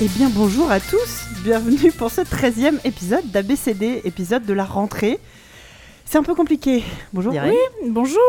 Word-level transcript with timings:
Eh 0.00 0.08
bien 0.08 0.28
bonjour 0.28 0.70
à 0.70 0.78
tous, 0.78 1.26
bienvenue 1.42 1.90
pour 1.90 2.10
ce 2.10 2.20
13e 2.20 2.78
épisode 2.84 3.24
d'ABCD, 3.30 4.02
épisode 4.04 4.44
de 4.44 4.52
la 4.52 4.64
rentrée. 4.64 5.18
C'est 6.04 6.18
un 6.18 6.22
peu 6.22 6.34
compliqué. 6.34 6.84
Bonjour. 7.14 7.32
Oui, 7.32 7.56
bonjour. 7.90 8.20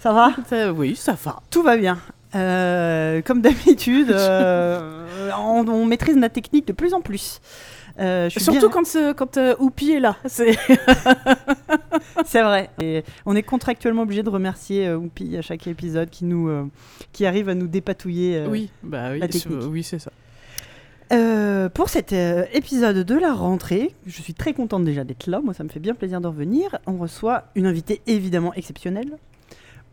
Ça 0.00 0.12
va? 0.12 0.32
Ça- 0.48 0.72
oui, 0.72 0.96
ça 0.96 1.16
va. 1.24 1.40
Tout 1.50 1.62
va 1.62 1.76
bien. 1.76 1.98
Euh, 2.34 3.22
comme 3.22 3.40
d'habitude, 3.40 4.10
euh, 4.14 5.30
on, 5.38 5.64
on 5.68 5.86
maîtrise 5.86 6.16
la 6.16 6.28
technique 6.28 6.66
de 6.66 6.72
plus 6.72 6.92
en 6.92 7.00
plus. 7.00 7.40
Euh, 8.00 8.28
Surtout 8.30 8.52
bien- 8.58 8.68
quand, 8.70 8.86
ce- 8.86 9.12
quand 9.12 9.38
Oupi 9.60 9.92
est 9.92 10.00
là. 10.00 10.16
C'est... 10.26 10.56
vrai. 12.42 12.70
Et 12.80 13.04
on 13.26 13.36
est 13.36 13.42
contractuellement 13.44 14.02
obligé 14.02 14.22
de 14.24 14.30
remercier 14.30 14.92
Oupi 14.92 15.36
à 15.36 15.42
chaque 15.42 15.66
épisode 15.68 16.10
qui 16.10 16.24
nous, 16.24 16.68
qui 17.12 17.26
arrive 17.26 17.48
à 17.48 17.54
nous 17.54 17.68
dépatouiller. 17.68 18.44
oui, 18.48 18.70
bah 18.82 19.10
oui, 19.12 19.20
la 19.20 19.28
technique. 19.28 19.58
oui, 19.68 19.82
c'est 19.84 20.00
ça. 20.00 20.10
Euh, 21.12 21.68
pour 21.68 21.88
cet 21.90 22.12
euh, 22.12 22.44
épisode 22.54 22.96
de 22.98 23.14
la 23.14 23.34
rentrée, 23.34 23.94
je 24.06 24.22
suis 24.22 24.32
très 24.34 24.54
contente 24.54 24.84
déjà 24.84 25.04
d'être 25.04 25.26
là. 25.26 25.40
Moi, 25.42 25.52
ça 25.52 25.62
me 25.62 25.68
fait 25.68 25.80
bien 25.80 25.94
plaisir 25.94 26.20
de 26.20 26.26
revenir. 26.26 26.78
On 26.86 26.96
reçoit 26.96 27.44
une 27.54 27.66
invitée 27.66 28.00
évidemment 28.06 28.54
exceptionnelle. 28.54 29.16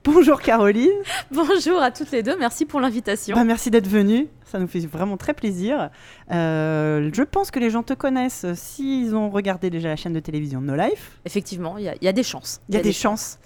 Bonjour 0.05 0.41
Caroline. 0.41 0.89
Bonjour 1.31 1.81
à 1.81 1.91
toutes 1.91 2.11
les 2.11 2.23
deux, 2.23 2.37
merci 2.39 2.65
pour 2.65 2.79
l'invitation. 2.79 3.35
Bah, 3.35 3.43
merci 3.43 3.69
d'être 3.69 3.87
venue. 3.87 4.27
Ça 4.45 4.57
nous 4.57 4.67
fait 4.67 4.79
vraiment 4.79 5.17
très 5.17 5.33
plaisir. 5.33 5.89
Euh, 6.31 7.09
je 7.13 7.21
pense 7.23 7.51
que 7.51 7.59
les 7.59 7.69
gens 7.69 7.83
te 7.83 7.93
connaissent 7.93 8.45
s'ils 8.53 9.13
ont 9.13 9.29
regardé 9.29 9.69
déjà 9.69 9.89
la 9.89 9.97
chaîne 9.97 10.13
de 10.13 10.22
télévision 10.22 10.61
No 10.61 10.73
Life. 10.75 11.19
Effectivement, 11.25 11.77
il 11.77 11.83
y, 11.83 11.89
a- 11.89 11.95
il 11.95 12.05
y 12.05 12.07
a 12.07 12.13
des 12.13 12.23
chances. 12.23 12.61
Il 12.69 12.75
y 12.75 12.77
a 12.77 12.81
des 12.81 12.94
chances. 12.94 13.39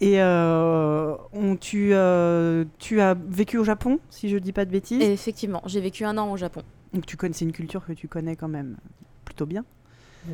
Et 0.00 0.22
euh, 0.22 1.14
on, 1.32 1.56
tu, 1.56 1.90
euh, 1.92 2.64
tu 2.78 3.00
as 3.00 3.16
vécu 3.28 3.58
au 3.58 3.64
Japon, 3.64 3.98
si 4.08 4.28
je 4.28 4.36
dis 4.38 4.52
pas 4.52 4.64
de 4.64 4.70
bêtises? 4.70 5.02
Et 5.02 5.12
effectivement, 5.12 5.62
j'ai 5.66 5.80
vécu 5.80 6.04
un 6.04 6.16
an 6.16 6.30
au 6.30 6.36
Japon. 6.36 6.62
Donc 6.94 7.06
tu 7.06 7.16
connais, 7.16 7.34
c'est 7.34 7.44
une 7.44 7.52
culture 7.52 7.84
que 7.86 7.92
tu 7.92 8.08
connais 8.08 8.36
quand 8.36 8.48
même 8.48 8.76
plutôt 9.24 9.46
bien. 9.46 9.64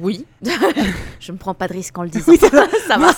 Oui. 0.00 0.24
je 1.20 1.32
me 1.32 1.36
prends 1.36 1.54
pas 1.54 1.68
de 1.68 1.74
risque 1.74 1.96
en 1.98 2.02
le 2.04 2.08
disant. 2.08 2.32
Oui, 2.32 2.38
ça. 2.38 2.48
ça 2.88 2.96
va. 2.98 3.10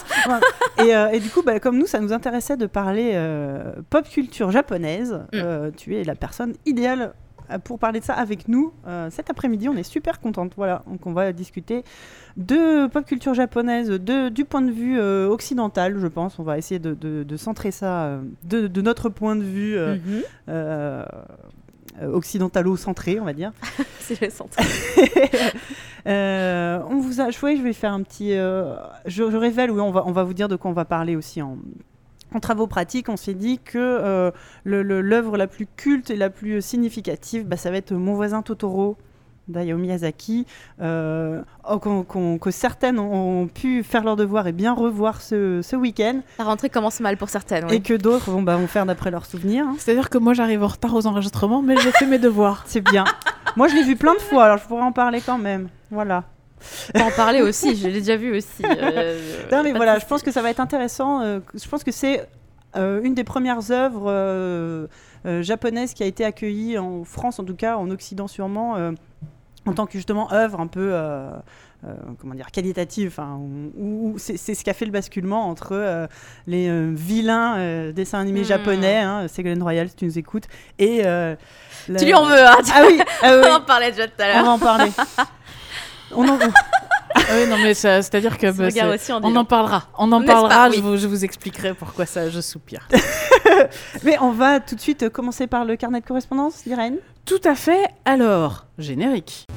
et, 0.84 0.94
euh, 0.94 1.08
et 1.10 1.20
du 1.20 1.30
coup, 1.30 1.42
bah, 1.42 1.60
comme 1.60 1.78
nous, 1.78 1.86
ça 1.86 2.00
nous 2.00 2.12
intéressait 2.12 2.56
de 2.56 2.66
parler 2.66 3.12
euh, 3.14 3.72
pop 3.88 4.06
culture 4.08 4.50
japonaise. 4.50 5.12
Mm. 5.12 5.36
euh, 5.36 5.70
tu 5.76 5.94
es 5.96 6.04
la 6.04 6.14
personne 6.14 6.54
idéale 6.66 7.12
pour 7.62 7.78
parler 7.78 8.00
de 8.00 8.04
ça 8.04 8.14
avec 8.14 8.48
nous 8.48 8.72
cet 9.10 9.30
après-midi. 9.30 9.68
On 9.68 9.76
est 9.76 9.84
super 9.84 10.18
contente. 10.20 10.54
Voilà, 10.56 10.82
donc 10.90 11.06
on 11.06 11.12
va 11.12 11.32
discuter 11.32 11.84
de 12.36 12.88
pop 12.88 13.06
culture 13.06 13.34
japonaise 13.34 13.88
de, 13.88 14.28
du 14.30 14.44
point 14.44 14.62
de 14.62 14.72
vue 14.72 15.00
occidental, 15.00 15.96
je 16.00 16.08
pense. 16.08 16.40
On 16.40 16.42
va 16.42 16.58
essayer 16.58 16.80
de, 16.80 16.94
de- 16.94 17.22
de 17.22 17.36
centrer 17.36 17.70
ça 17.70 18.18
de, 18.42 18.80
notre 18.80 19.08
point 19.10 19.36
de 19.36 19.44
vue 19.44 19.78
Mhm. 19.78 20.22
Euh, 22.02 22.12
occidentalo-centré, 22.12 23.20
on 23.20 23.24
va 23.24 23.32
dire. 23.32 23.52
C'est 24.00 24.20
le 24.20 24.30
centre. 24.30 24.56
Euh, 26.06 26.78
on 26.88 27.00
vous 27.00 27.20
a 27.20 27.30
joué, 27.30 27.56
je 27.56 27.62
vais 27.62 27.72
faire 27.72 27.92
un 27.92 28.00
petit. 28.04 28.32
euh, 28.34 28.76
je, 29.06 29.28
je 29.28 29.36
révèle, 29.36 29.72
oui, 29.72 29.80
on 29.80 29.90
va, 29.90 30.06
on 30.06 30.12
va 30.12 30.22
vous 30.22 30.34
dire 30.34 30.46
de 30.46 30.54
quoi 30.54 30.70
on 30.70 30.74
va 30.74 30.84
parler 30.84 31.16
aussi 31.16 31.42
en. 31.42 31.58
En 32.32 32.38
travaux 32.38 32.68
pratiques, 32.68 33.08
on 33.08 33.16
s'est 33.16 33.34
dit 33.34 33.58
que 33.58 33.78
euh, 33.78 34.30
l'œuvre 34.64 35.36
la 35.36 35.48
plus 35.48 35.66
culte 35.66 36.10
et 36.10 36.16
la 36.16 36.30
plus 36.30 36.62
significative, 36.62 37.44
bah, 37.46 37.56
ça 37.56 37.72
va 37.72 37.76
être 37.76 37.92
Mon 37.92 38.14
voisin 38.14 38.42
Totoro 38.42 38.96
d'Hayao 39.48 39.76
Miyazaki, 39.78 40.46
euh, 40.80 41.42
oh, 41.70 41.78
qu'on- 41.78 42.02
qu'on- 42.02 42.38
que 42.38 42.50
certaines 42.50 42.98
ont, 42.98 43.46
pu 43.48 43.82
faire 43.82 44.02
leur 44.04 44.16
devoir 44.16 44.46
et 44.46 44.52
bien 44.52 44.72
revoir 44.74 45.20
ce, 45.22 45.60
ce 45.62 45.76
week-end, 45.76 46.20
La 46.38 46.44
rentrée 46.44 46.68
commence 46.70 47.00
mal 47.00 47.16
pour 47.16 47.28
certaines. 47.28 47.70
et 47.70 47.80
que 47.80 47.94
d'autres 47.94 48.30
vont, 48.30 48.42
bah, 48.42 48.56
vont 48.56 48.66
faire 48.66 48.86
d'après 48.86 49.10
leurs 49.10 49.26
souvenirs. 49.26 49.66
hein. 49.68 49.76
C'est-à-dire 49.78 50.10
que 50.10 50.18
moi, 50.18 50.34
j'arrive 50.34 50.62
en 50.62 50.68
retard 50.68 50.94
aux 50.94 51.06
enregistrements, 51.06 51.62
mais 51.62 51.76
j'ai 51.76 51.92
fait 51.92 52.06
mes 52.06 52.18
devoirs. 52.18 52.64
C'est 52.66 52.80
bien. 52.80 53.04
Moi, 53.56 53.68
je 53.68 53.74
l'ai 53.74 53.82
vu 53.84 53.96
plein 53.96 54.14
de 54.14 54.20
fois, 54.20 54.44
alors 54.44 54.58
je 54.58 54.64
pourrais 54.66 54.82
en 54.82 54.92
parler 54.92 55.20
quand 55.24 55.38
même. 55.38 55.68
Voilà. 55.90 56.24
En 56.94 57.10
parler 57.14 57.42
aussi, 57.42 57.76
je 57.76 57.86
l'ai 57.86 57.92
déjà 58.00 58.16
vu 58.16 58.36
aussi. 58.36 58.64
euh, 58.64 59.20
Non, 59.52 59.62
mais 59.62 59.72
voilà, 59.72 59.98
je 59.98 60.06
pense 60.06 60.22
que 60.22 60.30
ça 60.32 60.42
va 60.42 60.50
être 60.50 60.60
intéressant. 60.60 61.20
euh, 61.20 61.40
je 61.54 61.68
pense 61.68 61.84
que 61.84 61.92
c'est 61.92 62.26
euh, 62.76 63.00
une 63.02 63.14
des 63.14 63.24
premières 63.24 63.70
œuvres 63.70 64.06
euh, 64.08 64.86
euh, 65.26 65.42
japonaises 65.42 65.94
qui 65.94 66.02
a 66.02 66.06
été 66.06 66.24
accueillie 66.24 66.76
en 66.78 67.04
France, 67.04 67.38
en 67.38 67.44
tout 67.44 67.54
cas 67.54 67.76
en 67.76 67.90
Occident 67.90 68.26
sûrement, 68.26 68.76
euh, 68.76 68.92
en 69.66 69.72
tant 69.72 69.86
que 69.86 69.92
justement 69.92 70.32
œuvre 70.32 70.60
un 70.60 70.66
peu. 70.66 70.90
euh, 70.92 71.30
euh, 71.84 71.92
comment 72.18 72.34
dire 72.34 72.50
qualitative 72.50 73.08
enfin, 73.08 73.36
où, 73.38 74.12
où 74.14 74.18
c'est 74.18 74.36
ce 74.38 74.64
qui 74.64 74.70
a 74.70 74.72
fait 74.72 74.86
le 74.86 74.90
basculement 74.90 75.46
entre 75.50 75.72
euh, 75.72 76.06
les 76.46 76.68
euh, 76.70 76.90
vilains 76.96 77.58
euh, 77.58 77.92
dessins 77.92 78.18
animés 78.18 78.40
Hmm. 78.40 78.44
japonais 78.44 78.96
hein, 78.96 79.28
Ségolène 79.28 79.62
Royal 79.62 79.86
si 79.90 79.94
tu 79.94 80.04
nous 80.06 80.18
écoutes 80.18 80.44
et 80.78 81.02
euh, 81.04 81.36
la- 81.88 81.98
Tu 81.98 82.06
lui 82.06 82.14
en 82.14 82.24
veux, 82.24 82.44
hein 82.46 82.56
ah 82.74 82.82
oui, 82.88 82.98
ah 83.22 83.36
oui, 83.36 83.46
On 83.46 83.54
en 83.56 83.60
parlait 83.60 83.90
déjà 83.90 84.08
tout 84.08 84.14
à 84.20 84.24
on 84.24 84.28
l'heure. 84.34 84.44
va 84.46 84.50
en 84.52 84.58
parler 84.58 84.90
on 86.12 86.26
en 86.28 86.38
Ah 87.14 87.20
oui, 87.34 87.48
non, 87.48 87.56
mais 87.58 87.74
c'est-à-dire 87.74 88.38
que 88.38 88.50
bah, 88.50 88.66
aussi 88.94 89.12
on 89.12 89.36
en 89.36 89.44
parlera. 89.44 89.84
On 89.98 90.10
en 90.12 90.20
pas 90.22 90.32
parlera. 90.34 90.68
Oui. 90.70 90.76
Je, 90.76 90.80
vous, 90.82 90.96
je 90.96 91.06
vous 91.06 91.24
expliquerai 91.24 91.74
pourquoi 91.74 92.04
ça, 92.06 92.28
je 92.30 92.40
soupire. 92.40 92.88
mais 94.02 94.16
on 94.20 94.32
va 94.32 94.60
tout 94.60 94.74
de 94.74 94.80
suite 94.80 95.08
commencer 95.10 95.46
par 95.46 95.64
le 95.64 95.76
carnet 95.76 96.00
de 96.00 96.06
correspondance 96.06 96.62
d'Irène 96.64 96.96
Tout 97.26 97.40
à 97.42 97.56
fait. 97.56 97.88
Alors, 98.04 98.66
générique. 98.78 99.48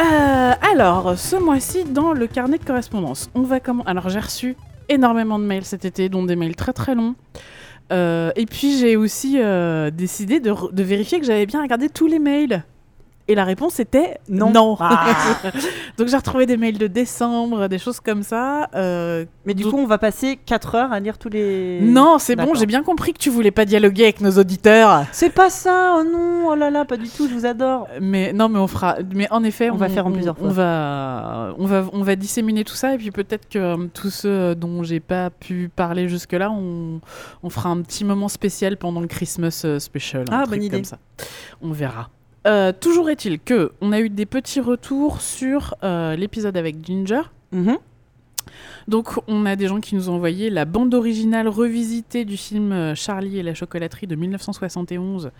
Euh, 0.00 0.52
alors, 0.62 1.18
ce 1.18 1.34
mois-ci, 1.34 1.82
dans 1.82 2.12
le 2.12 2.28
carnet 2.28 2.58
de 2.58 2.64
correspondance, 2.64 3.30
on 3.34 3.42
va 3.42 3.58
comment 3.58 3.82
Alors, 3.82 4.08
j'ai 4.08 4.20
reçu 4.20 4.54
énormément 4.88 5.40
de 5.40 5.44
mails 5.44 5.64
cet 5.64 5.84
été, 5.84 6.08
dont 6.08 6.22
des 6.22 6.36
mails 6.36 6.54
très 6.54 6.72
très 6.72 6.94
longs. 6.94 7.16
Euh, 7.92 8.30
et 8.36 8.46
puis, 8.46 8.78
j'ai 8.78 8.94
aussi 8.94 9.40
euh, 9.40 9.90
décidé 9.90 10.38
de, 10.38 10.54
vérifier 10.82 11.18
que 11.18 11.26
j'avais 11.26 11.46
bien 11.46 11.62
regardé 11.62 11.88
tous 11.88 12.06
les 12.06 12.20
mails. 12.20 12.62
Et 13.26 13.34
la 13.34 13.44
réponse 13.44 13.80
était 13.80 14.18
Non. 14.28 14.50
non. 14.50 14.76
Ah. 14.80 15.06
Donc 15.96 16.08
j'ai 16.08 16.16
retrouvé 16.16 16.44
des 16.44 16.56
mails 16.58 16.76
de 16.76 16.86
décembre, 16.88 17.68
des 17.68 17.78
choses 17.78 17.98
comme 18.00 18.22
ça. 18.22 18.68
euh, 18.74 19.24
Mais 19.46 19.54
du 19.54 19.64
coup, 19.64 19.78
on 19.78 19.86
va 19.86 19.96
passer 19.98 20.38
4 20.44 20.74
heures 20.74 20.92
à 20.92 21.00
lire 21.00 21.16
tous 21.16 21.30
les. 21.30 21.80
Non, 21.82 22.18
c'est 22.18 22.36
bon, 22.36 22.54
j'ai 22.54 22.66
bien 22.66 22.82
compris 22.82 23.12
que 23.14 23.18
tu 23.18 23.30
voulais 23.30 23.50
pas 23.50 23.64
dialoguer 23.64 24.04
avec 24.04 24.20
nos 24.20 24.32
auditeurs. 24.32 25.04
C'est 25.12 25.30
pas 25.30 25.48
ça, 25.50 25.96
oh 25.98 26.04
non, 26.04 26.48
oh 26.48 26.54
là 26.54 26.70
là, 26.70 26.84
pas 26.84 26.96
du 26.98 27.08
tout, 27.08 27.26
je 27.28 27.34
vous 27.34 27.46
adore. 27.46 27.88
Mais 28.00 28.32
non, 28.32 28.48
mais 28.50 28.58
on 28.58 28.66
fera. 28.66 28.96
Mais 29.14 29.26
en 29.30 29.42
effet, 29.44 29.70
On 29.70 29.76
va 29.76 29.88
faire 29.88 30.06
en 30.06 30.12
plusieurs 30.12 30.36
On 30.40 30.44
fois. 30.44 30.52
va, 30.52 31.54
on 31.58 31.66
va, 31.66 31.84
on 31.92 32.02
va 32.02 32.16
disséminer 32.16 32.64
tout 32.64 32.74
ça 32.74 32.94
et 32.94 32.98
puis 32.98 33.10
peut-être 33.10 33.48
que 33.48 33.58
euh, 33.58 33.76
tous 33.94 34.10
ceux 34.10 34.54
dont 34.54 34.82
j'ai 34.82 35.00
pas 35.00 35.30
pu 35.30 35.70
parler 35.74 36.08
jusque-là, 36.08 36.50
on, 36.50 37.00
on 37.42 37.50
fera 37.50 37.70
un 37.70 37.80
petit 37.80 38.04
moment 38.04 38.28
spécial 38.28 38.76
pendant 38.76 39.00
le 39.00 39.06
Christmas 39.06 39.62
euh, 39.64 39.78
special. 39.78 40.24
Ah, 40.30 40.44
bonne 40.46 40.62
idée. 40.62 40.76
Comme 40.76 40.84
ça. 40.84 40.98
On 41.62 41.70
verra. 41.72 42.10
Euh, 42.46 42.72
toujours 42.78 43.08
est-il 43.10 43.38
que 43.40 43.72
on 43.80 43.92
a 43.92 44.00
eu 44.00 44.10
des 44.10 44.26
petits 44.26 44.60
retours 44.60 45.20
sur 45.22 45.74
euh, 45.82 46.14
l'épisode 46.16 46.56
avec 46.56 46.84
Ginger. 46.84 47.22
Mhm. 47.52 47.78
Donc, 48.86 49.08
on 49.28 49.46
a 49.46 49.56
des 49.56 49.66
gens 49.66 49.80
qui 49.80 49.94
nous 49.94 50.10
ont 50.10 50.14
envoyé 50.16 50.50
la 50.50 50.66
bande 50.66 50.92
originale 50.92 51.48
revisitée 51.48 52.26
du 52.26 52.36
film 52.36 52.70
euh, 52.72 52.94
Charlie 52.94 53.38
et 53.38 53.42
la 53.42 53.54
chocolaterie 53.54 54.06
de 54.06 54.14
1971 54.14 55.30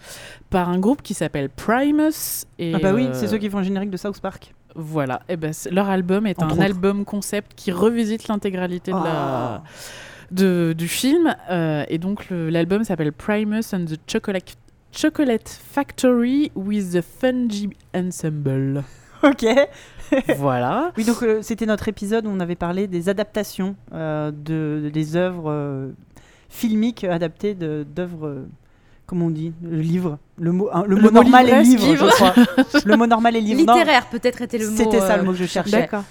par 0.49 0.71
un 0.71 0.79
groupe 0.79 1.03
qui 1.03 1.13
s'appelle 1.13 1.51
Primus. 1.51 2.47
Et, 2.59 2.73
Ah 2.75 2.79
bah 2.79 2.93
oui, 2.95 3.05
euh, 3.07 3.11
c'est 3.13 3.27
ceux 3.29 3.37
qui 3.37 3.51
font 3.51 3.59
le 3.59 3.65
générique 3.65 3.91
de 3.91 3.99
South 3.99 4.19
Park. 4.21 4.55
Voilà, 4.75 5.21
et 5.29 5.37
ben, 5.37 5.53
c'est- 5.53 5.71
leur 5.71 5.91
album 5.91 6.27
est 6.27 6.43
Entre 6.43 6.55
un 6.55 6.57
autres. 6.57 6.63
album 6.65 7.05
concept 7.05 7.53
qui 7.55 7.71
revisite 7.71 8.29
l'intégralité 8.29 8.91
de 8.93 8.97
la- 8.97 9.03
Ah. 9.07 9.63
de- 10.33 10.75
du 10.77 10.89
film. 10.89 11.37
euh, 11.51 11.85
et 11.89 11.99
donc, 11.99 12.29
l'album 12.31 12.83
s'appelle 12.83 13.13
Primus 13.13 13.63
and 13.75 13.85
the 13.85 13.99
Chocolate, 14.11 14.57
Chocolate 14.95 15.49
Factory 15.49 16.53
with 16.55 16.93
the 16.93 17.03
Fungi 17.03 17.71
Ensemble. 17.95 18.83
Ok. 19.25 19.47
voilà. 20.37 20.93
Oui, 20.99 21.05
donc 21.05 21.23
euh, 21.23 21.41
c'était 21.41 21.65
notre 21.65 21.89
épisode 21.89 22.27
où 22.27 22.29
on 22.31 22.41
avait 22.41 22.57
parlé 22.57 22.87
des 22.87 23.09
adaptations 23.09 23.75
euh, 23.95 24.31
de, 24.31 24.91
des 24.93 25.17
œuvres 25.17 25.51
euh, 25.51 25.93
filmiques 26.51 27.05
adaptées 27.05 27.55
de- 27.55 27.87
d'œuvres. 27.89 28.45
comment 29.07 29.27
on 29.27 29.31
dit 29.31 29.55
Le 29.63 29.81
livre. 29.81 30.19
Le 30.37 30.53
mot, 30.53 30.69
hein, 30.73 30.85
le 30.87 30.97
Le 30.97 31.03
mot 31.03 31.09
mot 31.09 31.11
normal 31.23 31.49
est 31.49 31.63
livre, 31.63 31.97
je 31.97 32.07
crois. 32.07 32.35
le 32.85 32.97
mot 32.97 33.07
normal 33.07 33.37
est 33.37 33.41
livre. 33.41 33.61
Littéraire, 33.61 34.07
peut-être 34.07 34.43
était 34.43 34.59
le 34.59 34.69
mot. 34.69 34.77
C'était 34.77 35.01
ça 35.01 35.15
euh, 35.15 35.17
le 35.19 35.23
mot 35.23 35.33
que 35.33 35.39
je 35.39 35.47
cherchais. 35.47 35.81
D'accord. 35.83 36.03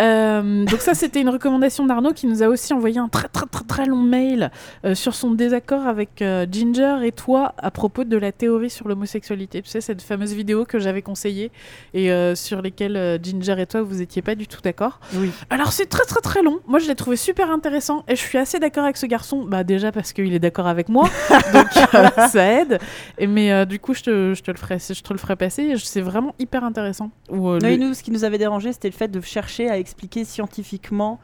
Euh, 0.00 0.64
donc 0.64 0.80
ça, 0.80 0.94
c'était 0.94 1.20
une 1.20 1.28
recommandation 1.28 1.84
d'Arnaud 1.84 2.12
qui 2.12 2.26
nous 2.26 2.42
a 2.42 2.46
aussi 2.46 2.72
envoyé 2.72 2.98
un 2.98 3.08
très 3.08 3.28
très 3.28 3.46
très 3.46 3.64
très 3.64 3.86
long 3.86 4.02
mail 4.02 4.50
euh, 4.84 4.94
sur 4.94 5.14
son 5.14 5.32
désaccord 5.32 5.86
avec 5.86 6.22
euh, 6.22 6.46
Ginger 6.50 6.96
et 7.04 7.12
toi 7.12 7.54
à 7.58 7.70
propos 7.70 8.04
de 8.04 8.16
la 8.16 8.32
théorie 8.32 8.70
sur 8.70 8.88
l'homosexualité. 8.88 9.60
Tu 9.62 9.68
sais, 9.68 9.80
cette 9.80 10.02
fameuse 10.02 10.32
vidéo 10.32 10.64
que 10.64 10.78
j'avais 10.78 11.02
conseillée 11.02 11.50
et 11.92 12.10
euh, 12.10 12.34
sur 12.34 12.62
lesquelles 12.62 12.96
euh, 12.96 13.18
Ginger 13.22 13.56
et 13.58 13.66
toi, 13.66 13.82
vous 13.82 14.00
étiez 14.00 14.22
pas 14.22 14.34
du 14.34 14.46
tout 14.46 14.60
d'accord. 14.62 14.98
Oui. 15.14 15.30
Alors 15.50 15.72
c'est 15.72 15.86
très 15.86 16.04
très 16.04 16.20
très 16.20 16.42
long. 16.42 16.60
Moi, 16.66 16.78
je 16.78 16.88
l'ai 16.88 16.94
trouvé 16.94 17.16
super 17.16 17.50
intéressant 17.50 18.02
et 18.08 18.16
je 18.16 18.20
suis 18.20 18.38
assez 18.38 18.58
d'accord 18.58 18.84
avec 18.84 18.96
ce 18.96 19.06
garçon. 19.06 19.44
Bah 19.44 19.62
déjà 19.62 19.92
parce 19.92 20.12
qu'il 20.12 20.32
est 20.32 20.38
d'accord 20.38 20.66
avec 20.66 20.88
moi, 20.88 21.08
donc 21.52 21.66
euh, 21.94 22.08
ça 22.28 22.44
aide. 22.44 22.78
Et, 23.18 23.26
mais 23.26 23.51
euh, 23.52 23.64
du 23.64 23.78
coup, 23.78 23.94
je 23.94 24.02
te, 24.02 24.34
je 24.34 24.42
te 24.42 24.50
le 24.50 24.56
ferai, 24.56 24.78
je 24.78 25.00
te 25.02 25.12
le 25.12 25.18
ferai 25.18 25.36
passer. 25.36 25.74
C'est 25.78 26.00
vraiment 26.00 26.34
hyper 26.38 26.64
intéressant. 26.64 27.10
Où, 27.30 27.48
euh, 27.50 27.58
le- 27.60 27.76
nous, 27.76 27.94
ce 27.94 28.02
qui 28.02 28.10
nous 28.10 28.24
avait 28.24 28.38
dérangé, 28.38 28.72
c'était 28.72 28.88
le 28.88 28.94
fait 28.94 29.08
de 29.08 29.20
chercher 29.20 29.68
à 29.70 29.78
expliquer 29.78 30.24
scientifiquement 30.24 31.20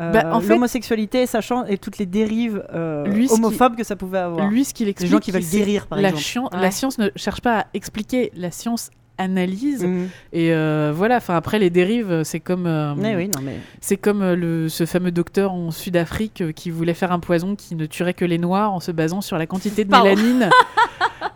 euh, 0.00 0.12
Bah, 0.12 0.30
en 0.34 0.40
fait- 0.40 0.48
l'homosexualité, 0.48 1.26
sachant 1.26 1.66
et 1.66 1.76
toutes 1.76 1.98
les 1.98 2.06
dérives 2.06 2.64
euh, 2.72 3.04
Lui, 3.06 3.28
homophobes 3.30 3.76
que 3.76 3.84
ça 3.84 3.96
pouvait 3.96 4.18
avoir. 4.18 4.48
Lui, 4.48 4.64
ce 4.64 4.72
qu'il 4.72 4.86
les 4.86 4.92
explique, 4.92 5.10
gens 5.10 5.18
qui 5.18 5.30
veulent 5.32 5.42
guérir, 5.42 5.86
par 5.88 6.00
la, 6.00 6.10
exemple. 6.10 6.54
Ouais. 6.54 6.62
la 6.62 6.70
science 6.70 6.96
ne 6.98 7.08
cherche 7.16 7.40
pas 7.40 7.60
à 7.60 7.66
expliquer, 7.74 8.30
la 8.36 8.50
science 8.50 8.90
analyse. 9.20 9.84
Mhm. 9.84 10.08
Et 10.32 10.52
euh, 10.52 10.92
voilà, 10.94 11.16
enfin 11.16 11.36
après 11.36 11.58
les 11.58 11.70
dérives, 11.70 12.22
c'est 12.24 12.40
comme, 12.40 12.66
euh, 12.66 12.94
Mais 12.96 13.14
oui, 13.16 13.28
non 13.28 13.40
mais. 13.42 13.56
c'est 13.80 13.96
comme 13.96 14.22
euh, 14.22 14.34
le, 14.36 14.68
ce 14.68 14.86
fameux 14.86 15.10
docteur 15.10 15.52
en 15.52 15.70
Sud-Afrique 15.70 16.42
qui 16.54 16.70
voulait 16.70 16.94
faire 16.94 17.12
un 17.12 17.20
poison 17.20 17.54
qui 17.56 17.74
ne 17.74 17.86
tuerait 17.86 18.14
que 18.14 18.24
les 18.24 18.38
noirs 18.38 18.72
en 18.72 18.80
se 18.80 18.90
basant 18.92 19.20
sur 19.20 19.38
la 19.38 19.46
quantité 19.46 19.84
de 19.84 19.90
Pardon. 19.90 20.08
mélanine 20.08 20.50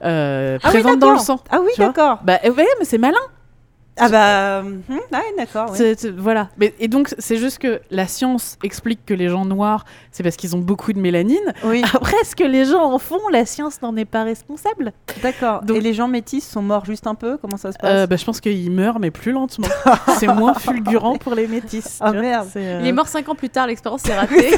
euh, 0.04 0.58
Ah 0.62 0.68
oui, 0.68 0.80
présente 0.80 0.98
dans 0.98 1.12
le 1.12 1.18
sang. 1.18 1.40
Ah 1.50 1.60
oui, 1.62 1.70
d'accord. 1.78 2.18
Bah 2.24 2.38
euh, 2.44 2.50
ouais, 2.52 2.66
mais 2.78 2.84
c'est 2.84 2.98
malin. 2.98 3.18
Ah 3.96 4.08
bah. 4.08 4.60
hum, 4.60 4.82
ouais, 4.90 5.18
d'accord. 5.38 5.70
ouais. 5.70 5.76
C'est- 5.78 6.00
c'est- 6.00 6.10
voilà. 6.10 6.48
Mais, 6.58 6.74
et 6.80 6.88
donc 6.88 7.14
c'est 7.18 7.36
juste 7.36 7.58
que 7.58 7.80
la 7.90 8.08
science 8.08 8.58
explique 8.64 9.06
que 9.06 9.14
les 9.14 9.28
gens 9.28 9.44
noirs, 9.44 9.84
c'est 10.10 10.22
parce 10.24 10.34
qu'ils 10.36 10.56
ont 10.56 10.58
beaucoup 10.58 10.92
de 10.92 10.98
mélanine. 10.98 11.52
Oui, 11.64 11.82
Après, 11.94 12.16
ce 12.24 12.34
que 12.34 12.42
les 12.44 12.64
gens 12.64 12.82
en 12.92 12.98
font, 12.98 13.20
la 13.30 13.46
science 13.46 13.80
n'en 13.82 13.96
est 13.96 14.04
pas 14.04 14.24
responsable? 14.24 14.92
d'accord. 15.22 15.62
Donc- 15.62 15.76
Et 15.76 15.80
les 15.80 15.94
gens 15.94 16.08
métis 16.08 16.44
sont 16.48 16.62
morts 16.62 16.84
juste 16.84 17.06
un 17.06 17.14
peu? 17.14 17.36
Comment 17.36 17.56
ça 17.56 17.70
se 17.70 17.78
passe? 17.78 17.90
Euh, 17.90 18.06
bah, 18.08 18.16
je 18.16 18.24
pense 18.24 18.40
qu'ils 18.40 18.70
meurent, 18.72 18.98
mais 18.98 19.10
plus 19.12 19.30
lentement. 19.32 19.68
c'est 20.18 20.26
moins 20.26 20.54
fulgurant 20.54 21.16
pour 21.16 21.34
les 21.36 21.46
métis. 21.46 21.98
Ah, 22.00 22.06
tu 22.10 22.12
vois. 22.14 22.20
merde. 22.22 22.48
C'est, 22.52 22.66
euh, 22.66 22.78
Il 22.82 22.86
est 22.88 22.92
mort 22.92 23.06
5 23.08 23.28
ans 23.28 23.34
plus 23.36 23.48
tard, 23.50 23.68
l'expérience 23.68 24.02
s'est 24.02 24.14
ratée. 24.18 24.56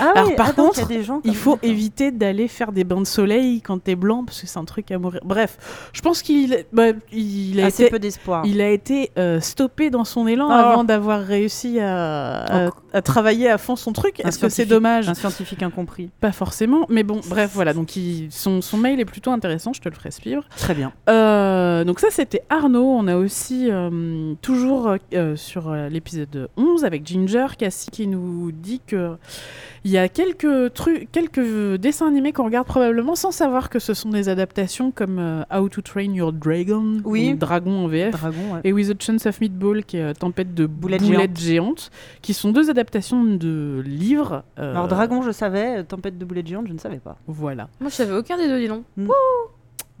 Ah 0.00 0.12
Alors, 0.14 0.28
oui, 0.28 0.34
par 0.36 0.48
ah, 0.48 0.52
donc, 0.52 0.72
il 0.74 0.78
y 0.78 0.80
a 0.80 0.84
contre, 0.84 0.88
des 0.88 1.02
gens 1.02 1.20
Il 1.24 1.36
faut 1.36 1.58
ça. 1.62 1.68
éviter 1.68 2.10
d'aller 2.10 2.48
faire 2.48 2.72
des 2.72 2.84
bains 2.84 3.00
de 3.00 3.06
soleil 3.06 3.60
quand 3.60 3.78
t'es 3.82 3.94
blanc, 3.94 4.24
parce 4.24 4.40
que 4.40 4.46
c'est 4.46 4.58
un 4.58 4.64
truc 4.64 4.90
à 4.90 4.98
mourir. 4.98 5.20
Bref, 5.24 5.58
je 5.92 6.00
pense 6.00 6.22
qu'il 6.22 6.64
bah, 6.72 6.88
il 7.12 7.60
a, 7.60 7.66
assez 7.66 7.82
été, 7.84 7.90
peu 7.90 7.98
d'espoir. 7.98 8.42
il 8.46 8.53
a 8.60 8.70
été 8.70 9.10
euh, 9.18 9.40
stoppé 9.40 9.90
dans 9.90 10.04
son 10.04 10.26
élan 10.26 10.48
Oh. 10.48 10.52
avant 10.52 10.84
d'avoir 10.84 11.20
réussi 11.20 11.80
à, 11.80 12.66
à- 12.66 12.70
à 12.92 13.02
travailler 13.02 13.48
à 13.50 13.58
fond 13.58 13.76
son 13.76 13.92
truc. 13.92 14.20
Est-ce 14.24 14.38
que 14.38 14.48
c'est 14.48 14.66
dommage 14.66 15.08
Un 15.08 15.14
scientifique 15.14 15.62
incompris. 15.62 16.10
Pas 16.20 16.32
forcément, 16.32 16.86
mais 16.88 17.02
bon, 17.02 17.20
bref, 17.28 17.50
voilà. 17.54 17.72
Donc 17.72 17.96
il- 17.96 18.28
son, 18.30 18.60
son 18.62 18.76
mail 18.78 19.00
est 19.00 19.04
plutôt 19.04 19.30
intéressant, 19.32 19.72
je 19.72 19.80
te 19.80 19.88
le 19.88 19.94
ferai 19.94 20.10
suivre. 20.10 20.44
Très 20.56 20.74
bien. 20.74 20.92
Euh, 21.08 21.84
donc 21.84 22.00
ça 22.00 22.08
c'était 22.10 22.42
Arnaud. 22.50 22.84
On 22.90 23.08
a 23.08 23.16
aussi 23.16 23.68
euh, 23.70 24.34
toujours 24.42 24.94
sur 25.36 25.72
l'épisode 25.74 26.48
11 26.56 26.84
avec 26.84 27.06
Ginger 27.06 27.46
Cassie 27.58 27.90
qui 27.90 28.06
nous 28.06 28.52
dit 28.52 28.80
que 28.86 29.12
il 29.86 29.90
y 29.90 29.98
a 29.98 30.08
quelques 30.08 30.72
trucs, 30.72 31.10
quelques 31.12 31.74
dessins 31.78 32.06
animés 32.08 32.32
qu'on 32.32 32.44
regarde 32.44 32.66
probablement 32.66 33.14
sans 33.16 33.32
savoir 33.32 33.68
que 33.68 33.78
ce 33.78 33.92
sont 33.92 34.08
des 34.08 34.28
adaptations 34.30 34.90
comme 34.90 35.44
How 35.54 35.68
to 35.68 35.82
Train 35.82 36.12
Your 36.14 36.32
Dragon 36.32 36.98
Oui. 37.04 37.32
ou 37.34 37.36
Dragon 37.36 37.84
en 37.84 37.88
VF. 37.88 38.12
Dragon, 38.12 38.43
ouais. 38.52 38.60
Et 38.64 38.72
With 38.72 38.90
a 38.90 38.94
Chance 38.98 39.26
of 39.26 39.40
Meatball, 39.40 39.84
qui 39.84 39.96
est 39.96 40.02
euh, 40.02 40.12
Tempête 40.14 40.54
de 40.54 40.66
Boulettes 40.66 41.02
boulettes, 41.02 41.38
géantes, 41.38 41.90
qui 42.22 42.34
sont 42.34 42.50
deux 42.52 42.70
adaptations 42.70 43.22
de 43.24 43.82
livres. 43.84 44.42
euh, 44.58 44.72
Alors, 44.72 44.88
Dragon, 44.88 45.22
je 45.22 45.30
savais. 45.30 45.84
Tempête 45.84 46.18
de 46.18 46.24
boulettes 46.24 46.46
géantes, 46.46 46.66
je 46.68 46.72
ne 46.72 46.78
savais 46.78 46.98
pas. 46.98 47.16
Voilà. 47.26 47.68
Moi, 47.80 47.90
je 47.90 47.94
savais 47.94 48.16
aucun 48.16 48.36
des 48.36 48.48
deux, 48.48 48.58
dis 48.60 48.68
donc. 48.68 48.84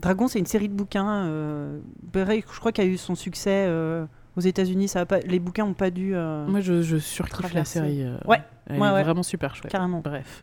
Dragon, 0.00 0.28
c'est 0.28 0.38
une 0.38 0.46
série 0.46 0.68
de 0.68 0.74
bouquins. 0.74 1.24
Euh, 1.26 1.78
pareil, 2.12 2.44
je 2.52 2.58
crois 2.58 2.72
qu'il 2.72 2.84
y 2.84 2.86
a 2.86 2.90
eu 2.90 2.96
son 2.98 3.14
succès 3.14 3.64
euh, 3.68 4.04
aux 4.36 4.40
États-Unis. 4.40 4.88
Ça 4.88 5.00
a 5.00 5.06
pas, 5.06 5.20
les 5.20 5.38
bouquins 5.38 5.64
n'ont 5.66 5.74
pas 5.74 5.90
dû. 5.90 6.12
euh, 6.14 6.46
Moi, 6.46 6.60
je, 6.60 6.82
je 6.82 6.96
surkiffe 6.96 7.52
la 7.54 7.64
série. 7.64 8.02
euh, 8.02 8.16
Ouais. 8.26 8.40
Elle 8.66 8.80
Ouais, 8.80 8.88
est 8.88 8.92
ouais. 8.92 9.02
vraiment 9.02 9.22
super 9.22 9.54
chouette. 9.54 9.70
Carrément. 9.70 10.00
Bref. 10.02 10.42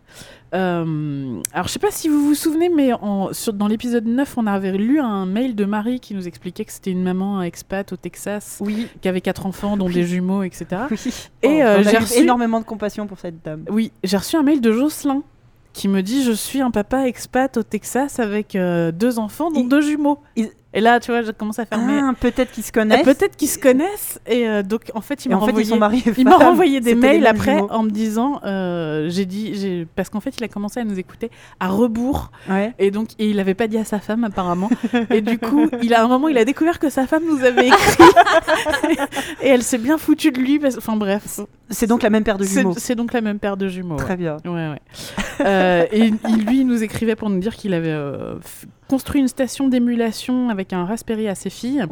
Euh, 0.53 1.41
alors, 1.53 1.67
je 1.67 1.71
sais 1.73 1.79
pas 1.79 1.89
si 1.91 2.07
vous 2.09 2.23
vous 2.23 2.35
souvenez, 2.35 2.69
mais 2.69 2.93
en, 2.93 3.33
sur- 3.33 3.53
dans 3.53 3.67
l'épisode 3.67 4.05
9, 4.05 4.37
on 4.37 4.45
avait 4.47 4.71
lu 4.73 4.99
un 4.99 5.25
mail 5.25 5.55
de 5.55 5.65
Marie 5.65 5.99
qui 5.99 6.13
nous 6.13 6.27
expliquait 6.27 6.65
que 6.65 6.71
c'était 6.71 6.91
une 6.91 7.01
maman 7.03 7.41
expat 7.41 7.91
au 7.93 7.95
Texas, 7.95 8.59
Oui. 8.61 8.87
qui 9.01 9.07
avait 9.07 9.21
quatre 9.21 9.45
enfants, 9.45 9.75
dont 9.77 9.89
des 9.89 10.03
jumeaux, 10.03 10.43
etc. 10.43 10.65
oui. 10.91 10.99
Et, 11.41 11.61
Oh, 11.63 11.81
j'ai 11.83 11.97
reçu- 11.97 12.19
énormément 12.21 12.59
de 12.59 12.65
compassion 12.65 13.07
pour 13.07 13.17
cette 13.19 13.43
dame. 13.43 13.63
Oui, 13.69 13.91
j'ai 14.03 14.17
reçu 14.17 14.35
un 14.35 14.43
mail 14.43 14.61
de 14.61 14.71
Jocelyn 14.71 15.23
qui 15.73 15.87
me 15.87 16.01
dit 16.01 16.23
Je 16.23 16.31
suis 16.33 16.61
un 16.61 16.69
papa 16.69 17.07
expat 17.07 17.57
au 17.57 17.63
Texas 17.63 18.19
avec 18.19 18.55
euh, 18.55 18.91
deux 18.91 19.17
enfants, 19.19 19.49
dont 19.51 19.63
deux 19.63 19.81
jumeaux. 19.81 20.19
Et 20.73 20.79
là, 20.81 20.99
tu 21.01 21.11
vois, 21.11 21.21
je 21.21 21.31
commence 21.31 21.59
à 21.59 21.63
mais- 21.77 21.99
Ah, 22.01 22.13
peut-être 22.19 22.51
qu'ils 22.51 22.63
se 22.63 22.71
connaissent. 22.71 23.03
Peut-être 23.03 23.35
qu'ils 23.35 23.49
se 23.49 23.59
connaissent. 23.59 24.19
Et 24.25 24.47
euh, 24.47 24.63
donc, 24.63 24.83
en 24.95 25.01
fait, 25.01 25.25
il 25.25 25.29
m'a 25.29 25.35
en 25.35 25.39
fait, 25.41 25.47
renvoyé... 25.47 25.65
ils 25.67 25.69
sont 25.69 25.77
mariés. 25.77 26.03
et 26.05 26.13
Il 26.17 26.23
m'a 26.23 26.37
renvoyé 26.37 26.79
des 26.79 26.95
mails 26.95 27.27
après 27.27 27.55
jumeaux. 27.55 27.67
en 27.71 27.83
me 27.83 27.89
disant, 27.89 28.39
euh, 28.45 29.09
j'ai 29.09 29.25
dit, 29.25 29.85
parce 29.95 30.09
qu'en 30.09 30.19
fait 30.21 30.37
il 30.37 30.43
a 30.43 30.47
commencé 30.47 30.79
à 30.79 30.83
nous 30.83 30.97
écouter 30.97 31.29
à 31.59 31.67
rebours 31.67 32.31
Ouais. 32.49 32.73
et 32.79 32.89
donc 32.91 33.09
et 33.19 33.29
il 33.29 33.39
avait 33.39 33.53
pas 33.53 33.67
dit 33.67 33.77
à 33.77 33.85
sa 33.85 33.99
femme 33.99 34.23
apparemment 34.23 34.69
et 35.09 35.21
du 35.21 35.37
coup 35.37 35.67
il 35.81 35.93
a 35.93 36.03
un 36.03 36.07
moment 36.07 36.27
il 36.27 36.37
a 36.37 36.45
découvert 36.45 36.79
que 36.79 36.89
sa 36.89 37.05
femme 37.07 37.23
nous 37.29 37.43
avait 37.43 37.67
écrit 37.67 38.03
et 39.41 39.47
elle 39.49 39.63
s'est 39.63 39.77
bien 39.77 39.97
foutue 39.97 40.31
de 40.31 40.39
lui, 40.39 40.59
parce- 40.59 40.77
enfin 40.77 40.95
bref, 40.95 41.39
C'est 41.71 41.87
donc 41.87 42.03
la 42.03 42.09
même 42.09 42.23
paire 42.23 42.37
de 42.37 42.43
jumeaux. 42.43 42.73
c'est 42.77 42.95
donc 42.95 43.13
la 43.13 43.21
même 43.21 43.39
paire 43.39 43.57
de 43.57 43.67
jumeaux. 43.67 43.95
ouais. 43.95 44.03
Très 44.03 44.17
bien. 44.17 44.37
Ouais, 44.45 44.51
ouais. 44.69 44.81
Euh, 45.41 45.87
et 45.91 46.11
il, 46.29 46.45
lui, 46.45 46.59
il 46.59 46.67
nous 46.67 46.83
écrivait 46.83 47.15
pour 47.15 47.27
nous 47.31 47.39
dire 47.39 47.55
qu'il 47.55 47.73
avait 47.73 47.89
euh, 47.89 48.35
construit 48.87 49.19
une 49.21 49.27
station 49.27 49.69
d'émulation 49.69 50.49
avec 50.49 50.71
un 50.71 50.85
Raspberry 50.85 51.27
à 51.27 51.33
ses 51.33 51.49
filles 51.49 51.83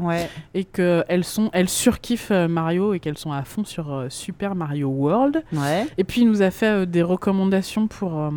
et 0.54 0.66
qu'elles 0.66 1.24
sont, 1.24 1.50
elles 1.52 1.70
surkiffent 1.70 2.30
euh, 2.30 2.48
Mario 2.48 2.94
et 2.94 3.00
qu'elles 3.00 3.18
sont 3.18 3.32
à 3.32 3.44
fond 3.44 3.64
sur 3.64 3.92
euh, 3.92 4.06
Super 4.10 4.54
Mario 4.54 4.90
World. 4.90 5.42
Ouais. 5.52 5.88
Et 5.98 6.04
puis 6.04 6.22
il 6.22 6.28
nous 6.28 6.44
a 6.44 6.52
fait 6.52 6.86
des 6.86 7.02
recommandations 7.02 7.88
pour, 7.88 8.30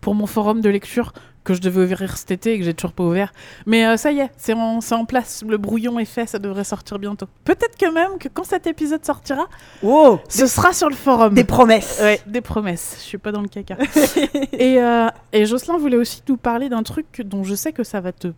pour 0.00 0.14
mon 0.16 0.26
forum 0.26 0.60
de 0.60 0.70
lecture 0.70 1.12
que 1.44 1.54
je 1.54 1.60
devais 1.60 1.84
ouvrir 1.84 2.16
cet 2.18 2.30
été 2.30 2.52
et 2.54 2.58
que 2.58 2.64
j'ai 2.64 2.74
toujours 2.74 2.92
pas 2.92 3.04
ouvert. 3.04 3.32
Mais 3.66 3.86
euh, 3.86 3.96
ça 3.96 4.12
y 4.12 4.20
est, 4.20 4.30
c'est 4.36 4.52
en, 4.52 5.04
place, 5.06 5.42
le 5.48 5.56
brouillon 5.56 5.98
est 5.98 6.04
fait, 6.04 6.26
ça 6.26 6.38
devrait 6.38 6.64
sortir 6.64 6.98
bientôt. 6.98 7.26
Peut-être 7.44 7.78
que 7.78 7.90
même 7.92 8.18
que 8.18 8.28
quand 8.28 8.44
cet 8.44 8.66
épisode 8.66 9.04
sortira, 9.04 9.46
Wow. 9.82 10.20
ce 10.28 10.46
sera 10.46 10.72
sur 10.72 10.88
le 10.90 10.94
forum. 10.96 11.32
Des 11.34 11.44
promesses. 11.44 11.98
Ouais, 12.02 12.20
des 12.26 12.40
promesses. 12.42 12.96
Je 12.98 13.02
suis 13.04 13.18
pas 13.18 13.32
dans 13.32 13.40
le 13.40 13.48
caca. 13.48 13.76
et, 14.52 14.80
euh, 14.82 15.08
et 15.32 15.46
Jocelyn 15.46 15.78
voulait 15.78 15.96
aussi 15.96 16.22
nous 16.28 16.36
parler 16.36 16.68
d'un 16.68 16.82
truc 16.82 17.22
dont 17.24 17.42
je 17.42 17.54
sais 17.54 17.72
que 17.72 17.84
ça 17.84 18.00
va 18.00 18.12
te, 18.12 18.28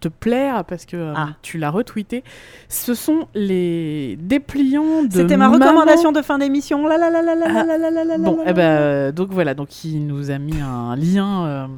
te 0.00 0.08
plaire 0.08 0.64
parce 0.64 0.84
que 0.86 0.96
euh, 0.96 1.12
Ah. 1.16 1.30
tu 1.42 1.58
l'as 1.58 1.70
retweeté. 1.70 2.22
Ce 2.68 2.94
sont 2.94 3.26
les 3.34 4.16
dépliants 4.20 5.02
de. 5.02 5.12
C'était 5.12 5.36
ma 5.36 5.48
maman- 5.48 5.64
recommandation 5.64 6.12
de 6.12 6.22
fin 6.22 6.38
d'émission. 6.38 6.86
La 6.86 6.96
la 6.98 7.10
la 7.10 7.22
la 7.22 7.34
la 7.34 7.48
la 7.48 7.64
la 7.64 7.76
la 7.78 7.90
la 7.90 8.04
la 8.04 8.18
Bon, 8.18 8.38
eh 8.46 8.52
ben, 8.52 9.12
donc 9.12 9.30
voilà, 9.32 9.54
donc 9.54 9.84
il 9.84 10.06
nous 10.06 10.30
a 10.30 10.38
mis 10.38 10.60
un 10.60 10.94
lien, 10.96 11.68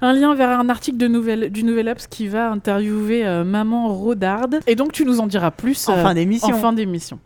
un 0.00 0.12
lien 0.12 0.34
vers 0.34 0.50
un 0.60 0.68
article 0.68 0.96
de 0.98 1.08
nouvelle, 1.08 1.50
du 1.50 1.64
Nouvel 1.64 1.88
Obs 1.88 2.06
qui 2.08 2.28
va 2.28 2.50
interviewer 2.50 3.26
euh, 3.26 3.44
Maman 3.44 3.88
Rodarde. 3.88 4.60
Et 4.66 4.74
donc 4.76 4.92
tu 4.92 5.04
nous 5.04 5.20
en 5.20 5.26
diras 5.26 5.50
plus 5.50 5.88
En 5.88 5.94
euh, 5.98 6.02
fin 6.02 6.14
d'émission. 6.14 6.48
en 6.54 6.58
fin 6.58 6.72
d'émission. 6.72 7.18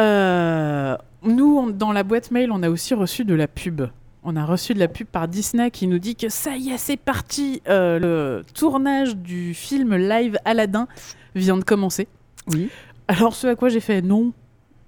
Euh, 0.00 0.96
nous, 1.22 1.56
on- 1.58 1.66
dans 1.68 1.92
la 1.92 2.02
boîte 2.04 2.30
mail, 2.30 2.50
on 2.52 2.62
a 2.62 2.70
aussi 2.70 2.94
reçu 2.94 3.24
de 3.24 3.34
la 3.34 3.48
pub. 3.48 3.82
On 4.22 4.36
a 4.36 4.44
reçu 4.44 4.74
de 4.74 4.78
la 4.78 4.88
pub 4.88 5.06
par 5.06 5.26
Disney 5.28 5.70
qui 5.70 5.86
nous 5.86 5.98
dit 5.98 6.14
que 6.14 6.28
ça 6.28 6.56
y 6.56 6.70
est, 6.70 6.78
c'est 6.78 6.96
parti. 6.96 7.62
le 7.66 8.42
tournage 8.54 9.16
du 9.16 9.54
film 9.54 9.96
live 9.96 10.38
Aladdin 10.44 10.86
vient 11.34 11.56
de 11.56 11.64
commencer. 11.64 12.08
Oui. 12.48 12.68
Alors, 13.08 13.34
ce 13.34 13.46
à 13.46 13.54
quoi 13.56 13.68
j'ai 13.70 13.80
fait 13.80 14.02
non. 14.02 14.32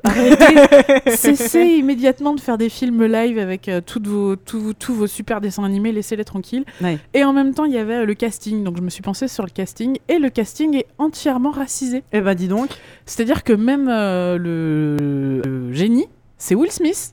Arrêtez, 0.04 1.10
cessez 1.16 1.64
immédiatement 1.64 2.34
de 2.34 2.40
faire 2.40 2.58
des 2.58 2.68
films 2.68 3.04
live 3.04 3.38
avec 3.38 3.68
euh, 3.68 3.80
toutes 3.84 4.06
vos, 4.06 4.36
tous, 4.36 4.72
tous 4.74 4.94
vos 4.94 5.06
super 5.06 5.40
dessins 5.40 5.64
animés, 5.64 5.92
laissez-les 5.92 6.24
tranquilles. 6.24 6.64
Ouais. 6.80 6.98
Et 7.14 7.24
en 7.24 7.32
même 7.32 7.54
temps, 7.54 7.64
il 7.64 7.72
y 7.72 7.78
avait 7.78 7.96
euh, 7.96 8.06
le 8.06 8.14
casting, 8.14 8.64
donc 8.64 8.76
je 8.76 8.82
me 8.82 8.90
suis 8.90 9.02
pensée 9.02 9.28
sur 9.28 9.44
le 9.44 9.50
casting, 9.50 9.98
et 10.08 10.18
le 10.18 10.30
casting 10.30 10.76
est 10.76 10.86
entièrement 10.98 11.50
racisé. 11.50 12.02
Eh 12.12 12.20
ben 12.20 12.34
dis 12.34 12.48
donc. 12.48 12.70
C'est-à-dire 13.06 13.44
que 13.44 13.52
même 13.52 13.88
euh, 13.88 14.38
le, 14.38 14.96
le 15.44 15.72
génie, 15.72 16.06
c'est 16.38 16.54
Will 16.54 16.70
Smith. 16.72 17.12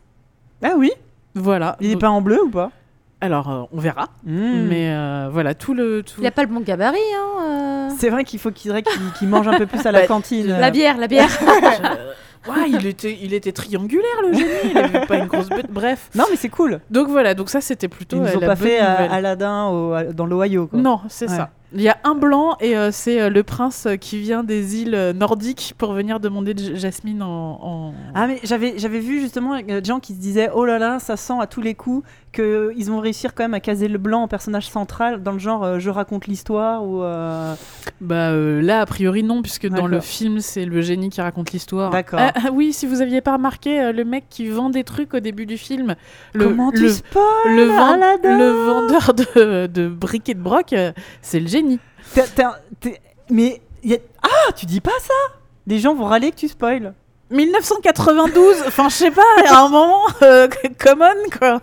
Ah 0.63 0.73
oui. 0.77 0.91
Voilà. 1.35 1.77
Il 1.81 1.91
est 1.91 1.97
pas 1.97 2.09
en 2.09 2.21
bleu 2.21 2.41
ou 2.43 2.49
pas? 2.49 2.71
Alors, 3.19 3.49
euh, 3.49 3.63
on 3.71 3.79
verra. 3.79 4.09
Hmm. 4.25 4.67
Mais 4.69 4.91
euh, 4.91 5.29
voilà, 5.31 5.55
tout 5.55 5.73
le... 5.73 6.03
Tout... 6.03 6.21
Il 6.21 6.27
a 6.27 6.31
pas 6.31 6.43
le 6.43 6.49
bon 6.49 6.59
gabarit, 6.61 6.97
hein. 7.15 7.43
euh. 7.43 7.89
C'est 7.97 8.09
vrai 8.09 8.23
qu'il 8.23 8.39
faut 8.39 8.51
qu'il 8.51 8.69
dirait 8.71 8.83
qu'il 8.83 9.11
qu'il 9.17 9.27
mange 9.27 9.47
un 9.47 9.57
peu 9.57 9.65
plus 9.65 9.83
à 9.85 9.91
la 9.91 10.01
Bah, 10.01 10.07
cantine. 10.07 10.47
La 10.47 10.69
bière, 10.69 10.97
la 10.97 11.07
bière. 11.07 11.29
Ouais, 12.49 12.69
il 12.69 12.85
était, 12.85 13.17
il 13.21 13.33
était 13.33 13.51
triangulaire, 13.51 14.21
le 14.23 14.33
génie. 14.33 14.49
Il 14.71 14.77
avait 14.77 15.05
pas 15.05 15.17
une 15.17 15.25
grosse 15.27 15.49
bête. 15.49 15.71
Bref. 15.71 16.09
Non 16.15 16.23
mais 16.29 16.35
c'est 16.37 16.49
cool. 16.49 16.79
Donc 16.89 17.07
voilà, 17.09 17.33
donc 17.33 17.49
ça, 17.49 17.61
c'était 17.61 17.87
plutôt 17.87 18.17
Ils 18.17 18.21
nous 18.21 18.27
euh, 18.27 18.37
ont 18.37 18.39
la 18.39 18.47
pas 18.47 18.55
bonne 18.55 18.67
fait 18.67 18.81
euh. 18.81 19.07
Aladdin 19.11 19.67
au- 19.67 19.93
à- 19.93 20.03
dans 20.05 20.25
l'Ohio. 20.25 20.67
quoi. 20.67 20.79
Non, 20.79 20.99
c'est 21.09 21.29
Ouais. 21.29 21.35
ça. 21.35 21.49
Il 21.73 21.81
y 21.81 21.89
a 21.89 21.97
un 22.05 22.15
blanc 22.15 22.55
et 22.61 22.77
euh, 22.77 22.91
c'est 22.93 23.19
euh, 23.21 23.29
le 23.29 23.43
prince 23.43 23.87
euh, 23.87 23.95
qui 23.97 24.19
vient 24.19 24.41
des 24.41 24.81
îles 24.81 24.95
euh, 24.95 25.11
nordiques 25.11 25.73
pour 25.77 25.91
venir 25.91 26.21
demander 26.21 26.53
de 26.53 26.59
J- 26.59 26.75
Jasmine 26.77 27.21
en. 27.21 27.59
en- 27.61 27.93
Ah 28.15 28.25
mais 28.27 28.39
j'avais 28.45 28.75
j'avais 28.77 28.99
vu 29.01 29.19
justement 29.19 29.53
euh, 29.55 29.81
des 29.81 29.83
gens 29.85 29.99
qui 29.99 30.13
se 30.13 30.19
disaient 30.19 30.49
oh 30.55 30.63
là 30.63 30.79
là 30.79 30.99
ça 30.99 31.17
sent 31.17 31.33
à 31.41 31.45
tous 31.45 31.59
les 31.59 31.73
coups 31.75 32.07
que 32.37 32.71
ils 32.77 32.85
vont 32.85 32.99
réussir 32.99 33.33
quand 33.33 33.43
même 33.43 33.53
à 33.55 33.59
caser 33.59 33.87
le 33.87 33.97
blanc 33.97 34.21
en 34.23 34.27
personnage 34.27 34.69
central 34.69 35.23
dans 35.23 35.31
le 35.31 35.39
genre 35.39 35.63
euh, 35.63 35.79
je 35.79 35.89
raconte 35.89 36.27
l'histoire 36.27 36.83
ou 36.85 37.01
euh, 37.03 37.55
Bah 37.99 38.29
euh, 38.29 38.61
là, 38.61 38.81
a 38.81 38.85
priori 38.85 39.23
non, 39.23 39.41
puisque 39.41 39.67
dans 39.67 39.87
le 39.87 39.99
film, 40.01 40.39
c'est 40.39 40.65
le 40.65 40.81
génie 40.81 41.09
qui 41.09 41.19
raconte 41.21 41.51
l'histoire. 41.51 41.89
D'accord. 41.89 42.19
Ah, 42.21 42.33
ah 42.35 42.49
oui, 42.53 42.73
si 42.73 42.85
vous 42.85 43.01
aviez 43.01 43.21
pas 43.21 43.33
remarqué, 43.33 43.91
le 43.91 44.03
mec 44.05 44.25
qui 44.29 44.47
vend 44.49 44.69
des 44.69 44.83
trucs 44.83 45.13
au 45.15 45.19
début 45.19 45.45
du 45.45 45.57
film, 45.57 45.95
le, 46.33 46.45
comment 46.45 46.71
tu 46.71 46.83
le, 46.83 46.89
spoil 46.89 47.23
le, 47.55 47.63
vend- 47.65 47.93
Aladdin 47.93 48.37
le 48.37 48.51
vendeur 48.65 49.13
de, 49.13 49.67
de 49.67 49.87
briquets 49.87 50.35
de 50.35 50.41
broc, 50.41 50.75
c'est 51.21 51.39
le 51.39 51.47
génie. 51.47 51.79
Mais 53.29 53.61
y 53.83 53.93
a- 53.95 53.97
ah 54.23 54.51
tu 54.55 54.65
dis 54.65 54.81
pas 54.81 54.97
ça 55.01 55.13
les 55.65 55.79
gens 55.79 55.93
vont 55.95 56.05
râler 56.05 56.31
que 56.31 56.37
tu 56.37 56.47
spoil 56.47 56.93
1992, 57.29 58.63
enfin 58.67 58.87
je 58.89 58.93
sais 58.95 59.11
pas, 59.11 59.21
à 59.49 59.59
un 59.65 59.67
moment, 59.69 59.99
euh, 60.21 60.47
come 60.79 61.01
on 61.03 61.37
quoi. 61.37 61.61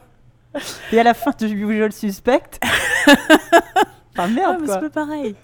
Et 0.92 0.98
à 1.00 1.02
la 1.02 1.14
fin 1.14 1.32
de 1.38 1.46
Usual 1.46 1.92
Suspect. 1.92 2.42
Enfin 4.16 4.26
Ah, 4.26 4.28
merde 4.28 4.58
mais 4.60 4.66
quoi. 4.66 4.74
c'est 4.74 4.90
pas 4.90 5.06
pareil. 5.06 5.34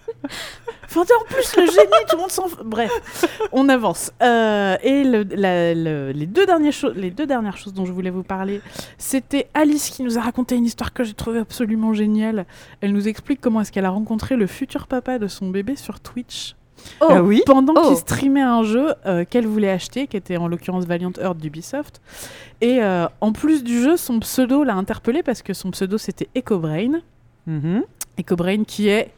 Enfin, 0.84 1.00
en 1.02 1.24
plus, 1.24 1.56
le 1.56 1.66
génie, 1.66 2.04
tout 2.08 2.16
le 2.16 2.20
monde 2.20 2.30
s'en 2.30 2.46
fout. 2.48 2.60
Bref, 2.64 2.90
on 3.52 3.68
avance. 3.68 4.12
Euh, 4.22 4.76
et 4.82 5.02
le- 5.02 5.22
la- 5.30 5.74
le- 5.74 6.12
les, 6.12 6.26
deux 6.26 6.46
dernières 6.46 6.72
choses, 6.72 6.94
les 6.96 7.10
deux 7.10 7.26
dernières 7.26 7.56
choses 7.56 7.74
dont 7.74 7.84
je 7.84 7.92
voulais 7.92 8.10
vous 8.10 8.22
parler, 8.22 8.60
c'était 8.98 9.48
Alice 9.54 9.90
qui 9.90 10.02
nous 10.04 10.18
a 10.18 10.20
raconté 10.20 10.54
une 10.56 10.64
histoire 10.66 10.92
que 10.92 11.02
j'ai 11.02 11.14
trouvée 11.14 11.40
absolument 11.40 11.92
géniale. 11.94 12.46
Elle 12.80 12.92
nous 12.92 13.08
explique 13.08 13.40
comment 13.40 13.60
est-ce 13.60 13.72
qu'elle 13.72 13.86
a 13.86 13.90
rencontré 13.90 14.36
le 14.36 14.46
futur 14.46 14.86
papa 14.86 15.18
de 15.18 15.26
son 15.26 15.48
bébé 15.50 15.74
sur 15.76 15.98
Twitch 16.00 16.54
Oh, 17.00 17.06
Ah 17.10 17.22
oui. 17.22 17.42
pendant 17.46 17.74
Oh. 17.76 17.88
qu'il 17.88 17.96
streamait 17.96 18.40
un 18.42 18.62
jeu 18.62 18.94
euh, 19.06 19.24
qu'elle 19.28 19.46
voulait 19.46 19.70
acheter, 19.70 20.06
qui 20.06 20.16
était 20.16 20.36
en 20.36 20.48
l'occurrence 20.48 20.84
Valiant 20.84 21.12
Heart 21.18 21.38
d'Ubisoft. 21.38 22.00
Et 22.60 22.82
euh, 22.82 23.06
en 23.20 23.32
plus 23.32 23.64
du 23.64 23.80
jeu, 23.82 23.96
son 23.96 24.20
pseudo 24.20 24.64
l'a 24.64 24.74
interpellé 24.74 25.22
parce 25.22 25.40
que 25.42 25.54
son 25.54 25.70
pseudo 25.70 25.96
c'était 25.98 26.28
EcoBrain. 26.36 27.00
Mhm. 27.46 27.82
EcoBrain 28.18 28.64
qui 28.64 28.88
est 28.88 29.12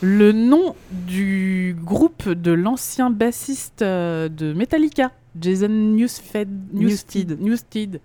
le 0.00 0.32
nom 0.32 0.74
du 0.90 1.76
groupe 1.82 2.28
de 2.28 2.52
l'ancien 2.52 3.10
bassiste 3.10 3.82
euh, 3.82 4.28
de 4.28 4.52
Metallica, 4.52 5.12
Jason 5.40 5.68
Newsted. 5.68 6.48
Newsted. 6.74 7.40
Newsted. 7.40 8.00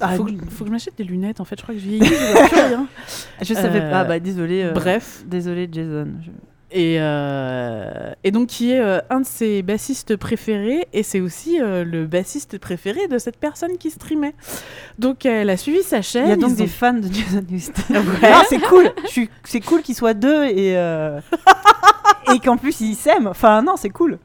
Ah, 0.00 0.14
faut, 0.16 0.24
que, 0.24 0.32
faut 0.50 0.64
que 0.64 0.68
je 0.68 0.72
m'achète 0.72 0.96
des 0.98 1.04
lunettes 1.04 1.40
en 1.40 1.44
fait, 1.44 1.56
je 1.58 1.62
crois 1.62 1.74
que 1.74 1.80
je 1.80 1.86
vieillis, 1.86 2.04
je 2.04 2.32
vois 2.32 2.48
plus 2.48 2.60
rien. 2.60 2.88
Je 3.42 3.54
savais 3.54 3.80
Euh, 3.80 3.90
pas. 3.90 4.04
Bah 4.04 4.18
désolé. 4.18 4.62
euh, 4.64 4.72
Bref, 4.72 5.22
Désolé 5.26 5.68
Jason. 5.70 6.08
Je- 6.22 6.30
et, 6.72 6.96
euh, 6.98 8.12
et 8.24 8.30
donc 8.32 8.48
qui 8.48 8.72
est 8.72 8.80
euh, 8.80 8.98
un 9.10 9.20
de 9.20 9.26
ses 9.26 9.62
bassistes 9.62 10.16
préférés 10.16 10.88
et 10.92 11.02
c'est 11.02 11.20
aussi 11.20 11.60
euh, 11.60 11.84
le 11.84 12.06
bassiste 12.06 12.58
préféré 12.58 13.06
de 13.08 13.18
cette 13.18 13.38
personne 13.38 13.78
qui 13.78 13.90
streamait. 13.90 14.34
Donc 14.98 15.24
elle 15.26 15.48
a 15.50 15.56
suivi 15.56 15.82
sa 15.82 16.02
chaîne. 16.02 16.26
Il 16.26 16.30
y 16.30 16.32
a 16.32 16.36
donc 16.36 16.56
des 16.56 16.64
ont- 16.64 16.66
fans 16.66 16.92
de 16.94 17.08
Jason. 17.12 17.42
Ouais. 17.90 18.32
C'est 18.48 18.60
cool. 18.60 18.90
Suis- 19.06 19.30
C'est 19.44 19.60
cool 19.60 19.82
qu'ils 19.82 19.94
soient 19.94 20.14
deux 20.14 20.44
et 20.44 20.72
et 22.34 22.38
qu'en 22.42 22.56
plus 22.56 22.80
ils 22.80 22.94
s'aiment. 22.94 23.28
Enfin 23.28 23.62
non, 23.62 23.76
c'est 23.76 23.90
cool. 23.90 24.18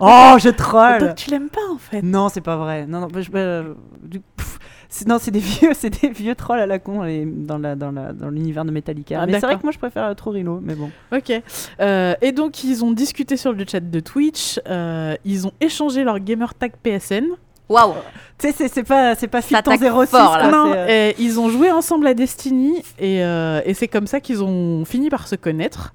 Oh, 0.00 0.36
je 0.38 0.50
troll. 0.50 0.98
Donc 1.00 1.14
tu 1.16 1.30
l'aimes 1.30 1.48
pas 1.50 1.60
en 1.72 1.78
fait. 1.78 2.02
Non, 2.02 2.28
c'est 2.28 2.40
pas 2.40 2.56
vrai. 2.56 2.86
Non, 2.86 3.00
non, 3.00 3.08
bah, 3.08 3.20
je- 3.20 3.30
bah, 3.30 3.62
du- 4.02 4.20
pff, 4.20 4.58
non, 5.06 5.18
c'est 5.20 5.30
des 5.30 5.38
vieux, 5.60 5.72
c'est 5.74 6.00
des 6.02 6.08
vieux 6.08 6.34
trolls 6.34 6.60
à 6.60 6.66
la 6.66 6.78
con 6.78 7.02
les- 7.02 7.24
dans 7.26 7.58
la 7.58 7.74
dans 7.76 7.92
la 7.92 8.12
dans 8.12 8.30
l'univers 8.30 8.64
de 8.64 8.70
Metallica. 8.70 9.20
Ah, 9.20 9.26
mais 9.26 9.34
c'est 9.34 9.46
vrai 9.46 9.56
que 9.56 9.62
moi 9.62 9.72
je 9.72 9.78
préfère 9.78 10.04
euh, 10.04 10.14
Trorilo, 10.14 10.60
mais 10.62 10.74
bon. 10.74 10.90
Ok. 11.14 11.32
Euh, 11.80 12.14
et 12.22 12.32
donc, 12.32 12.64
ils 12.64 12.84
ont 12.84 12.90
discuté 12.92 13.36
sur 13.36 13.52
le 13.52 13.64
chat 13.70 13.80
de 13.80 14.00
Twitch. 14.00 14.58
euh, 14.68 15.14
ils 15.24 15.46
ont 15.46 15.52
échangé 15.60 16.04
leur 16.04 16.18
gamer 16.20 16.54
tag 16.54 16.72
PSN. 16.82 17.24
Waouh. 17.68 17.92
Tu 18.38 18.46
sais, 18.48 18.52
c'est- 18.56 18.68
c'est 18.68 18.82
pas 18.82 19.14
c'est 19.14 19.28
pas 19.28 19.42
Ça 19.42 19.48
Filton 19.62 19.70
attaque 19.72 19.80
06 20.06 20.10
fort, 20.10 20.38
là. 20.38 20.50
non, 20.50 20.70
c'est, 20.72 20.78
euh, 20.78 21.10
et 21.10 21.14
ils 21.18 21.38
ont 21.38 21.50
joué 21.50 21.70
ensemble 21.70 22.06
à 22.06 22.14
Destiny. 22.14 22.82
Et, 22.98 23.22
euh, 23.22 23.60
et 23.66 23.74
c'est 23.74 23.88
comme 23.88 24.06
ça 24.06 24.20
qu'ils 24.20 24.42
ont 24.42 24.86
fini 24.86 25.10
par 25.10 25.28
se 25.28 25.36
connaître. 25.36 25.92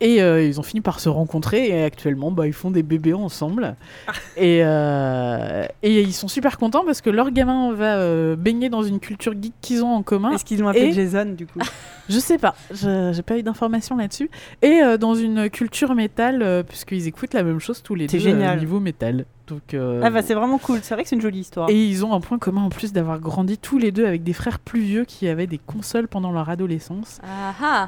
Et 0.00 0.22
euh, 0.22 0.42
ils 0.42 0.58
ont 0.58 0.62
fini 0.62 0.80
par 0.80 0.98
se 1.00 1.08
rencontrer. 1.08 1.68
Et 1.68 1.82
actuellement, 1.84 2.30
bah, 2.30 2.46
ils 2.46 2.52
font 2.52 2.70
des 2.70 2.82
bébés 2.82 3.12
ensemble. 3.12 3.76
et, 4.36 4.60
euh, 4.64 5.64
et 5.82 6.00
ils 6.00 6.12
sont 6.14 6.28
super 6.28 6.56
contents 6.58 6.84
parce 6.86 7.00
que 7.00 7.10
leur 7.10 7.30
gamin 7.30 7.72
va 7.74 7.96
euh, 7.96 8.34
baigner 8.36 8.70
dans 8.70 8.82
une 8.82 8.98
culture 9.00 9.32
geek 9.40 9.52
qu'ils 9.60 9.84
ont 9.84 9.92
en 9.94 10.02
commun. 10.02 10.32
Est-ce 10.32 10.44
qu'ils 10.44 10.60
l'ont 10.60 10.68
appelé 10.68 10.86
Et- 10.86 10.92
Jason 10.92 11.26
du 11.36 11.46
coup? 11.46 11.58
Je 12.08 12.18
sais 12.18 12.38
pas, 12.38 12.56
je- 12.72 13.12
j'ai 13.14 13.22
pas 13.22 13.38
eu 13.38 13.44
d'informations 13.44 13.96
là-dessus. 13.96 14.30
Et 14.62 14.80
dans 14.98 15.14
une 15.14 15.48
culture 15.48 15.94
métal, 15.94 16.64
puisqu'ils 16.68 17.06
écoutent 17.06 17.34
la 17.34 17.44
même 17.44 17.60
chose 17.60 17.82
tous 17.84 17.94
les 17.94 18.08
deux 18.08 18.18
génial. 18.18 18.58
niveau 18.58 18.80
métal. 18.80 19.26
Donc, 19.50 19.74
euh, 19.74 20.00
Ah 20.02 20.08
bah 20.10 20.22
c'est 20.22 20.34
vraiment 20.34 20.58
cool. 20.58 20.78
C'est 20.82 20.94
vrai 20.94 21.02
que 21.02 21.08
c'est 21.10 21.16
une 21.16 21.20
jolie 21.22 21.40
histoire. 21.40 21.68
Et 21.68 21.86
ils 21.86 22.04
ont 22.04 22.14
un 22.14 22.20
point 22.20 22.38
commun 22.38 22.62
en 22.62 22.68
plus 22.70 22.92
d'avoir 22.92 23.18
grandi 23.20 23.58
tous 23.58 23.76
les 23.78 23.90
deux 23.92 24.06
avec 24.06 24.22
des 24.22 24.32
frères 24.32 24.58
plus 24.60 24.80
vieux 24.80 25.04
qui 25.04 25.28
avaient 25.28 25.46
des 25.48 25.58
consoles 25.58 26.08
pendant 26.08 26.30
leur 26.32 26.48
adolescence. 26.48 27.20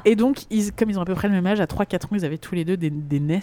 Et 0.05 0.15
donc, 0.15 0.41
ils, 0.51 0.71
comme 0.73 0.89
ils 0.89 0.99
ont 0.99 1.01
à 1.01 1.05
peu 1.05 1.15
près 1.15 1.27
le 1.29 1.33
même 1.33 1.47
âge, 1.47 1.61
à 1.61 1.65
3-4 1.65 2.05
ans, 2.05 2.09
ils 2.11 2.25
avaient 2.25 2.37
tous 2.37 2.53
les 2.53 2.65
deux 2.65 2.77
des, 2.77 2.89
des 2.89 3.19
NES. 3.19 3.39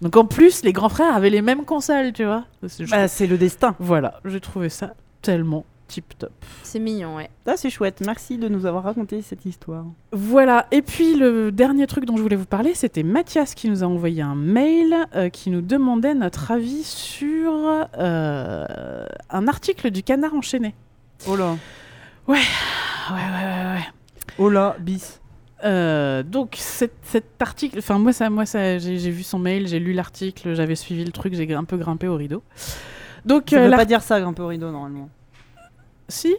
Donc 0.00 0.16
en 0.16 0.24
plus, 0.24 0.62
les 0.62 0.72
grands 0.72 0.88
frères 0.88 1.12
avaient 1.14 1.30
les 1.30 1.42
mêmes 1.42 1.64
consoles, 1.64 2.12
tu 2.12 2.24
vois. 2.24 2.44
C'est- 2.68 2.88
Bah, 2.88 3.08
c'est 3.08 3.26
le 3.26 3.36
destin. 3.36 3.74
Voilà, 3.80 4.20
j'ai 4.24 4.40
trouvé 4.40 4.68
ça 4.68 4.94
tellement 5.22 5.64
tip 5.88 6.16
top. 6.18 6.30
C'est 6.62 6.78
mignon, 6.78 7.16
ouais. 7.16 7.30
Ah, 7.46 7.56
c'est 7.56 7.70
chouette. 7.70 8.02
Merci 8.06 8.38
de 8.38 8.48
nous 8.48 8.66
avoir 8.66 8.84
raconté 8.84 9.20
cette 9.22 9.44
histoire. 9.44 9.84
Voilà, 10.12 10.66
et 10.70 10.82
puis 10.82 11.16
le 11.16 11.50
dernier 11.50 11.86
truc 11.86 12.04
dont 12.04 12.16
je 12.16 12.22
voulais 12.22 12.36
vous 12.36 12.46
parler, 12.46 12.74
c'était 12.74 13.02
Mathias 13.02 13.54
qui 13.54 13.68
nous 13.68 13.82
a 13.82 13.86
envoyé 13.86 14.22
un 14.22 14.36
mail 14.36 14.94
euh, 15.16 15.28
qui 15.28 15.50
nous 15.50 15.62
demandait 15.62 16.14
notre 16.14 16.50
avis 16.52 16.84
sur 16.84 17.52
euh, 17.98 19.06
un 19.30 19.48
article 19.48 19.90
du 19.90 20.02
Canard 20.02 20.34
enchaîné. 20.34 20.74
Oh 21.26 21.34
là. 21.34 21.56
Ouais, 22.28 22.36
ouais, 23.10 23.14
ouais, 23.14 23.74
ouais. 23.74 23.88
Oh 24.38 24.50
là, 24.50 24.76
bis. 24.78 25.20
Euh, 25.64 26.22
donc 26.22 26.54
cet, 26.56 26.92
cet 27.02 27.42
article, 27.42 27.78
enfin 27.78 27.98
moi 27.98 28.12
ça, 28.12 28.30
moi 28.30 28.46
ça, 28.46 28.78
j'ai 28.78 29.10
vu 29.10 29.24
son 29.24 29.40
mail, 29.40 29.66
j'ai 29.66 29.80
lu 29.80 29.92
l'article, 29.92 30.54
j'avais 30.54 30.76
suivi 30.76 31.04
le 31.04 31.10
truc, 31.10 31.34
j'ai 31.34 31.52
un 31.52 31.64
peu 31.64 31.76
grimpé 31.76 32.06
au 32.06 32.14
rideau. 32.14 32.44
Donc 33.24 33.50
Ça 33.50 33.56
euh, 33.56 33.68
veut 33.68 33.76
pas 33.76 33.84
dire 33.84 34.02
ça, 34.02 34.16
un 34.16 34.32
peu 34.32 34.44
au 34.44 34.48
rideau 34.48 34.70
normalement. 34.70 35.08
Si, 36.08 36.34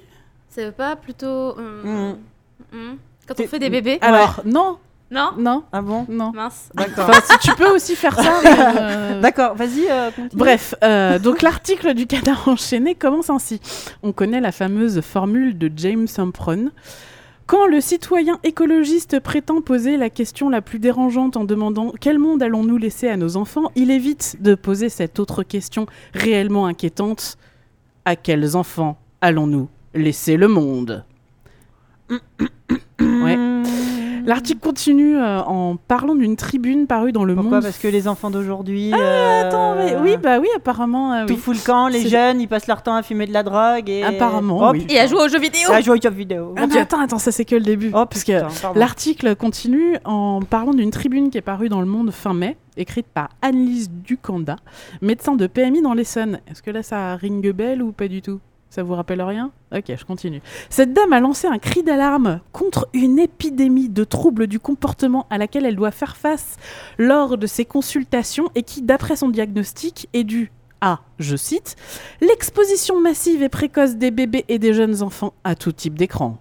Ça 0.49 0.65
veut 0.65 0.71
pas 0.71 0.95
plutôt. 0.95 1.57
hum, 1.57 1.81
Mhm. 1.83 2.17
hum, 2.73 2.97
Quand 3.27 3.35
T'es- 3.35 3.45
on 3.45 3.47
fait 3.47 3.59
des 3.59 3.69
bébés 3.69 3.99
alors 4.01 4.41
non, 4.45 4.77
Non 5.11 5.31
non, 5.37 5.63
Ah 5.71 5.81
bon 5.81 6.05
non. 6.09 6.31
Mince. 6.33 6.69
D'accord. 6.75 7.09
Enfin 7.09 7.19
si 7.21 7.37
tu 7.39 7.55
peux 7.55 7.69
aussi 7.73 7.95
faire 7.95 8.13
ça. 8.15 8.31
mais, 8.43 8.49
euh, 8.57 9.21
D'accord, 9.21 9.55
vas-y, 9.55 9.87
euh. 9.89 10.11
Bref, 10.33 10.75
euh, 10.83 11.17
donc 11.19 11.41
l'article 11.41 11.93
du 11.95 12.05
canard 12.07 12.47
enchaîné 12.47 12.93
commence 12.95 13.29
ainsi. 13.31 13.59
On 14.03 14.11
connaît 14.11 14.39
la 14.41 14.51
fameuse 14.51 15.01
formule 15.01 15.57
de 15.57 15.71
James 15.75 16.07
Humpron. 16.17 16.69
Quand 17.47 17.65
le 17.65 17.81
citoyen 17.81 18.37
écologiste 18.43 19.19
prétend 19.19 19.61
poser 19.61 19.97
la 19.97 20.11
question 20.11 20.49
la 20.49 20.61
plus 20.61 20.77
dérangeante 20.77 21.35
en 21.37 21.43
demandant 21.43 21.91
quel 21.99 22.19
monde 22.19 22.43
allons-nous 22.43 22.77
laisser 22.77 23.09
à 23.09 23.17
nos 23.17 23.35
enfants, 23.37 23.71
il 23.75 23.89
évite 23.89 24.37
de 24.41 24.53
poser 24.53 24.89
cette 24.89 25.19
autre 25.19 25.41
question 25.41 25.87
réellement 26.13 26.67
inquiétante. 26.67 27.37
À 28.05 28.15
quels 28.15 28.55
enfants? 28.55 28.97
Allons-nous 29.21 29.67
laisser 29.93 30.37
le 30.37 30.47
monde 30.47 31.03
Ouais. 32.99 33.37
L'article 34.25 34.59
continue 34.59 35.17
euh, 35.17 35.39
en 35.41 35.75
parlant 35.75 36.13
d'une 36.13 36.35
tribune 36.35 36.85
parue 36.85 37.11
dans 37.11 37.23
le 37.23 37.33
Pourquoi 37.33 37.51
monde. 37.53 37.63
Parce 37.63 37.79
que 37.79 37.87
les 37.87 38.07
enfants 38.07 38.29
d'aujourd'hui. 38.29 38.91
Ah, 38.93 39.47
Attends, 39.47 39.75
mais 39.75 39.95
oui, 40.01 40.17
bah 40.21 40.37
oui, 40.39 40.47
apparemment. 40.55 41.13
euh, 41.13 41.25
Tout 41.25 41.33
oui. 41.33 41.39
fout 41.39 41.55
le 41.55 41.65
camp, 41.65 41.87
les 41.87 42.07
jeunes, 42.07 42.39
ils 42.39 42.47
passent 42.47 42.67
leur 42.67 42.83
temps 42.83 42.93
à 42.95 43.01
fumer 43.01 43.25
de 43.25 43.33
la 43.33 43.41
drogue 43.43 43.89
et. 43.89 44.03
Apparemment, 44.03 44.59
Oh, 44.61 44.71
oui. 44.73 44.85
Et 44.89 44.99
à 44.99 45.07
jouer 45.07 45.23
aux 45.23 45.27
jeux 45.29 45.39
vidéo 45.39 45.71
À 45.71 45.81
jouer 45.81 45.97
aux 45.97 46.01
jeux 46.01 46.09
vidéo. 46.11 46.53
Ah, 46.57 46.67
mais 46.67 46.77
attends, 46.77 46.99
attends, 47.01 47.17
ça 47.17 47.31
c'est 47.31 47.45
que 47.45 47.55
le 47.55 47.61
début. 47.63 47.89
Oh, 47.93 48.05
parce 48.05 48.23
que 48.23 48.45
putain, 48.47 48.73
l'article 48.75 49.35
continue 49.35 49.95
en 50.05 50.41
parlant 50.47 50.73
d'une 50.73 50.91
tribune 50.91 51.31
qui 51.31 51.37
est 51.39 51.41
parue 51.41 51.69
dans 51.69 51.79
Le 51.81 51.87
Monde 51.87 52.11
fin 52.11 52.33
mai, 52.33 52.57
écrite 52.77 53.07
par 53.07 53.29
Annelise 53.41 53.89
Ducanda, 53.89 54.57
médecin 55.01 55.35
de 55.35 55.47
PMI 55.47 55.81
dans 55.81 55.93
l'Essonne. 55.93 56.39
Est-ce 56.51 56.61
que 56.61 56.69
là 56.71 56.83
ça 56.83 57.15
ring 57.15 57.51
bell 57.51 57.81
ou 57.81 57.91
pas 57.93 58.07
du 58.07 58.21
tout? 58.21 58.39
Ça 58.69 58.83
vous 58.83 58.93
rappelle 58.93 59.21
rien? 59.21 59.51
Ok, 59.75 59.85
je 59.87 60.05
continue. 60.05 60.41
Cette 60.69 60.93
dame 60.93 61.13
a 61.13 61.19
lancé 61.19 61.47
un 61.47 61.57
cri 61.57 61.83
d'alarme 61.83 62.39
contre 62.51 62.87
une 62.93 63.17
épidémie 63.17 63.89
de 63.89 64.03
troubles 64.03 64.47
du 64.47 64.59
comportement 64.59 65.25
à 65.29 65.37
laquelle 65.37 65.65
elle 65.65 65.75
doit 65.75 65.91
faire 65.91 66.17
face 66.17 66.57
lors 66.97 67.37
de 67.37 67.47
ses 67.47 67.65
consultations 67.65 68.49
et 68.55 68.63
qui, 68.63 68.81
d'après 68.81 69.15
son 69.15 69.29
diagnostic, 69.29 70.07
est 70.13 70.23
due 70.23 70.51
à, 70.81 71.01
je 71.17 71.35
cite, 71.35 71.75
l'exposition 72.21 73.01
massive 73.01 73.41
et 73.41 73.49
précoce 73.49 73.95
des 73.95 74.11
bébés 74.11 74.45
et 74.47 74.59
des 74.59 74.73
jeunes 74.73 75.01
enfants 75.01 75.33
à 75.43 75.55
tout 75.55 75.71
type 75.71 75.97
d'écran. 75.97 76.37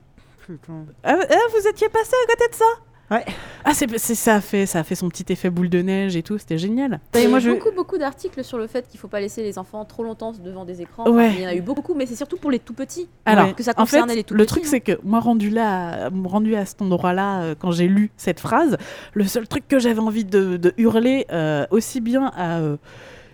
Putain. 0.46 0.84
Ah, 1.04 1.16
ah, 1.18 1.34
vous 1.58 1.68
étiez 1.68 1.88
passé 1.88 2.12
à 2.24 2.32
côté 2.32 2.48
de 2.50 2.54
ça? 2.54 2.64
Ouais. 3.10 3.24
Ah, 3.64 3.72
c'est, 3.74 3.86
c'est- 3.98 4.14
ça, 4.14 4.34
a 4.36 4.40
fait, 4.40 4.66
ça 4.66 4.80
a 4.80 4.84
fait 4.84 4.94
son 4.94 5.08
petit 5.08 5.24
effet 5.32 5.48
boule 5.50 5.68
de 5.70 5.80
neige 5.80 6.14
et 6.16 6.22
tout, 6.22 6.36
c'était 6.38 6.58
génial. 6.58 7.00
Il 7.14 7.22
y 7.22 7.34
a 7.34 7.38
je- 7.38 7.50
beaucoup, 7.50 7.70
beaucoup 7.74 7.96
d'articles 7.98 8.44
sur 8.44 8.58
le 8.58 8.66
fait 8.66 8.86
qu'il 8.88 9.00
faut 9.00 9.08
pas 9.08 9.20
laisser 9.20 9.42
les 9.42 9.58
enfants 9.58 9.84
trop 9.84 10.02
longtemps 10.04 10.32
devant 10.32 10.64
des 10.64 10.82
écrans. 10.82 11.08
Ouais. 11.10 11.32
Il 11.34 11.40
y 11.40 11.46
en 11.46 11.48
a 11.50 11.54
eu 11.54 11.62
beaucoup, 11.62 11.94
mais 11.94 12.04
c'est 12.06 12.16
surtout 12.16 12.36
pour 12.36 12.50
les 12.50 12.58
tout 12.58 12.74
petits. 12.74 13.08
Alors, 13.24 13.54
que 13.54 13.62
ça 13.62 13.72
en 13.76 13.86
fait, 13.86 13.96
concernait 13.96 14.14
les 14.14 14.24
tout 14.24 14.34
le 14.34 14.44
petits, 14.44 14.54
truc, 14.54 14.64
hein. 14.64 14.68
c'est 14.70 14.80
que 14.80 14.98
moi, 15.04 15.20
rendu 15.20 15.48
là, 15.50 16.10
rendu 16.24 16.54
à 16.54 16.64
cet 16.66 16.82
endroit-là, 16.82 17.40
euh, 17.42 17.54
quand 17.58 17.70
j'ai 17.70 17.88
lu 17.88 18.10
cette 18.16 18.40
phrase, 18.40 18.76
le 19.14 19.24
seul 19.24 19.48
truc 19.48 19.66
que 19.68 19.78
j'avais 19.78 20.00
envie 20.00 20.24
de, 20.24 20.56
de 20.58 20.74
hurler, 20.76 21.26
euh, 21.32 21.66
aussi 21.70 22.00
bien 22.00 22.30
à 22.36 22.58
euh, 22.58 22.76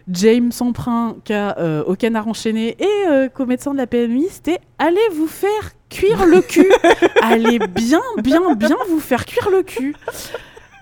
James 0.08 0.52
Emprunt 0.60 1.16
qu'à 1.24 1.56
euh, 1.58 1.82
au 1.84 1.94
Canard 1.94 2.28
Enchaîné 2.28 2.76
et 2.78 3.08
euh, 3.08 3.28
qu'au 3.28 3.46
médecin 3.46 3.72
de 3.72 3.78
la 3.78 3.86
PMI, 3.86 4.26
c'était 4.30 4.60
allez 4.78 4.98
vous 5.12 5.26
faire 5.26 5.72
cuire 5.88 6.26
le 6.26 6.40
cul. 6.40 6.70
allez 7.22 7.58
bien, 7.58 8.02
bien, 8.22 8.54
bien 8.54 8.76
vous 8.88 9.00
faire 9.00 9.24
cuire 9.24 9.50
le 9.50 9.62
cul. 9.62 9.94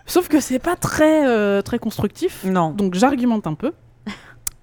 Sauf 0.06 0.28
que 0.28 0.40
c'est 0.40 0.58
pas 0.58 0.76
très, 0.76 1.26
euh, 1.26 1.62
très 1.62 1.78
constructif. 1.78 2.44
Non. 2.44 2.70
Donc 2.70 2.94
j'argumente 2.94 3.46
un 3.46 3.54
peu. 3.54 3.72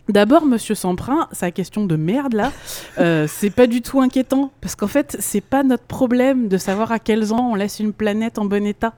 D'abord, 0.10 0.46
Monsieur 0.46 0.74
Samprin, 0.74 1.28
sa 1.32 1.52
question 1.52 1.86
de 1.86 1.96
merde 1.96 2.34
là, 2.34 2.52
euh, 2.98 3.28
c'est 3.28 3.52
pas 3.52 3.68
du 3.68 3.84
tout 3.84 4.02
inquiétant 4.02 4.52
parce 4.60 4.76
qu'en 4.76 4.88
fait, 4.88 5.16
c'est 5.20 5.42
pas 5.42 5.62
notre 5.62 5.84
problème 5.84 6.48
de 6.48 6.58
savoir 6.58 6.92
à 6.92 6.98
quels 6.98 7.32
ans 7.32 7.52
on 7.52 7.56
laisse 7.56 7.80
une 7.80 7.94
planète 7.94 8.40
en 8.40 8.46
bon 8.46 8.66
état. 8.66 8.94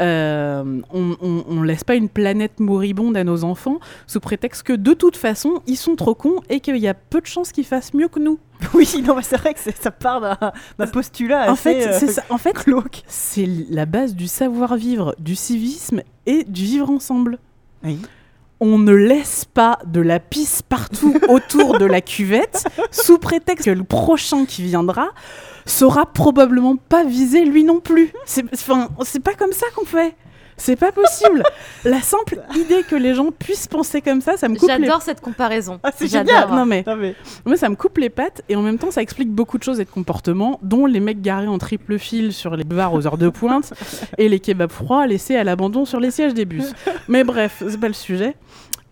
Euh, 0.00 0.80
on, 0.92 1.16
on 1.48 1.62
laisse 1.62 1.84
pas 1.84 1.94
une 1.94 2.08
planète 2.08 2.60
moribonde 2.60 3.16
à 3.16 3.24
nos 3.24 3.44
enfants 3.44 3.78
sous 4.06 4.20
prétexte 4.20 4.62
que 4.62 4.72
de 4.72 4.94
toute 4.94 5.16
façon 5.16 5.62
ils 5.66 5.76
sont 5.76 5.96
trop 5.96 6.14
cons 6.14 6.40
et 6.48 6.60
qu'il 6.60 6.76
y 6.76 6.88
a 6.88 6.94
peu 6.94 7.20
de 7.20 7.26
chances 7.26 7.52
qu'ils 7.52 7.66
fassent 7.66 7.94
mieux 7.94 8.08
que 8.08 8.18
nous. 8.18 8.38
Oui, 8.74 8.88
non, 9.04 9.16
mais 9.16 9.22
c'est 9.22 9.36
vrai 9.36 9.54
que 9.54 9.60
ça 9.60 9.90
part 9.90 10.20
d'un 10.78 10.86
postulat 10.86 11.50
En 11.50 11.54
assez, 11.54 11.62
fait, 11.80 11.88
euh, 11.88 11.96
c'est 11.98 12.06
ça. 12.08 12.22
En 12.30 12.38
fait, 12.38 12.52
glauque. 12.52 13.02
c'est 13.06 13.46
la 13.70 13.86
base 13.86 14.14
du 14.14 14.28
savoir-vivre, 14.28 15.14
du 15.18 15.34
civisme 15.34 16.02
et 16.26 16.44
du 16.44 16.62
vivre 16.64 16.88
ensemble. 16.88 17.38
Oui. 17.82 17.98
On 18.60 18.78
ne 18.78 18.92
laisse 18.92 19.44
pas 19.44 19.80
de 19.86 20.00
la 20.00 20.20
pisse 20.20 20.62
partout 20.62 21.14
autour 21.28 21.78
de 21.78 21.84
la 21.84 22.00
cuvette 22.00 22.64
sous 22.92 23.18
prétexte 23.18 23.64
que 23.64 23.70
le 23.70 23.82
prochain 23.82 24.44
qui 24.44 24.62
viendra 24.62 25.08
saura 25.66 26.06
probablement 26.06 26.76
pas 26.76 27.04
viser 27.04 27.44
lui 27.44 27.64
non 27.64 27.80
plus. 27.80 28.12
C'est 28.26 28.44
enfin, 28.52 28.88
c'est 29.04 29.22
pas 29.22 29.34
comme 29.34 29.52
ça 29.52 29.66
qu'on 29.76 29.84
fait. 29.84 30.14
C'est 30.58 30.76
pas 30.76 30.92
possible. 30.92 31.42
La 31.84 32.00
simple 32.02 32.38
idée 32.54 32.82
que 32.88 32.94
les 32.94 33.14
gens 33.14 33.30
puissent 33.32 33.66
penser 33.66 34.00
comme 34.02 34.20
ça, 34.20 34.36
ça 34.36 34.48
me 34.48 34.54
coupe 34.56 34.68
les 34.68 34.84
J'adore 34.84 35.02
cette 35.02 35.20
comparaison. 35.20 35.80
Ah, 35.82 35.90
c'est 35.96 36.06
J'adore. 36.06 36.34
génial. 36.34 36.50
Non 36.56 36.66
mais 36.66 36.84
Non, 36.86 36.94
mais- 36.94 37.16
moi, 37.46 37.56
ça 37.56 37.68
me 37.68 37.74
coupe 37.74 37.96
les 37.98 38.10
pattes 38.10 38.42
et 38.48 38.54
en 38.54 38.62
même 38.62 38.78
temps, 38.78 38.90
ça 38.90 39.02
explique 39.02 39.30
beaucoup 39.30 39.56
de 39.58 39.62
choses 39.64 39.80
et 39.80 39.84
de 39.84 39.90
comportements, 39.90 40.60
dont 40.62 40.86
les 40.86 41.00
mecs 41.00 41.22
garés 41.22 41.48
en 41.48 41.58
triple 41.58 41.98
fil 41.98 42.32
sur 42.32 42.54
les 42.54 42.64
bars 42.64 42.92
aux 42.92 43.06
heures 43.06 43.18
de 43.18 43.30
pointe 43.30 43.72
et 44.18 44.28
les 44.28 44.38
kebabs 44.40 44.70
froids 44.70 45.06
laissés 45.06 45.36
à 45.36 45.42
l'abandon 45.42 45.84
sur 45.84 45.98
les 46.00 46.10
sièges 46.10 46.34
des 46.34 46.44
bus. 46.44 46.72
Mais 47.08 47.24
bref, 47.24 47.62
c'est 47.68 47.80
pas 47.80 47.88
le 47.88 47.94
sujet. 47.94 48.36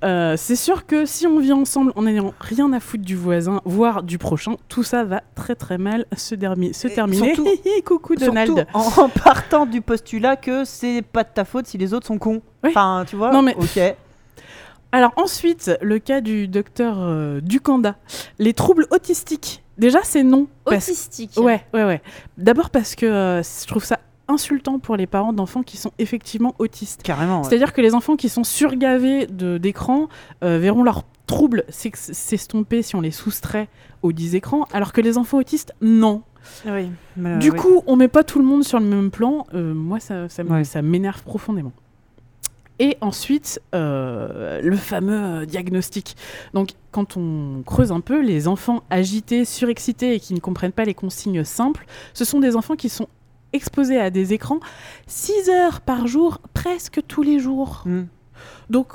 Euh, 0.02 0.34
c'est 0.38 0.56
sûr 0.56 0.86
que 0.86 1.04
si 1.04 1.26
on 1.26 1.38
vit 1.38 1.52
ensemble 1.52 1.92
en 1.94 2.02
n'ayant 2.02 2.32
rien 2.40 2.72
à 2.72 2.80
foutre 2.80 3.04
du 3.04 3.14
voisin, 3.16 3.60
voire 3.66 4.02
du 4.02 4.16
prochain, 4.16 4.56
tout 4.68 4.82
ça 4.82 5.04
va 5.04 5.22
très 5.34 5.54
très 5.54 5.76
mal 5.76 6.06
se, 6.16 6.34
dermi- 6.34 6.72
se 6.72 6.88
Et 6.88 6.94
terminer. 6.94 7.34
surtout- 7.34 7.50
Coucou 7.84 8.14
Donald. 8.16 8.48
Surtout 8.54 9.00
en, 9.00 9.04
en 9.04 9.08
partant 9.10 9.66
du 9.66 9.82
postulat 9.82 10.36
que 10.36 10.64
c'est 10.64 11.02
pas 11.02 11.22
de 11.24 11.28
ta 11.34 11.44
faute 11.44 11.66
si 11.66 11.76
les 11.76 11.92
autres 11.92 12.06
sont 12.06 12.18
cons. 12.18 12.40
Oui. 12.64 12.70
Enfin, 12.70 13.04
tu 13.06 13.16
vois. 13.16 13.30
Non, 13.30 13.42
mais- 13.42 13.54
Ok. 13.56 13.78
Alors 14.92 15.12
ensuite, 15.16 15.70
le 15.82 15.98
cas 16.00 16.20
du 16.20 16.48
docteur 16.48 16.96
euh, 16.98 17.40
Ducanda. 17.40 17.96
Les 18.38 18.54
troubles 18.54 18.86
autistiques. 18.90 19.62
Déjà, 19.78 20.00
c'est 20.02 20.22
non. 20.24 20.46
parce- 20.64 20.88
Autistique. 20.88 21.32
Ouais, 21.36 21.64
ouais, 21.72 21.84
ouais. 21.84 22.02
D'abord 22.38 22.70
parce 22.70 22.94
que 22.96 23.06
euh, 23.06 23.42
je 23.42 23.66
trouve 23.66 23.84
ça 23.84 23.98
insultant 24.30 24.78
pour 24.78 24.96
les 24.96 25.06
parents 25.06 25.32
d'enfants 25.32 25.62
qui 25.62 25.76
sont 25.76 25.92
effectivement 25.98 26.54
autistes. 26.58 27.02
Carrément. 27.02 27.38
ouais. 27.42 27.48
C'est-à-dire 27.48 27.72
que 27.72 27.80
les 27.80 27.94
enfants 27.94 28.16
qui 28.16 28.28
sont 28.28 28.44
surgavés 28.44 29.26
d'écran 29.26 30.08
euh, 30.42 30.58
verront 30.58 30.82
leurs 30.82 31.04
troubles 31.26 31.64
s'ex- 31.68 32.12
s'estomper 32.12 32.82
si 32.82 32.96
on 32.96 33.00
les 33.00 33.10
soustrait 33.10 33.68
aux 34.02 34.12
10 34.12 34.34
écrans, 34.34 34.66
alors 34.72 34.92
que 34.92 35.00
les 35.00 35.18
enfants 35.18 35.38
autistes, 35.38 35.72
non. 35.80 36.22
Oui. 36.66 36.90
mais, 37.16 37.38
du 37.38 37.50
oui. 37.50 37.58
coup, 37.58 37.82
on 37.86 37.96
met 37.96 38.08
pas 38.08 38.24
tout 38.24 38.38
le 38.38 38.44
monde 38.46 38.64
sur 38.64 38.80
le 38.80 38.86
même 38.86 39.10
plan. 39.10 39.46
Euh, 39.54 39.74
moi, 39.74 40.00
ça, 40.00 40.28
ça 40.28 40.42
m- 40.42 40.50
Ouais. 40.50 40.64
ça 40.64 40.80
m'énerve 40.82 41.22
profondément. 41.22 41.72
Et 42.78 42.96
ensuite, 43.02 43.60
euh, 43.74 44.58
le 44.62 44.74
fameux 44.74 45.44
diagnostic. 45.44 46.16
Donc, 46.54 46.70
quand 46.92 47.18
on 47.18 47.62
creuse 47.66 47.92
un 47.92 48.00
peu, 48.00 48.22
les 48.22 48.48
enfants 48.48 48.82
agités, 48.88 49.44
surexcités 49.44 50.14
et 50.14 50.20
qui 50.20 50.32
ne 50.32 50.40
comprennent 50.40 50.72
pas 50.72 50.86
les 50.86 50.94
consignes 50.94 51.44
simples, 51.44 51.84
ce 52.14 52.24
sont 52.24 52.40
des 52.40 52.56
enfants 52.56 52.76
qui 52.76 52.88
sont 52.88 53.06
exposés 53.52 53.98
à 54.00 54.10
des 54.10 54.32
écrans 54.32 54.60
6 55.06 55.48
heures 55.50 55.80
par 55.80 56.06
jour, 56.06 56.38
presque 56.54 57.00
tous 57.08 57.22
les 57.22 57.38
jours. 57.38 57.82
Hmm. 57.86 58.04
Donc, 58.68 58.88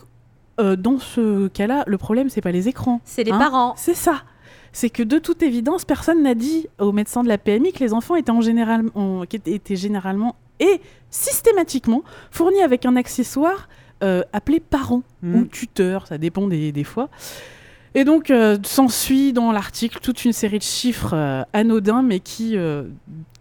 euh, 0.59 0.75
dans 0.75 0.99
ce 0.99 1.47
cas-là, 1.49 1.83
le 1.87 1.97
problème, 1.97 2.29
c'est 2.29 2.41
pas 2.41 2.51
les 2.51 2.67
écrans. 2.67 3.01
C'est 3.03 3.23
les 3.23 3.31
Hein 3.31 3.39
parents. 3.39 3.73
C'est 3.77 3.93
ça. 3.93 4.23
C'est 4.71 4.89
que 4.89 5.03
de 5.03 5.19
toute 5.19 5.41
évidence, 5.43 5.85
personne 5.85 6.23
n'a 6.23 6.35
dit 6.35 6.67
aux 6.79 6.91
médecins 6.91 7.23
de 7.23 7.27
la 7.29 7.37
PMI 7.37 7.71
que 7.73 7.79
les 7.79 7.93
enfants 7.93 8.15
étaient, 8.15 8.31
en 8.31 8.41
général, 8.41 8.83
en- 8.95 9.23
étaient- 9.23 9.75
généralement 9.75 10.35
et 10.59 10.79
systématiquement 11.09 12.03
fournis 12.31 12.61
avec 12.61 12.85
un 12.85 12.95
accessoire 12.95 13.67
euh, 14.03 14.23
appelé 14.33 14.59
parent 14.59 15.03
Hmm. 15.21 15.35
ou 15.35 15.45
tuteur, 15.45 16.05
ça 16.07 16.17
dépend 16.17 16.47
des, 16.47 16.71
des 16.73 16.83
fois. 16.83 17.09
Et 17.93 18.03
donc, 18.03 18.29
euh, 18.29 18.57
s'ensuit 18.63 19.31
dans 19.31 19.53
l'article 19.53 19.99
toute 20.01 20.25
une 20.25 20.33
série 20.33 20.57
de 20.59 20.63
chiffres 20.63 21.13
euh, 21.13 21.43
anodins, 21.53 22.01
mais 22.01 22.19
qui, 22.19 22.57
euh, 22.57 22.83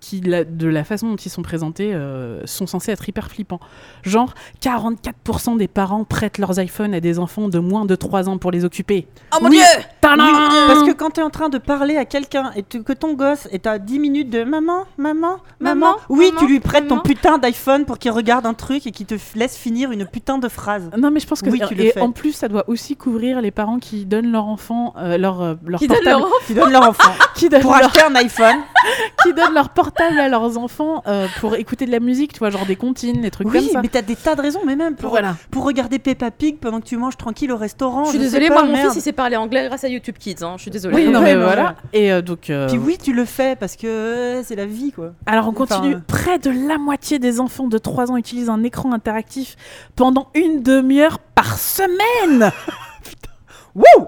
qui 0.04 0.20
la- 0.20 0.44
de 0.44 0.66
la 0.68 0.84
façon 0.84 1.08
dont 1.08 1.16
ils 1.16 1.30
sont 1.30 1.40
présentés, 1.42 1.92
euh, 1.94 2.44
sont 2.46 2.66
censés 2.66 2.92
être 2.92 3.08
hyper 3.08 3.28
flippants. 3.28 3.60
Genre, 4.02 4.34
44% 4.60 5.56
des 5.56 5.68
parents 5.68 6.04
prêtent 6.04 6.38
leurs 6.38 6.58
iPhones 6.60 6.92
à 6.94 7.00
des 7.00 7.18
enfants 7.18 7.48
de 7.48 7.58
moins 7.58 7.84
de 7.86 7.94
3 7.94 8.28
ans 8.28 8.36
pour 8.38 8.50
les 8.50 8.64
occuper. 8.64 9.06
Oh 9.34 9.38
mon 9.42 9.48
Oui. 9.48 9.56
dieu 9.56 9.64
Tadam 10.00 10.26
Oui, 10.26 10.58
parce 10.66 10.82
que 10.82 10.92
quand 10.92 11.10
tu 11.10 11.20
es 11.20 11.22
en 11.22 11.30
train 11.30 11.48
de 11.48 11.58
parler 11.58 11.96
à 11.96 12.04
quelqu'un 12.04 12.50
et 12.56 12.62
tu- 12.62 12.82
que 12.82 12.92
ton 12.92 13.14
gosse 13.14 13.48
est 13.50 13.66
à 13.66 13.78
10 13.78 13.98
minutes 13.98 14.28
de 14.30 14.44
maman, 14.44 14.84
maman, 14.98 15.38
maman, 15.60 15.74
Maman, 15.74 15.96
oui, 16.10 16.26
maman, 16.26 16.40
tu 16.40 16.46
lui 16.46 16.60
prêtes 16.60 16.88
ton 16.88 16.98
putain 17.00 17.38
d'iPhone 17.38 17.84
pour 17.86 17.98
qu'il 17.98 18.10
regarde 18.10 18.44
un 18.46 18.54
truc 18.54 18.86
et 18.86 18.90
qu'il 18.90 19.06
te 19.06 19.14
laisse 19.34 19.56
finir 19.56 19.90
une 19.90 20.06
putain 20.06 20.36
de 20.38 20.48
phrase. 20.48 20.90
Non, 20.98 21.10
mais 21.10 21.20
je 21.20 21.26
pense 21.26 21.40
que 21.40 21.48
Oui, 21.50 21.60
tu 21.66 21.74
le 21.74 21.84
et 21.84 21.90
fais. 21.92 22.00
en 22.00 22.12
plus, 22.12 22.32
ça 22.32 22.48
doit 22.48 22.64
aussi 22.68 22.96
couvrir 22.96 23.40
les 23.40 23.50
parents 23.50 23.78
qui 23.78 24.04
donnent 24.04 24.30
leur 24.30 24.46
enfant, 24.46 24.92
euh, 24.98 25.16
leur, 25.18 25.40
euh, 25.40 25.54
leur 25.66 25.80
Qui 25.80 25.88
donne 25.88 25.96
portable, 26.04 26.24
leur 26.50 26.64
donnes 26.64 26.72
leur 26.72 26.88
enfant 26.88 27.10
qui 27.34 27.48
donnent 27.48 27.62
pour 27.62 27.72
leur, 27.72 27.86
acheter 27.86 28.02
un 28.02 28.14
iPhone. 28.16 28.56
qui 29.22 29.32
donnent 29.32 29.54
leur 29.54 29.70
portable 29.70 29.93
à 30.02 30.28
leurs 30.28 30.58
enfants 30.58 31.02
euh, 31.06 31.26
pour 31.40 31.54
écouter 31.56 31.86
de 31.86 31.90
la 31.92 32.00
musique, 32.00 32.32
tu 32.32 32.38
vois, 32.40 32.50
genre 32.50 32.66
des 32.66 32.76
comptines, 32.76 33.20
des 33.20 33.30
trucs 33.30 33.48
Oui, 33.48 33.60
comme 33.60 33.68
ça. 33.68 33.80
mais 33.82 33.88
t'as 33.88 34.02
des 34.02 34.16
tas 34.16 34.34
de 34.34 34.40
raisons, 34.42 34.60
mais 34.66 34.76
même 34.76 34.96
pour, 34.96 35.10
Voilà. 35.10 35.36
pour 35.50 35.64
regarder 35.64 35.98
Peppa 35.98 36.30
Pig 36.30 36.58
pendant 36.58 36.80
que 36.80 36.86
tu 36.86 36.96
manges 36.96 37.16
tranquille 37.16 37.50
au 37.52 37.56
restaurant. 37.56 38.04
Je 38.04 38.10
suis 38.10 38.18
sais 38.18 38.24
désolée, 38.24 38.48
pas, 38.48 38.54
moi 38.54 38.64
mon 38.64 38.72
merde. 38.72 38.88
fils 38.90 38.96
il 38.96 39.02
sait 39.02 39.12
parler 39.12 39.36
anglais 39.36 39.66
grâce 39.68 39.84
à 39.84 39.88
YouTube 39.88 40.16
Kids. 40.18 40.36
hein. 40.42 40.54
Je 40.56 40.62
suis 40.62 40.70
désolée. 40.70 40.94
Oui, 40.96 41.08
non, 41.08 41.20
mais 41.20 41.34
voilà. 41.36 41.76
Et 41.92 42.12
euh, 42.12 42.22
donc, 42.22 42.50
euh, 42.50 42.68
Puis 42.68 42.78
oui, 42.78 42.98
tu 43.02 43.12
le 43.12 43.24
fais 43.24 43.56
parce 43.56 43.76
que 43.76 43.86
euh, 43.86 44.42
c'est 44.42 44.56
la 44.56 44.66
vie, 44.66 44.92
quoi. 44.92 45.12
alors 45.26 45.48
on 45.48 45.52
continue. 45.52 45.94
Enfin, 45.94 46.04
Près 46.06 46.38
de 46.38 46.50
la 46.68 46.78
moitié 46.78 47.18
des 47.18 47.40
enfants 47.40 47.66
de 47.68 47.78
3 47.78 48.10
ans 48.12 48.16
utilisent 48.16 48.50
un 48.50 48.62
écran 48.62 48.92
interactif 48.92 49.56
pendant 49.96 50.28
une 50.34 50.62
demi-heure 50.62 51.18
par 51.18 51.58
semaine. 51.58 52.50
Wouh 53.74 54.06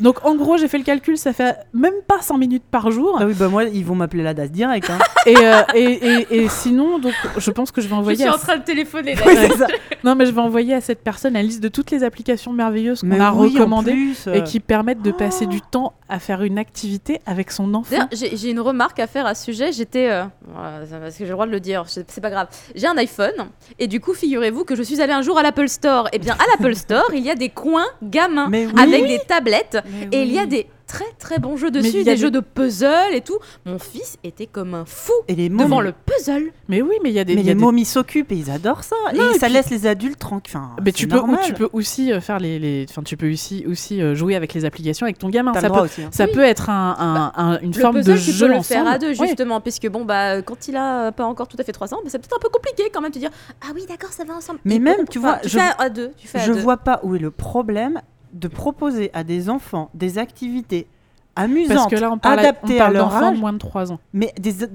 Donc 0.00 0.24
en 0.24 0.34
gros, 0.36 0.56
j'ai 0.58 0.68
fait 0.68 0.78
le 0.78 0.84
calcul, 0.84 1.18
ça 1.18 1.32
fait 1.32 1.56
même 1.72 1.94
pas 2.06 2.20
100 2.22 2.38
minutes 2.38 2.62
par 2.70 2.90
jour. 2.90 3.16
Ah 3.20 3.26
oui, 3.26 3.34
bah 3.34 3.48
moi, 3.48 3.64
ils 3.64 3.84
vont 3.84 3.94
m'appeler 3.94 4.22
la 4.22 4.34
DAS 4.34 4.48
direct. 4.48 4.88
Hein. 4.90 4.98
Et, 5.26 5.36
euh, 5.36 5.62
et, 5.74 5.82
et- 5.82 6.36
et 6.44 6.48
sinon, 6.48 6.98
donc, 6.98 7.12
je 7.36 7.50
pense 7.50 7.70
que 7.70 7.82
je 7.82 7.86
vais 7.88 7.94
Je 7.94 7.98
envoyer. 8.00 8.18
suis 8.18 8.28
à- 8.28 8.34
en 8.34 8.38
train 8.38 8.56
de 8.56 8.62
téléphoner. 8.62 9.14
là. 9.14 9.22
Oui, 9.26 9.34
c'est 9.36 9.56
ça. 9.58 9.66
Non, 10.04 10.14
mais 10.14 10.24
je 10.24 10.30
vais 10.30 10.40
envoyer 10.40 10.72
à 10.74 10.80
cette 10.80 11.02
personne 11.04 11.34
la 11.34 11.42
liste 11.42 11.62
de 11.62 11.68
toutes 11.68 11.90
les 11.90 12.02
applications 12.02 12.52
merveilleuses 12.52 13.00
qu'on 13.02 13.20
a 13.20 13.32
oui, 13.32 13.52
recommandées 13.52 13.92
plus, 13.92 14.26
euh, 14.26 14.34
et 14.34 14.44
qui 14.44 14.60
permettent 14.60 15.02
de 15.02 15.10
passer 15.12 15.44
Oh. 15.46 15.50
du 15.50 15.60
temps 15.60 15.92
à 16.08 16.18
faire 16.18 16.42
une 16.42 16.56
activité 16.58 17.20
avec 17.26 17.50
son 17.50 17.74
enfant. 17.74 17.90
D'ailleurs, 17.90 18.08
j'ai 18.12 18.50
une 18.50 18.60
remarque 18.60 18.98
à 19.00 19.06
faire 19.06 19.26
à 19.26 19.34
ce 19.34 19.44
sujet. 19.44 19.72
J'étais. 19.72 20.08
euh, 20.10 20.24
parce 20.54 21.14
que 21.14 21.24
j'ai 21.24 21.26
le 21.26 21.32
droit 21.32 21.46
de 21.46 21.50
le 21.50 21.60
dire, 21.60 21.84
c'est 21.88 22.10
c'est 22.10 22.20
pas 22.22 22.30
grave. 22.30 22.48
J'ai 22.74 22.86
un 22.86 22.96
iPhone, 22.96 23.34
et 23.78 23.86
du 23.86 24.00
coup, 24.00 24.14
figurez-vous 24.14 24.64
que 24.64 24.74
je 24.76 24.82
suis 24.82 25.02
allée 25.02 25.12
un 25.12 25.22
jour 25.22 25.36
à 25.38 25.42
l'Apple 25.42 25.68
Store. 25.68 26.08
Et 26.12 26.18
bien, 26.18 26.34
à 26.34 26.44
l'Apple 26.52 26.74
Store, 26.74 27.04
il 27.12 27.22
y 27.24 27.30
a 27.30 27.34
des 27.34 27.50
coins 27.50 27.86
gamins 28.02 28.48
Mais 28.48 28.66
oui. 28.66 28.72
avec 28.80 29.06
des 29.06 29.18
tablettes, 29.26 29.78
Mais 29.90 30.08
et 30.18 30.22
il 30.22 30.32
y 30.32 30.38
a 30.38 30.46
des 30.46 30.66
très 30.86 31.04
très 31.18 31.38
bons 31.38 31.56
jeux 31.58 31.70
dessus, 31.70 32.02
des, 32.02 32.12
a 32.12 32.16
jeux 32.16 32.30
de 32.30 32.40
puzzle 32.40 33.12
et 33.12 33.20
tout. 33.20 33.38
Mon 33.66 33.78
fils 33.78 34.16
était 34.24 34.46
comme 34.46 34.74
un 34.74 34.84
fou 34.86 35.12
Et 35.28 35.34
les 35.34 35.50
devant 35.50 35.82
le 35.82 35.92
puzzle. 35.92 36.50
Mais 36.68 36.80
oui, 36.80 36.94
mais 37.02 37.10
il 37.10 37.14
y 37.14 37.18
a 37.18 37.24
des. 37.24 37.34
mais 37.34 37.42
il 37.42 37.46
y 37.46 37.50
a 37.50 37.52
les 37.52 37.58
des- 37.58 37.64
momies 37.64 37.84
s'occupent 37.84 38.32
et 38.32 38.36
ils 38.36 38.50
adorent 38.50 38.84
ça. 38.84 38.96
Non, 39.14 39.32
et, 39.32 39.36
et 39.36 39.38
ça 39.38 39.46
puis- 39.46 39.54
laisse 39.54 39.68
les 39.70 39.86
adultes 39.86 40.18
tranquilles. 40.18 40.56
Enfin, 40.56 40.76
Mais 40.82 40.92
tu 40.92 41.06
peux, 41.06 41.20
tu 41.44 41.52
peux 41.52 41.68
aussi 41.74 42.10
euh, 42.12 42.20
faire 42.22 42.38
les, 42.38 42.58
les- 42.58 42.86
enfin, 42.88 43.02
tu 43.02 43.16
peux 43.18 43.30
aussi, 43.30 43.64
aussi 43.66 44.00
euh, 44.00 44.14
jouer 44.14 44.34
avec 44.34 44.54
les 44.54 44.64
applications 44.64 45.04
avec 45.04 45.18
ton 45.18 45.28
gamin. 45.28 45.52
Ça 45.54 45.68
peut, 45.68 45.80
aussi. 45.80 46.02
hein. 46.02 46.08
ça 46.10 46.24
Oui. 46.24 46.32
peut 46.32 46.42
être 46.44 46.70
un, 46.70 46.96
un- 46.98 47.32
un- 47.36 47.58
une 47.60 47.72
Le 47.72 47.80
forme 47.80 47.96
puzzle, 47.96 48.14
de 48.14 48.18
tu 48.18 48.32
jeu 48.32 48.46
peux 48.46 48.52
le 48.52 48.58
ensemble. 48.58 48.80
faire 48.84 48.90
à 48.90 48.98
deux, 48.98 49.10
Oui. 49.10 49.26
justement, 49.28 49.60
puisque 49.60 49.88
bon, 49.88 50.06
bah, 50.06 50.40
quand 50.42 50.68
il 50.68 50.76
a 50.76 51.08
euh, 51.08 51.10
pas 51.12 51.24
encore 51.24 51.48
tout 51.48 51.56
à 51.60 51.64
fait 51.64 51.72
3 51.72 51.92
ans, 51.92 51.98
bah, 52.02 52.08
c'est 52.10 52.18
peut-être 52.18 52.36
un 52.36 52.40
peu 52.40 52.48
compliqué 52.48 52.84
quand 52.92 53.02
même 53.02 53.12
de 53.12 53.18
dire 53.18 53.30
Ah 53.60 53.72
oui, 53.74 53.84
d'accord, 53.86 54.10
ça 54.12 54.24
va 54.24 54.34
ensemble. 54.34 54.58
Mais 54.64 54.78
même, 54.78 55.06
tu 55.10 55.18
vois, 55.18 55.36
tu 55.42 55.48
je- 55.50 56.52
vois 56.52 56.78
pas 56.78 57.00
où 57.02 57.14
est 57.14 57.18
le 57.18 57.30
problème 57.30 58.00
de 58.32 58.48
proposer 58.48 59.10
à 59.14 59.24
des 59.24 59.48
enfants 59.50 59.90
des 59.94 60.18
activités 60.18 60.86
Parce 61.34 61.46
amusantes, 61.50 61.90
que 61.90 61.96
là, 61.96 62.10
on 62.10 62.18
parle, 62.18 62.40
adaptées 62.40 62.74
on 62.74 62.78
parle 62.78 62.96
à 62.96 62.98
leur 62.98 63.08
d'enfants 63.10 63.26
âge. 63.28 63.34
de 63.36 63.40
moins 63.40 63.52
de 63.52 63.58
3 63.58 63.92
ans. 63.92 64.00
Mais 64.12 64.32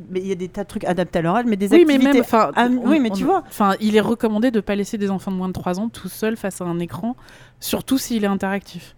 mais 0.10 0.22
il 0.22 0.28
y 0.28 0.32
a 0.32 0.36
des 0.36 0.48
tas 0.50 0.64
de 0.64 0.68
trucs 0.70 0.86
adaptés 0.86 1.20
à 1.20 1.22
leur 1.22 1.36
âge, 1.36 1.46
mais 1.46 1.56
des 1.58 1.68
Oui, 1.74 1.84
mais 1.86 1.94
activités. 1.96 2.14
même, 2.14 2.22
enfin, 2.22 2.52
am- 2.56 2.80
on- 2.84 2.90
oui, 2.90 3.00
mais 3.00 3.12
on- 3.12 3.16
tu 3.16 3.24
vois. 3.26 3.44
Enfin, 3.48 3.74
il 3.82 3.96
est 3.96 4.02
recommandé 4.02 4.50
de 4.52 4.60
pas 4.62 4.76
laisser 4.76 4.98
des 4.98 5.10
enfants 5.12 5.32
de 5.32 5.36
moins 5.38 5.50
de 5.50 5.54
3 5.54 5.80
ans 5.80 5.90
tout 5.90 6.08
seuls 6.10 6.38
face 6.38 6.62
à 6.62 6.66
un 6.66 6.80
écran, 6.80 7.16
surtout 7.60 7.98
s'il 7.98 8.24
est 8.24 8.28
interactif. 8.28 8.96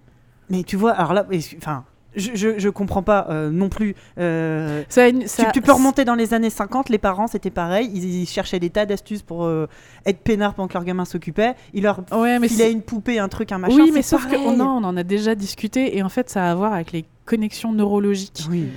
Mais 0.50 0.64
tu 0.64 0.76
vois, 0.76 0.92
alors 0.92 1.14
là, 1.14 1.26
enfin, 1.58 1.86
je, 2.16 2.32
je, 2.34 2.60
je 2.60 2.70
comprends 2.70 3.04
pas 3.04 3.28
euh, 3.30 3.50
non 3.50 3.70
plus. 3.70 3.96
euh, 4.20 4.84
Ça 4.90 5.10
tu, 5.54 5.62
peux 5.62 5.72
remonter 5.72 6.06
dans 6.06 6.16
les 6.16 6.34
années 6.34 6.50
50, 6.50 6.90
les 6.90 6.98
parents 6.98 7.28
c'était 7.28 7.50
pareil, 7.50 7.90
ils, 7.94 8.22
ils 8.22 8.26
cherchaient 8.28 8.60
des 8.60 8.70
tas 8.70 8.86
d'astuces 8.86 9.22
pour 9.22 9.46
euh, 9.46 9.68
être 10.06 10.20
peinards 10.20 10.54
pendant 10.54 10.68
que 10.68 10.74
leur 10.74 10.84
gamin 10.84 11.06
s'occupait, 11.06 11.56
ils 11.74 11.84
leur 11.84 12.00
Ouais, 12.12 12.40
mais 12.40 12.48
une 12.72 12.82
poupée, 12.82 13.20
un 13.20 13.28
truc, 13.30 13.52
un 13.52 13.58
machin. 13.58 13.76
oui, 13.76 13.92
mais 13.94 14.02
sauf 14.02 14.26
que 14.26 14.32
pareil. 14.32 14.46
on, 14.48 14.60
en- 14.62 14.84
a 14.98 15.04
déjà 15.04 15.36
discuté 15.36 15.98
et 15.98 16.04
en 16.04 16.10
fait, 16.10 16.30
ça 16.30 16.46
a 16.48 16.52
à 16.52 16.56
voir 16.56 16.74
avec 16.74 16.92
les 16.92 17.06
connexions 17.26 17.72
neurologiques. 17.74 18.46
Oui. 18.50 18.68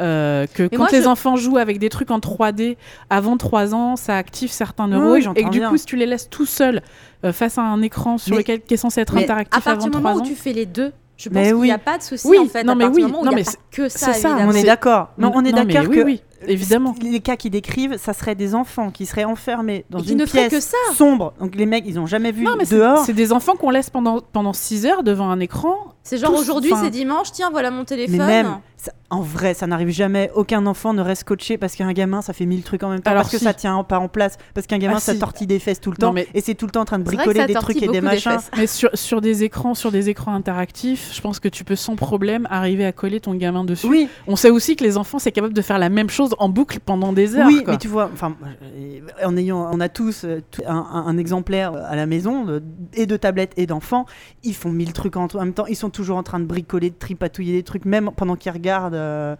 Euh, 0.00 0.46
que 0.54 0.62
quand 0.68 0.78
moi, 0.78 0.88
les 0.92 1.02
je- 1.02 1.08
enfants 1.08 1.34
jouent 1.34 1.56
avec 1.58 1.78
des 1.80 1.88
trucs 1.88 2.10
en 2.12 2.20
3D 2.20 2.76
avant 3.10 3.36
3 3.36 3.74
ans, 3.74 3.96
ça 3.96 4.16
active 4.16 4.50
certains 4.50 4.86
neurones 4.86 5.10
oui, 5.26 5.32
et 5.34 5.42
que 5.44 5.50
du 5.50 5.58
bien. 5.58 5.70
coup, 5.70 5.76
si 5.76 5.86
tu 5.86 5.96
les 5.96 6.06
laisses 6.06 6.30
tout 6.30 6.46
seuls 6.46 6.82
euh, 7.24 7.32
face 7.32 7.58
à 7.58 7.62
un 7.62 7.82
écran 7.82 8.16
sur 8.16 8.30
Mais- 8.32 8.38
lequel 8.38 8.60
qui 8.60 8.74
est 8.74 8.76
censé 8.78 9.00
être 9.00 9.16
interactif 9.16 9.54
À 9.54 9.56
avant 9.70 9.74
partir 9.74 9.84
du 9.86 9.90
3 9.90 10.00
moment 10.12 10.16
où 10.16 10.20
ans, 10.24 10.28
tu 10.28 10.36
fais 10.36 10.52
les 10.52 10.66
deux, 10.66 10.92
je 11.18 11.28
pense 11.28 11.34
Mais 11.36 11.44
qu'il 11.46 11.54
oui. 11.56 11.66
n'y 11.66 11.72
a 11.72 11.78
pas 11.78 11.98
de 11.98 12.02
souci 12.02 12.26
Oui, 12.28 12.38
en 12.38 12.46
fait. 12.46 12.62
non, 12.64 12.72
à 12.72 12.76
mais 12.76 12.86
oui, 12.86 13.02
du 13.02 13.02
moment 13.02 13.20
où 13.20 13.24
non, 13.24 13.32
mais 13.34 13.42
que 13.72 13.88
ça, 13.88 14.12
c'est 14.14 14.20
ça. 14.20 14.36
On 14.40 14.52
est 14.52 14.62
d'accord. 14.64 15.08
Non, 15.18 15.32
on 15.34 15.44
est 15.44 15.52
d'accord 15.52 15.84
oui, 15.90 15.96
que 15.96 16.02
oui. 16.04 16.22
Évidemment. 16.46 16.94
Les 17.02 17.18
cas 17.20 17.34
qu'ils 17.34 17.50
décrivent, 17.50 17.96
ça 17.98 18.12
serait 18.12 18.36
des 18.36 18.54
enfants 18.54 18.90
qui 18.92 19.04
seraient 19.04 19.24
enfermés 19.24 19.84
dans 19.90 19.98
une 19.98 20.24
pièce 20.24 20.50
que 20.52 20.60
ça. 20.60 20.76
sombre. 20.94 21.34
Donc 21.40 21.56
les 21.56 21.66
mecs, 21.66 21.82
ils 21.86 21.96
n'ont 21.96 22.06
jamais 22.06 22.30
vu 22.30 22.44
Non, 22.44 22.54
mais 22.56 22.64
c'est 22.64 22.76
dehors. 22.76 23.04
c'est 23.04 23.12
des 23.12 23.32
enfants 23.32 23.56
qu'on 23.56 23.70
laisse 23.70 23.90
pendant, 23.90 24.20
pendant 24.20 24.52
6 24.52 24.86
heures 24.86 25.02
devant 25.02 25.28
un 25.28 25.40
écran. 25.40 25.74
C'est 26.08 26.18
genre 26.18 26.34
aujourd'hui, 26.34 26.72
enfin- 26.72 26.84
c'est 26.84 26.90
dimanche, 26.90 27.32
tiens, 27.32 27.50
voilà 27.50 27.70
mon 27.70 27.80
Mais 27.80 27.84
téléphone. 27.84 28.18
même, 28.26 28.58
ça- 28.76 28.92
en 29.10 29.20
vrai, 29.20 29.54
ça 29.54 29.66
n'arrive 29.66 29.88
jamais. 29.90 30.30
Aucun 30.34 30.66
enfant 30.66 30.92
ne 30.92 31.00
reste 31.02 31.24
coaché 31.24 31.56
parce 31.58 31.74
qu'un 31.74 31.92
gamin, 31.92 32.20
ça 32.22 32.32
fait 32.32 32.44
mille 32.46 32.62
trucs 32.62 32.82
en 32.82 32.90
même 32.90 33.00
temps. 33.00 33.10
Alors 33.10 33.22
parce 33.24 33.32
que 33.32 33.38
ça 33.38 33.54
tient 33.54 33.82
pas 33.84 33.98
en 33.98 34.08
place. 34.08 34.36
Parce 34.54 34.66
qu'un 34.66 34.78
gamin, 34.78 34.96
Ah, 34.96 35.00
ça 35.00 35.14
si. 35.14 35.18
tortille 35.18 35.46
des 35.46 35.58
fesses 35.58 35.80
tout 35.80 35.90
le 35.90 35.96
Non, 36.00 36.08
temps. 36.08 36.12
mais- 36.12 36.26
Et 36.34 36.40
c'est 36.42 36.54
tout 36.54 36.66
le 36.66 36.72
temps 36.72 36.82
en 36.82 36.84
train 36.84 36.98
de 36.98 37.04
bricoler 37.04 37.46
des 37.46 37.54
trucs 37.54 37.82
et 37.82 37.88
des 37.88 38.00
machins. 38.00 38.38
Mais 38.56 38.66
sur, 38.66 38.90
sur 38.94 39.20
des 39.20 39.44
écrans, 39.44 39.74
sur 39.74 39.90
des 39.92 40.08
écrans 40.10 40.34
interactifs, 40.34 41.10
je 41.14 41.20
pense 41.20 41.40
que 41.40 41.48
tu 41.48 41.64
peux 41.64 41.76
sans 41.76 41.96
problème 41.96 42.46
arriver 42.50 42.84
à 42.84 42.92
coller 42.92 43.20
ton 43.20 43.34
gamin 43.34 43.64
dessus. 43.64 43.86
Oui, 43.86 44.08
On 44.26 44.36
sait 44.36 44.50
aussi 44.50 44.76
que 44.76 44.84
les 44.84 44.96
enfants, 44.98 45.18
c'est 45.18 45.32
capable 45.32 45.54
de 45.54 45.62
faire 45.62 45.78
la 45.78 45.88
même 45.88 46.10
chose 46.10 46.34
en 46.38 46.48
boucle 46.48 46.78
pendant 46.84 47.12
des 47.12 47.34
heures. 47.36 47.46
oui, 47.46 47.64
quoi. 47.64 47.72
mais 47.74 47.78
tu 47.78 47.88
vois, 47.88 48.10
enfin, 48.12 48.34
euh, 48.62 49.00
en 49.26 49.36
ayant, 49.36 49.68
on 49.72 49.80
a 49.80 49.88
tous 49.88 50.24
euh, 50.24 50.40
un, 50.66 50.74
un- 50.76 51.04
un 51.06 51.16
exemplaire 51.18 51.72
à 51.74 51.96
la 51.96 52.06
maison 52.06 52.44
de- 52.44 52.62
et 52.94 53.06
de 53.06 53.16
tablettes 53.16 53.52
et 53.56 53.66
d'enfants. 53.66 54.06
Ils 54.44 54.54
font 54.54 54.70
mille 54.70 54.92
trucs 54.92 55.16
en, 55.16 55.26
en 55.32 55.38
même 55.38 55.54
temps. 55.54 55.66
Ils 55.66 55.76
sont 55.76 55.90
toujours 55.98 56.16
en 56.16 56.22
train 56.22 56.38
de 56.38 56.44
bricoler, 56.44 56.90
de 56.90 56.94
tripatouiller 56.98 57.52
des 57.54 57.62
trucs, 57.64 57.84
même 57.84 58.10
pendant 58.16 58.36
qu'ils 58.36 58.52
regardent. 58.52 58.94
euh, 58.94 59.34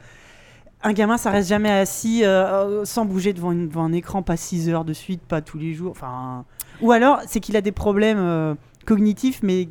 un 0.82 0.92
gamin, 0.92 1.16
ça 1.16 1.30
reste 1.30 1.48
jamais 1.48 1.70
assis 1.70 2.24
euh, 2.24 2.84
sans 2.84 3.04
bouger 3.04 3.32
devant, 3.32 3.50
une- 3.52 3.68
devant 3.68 3.84
un 3.84 3.92
écran, 3.92 4.22
pas 4.22 4.36
6 4.36 4.68
heures 4.68 4.84
de 4.84 4.92
suite, 4.92 5.20
pas 5.22 5.40
tous 5.40 5.58
les 5.58 5.72
jours. 5.74 5.90
Enfin, 5.92 6.44
ou 6.80 6.90
alors 6.92 7.20
c'est 7.26 7.40
qu'il 7.40 7.56
a 7.56 7.60
des 7.60 7.72
problèmes 7.72 8.18
euh, 8.20 8.54
cognitifs, 8.86 9.40
mais 9.42 9.68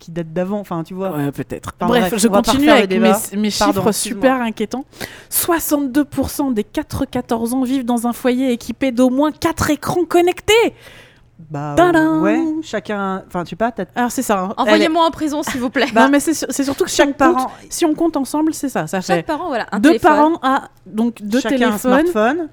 qui 0.00 0.10
datent 0.10 0.32
d'avant. 0.32 0.58
Enfin, 0.60 0.82
tu 0.84 0.92
vois. 0.94 1.16
Ouais, 1.16 1.30
peut-être. 1.32 1.72
Enfin, 1.78 1.86
Bref, 1.88 2.10
bref, 2.10 2.20
je 2.22 2.28
continue 2.28 2.68
avec 2.68 2.90
mes, 2.90 2.98
mes 3.40 3.50
Pardon, 3.56 3.80
chiffres 3.80 3.92
super 3.92 4.40
inquiétants. 4.40 4.84
62% 5.30 6.52
des 6.52 6.62
4-14 6.64 7.52
ans 7.54 7.62
vivent 7.62 7.84
dans 7.84 8.06
un 8.06 8.12
foyer 8.12 8.52
équipé 8.52 8.90
d'au 8.92 9.10
moins 9.10 9.30
4 9.32 9.70
écrans 9.70 10.04
connectés. 10.04 10.74
Bah 11.50 11.74
Tadam 11.76 12.22
ouais, 12.22 12.40
chacun. 12.62 13.22
Enfin, 13.26 13.42
tu 13.44 13.50
sais 13.50 13.56
pas, 13.56 13.72
Alors 13.96 14.10
c'est 14.12 14.22
ça. 14.22 14.38
hein. 14.40 14.54
Envoyez-moi 14.56 15.04
en 15.04 15.10
prison, 15.10 15.42
s'il 15.42 15.60
vous 15.60 15.68
plaît. 15.70 15.86
non 15.94 16.08
mais 16.08 16.20
c'est 16.20 16.32
sur- 16.34 16.46
c'est 16.50 16.62
surtout 16.64 16.84
que 16.84 16.90
si 16.90 16.96
chaque 16.96 17.08
compte, 17.08 17.16
parent, 17.18 17.50
si 17.68 17.84
on 17.84 17.94
compte 17.94 18.16
ensemble, 18.16 18.54
c'est 18.54 18.68
ça. 18.68 18.86
Ça 18.86 19.00
Chaque 19.00 19.16
fait 19.16 19.22
parent, 19.24 19.48
voilà, 19.48 19.66
un 19.72 19.80
deux 19.80 19.90
téléphone. 19.90 20.10
parents 20.10 20.38
à 20.42 20.68
donc 20.86 21.20
deux 21.22 21.40
chacun 21.40 21.56
un 21.56 21.58
téléphones, 21.78 22.06
smartphone. 22.06 22.48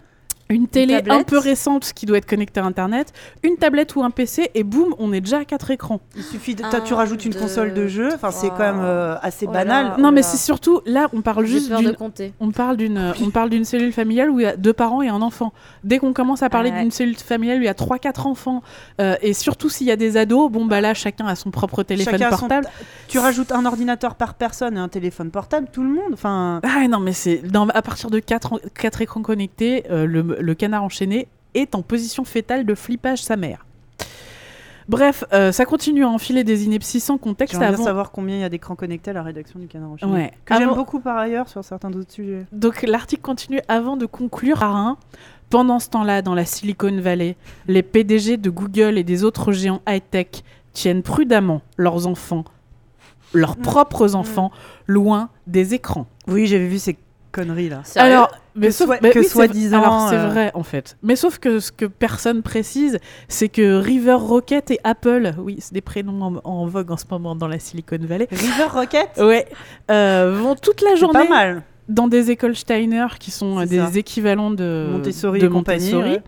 Une 0.52 0.68
télé 0.68 0.96
un 0.96 1.02
tablette. 1.02 1.28
peu 1.28 1.38
récente 1.38 1.94
qui 1.94 2.06
doit 2.06 2.18
être 2.18 2.26
connectée 2.26 2.60
à 2.60 2.66
Internet, 2.66 3.14
une 3.44 3.56
tablette 3.58 3.96
ou 3.96 4.04
un 4.04 4.10
PC 4.12 4.52
et 4.54 4.64
boum, 4.64 4.94
on 5.00 5.14
est 5.14 5.22
déjà 5.22 5.40
à 5.40 5.46
quatre 5.46 5.72
écrans. 5.72 6.00
Il 6.16 6.24
suffit 6.24 6.56
de, 6.56 6.64
Un, 6.64 6.70
t'as- 6.70 6.82
tu 6.82 6.94
rajoutes 6.94 7.26
une 7.26 7.32
deux, 7.32 7.40
console 7.40 7.74
de 7.74 7.88
jeu. 7.88 8.10
Enfin, 8.14 8.32
c'est 8.32 8.50
quand 8.50 8.60
même 8.60 8.82
euh, 8.82 9.16
assez 9.22 9.46
Oh 9.50 9.54
là 9.54 9.60
banal. 9.64 9.86
là. 9.88 9.96
non 9.98 10.12
mais 10.12 10.22
c'est 10.24 10.38
surtout 10.38 10.82
là, 10.86 11.08
on 11.14 11.22
parle 11.22 11.46
juste 11.46 11.74
d'une 11.76 11.94
compter. 11.96 12.34
On 12.40 12.52
parle 12.52 12.78
d'une 12.78 13.14
on 13.22 13.30
parle 13.30 13.50
d'une 13.50 13.66
cellule 13.66 13.94
familiale 13.94 14.30
où 14.30 14.40
il 14.40 14.44
y 14.44 14.46
a 14.46 14.56
deux 14.56 14.74
parents 14.74 15.02
et 15.02 15.10
un 15.10 15.22
enfant. 15.22 15.54
Dès 15.84 15.98
qu'on 16.00 16.14
commence 16.14 16.44
à 16.44 16.50
parler 16.50 16.72
Ouais. 16.72 16.82
d'une 16.82 16.92
cellule 16.92 17.16
familiale 17.16 17.58
où 17.58 17.62
il 17.62 17.66
y 17.66 17.70
a 17.70 17.74
trois 17.74 17.98
quatre 18.00 18.28
enfants 18.28 18.62
euh, 19.00 19.16
et 19.22 19.34
surtout 19.34 19.70
s'il 19.70 19.88
y 19.88 19.92
a 19.92 19.96
des 19.96 20.18
ados, 20.18 20.52
bon 20.52 20.66
bah 20.66 20.82
là 20.82 20.94
chacun 20.94 21.26
a 21.28 21.36
son 21.36 21.52
propre 21.52 21.84
téléphone 21.84 22.14
Chacun 22.14 22.28
a 22.28 22.32
son- 22.32 22.38
portable. 22.40 22.68
Tu 23.08 23.20
rajoutes 23.20 23.52
un 23.52 23.66
ordinateur 23.66 24.16
par 24.16 24.34
personne 24.36 24.78
et 24.78 24.80
un 24.80 24.88
téléphone 24.88 25.32
portable, 25.32 25.68
tout 25.72 25.84
le 25.84 25.90
monde. 25.90 26.14
Enfin, 26.14 26.60
Ah 26.64 26.88
non 26.88 27.00
mais 27.00 27.14
c'est 27.14 27.42
à 27.74 27.82
partir 27.82 28.10
de 28.10 28.20
quatre 28.20 28.60
quatre 28.80 29.02
écrans 29.02 29.22
connectés, 29.22 29.84
euh, 29.92 30.06
le, 30.06 30.22
le 30.42 30.54
canard 30.56 30.84
enchaîné 30.84 31.28
est 31.54 31.76
en 31.76 31.82
position 31.82 32.24
fétale 32.24 32.66
de 32.66 32.76
flippage 32.76 33.22
sa 33.24 33.36
mère. 33.38 33.66
Bref, 34.88 35.24
euh, 35.32 35.52
ça 35.52 35.66
continue 35.66 36.04
à 36.04 36.10
enfiler 36.10 36.44
des 36.44 36.66
inepties 36.66 37.00
sans 37.00 37.18
contexte 37.18 37.54
j'aimerais 37.54 37.68
bien 37.70 37.76
avant. 37.76 37.84
savoir 37.86 38.12
combien 38.12 38.36
il 38.36 38.42
y 38.42 38.44
a 38.44 38.50
d'écrans 38.50 38.76
connectés 38.76 39.12
à 39.12 39.14
la 39.14 39.24
rédaction 39.24 39.60
du 39.60 39.68
Canard 39.68 39.92
enchaîné. 39.92 40.12
Ouais. 40.12 40.32
Que 40.44 40.56
j'aime 40.58 40.74
beaucoup 40.74 41.00
par 41.00 41.18
ailleurs 41.18 41.48
sur 41.48 41.64
certains 41.64 41.90
autres 41.94 42.12
sujets. 42.12 42.46
Donc 42.52 42.82
l'article 42.82 43.22
continue 43.22 43.62
avant 43.68 43.96
de 43.96 44.06
conclure 44.06 44.60
par 44.60 44.76
un. 44.76 44.98
Pendant 45.50 45.80
ce 45.80 45.90
temps-là, 45.90 46.22
dans 46.22 46.34
la 46.34 46.46
Silicon 46.46 46.98
Valley, 47.00 47.36
les 47.68 47.84
PDG 47.84 48.38
de 48.38 48.50
Google 48.50 48.98
et 48.98 49.04
des 49.04 49.24
autres 49.24 49.52
géants 49.52 49.82
high-tech 49.88 50.44
tiennent 50.74 51.04
prudemment 51.04 51.62
leurs 51.78 52.08
enfants, 52.08 52.46
leurs 53.34 53.58
Mm. 53.58 53.62
propres 53.62 54.16
enfants, 54.16 54.52
loin 54.88 55.30
des 55.48 55.74
écrans. 55.74 56.08
Oui, 56.28 56.48
j'avais 56.48 56.68
vu 56.68 56.80
ces 56.80 56.98
conneries 57.32 57.70
là. 57.70 57.82
Sérieux 57.84 58.12
Alors, 58.14 58.32
mais 58.56 58.68
Que 58.68 58.74
sauf 58.74 58.88
soit- 58.88 59.00
mais 59.02 59.10
que 59.12 59.20
oui, 59.20 59.26
c'est- 59.26 59.32
soi-disant, 59.32 59.82
Alors 59.82 60.08
c'est 60.10 60.16
euh, 60.18 60.28
vrai 60.28 60.52
en 60.54 60.64
fait. 60.64 60.98
Mais 61.04 61.16
sauf 61.16 61.40
que 61.40 61.60
ce 61.60 61.72
que 61.72 61.86
personne 61.86 62.42
précise, 62.42 63.00
c'est 63.28 63.50
que 63.50 63.80
River 63.80 64.14
Rocket 64.14 64.70
et 64.72 64.80
Apple, 64.84 65.34
oui, 65.40 65.58
c'est 65.60 65.74
des 65.74 65.82
prénoms 65.82 66.22
en, 66.22 66.42
en 66.44 66.66
vogue 66.68 66.92
en 66.92 66.98
ce 66.98 67.06
moment 67.10 67.36
dans 67.36 67.48
la 67.48 67.60
Silicon 67.60 67.98
Valley. 68.02 68.28
River 68.32 68.66
Rocket, 68.72 69.10
Ouais, 69.18 69.46
euh, 69.90 70.38
vont 70.42 70.56
toute 70.56 70.82
la 70.82 70.96
journée 70.96 71.24
pas 71.28 71.30
mal. 71.30 71.64
dans 71.90 72.08
des 72.08 72.32
écoles 72.32 72.56
Steiner 72.56 73.08
qui 73.20 73.32
sont 73.32 73.58
euh, 73.58 73.62
C'est 73.64 73.70
des 73.70 73.78
ça. 73.80 73.90
équivalents 73.96 74.52
de 74.52 74.88
Montessori 74.92 75.40
de 75.40 75.46
et 75.48 75.50
compagnie, 75.50 75.94
Montessori, 75.94 76.12
ouais. 76.16 76.24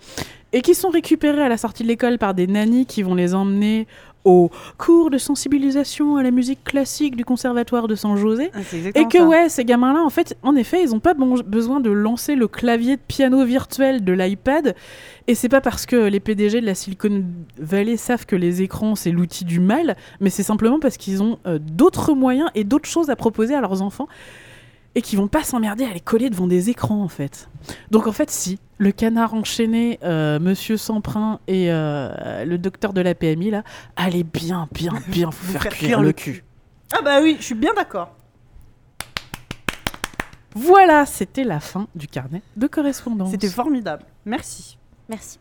et 0.53 0.61
qui 0.61 0.75
sont 0.75 0.89
récupérés 0.89 1.43
à 1.43 1.49
la 1.49 1.57
sortie 1.57 1.83
de 1.83 1.87
l'école 1.89 2.17
par 2.17 2.33
des 2.33 2.47
nannies 2.47 2.85
qui 2.85 3.03
vont 3.03 3.15
les 3.15 3.33
emmener 3.33 3.87
au 4.25 4.49
cours 4.77 5.09
de 5.09 5.17
sensibilisation 5.17 6.15
à 6.17 6.23
la 6.23 6.31
musique 6.31 6.63
classique 6.63 7.15
du 7.15 7.25
conservatoire 7.25 7.87
de 7.87 7.95
San 7.95 8.15
José. 8.15 8.51
Ah, 8.53 8.59
Et 8.95 9.05
que 9.07 9.17
ça. 9.17 9.25
ouais, 9.27 9.49
ces 9.49 9.65
gamins-là, 9.65 10.01
en 10.01 10.09
fait, 10.09 10.37
en 10.43 10.55
effet, 10.55 10.83
ils 10.83 10.91
n'ont 10.91 10.99
pas 10.99 11.13
bon- 11.13 11.41
besoin 11.45 11.79
de 11.79 11.89
lancer 11.91 12.35
le 12.35 12.47
clavier 12.47 12.95
de 12.95 13.01
piano 13.05 13.43
virtuel 13.45 14.03
de 14.03 14.13
l'iPad. 14.13 14.75
Et 15.27 15.35
c'est 15.35 15.49
pas 15.49 15.61
parce 15.61 15.85
que 15.85 15.95
les 15.95 16.19
PDG 16.19 16.61
de 16.61 16.65
la 16.65 16.75
Silicon 16.75 17.23
Valley 17.57 17.97
savent 17.97 18.25
que 18.25 18.35
les 18.35 18.61
écrans 18.61 18.95
c'est 18.95 19.11
l'outil 19.11 19.45
du 19.45 19.59
mal, 19.59 19.95
mais 20.19 20.29
c'est 20.29 20.43
simplement 20.43 20.79
parce 20.79 20.97
qu'ils 20.97 21.23
ont 21.23 21.39
euh, 21.47 21.59
d'autres 21.59 22.13
moyens 22.13 22.49
et 22.55 22.63
d'autres 22.65 22.89
choses 22.89 23.09
à 23.09 23.15
proposer 23.15 23.55
à 23.55 23.61
leurs 23.61 23.81
enfants 23.81 24.07
et 24.95 25.01
qui 25.01 25.15
vont 25.15 25.27
pas 25.27 25.43
s'emmerder 25.43 25.85
à 25.85 25.93
les 25.93 25.99
coller 25.99 26.29
devant 26.29 26.47
des 26.47 26.69
écrans 26.69 27.03
en 27.03 27.07
fait. 27.07 27.49
Donc 27.91 28.07
en 28.07 28.11
fait, 28.11 28.29
si 28.29 28.59
le 28.77 28.91
canard 28.91 29.33
enchaîné, 29.33 29.99
euh, 30.03 30.39
Monsieur 30.39 30.77
Samprin 30.77 31.39
et 31.47 31.71
euh, 31.71 32.45
le 32.45 32.57
docteur 32.57 32.93
de 32.93 33.01
la 33.01 33.15
PMI 33.15 33.51
là, 33.51 33.63
allez 33.95 34.23
bien, 34.23 34.67
bien, 34.71 34.93
bien 35.07 35.29
vous 35.29 35.53
faire, 35.53 35.69
cuire, 35.69 36.01
le 36.01 36.13
cul. 36.13 36.43
Ah 36.95 37.01
bah 37.03 37.21
oui, 37.21 37.37
je 37.39 37.45
suis 37.45 37.55
bien 37.55 37.73
d'accord. 37.73 38.15
Voilà, 40.55 41.07
c'était 41.07 41.43
la 41.43 41.59
fin 41.59 41.87
du 41.95 42.07
carnet 42.07 42.43
de 42.55 42.67
correspondance. 42.67 43.31
C'était 43.31 43.49
formidable. 43.49 44.03
Merci. 44.25 44.77
Merci. 45.09 45.39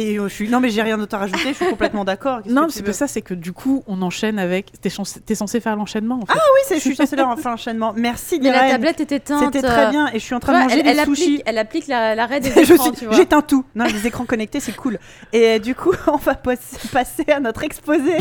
Et 0.00 0.16
euh, 0.16 0.28
je 0.28 0.34
suis 0.34 0.48
non 0.48 0.60
mais 0.60 0.68
j'ai 0.70 0.80
rien 0.82 0.96
d'autre 0.96 1.16
à 1.16 1.18
rajouter, 1.18 1.48
je 1.48 1.54
suis 1.54 1.66
complètement 1.66 2.04
d'accord. 2.04 2.38
Non, 2.46 2.66
que 2.66 2.72
c'est 2.72 2.84
pas 2.84 2.92
ça, 2.92 3.08
c'est 3.08 3.20
que 3.20 3.34
du 3.34 3.52
coup, 3.52 3.82
on 3.88 4.00
enchaîne 4.00 4.38
avec. 4.38 4.70
T'es 4.80 4.90
t'es 5.26 5.34
censé 5.34 5.58
faire 5.60 5.74
l'enchaînement 5.74 6.20
en 6.22 6.26
fait. 6.26 6.34
Oui, 6.34 6.60
c'est- 6.68 6.76
je 6.76 6.80
suis 6.80 6.94
censée 6.94 7.16
faire 7.16 7.26
l'enchaînement. 7.44 7.92
Merci 7.96 8.38
Mais 8.40 8.52
la 8.52 8.70
tablette 8.70 9.00
est 9.00 9.10
éteinte. 9.10 9.42
C'était 9.52 9.66
très 9.66 9.90
bien 9.90 10.06
et 10.12 10.20
je 10.20 10.24
suis 10.24 10.34
en 10.36 10.40
train 10.40 10.52
de 10.52 10.62
manger 10.62 10.76
elle, 10.78 10.82
des 10.84 10.90
elle 11.00 11.04
sushis. 11.04 11.22
applique, 11.24 11.42
elle 11.46 11.58
applique 11.58 11.86
la- 11.88 12.14
l'arrêt 12.14 12.38
des 12.38 12.50
Je 12.64 12.74
écrans. 12.74 12.92
J'éteins 13.10 13.42
tout. 13.42 13.64
Non, 13.74 13.86
les 13.86 14.06
écrans 14.06 14.24
connectés, 14.24 14.60
c'est 14.60 14.76
cool. 14.76 15.00
Et 15.32 15.44
euh, 15.48 15.58
du 15.58 15.74
coup, 15.74 15.90
on 16.06 16.16
va 16.16 16.36
passer, 16.36 16.76
passer 16.92 17.24
à 17.32 17.40
notre 17.40 17.64
exposé. 17.64 18.18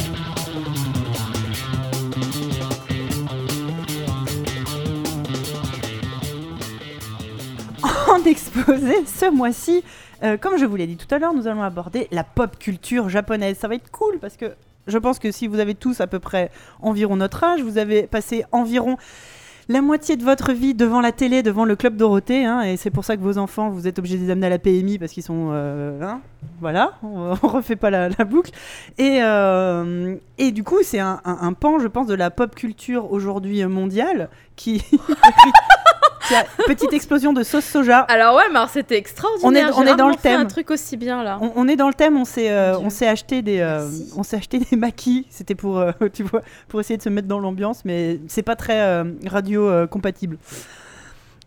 En 8.09 8.23
exposé, 8.25 9.03
ce 9.05 9.29
mois-ci, 9.29 9.83
euh, 10.23 10.37
comme 10.37 10.57
je 10.57 10.65
vous 10.65 10.75
l'ai 10.75 10.87
dit 10.87 10.97
tout 10.97 11.13
à 11.13 11.19
l'heure, 11.19 11.33
nous 11.33 11.47
allons 11.47 11.63
aborder 11.63 12.07
la 12.11 12.23
pop 12.23 12.57
culture 12.59 13.09
japonaise. 13.09 13.57
Ça 13.57 13.67
va 13.67 13.75
être 13.75 13.91
cool 13.91 14.19
parce 14.19 14.37
que 14.37 14.53
je 14.87 14.97
pense 14.97 15.19
que 15.19 15.31
si 15.31 15.47
vous 15.47 15.59
avez 15.59 15.75
tous 15.75 15.99
à 16.01 16.07
peu 16.07 16.19
près 16.19 16.49
environ 16.81 17.15
notre 17.17 17.43
âge, 17.43 17.61
vous 17.61 17.77
avez 17.77 18.03
passé 18.07 18.45
environ 18.51 18.97
la 19.69 19.81
moitié 19.81 20.15
de 20.15 20.23
votre 20.23 20.53
vie 20.53 20.73
devant 20.73 21.01
la 21.01 21.11
télé, 21.11 21.43
devant 21.43 21.65
le 21.65 21.75
club 21.75 21.97
Dorothée, 21.97 22.45
hein, 22.45 22.61
et 22.61 22.77
c'est 22.77 22.89
pour 22.89 23.03
ça 23.03 23.17
que 23.17 23.21
vos 23.21 23.37
enfants, 23.37 23.69
vous 23.69 23.85
êtes 23.85 23.99
obligés 23.99 24.17
de 24.17 24.23
les 24.23 24.29
amener 24.31 24.47
à 24.47 24.49
la 24.49 24.59
PMI 24.59 24.97
parce 24.97 25.11
qu'ils 25.11 25.23
sont, 25.23 25.49
euh, 25.51 26.01
hein, 26.01 26.21
voilà, 26.61 26.93
on, 27.03 27.33
on 27.43 27.47
refait 27.49 27.75
pas 27.75 27.89
la, 27.89 28.07
boucle. 28.23 28.51
Et, 28.97 29.19
euh, 29.21 30.15
et 30.37 30.53
du 30.53 30.63
coup, 30.63 30.77
c'est 30.83 30.99
un, 30.99 31.19
un- 31.25 31.51
pan, 31.51 31.79
je 31.79 31.87
pense, 31.87 32.07
de 32.07 32.15
la 32.15 32.31
pop 32.31 32.55
culture 32.55 33.11
aujourd'hui 33.11 33.65
mondiale 33.65 34.29
qui, 34.55 34.81
petite 36.65 36.93
explosion 36.93 37.33
de 37.33 37.43
sauce 37.43 37.65
soja. 37.65 37.99
Alors 38.01 38.35
ouais, 38.35 38.43
mais 38.53 38.59
c'était 38.71 38.97
extraordinaire. 38.97 39.71
On 39.75 39.81
est- 39.81 39.81
on 39.81 39.85
J'ai 39.85 39.91
est 39.91 39.95
dans 39.95 40.09
le 40.09 40.15
thème. 40.15 40.41
un 40.41 40.45
truc 40.45 40.71
aussi 40.71 40.97
bien 40.97 41.23
là. 41.23 41.37
On, 41.41 41.51
on 41.55 41.67
est 41.67 41.75
dans 41.75 41.87
le 41.87 41.93
thème, 41.93 42.17
on 42.17 42.25
s'est 42.25 42.51
euh, 42.51 42.77
on 42.79 42.89
s'est 42.89 43.07
acheté 43.07 43.41
des 43.41 43.59
euh, 43.59 43.87
on 44.15 44.23
s'est 44.23 44.37
acheté 44.37 44.59
des 44.59 44.75
maquis, 44.75 45.25
c'était 45.29 45.55
pour 45.55 45.77
euh, 45.79 45.91
tu 46.13 46.23
vois 46.23 46.41
pour 46.67 46.79
essayer 46.79 46.97
de 46.97 47.03
se 47.03 47.09
mettre 47.09 47.27
dans 47.27 47.39
l'ambiance 47.39 47.83
mais 47.85 48.19
c'est 48.27 48.43
pas 48.43 48.55
très 48.55 49.03
radio 49.25 49.87
compatible. 49.87 50.37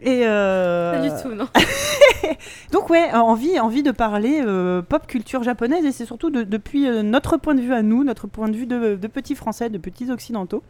Et 0.02 0.22
Pas 0.24 1.00
du 1.02 1.10
tout, 1.22 1.34
non. 1.34 1.46
Donc 2.72 2.88
ouais, 2.88 3.10
envie 3.12 3.58
envie 3.60 3.82
de 3.82 3.90
parler 3.90 4.42
pop 4.88 5.06
culture 5.06 5.42
japonaise 5.42 5.84
et 5.84 5.92
c'est 5.92 6.06
surtout 6.06 6.30
de- 6.30 6.42
depuis 6.42 6.88
notre 7.02 7.36
point 7.36 7.54
de 7.54 7.60
vue 7.60 7.74
à 7.74 7.82
nous, 7.82 8.02
notre 8.04 8.26
point 8.26 8.48
de 8.48 8.56
vue 8.56 8.66
de, 8.66 8.94
de 8.94 9.06
petits 9.08 9.34
français, 9.34 9.68
de 9.68 9.78
petits 9.78 10.10
occidentaux. 10.10 10.62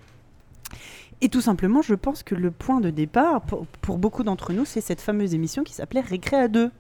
Et 1.23 1.29
tout 1.29 1.41
simplement, 1.41 1.83
je 1.83 1.95
pense 1.95 2.23
que 2.23 2.35
le 2.35 2.51
point 2.51 2.81
de 2.81 2.91
départ 2.91 3.43
pour, 3.43 3.67
pour 3.83 3.99
beaucoup 3.99 4.23
d'entre 4.23 4.53
nous, 4.53 4.65
c'est 4.65 4.81
cette 4.81 5.01
fameuse 5.01 5.35
émission 5.35 5.63
qui 5.65 5.75
s'appelait 5.75 6.01
Récré 6.01 6.37
à 6.37 6.49
deux. 6.49 6.71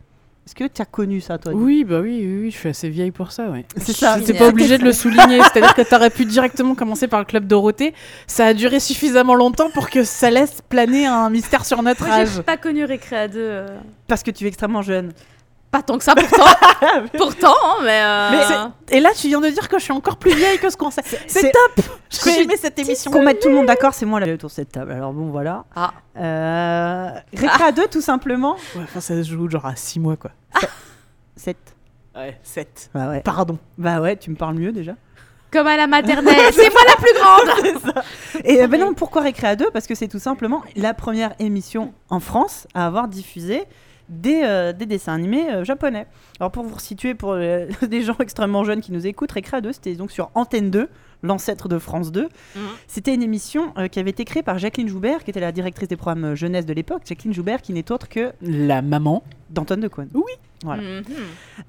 Est-ce 0.47 0.55
que 0.55 0.65
tu 0.65 0.81
as 0.81 0.87
connu 0.87 1.21
ça, 1.21 1.37
toi 1.37 1.53
Oui, 1.55 1.85
bah 1.85 2.01
oui, 2.01 2.23
oui, 2.25 2.39
oui, 2.45 2.51
je 2.51 2.57
suis 2.57 2.69
assez 2.71 2.89
vieille 2.89 3.11
pour 3.11 3.31
ça, 3.31 3.51
ouais. 3.51 3.67
C'est 3.77 3.93
ça. 3.93 4.17
C'est 4.25 4.33
pas 4.35 4.49
obligé 4.49 4.79
de 4.79 4.85
le 4.85 4.93
souligner. 4.93 5.39
C'est-à-dire 5.43 5.75
que 5.75 5.83
t'aurais 5.83 6.09
pu 6.11 6.25
directement 6.25 6.75
commencer 6.75 7.07
par 7.07 7.21
le 7.21 7.27
club 7.27 7.47
Dorothée. 7.47 7.93
Ça 8.27 8.47
a 8.47 8.55
duré 8.55 8.81
suffisamment 8.81 9.35
longtemps 9.35 9.69
pour 9.71 9.91
que 9.91 10.03
ça 10.03 10.31
laisse 10.31 10.63
planer 10.69 11.07
un 11.07 11.29
mystère 11.29 11.67
sur 11.67 11.83
notre 11.83 12.07
Moi, 12.07 12.17
j'ai 12.25 12.39
âge. 12.39 12.41
pas 12.43 12.57
connu 12.57 12.85
Récréa 12.85 13.29
2. 13.29 13.39
euh, 13.39 13.69
Parce 14.09 14.23
que 14.23 14.31
tu 14.31 14.45
es 14.47 14.49
extrêmement 14.49 14.83
jeune. 14.83 15.13
Pas 15.71 15.83
tant 15.83 15.99
que 15.99 16.03
ça, 16.05 16.15
pourtant. 16.17 16.45
pourtant, 17.17 17.55
hein, 17.65 17.77
mais. 17.85 18.03
euh, 18.03 18.69
Mais 18.91 18.97
Et 18.97 19.01
là, 19.01 19.11
tu 19.17 19.29
viens 19.29 19.41
de 19.41 19.49
dire 19.51 19.69
que 19.69 19.79
je 19.79 19.85
suis 19.85 19.93
encore 19.93 20.17
plus 20.17 20.35
vieille 20.35 20.59
que 20.59 20.69
ce 20.69 20.77
qu'on 20.77 20.91
sait. 20.91 21.03
C'est 21.05 21.29
c'est- 21.29 21.53
top 21.53 21.85
Je 22.11 22.17
J'ai 22.25 22.31
suis 22.33 22.41
aimé 22.43 22.55
cette 22.61 22.77
émission. 22.79 23.11
Qu'on 23.13 23.23
mette 23.23 23.41
tout 23.41 23.49
le 23.49 23.55
monde 23.55 23.67
d'accord, 23.67 23.95
c'est 23.95 24.05
moi 24.07 24.19
là 24.19 24.33
autour 24.33 24.49
de 24.49 24.55
cette 24.55 24.73
table. 24.73 24.91
Alors 24.91 25.13
bon, 25.13 25.31
voilà. 25.31 25.65
Ah. 25.77 25.93
Euh, 26.17 27.11
Récréa 27.33 27.71
2, 27.71 27.87
tout 27.87 28.01
simplement. 28.01 28.57
Ouais, 28.75 28.83
enfin, 28.83 29.01
ça 29.01 29.15
se 29.23 29.29
joue 29.31 29.49
genre 29.49 29.65
à 29.67 29.77
6 29.77 30.01
mois, 30.01 30.17
quoi. 30.17 30.33
7. 31.37 31.57
Ouais, 32.17 32.39
7. 32.43 32.91
Bah 32.93 33.09
ouais. 33.09 33.21
Pardon. 33.21 33.57
Bah 33.79 34.01
ouais, 34.01 34.17
tu 34.17 34.31
me 34.31 34.37
parles 34.37 34.57
mieux 34.57 34.73
déjà. 34.73 34.95
Comme 35.53 35.69
à 35.69 35.77
la 35.77 35.87
maternelle. 35.87 36.35
c'est 36.53 36.71
moi 36.71 36.81
la 36.87 36.97
plus 36.97 37.15
grande. 37.15 37.95
Et 38.45 38.63
euh, 38.63 38.67
ben 38.67 38.81
non, 38.81 38.95
pourquoi 38.95 39.23
Récréa 39.23 39.55
2 39.57 39.71
Parce 39.73 39.87
que 39.87 39.95
c'est 39.95 40.09
tout 40.09 40.19
simplement 40.19 40.63
la 40.75 40.95
première 40.95 41.33
émission 41.39 41.93
en 42.09 42.19
France 42.21 42.67
à 42.75 42.87
avoir 42.87 43.07
diffusé 43.09 43.65
des, 44.11 44.43
euh, 44.45 44.73
des 44.73 44.87
dessins 44.87 45.15
animés 45.15 45.51
euh, 45.51 45.65
japonais. 45.65 46.07
Alors 46.39 46.51
pour 46.51 46.65
vous 46.65 46.79
situer, 46.79 47.15
pour 47.15 47.33
euh, 47.33 47.67
des 47.89 48.03
gens 48.03 48.17
extrêmement 48.19 48.65
jeunes 48.65 48.83
qui 48.83 48.93
nous 48.93 49.07
écoutent, 49.07 49.33
Récréa 49.33 49.61
2, 49.61 49.73
c'était 49.73 49.95
donc 49.95 50.11
sur 50.11 50.31
Antenne 50.35 50.71
2, 50.71 50.89
l'ancêtre 51.23 51.69
de 51.69 51.79
France 51.79 52.13
2. 52.13 52.23
Mhm. 52.23 52.63
C'était 52.87 53.15
une 53.15 53.23
émission 53.23 53.73
euh, 53.79 53.89
qui 53.89 53.99
avait 53.99 54.11
été 54.11 54.25
créée 54.25 54.43
par 54.43 54.59
Jacqueline 54.59 54.89
Joubert, 54.89 55.25
qui 55.25 55.31
était 55.31 55.41
la 55.41 55.53
directrice 55.53 55.89
des 55.89 55.97
programmes 55.97 56.25
euh, 56.25 56.35
jeunesse 56.35 56.67
de 56.67 56.73
l'époque. 56.73 57.03
Jacqueline 57.05 57.35
Joubert, 57.35 57.63
qui 57.63 57.73
n'est 57.73 57.91
autre 57.93 58.09
que 58.09 58.33
La 58.43 58.83
maman. 58.83 59.23
d'Antoine 59.51 59.81
de 59.81 59.89
Caunes. 59.89 60.09
Voilà. 60.63 60.83
Mhm. 60.83 61.03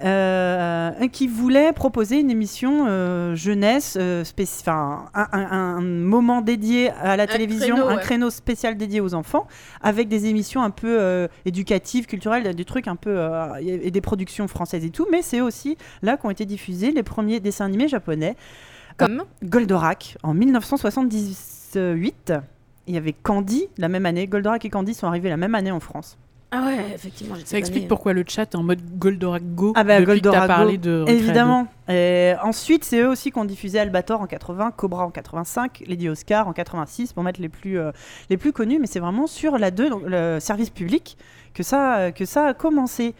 Euh, 0.03 1.07
qui 1.07 1.27
voulait 1.27 1.71
proposer 1.73 2.19
une 2.19 2.29
émission 2.29 2.85
euh, 2.87 3.35
jeunesse, 3.35 3.97
euh, 3.99 4.23
un, 4.67 5.07
un- 5.13 5.27
un 5.33 5.81
moment 5.81 6.41
dédié 6.41 6.89
à 6.91 7.15
la 7.17 7.27
télévision, 7.27 7.75
créneau, 7.75 7.89
un 7.89 7.97
créneau 7.97 8.29
spécial 8.29 8.77
dédié 8.77 8.99
aux 9.01 9.13
enfants, 9.13 9.47
avec 9.81 10.07
des 10.09 10.25
émissions 10.27 10.61
un 10.61 10.69
peu 10.71 11.27
éducatives, 11.45 12.05
culturelles, 12.05 12.53
des 12.55 12.65
trucs 12.65 12.87
un 12.87 12.95
peu 12.95 13.19
et 13.61 13.91
des 13.91 14.01
productions 14.01 14.47
françaises 14.47 14.83
et 14.85 14.89
tout. 14.89 15.07
Mais 15.11 15.21
c'est 15.21 15.41
aussi 15.41 15.77
là 16.01 16.17
qu'ont 16.17 16.29
été 16.29 16.45
diffusés 16.45 16.91
les 16.91 17.03
premiers 17.03 17.39
dessins 17.39 17.65
animés 17.65 17.87
japonais. 17.87 18.35
Comme. 19.05 19.23
Goldorak 19.43 20.17
en 20.23 20.33
1978. 20.33 22.33
Il 22.87 22.95
y 22.95 22.97
avait 22.97 23.13
Candy 23.13 23.67
la 23.77 23.87
même 23.87 24.05
année. 24.05 24.27
Goldorak 24.27 24.65
et 24.65 24.69
Candy 24.69 24.93
sont 24.93 25.07
arrivés 25.07 25.29
la 25.29 25.37
même 25.37 25.55
année 25.55 25.71
en 25.71 25.79
France. 25.79 26.17
Ah 26.53 26.65
ouais, 26.65 26.79
effectivement. 26.93 27.35
Ça 27.45 27.57
explique 27.57 27.83
née. 27.83 27.87
pourquoi 27.87 28.11
le 28.11 28.25
chat 28.27 28.41
est 28.41 28.55
en 28.55 28.63
mode 28.63 28.81
Goldorak 28.97 29.55
Go. 29.55 29.71
Ah 29.75 29.85
bah, 29.85 30.01
Goldorak 30.01 30.47
parlé 30.47 30.77
Go, 30.77 30.83
de 30.83 31.05
Évidemment. 31.07 31.67
Et 31.87 32.33
ensuite, 32.43 32.83
c'est 32.83 32.99
eux 32.99 33.07
aussi 33.07 33.31
qui 33.31 33.39
ont 33.39 33.45
diffusé 33.45 33.79
Albator 33.79 34.19
en 34.19 34.27
80, 34.27 34.71
Cobra 34.71 35.05
en 35.05 35.11
85, 35.11 35.85
Lady 35.87 36.09
Oscar 36.09 36.49
en 36.49 36.53
86 36.53 37.13
pour 37.13 37.23
mettre 37.23 37.39
les 37.39 37.47
plus, 37.47 37.79
euh, 37.79 37.93
les 38.29 38.35
plus 38.35 38.51
connus. 38.51 38.79
Mais 38.79 38.87
c'est 38.87 38.99
vraiment 38.99 39.27
sur 39.27 39.57
la 39.57 39.71
2, 39.71 39.89
donc 39.89 40.01
le 40.05 40.41
service 40.41 40.69
public, 40.69 41.17
que 41.53 41.63
ça, 41.63 42.11
que 42.11 42.25
ça 42.25 42.47
a 42.47 42.53
commencé. 42.53 43.15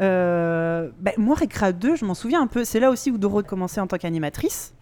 Euh, 0.00 0.88
ben, 1.00 1.12
moi, 1.18 1.36
Récréa 1.36 1.72
2, 1.72 1.96
je 1.96 2.06
m'en 2.06 2.14
souviens 2.14 2.40
un 2.40 2.46
peu. 2.46 2.64
C'est 2.64 2.80
là 2.80 2.90
aussi 2.90 3.10
où 3.10 3.18
Doro 3.18 3.42
commençait 3.42 3.80
en 3.80 3.86
tant 3.86 3.98
qu'animatrice. 3.98 4.72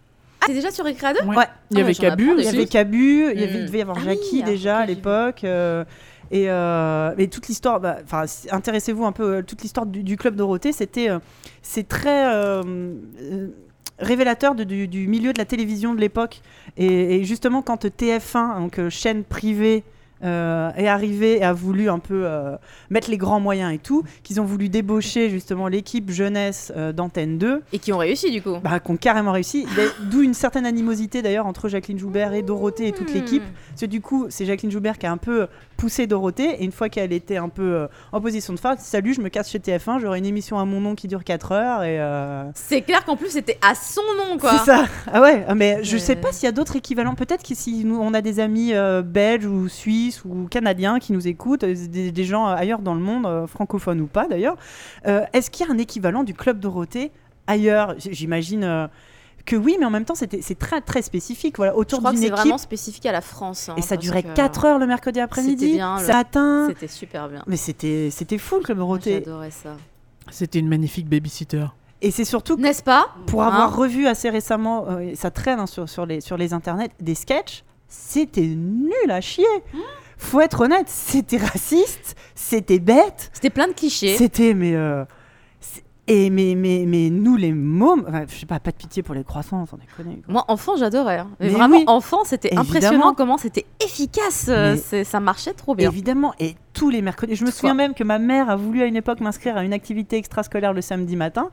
Ah, 0.41 0.45
t'es 0.47 0.53
déjà 0.53 0.71
sur 0.71 0.85
Récréa 0.85 1.13
2 1.13 1.21
Ouais. 1.27 1.35
Ouais. 1.37 1.45
Il 1.71 1.77
y 1.77 1.81
Ah 1.81 1.83
avait 1.83 1.93
Cabu 1.93 2.23
apprends 2.23 2.37
Il 2.39 2.43
y 2.43 2.47
aussi. 2.47 2.55
avait 2.57 2.65
Cabu, 2.65 3.31
il, 3.33 3.39
y 3.39 3.43
avait, 3.43 3.53
Mm. 3.53 3.59
il 3.61 3.65
devait 3.65 3.77
y 3.77 3.81
avoir 3.81 3.97
Ah 3.99 4.03
Jackie 4.05 4.43
déjà 4.43 4.77
à 4.79 4.85
l'époque. 4.85 5.43
euh, 5.43 5.83
et, 6.31 6.45
euh, 6.49 7.11
et 7.17 7.27
toute 7.27 7.47
l'histoire, 7.47 7.79
bah, 7.79 7.97
enfin, 8.03 8.23
intéressez-vous 8.51 9.03
un 9.05 9.11
peu, 9.11 9.37
euh, 9.37 9.41
toute 9.41 9.61
l'histoire 9.63 9.85
du, 9.87 10.03
du 10.03 10.15
club 10.15 10.35
Dorothée, 10.35 10.71
c'était, 10.71 11.09
euh, 11.09 11.17
c'est 11.63 11.87
très 11.87 12.27
euh, 12.33 12.61
euh, 13.21 13.47
révélateur 13.97 14.53
de- 14.55 14.63
du, 14.63 14.87
du 14.87 15.07
milieu 15.07 15.33
de 15.33 15.39
la 15.39 15.45
télévision 15.45 15.93
de 15.95 15.99
l'époque. 15.99 16.41
Et, 16.77 17.15
et 17.17 17.23
justement, 17.25 17.61
quand 17.63 17.83
TF1, 17.85 18.59
donc 18.59 18.77
euh, 18.79 18.89
chaîne 18.91 19.23
privée, 19.23 19.83
euh, 20.23 20.71
est 20.75 20.87
arrivé 20.87 21.37
et 21.37 21.43
a 21.43 21.53
voulu 21.53 21.89
un 21.89 21.99
peu 21.99 22.23
euh, 22.25 22.55
mettre 22.89 23.09
les 23.09 23.17
grands 23.17 23.39
moyens 23.39 23.73
et 23.73 23.77
tout, 23.77 24.03
qu'ils 24.23 24.39
ont 24.41 24.45
voulu 24.45 24.69
débaucher 24.69 25.29
justement 25.29 25.67
l'équipe 25.67 26.09
jeunesse 26.11 26.71
euh, 26.75 26.91
d'Antenne 26.91 27.37
2, 27.37 27.61
Et 27.73 27.79
qui 27.79 27.93
ont 27.93 27.97
réussi 27.97 28.31
du 28.31 28.41
coup. 28.41 28.57
bah, 28.63 28.79
qui 28.79 28.91
ont 28.91 28.97
carrément 28.97 29.31
réussi. 29.31 29.65
D'où 30.11 30.21
une 30.21 30.33
certaine 30.33 30.65
animosité 30.65 31.21
d'ailleurs 31.21 31.45
entre 31.45 31.69
Jacqueline 31.69 31.99
Joubert 31.99 32.33
et 32.33 32.41
Dorothée 32.41 32.87
et 32.87 32.91
toute 32.91 33.09
Hmm. 33.11 33.13
l'équipe. 33.13 33.43
Parce 33.69 33.81
que 33.81 33.85
du 33.85 34.01
coup, 34.01 34.27
c'est 34.29 34.45
Jacqueline 34.45 34.71
Joubert 34.71 34.97
qui 34.97 35.05
a 35.05 35.11
un 35.11 35.17
peu 35.17 35.47
poussé 35.79 36.07
Dorothée. 36.07 36.61
Et 36.61 36.65
une 36.65 36.71
fois 36.71 36.89
qu'elle 36.89 37.13
était 37.13 37.37
un 37.37 37.49
peu 37.49 37.63
euh, 37.73 37.87
en 38.11 38.19
position 38.19 38.53
de 38.53 38.59
phare, 38.59 38.75
salut, 38.79 39.13
je 39.13 39.21
me 39.21 39.29
casse 39.29 39.49
chez 39.49 39.59
TF1, 39.59 39.99
j'aurai 39.99 40.19
une 40.19 40.25
émission 40.25 40.59
à 40.59 40.65
mon 40.65 40.81
nom 40.81 40.93
qui 40.93 41.07
dure 41.07 41.23
4 41.23 41.51
heures. 41.53 41.83
Et 41.83 41.99
euh, 41.99 42.43
C'est 42.53 42.81
clair 42.81 43.05
qu'en 43.05 43.15
plus 43.15 43.29
c'était 43.29 43.57
à 43.61 43.73
son 43.75 44.01
nom 44.17 44.37
quoi. 44.37 44.51
c'est 44.51 44.65
ça. 44.65 44.85
Ah 45.11 45.21
ouais, 45.21 45.45
ah, 45.47 45.55
mais 45.55 45.83
je 45.83 45.97
sais 45.97 46.17
pas 46.17 46.31
s'il 46.31 46.45
y 46.45 46.49
a 46.49 46.51
d'autres 46.51 46.75
équivalents. 46.75 47.15
Peut-être 47.15 47.47
que 47.47 47.55
si 47.55 47.85
nous, 47.85 47.97
on 47.97 48.13
a 48.13 48.21
des 48.21 48.39
amis 48.39 48.73
euh, 48.73 49.01
belges 49.01 49.45
ou 49.45 49.69
suisses 49.69 50.23
ou 50.25 50.47
canadiens 50.51 50.99
qui 50.99 51.13
nous 51.13 51.27
écoutent, 51.27 51.63
des, 51.63 52.11
des 52.11 52.23
gens 52.25 52.45
ailleurs 52.45 52.79
dans 52.79 52.93
le 52.93 53.01
monde, 53.01 53.47
francophones 53.47 54.01
ou 54.01 54.07
pas 54.07 54.27
d'ailleurs, 54.27 54.57
est-ce 55.05 55.49
qu'il 55.49 55.65
y 55.65 55.69
a 55.69 55.71
un 55.71 55.77
équivalent 55.77 56.23
du 56.23 56.33
Club 56.33 56.59
Dorothée 56.59 57.11
ailleurs? 57.47 57.95
J'imagine. 57.97 58.89
Que 59.45 59.55
oui, 59.55 59.77
mais 59.79 59.85
en 59.85 59.89
même 59.89 60.05
temps, 60.05 60.15
c'était- 60.15 60.41
c'est 60.41 60.57
très 60.57 60.81
très 60.81 61.01
spécifique. 61.01 61.57
Voilà, 61.57 61.75
autour 61.75 61.99
d'une 62.01 62.17
c'est 62.17 62.23
équipe. 62.25 62.35
vraiment 62.37 62.57
spécifique 62.57 63.05
à 63.05 63.11
la 63.11 63.21
France. 63.21 63.69
hein, 63.69 63.75
et 63.77 63.81
ça 63.81 63.97
durait 63.97 64.23
que 64.23 64.33
4 64.33 64.65
heures 64.65 64.79
le 64.79 64.85
mercredi 64.87 65.15
C'était 65.19 65.23
après-midi. 65.23 65.73
bien, 65.73 65.99
le- 65.99 66.05
Ça 66.05 66.17
atteint. 66.19 66.67
C'était 66.69 66.87
super 66.87 67.29
bien. 67.29 67.43
Mais 67.47 67.57
c'était 67.57 68.09
c'était 68.11 68.37
fou 68.37 68.57
le 68.57 68.63
Club 68.63 68.77
Dorothée. 68.77 69.21
J'adorais 69.25 69.51
ça. 69.51 69.75
C'était 70.31 70.59
une 70.59 70.67
magnifique 70.69 71.07
babysitter. 71.09 71.65
Et 72.01 72.11
c'est 72.11 72.25
surtout 72.25 72.55
que 72.55 72.61
N'est-ce 72.61 72.83
pas? 72.83 73.07
pour 73.25 73.43
Hein 73.43 73.47
avoir 73.47 73.75
revu 73.75 74.07
assez 74.07 74.29
récemment, 74.29 74.85
euh, 74.89 75.11
ça 75.15 75.31
traîne 75.31 75.59
hein, 75.59 75.65
sur, 75.67 75.89
sur, 75.89 76.05
les, 76.05 76.21
sur 76.21 76.37
les 76.37 76.53
internets, 76.53 76.91
des 77.01 77.15
sketchs, 77.15 77.63
c'était 77.89 78.41
nul 78.47 79.09
à 79.09 79.19
chier. 79.21 79.43
Faut 80.17 80.39
être 80.41 80.61
honnête, 80.61 80.87
c'était 80.89 81.37
raciste, 81.37 82.15
c'était 82.35 82.79
bête, 82.79 83.29
C'était 83.33 83.49
plein 83.49 83.67
de 83.67 83.73
clichés. 83.73 84.15
c'était 84.17 84.53
mais 84.53 84.75
euh, 84.75 85.03
c'est- 85.03 85.13
et 86.09 86.29
mais, 86.29 86.55
mais 86.57 86.83
mais 86.85 87.09
nous 87.09 87.35
les 87.37 87.53
mômes, 87.53 88.03
enfin, 88.07 88.25
je 88.27 88.35
sais 88.35 88.45
pas, 88.45 88.59
pas 88.59 88.71
de 88.71 88.75
pitié 88.75 89.03
pour 89.03 89.15
les 89.15 89.23
croissants, 89.23 89.65
sans 89.65 89.77
déconner. 89.77 90.15
quoi. 90.23 90.33
Moi, 90.33 90.45
enfant, 90.49 90.75
j'adorais. 90.75 91.19
hein. 91.19 91.27
Mais, 91.39 91.47
Mais 91.47 91.53
vraiment, 91.53 91.77
oui. 91.77 91.83
enfant, 91.87 92.23
c'était 92.25 92.55
impressionnant 92.57 93.13
comment 93.13 93.37
c'était 93.37 93.65
efficace. 93.83 94.47
euh, 94.49 94.75
Ça 95.05 95.19
marchait 95.19 95.53
trop 95.53 95.75
bien. 95.75 95.89
Évidemment, 95.89 96.33
et 96.39 96.55
tous 96.73 96.89
les 96.89 97.01
mercredis. 97.01 97.35
Je 97.35 97.45
me 97.45 97.51
souviens 97.51 97.73
même 97.73 97.93
que 97.93 98.03
ma 98.03 98.19
mère 98.19 98.49
a 98.49 98.55
voulu 98.55 98.81
à 98.81 98.85
une 98.85 98.95
époque 98.95 99.21
m'inscrire 99.21 99.55
à 99.57 99.63
une 99.63 99.73
activité 99.73 100.17
extrascolaire 100.17 100.73
le 100.73 100.81
samedi 100.81 101.15
matin. 101.15 101.49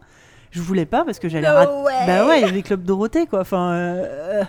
Je 0.50 0.62
voulais 0.62 0.86
pas 0.86 1.04
parce 1.04 1.18
que 1.18 1.28
j'allais 1.28 1.48
rater. 1.48 1.72
Bah 2.06 2.26
ouais, 2.26 2.40
il 2.40 2.46
y 2.46 2.48
avait 2.48 2.62
Club 2.62 2.82
Dorothée 2.84 3.26
quoi. 3.26 3.40
Enfin, 3.40 3.72
euh, 3.72 4.42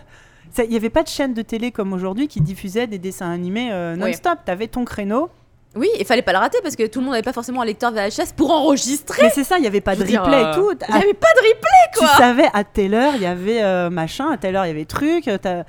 ça- 0.53 0.63
il 0.63 0.71
y 0.71 0.75
avait 0.77 0.89
pas 0.91 1.03
de 1.03 1.07
chaîne 1.09 1.33
de 1.33 1.41
télé 1.41 1.71
comme 1.71 1.91
aujourd'hui 1.91 2.27
qui 2.27 2.39
diffusait 2.39 2.87
des 2.87 2.99
dessins 2.99 3.29
animés 3.29 3.69
euh, 3.71 3.95
Oui. 3.95 3.99
non-stop. 4.11 4.39
T'avais 4.45 4.67
ton 4.67 4.85
créneau. 4.85 5.29
Oui, 5.77 5.87
il 5.99 6.05
fallait 6.05 6.21
pas 6.21 6.33
le 6.33 6.39
rater 6.39 6.57
parce 6.63 6.75
que 6.75 6.85
tout 6.87 6.99
le 6.99 7.05
monde 7.05 7.13
n'avait 7.13 7.23
pas 7.23 7.33
forcément 7.33 7.61
un 7.61 7.65
lecteur 7.65 7.91
VHS 7.91 8.33
pour 8.35 8.51
enregistrer. 8.51 9.23
Mais 9.23 9.29
c'est 9.29 9.43
ça, 9.43 9.57
il 9.57 9.63
y 9.63 9.67
avait 9.67 9.81
pas 9.81 9.95
de 9.95 10.01
replay 10.03 10.17
euh, 10.17 10.51
et 10.51 10.55
tout. 10.55 10.71
Il 10.89 10.95
n'y 10.95 11.01
avait 11.03 11.13
pas 11.13 11.27
de 11.35 11.47
replay 11.47 11.91
tu 11.93 11.99
quoi. 11.99 12.07
savais 12.17 12.47
à 12.53 12.63
telle 12.63 12.93
heure 12.93 13.13
il 13.15 13.21
y 13.21 13.25
avait 13.25 13.61
euh, 13.63 13.89
machin, 13.89 14.29
à 14.31 14.37
telle 14.37 14.55
heure 14.55 14.65
il 14.65 14.69
y 14.69 14.71
avait 14.71 14.85
truc. 14.85 15.27
euh, 15.27 15.63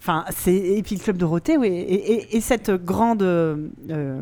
Enfin, 0.00 0.24
c'est 0.30 0.54
et 0.54 0.80
puis 0.84 0.94
le 0.94 1.00
club 1.02 1.16
Dorothée, 1.16 1.56
oui, 1.56 1.66
et, 1.66 2.12
et- 2.12 2.36
et 2.36 2.40
cette 2.40 2.70
grande 2.70 3.20
euh, 3.24 3.56
euh, 3.90 4.20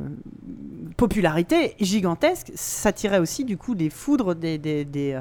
popularité 0.97 1.75
gigantesque 1.81 2.51
s'attirait 2.55 3.19
aussi 3.19 3.45
du 3.45 3.57
coup 3.59 3.75
des 3.75 3.91
foudres 3.91 4.35
des, 4.35 4.59
des, 4.59 4.85
des, 4.85 5.13
euh, 5.13 5.21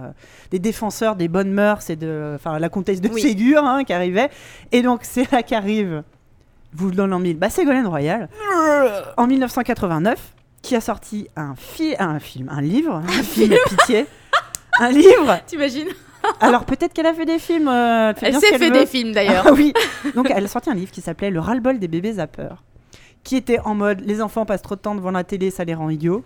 des 0.52 0.60
défenseurs 0.60 1.16
des 1.18 1.28
bonnes 1.28 1.52
mœurs 1.52 1.90
et 1.90 1.96
de, 1.96 2.34
enfin, 2.36 2.58
la 2.60 2.70
comtesse 2.70 3.02
de 3.02 3.10
Oui. 3.10 3.22
Ségur 3.22 3.64
hein, 3.66 3.84
qui 3.84 3.94
arrivait. 3.94 4.30
Et 4.72 4.82
donc 4.82 5.02
c'est 5.04 5.30
là 5.32 5.44
qu'arrive, 5.44 6.04
vous 6.76 6.90
le 6.90 6.96
donne 6.96 7.14
en 7.14 7.20
mille, 7.20 7.38
bah, 7.38 7.50
Ségolène 7.50 7.88
Royal 7.88 8.30
en 9.18 9.28
1989 9.28 10.34
qui 10.62 10.76
a 10.76 10.82
sorti 10.82 11.28
un, 11.36 11.54
fi- 11.56 11.96
un 12.00 12.20
film, 12.20 12.50
un 12.52 12.62
livre, 12.62 12.96
un 12.96 13.08
film 13.24 13.56
pitié, 13.70 14.06
un 14.80 14.90
livre 14.92 15.40
T'imagines 15.46 15.88
alors 16.42 16.66
peut-être 16.66 16.92
qu'elle 16.92 17.06
a 17.06 17.14
fait 17.14 17.26
des 17.26 17.38
films. 17.38 17.68
euh, 17.68 18.12
elle 18.24 18.34
s'est 18.40 18.58
fait 18.58 18.72
des 18.72 18.88
films 18.88 19.12
d'ailleurs. 19.12 19.46
Ah 19.48 19.54
oui. 19.54 19.74
Donc 20.16 20.32
elle 20.36 20.44
a 20.44 20.48
sorti 20.48 20.72
un 20.72 20.74
livre 20.74 20.90
qui 20.92 21.02
s'appelait 21.02 21.30
Le 21.30 21.40
ras-le-bol 21.40 21.78
des 21.78 21.88
bébés 21.88 22.14
zappeurs, 22.14 22.64
qui 23.24 23.36
était 23.36 23.60
en 23.60 23.76
mode 23.76 24.02
les 24.02 24.24
enfants 24.24 24.44
passent 24.44 24.64
trop 24.64 24.74
de 24.76 24.80
temps 24.80 24.96
devant 24.96 25.12
la 25.12 25.24
télé, 25.24 25.52
ça 25.52 25.64
les 25.66 25.76
rend 25.76 25.92
idiots. 25.92 26.24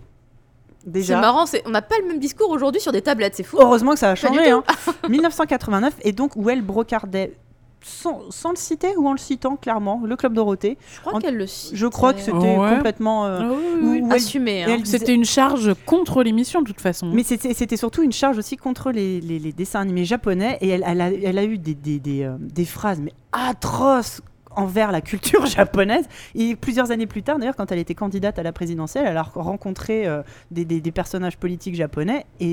C'est 1.02 1.16
marrant, 1.18 1.44
on 1.66 1.70
n'a 1.72 1.82
pas 1.82 1.98
le 2.02 2.08
même 2.08 2.20
discours 2.20 2.50
aujourd'hui 2.50 2.80
sur 2.80 2.94
des 2.94 3.02
tablettes, 3.02 3.36
c'est 3.36 3.44
fou. 3.44 3.58
Heureusement 3.60 3.92
que 3.92 4.00
ça 4.00 4.12
a 4.12 4.16
changé. 4.16 4.50
tout. 4.50 4.64
Hein. 4.66 4.94
1989 5.10 5.96
et 6.04 6.14
donc 6.14 6.38
où 6.38 6.50
elle 6.50 6.62
brocardait 6.62 7.34
sans, 7.82 8.30
sans 8.30 8.50
le 8.52 8.56
citer 8.58 8.96
ou 8.98 9.08
en 9.08 9.14
le 9.14 9.18
citant 9.18 9.56
clairement 9.56 10.02
le 10.06 10.16
club 10.16 10.34
Dorothée. 10.34 10.78
Je 10.96 11.00
crois 11.02 11.16
En- 11.16 11.20
qu'elle 11.20 11.38
le 11.38 11.48
cite. 11.48 11.76
Je 11.76 11.88
crois 11.88 12.14
que 12.14 12.20
c'était 12.20 12.58
Ouais. 12.58 12.76
complètement. 12.76 13.26
euh, 13.26 13.40
Ah 13.42 13.48
oui, 13.52 13.58
oui, 13.82 14.00
où- 14.02 14.06
oui. 14.08 14.14
assumé. 14.14 14.64
hein. 14.64 14.78
disait- 14.78 14.98
C'était 15.00 15.14
une 15.14 15.26
charge 15.26 15.74
contre 15.86 16.24
l'émission 16.24 16.62
de 16.62 16.68
toute 16.68 16.82
façon. 16.82 17.12
Mais 17.14 17.24
c'était 17.24 17.54
c'était 17.54 17.78
surtout 17.78 18.04
une 18.04 18.12
charge 18.12 18.38
aussi 18.38 18.58
contre 18.58 18.92
les, 18.92 19.22
les- 19.22 19.40
les 19.40 19.54
dessins 19.54 19.80
animés 19.82 20.06
japonais 20.06 20.58
et 20.62 20.70
elle, 20.70 20.84
elle 20.86 21.02
a, 21.02 21.12
elle 21.12 21.38
a 21.38 21.44
eu 21.46 21.58
des, 21.58 21.74
des, 21.74 22.00
des, 22.00 22.24
euh, 22.24 22.36
des 22.40 22.66
phrases 22.66 23.00
mais 23.00 23.14
atroces 23.32 24.22
envers 24.60 24.92
la 24.92 25.02
culture 25.02 25.46
japonaise. 25.58 26.06
Et 26.36 26.56
plusieurs 26.56 26.92
années 26.92 27.08
plus 27.08 27.24
tard, 27.24 27.40
d'ailleurs, 27.40 27.56
quand 27.56 27.72
elle 27.72 27.80
était 27.80 27.96
candidate 27.96 28.38
à 28.40 28.44
la 28.44 28.52
présidentielle, 28.52 29.06
elle 29.08 29.18
a 29.18 29.24
rencontré 29.24 30.06
euh, 30.08 30.22
des, 30.52 30.66
des- 30.66 30.82
des 30.82 30.92
personnages 30.92 31.38
politiques 31.38 31.76
japonais 31.76 32.26
et 32.40 32.48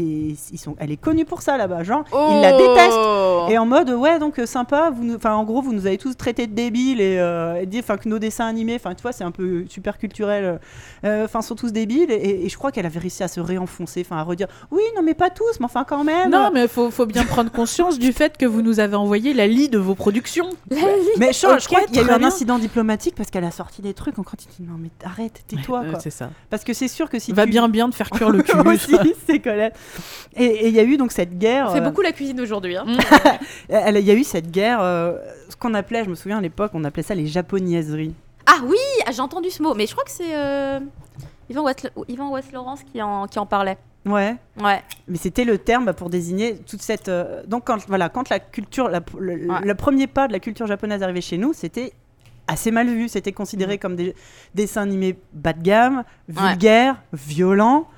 ils 0.52 0.58
sont, 0.58 0.76
elle 0.78 0.90
est 0.90 0.96
connue 0.96 1.24
pour 1.24 1.42
ça 1.42 1.56
là-bas. 1.56 1.82
Genre, 1.82 2.04
ils 2.12 2.40
la 2.40 2.52
détestent. 2.52 3.50
Et 3.50 3.58
en 3.58 3.66
mode, 3.66 3.90
ouais, 3.90 4.18
donc 4.18 4.38
euh, 4.38 4.46
sympa, 4.46 4.90
vous 4.90 5.04
nous- 5.04 5.16
enfin, 5.16 5.34
en 5.34 5.44
gros, 5.44 5.62
vous 5.62 5.72
nous 5.72 5.86
avez 5.86 5.98
tous 5.98 6.16
traités 6.16 6.46
de 6.46 6.54
débiles 6.54 7.00
et, 7.00 7.18
euh, 7.18 7.60
et 7.60 7.66
dit 7.66 7.78
enfin, 7.80 7.96
que 7.96 8.08
nos 8.08 8.18
dessins 8.18 8.46
animés, 8.46 8.74
enfin, 8.76 8.94
tu 8.94 9.02
vois, 9.02 9.12
c'est 9.12 9.24
un 9.24 9.30
peu 9.30 9.64
super 9.68 9.98
culturel, 9.98 10.58
euh, 11.04 11.24
enfin, 11.24 11.42
sont 11.42 11.54
tous 11.54 11.72
débiles. 11.72 12.10
Et, 12.10 12.44
et 12.46 12.48
je 12.48 12.56
crois 12.56 12.72
qu'elle 12.72 12.86
avait 12.86 12.98
réussi 13.00 13.22
à 13.22 13.28
se 13.28 13.40
réenfoncer, 13.40 14.02
enfin, 14.04 14.16
à 14.16 14.22
redire, 14.22 14.48
oui, 14.70 14.82
non, 14.96 15.02
mais 15.02 15.14
pas 15.14 15.30
tous, 15.30 15.58
mais 15.60 15.66
enfin, 15.66 15.84
quand 15.84 16.04
même. 16.04 16.30
Non, 16.30 16.50
mais 16.52 16.68
faut, 16.68 16.90
faut 16.90 17.06
bien 17.06 17.24
prendre 17.24 17.50
conscience 17.50 17.98
du 17.98 18.12
fait 18.12 18.36
que 18.36 18.46
vous 18.46 18.62
nous 18.62 18.80
avez 18.80 18.96
envoyé 18.96 19.32
la 19.34 19.46
lie 19.46 19.68
de 19.68 19.78
vos 19.78 19.94
productions. 19.94 20.50
Mais 21.18 21.32
je, 21.32 21.66
crois 21.66 21.80
qu'il 21.86 21.95
y 21.96 22.00
a 22.00 22.02
eu 22.04 22.10
un 22.10 22.22
incident 22.24 22.58
diplomatique 22.58 23.14
parce 23.14 23.30
qu'elle 23.30 23.44
a 23.44 23.50
sorti 23.50 23.82
des 23.82 23.94
trucs. 23.94 24.18
Encore, 24.18 24.36
tu 24.36 24.46
te 24.46 24.52
dis, 24.56 24.62
non, 24.62 24.76
mais 24.78 24.90
arrête, 25.04 25.42
tais-toi, 25.46 25.80
Ouais, 25.80 25.86
euh, 25.94 25.98
c'est 26.00 26.10
ça. 26.10 26.30
Parce 26.50 26.64
que 26.64 26.72
c'est 26.72 26.88
sûr 26.88 27.08
que 27.10 27.18
si 27.18 27.32
Va 27.32 27.44
tu. 27.44 27.50
bien 27.50 27.68
bien 27.68 27.88
de 27.88 27.94
faire 27.94 28.10
cuire 28.10 28.30
le 28.30 28.42
cul. 28.42 28.56
aussi, 28.58 28.96
c'est 29.26 29.40
Colette. 29.40 29.76
Et 30.36 30.68
il 30.68 30.74
y 30.74 30.80
a 30.80 30.84
eu 30.84 30.96
donc 30.96 31.12
cette 31.12 31.38
guerre. 31.38 31.72
Fait 31.72 31.78
euh, 31.78 31.82
beaucoup 31.82 32.02
la 32.02 32.12
cuisine 32.12 32.40
aujourd'hui. 32.40 32.76
hein. 32.76 32.86
Il 33.70 33.98
y 34.04 34.10
a 34.10 34.14
eu 34.14 34.24
cette 34.24 34.50
guerre, 34.50 34.80
euh, 34.80 35.16
ce 35.48 35.56
qu'on 35.56 35.74
appelait, 35.74 36.04
je 36.04 36.10
me 36.10 36.14
souviens 36.14 36.38
à 36.38 36.40
l'époque, 36.40 36.70
on 36.74 36.84
appelait 36.84 37.02
ça 37.02 37.14
les 37.14 37.26
japonaiseries. 37.26 38.14
Ah 38.46 38.60
oui, 38.64 38.76
ah, 39.06 39.10
j'ai 39.12 39.20
entendu 39.22 39.50
ce 39.50 39.62
mot, 39.62 39.74
mais 39.74 39.86
je 39.86 39.92
crois 39.92 40.04
que 40.04 40.10
c'est 40.10 40.34
euh, 40.36 40.78
Yvan 41.50 41.64
West, 41.64 41.90
Yvan 42.08 42.30
West 42.30 42.52
Laurence 42.52 42.80
qui 42.84 43.02
en, 43.02 43.26
qui 43.26 43.38
en 43.38 43.46
parlait. 43.46 43.76
Ouais. 44.06 44.36
Ouais. 44.62 44.82
Mais 45.08 45.16
c'était 45.18 45.44
le 45.44 45.58
terme 45.58 45.92
pour 45.92 46.08
désigner 46.10 46.56
toute 46.58 46.80
cette. 46.82 47.08
euh, 47.08 47.42
donc, 47.46 47.64
quand, 47.66 47.78
voilà, 47.88 48.08
quand 48.08 48.28
la 48.28 48.38
culture, 48.38 48.88
la- 48.88 49.00
le, 49.18 49.32
Ouais. 49.50 49.60
le 49.64 49.74
premier 49.74 50.06
pas 50.06 50.28
de 50.28 50.32
la 50.32 50.38
culture 50.40 50.66
japonaise 50.66 51.02
arrivait 51.02 51.20
chez 51.20 51.38
nous, 51.38 51.52
c'était 51.52 51.92
assez 52.48 52.70
mal 52.70 52.86
vu. 52.86 53.08
C'était 53.08 53.32
considéré 53.32 53.76
Mm. 53.76 53.78
comme 53.80 53.96
des 53.96 54.14
dessins 54.54 54.82
animés 54.82 55.18
bas 55.32 55.52
de 55.52 55.62
gamme, 55.62 56.04
vulgaires, 56.28 56.96
violents. 57.12 57.88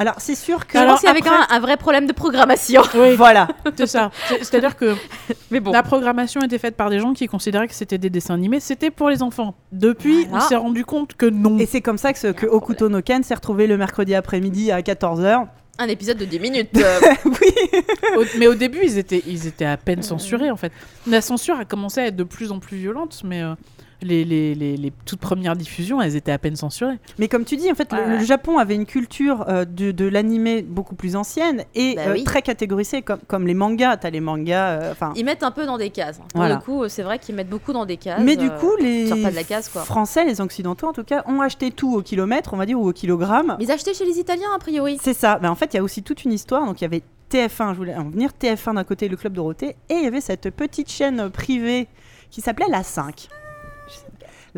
Alors, 0.00 0.14
c'est 0.18 0.36
sûr 0.36 0.64
que. 0.68 0.78
je 0.78 0.84
pense 0.84 1.00
qu'il 1.00 1.08
y 1.08 1.10
avait 1.10 1.18
après- 1.18 1.28
quand 1.30 1.38
même 1.38 1.46
un 1.50 1.58
vrai 1.58 1.76
problème 1.76 2.06
de 2.06 2.12
programmation. 2.12 2.82
Oui, 2.94 3.16
Voilà. 3.16 3.48
c'est 3.76 3.88
ça. 3.88 4.12
C'est- 4.28 4.44
C'est-à-dire 4.44 4.76
que 4.76 4.94
Mais 5.50 5.58
bon. 5.58 5.72
la 5.72 5.82
programmation 5.82 6.40
était 6.40 6.58
faite 6.58 6.76
par 6.76 6.88
des 6.88 7.00
gens 7.00 7.14
qui 7.14 7.26
considéraient 7.26 7.66
que 7.66 7.74
c'était 7.74 7.98
des 7.98 8.08
dessins 8.08 8.34
animés, 8.34 8.60
c'était 8.60 8.92
pour 8.92 9.10
les 9.10 9.24
enfants. 9.24 9.56
Depuis, 9.72 10.24
Voilà. 10.26 10.44
on 10.44 10.48
s'est 10.48 10.54
rendu 10.56 10.84
compte 10.84 11.14
que 11.16 11.26
non. 11.26 11.58
Et 11.58 11.66
c'est 11.66 11.80
comme 11.80 11.98
ça 11.98 12.12
que, 12.12 12.18
ce, 12.20 12.28
que 12.28 12.46
Okuto 12.46 12.88
no 12.88 13.02
Ken 13.02 13.24
s'est 13.24 13.34
retrouvé 13.34 13.66
le 13.66 13.76
mercredi 13.76 14.14
après-midi 14.14 14.70
à 14.70 14.80
14h. 14.82 15.48
Un 15.78 15.86
épisode 15.88 16.18
de 16.18 16.24
10 16.24 16.40
minutes. 16.40 16.70
euh, 16.76 16.98
oui. 17.24 17.80
Au- 18.16 18.24
mais 18.38 18.46
au 18.48 18.54
début, 18.54 18.80
ils 18.82 18.98
étaient, 18.98 19.22
ils 19.26 19.46
étaient 19.46 19.64
à 19.64 19.76
peine 19.76 20.02
censurés 20.02 20.50
en 20.50 20.56
fait. 20.56 20.72
La 21.06 21.20
censure 21.20 21.56
a 21.58 21.64
commencé 21.64 22.00
à 22.00 22.06
être 22.06 22.16
de 22.16 22.24
plus 22.24 22.50
en 22.50 22.58
plus 22.58 22.76
violente, 22.76 23.22
mais 23.24 23.42
euh, 23.42 23.54
les, 24.02 24.24
les, 24.24 24.54
les, 24.54 24.76
les 24.76 24.92
toutes 25.04 25.18
premières 25.20 25.56
diffusions, 25.56 26.00
elles 26.00 26.14
étaient 26.16 26.32
à 26.32 26.38
peine 26.38 26.56
censurées. 26.56 26.98
Mais 27.18 27.26
comme 27.28 27.44
tu 27.44 27.56
dis, 27.56 27.70
en 27.70 27.74
fait, 27.74 27.92
le- 27.92 27.98
Ouais, 27.98 28.06
le, 28.06 28.16
ouais. 28.18 28.24
Japon 28.24 28.58
avait 28.58 28.74
une 28.74 28.86
culture 28.86 29.44
euh, 29.48 29.64
de, 29.64 29.90
de 29.90 30.04
l'animé 30.06 30.62
beaucoup 30.62 30.94
plus 30.94 31.16
ancienne 31.16 31.64
et 31.74 31.94
Bah 31.96 32.02
euh, 32.08 32.12
oui. 32.12 32.24
très 32.24 32.42
catégorisée, 32.42 33.02
comme, 33.02 33.18
comme 33.26 33.46
les 33.46 33.54
mangas. 33.54 33.96
T'as 33.98 34.10
les 34.10 34.20
mangas. 34.20 34.68
euh, 34.82 34.92
Enfin. 34.92 35.12
Ils 35.16 35.24
mettent 35.24 35.42
un 35.42 35.50
peu 35.50 35.66
dans 35.66 35.78
des 35.78 35.90
cases. 35.90 36.18
Pour 36.18 36.26
Voilà. 36.34 36.54
le 36.56 36.60
coup, 36.60 36.88
c'est 36.88 37.02
vrai 37.02 37.18
qu'ils 37.18 37.34
mettent 37.34 37.48
beaucoup 37.50 37.72
dans 37.72 37.86
des 37.86 37.96
cases. 37.96 38.20
mais 38.22 38.36
du 38.36 38.50
coup, 38.50 38.70
les 38.80 39.08
pas 39.22 39.30
de 39.30 39.34
la 39.36 39.44
case, 39.44 39.68
quoi. 39.68 39.82
Français, 39.82 40.24
les 40.24 40.40
Occidentaux 40.40 40.86
en 40.88 40.92
tout 40.92 41.04
cas, 41.04 41.24
ont 41.26 41.40
acheté 41.40 41.70
tout 41.70 41.94
au 41.96 42.02
kilomètre, 42.02 42.54
on 42.54 42.56
va 42.56 42.66
dire, 42.66 42.78
ou 42.80 42.88
au 42.88 42.92
kilogramme. 42.92 43.56
Mais 43.58 43.64
ils 43.64 43.72
achetaient 43.72 43.94
chez 43.94 44.04
les 44.04 44.18
Italiens, 44.18 44.48
a 44.54 44.58
priori. 44.58 44.98
C'est 45.02 45.14
ça. 45.14 45.38
Ben, 45.38 45.50
en 45.50 45.54
fait, 45.54 45.74
il 45.74 45.76
y 45.78 45.80
a 45.80 45.82
aussi 45.82 46.02
toute 46.02 46.24
une 46.24 46.32
histoire. 46.32 46.64
Donc, 46.66 46.80
il 46.80 46.84
y 46.84 46.86
avait 46.86 47.02
TF1, 47.30 47.72
je 47.72 47.76
voulais 47.78 47.94
en 47.94 48.08
venir, 48.08 48.30
TF1 48.40 48.74
d'un 48.74 48.84
côté, 48.84 49.08
le 49.08 49.16
Club 49.16 49.32
Dorothée, 49.34 49.76
et 49.90 49.94
il 49.94 50.02
y 50.04 50.06
avait 50.06 50.20
cette 50.22 50.48
petite 50.50 50.90
chaîne 50.90 51.28
privée 51.30 51.86
qui 52.30 52.40
s'appelait 52.40 52.68
La 52.70 52.82
5. 52.82 53.28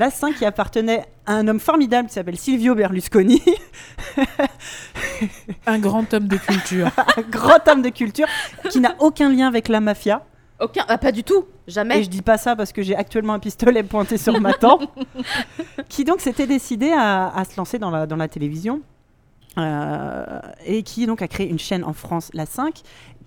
La 0.01 0.11
5 0.11 0.37
qui 0.37 0.47
appartenait 0.47 1.05
à 1.27 1.35
un 1.35 1.47
homme 1.47 1.61
formidable 1.61 2.09
qui 2.09 2.15
s'appelle 2.15 2.39
Silvio 2.39 2.75
Berlusconi, 2.75 3.43
Un 5.67 5.79
grand 5.79 6.15
homme 6.15 6.27
de 6.27 6.39
culture. 6.39 6.91
un 7.19 7.21
grand 7.29 7.69
homme 7.69 7.83
de 7.83 7.91
culture 7.91 8.27
qui 8.71 8.81
n'a 8.81 8.95
aucun 8.99 9.29
lien 9.29 9.47
avec 9.47 9.69
la 9.69 9.81
mafia. 9.81 10.25
Aucun. 10.59 10.87
Ah, 10.89 10.97
pas 10.97 11.13
du 11.13 11.23
tout. 11.23 11.45
Et 11.69 11.73
Jamais. 11.73 12.03
je 12.03 12.09
dis 12.09 12.23
pas 12.23 12.39
ça 12.39 12.57
parce 12.57 12.73
que 12.73 12.81
j'ai 12.81 12.97
actuellement 12.97 13.35
un 13.35 13.39
pistolet 13.41 13.83
pointé 13.83 14.17
sur 14.17 14.41
ma 14.41 14.55
tempe. 14.55 14.85
qui 15.91 16.05
donc 16.05 16.23
s'était 16.23 16.47
décidé 16.47 16.91
à, 16.97 17.29
à 17.29 17.45
se 17.45 17.59
lancer 17.59 17.79
dans 17.79 17.91
la, 17.91 18.07
dans 18.07 18.17
la 18.17 18.29
télévision. 18.29 18.81
euh, 19.59 20.41
et 20.65 20.83
qui 20.83 21.05
donc 21.05 21.21
a 21.21 21.29
créé 21.29 21.47
une 21.47 21.59
chaîne 21.59 21.85
en 21.85 21.93
France, 21.93 22.31
la 22.33 22.47
5, 22.47 22.81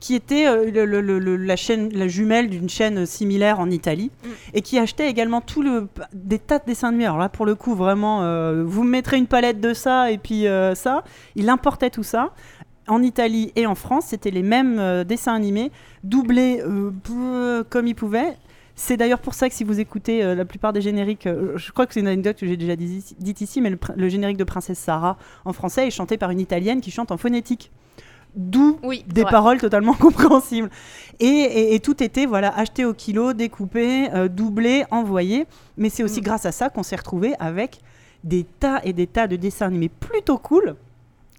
qui 0.04 0.16
était 0.16 0.48
euh, 0.48 0.70
le- 0.70 0.84
le- 0.86 1.00
le- 1.00 1.18
le- 1.20 1.38
la 1.38 1.56
chaîne, 1.56 1.88
la 1.94 2.10
jumelle 2.10 2.50
d'une 2.50 2.68
chaîne 2.68 3.06
similaire 3.06 3.62
en 3.62 3.70
Italie, 3.70 4.12
Mm. 4.24 4.28
et 4.56 4.62
qui 4.62 4.78
achetait 4.78 5.10
également 5.10 5.40
tout 5.40 5.62
le 5.62 5.88
des 6.14 6.40
tas 6.40 6.60
de 6.60 6.66
dessins 6.66 6.90
animés. 6.90 7.06
Alors 7.06 7.20
là, 7.20 7.30
pour 7.30 7.46
le 7.46 7.56
coup, 7.56 7.74
vraiment, 7.74 8.22
euh, 8.24 8.64
vous 8.66 8.84
me 8.84 8.90
mettrez 8.90 9.16
une 9.18 9.28
palette 9.28 9.62
de 9.62 9.74
ça 9.74 10.12
et 10.12 10.18
puis 10.18 10.46
euh, 10.46 10.76
ça. 10.76 11.06
Il 11.36 11.48
importait 11.50 11.90
tout 11.90 12.04
ça. 12.04 12.32
En 12.90 13.02
Italie 13.02 13.54
et 13.56 13.66
en 13.66 13.76
France, 13.76 14.08
c'était 14.08 14.30
les 14.30 14.44
mêmes 14.44 14.78
euh, 14.78 15.06
dessins 15.06 15.34
animés, 15.36 15.72
doublés 16.04 16.62
euh, 16.62 17.64
comme 17.70 17.88
ils 17.88 17.96
pouvaient. 17.96 18.36
C'est 18.76 18.98
d'ailleurs 18.98 19.20
pour 19.22 19.36
ça 19.36 19.48
que 19.48 19.56
si 19.56 19.64
vous 19.64 19.80
écoutez 19.80 20.22
euh, 20.22 20.36
la 20.36 20.44
plupart 20.44 20.74
des 20.74 20.82
génériques, 20.82 21.28
euh, 21.28 21.54
je 21.58 21.72
crois 21.72 21.86
que 21.86 21.94
c'est 21.94 22.02
une 22.02 22.08
anecdote 22.08 22.36
que 22.38 22.46
j'ai 22.46 22.58
déjà 22.58 22.76
dit- 22.76 23.16
dite 23.20 23.40
ici, 23.40 23.62
mais 23.62 23.70
le, 23.70 23.80
le 23.96 24.10
générique 24.10 24.36
de 24.36 24.44
Princesse 24.44 24.80
Sarah 24.80 25.18
en 25.46 25.54
français 25.54 25.88
est 25.88 25.92
chanté 25.92 26.18
par 26.18 26.30
une 26.32 26.42
italienne 26.42 26.82
qui 26.82 26.92
chante 26.92 27.12
en 27.12 27.18
phonétique. 27.18 27.72
D'où 28.36 28.80
Oui. 28.84 29.06
des 29.08 29.24
paroles 29.24 29.60
totalement 29.60 29.94
compréhensibles. 30.00 30.70
Et, 31.20 31.26
et- 31.26 31.76
et 31.76 31.80
tout 31.80 32.02
était 32.04 32.26
voilà 32.26 32.56
acheté 32.58 32.84
au 32.86 32.94
kilo, 32.94 33.34
découpé, 33.34 34.10
euh, 34.14 34.28
doublé, 34.28 34.86
envoyé. 34.92 35.46
Mais 35.78 35.90
c'est 35.90 36.04
aussi 36.04 36.20
Mm. 36.22 36.24
grâce 36.24 36.46
à 36.46 36.52
ça 36.52 36.70
qu'on 36.70 36.84
s'est 36.84 36.96
retrouvé 36.96 37.34
avec 37.40 37.80
des 38.24 38.44
tas 38.44 38.82
et 38.84 38.94
des 38.94 39.06
tas 39.08 39.28
de 39.28 39.36
dessins 39.36 39.68
animés 39.68 39.90
plutôt 39.90 40.38
cool. 40.38 40.76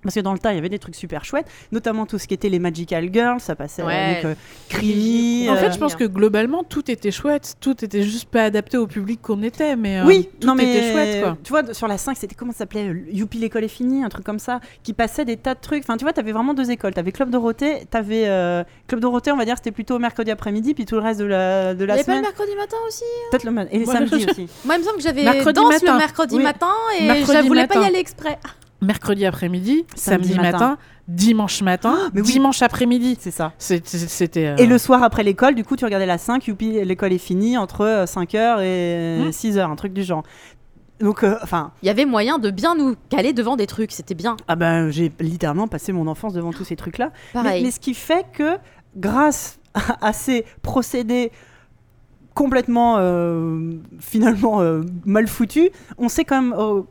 Parce 0.04 0.14
que 0.14 0.20
dans 0.20 0.32
le 0.32 0.38
tas, 0.38 0.52
il 0.52 0.56
y 0.56 0.58
avait 0.58 0.68
des 0.68 0.78
trucs 0.78 0.94
super 0.94 1.24
chouettes, 1.24 1.46
notamment 1.72 2.06
tout 2.06 2.18
ce 2.18 2.28
qui 2.28 2.34
était 2.34 2.48
les 2.48 2.58
Magical 2.60 3.08
Girls, 3.12 3.40
ça 3.40 3.56
passait 3.56 3.82
Ouais. 3.82 3.92
avec 3.94 4.24
euh, 4.24 4.34
Creamy. 4.68 5.48
En 5.50 5.54
euh, 5.54 5.56
fait, 5.56 5.72
je 5.72 5.78
pense 5.78 5.96
que 5.96 6.04
globalement, 6.04 6.62
tout 6.64 6.90
était 6.90 7.10
chouette. 7.10 7.54
Tout 7.60 7.84
était 7.84 8.02
juste 8.02 8.28
pas 8.28 8.44
adapté 8.44 8.76
au 8.76 8.86
public 8.86 9.20
qu'on 9.22 9.42
était, 9.42 9.76
mais 9.76 10.00
euh, 10.00 10.04
oui, 10.04 10.28
tout 10.40 10.46
non 10.46 10.54
mais 10.54 10.64
était 10.76 10.92
chouette 10.92 11.22
quoi. 11.22 11.36
tu 11.42 11.50
vois 11.50 11.74
sur 11.74 11.88
la 11.88 11.98
5 11.98 12.16
c'était 12.16 12.34
comment 12.34 12.52
ça 12.52 12.58
s'appelait 12.58 12.88
euh, 12.88 13.00
Youpi 13.10 13.38
l'école 13.38 13.64
est 13.64 13.68
finie 13.68 14.04
un 14.04 14.08
truc 14.08 14.24
comme 14.24 14.38
ça 14.38 14.60
qui 14.82 14.92
passait 14.92 15.24
des 15.24 15.36
tas 15.36 15.54
de 15.54 15.60
trucs 15.60 15.82
enfin 15.84 15.96
tu 15.96 16.04
vois 16.04 16.12
t'avais 16.12 16.32
vraiment 16.32 16.54
deux 16.54 16.70
écoles 16.70 16.92
t'avais 16.94 17.12
Club 17.12 17.30
Dorothée 17.30 17.86
t'avais 17.90 18.24
euh, 18.26 18.62
Club 18.88 19.00
Dorothée 19.00 19.32
on 19.32 19.36
va 19.36 19.44
dire 19.44 19.56
c'était 19.56 19.70
plutôt 19.72 19.98
mercredi 19.98 20.30
après-midi 20.30 20.74
puis 20.74 20.84
tout 20.84 20.96
le 20.96 21.00
reste 21.02 21.20
de 21.20 21.24
la 21.24 21.74
de 21.74 21.80
Il 21.80 21.84
y 21.84 21.86
la 21.86 21.94
avait 21.94 22.04
pas 22.04 22.12
le 22.12 22.18
semaine 22.18 22.22
mercredi 22.22 22.56
matin 22.56 22.76
aussi 22.86 23.04
peut-être 23.30 23.44
le 23.44 23.50
ma- 23.50 23.62
et 23.64 23.78
les 23.78 23.86
Ouais, 23.86 23.94
samedis 23.94 24.20
je- 24.20 24.30
aussi 24.30 24.48
Moi, 24.64 24.74
il 24.74 24.78
me 24.80 24.84
semble 24.84 24.96
que 24.98 25.02
j'avais 25.02 25.24
danse 25.24 25.44
matin. 25.72 25.92
le 25.92 25.98
mercredi 25.98 26.36
Oui. 26.36 26.42
matin 26.42 26.72
et 26.98 27.06
je 27.08 27.46
voulais 27.46 27.66
pas 27.66 27.74
y 27.74 27.78
matin. 27.78 27.88
aller 27.88 27.98
exprès. 27.98 28.38
Mercredi 28.84 29.24
après-midi, 29.26 29.84
Samedi 29.94 30.28
samedi, 30.28 30.40
matin. 30.40 30.58
matin. 30.70 30.78
dimanche 31.08 31.62
matin, 31.62 31.96
mais 32.14 32.20
oui. 32.22 32.26
dimanche 32.32 32.62
après-midi. 32.62 33.16
c'est 33.20 33.30
ça 33.30 33.52
C'était. 33.58 34.46
euh, 34.46 34.56
et 34.56 34.66
le 34.66 34.78
soir 34.78 35.02
après 35.02 35.22
l'école 35.22 35.54
du 35.54 35.64
coup 35.64 35.76
tu 35.76 35.84
regardais 35.84 36.06
la 36.06 36.18
5 36.18 36.46
Youpi 36.46 36.84
l'école 36.84 37.12
est 37.12 37.18
finie 37.18 37.56
entre 37.58 38.04
5h 38.06 38.62
et 38.62 39.18
Hmm. 39.24 39.28
6h 39.30 39.70
un 39.70 39.76
truc 39.76 39.92
du 39.92 40.02
genre 40.02 40.22
donc 41.00 41.24
euh, 41.24 41.36
enfin 41.42 41.72
Il 41.82 41.86
y 41.86 41.90
avait 41.90 42.04
moyen 42.06 42.38
de 42.38 42.50
bien 42.50 42.74
nous 42.76 42.94
caler 43.10 43.32
devant 43.32 43.56
des 43.56 43.66
trucs, 43.66 43.90
c'était 43.92 44.14
bien. 44.14 44.36
ah 44.48 44.56
ben 44.56 44.90
j'ai 44.90 45.10
littéralement 45.20 45.66
passé 45.68 45.92
mon 45.92 46.06
enfance 46.06 46.32
devant 46.32 46.52
tous 46.52 46.64
ces 46.64 46.76
trucs 46.76 46.98
là 46.98 47.10
Mais, 47.34 47.42
Pareil. 47.42 47.64
mais 47.64 47.70
ce 47.72 47.80
qui 47.80 47.94
fait 47.94 48.24
que, 48.32 48.56
grâce 48.96 49.58
à, 49.74 49.80
à 50.08 50.12
ces 50.12 50.44
procédés 50.62 51.32
complètement 52.34 52.96
euh, 52.98 53.74
finalement 54.00 54.60
euh, 54.60 54.82
mal 55.04 55.26
foutus, 55.28 55.68
on 55.98 56.08
sait 56.08 56.24
quand 56.24 56.40
même, 56.42 56.54
euh, 56.58 56.82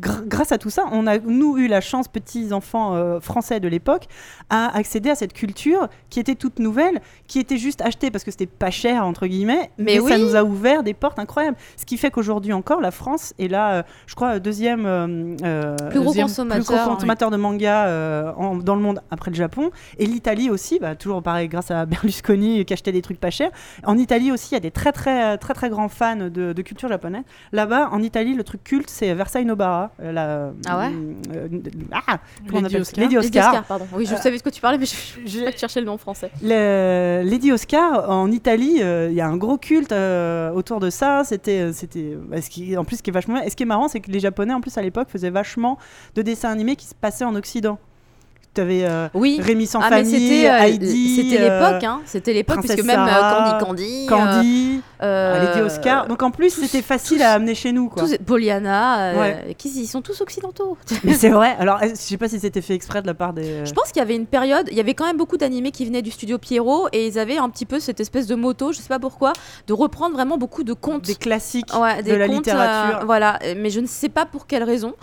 gr- 0.00 0.26
grâce 0.26 0.52
à 0.52 0.58
tout 0.58 0.70
ça, 0.70 0.84
on 0.92 1.06
a 1.06 1.18
nous 1.18 1.56
eu 1.58 1.66
la 1.68 1.80
chance, 1.80 2.08
petits 2.08 2.52
enfants 2.52 2.94
euh, 2.94 3.20
français 3.20 3.60
de 3.60 3.68
l'époque, 3.68 4.04
à 4.50 4.76
accéder 4.76 5.10
à 5.10 5.14
cette 5.14 5.32
culture 5.32 5.88
qui 6.10 6.20
était 6.20 6.34
toute 6.34 6.58
nouvelle, 6.58 7.00
qui 7.26 7.38
était 7.38 7.56
juste 7.58 7.80
achetée 7.80 8.10
parce 8.10 8.24
que 8.24 8.30
c'était 8.30 8.46
pas 8.46 8.70
cher 8.70 9.04
entre 9.04 9.26
guillemets, 9.26 9.70
Mais 9.78 9.96
ça 9.98 10.02
oui. 10.16 10.22
nous 10.22 10.36
a 10.36 10.42
ouvert 10.44 10.82
des 10.82 10.94
portes 10.94 11.18
incroyables. 11.18 11.56
Ce 11.76 11.84
qui 11.84 11.96
fait 11.96 12.10
qu'aujourd'hui 12.10 12.52
encore, 12.52 12.80
la 12.80 12.90
France 12.90 13.34
est 13.38 13.48
là, 13.48 13.72
euh, 13.74 13.82
je 14.06 14.14
crois, 14.14 14.38
deuxième 14.38 14.84
euh, 14.86 15.76
Plus 15.90 16.00
gros 16.00 16.08
deuxième- 16.08 16.26
plus 16.26 16.34
gros 16.34 16.44
consommateur. 16.44 16.88
consommateur 16.88 17.30
de 17.30 17.36
manga 17.36 18.34
en- 18.36 18.56
dans 18.56 18.74
le 18.74 18.82
monde 18.82 19.00
après 19.10 19.30
le 19.30 19.36
Japon. 19.36 19.70
Et 19.98 20.06
l'Italie 20.06 20.50
aussi, 20.50 20.78
bah, 20.78 20.94
toujours 20.94 21.22
pareil, 21.22 21.48
grâce 21.48 21.70
à 21.70 21.86
Berlusconi 22.12 22.64
qui 22.64 22.72
achetait 22.72 22.92
des 22.92 23.02
trucs 23.02 23.20
pas 23.20 23.30
chers. 23.30 23.50
En 23.84 23.96
Italie 23.98 24.32
aussi, 24.32 24.50
il 24.52 24.54
y 24.54 24.56
a 24.56 24.60
des 24.60 24.70
très 24.70 24.92
très 24.92 25.38
très 25.38 25.54
très 25.54 25.68
grands 25.70 25.88
fans 25.88 26.16
de, 26.16 26.52
de 26.52 26.62
culture 26.62 26.88
japonaise. 26.88 27.22
Là-bas, 27.52 27.88
en 27.92 28.02
Italie, 28.02 28.34
le 28.34 28.44
truc 28.44 28.62
culte, 28.64 28.90
c'est 28.90 29.12
Versailles 29.14 29.44
Nobara. 29.44 29.87
Euh, 30.00 30.12
la, 30.12 30.50
Ah 30.66 30.78
ouais 30.78 30.92
euh, 31.34 31.48
ah, 31.92 32.18
comment 32.48 32.60
on 32.60 32.62
Lady 32.62 32.76
Oscar. 32.76 33.04
Lady 33.04 33.16
Oscar. 33.18 33.64
Pardon. 33.64 33.86
Oui, 33.94 34.06
je 34.06 34.14
Euh, 34.14 34.16
savais 34.18 34.32
de 34.32 34.38
ce 34.38 34.42
que 34.42 34.50
tu 34.50 34.60
parlais, 34.60 34.78
mais 34.78 34.86
je 34.86 34.94
je- 35.26 35.38
je 35.50 35.56
chercher 35.56 35.80
le 35.80 35.86
nom 35.86 35.98
français. 35.98 36.30
Le- 36.42 37.22
Lady 37.24 37.52
Oscar 37.52 38.08
en 38.10 38.30
Italie, 38.30 38.78
euh, 38.80 39.08
il 39.10 39.16
y 39.16 39.20
a 39.20 39.26
un 39.26 39.36
gros 39.36 39.58
culte 39.58 39.92
euh, 39.92 40.50
autour 40.52 40.80
de 40.80 40.90
ça. 40.90 41.22
C'était, 41.24 41.60
euh, 41.60 41.72
c'était, 41.72 42.16
ce 42.40 42.50
qui, 42.50 42.76
en 42.76 42.84
plus, 42.84 42.96
ce 42.96 43.02
qui 43.02 43.10
est 43.10 43.12
vachement, 43.12 43.40
et 43.42 43.50
ce 43.50 43.56
qui 43.56 43.62
est 43.64 43.66
marrant, 43.66 43.88
c'est 43.88 44.00
que 44.00 44.10
les 44.10 44.20
Japonais, 44.20 44.54
en 44.54 44.60
plus, 44.60 44.76
à 44.78 44.82
l'époque, 44.82 45.08
faisaient 45.10 45.30
vachement 45.30 45.78
de 46.14 46.22
dessins 46.22 46.50
animés 46.50 46.76
qui 46.76 46.86
se 46.86 46.94
passaient 46.94 47.24
en 47.24 47.34
Occident. 47.34 47.78
Avais 48.56 48.84
euh, 48.84 49.08
Oui. 49.14 49.38
Rémi 49.40 49.66
sans 49.66 49.80
Ah, 49.80 49.88
famille, 49.90 50.46
euh, 50.46 50.58
Heidi, 50.58 51.16
c'était 51.16 51.40
euh, 51.40 51.60
l'époque, 51.70 51.84
hein. 51.84 52.00
C'était 52.06 52.32
l'époque, 52.32 52.60
puisque 52.60 52.82
même 52.84 52.98
euh, 53.00 53.06
Sarah, 53.06 53.58
Candy 53.60 54.06
Candy. 54.06 54.06
euh, 54.06 54.08
Candy, 54.08 54.80
euh, 55.02 55.44
Lady 55.54 55.60
Oscar. 55.62 56.06
Donc 56.08 56.22
en 56.22 56.30
plus, 56.30 56.50
c'était 56.50 56.82
facile 56.82 57.18
tous- 57.18 57.24
à 57.24 57.30
amener 57.32 57.54
chez 57.54 57.72
nous. 57.72 57.88
Quoi. 57.88 58.02
tous- 58.02 58.16
Pollyanna, 58.26 59.00
euh, 59.12 59.20
Ouais. 59.20 59.54
qui, 59.56 59.68
ils 59.68 59.86
sont 59.86 60.02
tous 60.02 60.20
occidentaux. 60.20 60.76
Mais 61.04 61.14
c'est 61.14 61.28
vrai. 61.30 61.54
Alors, 61.58 61.78
je 61.82 61.94
sais 61.94 62.16
pas 62.16 62.28
si 62.28 62.40
c'était 62.40 62.62
fait 62.62 62.74
exprès 62.74 63.02
de 63.02 63.06
la 63.06 63.14
part 63.14 63.32
des. 63.32 63.64
Je 63.64 63.72
pense 63.72 63.88
qu'il 63.92 63.98
y 64.00 64.02
avait 64.02 64.16
une 64.16 64.26
période, 64.26 64.66
il 64.70 64.76
y 64.76 64.80
avait 64.80 64.94
quand 64.94 65.06
même 65.06 65.16
beaucoup 65.18 65.36
d'animés 65.36 65.70
qui 65.70 65.84
venaient 65.84 66.02
du 66.02 66.10
studio 66.10 66.38
Pierrot 66.38 66.88
et 66.92 67.06
ils 67.06 67.18
avaient 67.18 67.38
un 67.38 67.48
petit 67.50 67.66
peu 67.66 67.80
cette 67.80 68.00
espèce 68.00 68.26
de 68.26 68.34
moto, 68.34 68.72
je 68.72 68.78
sais 68.78 68.88
pas 68.88 68.98
pourquoi, 68.98 69.32
de 69.66 69.72
reprendre 69.72 70.14
vraiment 70.14 70.38
beaucoup 70.38 70.64
de 70.64 70.72
contes. 70.72 71.02
des 71.02 71.14
classiques 71.14 71.72
Ouais, 71.78 72.02
de 72.02 72.14
la 72.14 72.26
contes, 72.26 72.36
littérature. 72.36 72.98
euh, 73.00 73.04
voilà, 73.04 73.38
Euh, 73.44 73.54
mais 73.56 73.70
je 73.70 73.80
ne 73.80 73.86
sais 73.86 74.08
pas 74.08 74.26
pour 74.26 74.46
quelle 74.46 74.64
raison. 74.64 74.94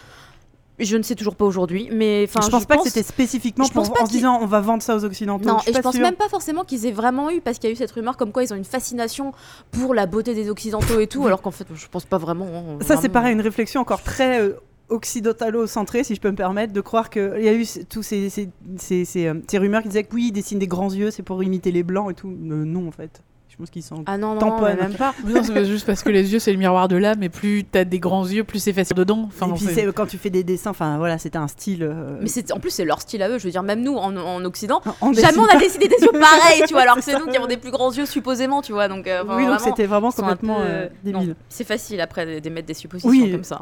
Je 0.78 0.98
ne 0.98 1.04
sais 1.04 1.16
toujours 1.16 1.36
pas 1.38 1.46
aujourd'hui, 1.46 1.90
mais 1.92 2.26
enfin, 2.28 2.42
je 2.46 2.50
pense 2.50 2.66
pas 2.66 2.76
que 2.78 2.84
c'était 2.84 3.02
spécifiquement 3.04 3.64
je 3.64 3.72
pour, 3.72 3.84
en 3.84 4.06
se 4.06 4.12
disant 4.12 4.40
on 4.42 4.46
va 4.46 4.60
vendre 4.60 4.84
ça 4.84 4.96
aux 4.96 5.06
occidentaux. 5.06 5.48
Non, 5.48 5.60
je 5.66 5.70
et 5.70 5.74
je 5.74 5.80
pense 5.80 5.94
sûre. 5.96 6.04
même 6.04 6.16
pas 6.16 6.28
forcément 6.28 6.66
qu'ils 6.66 6.86
aient 6.86 6.92
vraiment 6.92 7.32
eu, 7.32 7.40
parce 7.40 7.60
qu'il 7.60 7.70
y 7.70 7.72
a 7.72 7.74
eu 7.74 7.78
cette 7.78 7.92
rumeur 7.92 8.18
comme 8.18 8.34
quoi 8.34 8.44
ils 8.44 8.52
ont 8.52 8.58
une 8.58 8.66
fascination 8.66 9.32
pour 9.72 9.94
la 9.94 10.06
beauté 10.06 10.34
des 10.34 10.50
occidentaux 10.50 11.00
et 11.00 11.08
tout, 11.08 11.26
alors 11.26 11.42
qu'en 11.42 11.52
fait, 11.52 11.66
je 11.74 11.88
pense 11.88 12.04
pas 12.06 12.18
vraiment. 12.18 12.46
hein, 12.48 12.78
Ça, 12.86 12.98
c'est 12.98 13.08
pareil, 13.10 13.34
une 13.34 13.42
réflexion 13.42 13.80
encore 13.80 14.04
très 14.04 14.42
euh, 14.42 14.60
occidentalo-centrée, 14.90 16.04
si 16.04 16.14
je 16.14 16.20
peux 16.20 16.30
me 16.32 16.36
permettre, 16.36 16.74
de 16.74 16.82
croire 16.82 17.10
qu'il 17.10 17.42
y 17.42 17.48
a 17.48 17.54
eu 17.54 17.66
tous 17.90 18.04
ces, 18.04 18.30
ces, 18.30 18.50
ces, 18.78 19.06
ces, 19.06 19.28
euh, 19.28 19.34
ces 19.48 19.58
rumeurs 19.58 19.82
qui 19.82 19.88
disaient 19.88 20.04
que 20.04 20.14
oui, 20.14 20.26
ils 20.28 20.32
dessinent 20.34 20.60
des 20.60 20.68
grands 20.68 20.92
yeux, 20.92 21.10
c'est 21.10 21.24
pour 21.24 21.42
imiter 21.42 21.72
les 21.72 21.84
blancs 21.84 22.12
et 22.12 22.14
tout. 22.14 22.28
Euh, 22.28 22.66
non, 22.66 22.88
en 22.88 22.92
fait. 22.92 23.22
Je 23.58 23.62
pense 23.62 23.70
qu'ils 23.70 23.84
sont. 23.84 24.04
Ah 24.06 24.18
non, 24.18 24.34
non, 24.34 24.40
Tamponne. 24.40 24.76
mais 24.76 24.82
même 24.90 24.96
pas. 24.98 25.14
Non, 25.26 25.42
c'est 25.42 25.64
juste 25.64 25.86
parce 25.86 26.04
que 26.04 26.10
les 26.10 26.34
yeux 26.34 26.40
c'est 26.40 26.52
le 26.52 26.58
miroir 26.58 26.90
de 26.90 26.98
l'âme 26.98 27.24
et 27.24 27.30
plus 27.30 27.64
t'as 27.64 27.86
des 27.86 28.00
grands 28.00 28.28
yeux, 28.28 28.44
plus 28.44 28.60
c'est 28.60 28.74
facile 28.74 28.98
dedans. 28.98 29.24
Enfin, 29.28 29.48
et 29.48 29.54
puis, 29.54 29.66
c'est- 29.74 29.94
quand 29.94 30.06
tu 30.08 30.18
fais 30.18 30.30
des 30.30 30.44
dessins, 30.44 30.72
enfin 30.72 30.98
voilà, 30.98 31.18
c'était 31.18 31.38
un 31.38 31.48
style. 31.48 31.84
euh, 31.84 32.18
Mais 32.22 32.28
c'est 32.28 32.52
en 32.52 32.60
plus, 32.60 32.70
c'est 32.72 32.84
leur 32.84 33.00
style 33.00 33.22
à 33.24 33.30
eux. 33.30 33.38
Je 33.38 33.46
veux 33.46 33.52
dire, 33.52 33.64
même 33.64 33.82
nous, 33.82 33.96
en, 33.96 34.14
en 34.18 34.44
Occident, 34.44 34.82
on 35.00 35.14
jamais 35.14 35.38
on 35.40 35.46
a 35.46 35.56
décidé 35.58 35.88
des 35.88 35.96
yeux 36.02 36.12
pareils, 36.12 36.64
tu 36.68 36.74
vois, 36.74 36.82
alors 36.84 36.96
que 36.98 37.02
C'est 37.02 37.18
nous 37.18 37.28
qui 37.28 37.38
avons 37.38 37.48
des 37.48 37.56
plus 37.56 37.72
grands 37.72 37.94
yeux, 37.94 38.06
supposément, 38.06 38.62
tu 38.62 38.74
vois. 38.74 38.90
Donc, 38.90 39.08
euh, 39.08 39.24
Oui, 39.26 39.46
donc 39.46 39.62
c'était 39.62 39.86
vraiment 39.86 40.12
complètement 40.12 40.58
peu, 40.58 40.64
euh, 40.66 40.88
non, 41.06 41.20
débile. 41.20 41.36
C'est 41.48 41.64
facile 41.66 42.02
après 42.02 42.42
d'émettre 42.42 42.68
des 42.68 42.74
suppositions 42.74 43.10
Oui. 43.10 43.32
comme 43.32 43.46
ça. 43.46 43.62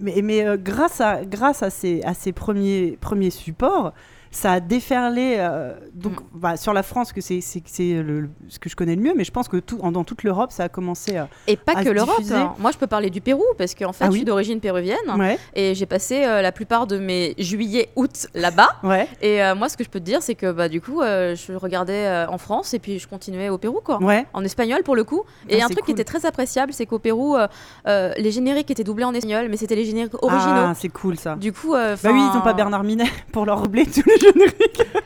Mais, 0.00 0.22
mais 0.24 0.42
euh, 0.46 0.56
grâce, 0.58 1.02
à, 1.02 1.22
grâce 1.26 1.62
à 1.62 1.68
ces, 1.68 2.00
à 2.04 2.14
ces 2.14 2.32
premiers, 2.32 2.96
premiers 2.98 3.28
supports, 3.30 3.92
ça 4.32 4.52
a 4.52 4.60
déferlé 4.60 5.36
euh, 5.38 5.74
donc, 5.94 6.14
Mm. 6.20 6.24
bah, 6.34 6.56
sur 6.56 6.72
la 6.72 6.82
France, 6.82 7.12
que 7.12 7.20
c'est 7.20 7.40
le- 7.78 8.30
ce 8.48 8.58
que 8.58 8.68
je 8.68 8.74
connais 8.76 8.96
le 8.96 9.02
mieux, 9.02 9.12
mais 9.16 9.24
je 9.24 9.30
pense 9.30 9.46
que 9.46 9.58
tout, 9.58 9.78
en- 9.82 9.92
dans 9.92 10.04
toute 10.04 10.22
l'Europe, 10.24 10.50
ça 10.52 10.64
a 10.64 10.68
commencé 10.68 11.16
à. 11.16 11.28
Et 11.46 11.56
pas 11.56 11.72
à 11.76 11.84
que 11.84 11.90
l'Europe. 11.90 12.20
hein. 12.32 12.54
Moi, 12.58 12.70
je 12.72 12.78
peux 12.78 12.86
parler 12.86 13.10
du 13.10 13.20
Pérou 13.20 13.44
parce 13.58 13.74
qu'en 13.74 13.92
fait, 13.92 14.04
Ah 14.04 14.10
je 14.10 14.16
suis 14.16 14.24
d'origine 14.24 14.58
péruvienne 14.60 14.96
Ouais, 15.16 15.38
et 15.54 15.74
j'ai 15.74 15.86
passé 15.86 16.24
euh, 16.24 16.42
la 16.42 16.50
plupart 16.50 16.86
de 16.86 16.98
mes 16.98 17.34
juillet, 17.38 17.90
août 17.96 18.26
là-bas. 18.34 18.70
ouais, 18.82 19.06
Et 19.20 19.42
euh, 19.42 19.54
moi, 19.54 19.68
ce 19.68 19.76
que 19.76 19.84
je 19.84 19.90
peux 19.90 20.00
te 20.00 20.04
dire, 20.04 20.22
c'est 20.22 20.34
que 20.34 20.50
bah, 20.50 20.68
du 20.68 20.80
coup, 20.80 21.00
euh, 21.02 21.36
je 21.36 21.52
regardais 21.52 22.06
euh, 22.06 22.26
en 22.28 22.38
France 22.38 22.74
et 22.74 22.78
puis 22.78 22.98
je 22.98 23.06
continuais 23.06 23.48
au 23.50 23.58
Pérou, 23.58 23.80
quoi. 23.84 24.02
ouais. 24.02 24.26
En 24.32 24.42
espagnol 24.44 24.82
pour 24.82 24.96
le 24.96 25.04
coup. 25.04 25.22
Et 25.48 25.60
Ah, 25.60 25.64
un 25.64 25.68
c'est 25.68 25.74
truc 25.74 25.84
qui 25.86 25.92
était 25.92 26.04
très 26.04 26.24
appréciable, 26.26 26.72
c'est 26.72 26.86
qu'au 26.86 26.98
Pérou, 26.98 27.36
euh, 27.36 27.46
euh, 27.86 28.12
les 28.16 28.30
génériques 28.30 28.70
étaient 28.70 28.84
doublés 28.84 29.04
en 29.04 29.12
espagnol, 29.14 29.48
mais 29.50 29.56
c'était 29.58 29.74
les 29.76 29.84
génériques 29.84 30.14
originaux. 30.22 30.42
Ah, 30.68 30.72
c'est 30.74 30.88
cool 30.88 31.16
ça. 31.18 31.36
Du 31.36 31.52
coup, 31.52 31.74
euh, 31.74 31.96
Bah 32.02 32.10
oui, 32.12 32.20
ils 32.20 32.34
n'ont 32.34 32.40
pas 32.42 32.54
Bernard 32.54 32.84
Minet 32.84 33.04
pour 33.32 33.44
leur 33.44 33.60
doubler 33.62 33.84
tous 33.86 34.02
les 34.08 34.18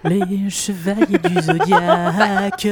Les 0.04 0.50
chevaliers 0.50 1.18
du 1.18 1.40
zodiaque 1.42 2.68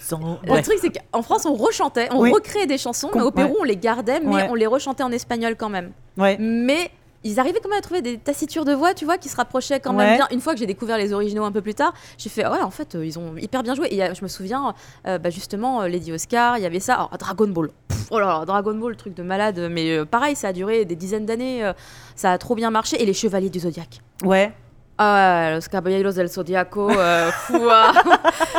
sont. 0.00 0.38
Le 0.44 0.62
truc, 0.62 0.78
c'est 0.80 0.90
qu'en 0.90 1.22
France, 1.22 1.46
on 1.46 1.54
rechantait, 1.54 2.08
on 2.12 2.20
Oui. 2.20 2.32
recréait 2.32 2.66
des 2.66 2.78
chansons, 2.78 3.10
mais 3.14 3.22
au 3.22 3.30
Pérou, 3.30 3.56
on 3.60 3.64
les 3.64 3.76
gardait, 3.76 4.20
mais 4.20 4.34
Ouais. 4.34 4.46
on 4.50 4.54
les 4.54 4.66
rechantait 4.66 5.02
en 5.02 5.12
espagnol 5.12 5.56
quand 5.56 5.68
même. 5.68 5.92
Ouais. 6.16 6.36
Mais 6.38 6.90
ils 7.24 7.40
arrivaient 7.40 7.58
quand 7.62 7.68
même 7.68 7.78
à 7.78 7.82
trouver 7.82 8.00
des 8.02 8.16
tassitures 8.18 8.64
de 8.64 8.72
voix, 8.72 8.94
tu 8.94 9.04
vois, 9.04 9.18
qui 9.18 9.28
se 9.28 9.36
rapprochaient 9.36 9.80
quand 9.80 9.92
même 9.92 10.10
Ouais. 10.10 10.16
bien. 10.16 10.28
Une 10.30 10.40
fois 10.40 10.52
que 10.54 10.60
j'ai 10.60 10.66
découvert 10.66 10.98
les 10.98 11.12
originaux 11.12 11.44
un 11.44 11.52
peu 11.52 11.60
plus 11.62 11.74
tard, 11.74 11.92
j'ai 12.16 12.28
fait, 12.28 12.44
ah 12.44 12.52
ouais, 12.52 12.62
en 12.62 12.70
fait, 12.70 12.94
euh, 12.94 13.04
ils 13.04 13.18
ont 13.18 13.36
hyper 13.36 13.62
bien 13.62 13.74
joué. 13.74 13.88
Et 13.90 14.02
a- 14.02 14.14
je 14.14 14.22
me 14.22 14.28
souviens, 14.28 14.74
euh, 15.06 15.18
bah, 15.18 15.30
justement, 15.30 15.82
euh, 15.82 15.88
Lady 15.88 16.12
Oscar, 16.12 16.58
il 16.58 16.62
y 16.62 16.66
avait 16.66 16.80
ça. 16.80 16.94
Alors, 16.94 17.10
Dragon 17.18 17.48
Ball. 17.48 17.70
Pff, 17.88 18.06
oh 18.10 18.18
là 18.20 18.26
là, 18.26 18.44
Dragon 18.44 18.74
Ball, 18.74 18.96
truc 18.96 19.14
de 19.14 19.22
malade. 19.22 19.68
Mais 19.70 19.90
euh, 19.96 20.04
pareil, 20.04 20.36
ça 20.36 20.48
a 20.48 20.52
duré 20.52 20.84
des 20.84 20.96
dizaines 20.96 21.26
d'années. 21.26 21.64
euh, 21.64 21.72
ça 22.14 22.32
a 22.32 22.38
trop 22.38 22.54
bien 22.54 22.70
marché. 22.70 23.00
Et 23.02 23.06
les 23.06 23.14
Chevaliers 23.14 23.50
du 23.50 23.60
Zodiaque. 23.60 24.00
Ouais. 24.24 24.52
Ah, 25.00 25.50
Los 25.54 25.68
Caballeros 25.68 26.16
del 26.16 26.28
Zodiaco, 26.28 26.90
euh, 26.90 27.30
fou, 27.46 27.68
ah. 27.70 27.92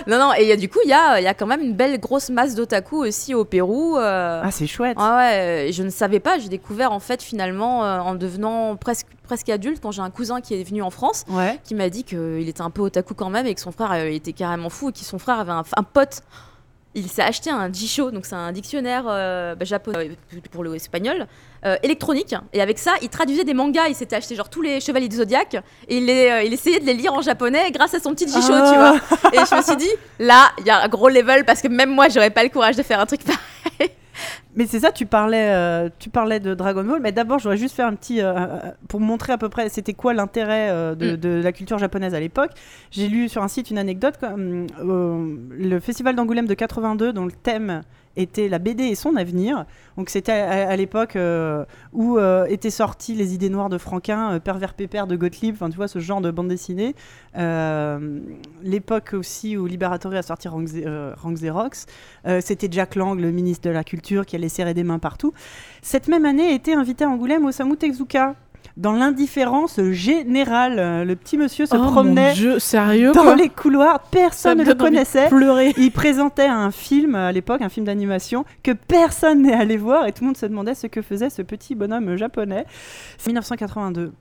Non, 0.07 0.17
non, 0.19 0.33
et 0.33 0.45
y 0.47 0.51
a, 0.51 0.55
du 0.55 0.69
coup, 0.69 0.79
il 0.85 0.89
y 0.89 0.93
a, 0.93 1.19
y 1.19 1.27
a 1.27 1.33
quand 1.33 1.45
même 1.47 1.61
une 1.61 1.73
belle 1.75 1.99
grosse 1.99 2.29
masse 2.29 2.55
d'otaku 2.55 2.95
aussi 3.05 3.35
au 3.35 3.43
Pérou. 3.43 3.97
euh, 3.97 4.41
Ah, 4.43 4.49
c'est 4.51 4.65
chouette. 4.67 4.97
Ouais, 4.97 5.03
ouais, 5.03 5.67
euh, 5.67 5.71
je 5.71 5.83
ne 5.83 5.89
savais 5.89 6.19
pas. 6.21 6.37
J'ai 6.39 6.47
découvert 6.49 6.93
en 6.93 6.99
fait 7.01 7.21
finalement 7.21 7.83
euh, 7.83 7.99
en 7.99 8.15
devenant 8.15 8.75
presque 8.77 9.07
presque 9.25 9.49
adulte 9.49 9.79
quand 9.81 9.91
j'ai 9.91 10.01
un 10.01 10.09
cousin 10.09 10.41
qui 10.41 10.59
est 10.59 10.63
venu 10.63 10.81
en 10.81 10.89
France 10.89 11.23
Ouais. 11.29 11.59
qui 11.63 11.75
m'a 11.75 11.89
dit 11.89 12.03
qu'il 12.03 12.49
était 12.49 12.61
un 12.63 12.71
peu 12.71 12.81
otaku 12.81 13.13
quand 13.13 13.29
même 13.29 13.45
et 13.45 13.53
que 13.53 13.61
son 13.61 13.71
frère 13.71 13.93
était 14.05 14.33
carrément 14.33 14.69
fou 14.71 14.89
et 14.89 14.91
que 14.91 14.97
son 14.99 15.19
frère 15.19 15.39
avait 15.39 15.51
un, 15.51 15.63
un 15.75 15.83
pote. 15.83 16.21
Il 16.99 17.09
s'est 17.09 17.21
acheté 17.21 17.49
un 17.49 17.71
Jisho, 17.71 18.11
donc 18.11 18.25
c'est 18.25 18.35
un 18.35 18.51
dictionnaire 18.51 19.05
euh, 19.07 19.55
bah, 19.55 19.63
japonais 19.65 20.11
euh, 20.33 20.39
pour 20.51 20.63
le 20.63 20.75
espagnol, 20.75 21.27
euh, 21.65 21.77
électronique. 21.81 22.35
Et 22.51 22.61
avec 22.61 22.77
ça, 22.77 22.93
il 23.01 23.07
traduisait 23.09 23.45
des 23.45 23.53
mangas. 23.53 23.87
Il 23.87 23.95
s'était 23.95 24.17
acheté 24.17 24.35
genre 24.35 24.49
tous 24.49 24.61
les 24.61 24.81
Chevaliers 24.81 25.07
du 25.07 25.15
Zodiaque 25.15 25.55
et 25.87 25.97
il, 25.97 26.05
les, 26.05 26.29
euh, 26.29 26.43
il 26.43 26.53
essayait 26.53 26.79
de 26.79 26.85
les 26.85 26.93
lire 26.93 27.13
en 27.13 27.21
japonais 27.21 27.71
grâce 27.71 27.93
à 27.93 27.99
son 27.99 28.11
petit 28.13 28.27
Jisho, 28.27 28.51
Ah. 28.53 28.71
tu 28.71 28.77
vois. 28.77 29.31
Et 29.33 29.45
je 29.49 29.55
me 29.55 29.61
suis 29.61 29.77
dit, 29.77 29.89
là, 30.19 30.49
il 30.59 30.65
y 30.65 30.69
a 30.69 30.81
un 30.83 30.87
gros 30.89 31.09
level 31.09 31.45
parce 31.45 31.61
que 31.61 31.67
même 31.69 31.89
moi, 31.91 32.09
j'aurais 32.09 32.29
pas 32.31 32.43
le 32.43 32.49
courage 32.49 32.75
de 32.75 32.83
faire 32.83 32.99
un 32.99 33.05
truc 33.05 33.21
pareil. 33.23 33.91
Mais 34.59 34.65
c'est 34.67 34.81
ça, 34.81 34.91
tu 34.91 35.05
parlais, 35.05 35.51
euh, 35.55 35.87
tu 35.99 36.09
parlais 36.09 36.41
de 36.41 36.53
Dragon 36.53 36.83
Ball, 36.83 36.99
mais 37.01 37.13
d'abord, 37.13 37.39
je 37.39 37.43
voudrais 37.43 37.55
juste 37.55 37.73
faire 37.75 37.87
un 37.87 37.95
petit. 37.95 38.21
euh, 38.21 38.33
euh, 38.35 38.59
pour 38.89 38.99
montrer 38.99 39.31
à 39.31 39.37
peu 39.37 39.47
près 39.47 39.69
c'était 39.69 39.93
quoi 39.93 40.13
l'intérêt 40.13 40.67
euh, 40.69 40.95
de, 40.95 41.13
Mm. 41.13 41.17
de 41.17 41.41
la 41.41 41.51
culture 41.53 41.77
japonaise 41.77 42.13
à 42.13 42.19
l'époque. 42.19 42.51
J'ai 42.91 43.07
lu 43.07 43.29
sur 43.29 43.41
un 43.41 43.47
site 43.47 43.71
une 43.71 43.77
anecdote 43.77 44.15
comme 44.19 44.67
le 44.81 45.79
festival 45.79 46.13
d'Angoulême 46.17 46.45
de 46.45 46.53
82, 46.55 47.13
dont 47.13 47.23
le 47.25 47.31
thème 47.31 47.83
était 48.19 48.49
la 48.49 48.59
BD 48.59 48.83
et 48.83 48.95
son 48.95 49.15
avenir. 49.15 49.65
Donc 49.97 50.09
c'était 50.09 50.31
à, 50.31 50.75
l'époque 50.75 51.15
euh, 51.15 51.65
où 51.93 52.17
euh, 52.17 52.45
étaient 52.45 52.69
sorties 52.69 53.15
les 53.15 53.33
idées 53.33 53.49
noires 53.49 53.69
de 53.69 53.77
Franquin, 53.77 54.33
euh, 54.33 54.39
Pervers 54.39 54.73
Pépère 54.73 55.07
de 55.07 55.15
Gottlieb, 55.15 55.55
enfin 55.55 55.69
tu 55.69 55.77
vois 55.77 55.87
ce 55.87 55.99
genre 55.99 56.21
de 56.21 56.31
bande 56.31 56.49
dessinée. 56.49 56.95
L'époque 58.63 59.13
aussi 59.13 59.57
où 59.57 59.65
Liberatori 59.65 60.17
a 60.17 60.21
sorti 60.21 60.47
Rank, 60.47 60.67
Xerox. 60.69 61.85
C'était 62.41 62.67
Jack 62.69 62.95
Lang, 62.95 63.19
le 63.19 63.31
ministre 63.31 63.67
de 63.67 63.73
la 63.73 63.83
Culture, 63.83 64.25
qui 64.25 64.35
allait 64.35 64.49
serrer 64.49 64.73
des 64.73 64.83
mains 64.83 64.99
partout. 64.99 65.33
Cette 65.81 66.07
même 66.07 66.25
année 66.25 66.53
était 66.53 66.73
invité 66.73 67.05
à 67.05 67.09
Angoulême 67.09 67.45
Osamu 67.45 67.77
Tezuka. 67.77 68.35
Dans 68.79 68.93
l'indifférence 68.93 69.77
générale, 69.91 70.79
Euh, 70.79 71.03
le 71.03 71.15
petit 71.17 71.37
monsieur 71.37 71.65
se 71.65 71.75
Oh 71.75 71.79
promenait 71.91 72.33
Dieu, 72.33 72.59
sérieux 72.59 73.11
dans 73.11 73.35
les 73.35 73.49
couloirs, 73.49 73.99
personne 74.09 74.59
ne 74.59 74.63
le 74.63 74.73
connaissait. 74.73 75.27
Pleurer. 75.27 75.73
Il 75.77 75.91
présentait 75.91 76.47
un 76.47 76.71
film 76.71 77.13
à 77.15 77.33
l'époque, 77.33 77.61
un 77.61 77.67
film 77.67 77.85
d'animation, 77.85 78.45
que 78.63 78.71
personne 78.71 79.41
n'est 79.41 79.53
allé 79.53 79.75
voir 79.75 80.07
et 80.07 80.13
tout 80.13 80.21
le 80.21 80.27
monde 80.27 80.37
se 80.37 80.45
demandait 80.45 80.75
ce 80.75 80.87
que 80.87 81.01
faisait 81.01 81.29
ce 81.29 81.41
petit 81.41 81.75
bonhomme 81.75 82.15
japonais. 82.15 82.65
C'est 83.17 83.27
1982. 83.27 84.13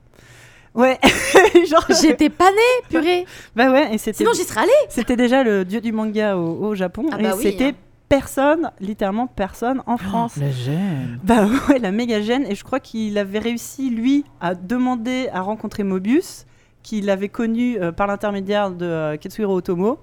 Ouais, 0.75 0.99
genre. 1.71 1.87
J'étais 2.03 2.29
pas 2.29 2.51
née, 2.51 2.89
purée. 2.91 3.27
Bah 3.55 3.71
ouais, 3.71 3.95
et 3.95 3.99
c'était. 3.99 4.19
Sinon, 4.19 4.33
j'y 4.35 4.43
serais 4.43 4.63
allée. 4.63 4.71
C'était 4.89 5.17
déjà 5.17 5.45
le 5.45 5.65
dieu 5.65 5.81
du 5.81 5.93
manga 5.93 6.37
au, 6.37 6.67
au 6.67 6.75
Japon 6.75 7.07
Ah 7.13 7.17
et 7.19 7.23
bah 7.23 7.35
oui, 7.37 7.43
c'était 7.45 7.65
hein. 7.69 7.73
Personne, 8.09 8.71
littéralement 8.81 9.27
personne 9.27 9.83
en 9.87 9.97
France. 9.97 10.37
La 10.37 10.51
gêne. 10.51 11.21
Bah 11.23 11.47
ouais, 11.69 11.79
la 11.79 11.93
méga 11.93 12.21
gêne. 12.21 12.47
Et 12.47 12.55
je 12.55 12.65
crois 12.65 12.81
qu'il 12.81 13.19
avait 13.19 13.39
réussi, 13.39 13.91
lui, 13.91 14.25
à 14.41 14.55
demander 14.55 15.29
à 15.33 15.41
rencontrer 15.41 15.83
Mobius, 15.83 16.47
qu'il 16.83 17.11
avait 17.11 17.29
connu 17.29 17.79
euh, 17.79 17.93
par 17.93 18.07
l'intermédiaire 18.07 18.71
de 18.71 18.87
euh, 18.87 19.17
Ketsuhiro 19.17 19.57
Otomo. 19.57 20.01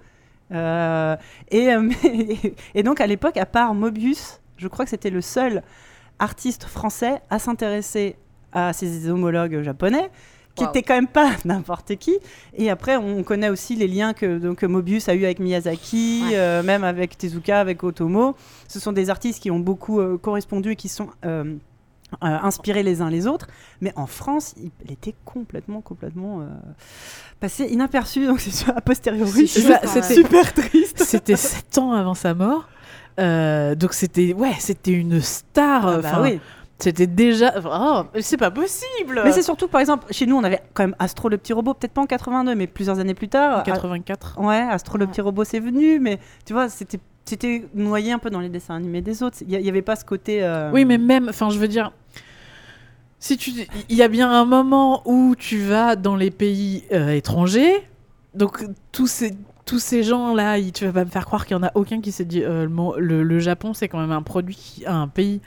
Euh, 0.52 1.16
et, 1.50 1.74
euh, 1.74 1.90
et 2.76 2.84
donc, 2.84 3.02
à 3.02 3.08
l'époque, 3.08 3.38
à 3.38 3.46
part 3.46 3.74
Mobius, 3.74 4.42
je 4.58 4.68
crois 4.68 4.86
que 4.86 4.92
c'était 4.92 5.10
le 5.10 5.22
seul 5.22 5.64
artiste 6.20 6.66
français 6.66 7.22
à 7.30 7.40
s'intéresser 7.40 8.16
à 8.54 8.72
ses 8.72 9.10
homologues 9.10 9.62
japonais 9.64 10.10
qui 10.56 10.64
Wow. 10.64 10.70
était 10.70 10.84
quand 10.84 10.96
même 10.96 11.08
pas 11.08 11.32
n'importe 11.46 11.96
qui. 11.98 12.18
Et 12.54 12.70
après, 12.70 12.96
on 12.98 13.24
connaît 13.24 13.50
aussi 13.50 13.76
les 13.76 13.88
liens 13.88 14.14
que 14.14 14.38
donc, 14.38 14.64
Mobius 14.64 15.10
a 15.10 15.14
eu 15.16 15.26
avec 15.26 15.40
Miyazaki, 15.40 16.24
Ouais. 16.28 16.38
euh, 16.38 16.64
même 16.64 16.84
avec 16.84 17.18
Tezuka, 17.18 17.60
avec 17.60 17.84
Otomo. 17.84 18.36
Ce 18.68 18.80
sont 18.80 18.94
des 18.94 19.10
artistes 19.10 19.42
qui 19.42 19.52
ont 19.52 19.60
beaucoup 19.60 20.00
euh, 20.00 20.18
correspondu 20.18 20.72
et 20.72 20.76
qui 20.76 20.88
sont 20.88 21.10
euh, 21.26 21.56
inspirés 22.22 22.84
les 22.84 23.02
uns 23.02 23.10
les 23.10 23.28
autres. 23.28 23.48
Mais 23.82 23.92
en 23.98 24.08
France, 24.08 24.56
il, 24.58 24.92
était 24.92 25.16
complètement, 25.26 25.82
complètement 25.82 26.48
passé 27.42 27.66
inaperçu. 27.66 28.26
Donc 28.26 28.40
c'est 28.40 28.70
a 28.70 28.80
posteriori. 28.80 29.48
C'est 29.48 30.02
super 30.04 30.54
triste. 30.54 31.04
C'était 31.04 31.36
7 31.36 31.78
ans 31.80 31.92
avant 31.92 32.14
sa 32.14 32.34
mort. 32.34 32.70
Donc 33.18 33.94
c'était 33.94 34.34
ouais, 34.34 34.54
c'était 34.60 34.94
une 34.94 35.20
star. 35.20 35.88
Ah 35.88 35.98
bah 35.98 36.20
oui. 36.22 36.40
C'était 36.78 37.08
déjà. 37.08 37.54
Oh, 37.66 38.04
c'est 38.20 38.36
pas 38.38 38.52
possible. 38.52 39.22
Mais 39.24 39.32
c'est 39.32 39.42
surtout, 39.44 39.68
par 39.70 39.80
exemple, 39.80 40.08
chez 40.12 40.26
nous, 40.26 40.36
on 40.36 40.44
avait 40.44 40.62
quand 40.74 40.84
même 40.84 40.96
Astro 41.00 41.30
le 41.30 41.38
petit 41.38 41.54
robot, 41.54 41.74
peut-être 41.74 41.94
pas 41.94 42.02
en 42.02 42.06
82, 42.06 42.54
mais 42.54 42.68
plusieurs 42.68 43.00
années 43.00 43.14
plus 43.14 43.30
tard. 43.30 43.60
En 43.60 43.64
84. 43.64 44.40
Ouais, 44.42 44.58
Astro 44.58 44.98
le 44.98 45.08
petit 45.08 45.22
robot, 45.22 45.46
c'est 45.46 45.60
venu, 45.62 46.00
mais 46.00 46.20
tu 46.46 46.52
vois, 46.54 46.68
c'était 46.70 47.00
c'était 47.24 47.66
noyé 47.74 48.12
un 48.12 48.20
peu 48.20 48.30
dans 48.30 48.40
les 48.42 48.50
dessins 48.50 48.76
animés 48.76 49.02
des 49.02 49.24
autres. 49.24 49.38
Il 49.48 49.58
n'y 49.60 49.70
avait 49.70 49.82
pas 49.82 49.96
ce 49.96 50.06
côté. 50.06 50.44
euh, 50.44 50.70
Oui, 50.74 50.86
mais 50.86 50.98
même, 51.00 51.28
enfin, 51.30 51.50
je 51.50 51.58
veux 51.58 51.68
dire, 51.70 51.92
si 53.20 53.38
tu, 53.38 53.52
il 53.90 53.96
y 53.96 54.04
a 54.04 54.08
bien 54.08 54.30
un 54.30 54.46
moment 54.46 55.02
où 55.06 55.36
tu 55.36 55.58
vas 55.60 55.96
dans 55.96 56.16
les 56.16 56.30
pays 56.30 56.84
euh, 56.92 57.10
étrangers, 57.12 57.88
donc 58.36 58.64
tous 58.92 59.08
ces 59.08 59.36
tous 59.66 59.80
ces 59.80 60.04
gens 60.04 60.36
là, 60.36 60.58
tu 60.72 60.86
vas 60.86 60.92
pas 60.92 61.06
me 61.06 61.10
faire 61.10 61.26
croire 61.26 61.48
qu'il 61.48 61.58
y 61.58 61.60
en 61.60 61.64
a 61.64 61.72
aucun 61.74 62.00
qui 62.02 62.12
s'est 62.12 62.26
dit 62.26 62.44
euh, 62.44 62.68
le, 62.98 63.24
le- 63.24 63.40
Japon 63.40 63.74
c'est 63.74 63.88
quand 63.88 64.00
même 64.00 64.12
un 64.12 64.22
produit, 64.22 64.84
un 64.86 65.08
pays 65.08 65.42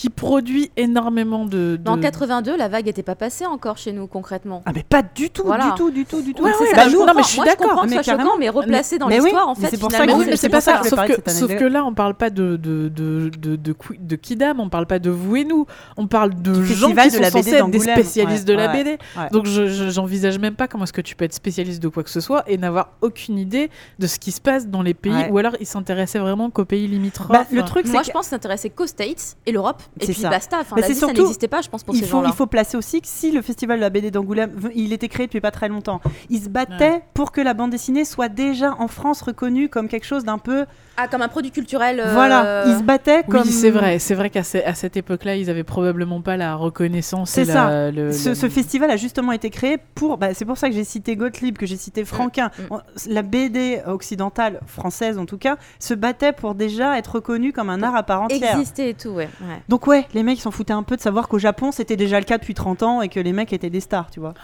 qui 0.00 0.08
produit 0.08 0.70
énormément 0.78 1.44
de. 1.44 1.78
En 1.86 1.98
82, 1.98 2.56
la 2.56 2.68
vague 2.68 2.88
était 2.88 3.02
pas 3.02 3.14
passée 3.16 3.44
encore 3.44 3.76
chez 3.76 3.92
nous 3.92 4.06
concrètement. 4.06 4.62
Ah 4.64 4.70
mais 4.74 4.82
pas 4.82 5.02
du 5.02 5.28
tout, 5.28 5.42
Voilà. 5.44 5.66
du 5.66 5.74
tout, 5.74 5.90
du 5.90 6.06
tout, 6.06 6.22
du 6.22 6.32
tout. 6.32 6.42
Ouais, 6.42 6.52
C'est 6.56 6.64
ouais, 6.64 6.70
ça, 6.70 6.76
bah, 6.76 6.88
je 6.88 6.96
non, 6.96 7.04
mais 7.14 7.22
je 7.22 7.28
suis 7.28 7.40
d'accord. 7.42 7.84
Mais 7.86 8.02
choquant, 8.02 8.38
mais 8.38 8.48
replacé 8.48 8.96
dans 8.96 9.08
Mais 9.08 9.18
oui, 9.18 9.24
l'histoire, 9.26 9.48
en 9.50 9.54
fait, 9.54 9.68
c'est 9.68 9.76
pour 9.78 9.92
ça 9.92 10.06
que 10.06 10.36
c'est 10.36 10.48
pas 10.48 10.62
ça 10.62 10.80
Sauf 11.28 11.54
que, 11.54 11.64
là, 11.64 11.84
on 11.84 11.92
parle 11.92 12.14
pas 12.14 12.30
de 12.30 12.56
de 12.56 12.88
de 12.88 13.30
de, 13.38 13.56
de, 13.56 13.72
qui- 13.74 13.98
de 13.98 14.16
Kidam, 14.16 14.58
on 14.60 14.70
parle 14.70 14.86
pas 14.86 14.98
de 14.98 15.10
vous 15.10 15.36
et 15.36 15.44
nous, 15.44 15.66
on 15.98 16.06
parle 16.06 16.30
de 16.40 16.54
Du 16.54 16.64
gens 16.64 16.88
qui 16.88 16.94
de 16.94 17.00
sont 17.10 17.20
la 17.20 17.30
BD 17.30 17.42
censés 17.42 17.56
être 17.56 17.68
des 17.70 17.78
spécialistes 17.80 18.48
de 18.48 18.54
la 18.54 18.68
BD. 18.68 18.96
Donc 19.32 19.44
je 19.44 19.66
je- 19.66 19.90
j'envisage 19.90 20.38
même 20.38 20.54
pas 20.54 20.66
comment 20.66 20.84
est-ce 20.84 20.94
que 20.94 21.02
tu 21.02 21.14
peux 21.14 21.26
être 21.26 21.34
spécialiste 21.34 21.82
de 21.82 21.88
quoi 21.88 22.02
que 22.04 22.10
ce 22.10 22.20
soit 22.20 22.42
et 22.46 22.56
n'avoir 22.56 22.92
aucune 23.02 23.38
idée 23.38 23.68
de 23.98 24.06
ce 24.06 24.18
qui 24.18 24.32
se 24.32 24.40
passe 24.40 24.66
dans 24.66 24.80
les 24.80 24.94
pays, 24.94 25.26
ou 25.30 25.36
alors 25.36 25.56
ils 25.60 25.66
s'intéressaient 25.66 26.18
vraiment 26.20 26.48
qu'aux 26.48 26.64
pays 26.64 26.86
limitrophes. 26.88 27.28
Bah, 27.32 27.44
le 27.52 27.62
truc, 27.64 27.86
Moi, 27.86 28.00
que- 28.00 28.06
je 28.06 28.12
pense 28.12 28.28
s'intéresser 28.28 28.70
qu'aux 28.70 28.86
States 28.86 29.36
et 29.44 29.52
l'Europe, 29.52 29.82
et 29.98 30.06
C'est 30.06 30.12
puis 30.12 30.20
ça. 30.22 30.30
basta. 30.30 30.58
Enfin, 30.60 30.76
c'est 30.78 30.94
ça 30.94 31.00
surtout- 31.06 31.22
n'existait 31.22 31.48
pas, 31.48 31.60
je 31.62 31.68
pense, 31.68 31.82
pour 31.82 31.94
il 31.94 31.98
ces 31.98 32.04
faut, 32.06 32.18
gens-là. 32.18 32.28
il 32.32 32.34
faut 32.36 32.46
placer 32.46 32.76
aussi 32.76 33.00
que 33.00 33.08
si 33.08 33.32
le 33.32 33.42
festival 33.42 33.78
de 33.78 33.80
la 33.82 33.90
BD 33.90 34.10
d'Angoulême, 34.10 34.70
il 34.74 34.92
était 34.92 35.08
créé 35.08 35.26
depuis 35.26 35.40
pas 35.40 35.50
très 35.50 35.68
longtemps, 35.68 36.00
il 36.28 36.40
se 36.42 36.48
battait 36.48 37.02
pour 37.14 37.32
que 37.32 37.40
la 37.40 37.54
bande 37.54 37.70
dessinée 37.70 38.04
soit 38.04 38.28
déjà 38.28 38.74
en 38.78 38.86
France 38.88 39.22
reconnue 39.22 39.68
comme 39.68 39.88
quelque 39.88 40.06
chose 40.06 40.24
d'un 40.24 40.38
peu. 40.38 40.66
Ah, 41.02 41.08
comme 41.08 41.22
un 41.22 41.28
produit 41.28 41.50
culturel. 41.50 41.98
euh, 42.00 42.12
Voilà, 42.12 42.64
il 42.66 42.76
se 42.76 42.82
battait 42.82 43.22
Oui, 43.26 43.32
comme. 43.38 43.44
c'est 43.44 43.70
vrai, 43.70 43.98
c'est 43.98 44.14
vrai 44.14 44.28
qu'à 44.28 44.42
ce- 44.42 44.58
à 44.58 44.74
cette 44.74 44.96
époque-là, 44.98 45.36
ils 45.36 45.48
avaient 45.48 45.64
probablement 45.64 46.20
pas 46.20 46.36
la 46.36 46.54
reconnaissance. 46.56 47.30
C'est 47.30 47.44
la- 47.44 47.52
ça. 47.54 47.90
le- 47.90 48.12
Ce, 48.12 48.30
le- 48.30 48.34
ce 48.34 48.48
festival 48.50 48.90
a 48.90 48.96
justement 48.96 49.32
été 49.32 49.48
créé 49.50 49.78
pour. 49.94 50.18
bah, 50.18 50.34
c'est 50.34 50.44
pour 50.44 50.58
ça 50.58 50.68
que 50.68 50.74
j'ai 50.74 50.84
cité 50.84 51.16
Gottlieb, 51.16 51.56
que 51.56 51.64
j'ai 51.66 51.76
cité 51.76 52.04
Franquin. 52.04 52.50
mm. 52.58 52.76
La 53.10 53.22
BD 53.22 53.80
occidentale, 53.86 54.60
française 54.66 55.16
en 55.18 55.24
tout 55.26 55.38
cas, 55.38 55.56
se 55.78 55.94
battait 55.94 56.32
pour 56.32 56.54
déjà 56.54 56.98
être 56.98 57.14
reconnue 57.16 57.52
comme 57.52 57.70
un 57.70 57.82
art 57.82 57.96
à 57.96 58.02
part 58.02 58.22
entière. 58.22 58.50
Existait 58.58 58.90
et 58.90 58.94
tout, 58.94 59.10
ouais. 59.10 59.28
ouais. 59.40 59.62
Donc 59.68 59.86
ouais, 59.86 60.06
les 60.12 60.22
mecs 60.22 60.38
ils 60.38 60.42
s'en 60.42 60.50
foutaient 60.50 60.72
un 60.74 60.82
peu 60.82 60.96
de 60.96 61.00
savoir 61.00 61.28
qu'au 61.28 61.38
Japon 61.38 61.70
c'était 61.72 61.96
déjà 61.96 62.18
le 62.18 62.24
cas 62.26 62.36
depuis 62.38 62.54
30 62.54 62.82
ans 62.82 63.00
et 63.00 63.08
que 63.08 63.20
les 63.20 63.32
mecs 63.32 63.52
étaient 63.52 63.70
des 63.70 63.80
stars, 63.80 64.10
tu 64.10 64.20
vois. 64.20 64.34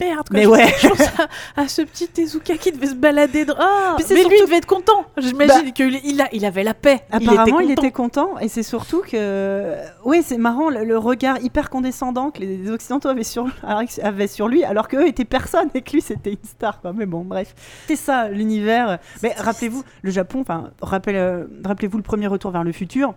Merde, 0.00 0.26
Mais 0.32 0.44
je- 0.44 0.48
ouais. 0.48 0.74
je 0.80 0.88
pense 0.88 1.00
à, 1.00 1.60
à 1.62 1.68
ce 1.68 1.82
petit 1.82 2.08
Tezuka 2.08 2.56
qui 2.56 2.72
devait 2.72 2.86
se 2.88 2.94
balader. 2.94 3.44
dans- 3.44 3.54
Ah, 3.58 3.96
mais 3.98 4.24
lui, 4.24 4.36
il 4.38 4.44
devait 4.46 4.56
être 4.56 4.66
content. 4.66 5.04
J'imagine 5.16 5.72
qu'il 5.72 6.00
il 6.04 6.20
a, 6.20 6.28
il 6.32 6.44
avait 6.44 6.64
la 6.64 6.74
paix. 6.74 7.00
Apparemment, 7.10 7.60
il 7.60 7.70
était 7.70 7.90
content. 7.90 8.26
content 8.26 8.38
et 8.40 8.48
c'est 8.48 8.62
surtout 8.62 9.02
que, 9.02 9.74
oui, 10.04 10.22
c'est 10.24 10.38
marrant 10.38 10.70
le, 10.70 10.84
le 10.84 10.96
regard 10.98 11.40
hyper 11.42 11.70
condescendant 11.70 12.30
que 12.30 12.40
les 12.40 12.70
Occidentaux 12.70 13.08
avaient 13.08 13.24
sur, 13.24 13.46
avaient 14.02 14.26
sur 14.26 14.48
lui, 14.48 14.64
alors 14.64 14.88
qu'eux 14.88 15.06
étaient 15.06 15.24
personne 15.24 15.68
et 15.74 15.82
que 15.82 15.92
lui 15.92 16.00
c'était 16.00 16.30
une 16.32 16.44
star. 16.44 16.80
Quoi. 16.80 16.92
Mais 16.94 17.06
bon, 17.06 17.22
bref, 17.22 17.54
c'est 17.86 17.96
ça 17.96 18.28
l'univers. 18.28 18.98
Mais 19.22 19.32
rappelez-vous, 19.36 19.82
le 20.02 20.10
Japon, 20.10 20.40
enfin, 20.40 20.70
euh, 21.08 21.46
rappelez-vous 21.64 21.96
le 21.98 22.02
premier 22.02 22.26
retour 22.26 22.50
vers 22.50 22.64
le 22.64 22.72
futur. 22.72 23.14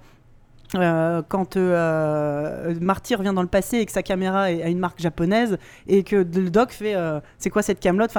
Euh, 0.81 1.21
quand 1.27 1.57
euh, 1.57 2.73
Marty 2.81 3.15
revient 3.15 3.33
dans 3.35 3.41
le 3.41 3.47
passé 3.47 3.77
et 3.77 3.85
que 3.85 3.91
sa 3.91 4.03
caméra 4.03 4.51
est- 4.51 4.63
a 4.63 4.69
une 4.69 4.79
marque 4.79 4.99
japonaise 4.99 5.57
et 5.87 6.03
que 6.03 6.15
le 6.17 6.49
doc 6.49 6.71
fait 6.71 6.95
euh, 6.95 7.19
c'est 7.37 7.49
quoi 7.49 7.61
cette 7.61 7.79
camelote? 7.79 8.11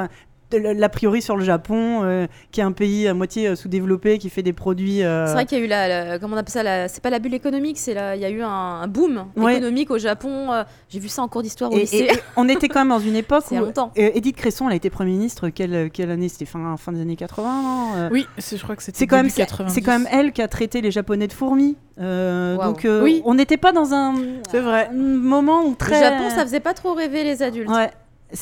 L'a 0.59 0.89
priori 0.89 1.23
sur 1.23 1.37
le 1.37 1.45
Japon 1.45 2.03
euh, 2.05 2.27
qui 2.53 2.61
est 2.61 2.65
un 2.65 2.73
pays 2.73 3.07
à 3.09 3.15
moitié 3.15 3.49
euh, 3.49 3.57
sous-développé 3.57 4.19
qui 4.19 4.31
fait 4.31 4.43
des 4.43 4.53
produits 4.53 5.03
euh, 5.03 5.27
C'est 5.27 5.33
vrai 5.35 5.47
qu'il 5.47 5.59
y 5.59 5.61
a 5.61 5.65
eu 5.65 5.69
la, 5.69 5.89
la- 5.89 6.19
comment 6.19 6.35
on 6.35 6.39
appelle 6.39 6.53
ça, 6.53 6.63
la- 6.63 6.89
c'est 6.89 7.03
pas 7.03 7.11
la 7.11 7.19
bulle 7.19 7.35
économique, 7.35 7.79
c'est 7.79 7.93
il 8.17 8.21
y 8.21 8.25
a 8.25 8.31
eu 8.31 8.43
un, 8.43 8.49
un 8.49 8.87
boom 8.89 9.27
Ouais. 9.37 9.55
économique 9.57 9.91
au 9.91 9.99
Japon. 9.99 10.53
euh, 10.53 10.65
J'ai 10.89 10.99
vu 11.01 11.09
ça 11.09 11.23
en 11.23 11.29
cours 11.29 11.43
d'histoire 11.43 11.73
au 11.73 11.77
Et, 11.77 11.81
lycée. 11.81 11.97
et- 11.99 12.13
et 12.15 12.19
on 12.37 12.49
était 12.49 12.69
quand 12.69 12.81
même 12.81 12.89
dans 12.89 12.99
une 12.99 13.17
époque 13.25 13.45
C'est 13.49 13.59
où 13.59 13.65
longtemps. 13.65 13.93
Edith 13.97 14.37
Cresson, 14.37 14.67
elle 14.67 14.73
a 14.73 14.77
été 14.77 14.91
Premier 14.91 15.13
ministre 15.13 15.49
quelle, 15.49 15.91
quelle 15.91 16.11
année 16.11 16.29
C'était 16.29 16.45
fin, 16.45 16.77
fin 16.77 16.93
des 16.93 17.01
années 17.01 17.17
80, 17.17 17.63
non 17.63 17.85
Euh, 17.97 18.09
Oui, 18.13 18.27
je 18.39 18.63
crois 18.63 18.77
que 18.77 18.83
c'était 18.83 18.99
C'est 18.99 19.07
quand, 19.07 19.17
même, 19.17 19.27
début 19.27 19.35
c'est 19.37 19.43
90. 19.43 19.73
c'est 19.75 19.81
quand 19.83 19.93
même 19.99 20.09
elle 20.11 20.33
qui 20.33 20.43
a 20.43 20.49
traité 20.49 20.81
les 20.81 20.91
Japonais 20.91 21.27
de 21.27 21.33
fourmis. 21.33 21.77
Euh. 22.01 22.57
Donc 22.57 22.85
euh, 22.85 23.03
Oui. 23.05 23.23
on 23.25 23.35
n'était 23.35 23.57
pas 23.57 23.71
dans 23.73 23.95
un, 23.95 24.15
C'est 24.51 24.59
vrai. 24.61 24.89
un 24.91 24.95
moment 24.97 25.65
où 25.65 25.71
Le 25.71 25.77
très... 25.77 26.01
Japon, 26.01 26.29
ça 26.31 26.43
faisait 26.43 26.61
pas 26.61 26.75
trop 26.75 26.93
rêver 26.95 27.23
les 27.25 27.43
adultes. 27.43 27.71
Ouais. 27.71 27.91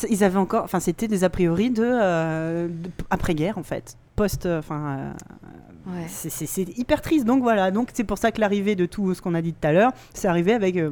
Ils 0.09 0.25
avaient 0.25 0.39
encore... 0.39 0.65
Enfin, 0.65 0.81
c'était 0.81 1.09
des 1.09 1.25
a 1.25 1.31
priori 1.31 1.71
de, 1.71 1.83
euh, 1.85 2.69
de- 2.69 2.91
après-guerre, 3.11 3.59
en 3.59 3.63
fait. 3.63 3.97
Post... 4.17 4.47
euh, 4.47 4.59
Enfin... 4.61 4.97
euh, 4.99 5.13
Ouais. 5.85 6.07
c'est- 6.09 6.79
hyper 6.79 7.03
triste. 7.03 7.25
Donc 7.27 7.43
voilà, 7.43 7.73
donc 7.73 7.89
c'est 7.93 8.05
pour 8.05 8.17
ça 8.17 8.31
que 8.31 8.41
l'arrivée 8.41 8.77
de 8.77 8.87
tout 8.87 9.13
ce 9.15 9.21
qu'on 9.21 9.35
a 9.35 9.43
dit 9.43 9.53
tout 9.53 9.67
à 9.67 9.73
l'heure, 9.73 9.91
c'est 10.15 10.29
arrivé 10.29 10.53
avec 10.53 10.77
euh, 10.77 10.91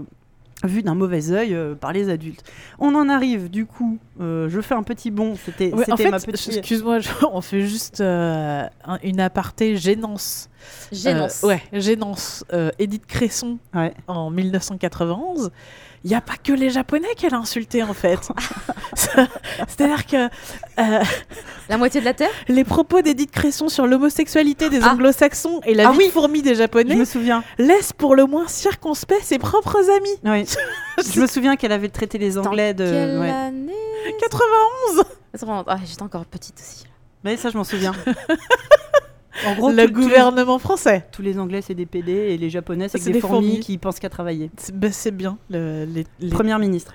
vu 0.64 0.82
d'un 0.82 0.97
mauvais 0.97 1.30
œil 1.30 1.55
euh, 1.55 1.76
par 1.76 1.93
les 1.93 2.09
adultes. 2.09 2.43
On 2.80 2.97
en 2.97 3.09
arrive 3.09 3.49
du 3.51 3.66
coup, 3.66 3.99
euh, 4.20 4.49
je 4.49 4.61
fais 4.61 4.74
un 4.74 4.82
petit 4.82 5.12
bond, 5.12 5.36
c'était 5.36 5.72
Ouais, 5.72 5.88
en 5.93 5.97
fait, 5.97 6.11
ma 6.11 6.18
petite... 6.18 6.57
excuse-moi, 6.57 6.99
on 7.32 7.41
fait 7.41 7.61
juste 7.62 8.01
euh, 8.01 8.64
un- 8.84 8.99
une 9.05 9.20
aparté 9.20 9.76
gênance. 9.76 10.51
Gênance. 10.91 11.45
Euh, 11.45 11.47
ouais, 11.47 11.62
gênance. 11.72 12.45
Euh, 12.53 12.72
Edith 12.80 13.07
Cresson 13.07 13.59
Ouais. 13.72 13.95
en 14.09 14.28
1991. 14.30 15.53
Il 16.03 16.09
n'y 16.11 16.16
a 16.16 16.20
pas 16.22 16.36
que 16.42 16.53
les 16.55 16.70
Japonais 16.70 17.09
qu'elle 17.16 17.34
a 17.34 17.36
insulté 17.38 17.82
en 17.82 17.92
fait. 17.92 18.28
C'est-à-dire 19.68 20.07
que 20.07 20.16
euh, 20.78 21.05
La 21.68 21.76
moitié 21.76 22.01
de 22.01 22.07
la 22.07 22.14
Terre? 22.14 22.30
les 22.48 22.64
propos 22.64 23.03
d'Edith 23.03 23.30
Cresson 23.30 23.68
sur 23.68 23.86
l'homosexualité 23.86 24.70
des 24.70 24.80
Ah. 24.82 24.92
anglo-saxons 24.92 25.61
et 25.66 25.74
la 25.74 25.88
Ah 25.88 25.92
vie 25.92 25.98
oui. 25.98 26.07
de 26.07 26.11
fourmi 26.12 26.40
des 26.42 26.55
Je 26.55 26.61
Japonais 26.61 26.94
me 26.96 27.05
souviens. 27.05 27.44
laissent 27.59 27.92
pour 27.92 28.14
le 28.16 28.24
moins 28.24 28.48
circonspect 28.48 29.22
ses 29.24 29.38
propres 29.38 29.90
amis. 29.90 30.16
Oui. 30.24 30.46
je 31.14 31.20
me 31.20 31.26
souviens 31.26 31.57
qu'elle 31.57 31.72
avait 31.72 31.88
traité 31.90 32.16
les 32.18 32.32
Dans 32.32 32.46
Anglais 32.46 32.72
de. 32.72 32.84
Quelle 32.86 33.18
ouais. 33.18 33.30
année 33.30 33.72
91 34.20 35.05
Attends, 35.34 35.64
ah, 35.66 35.76
J'étais 35.84 36.03
encore 36.03 36.24
petite 36.24 36.59
aussi. 36.59 36.84
Mais 37.24 37.36
ça, 37.36 37.51
je 37.51 37.59
m'en 37.59 37.64
souviens. 37.64 37.92
en 39.47 39.55
gros, 39.55 39.70
Le 39.70 39.76
tous- 39.87 39.93
tous 39.93 39.99
les- 40.01 40.05
gouvernement 40.07 40.59
français. 40.59 41.07
Tous 41.12 41.22
les 41.22 41.39
Anglais, 41.39 41.62
c'est 41.62 41.74
des 41.74 41.87
PD 41.87 42.12
et 42.12 42.37
les 42.39 42.51
Japonais, 42.51 42.89
c'est 42.89 42.99
C'est 42.99 43.07
des, 43.07 43.12
des 43.14 43.20
fourmis, 43.20 43.47
fourmis. 43.49 43.61
qui 43.61 43.78
pensent 43.78 43.99
qu'à 44.01 44.09
travailler. 44.09 44.51
C'est 44.57 44.74
bah, 44.76 44.89
c'est 44.91 45.11
bien. 45.12 45.39
le- 45.51 45.85
les- 45.85 46.07
les- 46.20 46.31
Première 46.31 46.59
ministre. 46.59 46.93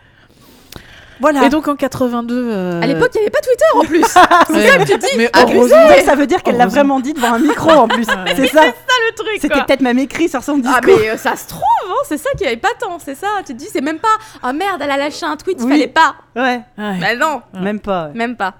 Voilà. 1.22 1.46
Et 1.46 1.50
donc 1.50 1.70
en 1.70 1.78
82. 1.78 2.36
euh, 2.52 2.82
À 2.82 2.88
l'époque, 2.88 3.12
il 3.16 3.20
n'y 3.20 3.24
avait 3.24 3.32
pas 3.32 3.40
Twitter 3.40 3.64
en 3.74 3.82
plus. 3.86 4.02
ouais, 4.54 4.68
ça 4.68 4.78
que 4.80 4.84
tu 4.92 4.98
dis, 4.98 5.08
mais 5.18 5.30
abusé. 5.32 5.74
ça 6.04 6.14
veut 6.14 6.28
dire 6.28 6.44
qu'elle 6.44 6.58
l'a 6.58 6.68
vraiment 6.68 7.00
dit 7.00 7.14
devant 7.14 7.34
un 7.36 7.40
micro 7.40 7.70
en 7.72 7.88
plus. 7.88 8.06
Ouais. 8.06 8.34
C'est 8.36 8.48
ça. 8.48 8.66
le 8.66 9.16
truc. 9.16 9.30
C'était 9.40 9.62
peut-être 9.64 9.80
même 9.82 9.98
écrit 10.00 10.28
sur 10.28 10.44
son 10.44 10.58
discours. 10.58 10.78
Ah 10.78 10.86
mais 10.86 11.10
euh, 11.12 11.16
ça 11.18 11.38
se 11.38 11.48
trouve, 11.48 11.62
hein, 11.88 11.94
c'est 12.06 12.18
ça 12.18 12.30
qui 12.38 12.46
avait 12.46 12.58
pas 12.58 12.74
tant, 12.78 13.00
c'est 13.00 13.16
ça. 13.16 13.28
Tu 13.48 13.54
te 13.54 13.58
dis, 13.60 13.68
c'est 13.72 13.80
même 13.80 14.00
pas. 14.00 14.10
Ah 14.44 14.52
merde, 14.52 14.82
elle 14.84 14.92
a 14.92 14.98
lâché 14.98 15.26
un 15.26 15.38
tweet, 15.38 15.58
Oui. 15.62 15.70
fallait 15.70 15.88
pas. 15.88 16.16
Ouais. 16.36 16.60
Ouais. 16.78 17.00
Bah 17.00 17.16
non, 17.16 17.42
Ouais. 17.54 17.62
Même 17.62 17.80
pas. 17.80 18.08
ouais. 18.08 18.14
même 18.14 18.36
pas. 18.36 18.56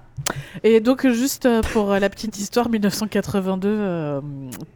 Et 0.64 0.80
donc 0.80 1.06
juste 1.08 1.46
euh, 1.46 1.62
pour 1.72 1.92
euh, 1.92 1.98
la 1.98 2.08
petite 2.10 2.38
histoire, 2.38 2.68
1982, 2.68 3.68
euh, 3.68 4.20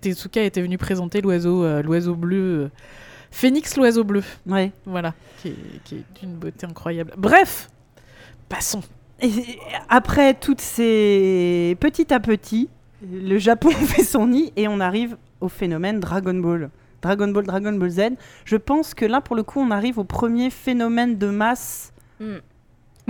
Tezuka 0.01 0.43
était 0.43 0.63
venu 0.63 0.79
présenter 0.79 1.21
l'oiseau, 1.21 1.65
euh, 1.65 1.83
l'oiseau 1.83 2.15
bleu, 2.15 2.71
Phénix 3.31 3.77
l'oiseau 3.77 4.05
bleu, 4.05 4.23
Ouais. 4.47 4.73
voilà, 4.87 5.15
qui 5.41 5.49
est, 5.49 5.55
qui 5.85 5.95
est 5.97 6.05
d'une 6.21 6.35
beauté 6.35 6.67
incroyable. 6.67 7.13
Bref, 7.17 7.69
passons. 8.49 8.83
Et 9.23 9.59
après 9.89 10.35
toutes 10.35 10.61
ces 10.61 11.77
petit 11.81 12.13
à 12.13 12.21
petit, 12.21 12.69
le 13.11 13.39
Japon 13.39 13.71
fait 13.71 14.03
son 14.05 14.27
nid 14.29 14.53
et 14.57 14.67
on 14.69 14.81
arrive 14.81 15.17
au 15.41 15.49
phénomène 15.49 16.01
Dragon 16.01 16.35
Ball. 16.35 16.71
Dragon 17.03 17.29
Ball, 17.29 17.45
Dragon 17.47 17.73
Ball 17.73 17.91
Z. 17.91 18.01
Je 18.45 18.57
pense 18.57 18.93
que 18.95 19.05
là, 19.07 19.21
pour 19.23 19.35
le 19.37 19.43
coup, 19.43 19.59
on 19.61 19.71
arrive 19.71 19.99
au 19.99 20.05
premier 20.05 20.51
phénomène 20.51 21.17
de 21.19 21.27
masse 21.29 21.93
Hmm. 22.21 22.37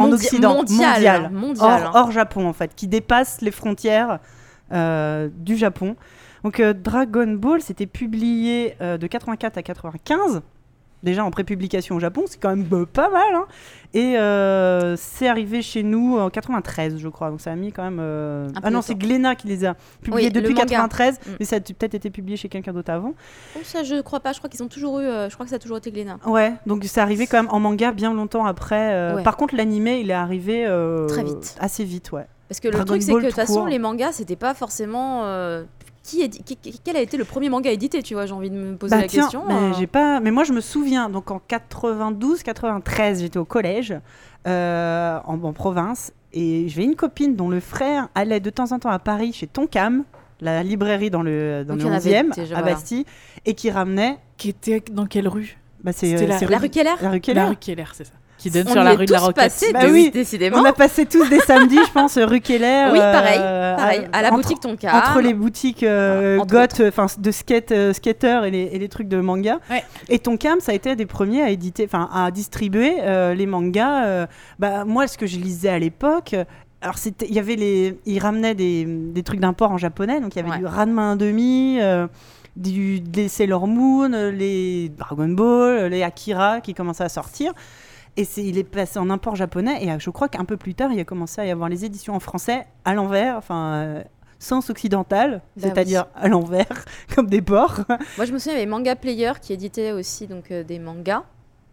En 0.01 0.12
Occident, 0.12 0.55
mondial, 0.55 0.94
mondial, 0.94 1.30
mondial, 1.30 1.66
hors, 1.66 1.86
hein. 1.86 1.92
hors 1.94 2.11
Japon 2.11 2.46
en 2.46 2.53
fait, 2.53 2.74
qui 2.74 2.86
dépasse 2.86 3.40
les 3.40 3.51
frontières 3.51 4.18
euh, 4.72 5.28
du 5.32 5.57
Japon. 5.57 5.96
Donc 6.44 6.61
euh, 6.61 6.72
Dragon 6.72 7.26
Ball, 7.34 7.61
c'était 7.61 7.86
publié 7.86 8.76
euh, 8.80 8.98
de 8.98 9.07
84 9.07 9.59
à 9.59 9.62
95, 9.62 10.42
déjà 11.03 11.24
en 11.24 11.30
prépublication 11.30 11.96
au 11.96 12.01
Japon, 12.01 12.24
c'est 12.26 12.40
quand 12.40 12.51
même 12.55 12.66
euh, 12.72 12.84
pas 12.86 13.09
mal. 13.11 13.34
hein. 13.34 13.44
Et 13.92 14.16
euh, 14.18 14.94
c'est 14.96 15.26
arrivé 15.28 15.62
chez 15.62 15.82
nous 15.82 16.16
en 16.18 16.30
93, 16.30 16.98
je 16.98 17.09
crois. 17.09 17.30
Donc 17.30 17.40
ça 17.40 17.51
a 17.53 17.57
mis 17.57 17.72
quand 17.72 17.82
même. 17.82 17.98
euh, 18.01 18.48
Ah 18.62 18.70
non, 18.70 18.82
c'est. 18.82 18.94
Glénat 18.94 19.34
qui 19.34 19.48
les 19.48 19.64
a 19.64 19.74
publiés 20.03 20.26
Oui, 20.26 20.30
depuis 20.32 20.51
manga. 20.55 20.66
93, 20.66 21.18
Mm. 21.18 21.30
mais 21.40 21.46
ça 21.46 21.57
a 21.57 21.61
peut-être 21.61 21.94
été 21.94 22.11
publié 22.11 22.36
chez 22.36 22.48
quelqu'un 22.48 22.72
d'autre 22.72 22.92
avant. 22.92 23.14
Oh, 23.57 23.61
ça, 23.64 23.82
je 23.82 24.01
crois 24.01 24.20
pas. 24.20 24.32
Je 24.32 24.38
crois 24.38 24.48
qu'ils 24.51 24.62
ont 24.62 24.68
toujours 24.68 25.01
eu. 25.01 25.05
euh, 25.05 25.28
je 25.28 25.34
crois 25.34 25.44
que 25.46 25.51
ça 25.51 25.57
a 25.57 25.59
toujours 25.59 25.78
été 25.78 25.90
Glénat. 25.90 26.18
Ouais, 26.26 26.53
donc 26.66 26.84
c'est 26.84 27.01
arrivé 27.01 27.26
quand 27.26 27.38
même 27.42 27.51
en 27.53 27.59
manga 27.61 27.90
bien 27.92 28.12
longtemps 28.14 28.44
après. 28.46 29.14
Ouais. 29.14 29.22
Par 29.22 29.36
contre, 29.36 29.57
l'animé, 29.57 30.01
il 30.01 30.11
est 30.11 30.14
arrivé 30.14 30.66
Très 31.09 31.24
vite. 31.24 31.57
Assez 31.61 31.84
vite, 31.84 32.12
ouais. 32.12 32.26
Parce 32.48 32.59
que 32.61 32.66
le 32.68 32.84
truc, 32.84 33.01
c'est 33.03 33.12
que 33.12 33.16
de 33.18 33.20
toute 33.22 33.30
tout 33.30 33.36
façon, 33.36 33.55
court. 33.61 33.68
les 33.68 33.78
mangas, 33.78 34.12
c'était 34.12 34.34
pas 34.36 34.55
forcément. 34.55 35.22
Qui 36.11 36.22
est, 36.22 36.28
qui- 36.44 36.56
qui- 36.56 36.80
quel 36.82 36.96
a 36.96 37.00
été 37.00 37.16
le 37.16 37.24
premier 37.24 37.48
manga 37.48 37.70
édité, 37.70 38.02
tu 38.02 38.14
vois 38.14 38.26
J'ai 38.26 38.32
envie 38.32 38.50
de 38.50 38.56
me 38.56 38.76
poser 38.76 38.94
Bah 38.96 39.02
la 39.02 39.06
tiens, 39.08 39.22
question. 39.22 39.44
mais 39.46 39.54
euh. 39.54 39.72
j'ai 39.78 39.86
pas. 39.86 40.18
Mais 40.20 40.30
moi, 40.32 40.42
je 40.44 40.52
me 40.52 40.61
souviens. 40.61 41.08
Donc 41.08 41.30
en 41.30 41.40
92, 41.46 42.42
93, 42.42 43.20
j'étais 43.20 43.38
au 43.38 43.44
collège 43.44 43.94
euh, 44.46 45.18
en, 45.24 45.42
en 45.42 45.52
province 45.52 46.12
et 46.32 46.68
j'avais 46.68 46.84
une 46.84 46.96
copine 46.96 47.36
dont 47.36 47.48
le 47.48 47.61
frère 47.61 48.08
allait 48.14 48.40
de 48.40 48.50
temps 48.50 48.72
en 48.72 48.78
temps 48.78 48.90
à 48.90 48.98
Paris 48.98 49.32
chez 49.32 49.46
Tonkam, 49.46 50.04
la 50.40 50.62
librairie 50.62 51.11
dans 51.11 51.22
le 51.22 51.64
dans 51.66 51.74
Donc, 51.74 51.82
le 51.82 51.88
il 51.88 51.88
y 51.88 51.90
en 51.90 51.96
avait 51.96 52.11
11e 52.30 52.34
déjà, 52.34 52.56
à 52.56 52.61
voilà. 52.62 52.74
Bastille, 52.74 53.04
et 53.46 53.54
qui 53.54 53.70
ramenait 53.70 54.18
Qui 54.36 54.48
était 54.50 54.82
dans 54.90 55.06
quelle 55.06 55.28
rue? 55.28 55.58
Bah, 55.84 55.92
c'est 55.92 56.14
euh, 56.22 56.26
la- 56.26 56.38
c'est 56.38 56.46
La 56.46 56.58
rue- 56.58 56.64
rue 56.64 56.70
Keller? 56.70 56.90
La 57.00 57.11
rue 57.11 57.20
Keller. 57.20 57.40
La 57.40 57.48
rue 57.48 57.56
Keller, 57.56 57.84
c'est 57.92 58.04
ça. 58.04 58.12
Qui 58.41 58.51
donne 58.51 58.66
On 58.68 58.72
sur 58.72 58.82
la 58.82 58.95
rue 58.95 59.05
de 59.05 59.12
la 59.12 59.18
Roquette. 59.20 59.53
Bah 59.74 59.86
de- 59.86 59.93
oui, 59.93 60.11
décidément. 60.11 60.59
On 60.59 60.64
a 60.64 60.72
passé 60.72 61.05
tous 61.05 61.28
des 61.28 61.41
samedis, 61.41 61.78
je 61.86 61.93
pense, 61.93 62.16
rue 62.18 62.41
Keller. 62.41 62.88
Oui, 62.91 62.99
euh, 62.99 63.12
pareil, 63.12 63.38
pareil, 63.76 64.09
à 64.14 64.22
la 64.22 64.28
entre- 64.32 64.36
boutique 64.43 64.61
Tonka. 64.61 64.97
Entre 64.97 65.20
les 65.20 65.34
boutiques 65.34 65.82
euh, 65.82 66.38
Entre 66.38 66.51
goth, 66.55 66.82
enfin 66.88 67.07
de 67.18 67.30
skate, 67.30 67.72
euh, 67.72 67.93
skater 67.93 68.41
et 68.47 68.51
les, 68.51 68.62
et 68.72 68.78
les 68.78 68.88
trucs 68.88 69.09
de 69.09 69.20
manga. 69.20 69.59
Ouais. 69.70 69.84
Et 70.09 70.18
Tonkam, 70.18 70.59
ça 70.61 70.72
a 70.72 70.74
été 70.74 70.97
des 70.97 71.05
premiers 71.07 71.43
à 71.43 71.51
éditer, 71.51 71.84
enfin 71.84 72.09
à 72.14 72.30
distribuer 72.30 72.95
euh, 73.03 73.34
les 73.34 73.45
mangas. 73.47 74.05
euh, 74.07 74.26
bah, 74.59 74.84
moi, 74.86 75.07
ce 75.07 75.18
que 75.18 75.26
je 75.26 75.36
lisais 75.36 75.68
à 75.68 75.78
l'époque. 75.78 76.34
Alors, 76.80 76.97
c'était- 76.97 77.26
il 77.28 77.34
y 77.34 77.38
avait 77.38 77.57
les, 77.57 77.99
ils 78.07 78.18
ramenaient 78.20 78.55
des, 78.55 78.86
des 78.86 79.22
trucs 79.22 79.41
d'import 79.41 79.70
en 79.70 79.76
japonais, 79.76 80.18
donc 80.18 80.34
il 80.34 80.38
y 80.38 80.41
avait 80.41 80.51
Ouais. 80.53 80.59
du 80.59 80.64
Ranma 80.66 81.14
1,5, 81.14 81.78
euh, 81.78 82.07
du, 82.57 83.01
des 83.01 83.28
Sailor 83.28 83.66
Moon, 83.66 84.09
les 84.32 84.88
Dragon 84.99 85.28
Ball, 85.28 85.88
les 85.91 86.03
Akira 86.03 86.62
qui 86.62 86.72
commençaient 86.72 87.05
à 87.05 87.09
sortir. 87.11 87.53
Et 88.16 88.26
il 88.36 88.58
est 88.58 88.64
passé 88.64 88.98
en 88.98 89.08
import 89.08 89.36
japonais, 89.36 89.84
et 89.84 89.90
euh, 89.90 89.98
je 89.98 90.11
crois 90.11 90.28
qu'un 90.28 90.44
peu 90.44 90.56
plus 90.56 90.74
tard, 90.74 90.92
il 90.92 91.00
a 91.00 91.04
commencé 91.04 91.40
à 91.40 91.46
y 91.46 91.50
avoir 91.50 91.68
les 91.68 91.84
éditions 91.84 92.14
en 92.14 92.20
français 92.20 92.66
à 92.84 92.94
l'envers, 92.94 93.36
enfin, 93.36 93.74
euh, 93.74 94.02
sens 94.38 94.70
occidental, 94.70 95.42
Bah 95.56 95.68
c'est-à-dire 95.68 96.06
à 96.14 96.28
l'envers, 96.28 96.84
comme 97.14 97.28
des 97.28 97.42
porcs. 97.42 97.80
Moi, 98.16 98.26
je 98.26 98.32
me 98.32 98.38
souviens, 98.38 98.54
il 98.54 98.58
y 98.58 98.62
avait 98.62 98.70
Manga 98.70 98.96
Player 98.96 99.32
qui 99.40 99.52
éditait 99.52 99.92
aussi 99.92 100.26
donc, 100.26 100.50
euh, 100.50 100.64
des 100.64 100.78
mangas. 100.78 101.24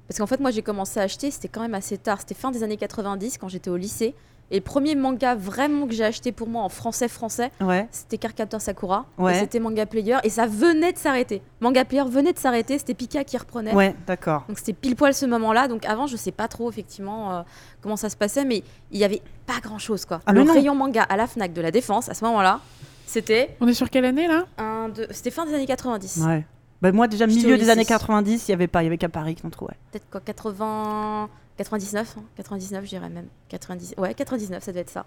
Parce 0.07 0.19
qu'en 0.19 0.27
fait, 0.27 0.39
moi, 0.39 0.51
j'ai 0.51 0.61
commencé 0.61 1.01
à 1.01 1.03
acheter, 1.03 1.31
c'était 1.31 1.49
quand 1.49 1.59
même 1.59 1.73
assez 1.73 1.97
tard. 1.97 2.21
C'était 2.21 2.33
fin 2.33 2.49
des 2.49 2.63
années 2.63 2.77
90 2.77 3.37
quand 3.37 3.49
j'étais 3.49 3.69
au 3.69 3.75
lycée. 3.75 4.15
Et 4.49 4.55
le 4.55 4.61
premier 4.61 4.95
manga 4.95 5.35
vraiment 5.35 5.87
que 5.87 5.93
j'ai 5.93 6.05
acheté 6.05 6.31
pour 6.31 6.47
moi 6.47 6.63
en 6.63 6.69
français 6.69 7.07
français, 7.09 7.51
Ouais. 7.59 7.87
c'était 7.91 8.17
Cardcaptor 8.17 8.61
Sakura. 8.61 9.05
Ouais. 9.17 9.39
C'était 9.39 9.59
Manga 9.59 9.85
Player. 9.85 10.17
Et 10.23 10.29
ça 10.29 10.45
venait 10.45 10.93
de 10.93 10.97
s'arrêter. 10.97 11.41
Manga 11.59 11.83
Player 11.83 12.05
venait 12.09 12.31
de 12.31 12.39
s'arrêter. 12.39 12.77
C'était 12.77 12.93
Pika 12.93 13.23
qui 13.25 13.37
reprenait. 13.37 13.73
Ouais, 13.73 13.93
d'accord. 14.07 14.45
Donc 14.47 14.57
c'était 14.57 14.71
pile 14.73 14.95
poil 14.95 15.13
ce 15.13 15.25
moment-là. 15.25 15.67
Donc 15.67 15.85
avant, 15.85 16.07
je 16.07 16.15
sais 16.15 16.31
pas 16.31 16.47
trop 16.47 16.69
effectivement 16.69 17.33
euh, 17.33 17.41
comment 17.81 17.97
ça 17.97 18.09
se 18.09 18.15
passait, 18.15 18.45
mais 18.45 18.63
il 18.91 18.99
y 18.99 19.03
avait 19.03 19.21
pas 19.45 19.59
grand 19.61 19.79
chose 19.79 20.05
quoi. 20.05 20.21
Ah, 20.25 20.31
le 20.31 20.43
non. 20.43 20.53
rayon 20.53 20.75
manga 20.75 21.03
à 21.03 21.17
la 21.17 21.27
Fnac 21.27 21.51
de 21.51 21.61
la 21.61 21.71
Défense 21.71 22.07
à 22.07 22.13
ce 22.13 22.23
moment-là, 22.25 22.61
c'était 23.05 23.55
On 23.59 23.67
est 23.67 23.73
sur 23.73 23.89
quelle 23.89 24.05
année 24.05 24.27
là? 24.27 24.45
un, 24.57 24.87
deux, 24.89 25.07
c'était 25.11 25.31
fin 25.31 25.45
des 25.45 25.53
années 25.53 25.65
90. 25.65 26.23
Ouais. 26.25 26.45
Bah, 26.81 26.91
moi, 26.91 27.07
déjà, 27.07 27.25
milieu 27.25 27.57
des 27.57 27.69
années 27.71 27.81
lycée. 27.81 27.93
90, 27.93 28.47
il 28.47 28.51
n'y 28.51 28.53
avait 28.53 28.67
pas, 28.67 28.81
il 28.83 28.85
y 28.85 28.87
avait 28.87 28.99
qu'à 28.99 29.09
Paris 29.09 29.35
qu'on 29.35 29.49
trouvait. 29.49 29.73
Peut-être 29.91 30.07
quoi, 30.11 30.21
80, 30.21 31.27
99, 31.57 32.15
hein, 32.17 32.23
99 32.35 32.83
je 32.83 32.89
dirais 32.89 33.09
même. 33.09 33.27
90, 33.49 33.95
ouais 33.97 34.13
99 34.13 34.63
ça 34.63 34.71
devait 34.71 34.81
être 34.81 34.89
ça. 34.89 35.05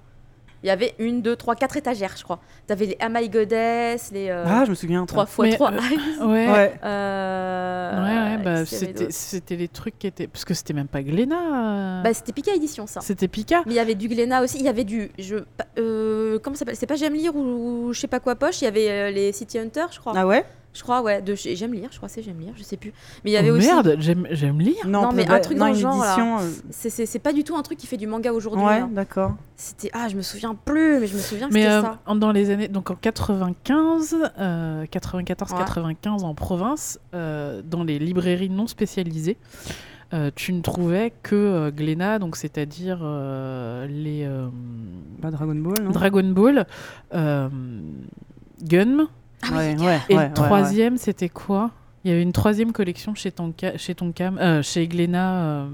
Il 0.63 0.67
y 0.67 0.71
avait 0.71 0.95
une, 0.99 1.23
deux, 1.23 1.37
trois, 1.37 1.55
quatre 1.55 1.79
étagères 1.79 2.15
je 2.19 2.23
crois. 2.23 2.39
T'avais 2.67 2.85
les 2.85 2.97
Am 3.01 3.17
I 3.19 3.31
Goddess, 3.31 4.11
les 4.13 4.29
euh, 4.29 4.45
ah, 4.47 4.65
je 4.67 4.71
me 4.71 4.75
souviens. 4.75 5.07
3 5.07 5.25
ça. 5.25 5.33
fois 5.33 5.45
Mais, 5.47 5.55
3 5.55 5.73
euh, 5.73 5.77
Ouais. 6.27 6.53
Ouais. 6.53 6.75
Euh, 6.85 8.05
Ouais, 8.05 8.37
ouais, 8.37 8.43
bah, 8.45 8.65
c'était 9.11 9.57
les 9.57 9.69
trucs 9.69 9.99
qui 9.99 10.07
étaient. 10.07 10.27
Parce 10.27 10.45
que 10.45 10.53
c'était 10.53 10.75
même 10.75 10.87
pas 10.89 11.03
Glénat. 11.03 12.01
euh, 12.01 12.03
Bah, 12.03 12.13
c'était 12.13 12.33
Pika 12.33 12.53
Édition 12.55 12.87
ça. 12.87 13.01
c'était 13.01 13.27
Pika. 13.29 13.63
Mais 13.67 13.73
il 13.73 13.77
y 13.77 13.81
avait 13.81 13.95
du 13.95 14.09
Glénat 14.09 14.43
aussi, 14.43 14.59
il 14.59 14.65
y 14.65 14.69
avait 14.69 14.85
du. 14.85 15.11
Je, 15.19 15.37
euh, 15.79 16.39
comment 16.43 16.55
ça 16.55 16.61
s'appelle? 16.61 16.77
C'est 16.77 16.87
pas 16.87 16.97
J'aime 16.97 17.15
lire 17.15 17.35
ou, 17.35 17.87
ou 17.89 17.93
je 17.95 18.01
sais 18.01 18.07
pas 18.07 18.21
quoi 18.21 18.35
poche, 18.37 18.61
il 18.61 18.65
y 18.65 18.69
avait 18.69 18.91
euh, 18.91 19.11
les 19.11 19.33
City 19.33 19.59
Hunter, 19.59 19.87
je 19.91 19.99
crois. 19.99 20.13
Ah 20.15 20.27
ouais? 20.27 20.45
Je 20.73 20.83
crois, 20.85 21.03
ouais. 21.03 21.21
De, 21.21 21.35
J'aime 21.35 21.73
lire, 21.75 21.89
je 21.91 21.97
crois 21.97 22.09
que 22.09 22.15
c'est 22.15 22.23
J'aime 22.23 22.39
lire, 22.39 22.53
je 22.57 22.63
sais 22.63 22.77
plus. 22.77 22.93
Mais 23.25 23.31
il 23.33 23.35
y 23.35 23.37
avait 23.37 23.51
Oh, 23.51 23.57
aussi. 23.57 23.67
Merde, 23.67 23.97
j'aime 23.99 24.27
j'aime 24.31 24.61
lire. 24.61 24.87
Non, 24.87 25.11
mais 25.13 25.29
un 25.29 25.41
truc 25.41 25.59
non, 25.59 25.67
dans 25.67 25.73
le 25.73 25.79
genre, 25.79 25.99
là. 26.01 26.17
euh, 26.43 26.49
C'est- 26.71 26.91
C'est 26.91 27.07
c'est 27.07 27.19
pas 27.19 27.33
du 27.33 27.43
tout 27.43 27.57
un 27.57 27.63
truc 27.63 27.77
qui 27.77 27.89
fait 27.89 27.97
du 27.97 28.07
manga 28.07 28.33
aujourd'hui. 28.33 28.65
Ouais, 28.65 28.75
hein. 28.75 28.91
d'accord. 28.93 29.35
C'était. 29.57 29.91
Ah, 29.93 30.07
je 30.09 30.17
me 30.17 30.23
souviens 30.23 30.55
plus, 30.55 31.01
mais 31.01 31.07
je 31.09 31.15
me 31.17 31.21
souviens 31.21 31.49
que 31.49 31.55
Mais 31.55 31.63
c'était 31.63 31.73
euh, 31.73 31.83
ça. 31.83 32.15
dans 32.15 32.31
les 32.31 32.51
années, 32.51 32.69
donc 32.69 32.91
en 32.91 32.95
95, 32.95 34.17
euh, 34.39 34.81
Ouais. 34.83 34.87
94-95 34.87 36.23
en 36.25 36.35
province, 36.35 37.01
euh, 37.15 37.63
dans 37.65 37.83
les 37.85 37.99
librairies 37.99 38.49
non 38.51 38.67
spécialisées, 38.69 39.37
euh, 40.15 40.31
tu 40.35 40.53
ne 40.53 40.61
trouvais 40.61 41.13
que 41.23 41.35
euh, 41.35 41.71
Glénat, 41.73 42.19
donc 42.21 42.37
c'est-à-dire 42.37 43.01
euh, 43.03 43.87
les 43.89 44.25
euh, 44.25 44.47
Bah, 45.21 45.31
Dragon 45.31 45.55
Ball, 45.57 45.83
non? 45.83 45.91
Dragon 45.91 46.25
Ball, 46.31 46.67
euh, 47.15 47.49
Gun, 48.63 49.09
Ah 49.43 49.57
ouais, 49.57 49.77
oui, 49.79 49.85
ouais, 49.87 49.99
et 50.09 50.17
ouais, 50.17 50.29
le 50.29 50.35
troisième 50.35 50.97
c'était 50.97 51.29
quoi? 51.29 51.71
Il 52.03 52.11
y 52.11 52.15
avait 52.15 52.23
une 52.23 52.33
troisième 52.33 52.73
collection 52.73 53.15
chez 53.15 53.31
Tonka, 53.31 53.77
chez 53.77 53.95
Tonkam, 53.95 54.39
euh, 54.39 54.63
chez 54.63 54.89
Glénat. 54.89 55.35
euh, 55.45 55.69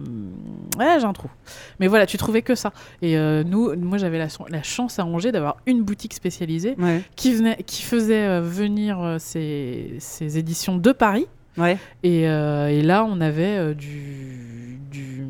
Ouais, 0.76 0.96
j'ai 0.98 1.04
un 1.06 1.12
trou. 1.12 1.28
Mais 1.78 1.86
voilà, 1.86 2.04
tu 2.04 2.16
trouvais 2.16 2.42
que 2.42 2.56
ça. 2.56 2.72
Et 3.00 3.16
euh, 3.16 3.44
nous, 3.44 3.76
moi, 3.76 3.96
j'avais 3.96 4.18
la, 4.18 4.26
la 4.48 4.62
chance 4.64 4.98
à 4.98 5.04
Angers 5.06 5.30
d'avoir 5.30 5.56
une 5.66 5.82
boutique 5.84 6.14
spécialisée 6.14 6.74
qui, 7.14 7.32
venait, 7.32 7.56
qui 7.64 7.82
faisait 7.82 8.24
euh, 8.26 8.40
venir 8.40 9.16
ces, 9.20 9.98
éditions 10.20 10.76
de 10.76 10.90
Paris. 10.90 11.28
ouais. 11.58 11.78
Et, 12.02 12.28
euh, 12.28 12.70
et 12.70 12.82
là, 12.82 13.04
on 13.08 13.20
avait 13.20 13.56
euh, 13.58 13.74
du, 13.74 14.80
du, 14.90 15.24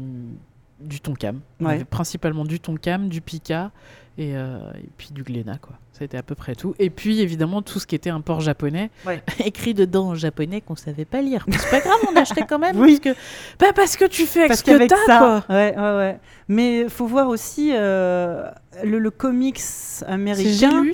du 0.80 1.00
Tonkam. 1.00 1.40
On 1.60 1.66
Ouais. 1.66 1.74
avait 1.74 1.84
principalement 1.84 2.44
du 2.46 2.58
Tonkam, 2.58 3.10
du 3.10 3.20
Pika 3.20 3.70
et, 4.18 4.36
euh, 4.36 4.58
et 4.82 4.88
puis 4.96 5.08
du 5.12 5.22
Glénat, 5.22 5.58
quoi. 5.58 5.74
C'était 5.92 6.18
à 6.18 6.22
peu 6.22 6.34
près 6.34 6.54
tout. 6.54 6.74
Et 6.78 6.90
puis, 6.90 7.20
évidemment, 7.22 7.62
tout 7.62 7.78
ce 7.80 7.86
qui 7.86 7.94
était 7.94 8.10
import 8.10 8.40
japonais, 8.42 8.90
Ouais. 9.06 9.22
écrit 9.46 9.72
dedans 9.72 10.08
en 10.08 10.14
japonais 10.14 10.60
qu'on 10.60 10.76
savait 10.76 11.06
pas 11.06 11.22
lire. 11.22 11.44
Mais 11.48 11.56
c'est 11.56 11.70
pas 11.70 11.80
grave, 11.80 11.98
on 12.12 12.16
achetait 12.16 12.44
quand 12.46 12.58
même. 12.58 12.78
Oui. 12.78 13.00
Parce 13.02 13.16
que, 13.16 13.20
bah, 13.58 13.72
parce 13.74 13.96
que 13.96 14.04
tu 14.04 14.26
fais 14.26 14.40
avec 14.40 14.48
Parce 14.50 14.60
ce 14.60 14.64
que 14.64 14.86
t'as, 14.86 14.96
ça, 15.06 15.18
quoi. 15.46 15.56
ouais, 15.56 15.74
ouais, 15.74 15.96
ouais. 15.96 16.18
Mais 16.48 16.88
faut 16.90 17.06
voir 17.06 17.28
aussi 17.28 17.70
euh, 17.74 18.48
le, 18.84 18.98
le 18.98 19.10
comics 19.10 19.58
C'est 19.58 20.04
américain. 20.06 20.84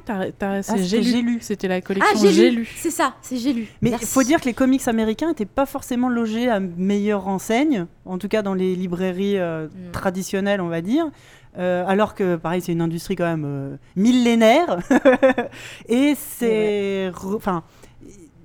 J'ai 0.79 1.21
lu, 1.23 1.39
c'est 1.41 1.55
c'était 1.55 1.67
lu. 1.67 1.69
la 1.69 1.75
Ah, 1.77 1.81
collection 1.81 2.21
j'ai 2.21 2.33
J'ai 2.33 2.51
lu. 2.51 2.73
C'est 2.77 2.91
ça, 2.91 3.15
c'est 3.23 3.37
j'ai 3.37 3.53
lu. 3.53 3.67
Mais 3.83 3.91
il 3.91 4.07
faut 4.07 4.23
dire 4.23 4.41
que 4.41 4.47
les 4.47 4.55
comics 4.55 4.87
américains 4.87 5.29
n'étaient 5.29 5.45
pas 5.47 5.67
forcément 5.67 6.09
logés 6.09 6.49
à 6.49 6.61
meilleure 6.61 7.25
renseigne, 7.25 7.87
en 8.07 8.19
tout 8.19 8.29
cas 8.29 8.43
dans 8.43 8.55
les 8.55 8.75
librairies 8.77 9.39
euh, 9.39 9.67
Mm. 9.67 9.91
traditionnelles, 9.93 10.61
on 10.61 10.69
va 10.69 10.81
dire. 10.81 11.11
Euh, 11.59 11.85
alors 11.87 12.15
que, 12.15 12.37
pareil, 12.37 12.61
c'est 12.61 12.73
une 12.73 12.81
industrie 12.81 13.17
quand 13.17 13.25
même 13.25 13.45
euh, 13.47 13.77
millénaire. 13.97 14.79
Et 15.89 16.15
c'est. 16.17 17.11
Enfin, 17.35 17.63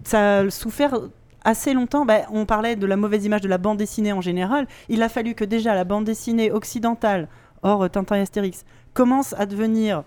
ça 0.03 0.39
a 0.39 0.49
souffert 0.49 0.99
assez 1.43 1.73
longtemps. 1.73 2.05
Bah, 2.05 2.21
on 2.31 2.45
parlait 2.45 2.75
de 2.75 2.85
la 2.85 2.97
mauvaise 2.97 3.25
image 3.25 3.41
de 3.41 3.47
la 3.47 3.57
bande 3.57 3.77
dessinée 3.77 4.11
en 4.11 4.21
général. 4.21 4.67
Il 4.89 5.01
a 5.03 5.09
fallu 5.09 5.35
que 5.35 5.45
déjà 5.45 5.73
la 5.73 5.83
bande 5.85 6.03
dessinée 6.03 6.51
occidentale, 6.51 7.27
hors 7.63 7.89
Tintin 7.89 8.17
et 8.17 8.21
Astérix, 8.21 8.65
commence 8.93 9.33
à 9.37 9.45
devenir. 9.45 10.03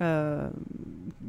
euh, 0.00 0.48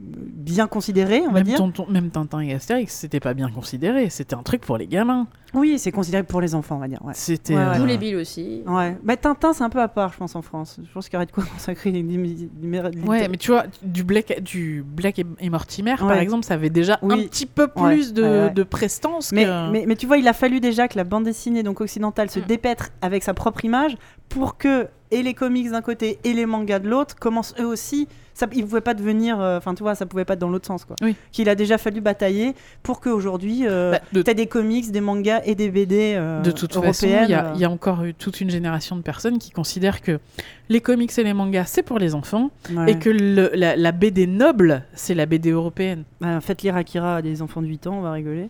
bien 0.03 0.67
considérée, 0.67 1.21
on 1.21 1.27
va 1.31 1.39
Même, 1.39 1.43
dire. 1.43 1.57
Tonton- 1.57 1.87
même 1.89 2.09
Tintin 2.09 2.41
et 2.41 2.53
Astérix, 2.53 2.93
c'était 2.93 3.19
pas 3.19 3.33
bien 3.33 3.49
considéré. 3.49 4.09
C'était 4.09 4.35
un 4.35 4.43
truc 4.43 4.61
pour 4.61 4.77
les 4.77 4.87
gamins. 4.87 5.27
Oui, 5.53 5.77
c'est 5.77 5.91
considéré 5.91 6.23
pour 6.23 6.41
les 6.41 6.55
enfants, 6.55 6.77
on 6.77 6.79
va 6.79 6.87
dire. 6.87 6.99
Ouais. 7.05 7.13
C'était. 7.15 7.55
Ouais, 7.55 7.63
ouais. 7.65 7.77
Tous 7.77 7.85
les 7.85 7.97
billes 7.97 8.15
aussi. 8.15 8.63
Ouais. 8.65 8.97
Bah, 9.03 9.15
Tintin, 9.15 9.53
c'est 9.53 9.63
un 9.63 9.69
peu 9.69 9.79
à 9.81 9.87
part, 9.87 10.11
je 10.11 10.17
pense, 10.17 10.35
en 10.35 10.41
France. 10.41 10.79
Je 10.83 10.91
pense 10.91 11.07
qu'il 11.07 11.13
y 11.13 11.17
aurait 11.17 11.27
de 11.27 11.31
quoi 11.31 11.43
consacrer 11.53 11.91
des- 11.91 12.03
Ouais, 12.03 13.27
mais 13.29 13.37
tu 13.37 13.51
vois, 13.51 13.65
du 13.81 14.03
Black, 14.03 14.41
du 14.41 14.83
Black 14.85 15.19
et, 15.19 15.49
Mortimer, 15.49 15.95
par 15.97 16.13
exemple, 16.17 16.43
ça 16.45 16.55
avait 16.55 16.69
déjà 16.69 16.99
Oui. 17.01 17.13
un 17.13 17.27
petit 17.27 17.45
peu 17.45 17.69
Ouais, 17.75 17.93
plus 17.95 18.13
de, 18.13 18.23
ouais, 18.23 18.29
ouais. 18.29 18.49
de 18.49 18.63
prestance 18.63 19.31
Mais, 19.31 19.45
que... 19.45 19.71
mais, 19.71 19.85
mais 19.87 19.95
tu 19.95 20.07
vois, 20.07 20.17
il 20.17 20.27
a 20.27 20.33
fallu 20.33 20.59
déjà 20.59 20.87
que 20.87 20.97
la 20.97 21.03
bande 21.03 21.23
dessinée 21.25 21.63
donc 21.63 21.81
occidentale 21.81 22.29
se 22.29 22.39
Mm. 22.39 22.45
dépêtre 22.45 22.89
avec 23.01 23.23
sa 23.23 23.33
propre 23.33 23.63
image 23.63 23.95
pour 24.29 24.57
que 24.57 24.87
et 25.11 25.21
les 25.23 25.33
comics 25.33 25.69
d'un 25.71 25.81
côté 25.81 26.19
et 26.23 26.33
les 26.33 26.45
mangas 26.45 26.79
de 26.79 26.89
l'autre 26.89 27.15
commencent 27.15 27.53
eux 27.59 27.65
aussi. 27.67 28.07
Ça, 28.35 28.47
ils 28.51 28.63
pouvaient 28.65 28.81
pas 28.81 28.95
devenir, 28.95 29.39
euh, 29.39 29.59
enfin 29.59 29.75
tu 29.75 29.83
vois, 29.83 29.93
ça 29.93 30.07
pouvait 30.07 30.25
pas 30.25 30.33
être 30.33 30.39
dans 30.39 30.49
l'autre 30.49 30.65
sens 30.65 30.85
quoi. 30.85 30.95
Oui. 31.03 31.15
Qu'il 31.31 31.49
a 31.49 31.55
déjà 31.55 31.77
fallu 31.77 32.01
batailler 32.01 32.55
pour 32.81 32.99
qu'aujourd'hui, 32.99 33.67
euh, 33.67 33.91
Bah, 33.91 33.99
de, 34.11 34.23
t'aies 34.23 34.33
des 34.33 34.47
comics, 34.47 34.91
des 34.91 35.01
mangas 35.01 35.41
et 35.45 35.53
des 35.53 35.69
BD 35.69 36.15
euh, 36.15 36.41
de 36.41 36.49
toute 36.49 36.73
façon, 36.73 37.05
européennes. 37.05 37.25
il 37.27 37.31
y, 37.31 37.35
a- 37.35 37.45
euh, 37.49 37.51
il 37.53 37.61
y 37.61 37.65
a 37.65 37.69
encore 37.69 38.03
eu 38.05 38.15
toute 38.15 38.41
une 38.41 38.49
génération 38.49 38.95
de 38.95 39.01
personnes 39.03 39.37
qui 39.37 39.51
considèrent 39.51 40.01
que 40.01 40.19
les 40.69 40.81
comics 40.81 41.15
et 41.15 41.23
les 41.23 41.33
mangas, 41.33 41.65
c'est 41.65 41.83
pour 41.83 41.99
les 41.99 42.15
enfants, 42.15 42.49
ouais. 42.71 42.93
et 42.93 42.97
que 42.97 43.11
le- 43.11 43.51
la, 43.53 43.75
la 43.75 43.91
BD 43.91 44.25
noble, 44.25 44.83
c'est 44.95 45.13
la 45.13 45.27
BD 45.27 45.51
européenne. 45.51 46.03
Bah, 46.19 46.41
faites 46.41 46.63
lire 46.63 46.75
Akira 46.75 47.17
à 47.17 47.21
des 47.21 47.43
enfants 47.43 47.61
de 47.61 47.67
8 47.67 47.85
ans, 47.85 47.97
on 47.99 48.01
va 48.01 48.13
rigoler. 48.13 48.49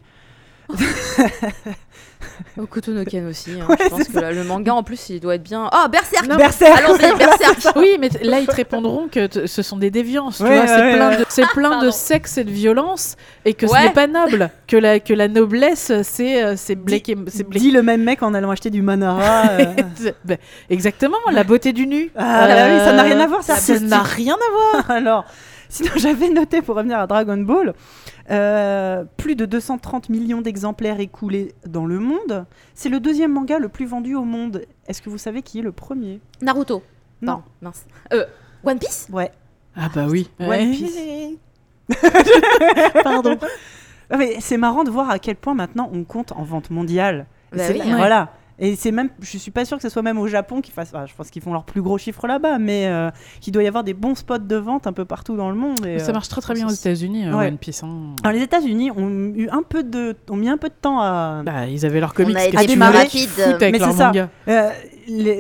Okuto 2.58 2.92
no 2.92 3.04
Ken 3.04 3.28
aussi. 3.28 3.52
hein. 3.60 3.66
Ouais, 3.68 3.76
je 3.84 3.90
pense 3.90 4.04
que 4.08 4.20
là, 4.20 4.32
le 4.32 4.44
manga 4.44 4.74
en 4.74 4.84
plus, 4.84 5.10
il 5.10 5.20
doit 5.20 5.36
être 5.36 5.44
bien. 5.44 5.70
Ah, 5.72 5.88
Berserk 5.88 6.28
Non, 6.28 6.36
Berserk 6.38 6.78
Allons-y, 6.78 7.18
Berserk 7.18 7.76
Oui, 7.76 7.98
mais 8.00 8.10
là, 8.22 8.40
ils 8.40 8.48
te 8.48 8.56
répondront 8.56 9.08
que 9.08 9.28
ce 9.48 9.62
sont 9.62 9.78
des 9.78 9.90
déviances. 9.92 10.38
tu 10.38 10.44
Ouais, 10.44 10.58
vois, 10.58 10.68
c'est 10.68 10.82
ouais, 10.82 10.94
plein, 10.96 11.10
ouais. 11.10 11.18
de, 11.18 11.26
c'est 11.30 11.48
plein 11.48 11.80
de 11.84 11.90
sexe 11.92 12.38
et 12.38 12.44
de 12.44 12.52
violence, 12.52 13.16
et 13.46 13.54
que 13.54 13.68
ce 13.68 13.74
n'est 13.74 13.90
pas 13.92 14.08
noble. 14.08 14.50
Que 14.68 14.78
la, 14.78 15.00
que 15.00 15.14
la 15.14 15.28
noblesse, 15.28 15.92
c'est 16.04 16.44
euh, 16.44 16.54
c'est 16.56 16.76
Blake 16.76 17.10
et- 17.10 17.18
c'est 17.28 17.44
Blake 17.48 17.62
Dit 17.62 17.72
le 17.72 17.82
même 17.84 18.04
mec 18.04 18.22
en 18.24 18.34
allant 18.34 18.52
acheter 18.52 18.70
du 18.70 18.82
Manara. 18.82 19.50
euh. 19.60 19.66
Ben, 20.26 20.38
exactement, 20.70 21.18
la 21.32 21.44
beauté 21.44 21.74
du 21.74 21.88
nu. 21.88 22.12
Ah, 22.16 22.48
bah 22.48 22.54
oui, 22.70 22.80
ça 22.84 22.94
n'a 22.94 23.04
rien 23.04 23.20
à 23.20 23.28
voir, 23.28 23.44
ça. 23.44 23.56
Ça 23.56 23.80
n'a 23.80 24.02
rien 24.04 24.36
à 24.36 24.78
voir. 24.78 24.92
Alors, 24.98 25.26
sinon 25.70 25.92
j'avais 25.96 26.30
noté 26.30 26.62
pour 26.62 26.76
revenir 26.76 27.00
à 27.00 27.08
Dragon 27.08 27.38
Ball, 27.38 27.74
euh, 28.32 29.04
plus 29.18 29.36
de 29.36 29.46
230 29.46 30.10
millions 30.10 30.42
d'exemplaires 30.42 31.00
écoulés 31.00 31.54
dans 31.68 31.86
le 31.86 32.00
monde. 32.00 32.46
C'est 32.76 32.90
le 32.90 33.00
deuxième 33.00 33.32
manga 33.34 33.60
le 33.60 33.70
plus 33.70 33.86
vendu 33.86 34.16
au 34.16 34.24
monde. 34.24 34.64
Est-ce 34.88 35.02
que 35.02 35.10
vous 35.10 35.18
savez 35.18 35.42
qui 35.42 35.60
est 35.60 35.64
le 35.64 35.72
premier? 35.72 36.20
Naruto. 36.42 36.84
Non. 37.22 37.42
mince. 37.62 37.86
Euh, 38.14 38.26
One 38.66 38.80
Piece? 38.80 39.08
Ouais. 39.12 39.32
Ah 39.76 39.90
bah 39.94 40.06
oui. 40.10 40.30
One 40.40 40.48
Ouais. 40.50 40.72
Piece. 40.72 40.98
Pardon. 43.04 43.38
Mais 44.18 44.38
c'est 44.40 44.58
marrant 44.58 44.84
de 44.84 44.90
voir 44.92 45.10
à 45.10 45.20
quel 45.20 45.36
point 45.36 45.54
maintenant 45.54 45.90
on 45.94 46.04
compte 46.04 46.32
en 46.34 46.44
vente 46.44 46.70
mondiale. 46.70 47.26
Bah 47.52 47.60
C'est- 47.68 47.74
oui, 47.74 47.80
ouais. 47.80 47.96
Voilà. 47.96 48.30
Et 48.60 48.76
c'est 48.76 48.92
même, 48.92 49.10
je 49.20 49.38
suis 49.38 49.52
pas 49.52 49.66
sûr 49.66 49.78
que 49.78 49.84
ce 49.84 49.90
soit 49.90 50.02
même 50.04 50.18
au 50.20 50.28
Japon 50.28 50.62
qu'ils 50.62 50.74
fassent. 50.74 50.92
enfin, 50.94 51.06
je 51.08 51.14
pense 51.16 51.30
qu'ils 51.30 51.42
font 51.42 51.54
leurs 51.54 51.64
plus 51.66 51.82
gros 51.82 51.98
chiffres 51.98 52.28
là-bas, 52.28 52.60
mais 52.60 52.86
euh, 52.88 53.10
qu'il 53.42 53.52
doit 53.52 53.64
y 53.64 53.68
avoir 53.68 53.84
des 53.84 53.94
bons 53.94 54.16
spots 54.16 54.38
de 54.38 54.56
vente 54.56 54.86
un 54.88 54.94
peu 54.94 55.06
partout 55.06 55.36
dans 55.36 55.50
le 55.50 55.56
monde. 55.56 55.86
et, 55.86 56.00
Ça 56.00 56.10
euh, 56.12 56.14
marche 56.14 56.30
très 56.30 56.42
très 56.42 56.54
bien 56.54 56.68
aux 56.68 56.70
c'est- 56.70 56.90
États-Unis, 56.90 57.28
euh, 57.28 57.36
Ouais. 57.38 57.48
One 57.48 57.58
Piece. 57.58 57.84
hein. 57.84 58.16
Alors, 58.24 58.38
les 58.38 58.44
États-Unis 58.44 58.92
ont 58.92 59.10
eu 59.36 59.50
un 59.50 59.64
peu 59.64 59.84
de, 59.84 60.16
ont 60.30 60.36
mis 60.36 60.50
un 60.50 60.58
peu 60.58 60.70
de 60.70 60.76
temps 60.80 61.00
à. 61.02 61.42
Bah, 61.44 61.66
ils 61.68 61.86
avaient 61.86 62.00
leur 62.00 62.14
comics 62.14 62.38
a 62.38 62.42
qui 62.42 62.48
été 62.50 62.58
rapide. 62.80 63.30
avec 63.40 63.72
Mais 63.74 63.80
leur 63.80 63.92
c'est 63.92 63.98
ça. 63.98 64.12
Euh, 64.48 64.70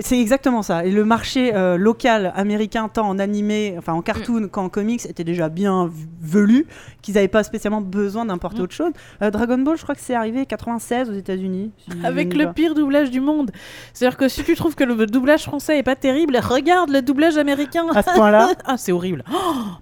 c'est 0.01 0.19
exactement 0.19 0.61
ça. 0.61 0.85
Et 0.85 0.91
le 0.91 1.05
marché 1.05 1.53
euh, 1.55 1.77
local 1.77 2.31
américain, 2.35 2.89
tant 2.89 3.07
en 3.07 3.19
animé, 3.19 3.75
enfin 3.77 3.93
en 3.93 3.99
Mm. 3.99 4.03
cartoon 4.03 4.47
qu'en 4.49 4.69
comics, 4.69 5.05
était 5.05 5.23
déjà 5.23 5.49
bien 5.49 5.89
velu, 6.21 6.65
qu'ils 7.01 7.15
n'avaient 7.15 7.27
pas 7.27 7.43
spécialement 7.43 7.81
besoin 7.81 8.25
d'importer 8.25 8.59
Mm. 8.59 8.63
autre 8.63 8.73
chose. 8.73 8.91
Euh, 9.21 9.31
Dragon 9.31 9.57
Ball, 9.57 9.77
je 9.77 9.83
crois 9.83 9.95
que 9.95 10.01
c'est 10.01 10.15
arrivé 10.15 10.45
96 10.45 11.09
aux 11.09 11.13
États-Unis. 11.13 11.71
si 11.77 12.05
Avec 12.05 12.33
le 12.35 12.51
pire 12.53 12.73
doublage 12.75 13.11
du 13.11 13.19
monde. 13.21 13.51
C'est-à-dire 13.93 14.17
que 14.17 14.27
si 14.27 14.43
tu 14.43 14.55
trouves 14.55 14.75
que 14.75 14.83
le 14.83 15.05
doublage 15.05 15.43
français 15.43 15.77
est 15.79 15.83
pas 15.83 15.95
terrible, 15.95 16.37
regarde 16.37 16.89
le 16.89 17.01
doublage 17.01 17.37
américain. 17.37 17.85
à 17.93 18.01
ce 18.03 18.11
point-là. 18.15 18.49
Ah, 18.65 18.77
c'est 18.77 18.91
horrible. 18.91 19.23
Oh, 19.33 19.37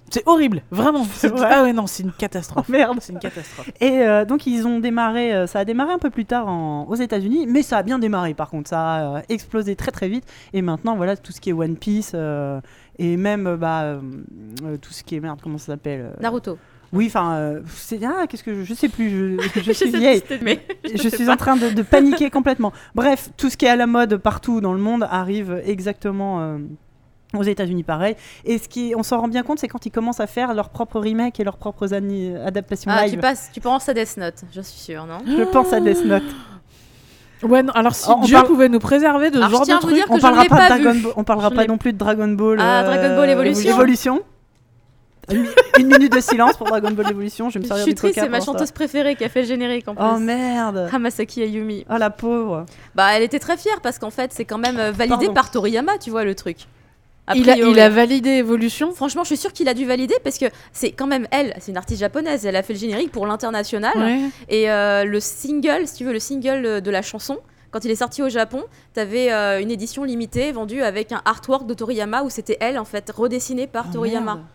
c'est 0.10 0.24
horrible, 0.28 0.64
vraiment. 0.72 1.04
Vrai 1.04 1.48
Ah 1.52 1.64
ouais, 1.64 1.74
non, 1.74 1.88
c'est 1.88 2.04
une 2.04 2.12
catastrophe. 2.12 2.66
Oh, 2.70 2.72
merde. 2.72 2.98
C'est 3.02 3.14
une 3.14 3.20
catastrophe. 3.20 3.70
Et 3.80 4.00
euh, 4.02 4.26
donc 4.26 4.46
ils 4.48 4.66
ont 4.68 4.80
démarré, 4.80 5.46
ça 5.48 5.60
a 5.60 5.66
démarré 5.66 5.94
un 5.94 5.98
peu 6.00 6.10
plus 6.10 6.26
tard 6.26 6.48
en- 6.48 6.86
aux 6.88 6.96
États-Unis, 6.96 7.46
mais 7.48 7.62
ça 7.62 7.78
a 7.78 7.84
bien 7.84 8.00
démarré 8.00 8.34
par 8.34 8.50
contre, 8.50 8.70
ça 8.70 8.82
a 8.82 9.18
euh, 9.18 9.22
très 9.76 9.92
très 9.92 10.08
vite. 10.10 10.26
Et 10.54 10.62
maintenant 10.62 10.96
voilà 10.96 11.16
tout 11.18 11.32
ce 11.32 11.42
qui 11.42 11.50
est 11.50 11.54
One 11.54 11.76
Piece 11.76 12.12
euh, 12.16 12.60
et 13.00 13.18
même 13.18 13.48
euh, 13.48 13.58
bah, 13.58 13.82
euh, 13.84 14.78
tout 14.82 14.94
ce 14.94 15.04
qui 15.04 15.16
est 15.16 15.20
merde, 15.20 15.40
comment 15.42 15.58
ça 15.58 15.68
s'appelle 15.68 16.14
Naruto. 16.22 16.58
Oui, 16.94 17.06
enfin, 17.08 17.36
euh, 17.36 17.62
c'est 17.74 18.02
ah 18.04 18.28
qu'est-ce 18.28 18.44
que 18.44 18.54
je, 18.54 18.64
je 18.64 18.74
sais 18.74 18.90
plus, 18.90 19.10
je, 19.10 19.62
je 19.62 19.72
suis 19.72 19.92
vieille. 19.92 20.22
mais 20.42 20.60
je 20.94 21.08
suis 21.08 21.30
en 21.30 21.38
train 21.38 21.56
de, 21.56 21.70
de 21.70 21.82
paniquer 21.84 22.30
complètement. 22.30 22.74
Bref, 22.96 23.30
tout 23.38 23.50
ce 23.50 23.56
qui 23.56 23.66
est 23.66 23.70
à 23.70 23.78
la 23.78 23.88
mode 23.88 24.18
partout 24.18 24.60
dans 24.60 24.74
le 24.74 24.80
monde 24.80 25.08
arrive 25.10 25.62
exactement 25.66 26.42
euh, 26.42 26.58
aux 27.34 27.44
États-Unis, 27.44 27.84
pareil. 27.84 28.18
Et 28.44 28.58
ce 28.58 28.68
qui, 28.68 28.94
on 28.98 29.04
s'en 29.04 29.22
rend 29.22 29.30
bien 29.30 29.42
compte, 29.44 29.60
c'est 29.60 29.70
quand 29.70 29.86
ils 29.86 29.90
commencent 29.92 30.20
à 30.20 30.28
faire 30.28 30.54
leurs 30.54 30.68
propres 30.68 31.00
remakes 31.00 31.40
et 31.40 31.46
leurs 31.46 31.56
propres 31.56 31.94
adaptations 31.94 32.92
Ah, 32.94 33.04
live. 33.06 33.14
tu 33.14 33.20
passes, 33.20 33.50
tu 33.54 33.62
penses 33.62 33.88
à 33.88 33.94
Death 33.94 34.18
Note, 34.18 34.44
je 34.54 34.60
suis 34.60 34.80
sûre, 34.82 35.06
non? 35.06 35.20
Je 35.26 35.44
pense 35.44 35.72
à 35.72 35.80
Death 35.80 36.04
Note. 36.04 36.24
Ouais, 37.44 37.64
non, 37.64 37.74
alors 37.74 37.96
si 37.96 38.06
Oh, 38.10 38.16
on 38.18 38.22
Dieu 38.22 38.36
parle- 38.36 38.48
pouvait 38.48 38.70
nous 38.70 38.80
préserver 38.80 39.30
de 39.32 39.36
ce 39.36 39.40
Alors, 39.40 39.50
je 39.50 39.56
genre 39.56 39.66
tiens 39.66 39.76
de 39.76 39.80
à 39.80 39.82
vous 39.82 39.88
trucs, 39.88 39.96
dire 39.98 40.06
que 40.08 40.12
On 40.14 40.16
je 40.18 40.22
parlera 40.22 40.46
pas, 40.46 40.58
pas 40.58 40.68
Dragon. 40.70 41.00
Ball- 41.00 41.14
on 41.16 41.24
parlera 41.24 41.50
Je 41.50 41.56
pas 41.56 41.66
non 41.66 41.78
plus 41.78 41.94
de 41.94 41.98
Dragon 41.98 42.28
Ball. 42.28 42.58
Ah, 42.62 42.84
Dragon 42.84 43.16
Ball 43.16 43.30
Evolution. 43.30 43.72
Evolution. 43.74 44.20
Une, 45.80 45.88
minute 45.88 46.12
de 46.12 46.20
silence 46.20 46.58
pour 46.58 46.68
Dragon 46.68 46.92
Ball 46.92 47.10
Evolution. 47.10 47.50
Je 47.50 47.54
vais 47.54 47.60
me 47.60 47.64
Je 47.64 47.68
servir 47.70 47.84
suis 47.84 47.94
du 47.94 47.98
triste, 47.98 48.20
c'est 48.20 48.28
ma 48.28 48.40
ça. 48.42 48.48
chanteuse 48.48 48.72
préférée 48.72 49.16
qui 49.16 49.24
a 49.24 49.30
fait 49.30 49.42
le 49.44 49.48
générique 49.48 49.88
en 49.88 49.96
plus. 49.96 50.04
Oh 50.06 50.18
merde. 50.20 50.90
Hamasaki 50.92 51.42
Ayumi. 51.44 51.86
Oh 51.90 51.96
la 51.98 52.10
pauvre. 52.10 52.66
Bah, 52.96 53.08
elle 53.16 53.24
était 53.24 53.40
très 53.40 53.56
fière 53.56 53.80
parce 53.82 53.98
qu'en 53.98 54.10
fait, 54.10 54.34
c'est 54.34 54.46
quand 54.46 54.58
même 54.58 54.78
euh, 54.78 54.92
validé 54.92 55.18
Pardon. 55.18 55.34
par 55.34 55.52
Toriyama, 55.52 55.98
tu 56.00 56.10
vois 56.10 56.26
le 56.26 56.36
truc. 56.36 56.58
A 57.28 57.36
il, 57.36 57.48
a, 57.50 57.54
priori. 57.54 57.72
il 57.72 57.80
a 57.80 57.90
validé 57.90 58.30
Evolution. 58.32 58.94
Franchement, 58.94 59.24
je 59.24 59.28
suis 59.28 59.38
sûre 59.38 59.54
qu'il 59.54 59.70
a 59.70 59.74
dû 59.74 59.86
valider 59.86 60.16
parce 60.24 60.38
que 60.38 60.46
c'est 60.74 60.92
quand 60.92 61.08
même 61.08 61.28
elle, 61.32 61.54
c'est 61.60 61.72
une 61.72 61.78
artiste 61.78 62.00
japonaise, 62.00 62.46
elle 62.46 62.56
a 62.56 62.64
fait 62.64 62.74
le 62.74 62.80
générique 62.80 63.12
pour 63.12 63.26
l'international. 63.28 63.94
Ouais. 63.96 64.20
Et 64.50 64.70
euh, 64.72 65.06
le 65.06 65.20
single, 65.20 65.84
si 65.88 65.96
tu 65.98 66.06
veux, 66.06 66.14
le 66.14 66.20
single 66.20 66.66
euh, 66.66 66.82
de 66.82 66.90
la 66.92 67.02
chanson, 67.02 67.38
quand 67.70 67.86
il 67.86 67.92
est 67.92 67.96
sorti 67.96 68.22
au 68.24 68.28
Japon, 68.30 68.64
t'avais 68.94 69.32
euh, 69.32 69.62
une 69.62 69.72
édition 69.72 70.04
limitée 70.04 70.52
vendue 70.52 70.82
avec 70.82 71.12
un 71.12 71.22
artwork 71.24 71.66
de 71.68 71.74
Toriyama 71.74 72.24
où 72.24 72.30
c'était 72.30 72.58
elle, 72.60 72.78
en 72.80 72.86
fait, 72.86 73.10
redessinée 73.16 73.68
par 73.68 73.86
Oh, 73.90 73.94
Toriyama. 73.94 74.26
merde. 74.36 74.46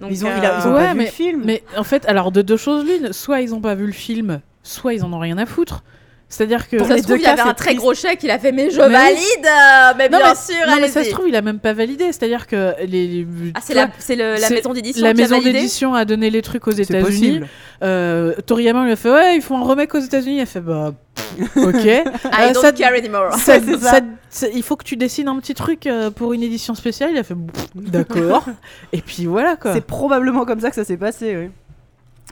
Donc, 0.00 0.10
Ils 0.10 0.26
ont, 0.26 0.28
euh, 0.28 0.34
il 0.36 0.44
a- 0.44 0.58
ils 0.60 0.66
ont 0.68 0.72
Ouais, 0.74 0.80
pas 0.80 0.92
vu 0.92 0.98
mais- 0.98 1.04
le 1.06 1.10
film. 1.10 1.42
Mais 1.44 1.62
en 1.78 1.84
fait, 1.84 2.04
alors 2.06 2.32
de 2.32 2.42
deux 2.42 2.58
choses 2.58 2.84
l'une, 2.84 3.12
soit 3.14 3.40
ils 3.40 3.54
ont 3.54 3.60
pas 3.62 3.74
vu 3.74 3.86
le 3.86 3.92
film, 3.92 4.40
soit 4.62 4.92
ils 4.92 5.02
en 5.04 5.12
ont 5.12 5.18
rien 5.20 5.38
à 5.38 5.46
foutre. 5.46 5.82
C'est-à-dire 6.28 6.68
que. 6.68 6.76
Pour 6.78 6.88
ça 6.88 6.94
les 6.94 7.02
se 7.02 7.06
trouve, 7.06 7.18
il 7.18 7.22
y 7.22 7.26
avait 7.26 7.40
un 7.40 7.54
très 7.54 7.66
triste. 7.70 7.76
gros 7.78 7.94
chèque, 7.94 8.20
il 8.24 8.30
a 8.32 8.38
fait 8.40 8.50
mais 8.50 8.68
je 8.70 8.80
Mais 8.80 8.88
valide 8.88 9.20
euh, 9.44 9.92
Mais 9.96 10.08
Non, 10.08 10.18
bien 10.18 10.28
mais- 10.30 10.34
sûr, 10.34 10.66
non, 10.66 10.76
mais 10.80 10.88
ça 10.88 11.04
se 11.04 11.10
trouve, 11.10 11.28
il 11.28 11.36
a 11.36 11.40
même 11.42 11.60
pas 11.60 11.72
validé. 11.72 12.06
C'est-à-dire 12.06 12.48
que 12.48 12.74
les. 12.84 13.06
les- 13.06 13.26
Ah, 13.54 13.60
c'est 13.62 13.74
la, 13.74 13.88
c'est 13.98 14.16
le- 14.16 14.34
la 14.40 14.50
maison 14.50 14.72
d'édition 14.72 15.04
la 15.04 15.14
maison 15.14 15.40
d'édition 15.40 15.94
a 15.94 16.04
donné 16.04 16.30
les 16.30 16.42
trucs 16.42 16.66
aux 16.66 16.72
États-Unis. 16.72 17.40
Euh, 17.84 18.34
Toriyama 18.44 18.84
lui 18.84 18.92
a 18.92 18.96
fait 18.96 19.10
ouais, 19.10 19.36
ils 19.36 19.42
font 19.42 19.56
un 19.58 19.68
remake 19.68 19.94
aux 19.94 20.00
États-Unis. 20.00 20.38
Il 20.38 20.40
a 20.40 20.46
fait 20.46 20.60
bah 20.60 20.94
pff, 21.14 21.56
ok. 21.58 21.74
I 21.84 22.02
Euh, 22.04 22.52
don't 22.52 22.60
ça- 22.62 22.72
care 22.72 22.92
anymore. 22.92 23.32
Ça- 24.30 24.48
il 24.52 24.62
faut 24.64 24.74
que 24.76 24.84
tu 24.84 24.96
dessines 24.96 25.28
un 25.28 25.38
petit 25.38 25.54
truc 25.54 25.86
euh, 25.86 26.10
pour 26.10 26.32
une 26.32 26.42
édition 26.42 26.74
spéciale. 26.74 27.10
Il 27.12 27.18
a 27.18 27.22
fait 27.22 27.36
d'accord. 27.76 28.44
Et 28.92 29.00
puis 29.00 29.26
voilà 29.26 29.54
quoi. 29.56 29.72
C'est 29.74 29.86
probablement 29.86 30.44
comme 30.44 30.58
ça 30.60 30.70
que 30.70 30.74
ça 30.74 30.84
s'est 30.84 30.96
passé, 30.96 31.36
oui. 31.36 31.50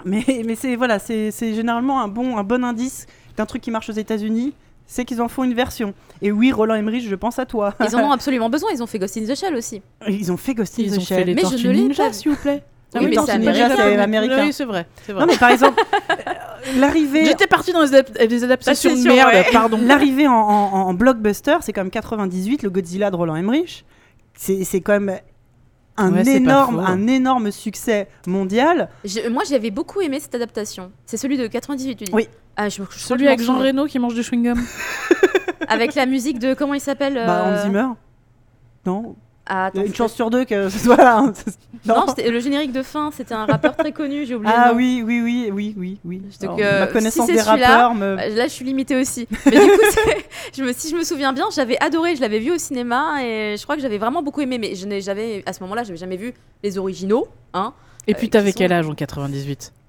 Mais, 0.05 0.42
mais 0.45 0.57
c'est 0.57 0.74
voilà, 0.76 0.99
c'est 0.99 1.30
c'est 1.30 1.55
généralement 1.55 2.03
un 2.03 2.09
bon, 2.09 2.36
un 2.36 2.42
bon 2.42 2.64
indice 2.64 3.07
d'un 3.37 3.47
truc 3.47 3.62
qui 3.62 3.70
marche 3.70 3.89
aux 3.89 3.95
États-Unis, 3.95 4.53
c'est 4.87 5.05
qu'ils 5.05 5.22
en 5.22 5.28
font 5.28 5.45
une 5.45 5.55
version. 5.55 5.95
Et 6.22 6.30
oui, 6.30 6.53
Roland 6.53 6.74
Emmerich, 6.74 7.09
je 7.09 7.14
pense 7.14 7.39
à 7.39 7.47
toi. 7.47 7.74
Ils 7.80 7.97
en 7.97 8.01
ont 8.09 8.12
absolument 8.12 8.51
besoin, 8.51 8.70
ils 8.72 8.82
ont 8.82 8.87
fait 8.87 8.99
Ghost 8.99 9.16
in 9.16 9.24
the 9.24 9.35
Shell 9.35 9.55
aussi. 9.57 9.80
Ils 10.09 10.30
ont 10.30 10.37
fait 10.37 10.55
Ghost 10.55 10.78
in 10.78 10.82
Ils 10.82 10.93
the 10.93 10.99
ont 10.99 11.01
Shell. 11.01 11.18
fait 11.18 11.24
les 11.24 11.35
Mais 11.35 11.43
je 11.43 11.68
ne 11.68 11.72
l'ai 11.89 11.95
pas 11.95 12.12
s'il 12.12 12.30
vous 12.32 12.37
plaît. 12.37 12.62
Oui, 12.97 13.07
mais 13.09 13.16
c'est 13.26 13.39
Ninja, 13.39 13.51
américain. 13.66 13.74
c'est 13.76 13.97
américain. 13.99 14.45
Oui, 14.45 14.53
c'est 14.53 14.64
vrai. 14.64 14.87
c'est 15.05 15.12
vrai. 15.12 15.22
Non, 15.22 15.32
mais 15.32 15.37
par 15.37 15.51
exemple, 15.51 15.82
euh, 16.01 16.14
l'arrivée. 16.78 17.24
J'étais 17.26 17.49
partie 17.49 17.72
dans 17.72 17.80
les, 17.82 17.89
adap- 17.91 18.16
les 18.28 18.45
adaptations 18.45 18.91
de 18.91 18.95
Adaptations, 19.01 19.14
merde, 19.32 19.47
ouais. 19.47 19.53
pardon. 19.53 19.78
L'arrivée 19.85 20.28
en, 20.28 20.32
en- 20.32 20.72
en 20.89 20.95
blockbuster, 20.95 21.57
c'est 21.62 21.72
quand 21.72 21.80
même 21.80 21.91
98, 21.91 22.62
le 22.62 22.70
Godzilla 22.70 23.11
de 23.11 23.16
Roland 23.16 23.35
Emmerich. 23.35 23.85
C'est 24.37 24.62
c'est 24.62 24.80
quand 24.80 24.93
même 25.01 25.18
un 25.97 26.12
Ouais, 26.12 26.36
énorme, 26.36 26.80
un 26.80 27.07
énorme 27.07 27.51
succès 27.51 28.09
mondial. 28.26 28.88
Je- 29.05 29.28
moi, 29.28 29.42
j'avais 29.49 29.70
beaucoup 29.70 30.01
aimé 30.01 30.18
cette 30.20 30.34
adaptation. 30.34 30.90
C'est 31.07 31.16
celui 31.16 31.36
de 31.38 31.47
98, 31.47 31.97
tu 31.97 32.05
dis 32.05 32.11
Oui. 32.12 32.28
Ah, 32.57 32.68
je, 32.68 32.76
je 32.76 32.82
crois 32.82 32.97
Celui 32.97 33.26
avec 33.26 33.40
Jean. 33.40 33.59
Reno 33.59 33.86
qui 33.86 33.99
mange 33.99 34.14
du 34.14 34.20
chewing-gum. 34.22 34.59
Avec 35.68 35.95
la 35.95 36.05
musique 36.07 36.38
de. 36.38 36.53
Comment 36.55 36.74
il 36.74 36.80
s'appelle 36.80 37.14
Bah, 37.14 37.47
euh, 37.47 37.59
Hans 37.59 37.62
Zimmer. 37.64 37.86
Non, 38.86 39.16
ah, 39.47 39.66
attends, 39.66 39.82
une 39.84 39.95
chance 39.95 40.14
sur 40.14 40.30
deux 40.30 40.45
que 40.45 40.68
ce 40.68 40.78
soit 40.78 40.97
là. 40.97 41.18
hein. 41.18 41.32
Non, 41.86 42.07
le 42.16 42.40
générique 42.40 42.72
de 42.72 42.82
fin, 42.82 43.11
c'était 43.14 43.34
un 43.34 43.45
rappeur 43.45 43.76
très 43.76 43.92
connu, 43.92 44.24
j'ai 44.24 44.34
oublié. 44.34 44.51
le 44.55 44.59
Ah 44.59 44.70
nom. 44.70 44.76
oui, 44.76 45.03
oui, 45.05 45.20
oui, 45.22 45.51
oui, 45.53 45.74
oui, 45.76 45.99
oui. 46.07 46.22
Donc, 46.40 46.59
Alors, 46.59 46.72
euh, 46.72 46.80
ma 46.80 46.86
connaissance 46.86 47.26
si 47.26 47.32
des 47.34 47.42
rappeurs 47.42 47.95
me... 47.95 48.16
Bah, 48.16 48.26
Là, 48.28 48.45
je 48.45 48.53
suis 48.53 48.64
limitée 48.64 48.97
aussi. 48.99 49.28
Mais 49.45 49.51
du 49.53 49.59
coup, 49.59 49.80
je 50.57 50.62
me, 50.64 50.72
si 50.72 50.88
je 50.88 50.97
me 50.97 51.05
souviens 51.05 51.34
bien, 51.34 51.45
j'avais 51.55 51.76
adoré. 51.82 52.16
Je 52.16 52.22
l'avais 52.22 52.38
vu 52.38 52.53
au 52.53 52.57
cinéma 52.59 53.22
et 53.22 53.57
je 53.59 53.62
crois 53.64 53.76
que 53.76 53.82
j'avais 53.82 53.99
vraiment 53.99 54.22
beaucoup 54.22 54.40
aimé. 54.40 54.57
Mais 54.57 54.74
je 54.74 54.86
n'ai 54.86 55.03
j'avais 55.03 55.42
à 55.45 55.53
ce 55.53 55.61
moment-là, 55.64 55.84
j'avais 55.84 55.99
jamais 55.99 56.16
vu 56.16 56.32
les 56.62 56.78
originaux. 56.78 57.28
Hein. 57.53 57.74
Et 58.07 58.12
Euh, 58.12 58.16
puis 58.16 58.28
qui 58.28 58.30
t'avais 58.30 58.53
sont- 58.53 58.59
quel 58.61 58.72
âge 58.72 58.88
en 58.88 58.95
98 58.95 59.34
J'avais 59.45 59.68
euh, 59.68 59.84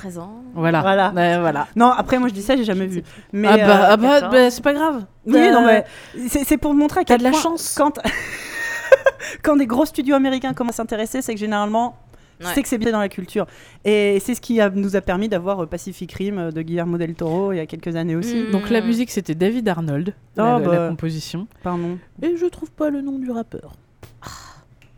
13 0.00 0.18
ans. 0.18 0.42
Voilà. 0.54 0.80
Voilà. 0.80 1.12
Ouais, 1.14 1.38
voilà. 1.38 1.66
Non, 1.76 1.90
après 1.90 2.18
moi 2.18 2.28
je 2.28 2.34
dis 2.34 2.42
ça, 2.42 2.56
j'ai 2.56 2.64
jamais 2.64 2.86
vu. 2.86 3.02
Mais 3.32 3.48
ah 3.48 3.56
bah, 3.56 3.62
euh, 3.62 3.86
ah 3.90 3.96
bah, 3.96 4.28
bah, 4.30 4.50
c'est 4.50 4.62
pas 4.64 4.72
grave. 4.74 5.04
oui, 5.26 5.32
T'as- 5.34 5.52
non 5.52 5.64
mais 5.66 5.84
c'est 6.28 6.44
c'est 6.44 6.56
pour 6.58 6.74
montrer 6.74 7.00
à 7.00 7.04
T'as 7.04 7.14
quel 7.14 7.18
de 7.20 7.24
la 7.24 7.30
point 7.30 7.40
chance. 7.40 7.74
quand 7.76 7.98
quand 9.42 9.56
des 9.56 9.66
gros 9.66 9.84
studios 9.86 10.14
américains 10.16 10.52
commencent 10.54 10.74
à 10.80 10.82
s'intéresser, 10.82 11.22
c'est 11.22 11.34
que 11.34 11.40
généralement 11.40 11.96
Ouais. 12.42 12.46
c'est 12.54 12.62
que 12.62 12.68
c'est 12.70 12.78
bien 12.78 12.90
dans 12.92 13.00
la 13.00 13.10
culture. 13.10 13.46
Et 13.84 14.18
c'est 14.24 14.34
ce 14.34 14.40
qui 14.40 14.62
a- 14.62 14.70
nous 14.70 14.96
a 14.96 15.02
permis 15.02 15.28
d'avoir 15.28 15.62
euh, 15.62 15.66
Pacific 15.66 16.10
Rim 16.10 16.38
euh, 16.38 16.50
de 16.50 16.62
Guillermo 16.62 16.96
del 16.96 17.14
Toro 17.14 17.52
il 17.52 17.56
y 17.56 17.60
a 17.60 17.66
quelques 17.66 17.94
années 17.96 18.16
aussi. 18.16 18.44
Mm. 18.48 18.50
Donc 18.52 18.70
la 18.70 18.80
musique 18.80 19.10
c'était 19.10 19.34
David 19.34 19.68
Arnold, 19.68 20.14
Oh, 20.38 20.40
la 20.40 20.58
bah. 20.58 20.88
composition. 20.88 21.46
Pardon. 21.62 21.98
Et 22.22 22.38
je 22.38 22.46
trouve 22.46 22.70
pas 22.70 22.88
le 22.88 23.02
nom 23.02 23.18
du 23.18 23.30
rappeur. 23.30 23.72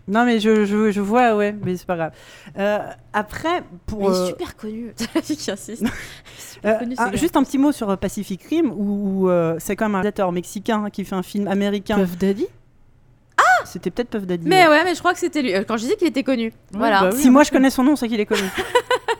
Non 0.09 0.25
mais 0.25 0.41
je, 0.41 0.65
je, 0.65 0.91
je 0.91 1.01
vois, 1.01 1.37
ouais, 1.37 1.55
mais 1.65 1.77
c'est 1.77 1.87
pas 1.87 1.97
grave. 1.97 2.13
Euh, 2.59 2.79
après, 3.13 3.63
pour... 3.87 4.01
Il 4.03 4.07
est 4.07 4.19
euh, 4.19 4.27
super 4.27 4.57
connu. 4.57 4.93
C'est 4.97 5.15
la 5.15 5.23
fille 5.23 5.37
qui 5.37 5.51
insiste. 5.51 5.85
Euh, 6.65 6.79
connu, 6.79 6.95
gars. 6.95 7.11
juste 7.15 7.37
un 7.37 7.43
petit 7.43 7.59
mot 7.59 7.73
sur 7.73 7.97
Pacific 7.99 8.41
Rim, 8.45 8.71
où, 8.77 9.25
où, 9.25 9.29
euh, 9.31 9.57
c'est 9.59 9.75
quand 9.75 9.87
même 9.87 9.97
un 9.97 9.99
réalisateur 9.99 10.31
mexicain 10.31 10.91
qui 10.91 11.05
fait 11.05 11.17
un 11.17 11.23
film 11.25 11.49
américain. 11.49 11.99
Puff 11.99 12.17
Daddy? 12.17 12.47
C'était 13.65 13.91
peut-être 13.91 14.11
Puff 14.11 14.27
Daddy. 14.27 14.47
Mais 14.47 14.67
ouais. 14.69 14.85
mais 14.85 14.95
je 14.95 14.99
crois 15.01 15.13
que 15.13 15.19
c'était 15.19 15.43
lui. 15.43 15.53
Quand 15.67 15.77
je 15.77 15.83
disais 15.85 15.97
qu'il 15.97 16.07
était 16.09 16.23
connu. 16.25 16.53
voilà. 16.73 17.01
bah 17.03 17.11
oui. 17.13 17.19
Si 17.21 17.31
moi 17.31 17.43
je 17.45 17.51
connais 17.51 17.71
son 17.71 17.83
nom, 17.85 17.97
c'est 17.97 18.09
qu'il 18.09 18.21
est 18.21 18.27
connu. 18.27 18.43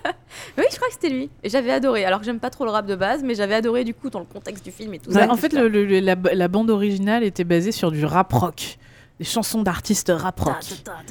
Oui, 0.59 0.65
je 0.71 0.77
crois 0.77 0.89
que 0.89 0.95
c'était 0.95 1.09
lui. 1.09 1.31
Et 1.43 1.49
j'avais 1.49 1.71
adoré. 1.71 2.05
Alors 2.05 2.19
que 2.21 2.27
j'aime 2.27 2.41
pas 2.41 2.51
trop 2.51 2.65
le 2.65 2.71
rap 2.71 2.87
de 2.87 2.95
base, 2.97 3.23
mais 3.23 3.35
j'avais 3.35 3.55
adoré 3.55 3.85
du 3.85 3.95
coup 3.95 4.11
dans 4.11 4.19
le 4.19 4.25
contexte 4.27 4.65
du 4.65 4.71
film 4.71 4.93
et 4.95 4.99
tout 4.99 5.11
Bah, 5.11 5.27
ça. 5.27 5.33
en 5.33 5.37
fait, 5.37 5.53
le- 5.53 5.69
le- 5.69 6.01
la, 6.01 6.15
la 6.35 6.49
bande 6.49 6.69
originale 6.71 7.23
était 7.25 7.45
basée 7.45 7.73
sur 7.73 7.91
du 7.91 8.05
rap 8.05 8.33
rock. 8.33 8.79
Des 9.23 9.29
chansons 9.29 9.63
d'artistes 9.63 10.11
rap 10.13 10.41
rock. 10.41 10.57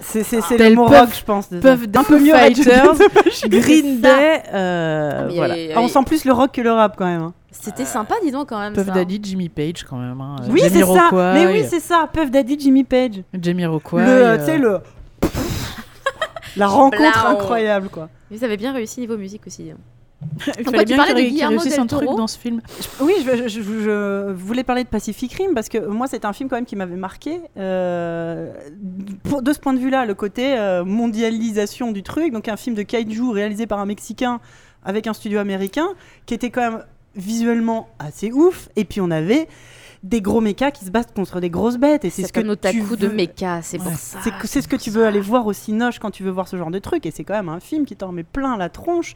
C'est 0.02 0.24
c'est- 0.24 0.42
c'est 0.42 0.58
Tel 0.58 0.72
le 0.72 0.76
mot 0.76 0.86
rock, 0.86 1.08
je 1.18 1.24
pense. 1.24 1.48
Puff 1.48 1.80
un 1.96 2.04
peu 2.04 2.20
mieux 2.20 2.34
Fighters. 2.34 2.94
Green. 3.48 4.02
Day, 4.02 4.44
euh, 4.54 5.12
Ah, 5.14 5.24
mais 5.30 5.36
voilà. 5.38 5.56
Ah, 5.76 5.80
on 5.82 5.88
sent 5.88 6.04
plus 6.06 6.26
le 6.26 6.34
rock 6.34 6.52
que 6.52 6.60
le 6.60 6.74
rap 6.74 6.96
quand 6.98 7.06
même. 7.06 7.22
hein. 7.22 7.34
C'était 7.52 7.86
sympa, 7.86 8.16
dis 8.22 8.32
donc 8.32 8.50
quand 8.50 8.60
même. 8.60 8.74
Puff 8.74 8.86
ça. 8.88 8.92
Daddy, 8.92 9.22
Jimmy 9.24 9.48
Page 9.48 9.86
quand 9.90 9.96
même. 9.96 10.20
hein. 10.20 10.36
Oui, 10.50 10.60
c'est 10.70 10.84
ça. 10.84 11.10
Mais 11.14 11.48
oui, 11.48 11.64
c'est 11.70 11.80
ça. 11.80 12.10
Puff 12.12 12.30
Daddy, 12.30 12.60
Jimmy 12.60 12.84
Page. 12.84 13.24
Jamiroquai, 13.42 13.96
Le, 13.96 14.02
euh, 14.02 14.28
euh, 14.34 14.38
tu 14.40 14.44
sais, 14.46 14.58
le. 14.58 14.80
La 16.58 16.68
rencontre 16.68 16.98
Blau. 17.24 17.30
incroyable, 17.38 17.88
quoi. 17.88 18.10
Ils 18.30 18.44
avaient 18.44 18.58
bien 18.58 18.74
réussi 18.74 19.00
niveau 19.00 19.16
musique 19.16 19.48
aussi. 19.48 19.72
hein. 19.72 19.78
Il 20.22 20.64
Pourquoi 20.64 20.64
fallait 20.72 20.80
tu 20.86 20.86
bien 20.94 20.98
parlais 20.98 21.14
qu'il 21.14 21.16
de 21.16 21.20
qu'il 21.22 21.30
Guillermo 21.34 21.58
réussisse 21.58 21.72
del 21.74 21.80
un 21.82 21.88
truc 21.88 22.04
Toro 22.06 22.18
dans 22.18 22.28
ce 22.28 22.38
film. 22.40 22.62
Oui, 23.02 23.14
je, 23.26 23.48
je- 23.48 23.62
je- 23.62 23.62
je 23.82 24.32
voulais 24.32 24.64
parler 24.64 24.84
de 24.84 24.90
Pacific 24.90 25.34
Rim 25.34 25.54
parce 25.54 25.68
que 25.70 25.78
moi, 25.88 26.08
c'est 26.08 26.26
un 26.26 26.34
film 26.34 26.50
quand 26.50 26.56
même 26.58 26.66
qui 26.66 26.76
m'avait 26.76 26.96
marqué. 26.96 27.42
euh, 27.58 28.54
pour, 29.24 29.42
de 29.42 29.52
ce 29.54 29.60
point 29.60 29.74
de 29.74 29.80
vue-là, 29.80 30.06
le 30.06 30.14
côté 30.14 30.58
euh, 30.58 30.84
mondialisation 30.86 31.92
du 31.92 32.04
truc. 32.04 32.32
Donc, 32.34 32.48
un 32.48 32.58
film 32.58 32.76
de 32.76 32.84
kaiju 32.84 33.32
réalisé 33.32 33.68
par 33.68 33.80
un 33.80 33.86
Mexicain 33.86 34.40
avec 34.84 35.08
un 35.08 35.14
studio 35.14 35.40
américain 35.40 35.88
qui 36.26 36.34
était 36.34 36.50
quand 36.50 36.62
même 36.62 36.84
visuellement 37.16 37.90
assez 38.00 38.32
ouf, 38.32 38.70
et 38.76 38.86
puis 38.86 39.02
on 39.02 39.12
avait 39.12 39.48
des 40.04 40.22
gros 40.22 40.42
mechas 40.42 40.72
qui 40.72 40.86
se 40.86 40.90
battent 40.90 41.14
contre 41.14 41.40
des 41.40 41.50
grosses 41.52 41.78
bêtes. 41.78 42.06
Et 42.06 42.10
c'est 42.10 42.24
ce 42.26 42.34
que 42.34 42.40
un 42.40 42.50
otaku 42.50 42.78
tu 42.96 42.98
de 43.02 43.08
veux- 43.08 43.14
mecha, 43.14 43.62
c'est 43.62 43.78
pour 43.78 43.88
Ouais. 43.88 43.94
ça. 43.96 44.18
c'est 44.24 44.32
que- 44.32 44.48
c'est 44.48 44.62
ce 44.62 44.68
que 44.68 44.76
tu 44.78 44.90
veux 44.90 45.06
aller 45.06 45.20
voir 45.20 45.46
au 45.46 45.54
Cinoche 45.54 46.00
quand 46.00 46.10
tu 46.10 46.24
veux 46.24 46.32
voir 46.32 46.48
ce 46.48 46.58
genre 46.58 46.72
de 46.72 46.80
truc. 46.80 47.06
Et 47.06 47.12
c'est 47.12 47.24
quand 47.24 47.36
même 47.36 47.50
un 47.50 47.60
film 47.60 47.86
qui 47.86 47.96
t'en 47.96 48.12
met 48.12 48.24
plein 48.24 48.58
la 48.58 48.70
tronche 48.70 49.14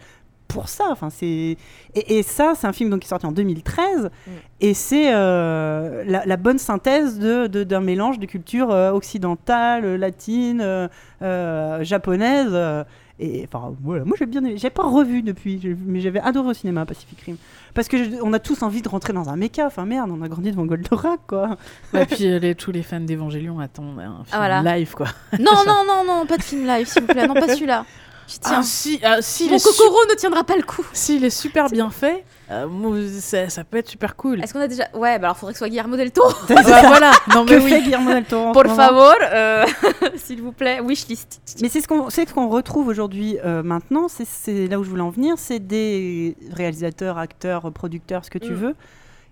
pour 0.47 0.69
ça. 0.69 0.85
Enfin, 0.91 1.09
c'est 1.09 1.25
et, 1.27 1.57
et 1.95 2.23
ça, 2.23 2.53
c'est 2.55 2.67
un 2.67 2.73
film 2.73 2.89
donc 2.89 3.01
qui 3.01 3.05
est 3.07 3.09
sorti 3.09 3.25
en 3.25 3.31
2013 3.31 4.09
Mm. 4.27 4.31
et 4.61 4.73
c'est 4.73 5.13
euh, 5.13 6.03
la, 6.07 6.25
la 6.25 6.37
bonne 6.37 6.57
synthèse 6.57 7.19
de 7.19 7.47
de- 7.47 7.63
d'un 7.63 7.81
mélange 7.81 8.19
de 8.19 8.25
cultures 8.25 8.71
euh, 8.71 8.91
occidentales, 8.91 9.95
latines, 9.95 10.61
euh, 10.61 10.87
euh, 11.21 11.83
japonaises. 11.83 12.49
euh, 12.51 12.83
et 13.17 13.47
enfin, 13.47 13.73
voilà, 13.81 14.03
moi 14.03 14.15
j'ai 14.19 14.25
bien 14.25 14.41
aimé. 14.43 14.55
J'ai 14.57 14.69
pas 14.69 14.83
revu 14.83 15.21
depuis, 15.21 15.61
mais 15.85 16.01
j'avais 16.01 16.19
adoré 16.19 16.49
au 16.49 16.53
cinéma 16.53 16.85
Pacific 16.85 17.17
Rim 17.21 17.37
parce 17.73 17.87
que 17.87 17.97
je- 18.03 18.09
on 18.21 18.33
a 18.33 18.39
tous 18.39 18.61
envie 18.61 18.81
de 18.81 18.89
rentrer 18.89 19.13
dans 19.13 19.29
un 19.29 19.37
mecha. 19.37 19.65
Enfin 19.67 19.85
merde, 19.85 20.11
on 20.11 20.21
a 20.21 20.27
grandi 20.27 20.51
devant 20.51 20.65
Goldorak 20.65 21.19
quoi. 21.27 21.55
Et 21.93 22.05
puis 22.05 22.39
les- 22.39 22.55
tous 22.55 22.71
les 22.71 22.83
fans 22.83 22.99
d'Evangélion 22.99 23.59
attendent 23.59 23.99
un 23.99 24.23
film 24.25 24.25
Ah, 24.33 24.37
voilà. 24.37 24.77
live 24.77 24.93
quoi. 24.95 25.07
Non, 25.39 25.53
non, 25.65 25.83
non, 25.87 26.03
non, 26.05 26.25
pas 26.25 26.35
de 26.37 26.43
film 26.43 26.67
live, 26.67 26.87
s'il 26.87 27.03
vous 27.03 27.07
plaît. 27.07 27.25
Non, 27.27 27.33
pas 27.35 27.47
celui-là. 27.47 27.85
Je 28.27 28.37
tiens. 28.39 28.57
Ah 28.59 28.63
si, 28.63 28.99
ah, 29.03 29.21
si, 29.21 29.47
Mon 29.49 29.55
est 29.55 29.59
su- 29.59 29.67
Kokoro 29.67 29.97
ne 30.09 30.15
tiendra 30.15 30.43
pas 30.43 30.55
le 30.55 30.63
coup. 30.63 30.85
s'il 30.93 31.23
est 31.23 31.29
super 31.29 31.69
bien 31.69 31.89
fait, 31.91 32.25
euh, 32.49 33.09
ça, 33.19 33.49
ça 33.49 33.63
peut 33.63 33.77
être 33.77 33.87
super 33.89 34.15
cool. 34.15 34.41
Est-ce 34.43 34.51
qu'on 34.53 34.59
a 34.61 34.67
déjà. 34.67 34.85
Ouais, 34.95 35.19
bah 35.19 35.27
alors 35.27 35.37
faudrait 35.37 35.53
que 35.53 35.57
ce 35.57 35.65
soit 35.65 35.69
Guillermo 35.69 35.95
del 35.95 36.11
Toro. 36.11 36.29
Ah 36.49 36.63
bah, 36.63 36.81
voilà, 36.87 37.11
non 37.35 37.43
mais 37.47 37.51
que 37.57 37.61
oui. 37.63 37.69
fait 37.69 37.81
Guillermo 37.83 38.11
del 38.11 38.25
Toro 38.25 38.51
Pour 38.51 38.65
favor, 38.75 39.13
euh, 39.31 39.63
s'il 40.15 40.41
vous 40.41 40.51
plaît, 40.53 40.79
wishlist. 40.81 41.39
Mais 41.61 41.69
c'est 41.69 41.81
ce 41.81 41.87
qu'on 41.87 42.09
c'est 42.09 42.27
ce 42.27 42.33
qu'on 42.33 42.49
retrouve 42.49 42.87
aujourd'hui 42.87 43.37
euh, 43.45 43.61
maintenant, 43.61 44.07
c'est- 44.07 44.67
là 44.67 44.79
où 44.79 44.83
je 44.83 44.89
voulais 44.89 45.01
en 45.03 45.09
venir, 45.11 45.35
c'est 45.37 45.59
des 45.59 46.35
réalisateurs, 46.51 47.17
acteurs, 47.19 47.71
producteurs, 47.71 48.25
ce 48.25 48.31
que 48.31 48.39
tu 48.39 48.51
Mm. 48.51 48.55
veux, 48.55 48.75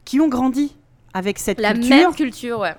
qui 0.05 0.19
ont 0.19 0.27
grandi 0.27 0.75
avec 1.15 1.39
cette 1.39 1.59
La 1.59 1.73
culture, 1.73 1.95
même 1.95 2.13
culture, 2.13 2.59
ouais. 2.59 2.75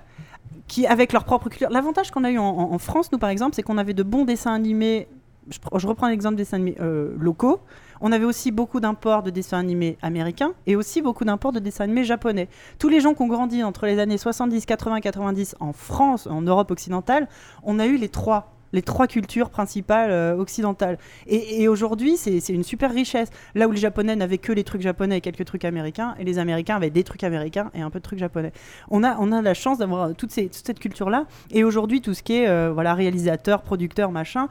qui 0.69 0.87
avec 0.87 1.12
leur 1.12 1.25
propre 1.25 1.49
culture. 1.49 1.71
L'avantage 1.71 2.11
qu'on 2.12 2.23
a 2.25 2.31
eu 2.31 2.39
en 2.39 2.79
France, 2.79 3.11
nous 3.11 3.19
par 3.19 3.31
exemple, 3.31 3.55
c'est 3.57 3.62
qu'on 3.62 3.79
avait 3.79 3.95
de 3.95 4.03
bons 4.05 4.25
dessins 4.25 4.55
animés. 4.55 5.09
Je, 5.51 5.59
pr- 5.59 5.78
je 5.78 5.86
reprends 5.86 6.09
l'exemple 6.09 6.36
des 6.36 6.42
dessins 6.42 6.57
animés 6.57 6.76
euh, 6.80 7.14
locaux. 7.18 7.61
On 8.01 8.12
avait 8.12 8.24
aussi 8.24 8.51
beaucoup 8.51 8.80
d'imports 8.80 9.22
de 9.22 9.30
dessins 9.30 9.59
animés 9.59 9.97
américains 10.03 10.53
et 10.66 10.76
aussi 10.76 11.01
beaucoup 11.03 11.24
d'imports 11.24 11.53
de 11.53 11.59
dessins 11.61 11.84
animés 11.84 12.05
japonais. 12.05 12.49
Tous 12.78 12.88
les 12.88 13.01
gens 13.01 13.14
qui 13.14 13.22
ont 13.22 13.28
grandi 13.28 13.62
entre 13.62 13.86
les 13.86 13.99
années 13.99 14.18
70, 14.18 14.66
80, 14.66 15.01
90 15.01 15.57
en 15.61 15.72
France, 15.72 16.26
en 16.26 16.42
Europe 16.42 16.70
occidentale, 16.70 17.28
on 17.62 17.78
a 17.78 17.86
eu 17.86 17.97
les 17.97 18.09
trois 18.09 18.51
les 18.74 18.82
trois 18.82 19.07
cultures 19.07 19.51
principales 19.51 20.11
euh, 20.11 20.36
occidentales. 20.36 20.99
Et, 21.28 21.68
aujourd'hui, 21.68 22.16
c'est 22.16 22.49
une 22.49 22.64
super 22.64 22.92
richesse. 22.92 23.28
Là 23.55 23.68
où 23.68 23.70
les 23.70 23.78
Japonais 23.80 24.16
n'avaient 24.16 24.38
que 24.38 24.53
les 24.53 24.64
trucs 24.64 24.82
japonais 24.82 25.18
et 25.18 25.20
quelques 25.20 25.45
trucs 25.45 25.64
américains, 25.64 26.16
et 26.18 26.24
les 26.24 26.40
Américains 26.40 26.74
avaient 26.74 26.90
des 26.90 27.05
trucs 27.05 27.22
américains 27.22 27.70
et 27.74 27.82
un 27.82 27.90
peu 27.90 28.01
de 28.01 28.03
trucs 28.03 28.18
japonais. 28.18 28.53
On 28.90 29.05
a, 29.05 29.42
la 29.42 29.55
chance 29.55 29.78
d'avoir 29.78 30.09
ces- 30.28 30.49
toute 30.49 30.66
cette 30.66 30.80
culture-là. 30.80 31.26
Et 31.53 31.62
aujourd'hui, 31.62 32.01
tout 32.01 32.14
ce 32.14 32.24
qui 32.24 32.32
est 32.34 32.49
euh, 32.49 32.72
voilà, 32.74 32.95
réalisateur, 32.95 33.62
producteur, 33.62 34.11
machin, 34.11 34.49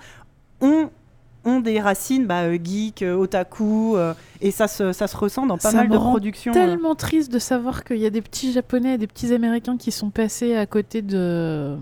ont, 0.63 0.89
ont 1.45 1.59
des 1.59 1.79
racines 1.81 2.25
bah, 2.25 2.43
euh, 2.43 2.57
geek, 2.63 3.01
euh, 3.03 3.15
otaku, 3.15 3.95
euh, 3.97 4.13
et 4.41 4.49
ça 4.51 4.67
se, 4.69 4.93
ça 4.93 5.07
se 5.07 5.17
ressent 5.17 5.45
dans 5.45 5.57
pas 5.57 5.71
Ça 5.71 5.77
mal 5.77 5.87
me 5.87 5.91
de 5.93 5.97
rend 5.97 6.11
productions. 6.11 6.53
tellement 6.53 6.95
triste 6.95 7.31
de 7.33 7.37
savoir 7.39 7.83
qu'il 7.83 7.97
y 7.97 8.05
a 8.05 8.09
des 8.09 8.21
petits 8.21 8.53
japonais 8.53 8.93
et 8.93 8.97
des 8.97 9.07
petits 9.07 9.33
américains 9.33 9.75
qui 9.77 9.91
sont 9.91 10.09
passés 10.09 10.55
à 10.55 10.65
côté 10.65 11.01
de, 11.01 11.75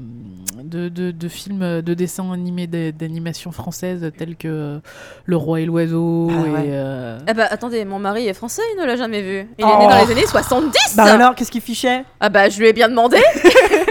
de, 0.64 0.90
de, 0.90 1.12
de 1.12 1.28
films, 1.28 1.82
de 1.84 1.94
dessins 1.94 2.32
animés 2.32 2.66
d'a- 2.66 2.92
d'animation 2.92 3.52
française 3.52 4.12
tels 4.18 4.36
que 4.36 4.80
Le 5.26 5.36
Roi 5.38 5.62
et 5.62 5.66
l'Oiseau. 5.66 6.30
Ah 6.32 6.42
ouais. 6.42 6.50
et, 6.66 6.70
euh, 6.72 7.20
Ah 7.28 7.34
bah 7.36 7.46
attendez, 7.50 7.86
mon 7.86 8.00
mari 8.00 8.28
est 8.28 8.34
français, 8.34 8.64
il 8.76 8.82
ne 8.82 8.86
l'a 8.88 8.96
jamais 8.96 9.22
vu. 9.22 9.48
Il 9.60 9.64
est 9.64 9.68
Oh. 9.72 9.78
né 9.80 9.88
dans 9.88 10.04
les 10.06 10.12
années 10.12 10.26
70 10.28 10.96
Bah 10.98 11.04
alors, 11.04 11.36
qu'est-ce 11.36 11.52
qu'il 11.52 11.62
fichait? 11.62 12.04
Ah 12.20 12.30
bah 12.30 12.50
je 12.50 12.60
lui 12.60 12.68
ai 12.68 12.74
bien 12.74 12.90
demandé 12.90 13.18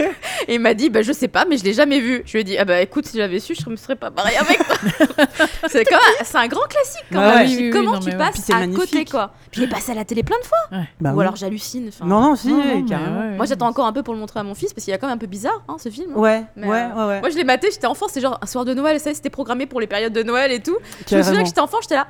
Et 0.51 0.55
il 0.55 0.61
m'a 0.61 0.75
dit 0.75 0.91
bah 0.91 1.01
je 1.03 1.13
sais 1.13 1.29
pas 1.29 1.45
mais 1.49 1.57
je 1.57 1.65
l'ai 1.65 1.73
jamais 1.73 2.01
vu. 2.01 2.23
Je 2.27 2.33
lui 2.33 2.41
ai 2.41 2.45
dit 2.45 2.59
ah 2.59 2.65
bah 2.65 2.81
écoute 2.83 3.07
si 3.07 3.17
j'avais 3.17 3.39
su 3.39 3.55
je 3.55 3.71
me 3.71 3.77
serais 3.77 3.95
pas 3.97 4.11
barré 4.11 4.37
avec 4.37 4.59
toi. 4.67 4.77
c'est 5.69 5.85
c'est 6.25 6.37
un 6.39 6.49
grand 6.49 6.67
classique 6.69 7.05
quand 7.13 7.21
Ouais, 7.21 7.35
même. 7.37 7.49
ouais. 7.49 7.57
Oui, 7.57 7.71
Comment 7.71 7.93
non, 7.93 7.99
tu 8.01 8.11
passes 8.17 8.37
c'est 8.45 8.53
à 8.53 8.59
magnifique. 8.59 8.91
côté 8.91 9.05
quoi. 9.05 9.31
Puis 9.53 9.63
il 9.63 9.65
est 9.65 9.71
passé 9.71 9.93
à 9.93 9.95
la 9.95 10.05
télé 10.05 10.23
plein 10.23 10.39
de 10.41 10.45
fois. 10.45 10.59
Bah 11.01 11.13
Ou 11.13 11.17
oui. 11.19 11.23
alors 11.23 11.37
j'hallucine. 11.37 11.91
Non, 12.05 12.21
non, 12.21 12.37
si, 12.37 12.49
non, 12.49 12.57
non, 12.59 12.85
mais. 13.31 13.37
Moi 13.37 13.47
j'attends 13.47 13.69
encore 13.69 13.87
un 13.87 13.93
peu 13.93 14.03
pour 14.03 14.13
le 14.13 14.21
montrer 14.21 14.41
à 14.41 14.43
mon 14.43 14.55
fils 14.57 14.75
parce 14.75 14.85
qu'il 14.85 14.93
est 14.93 14.99
quand 14.99 15.07
même 15.07 15.15
un 15.17 15.19
peu 15.19 15.27
bizarre 15.29 15.63
hein, 15.69 15.77
ce 15.79 15.89
film. 15.89 16.17
Ouais, 16.17 16.45
Mais, 16.57 16.67
ouais, 16.67 16.83
euh, 16.83 16.89
ouais, 16.97 17.07
ouais. 17.07 17.21
Moi 17.21 17.31
je 17.31 17.37
l'ai 17.37 17.45
maté, 17.45 17.69
j'étais 17.71 17.87
enfant, 17.87 18.09
c'était 18.09 18.21
genre 18.21 18.39
un 18.43 18.47
soir 18.47 18.65
de 18.65 18.75
Noël, 18.75 18.99
ça 18.99 19.15
c'était 19.15 19.31
programmé 19.31 19.67
pour 19.67 19.81
les 19.81 19.87
périodes 19.87 20.13
de 20.13 20.23
Noël 20.25 20.51
et 20.51 20.61
tout. 20.61 20.77
Je 21.09 21.17
me 21.17 21.23
souviens 21.23 21.41
que 21.43 21.47
j'étais 21.47 21.61
enfant, 21.61 21.79
j'étais 21.81 21.95
là. 21.95 22.09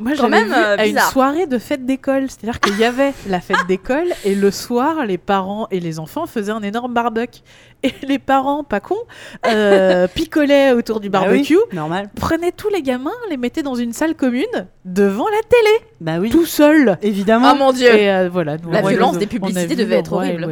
Moi, 0.00 0.12
Quand 0.12 0.22
j'avais 0.28 0.44
même, 0.44 0.48
vu 0.48 0.54
euh, 0.54 0.76
à 0.78 0.86
une 0.86 0.98
soirée 0.98 1.46
de 1.46 1.58
fête 1.58 1.84
d'école. 1.84 2.26
C'est-à-dire 2.28 2.60
qu'il 2.60 2.78
y 2.78 2.84
avait 2.84 3.12
la 3.28 3.40
fête 3.40 3.66
d'école 3.66 4.06
et 4.24 4.34
le 4.36 4.50
soir, 4.52 5.04
les 5.04 5.18
parents 5.18 5.66
et 5.72 5.80
les 5.80 5.98
enfants 5.98 6.26
faisaient 6.26 6.52
un 6.52 6.62
énorme 6.62 6.94
barbecue. 6.94 7.40
Et 7.82 7.92
les 8.02 8.18
parents, 8.18 8.62
pas 8.64 8.80
cons, 8.80 8.96
euh, 9.46 10.06
picolaient 10.14 10.72
autour 10.72 11.00
du 11.00 11.08
Bah 11.10 11.20
oui, 11.22 11.28
barbecue, 11.28 11.58
normal. 11.72 12.10
prenaient 12.16 12.52
tous 12.52 12.68
les 12.68 12.82
gamins, 12.82 13.10
les 13.30 13.36
mettaient 13.36 13.62
dans 13.62 13.74
une 13.76 13.92
salle 13.92 14.14
commune 14.14 14.44
devant 14.84 15.26
la 15.28 15.42
télé, 15.48 15.86
Bah 16.00 16.18
oui, 16.20 16.30
tout 16.30 16.46
seuls. 16.46 16.96
évidemment. 17.02 17.52
Oh 17.54 17.56
mon 17.58 17.72
dieu 17.72 17.92
Et 17.92 18.10
euh, 18.10 18.28
voilà, 18.28 18.56
nous, 18.56 18.70
La 18.70 18.82
violence 18.82 19.18
des 19.18 19.26
publicités 19.26 19.74
devait 19.76 19.96
être 19.98 20.12
horrible. 20.12 20.46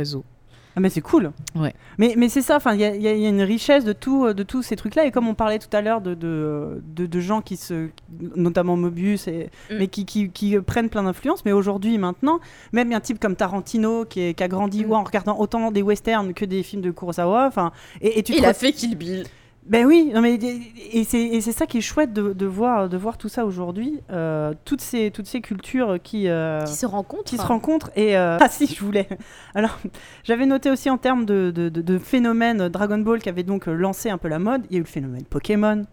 Ah, 0.77 0.81
mais 0.81 0.91
c'est 0.91 1.01
cool. 1.01 1.33
Ouais. 1.55 1.73
Mais, 1.97 2.13
mais 2.19 2.29
c'est 2.29 2.43
ça, 2.43 2.59
il 2.75 2.81
y, 2.81 2.85
a- 2.85 2.95
y 2.95 3.03
y 3.23 3.27
une 3.27 3.41
richesse 3.41 3.83
de, 3.85 3.95
tout, 3.95 4.27
euh, 4.27 4.35
de 4.35 4.43
tous 4.43 4.63
ces 4.63 4.77
trucs-là. 4.77 5.07
Et 5.07 5.11
comme 5.11 5.27
on 5.27 5.35
parlait 5.35 5.59
tout 5.59 5.75
à 5.75 5.81
l'heure 5.81 6.03
de, 6.03 6.13
de, 6.15 6.83
de, 6.95 7.07
de 7.07 7.21
gens 7.21 7.41
qui 7.41 7.57
se. 7.57 7.89
notamment 8.37 8.77
Mobius, 8.77 9.27
et, 9.27 9.49
Mm. 9.71 9.75
mais 9.79 9.89
qui, 9.89 10.05
qui, 10.05 10.29
qui 10.31 10.59
prennent 10.61 10.91
plein 10.91 11.03
d'influence. 11.05 11.45
Mais 11.47 11.53
aujourd'hui, 11.53 11.97
maintenant, 11.97 12.41
même 12.73 12.93
un 12.93 13.01
type 13.01 13.19
comme 13.19 13.37
Tarantino 13.37 14.05
qui, 14.05 14.21
est- 14.21 14.35
qui 14.35 14.43
a 14.45 14.49
grandi 14.49 14.85
Mm. 14.85 14.91
ouais, 14.91 14.97
en 14.97 15.05
regardant 15.05 15.39
autant 15.39 15.71
des 15.71 15.81
westerns 15.83 16.35
que 16.35 16.45
des 16.45 16.63
films 16.63 16.83
de 16.83 16.91
Kurosawa. 16.91 17.51
Et, 18.03 18.19
et 18.19 18.23
tu 18.23 18.35
Il 18.35 18.45
a 18.45 18.53
fait 18.53 18.73
Kill 18.73 18.97
Bill. 18.97 19.25
Ben 19.69 19.85
oui, 19.85 20.13
non 20.15 20.21
mais 20.21 20.35
et 20.93 21.03
c'est 21.03 21.21
et 21.21 21.41
c'est 21.41 21.51
ça 21.51 21.67
qui 21.67 21.79
est 21.79 21.81
chouette 21.81 22.13
de, 22.13 22.33
de 22.33 22.47
voir 22.47 22.89
de 22.89 22.97
voir 22.97 23.19
tout 23.19 23.29
ça 23.29 23.45
aujourd'hui, 23.45 23.99
euh, 24.13 24.53
toutes 24.65 24.81
ces 24.81 25.11
toutes 25.11 25.27
ces 25.27 25.41
cultures 25.41 25.99
qui 26.03 26.29
euh, 26.29 26.63
Qui 26.65 26.75
se 26.75 26.87
rencontrent. 26.87 27.25
qui 27.25 27.37
se 27.37 27.43
rencontrent 27.43 27.91
et 27.97 28.17
euh, 28.17 28.39
ah 28.41 28.49
si 28.49 28.67
je 28.69 28.85
voulais. 28.85 29.09
Alors 29.57 29.77
j'avais 30.23 30.47
noté 30.47 30.71
aussi 30.71 30.89
en 30.89 30.99
termes 30.99 31.25
de, 31.25 31.51
de, 31.53 31.69
de- 31.69 31.81
de 31.83 31.99
phénomène 31.99 32.69
Dragon 32.69 32.99
Ball 32.99 33.19
qui 33.21 33.29
avait 33.29 33.43
donc 33.43 33.67
lancé 33.67 34.09
un 34.09 34.19
peu 34.19 34.29
la 34.29 34.39
mode 34.39 34.63
il 34.71 34.75
y 34.75 34.77
a 34.77 34.79
eu 34.79 34.83
le 34.83 34.87
phénomène 34.89 35.25
Pokémon. 35.25 35.85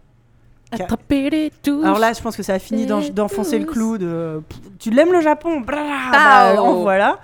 Ca- 0.72 0.84
Attrapez-les 0.84 1.50
tous. 1.62 1.82
alors 1.82 1.98
là 1.98 2.12
je 2.12 2.20
pense 2.22 2.36
que 2.36 2.42
ça 2.44 2.54
a 2.54 2.58
fini 2.60 2.86
d'en- 2.86 3.00
Les 3.00 3.10
d'enfoncer 3.10 3.58
le 3.58 3.64
clou 3.64 3.98
de 3.98 4.40
tu 4.78 4.90
l'aimes 4.90 5.12
le 5.12 5.20
Japon? 5.20 5.60
Blah, 5.60 5.82
bah, 6.12 6.62
en 6.62 6.74
voilà 6.74 7.18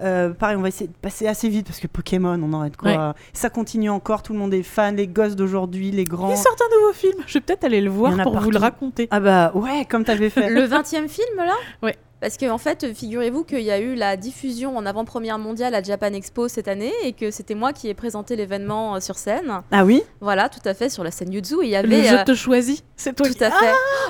Euh, 0.00 0.30
pareil, 0.30 0.56
on 0.56 0.62
va 0.62 0.68
essayer 0.68 0.88
de 0.88 0.96
passer 1.00 1.26
assez 1.26 1.48
vite 1.48 1.66
parce 1.66 1.78
que 1.78 1.86
Pokémon, 1.86 2.40
on 2.42 2.52
en 2.52 2.68
de 2.68 2.76
quoi. 2.76 2.90
Ouais. 2.90 3.12
Ça 3.32 3.50
continue 3.50 3.90
encore, 3.90 4.22
tout 4.22 4.32
le 4.32 4.38
monde 4.38 4.52
est 4.54 4.62
fan, 4.62 4.96
les 4.96 5.06
gosses 5.06 5.36
d'aujourd'hui, 5.36 5.90
les 5.90 6.04
grands. 6.04 6.30
Ils 6.30 6.36
sortent 6.36 6.62
un 6.62 6.76
nouveau 6.80 6.92
film. 6.92 7.22
Je 7.26 7.34
vais 7.34 7.40
peut-être 7.40 7.64
aller 7.64 7.80
le 7.80 7.90
voir 7.90 8.16
pour 8.22 8.38
vous 8.40 8.50
le 8.50 8.58
raconter. 8.58 9.08
Ah 9.10 9.20
bah 9.20 9.52
ouais, 9.54 9.84
comme 9.88 10.04
t'avais 10.04 10.30
fait. 10.30 10.50
Le 10.50 10.66
20e 10.66 11.08
film 11.08 11.36
là? 11.36 11.54
Ouais. 11.82 11.96
Parce 12.24 12.38
que 12.38 12.46
en 12.50 12.56
fait, 12.56 12.94
figurez-vous 12.94 13.44
qu'il 13.44 13.60
y 13.60 13.70
a 13.70 13.78
eu 13.78 13.94
la 13.94 14.16
diffusion 14.16 14.78
en 14.78 14.86
avant-première 14.86 15.38
mondiale 15.38 15.74
à 15.74 15.82
Japan 15.82 16.06
Expo 16.14 16.48
cette 16.48 16.68
année 16.68 16.90
et 17.02 17.12
que 17.12 17.30
c'était 17.30 17.54
moi 17.54 17.74
qui 17.74 17.90
ai 17.90 17.92
présenté 17.92 18.34
l'événement 18.34 18.96
euh, 18.96 19.00
sur 19.00 19.18
scène. 19.18 19.60
Ah 19.70 19.84
oui? 19.84 20.02
Voilà, 20.22 20.48
tout 20.48 20.66
à 20.66 20.72
fait, 20.72 20.88
sur 20.88 21.04
la 21.04 21.10
scène 21.10 21.30
Yuzu. 21.34 21.56
Et 21.60 21.64
il 21.66 21.68
y 21.68 21.72
Le 21.72 21.78
avait. 21.80 22.04
jeu 22.04 22.16
euh, 22.20 22.24
te 22.24 22.34
choisit. 22.34 22.82
C'est 22.96 23.12
toi 23.14 23.26
Tout 23.26 23.34
qui. 23.34 23.44
à 23.44 23.50
fait. 23.50 23.56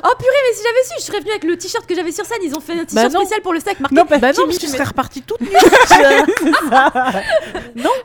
oh 0.04 0.08
purée, 0.16 0.30
mais 0.48 0.54
si 0.56 0.62
j'avais 0.62 0.84
su, 0.84 0.94
je 1.00 1.02
serais 1.02 1.18
venue 1.18 1.30
avec 1.32 1.42
le 1.42 1.56
t-shirt 1.58 1.84
que 1.86 1.94
j'avais 1.96 2.12
sur 2.12 2.24
scène. 2.24 2.38
Ils 2.44 2.54
ont 2.54 2.60
fait 2.60 2.74
un 2.74 2.84
t-shirt 2.84 2.94
Bah 2.94 3.08
non. 3.08 3.18
spécial 3.24 3.40
pour 3.42 3.52
le 3.52 3.58
steak 3.58 3.80
marqué. 3.80 3.96
Non, 3.96 4.06
parce 4.06 4.20
Bah 4.20 4.30
non, 4.32 4.46
que 4.46 4.56
tu 4.60 4.68
serais 4.68 4.84
repartie 4.84 5.22
toute 5.22 5.40
nue. 5.40 5.48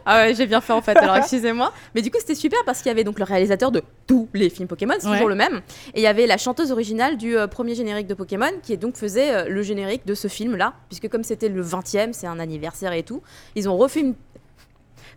Ah 0.05 0.23
ouais, 0.25 0.33
j'ai 0.33 0.47
bien 0.47 0.61
fait 0.61 0.73
en 0.73 0.81
fait, 0.81 0.97
alors 0.97 1.15
excusez-moi. 1.17 1.71
Mais 1.93 2.01
du 2.01 2.09
coup, 2.09 2.17
c'était 2.19 2.33
super 2.33 2.59
parce 2.65 2.79
qu'il 2.79 2.87
y 2.87 2.91
avait 2.91 3.03
donc 3.03 3.19
le 3.19 3.25
réalisateur 3.25 3.69
de 3.71 3.83
tous 4.07 4.27
les 4.33 4.49
films 4.49 4.67
Pokémon, 4.67 4.95
c'est 4.99 5.05
Ouais. 5.07 5.13
toujours 5.13 5.29
le 5.29 5.35
même. 5.35 5.61
Et 5.93 5.99
il 5.99 6.03
y 6.03 6.07
avait 6.07 6.25
la 6.25 6.37
chanteuse 6.37 6.71
originale 6.71 7.17
du 7.17 7.37
euh, 7.37 7.45
premier 7.45 7.75
générique 7.75 8.07
de 8.07 8.15
Pokémon 8.15 8.49
qui 8.63 8.75
donc 8.77 8.95
faisait 8.95 9.31
euh, 9.33 9.45
le 9.47 9.61
générique 9.61 9.98
de 10.05 10.13
ce 10.13 10.27
film-là. 10.27 10.73
Puisque 10.89 11.09
comme 11.09 11.23
c'était 11.23 11.49
le 11.49 11.63
20e, 11.63 12.13
c'est 12.13 12.27
un 12.27 12.39
anniversaire 12.39 12.93
et 12.93 13.03
tout, 13.03 13.21
ils 13.55 13.67
ont 13.69 13.77
refait 13.77 14.01
une. 14.01 14.15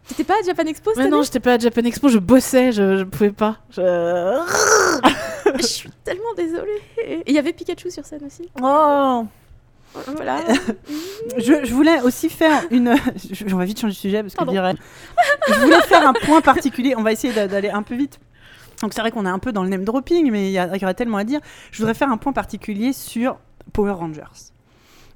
T'étais 0.09 0.25
pas 0.25 0.35
à 0.35 0.45
Japan 0.45 0.65
Expo 0.65 0.91
cette 0.91 1.05
Mais 1.05 1.09
non, 1.11 1.19
année 1.19 1.25
j'étais 1.27 1.39
pas 1.41 1.55
à 1.55 1.59
Japan 1.59 1.83
Expo, 1.83 2.09
je 2.09 2.19
bossais, 2.19 2.73
je, 2.73 2.99
je 2.99 3.05
pouvais 3.05 3.31
pas. 3.31 3.59
Je... 3.71 3.81
Je 5.59 5.63
suis 5.67 5.91
tellement 6.05 6.33
désolée. 6.37 6.81
Et 7.05 7.23
il 7.27 7.35
y 7.35 7.39
avait 7.39 7.53
Pikachu 7.53 7.91
sur 7.91 8.07
scène 8.07 8.25
aussi. 8.25 8.49
Oh 8.63 9.27
Voilà. 10.17 10.41
je, 11.37 11.65
je 11.65 11.75
voulais 11.75 12.01
aussi 12.01 12.31
faire 12.31 12.63
une. 12.71 12.89
On 13.53 13.57
va 13.57 13.65
vite 13.65 13.79
changer 13.81 13.93
de 13.93 13.99
sujet 13.99 14.23
parce 14.23 14.35
que 14.35 14.45
je 14.45 14.51
dirais. 14.51 14.75
Je 15.49 15.55
voulais 15.61 15.81
faire 15.83 16.09
un 16.09 16.15
point 16.15 16.41
particulier. 16.41 16.95
On 16.97 17.03
va 17.03 17.13
essayer 17.13 17.35
d'a- 17.35 17.49
d'aller 17.49 17.69
un 17.71 17.83
peu 17.83 17.95
vite. 17.95 18.19
Donc 18.81 18.95
c'est 18.95 19.01
vrai 19.03 19.11
qu'on 19.11 19.27
est 19.27 19.31
un 19.31 19.39
peu 19.39 19.53
dans 19.53 19.63
le 19.63 19.69
name 19.69 19.85
dropping, 19.85 20.31
mais 20.31 20.49
il 20.49 20.53
y, 20.53 20.59
a- 20.59 20.75
il 20.75 20.81
y 20.81 20.85
aurait 20.85 20.95
tellement 20.95 21.19
à 21.19 21.25
dire. 21.25 21.41
Je 21.71 21.79
voudrais 21.79 21.95
faire 21.95 22.11
un 22.11 22.17
point 22.17 22.33
particulier 22.33 22.93
sur 22.95 23.39
Power 23.73 23.93
Rangers. 23.93 24.23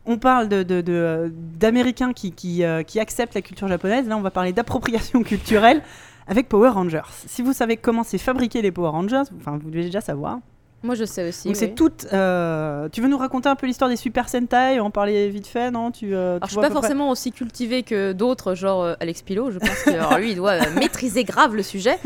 On 0.06 0.18
parle 0.18 0.48
de, 0.48 0.62
de- 0.62 0.80
de- 0.80 1.32
d'Américains 1.58 2.12
qui, 2.12 2.32
qui, 2.32 2.62
euh, 2.64 2.82
qui 2.82 3.00
acceptent 3.00 3.34
la 3.34 3.42
culture 3.42 3.66
japonaise. 3.68 4.06
Là, 4.08 4.16
on 4.16 4.20
va 4.22 4.30
parler 4.30 4.52
d'appropriation 4.52 5.22
culturelle 5.24 5.82
avec 6.28 6.48
Power 6.48 6.70
Rangers. 6.70 7.02
Si 7.26 7.42
vous 7.42 7.52
savez 7.52 7.76
comment 7.76 8.02
c'est 8.04 8.18
fabriqué 8.18 8.62
les 8.62 8.70
Power 8.72 8.90
Rangers, 8.90 9.22
enfin, 9.40 9.58
vous 9.62 9.70
devez 9.70 9.84
déjà 9.84 10.00
savoir. 10.00 10.38
Moi, 10.82 10.94
je 10.94 11.04
sais 11.04 11.28
aussi. 11.28 11.48
Donc 11.48 11.56
c'est 11.56 11.66
oui. 11.68 11.74
toutes. 11.74 12.06
euh, 12.12 12.88
Tu 12.92 13.00
veux 13.00 13.08
nous 13.08 13.16
raconter 13.18 13.48
un 13.48 13.56
peu 13.56 13.66
l'histoire 13.66 13.90
des 13.90 13.96
Super 13.96 14.28
Sentai 14.28 14.78
En 14.78 14.90
parler 14.90 15.28
vite 15.30 15.46
fait, 15.48 15.70
non? 15.70 15.90
Tu, 15.90 16.14
euh, 16.14 16.36
Alors, 16.36 16.40
tu 16.42 16.46
je 16.46 16.50
suis 16.50 16.56
pas 16.60 16.66
près 16.66 16.74
forcément 16.74 17.10
aussi 17.10 17.32
cultivé 17.32 17.82
que 17.82 18.12
d'autres, 18.12 18.54
genre 18.54 18.82
euh, 18.82 18.94
Alex 19.00 19.22
Pilot. 19.22 19.50
Je 19.52 19.58
pense 19.58 19.82
que 19.82 19.90
alors, 19.90 20.18
lui, 20.18 20.32
il 20.32 20.36
doit 20.36 20.52
euh, 20.52 20.70
maîtriser 20.78 21.24
grave 21.24 21.56
le 21.56 21.62
sujet. 21.64 21.98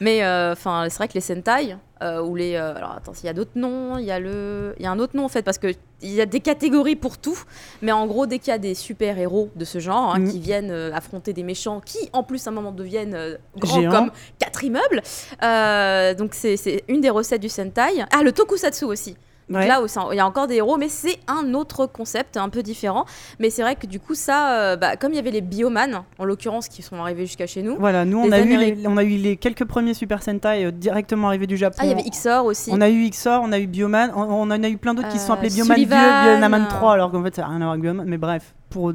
Mais 0.00 0.22
euh, 0.22 0.52
enfin, 0.52 0.86
c'est 0.88 0.98
vrai 0.98 1.08
que 1.08 1.14
les 1.14 1.20
Sentai 1.20 1.76
euh, 2.02 2.22
ou 2.22 2.36
les. 2.36 2.54
euh, 2.54 2.74
alors 2.74 2.92
attends, 2.92 3.12
il 3.22 3.26
y 3.26 3.28
a 3.28 3.32
d'autres 3.32 3.56
noms. 3.56 3.98
Il 3.98 4.04
y 4.04 4.10
a 4.10 4.18
le, 4.18 4.74
il 4.78 4.82
y 4.82 4.86
a 4.86 4.90
un 4.90 4.98
autre 4.98 5.16
nom 5.16 5.24
en 5.24 5.28
fait 5.28 5.42
parce 5.42 5.58
que 5.58 5.68
il 6.00 6.10
y 6.12 6.20
a 6.20 6.26
des 6.26 6.40
catégories 6.40 6.96
pour 6.96 7.18
tout. 7.18 7.38
Mais 7.82 7.92
en 7.92 8.06
gros, 8.06 8.26
dès 8.26 8.38
qu'il 8.38 8.52
y 8.52 8.54
a 8.54 8.58
des 8.58 8.74
super 8.74 9.18
héros 9.18 9.50
de 9.56 9.64
ce 9.64 9.78
genre 9.78 10.14
hein, 10.14 10.24
qui 10.24 10.38
viennent 10.38 10.70
euh, 10.70 10.92
affronter 10.94 11.32
des 11.32 11.42
méchants, 11.42 11.80
qui 11.84 11.98
en 12.12 12.22
plus 12.22 12.46
à 12.46 12.50
un 12.50 12.52
moment 12.52 12.72
deviennent 12.72 13.38
grands 13.56 13.90
comme 13.90 14.10
quatre 14.38 14.64
immeubles. 14.64 15.02
donc 16.18 16.34
c'est 16.34 16.56
c'est 16.56 16.84
une 16.88 17.00
des 17.00 17.10
recettes 17.10 17.42
du 17.42 17.48
Sentai. 17.48 18.04
Ah, 18.12 18.22
le 18.22 18.32
Tokusatsu 18.32 18.84
aussi. 18.84 19.16
Ouais. 19.50 19.66
Là 19.66 19.82
où 19.82 19.88
ça- 19.88 20.06
il 20.12 20.16
y 20.16 20.20
a 20.20 20.26
encore 20.26 20.46
des 20.46 20.56
héros, 20.56 20.76
mais 20.76 20.88
c'est 20.90 21.18
un 21.26 21.54
autre 21.54 21.86
concept 21.86 22.36
un 22.36 22.48
peu 22.50 22.62
différent. 22.62 23.06
Mais 23.38 23.48
c'est 23.50 23.62
vrai 23.62 23.76
que 23.76 23.86
du 23.86 23.98
coup, 23.98 24.14
ça, 24.14 24.52
euh, 24.60 24.76
bah, 24.76 24.96
comme 24.96 25.12
il 25.12 25.16
y 25.16 25.18
avait 25.18 25.30
les 25.30 25.40
bioman, 25.40 26.04
en 26.18 26.24
l'occurrence, 26.24 26.68
qui 26.68 26.82
sont 26.82 26.96
arrivés 26.96 27.24
jusqu'à 27.24 27.46
chez 27.46 27.62
nous. 27.62 27.76
Voilà, 27.78 28.04
nous 28.04 28.18
on 28.18 28.30
a, 28.30 28.40
eu 28.40 28.56
les, 28.58 28.86
on 28.86 28.96
a 28.98 29.04
eu 29.04 29.16
les 29.16 29.36
quelques 29.38 29.64
premiers 29.64 29.94
Super 29.94 30.22
Sentai 30.22 30.64
euh, 30.66 30.70
directement 30.70 31.28
arrivés 31.28 31.46
du 31.46 31.56
Japon. 31.56 31.76
Ah, 31.80 31.84
il 31.86 31.88
y 31.90 31.92
avait 31.92 32.02
XOR 32.10 32.44
aussi. 32.44 32.70
On 32.72 32.80
a 32.80 32.90
eu 32.90 33.08
XOR, 33.08 33.40
on 33.42 33.52
a 33.52 33.58
eu 33.58 33.66
Bioman, 33.66 34.12
on, 34.14 34.22
on 34.22 34.42
en 34.42 34.50
a 34.62 34.68
eu 34.68 34.76
plein 34.76 34.92
d'autres 34.94 35.08
qui 35.08 35.18
se 35.18 35.26
sont 35.26 35.32
Euh, 35.32 35.36
appelés 35.36 35.48
Bioman 35.50 35.76
Sullivan, 35.76 35.98
euh. 35.98 36.68
3, 36.68 36.92
alors 36.92 37.10
qu'en 37.10 37.22
fait 37.22 37.34
ça 37.36 37.42
n'a 37.42 37.48
rien 37.48 37.56
à 37.56 37.60
voir 37.60 37.70
avec 37.70 37.82
Bioman, 37.82 38.06
mais 38.06 38.18
bref, 38.18 38.54
pour 38.70 38.92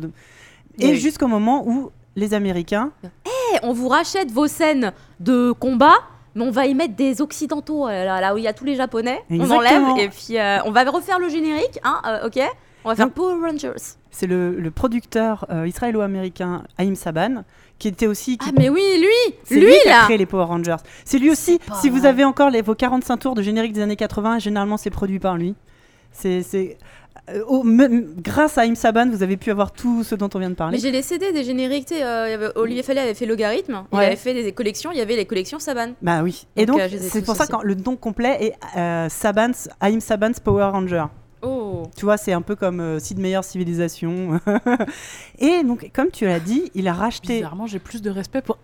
Et 0.80 0.96
jusqu'au 0.96 1.28
moment 1.28 1.68
où 1.68 1.90
les 2.16 2.34
Américains, 2.36 2.92
Eh, 3.26 3.58
on 3.64 3.74
vous 3.74 3.88
rachète 3.88 4.32
vos 4.32 4.48
scènes 4.48 4.94
de 5.20 5.52
combat. 5.52 5.96
Mais 6.36 6.44
on 6.44 6.52
va 6.52 6.66
y 6.66 6.74
mettre 6.74 6.96
des 6.96 7.22
occidentaux, 7.22 7.88
euh, 7.88 8.06
là, 8.06 8.20
là 8.22 8.34
où 8.34 8.38
il 8.38 8.44
y 8.44 8.48
a 8.48 8.54
tous 8.54 8.66
les 8.66 8.76
japonais. 8.76 9.22
Exactement. 9.30 9.56
On 9.56 9.60
enlève 9.60 10.00
et 10.00 10.10
puis 10.10 10.38
euh, 10.40 10.58
on 10.66 10.72
va 10.72 10.84
refaire 10.90 11.20
le 11.20 11.30
générique, 11.30 11.80
hein, 11.84 12.02
euh, 12.08 12.28
ok 12.28 12.40
On 12.84 12.90
va 12.90 12.96
faire 12.96 13.06
Donc- 13.06 13.14
Power 13.16 13.36
Rangers. 13.48 13.72
c'est 14.12 14.28
le, 14.28 14.52
le 14.60 14.72
producteur 14.72 15.46
euh, 15.52 15.68
israélo-américain 15.68 16.64
Haïm 16.78 16.96
Saban, 16.96 17.44
qui 17.80 17.88
était 17.88 18.08
aussi... 18.08 18.38
qui- 18.38 18.50
Ah 18.50 18.54
mais 18.58 18.70
oui, 18.70 18.82
lui 19.00 19.36
c'est 19.44 19.56
Lui, 19.56 19.68
lui 19.68 19.74
qui 19.84 19.90
a 19.90 20.04
créé 20.06 20.18
les 20.18 20.26
Power 20.26 20.46
Rangers. 20.46 20.78
C'est 21.06 21.20
lui 21.20 21.30
aussi, 21.30 21.60
si 21.82 21.90
vous 21.90 22.06
avez 22.06 22.24
encore 22.24 22.50
les, 22.50 22.62
vos 22.62 22.76
45 22.76 23.18
tours 23.18 23.36
de 23.36 23.42
générique 23.42 23.74
des 23.74 23.82
années 23.82 23.96
80, 23.96 24.40
généralement 24.40 24.78
c'est 24.78 24.90
produit 24.90 25.20
par 25.20 25.38
lui. 25.38 25.56
C'est... 26.12 26.78
euh, 27.30 27.44
au- 27.48 27.64
me- 27.64 28.14
grâce 28.22 28.58
à 28.58 28.62
Haïm 28.62 28.76
Saban, 28.76 29.10
vous 29.10 29.24
avez 29.24 29.38
pu 29.38 29.50
avoir 29.52 29.72
tout 29.72 30.04
ce 30.04 30.16
dont 30.16 30.30
on 30.34 30.40
vient 30.40 30.50
de 30.50 30.56
parler. 30.56 30.76
Mais 30.78 30.82
j'ai 30.82 30.92
les 30.92 31.02
CD 31.02 31.32
des 31.32 31.44
génériques, 31.44 31.92
euh, 31.92 32.26
il 32.28 32.32
y 32.32 32.34
avait- 32.34 32.52
Olivier 32.56 32.84
Fallet 32.84 33.02
avait 33.02 33.14
fait 33.14 33.26
Logarithme, 33.26 33.84
il 33.92 33.98
Ouais. 33.98 34.06
avait 34.08 34.16
fait 34.16 34.34
des 34.34 34.52
collections, 34.52 34.92
il 34.92 34.98
y 34.98 35.02
avait 35.02 35.16
les 35.16 35.26
collections 35.26 35.60
Saban. 35.60 35.94
Bah 36.02 36.22
oui. 36.24 36.46
Et 36.56 36.66
Donc, 36.66 36.80
euh, 36.80 36.88
c'est 37.00 37.24
pour 37.24 37.36
ça 37.36 37.48
que 37.48 37.56
le 37.66 37.76
nom 37.76 37.96
complet 37.96 38.38
est 38.42 38.78
euh, 38.78 39.08
Saban's, 39.10 39.70
Haïm 39.80 40.02
Saban's 40.02 40.40
Power 40.40 40.66
Ranger. 40.72 41.06
Oh 41.46 41.84
Tu 41.98 42.06
vois, 42.06 42.16
c'est 42.18 42.32
un 42.34 42.42
peu 42.42 42.56
comme 42.56 42.80
euh, 42.80 43.00
Sid 43.00 43.20
Meier's 43.20 43.46
Civilisation. 43.48 44.40
Et 45.40 45.64
donc, 45.64 45.92
comme 45.94 46.10
tu 46.10 46.26
l'as 46.26 46.40
dit, 46.40 46.72
il 46.74 46.88
a 46.88 46.94
racheté. 46.94 47.36
Bizarrement, 47.38 47.68
j'ai 47.68 47.80
plus 47.80 48.02
de 48.02 48.10
respect 48.10 48.42
pour 48.42 48.58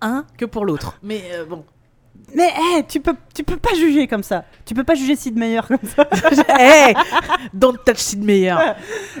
un 0.00 0.24
que 0.36 0.44
pour 0.44 0.64
l'autre. 0.64 0.98
Mais 1.02 1.22
euh, 1.34 1.44
bon. 1.44 1.64
Mais 2.34 2.50
tu 2.88 3.00
peux, 3.00 3.14
tu 3.34 3.42
peux 3.44 3.56
pas 3.56 3.74
juger 3.74 4.06
comme 4.06 4.22
ça. 4.22 4.44
Tu 4.64 4.74
peux 4.74 4.84
pas 4.84 4.94
juger 4.94 5.16
Sid 5.16 5.36
Meier 5.36 5.60
comme 5.66 5.78
ça. 5.84 6.08
hey 6.58 6.94
Don't 7.52 7.76
touch 7.84 7.98
Sid 7.98 8.24
Meier. 8.24 8.56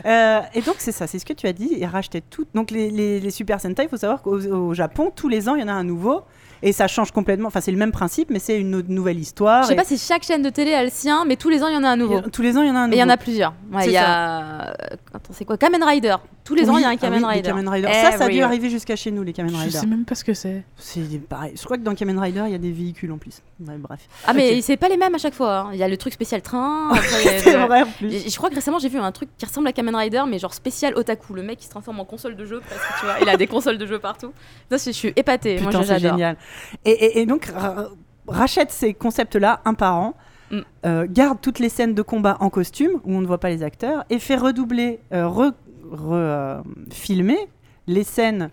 Euh, 0.04 0.40
et 0.54 0.62
donc, 0.62 0.76
c'est 0.78 0.92
ça, 0.92 1.06
c'est 1.06 1.18
ce 1.18 1.26
que 1.26 1.32
tu 1.32 1.46
as 1.46 1.52
dit. 1.52 1.68
Il 1.72 1.86
rachetait 1.86 2.22
tout. 2.22 2.46
Donc, 2.54 2.70
les, 2.70 2.90
les, 2.90 3.20
les 3.20 3.30
Super 3.30 3.60
Sentai, 3.60 3.84
il 3.84 3.88
faut 3.88 3.96
savoir 3.96 4.22
qu'au 4.22 4.40
au 4.40 4.74
Japon, 4.74 5.12
tous 5.14 5.28
les 5.28 5.48
ans, 5.48 5.54
il 5.54 5.60
y 5.60 5.64
en 5.64 5.68
a 5.68 5.72
un 5.72 5.84
nouveau. 5.84 6.22
Et 6.62 6.72
ça 6.72 6.86
change 6.88 7.10
complètement. 7.10 7.48
Enfin, 7.48 7.60
c'est 7.60 7.70
le 7.70 7.78
même 7.78 7.92
principe, 7.92 8.30
mais 8.30 8.38
c'est 8.38 8.58
une 8.58 8.82
nouvelle 8.88 9.18
histoire. 9.18 9.62
Je 9.62 9.68
sais 9.68 9.72
Et- 9.74 9.76
pas 9.76 9.84
si 9.84 9.96
chaque 9.98 10.22
chaîne 10.24 10.42
de 10.42 10.50
télé 10.50 10.74
a 10.74 10.82
le 10.84 10.90
sien, 10.90 11.24
mais 11.26 11.36
tous 11.36 11.48
les 11.48 11.62
ans 11.62 11.68
il 11.68 11.74
y 11.74 11.76
en 11.76 11.84
a 11.84 11.88
un 11.88 11.96
nouveau. 11.96 12.20
Tous 12.20 12.42
les 12.42 12.56
ans, 12.56 12.62
il 12.62 12.68
y 12.68 12.70
en 12.70 12.76
a 12.76 12.80
un 12.80 12.84
Et 12.84 12.86
nouveau. 12.88 12.96
il 12.96 13.00
y 13.00 13.02
en 13.02 13.08
a 13.08 13.16
plusieurs. 13.16 13.54
Ouais, 13.72 13.86
il 13.86 13.92
y 13.92 13.96
a. 13.96 14.68
euh, 14.68 14.72
Attends, 15.14 15.32
c'est 15.32 15.44
quoi? 15.44 15.56
Kamen 15.56 15.82
Rider. 15.82 16.16
Tous 16.44 16.54
les 16.54 16.68
ans 16.68 16.78
il 16.78 16.82
y 16.82 16.84
a 16.84 16.88
un 16.88 16.92
ah 16.92 16.96
Kamen 16.96 17.20
oui, 17.24 17.30
Rider. 17.34 17.48
Kamen 17.48 17.68
Rider. 17.68 17.88
Ça, 17.92 18.12
ça 18.18 18.24
a 18.24 18.28
dû 18.28 18.42
arriver 18.42 18.70
jusqu'à 18.70 18.96
chez 18.96 19.10
nous, 19.12 19.22
les 19.22 19.32
Kamen 19.32 19.52
Je 19.54 19.56
Rider. 19.58 19.70
sais 19.78 19.86
même 19.86 20.04
pas 20.04 20.14
ce 20.16 20.24
que 20.24 20.34
c'est. 20.34 20.64
C'est 20.76 21.00
pareil. 21.28 21.52
Je 21.56 21.64
crois 21.64 21.76
que 21.76 21.82
dans 21.82 21.94
Kamen 21.94 22.18
Rider, 22.18 22.42
il 22.46 22.52
y 22.52 22.54
a 22.54 22.58
des 22.58 22.72
véhicules 22.72 23.12
en 23.12 23.18
plus. 23.18 23.40
Ouais, 23.66 23.76
bref. 23.78 24.00
Ah, 24.26 24.32
mais 24.32 24.60
c'est 24.62 24.76
pas 24.76 24.88
les 24.88 24.96
mêmes 24.96 25.14
à 25.14 25.18
chaque 25.18 25.34
fois. 25.34 25.58
hein. 25.58 25.70
Il 25.72 25.78
y 25.78 25.82
a 25.82 25.88
le 25.88 25.96
truc 25.96 26.12
spécial 26.12 26.42
train. 26.42 26.90
C'est 27.40 27.52
le- 27.52 27.58
vrai 27.66 27.82
en 27.82 27.86
plus. 27.86 28.10
Je 28.10 28.28
je 28.30 28.36
crois 28.36 28.48
que 28.50 28.54
récemment 28.54 28.78
j'ai 28.78 28.88
vu 28.88 28.98
un 28.98 29.12
truc 29.12 29.28
qui 29.38 29.44
ressemble 29.46 29.68
à 29.68 29.72
Kamen 29.72 29.94
Rider, 29.94 30.22
mais 30.28 30.38
genre 30.38 30.54
spécial 30.54 30.94
otaku. 30.96 31.34
Le 31.34 31.42
mec 31.42 31.58
qui 31.58 31.66
se 31.66 31.70
transforme 31.70 32.00
en 32.00 32.04
console 32.04 32.34
de 32.36 32.44
jeu 32.44 32.60
presque, 32.66 32.82
tu 33.00 33.04
vois. 33.06 33.16
Il 33.22 33.28
a 33.28 33.36
des 33.36 33.46
consoles 33.46 33.78
de 33.78 33.86
jeu 33.86 33.98
partout. 33.98 34.32
Ça, 34.70 34.76
je 34.78 34.84
je 34.90 34.90
suis 34.90 35.12
épatée. 35.16 35.56
Putain, 35.56 35.82
j'adore. 35.82 36.12
génial. 36.12 36.36
Et, 36.84 36.90
et- 36.90 37.20
et 37.20 37.26
donc, 37.26 37.46
ra- 37.54 37.88
rachète 38.28 38.70
ces 38.70 38.94
concepts-là 38.94 39.60
un 39.64 39.74
par 39.74 39.96
an, 39.96 40.14
Mm. 40.50 40.58
euh, 40.84 41.06
garde 41.08 41.38
toutes 41.40 41.60
les 41.60 41.68
scènes 41.68 41.94
de 41.94 42.02
combat 42.02 42.36
en 42.40 42.50
costume, 42.50 43.00
où 43.04 43.14
on 43.14 43.20
ne 43.20 43.26
voit 43.26 43.38
pas 43.38 43.50
les 43.50 43.62
acteurs, 43.62 44.04
et 44.10 44.18
fait 44.18 44.34
redoubler, 44.36 44.98
euh, 45.12 45.26
re- 45.26 45.52
re- 45.92 46.12
euh, 46.12 46.60
filmer 46.90 47.38
les 47.86 48.02
scènes 48.04 48.50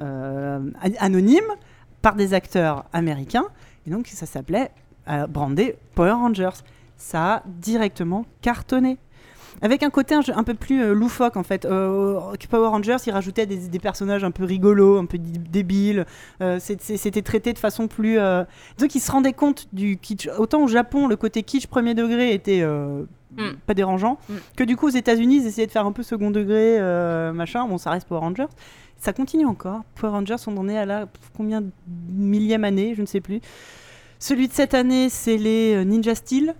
euh, 0.00 0.58
an- 0.82 0.90
anonymes 0.98 1.52
par 2.02 2.16
des 2.16 2.34
acteurs 2.34 2.84
américains. 2.92 3.44
Et 3.86 3.90
donc, 3.90 4.08
ça 4.08 4.26
s'appelait 4.26 4.70
brandé 5.28 5.76
Power 5.94 6.12
Rangers. 6.12 6.58
Ça 6.96 7.34
a 7.36 7.42
directement 7.46 8.24
cartonné. 8.42 8.98
Avec 9.62 9.82
un 9.84 9.90
côté 9.90 10.14
un, 10.14 10.42
peu 10.44 10.54
plus 10.54 10.82
euh, 10.82 10.92
loufoque 10.92 11.36
en 11.36 11.44
fait. 11.44 11.64
Euh, 11.64 12.18
Power 12.50 12.66
Rangers, 12.68 12.96
ils 13.06 13.12
rajoutaient 13.12 13.46
des, 13.46 13.56
des 13.68 13.78
personnages 13.78 14.24
un 14.24 14.32
peu 14.32 14.44
rigolos, 14.44 14.98
un 14.98 15.06
peu 15.06 15.18
débiles. 15.18 16.04
Euh, 16.40 16.58
C'était 16.60 17.22
traité 17.22 17.52
de 17.52 17.58
façon 17.58 17.86
plus. 17.86 18.16
Donc 18.78 18.94
ils 18.94 19.00
se 19.00 19.10
rendaient 19.12 19.32
compte 19.32 19.68
du 19.72 19.96
kitsch. 19.96 20.28
Autant 20.38 20.64
au 20.64 20.66
Japon, 20.68 21.06
le 21.06 21.16
côté 21.16 21.42
kitsch 21.42 21.66
premier 21.68 21.94
degré 21.94 22.34
était 22.34 22.62
Mm. 23.34 23.52
pas 23.66 23.72
dérangeant, 23.72 24.18
Mm. 24.28 24.34
que 24.58 24.64
du 24.64 24.76
coup 24.76 24.88
aux 24.88 24.90
États-Unis, 24.90 25.36
ils 25.40 25.46
essayaient 25.46 25.66
de 25.66 25.72
faire 25.72 25.86
un 25.86 25.92
peu 25.92 26.02
second 26.02 26.30
degré, 26.30 26.78
machin. 27.32 27.66
Bon, 27.66 27.78
ça 27.78 27.90
reste 27.90 28.06
Power 28.08 28.20
Rangers. 28.20 28.48
Ça 28.98 29.12
continue 29.14 29.46
encore. 29.46 29.80
Power 29.94 30.12
Rangers, 30.12 30.36
on 30.48 30.56
en 30.58 30.68
est 30.68 30.76
à 30.76 30.84
la 30.84 31.06
combien 31.36 31.62
millième 32.12 32.64
année, 32.64 32.94
je 32.94 33.00
ne 33.00 33.06
sais 33.06 33.20
plus. 33.22 33.40
Celui 34.18 34.48
de 34.48 34.52
cette 34.52 34.74
année, 34.74 35.08
c'est 35.08 35.38
les 35.38 35.82
Ninja 35.84 36.14
Steel. 36.14 36.54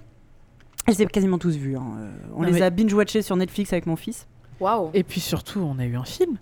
Je 0.87 0.93
les 0.93 1.03
ai 1.03 1.07
quasiment 1.07 1.39
tous 1.39 1.57
vus. 1.57 1.76
hein. 1.76 1.85
Euh, 1.99 2.11
on 2.35 2.41
Non, 2.43 2.47
les 2.47 2.53
mais- 2.55 2.62
a 2.62 2.70
binge-watchés 2.70 3.22
sur 3.22 3.37
Netflix 3.37 3.72
avec 3.72 3.87
mon 3.87 3.97
fils. 3.97 4.26
Waouh. 4.61 4.91
Et 4.95 5.03
puis 5.05 5.20
surtout, 5.20 5.61
on 5.61 5.78
a 5.78 5.85
eu 5.85 5.97
un 5.97 6.05
film. 6.05 6.39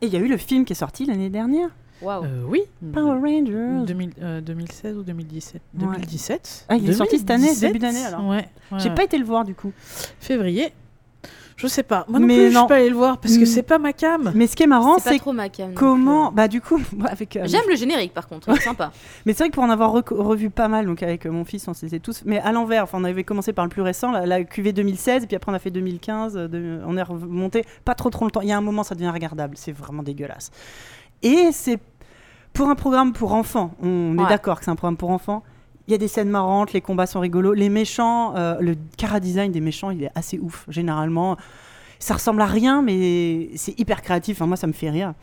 Et 0.00 0.06
il 0.06 0.12
y 0.12 0.16
a 0.16 0.20
eu 0.20 0.28
le 0.28 0.36
film 0.36 0.64
qui 0.64 0.72
est 0.72 0.76
sorti 0.76 1.06
l'année 1.06 1.30
dernière. 1.30 1.70
Waouh. 2.02 2.24
Euh, 2.24 2.42
oui. 2.46 2.62
Power 2.92 3.18
Rangers. 3.20 3.86
2000, 3.86 4.10
euh, 4.20 4.40
2016 4.40 4.96
ou 4.98 5.02
2017 5.04 5.62
Ouais. 5.78 5.84
2017. 5.86 6.66
Ah, 6.68 6.76
il 6.76 6.90
est 6.90 6.92
sorti 6.94 7.18
cette 7.18 7.30
année, 7.30 7.44
2017? 7.46 7.72
début 7.72 7.78
d'année, 7.78 8.04
alors. 8.04 8.26
Ouais. 8.28 8.48
ouais, 8.72 8.78
J'ai 8.78 8.88
ouais. 8.88 8.94
pas 8.94 9.04
été 9.04 9.16
le 9.18 9.24
voir 9.24 9.44
du 9.44 9.54
coup. 9.54 9.72
Février. 10.20 10.72
Je 11.56 11.68
sais 11.68 11.84
pas. 11.84 12.04
Moi 12.08 12.18
non 12.18 12.26
Mais 12.26 12.34
plus, 12.36 12.50
je 12.52 12.58
suis 12.58 12.66
pas 12.66 12.74
allée 12.74 12.88
le 12.88 12.96
voir 12.96 13.18
parce 13.18 13.38
que 13.38 13.44
c'est 13.44 13.62
pas 13.62 13.78
ma 13.78 13.92
cam. 13.92 14.32
Mais 14.34 14.48
ce 14.48 14.56
qui 14.56 14.64
est 14.64 14.66
marrant, 14.66 14.98
C'est 14.98 15.04
pas 15.04 15.10
c'est 15.12 15.18
trop 15.18 15.32
ma 15.32 15.48
comment. 15.74 16.28
plus. 16.28 16.34
Bah, 16.36 16.48
du 16.48 16.60
coup, 16.60 16.80
avec. 17.08 17.36
euh, 17.36 17.44
J'aime 17.46 17.62
le 17.68 17.76
générique 17.76 18.12
par 18.12 18.26
contre, 18.26 18.48
est 18.48 18.60
sympa. 18.60 18.90
Mais 19.26 19.32
c'est 19.34 19.44
vrai 19.44 19.50
que 19.50 19.54
pour 19.54 19.62
en 19.62 19.70
avoir 19.70 19.92
revu 19.92 20.50
pas 20.50 20.66
mal, 20.66 20.86
donc 20.86 21.02
avec 21.04 21.26
euh, 21.26 21.30
mon 21.30 21.44
fils, 21.44 21.66
on 21.68 21.74
s'était 21.74 22.00
tous. 22.00 22.22
Mais 22.26 22.40
à 22.40 22.50
l'envers, 22.50 22.82
enfin, 22.82 22.98
on 23.00 23.04
avait 23.04 23.22
commencé 23.24 23.52
par 23.52 23.64
le 23.64 23.68
plus 23.68 23.82
récent, 23.82 24.10
la, 24.10 24.26
la 24.26 24.42
QV 24.42 24.72
2016, 24.72 25.22
et 25.22 25.26
puis 25.28 25.36
après 25.36 25.52
on 25.52 25.54
a 25.54 25.58
fait 25.60 25.70
2015. 25.70 26.36
euh, 26.36 26.48
de- 26.48 26.80
on 26.86 26.96
est 26.96 27.02
remonté 27.02 27.64
pas 27.84 27.94
trop 27.94 28.10
trop 28.10 28.24
longtemps. 28.24 28.40
Il 28.40 28.48
y 28.48 28.52
a 28.52 28.56
un 28.58 28.60
moment, 28.60 28.82
ça 28.82 28.94
devient 28.96 29.10
regardable. 29.10 29.54
C'est 29.56 29.72
vraiment 29.72 30.02
dégueulasse. 30.02 30.50
Et 31.22 31.50
c'est 31.52 31.78
pour 32.52 32.68
un 32.68 32.74
programme 32.74 33.12
pour 33.12 33.32
enfants. 33.32 33.74
On 33.82 34.16
est 34.18 34.22
Ouais. 34.22 34.28
d'accord 34.28 34.58
que 34.58 34.64
c'est 34.64 34.70
un 34.72 34.76
programme 34.76 34.96
pour 34.96 35.10
enfants. 35.10 35.42
Il 35.86 35.92
y 35.92 35.94
a 35.94 35.98
des 35.98 36.08
scènes 36.08 36.30
marrantes, 36.30 36.72
les 36.72 36.80
combats 36.80 37.06
sont 37.06 37.20
rigolos. 37.20 37.52
Les 37.52 37.68
méchants, 37.68 38.34
euh, 38.36 38.56
le 38.60 38.74
cara 38.96 39.20
design 39.20 39.52
des 39.52 39.60
méchants, 39.60 39.90
il 39.90 40.04
est 40.04 40.10
assez 40.14 40.38
ouf. 40.38 40.64
Généralement, 40.68 41.36
ça 41.98 42.14
ressemble 42.14 42.40
à 42.40 42.46
rien, 42.46 42.80
mais 42.82 43.50
c'est 43.56 43.78
hyper 43.78 44.00
créatif. 44.00 44.38
Enfin, 44.38 44.46
moi, 44.46 44.56
ça 44.56 44.66
me 44.66 44.72
fait 44.72 44.90
rire. 44.90 45.14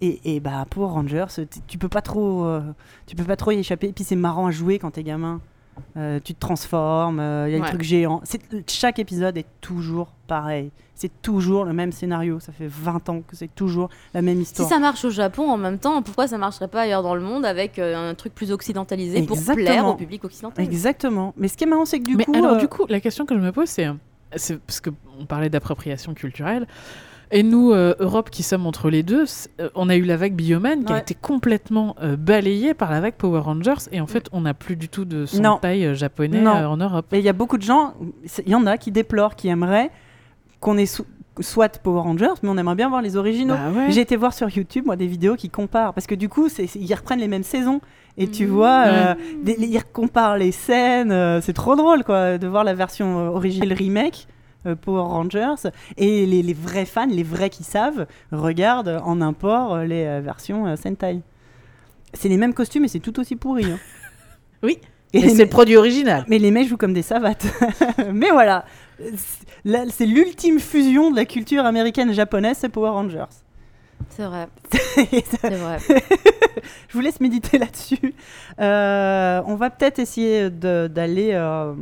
Et, 0.00 0.36
et 0.36 0.40
bah 0.40 0.66
pour 0.68 0.90
Rangers, 0.90 1.26
tu 1.66 1.78
peux 1.78 1.88
pas 1.88 2.02
trop, 2.02 2.44
euh, 2.44 2.60
tu 3.06 3.16
peux 3.16 3.24
pas 3.24 3.36
trop 3.36 3.50
y 3.50 3.58
échapper. 3.58 3.88
Et 3.88 3.92
puis 3.92 4.04
c'est 4.04 4.16
marrant 4.16 4.46
à 4.46 4.50
jouer 4.50 4.78
quand 4.78 4.90
t'es 4.90 5.02
gamin. 5.02 5.40
Euh, 5.96 6.20
tu 6.22 6.34
te 6.34 6.40
transformes, 6.40 7.18
il 7.18 7.52
y 7.52 7.54
a 7.54 7.58
des 7.58 7.60
Ouais. 7.62 7.68
trucs 7.68 7.82
géants. 7.82 8.20
C'est- 8.24 8.40
Chaque 8.70 8.98
épisode 8.98 9.36
est 9.36 9.46
toujours 9.60 10.12
pareil. 10.26 10.70
C'est 10.94 11.10
toujours 11.20 11.64
le 11.66 11.72
même 11.74 11.92
scénario. 11.92 12.40
Ça 12.40 12.52
fait 12.52 12.66
20 12.68 13.08
ans 13.10 13.20
que 13.20 13.36
c'est 13.36 13.54
toujours 13.54 13.90
la 14.14 14.22
même 14.22 14.36
Si 14.36 14.42
histoire. 14.42 14.68
ça 14.68 14.78
marche 14.78 15.04
au 15.04 15.10
Japon 15.10 15.50
en 15.50 15.58
même 15.58 15.78
temps, 15.78 16.00
pourquoi 16.02 16.26
ça 16.26 16.38
marcherait 16.38 16.68
pas 16.68 16.82
ailleurs 16.82 17.02
dans 17.02 17.14
le 17.14 17.20
monde 17.20 17.44
avec 17.44 17.78
euh, 17.78 18.10
un 18.10 18.14
truc 18.14 18.34
plus 18.34 18.50
occidentalisé 18.52 19.22
pour 19.22 19.36
plaire 19.54 19.86
au 19.86 19.94
public 19.94 20.24
occidental? 20.24 20.64
Exactement. 20.64 21.34
Mais 21.36 21.48
ce 21.48 21.56
qui 21.56 21.64
est 21.64 21.66
marrant, 21.66 21.84
c'est 21.84 21.98
que 21.98 22.04
du 22.06 22.16
Mais 22.16 22.24
coup, 22.24 22.34
alors, 22.34 22.54
euh, 22.54 22.58
du 22.58 22.68
coup, 22.68 22.86
la 22.88 23.00
question 23.00 23.26
que 23.26 23.34
je 23.34 23.40
me 23.40 23.52
pose, 23.52 23.68
c'est, 23.68 23.88
c'est 24.36 24.58
parce 24.58 24.80
que 24.80 24.88
on 25.20 25.26
parlait 25.26 25.50
d'appropriation 25.50 26.14
culturelle. 26.14 26.66
Et 27.32 27.42
nous, 27.42 27.72
euh, 27.72 27.94
Europe, 27.98 28.30
qui 28.30 28.42
sommes 28.42 28.66
entre 28.66 28.88
les 28.88 29.02
deux, 29.02 29.24
euh, 29.60 29.68
on 29.74 29.88
a 29.88 29.96
eu 29.96 30.02
la 30.02 30.16
vague 30.16 30.34
Bioman 30.34 30.84
qui 30.84 30.92
a 30.92 30.98
été 30.98 31.14
complètement 31.14 31.96
euh, 32.02 32.16
balayée 32.16 32.72
par 32.74 32.90
la 32.90 33.00
vague 33.00 33.14
Power 33.14 33.40
Rangers. 33.40 33.88
Et 33.92 34.00
en 34.00 34.06
fait, 34.06 34.28
on 34.32 34.42
n'a 34.42 34.54
plus 34.54 34.76
du 34.76 34.88
tout 34.88 35.04
de 35.04 35.24
euh, 35.24 35.94
japonais 35.94 36.40
Non. 36.40 36.52
en 36.52 36.76
Europe. 36.76 37.06
Et 37.12 37.18
il 37.18 37.24
y 37.24 37.28
a 37.28 37.32
beaucoup 37.32 37.58
de 37.58 37.62
gens, 37.62 37.94
il 38.44 38.50
y 38.52 38.54
en 38.54 38.66
a 38.66 38.76
qui 38.78 38.92
déplorent, 38.92 39.34
qui 39.34 39.48
aimeraient 39.48 39.90
qu'on 40.60 40.78
ait 40.78 40.86
soit 41.40 41.78
Power 41.80 42.00
Rangers, 42.00 42.32
mais 42.42 42.48
on 42.48 42.56
aimerait 42.56 42.76
bien 42.76 42.88
voir 42.88 43.02
les 43.02 43.16
originaux. 43.16 43.54
Bah 43.54 43.70
ouais. 43.76 43.90
J'ai 43.90 44.00
été 44.00 44.16
voir 44.16 44.32
sur 44.32 44.48
YouTube, 44.48 44.86
moi, 44.86 44.96
des 44.96 45.06
vidéos 45.06 45.34
qui 45.36 45.50
comparent. 45.50 45.92
Parce 45.94 46.06
que 46.06 46.14
du 46.14 46.28
coup, 46.28 46.48
ils 46.76 46.94
reprennent 46.94 47.18
les 47.20 47.28
mêmes 47.28 47.42
saisons. 47.42 47.80
Et 48.16 48.28
tu 48.30 48.46
Mhm. 48.46 48.50
vois, 48.52 48.84
euh, 48.86 49.14
des- 49.42 49.56
ils 49.60 49.84
comparent 49.92 50.38
les 50.38 50.52
scènes. 50.52 51.12
euh, 51.12 51.40
c'est 51.42 51.52
trop 51.52 51.76
drôle, 51.76 52.04
quoi, 52.04 52.38
de 52.38 52.46
voir 52.46 52.64
la 52.64 52.72
version 52.72 53.18
euh, 53.18 53.28
originale, 53.30 53.68
le 53.70 53.74
remake. 53.74 54.26
Euh, 54.66 54.74
Power 54.74 55.02
Rangers 55.02 55.70
et 55.96 56.26
les, 56.26 56.42
les 56.42 56.54
vrais 56.54 56.84
fans, 56.84 57.06
les 57.06 57.22
vrais 57.22 57.50
qui 57.50 57.64
savent, 57.64 58.06
regardent 58.32 59.00
en 59.04 59.20
import 59.20 59.74
euh, 59.74 59.84
les 59.84 60.04
euh, 60.04 60.20
versions 60.20 60.66
euh, 60.66 60.76
Sentai. 60.76 61.20
C'est 62.12 62.28
les 62.28 62.36
mêmes 62.36 62.54
costumes 62.54 62.84
et 62.84 62.88
c'est 62.88 63.00
tout 63.00 63.18
aussi 63.20 63.36
pourri. 63.36 63.64
hein. 63.66 63.78
Oui. 64.62 64.78
Et 65.12 65.20
c'est 65.20 65.34
me- 65.34 65.38
le 65.44 65.46
produit 65.48 65.76
original. 65.76 66.24
mais 66.28 66.38
les 66.38 66.50
mecs 66.50 66.66
jouent 66.68 66.76
comme 66.76 66.92
des 66.94 67.02
savates. 67.02 67.46
mais 68.12 68.30
voilà, 68.30 68.64
C'est- 69.90 70.06
l'ultime 70.06 70.58
fusion 70.58 71.10
de 71.10 71.16
la 71.16 71.24
culture 71.24 71.64
américaine 71.64 72.10
et 72.10 72.14
japonaise, 72.14 72.56
c'est 72.60 72.68
Power 72.68 72.90
Rangers. 72.90 73.24
C'est 74.10 74.24
vrai, 74.24 74.48
c'est 74.72 75.50
vrai. 75.54 75.78
je 76.88 76.92
vous 76.94 77.00
laisse 77.00 77.20
méditer 77.20 77.58
là-dessus. 77.58 78.14
Euh, 78.60 79.42
on 79.46 79.54
va 79.56 79.70
peut-être 79.70 79.98
essayer 79.98 80.50
de- 80.50 80.86
d'aller 80.92 81.30
euh, 81.32 81.72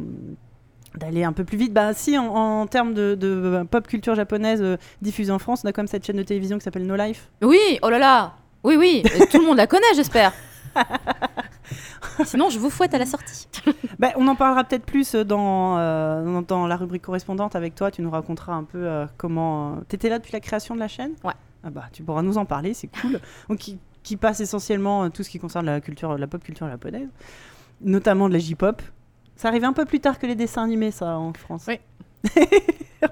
d'aller 0.99 1.25
un 1.25 1.33
peu 1.33 1.45
plus 1.45 1.59
vite. 1.59 1.73
Bah 1.73 1.93
si, 1.95 2.17
en, 2.19 2.27
en 2.27 2.67
termes 2.67 2.95
de, 2.95 3.15
de 3.15 3.65
pop 3.71 3.87
culture 3.87 4.15
japonaise 4.15 4.61
euh, 4.63 4.77
diffusée 5.03 5.33
en 5.33 5.39
France, 5.39 5.63
on 5.65 5.69
a 5.69 5.73
comme 5.73 5.87
cette 5.87 6.07
chaîne 6.07 6.17
de 6.17 6.23
télévision 6.23 6.59
qui 6.59 6.65
s'appelle 6.65 6.87
No 6.87 6.97
Life. 6.97 7.29
Oui, 7.43 7.79
oh 7.83 7.91
là 7.91 7.99
là 7.99 8.35
Oui, 8.63 8.77
oui, 8.77 9.03
euh, 9.05 9.25
tout 9.31 9.39
le 9.41 9.47
monde 9.47 9.57
la 9.57 9.67
connaît, 9.67 9.95
j'espère. 9.95 10.33
Sinon, 12.25 12.49
je 12.51 12.59
vous 12.59 12.71
fouette 12.71 12.95
à 12.95 12.99
la 12.99 13.07
sortie. 13.07 13.49
Bah, 13.99 14.09
on 14.17 14.27
en 14.27 14.35
parlera 14.35 14.65
peut-être 14.65 14.85
plus 14.85 15.15
dans, 15.15 15.79
euh, 15.79 16.25
dans, 16.25 16.43
dans 16.43 16.67
la 16.67 16.77
rubrique 16.77 17.03
correspondante 17.03 17.55
avec 17.57 17.75
toi. 17.75 17.91
Tu 17.91 18.03
nous 18.03 18.11
raconteras 18.11 18.53
un 18.53 18.65
peu 18.65 18.79
euh, 18.87 19.07
comment. 19.17 19.79
T'étais 19.89 20.09
là 20.09 20.19
depuis 20.19 20.33
la 20.33 20.41
création 20.41 20.75
de 20.75 20.81
la 20.81 20.89
chaîne? 20.89 21.13
Ouais. 21.23 21.33
Ah 21.63 21.71
bah, 21.71 21.85
tu 21.93 22.03
pourras 22.03 22.23
nous 22.23 22.37
en 22.37 22.45
parler, 22.45 22.75
c'est 22.75 22.89
cool. 22.89 23.21
Donc, 23.49 23.59
qui, 23.59 23.79
qui 24.03 24.17
passe 24.17 24.41
essentiellement 24.41 25.09
tout 25.11 25.23
ce 25.23 25.31
qui 25.31 25.39
concerne 25.39 25.65
la 25.65 25.81
culture, 25.81 26.19
la 26.19 26.27
pop 26.27 26.43
culture 26.43 26.69
japonaise, 26.69 27.09
notamment 27.81 28.29
de 28.29 28.35
la 28.35 28.41
J-pop. 28.41 28.83
Ça 29.37 29.49
arrive 29.49 29.65
un 29.65 29.73
peu 29.73 29.85
plus 29.85 30.01
tard 30.01 30.19
que 30.19 30.27
les 30.27 30.35
dessins 30.35 30.63
animés, 30.65 30.91
ça, 30.91 31.19
en 31.19 31.33
France. 31.33 31.65
Oui. 31.69 31.79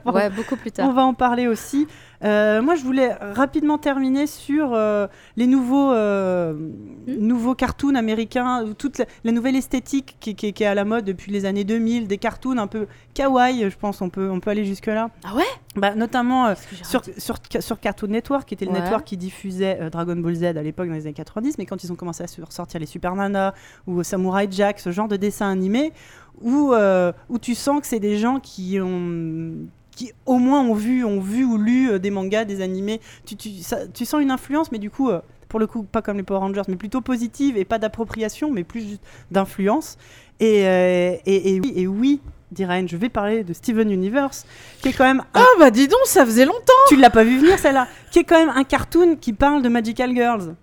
Ouais, 0.06 0.30
beaucoup 0.30 0.56
plus 0.56 0.70
On 0.70 0.72
tard. 0.72 0.92
va 0.94 1.02
en 1.04 1.12
parler 1.12 1.46
aussi. 1.46 1.86
Euh, 2.24 2.62
moi, 2.62 2.76
je 2.76 2.84
voulais 2.84 3.12
rapidement 3.14 3.78
terminer 3.78 4.26
sur 4.26 4.74
euh, 4.74 5.06
les 5.36 5.46
nouveaux, 5.46 5.92
euh, 5.92 6.52
Hmm. 6.52 7.14
nouveaux 7.18 7.54
cartoons 7.56 7.96
américains, 7.96 8.64
toute 8.78 8.98
la, 8.98 9.06
la 9.24 9.32
nouvelle 9.32 9.56
esthétique 9.56 10.16
qui, 10.20 10.36
qui- 10.36 10.52
qui 10.52 10.62
est 10.62 10.66
à 10.66 10.74
la 10.74 10.84
mode 10.84 11.04
depuis 11.04 11.32
les 11.32 11.44
années 11.46 11.64
2000, 11.64 12.06
des 12.06 12.18
cartoons 12.18 12.58
un 12.58 12.68
peu 12.68 12.86
kawaii, 13.14 13.68
je 13.68 13.76
pense, 13.76 14.00
on 14.02 14.08
peut, 14.08 14.30
on 14.30 14.38
peut 14.38 14.50
aller 14.50 14.64
jusque-là. 14.64 15.10
Ah 15.24 15.34
ouais? 15.34 15.42
Bah, 15.74 15.94
notamment 15.96 16.54
sur, 16.84 17.02
sur, 17.18 17.36
sur 17.60 17.80
Cartoon 17.80 18.08
Network, 18.08 18.46
qui 18.46 18.54
était 18.54 18.66
le 18.66 18.70
Ouais. 18.72 18.80
network 18.82 19.04
qui 19.04 19.16
diffusait 19.16 19.90
Dragon 19.90 20.14
Ball 20.16 20.34
Z 20.36 20.44
à 20.44 20.52
l'époque 20.62 20.86
dans 20.88 20.94
les 20.94 21.06
années 21.06 21.12
90, 21.14 21.58
mais 21.58 21.66
quand 21.66 21.82
ils 21.82 21.90
ont 21.90 21.96
commencé 21.96 22.22
à 22.22 22.26
sortir 22.28 22.78
les 22.78 22.86
Super 22.86 23.16
Nana 23.16 23.52
ou 23.88 24.02
Samurai 24.04 24.46
Jack, 24.50 24.78
ce 24.78 24.92
genre 24.92 25.08
de 25.08 25.16
dessins 25.16 25.50
animés, 25.50 25.92
où, 26.40 26.72
euh, 26.72 27.12
où 27.28 27.38
tu 27.38 27.54
sens 27.56 27.80
que 27.80 27.86
c'est 27.86 28.00
des 28.00 28.16
gens 28.18 28.38
qui 28.38 28.78
ont 28.80 29.66
qui 29.94 30.12
au 30.26 30.38
moins 30.38 30.60
ont 30.62 30.74
vu, 30.74 31.04
ont 31.04 31.20
vu 31.20 31.44
ou 31.44 31.58
lu 31.58 31.90
euh, 31.90 31.98
des 31.98 32.10
mangas, 32.10 32.44
des 32.44 32.60
animés. 32.62 33.00
Tu, 33.26 33.36
tu, 33.36 33.50
ça- 33.62 33.86
tu 33.86 34.04
sens 34.04 34.20
une 34.22 34.30
influence, 34.30 34.72
mais 34.72 34.78
du 34.78 34.90
coup, 34.90 35.10
euh, 35.10 35.20
pour 35.48 35.60
le 35.60 35.66
coup, 35.66 35.82
pas 35.82 36.00
comme 36.02 36.16
les 36.16 36.22
Power 36.22 36.40
Rangers, 36.40 36.62
mais 36.68 36.76
plutôt 36.76 37.00
positive 37.02 37.56
et 37.58 37.64
pas 37.64 37.78
d'appropriation, 37.78 38.50
mais 38.50 38.64
plus 38.64 38.80
juste 38.88 39.02
d'influence. 39.30 39.98
Et, 40.40 40.66
euh, 40.66 41.14
et, 41.26 41.54
et 41.54 41.60
oui, 41.60 41.72
et 41.76 41.86
oui, 41.86 42.20
dit 42.50 42.64
Ryan, 42.64 42.86
je 42.88 42.96
vais 42.96 43.08
parler 43.10 43.44
de 43.44 43.52
Steven 43.52 43.90
Universe, 43.90 44.46
qui 44.80 44.88
est 44.88 44.92
quand 44.92 45.04
même 45.04 45.20
un 45.34 45.40
Ah 45.40 45.46
bah 45.58 45.70
dis 45.70 45.88
donc, 45.88 46.00
ça 46.06 46.24
faisait 46.24 46.46
longtemps. 46.46 46.72
tu 46.88 46.96
l'as 46.96 47.10
pas 47.10 47.22
vu 47.24 47.38
venir 47.38 47.58
celle-là, 47.58 47.86
qui 48.10 48.18
est 48.20 48.24
quand 48.24 48.38
même 48.38 48.52
un 48.56 48.64
cartoon 48.64 49.16
qui 49.16 49.32
parle 49.34 49.62
de 49.62 49.68
Magical 49.68 50.14
Girls. 50.14 50.54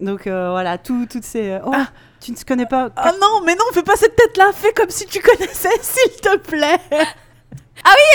Donc 0.00 0.26
euh, 0.26 0.50
voilà, 0.50 0.78
tout, 0.78 1.06
toutes 1.10 1.24
ces. 1.24 1.58
Oh, 1.64 1.70
Ah. 1.74 1.88
tu 2.20 2.30
ne 2.32 2.36
connais 2.46 2.66
pas. 2.66 2.90
Ah 2.96 3.12
non, 3.20 3.42
mais 3.44 3.54
non, 3.54 3.64
fais 3.72 3.82
pas 3.82 3.96
cette 3.96 4.14
tête-là. 4.16 4.50
Fais 4.54 4.72
comme 4.72 4.90
si 4.90 5.06
tu 5.06 5.20
connaissais, 5.20 5.68
s'il 5.82 6.12
te 6.20 6.36
plaît. 6.38 6.78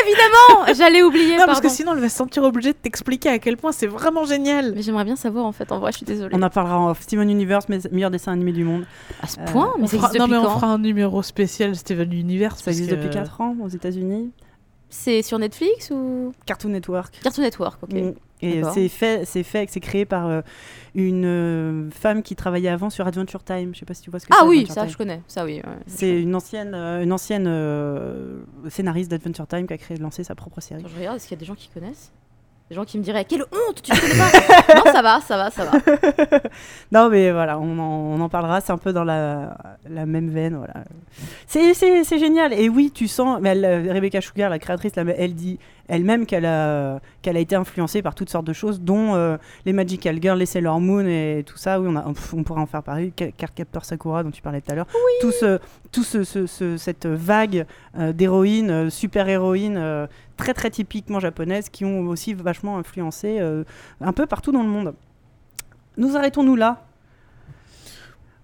Évidemment 0.06 0.74
J'allais 0.78 1.02
oublier, 1.04 1.38
Non, 1.38 1.46
parce 1.46 1.60
pardon. 1.60 1.68
que 1.70 1.74
sinon, 1.74 1.94
elle 1.94 2.00
va 2.00 2.10
se 2.10 2.18
sentir 2.18 2.44
obligée 2.44 2.74
de 2.74 2.78
t'expliquer 2.78 3.30
à 3.30 3.40
quel 3.40 3.58
point 3.58 3.72
c'est 3.72 3.88
vraiment 3.88 4.26
génial. 4.26 4.74
Mais 4.76 4.82
j'aimerais 4.82 5.06
bien 5.06 5.16
savoir, 5.16 5.46
en 5.46 5.52
fait, 5.52 5.72
en 5.72 5.80
vrai, 5.80 5.92
je 5.92 5.98
suis 5.98 6.06
désolée. 6.06 6.36
On 6.38 6.42
en 6.42 6.50
parlera 6.50 6.80
en 6.80 6.90
off. 6.90 7.02
Steven 7.02 7.30
Universe, 7.30 7.70
mes 7.70 7.80
meilleur 7.92 8.12
dessin 8.12 8.34
animé 8.34 8.52
du 8.52 8.64
monde. 8.64 8.86
À 9.22 9.28
ce 9.28 9.40
Euh, 9.40 9.46
point 9.46 9.74
Mais 9.80 9.88
ça 9.88 9.98
existe 9.98 10.16
non, 10.20 10.26
depuis 10.26 10.32
mais 10.32 10.38
on 10.38 10.44
quand 10.46 10.56
fera 10.56 10.68
un 10.68 10.78
numéro 10.80 11.22
spécial 11.24 11.76
Steven 11.76 12.12
Universe. 12.12 12.60
Ça 12.60 12.66
parce 12.66 12.78
existe 12.78 12.92
que- 12.92 12.96
depuis 12.96 13.10
4 13.10 13.42
ans 13.42 13.56
aux 13.64 13.70
États-Unis. 13.70 14.32
C'est 14.90 15.22
sur 15.24 15.40
Netflix 15.40 15.90
ou 15.92 16.34
Cartoon 16.46 16.70
Network. 16.70 17.20
Cartoon 17.24 17.42
Network 17.42 17.82
Ok. 17.84 17.94
Mm. 17.94 18.14
Et 18.44 18.62
c'est 18.74 18.88
fait, 18.90 19.26
c'est 19.26 19.44
fait, 19.44 19.70
c'est 19.70 19.80
créé 19.80 20.06
par 20.06 20.28
euh, 20.28 20.42
une 20.96 21.26
euh, 21.26 21.90
femme 21.92 22.24
qui 22.24 22.36
travaillait 22.36 22.70
avant 22.70 22.90
sur 22.90 23.08
Adventure 23.08 23.44
Time. 23.44 23.74
Je 23.74 23.80
sais 23.80 23.86
pas 23.86 23.94
si 23.94 24.02
tu 24.02 24.10
vois 24.10 24.20
ce 24.20 24.26
que 24.28 24.34
Ah 24.34 24.40
c'est. 24.42 24.48
oui, 24.48 24.58
Adventure 24.62 24.74
ça 24.76 24.82
Time. 24.82 24.92
je 24.92 24.98
connais. 24.98 25.22
Ça 25.28 25.46
oui. 25.46 25.56
ouais. 25.66 25.74
C'est 25.88 26.22
une 26.22 26.36
ancienne, 26.36 26.74
euh, 26.76 27.04
une 27.04 27.14
ancienne 27.14 27.46
scénariste 28.70 29.10
d'Adventure 29.12 29.48
Time 29.48 29.68
qui 29.68 29.74
a 29.74 29.78
créé, 29.78 29.98
lancé 29.98 30.24
sa 30.24 30.36
propre 30.36 30.62
série. 30.62 30.82
Attends, 30.82 30.90
je 30.94 31.00
regarde, 31.00 31.16
est-ce 31.18 31.28
qu'il 31.28 31.36
y 31.36 31.40
a 31.40 31.42
des 31.42 31.46
gens 31.46 31.56
qui 31.56 31.70
connaissent? 31.70 32.12
Des 32.70 32.76
gens 32.76 32.86
qui 32.86 32.98
me 32.98 33.04
diraient 33.04 33.26
Quelle 33.26 33.42
honte 33.44 33.82
Tu 33.84 33.92
ne 33.92 33.98
connais 34.00 34.18
pas? 34.18 34.76
Non, 34.86 34.92
ça 34.92 35.02
va, 35.02 35.20
ça 35.20 35.36
va, 35.38 35.52
ça 35.52 35.66
va. 35.66 35.72
Non, 36.94 37.10
mais 37.10 37.32
voilà, 37.32 37.60
on 37.60 37.78
en, 37.78 38.18
on 38.18 38.22
en 38.22 38.30
parlera. 38.30 38.62
C'est 38.62 38.72
un 38.72 38.78
peu 38.78 38.94
dans 38.94 39.04
la, 39.04 39.58
la 39.90 40.06
même 40.06 40.30
veine. 40.30 40.56
Voilà. 40.56 40.86
C'est, 41.46 41.74
génial. 42.18 42.54
Et 42.54 42.70
oui, 42.70 42.90
tu 42.94 43.08
sens. 43.10 43.40
Mais 43.42 43.50
elle, 43.50 43.92
Rebecca 43.92 44.22
Sugar, 44.22 44.50
la 44.50 44.60
créatrice, 44.60 44.94
elle 44.96 45.36
dit 45.36 45.60
elle-même 45.88 46.26
qu'elle 46.26 46.46
a, 46.46 47.00
qu'elle 47.22 47.36
a 47.38 47.40
été 47.40 47.56
influencée 47.56 48.02
par 48.02 48.16
toutes 48.16 48.30
sortes 48.30 48.46
de 48.48 48.54
choses, 48.54 48.80
dont 48.82 49.16
euh, 49.16 49.38
les 49.66 49.74
Magical 49.74 50.18
Girls, 50.22 50.40
les 50.40 50.46
Sailor 50.46 50.80
Moon 50.80 51.06
et 51.06 51.44
tout 51.46 51.58
ça. 51.58 51.80
Oui, 51.80 51.88
on, 51.90 51.96
a, 51.96 52.06
on, 52.08 52.14
on 52.38 52.44
pourra 52.44 52.62
en 52.62 52.66
faire 52.66 52.84
parler. 52.84 53.12
Cardcaptor 53.12 53.84
Sakura, 53.86 54.24
dont 54.24 54.32
tu 54.32 54.42
parlais 54.42 54.62
tout 54.62 54.72
à 54.72 54.76
l'heure. 54.76 54.88
Tout, 55.22 55.32
ce, 55.32 55.60
tout 55.92 56.04
ce, 56.04 56.24
ce- 56.24 56.46
ce- 56.46 56.78
cette 56.78 57.06
vague 57.06 57.66
euh, 57.98 58.14
d'héroïnes, 58.14 58.72
euh, 58.72 58.90
super-héroïnes. 58.90 60.08
très 60.38 60.54
très 60.54 60.70
typiquement 60.70 61.20
japonaises 61.20 61.70
qui 61.70 61.86
ont 61.86 62.08
aussi 62.08 62.34
vachement 62.34 62.78
influencé 62.78 63.40
un 64.02 64.14
peu 64.14 64.26
partout 64.26 64.52
dans 64.52 64.64
le 64.64 64.70
monde. 64.70 64.94
Nous 65.98 66.18
arrêtons-nous 66.18 66.56
là 66.56 66.86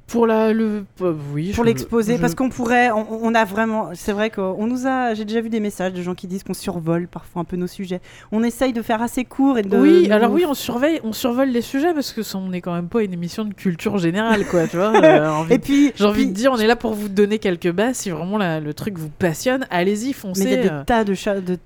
Pour 0.09 0.25
la, 0.27 0.51
le, 0.53 0.85
euh, 1.01 1.13
oui, 1.33 1.51
pour 1.53 1.63
l'exposer 1.63 2.15
je- 2.15 2.21
parce 2.21 2.33
qu'on 2.35 2.49
pourrait 2.49 2.89
on, 2.91 3.05
on 3.21 3.35
a 3.35 3.45
vraiment 3.45 3.89
c'est 3.93 4.11
vrai 4.11 4.29
qu'on 4.29 4.65
nous 4.67 4.87
a 4.87 5.13
j'ai 5.13 5.23
déjà 5.25 5.39
vu 5.41 5.49
des 5.49 5.59
messages 5.59 5.93
de 5.93 6.01
gens 6.01 6.15
qui 6.15 6.25
disent 6.27 6.43
qu'on 6.43 6.53
survole 6.53 7.07
parfois 7.07 7.41
un 7.41 7.45
peu 7.45 7.57
nos 7.57 7.67
sujets 7.67 8.01
on 8.31 8.41
essaye 8.43 8.73
de 8.73 8.81
faire 8.81 9.01
assez 9.01 9.23
court 9.25 9.57
et 9.57 9.61
de 9.61 9.77
Oui, 9.77 10.07
de- 10.07 10.11
alors 10.11 10.31
oui, 10.31 10.45
on 10.47 10.53
surveille, 10.53 10.99
on 11.03 11.13
survole 11.13 11.49
les 11.49 11.61
sujets 11.61 11.93
parce 11.93 12.11
que 12.11 12.23
ça, 12.23 12.37
on 12.37 12.49
n'est 12.49 12.61
quand 12.61 12.73
même 12.73 12.87
pas 12.89 13.03
une 13.03 13.13
émission 13.13 13.45
de 13.45 13.53
culture 13.53 13.97
générale, 13.97 14.45
quoi, 14.45 14.67
tu 14.67 14.77
vois. 14.77 14.93
euh, 15.03 15.29
envie- 15.29 15.53
et 15.53 15.59
puis 15.59 15.91
J'ai 15.95 16.03
envie 16.05 16.23
puis- 16.23 16.27
de 16.31 16.33
dire, 16.33 16.51
on 16.51 16.57
est 16.57 16.67
là 16.67 16.75
pour 16.75 16.93
vous 16.93 17.09
donner 17.09 17.37
quelques 17.39 17.71
bases. 17.71 17.97
Si 17.97 18.09
vraiment 18.09 18.37
la- 18.37 18.59
le 18.59 18.73
truc 18.73 18.97
vous 18.97 19.09
passionne, 19.09 19.65
allez-y, 19.69 20.13
foncez. 20.13 20.43
mais 20.43 20.49
il 20.51 20.55
y 20.55 20.59
a 20.59 20.63
des 20.63 20.69
euh. 20.69 20.83
tas 20.85 21.03
de, 21.03 21.13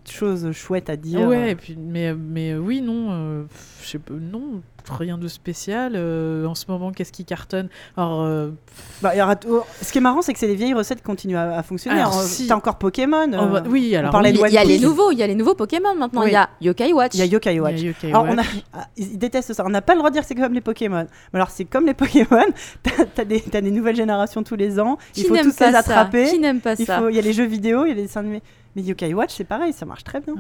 choses 0.10 0.52
chouettes 0.52 0.90
à 0.90 0.96
dire 0.96 1.22
Ouais, 1.28 1.52
et 1.52 1.56
puis, 1.56 1.78
mais, 1.80 2.14
mais 2.14 2.56
oui, 2.56 2.82
non, 2.82 3.46
je 3.84 3.90
sais 3.90 4.00
pas, 4.00 4.14
non, 4.14 4.62
rien 4.90 5.18
de 5.18 5.28
spécial. 5.28 5.94
euh, 5.96 6.46
en 6.46 6.56
ce 6.56 6.66
moment, 6.70 6.92
qu'est-ce 6.92 7.12
qui 7.12 7.26
cartonne? 7.26 7.70
Alors, 7.98 8.22
euh, 8.24 8.50
Bah, 9.02 9.12
il 9.14 9.20
y 9.20 9.22
aura 9.22 9.36
t- 9.36 9.48
oh, 9.50 9.64
ce 9.82 9.92
qui 9.92 9.98
est 9.98 10.02
marrant 10.02 10.22
c'est 10.22 10.34
que 10.34 10.40
c'est 10.40 10.48
les 10.48 10.56
vieilles 10.56 10.74
recettes 10.74 11.00
qui 11.00 11.04
continuent 11.04 11.36
à, 11.38 11.58
à 11.58 11.64
fonctionner 11.64 12.00
Alors, 12.00 12.14
Alors, 12.14 12.24
si- 12.26 12.48
t'as 12.48 12.56
encore 12.56 12.78
Pokémon 12.78 13.28
on 13.34 13.48
va- 13.48 13.60
euh, 13.60 13.70
oui, 13.70 13.96
alors 13.96 14.12
parlait 14.12 14.32
oui, 14.32 14.42
de 14.42 14.48
Il 14.48 14.54
y 14.54 14.58
a 14.58 14.64
les 14.64 14.80
nouveaux, 14.80 15.12
il 15.12 15.18
y 15.20 15.24
a 15.24 15.28
les 15.28 15.36
nouveaux 15.36 15.56
Pokémon 15.56 15.94
maintenant. 15.96 16.22
Il 16.24 16.26
Oui. 16.28 16.32
y 16.32 16.36
a 16.36 16.50
Yokai 16.62 16.94
Watch. 16.94 17.12
il 17.14 17.20
y 17.20 17.22
a 17.22 17.26
Yokai 17.26 17.52
il 17.52 17.56
y 17.56 17.60
a 17.60 17.62
Watch 17.64 17.82
Yokai 17.82 18.08
Alors, 18.10 18.24
on 18.24 18.38
Watch. 18.38 18.46
a- 18.46 18.50
ah, 18.80 18.88
ils 18.98 19.18
détestent 19.18 19.54
ça. 19.54 19.64
On 19.66 19.70
n'a 19.70 19.82
pas 19.82 19.94
le 19.94 20.00
droit 20.00 20.10
de 20.10 20.14
dire 20.14 20.22
que 20.24 20.28
c'est 20.28 20.36
comme 20.36 20.54
les 20.54 20.62
Pokémon. 20.62 21.06
Mais 21.34 21.38
alors, 21.40 21.50
c'est 21.52 21.66
comme 21.66 21.86
les 21.86 21.94
Pokémon. 21.94 22.46
T'as 22.84 23.22
as 23.22 23.26
des, 23.26 23.42
t'as 23.42 23.62
des 23.62 23.72
nouvelles 23.72 23.96
générations 23.96 24.44
tous 24.44 24.56
les 24.56 24.80
ans. 24.80 24.98
Qui 25.14 25.22
il 25.22 25.28
faut 25.28 25.36
tous 25.38 25.54
pas 25.56 25.68
les 25.68 25.74
ça 25.74 25.80
attraper. 25.80 26.26
Qui 26.30 26.40
n'aime 26.40 26.62
pas 26.62 26.74
Il 26.80 26.86
ça 26.86 27.00
faut- 27.00 27.10
il 27.10 27.16
y 27.16 27.20
a 27.20 27.22
les 27.22 27.34
jeux 27.34 27.46
vidéo, 27.46 27.86
il 27.86 27.90
y 27.90 27.92
a 27.92 27.96
les 27.96 28.04
dessins 28.04 28.22
animés. 28.22 28.42
Mais 28.76 28.82
Yokai 28.82 29.14
Watch, 29.14 29.34
c'est 29.36 29.44
pareil, 29.44 29.72
ça 29.74 29.86
marche 29.86 30.04
très 30.04 30.20
bien. 30.20 30.34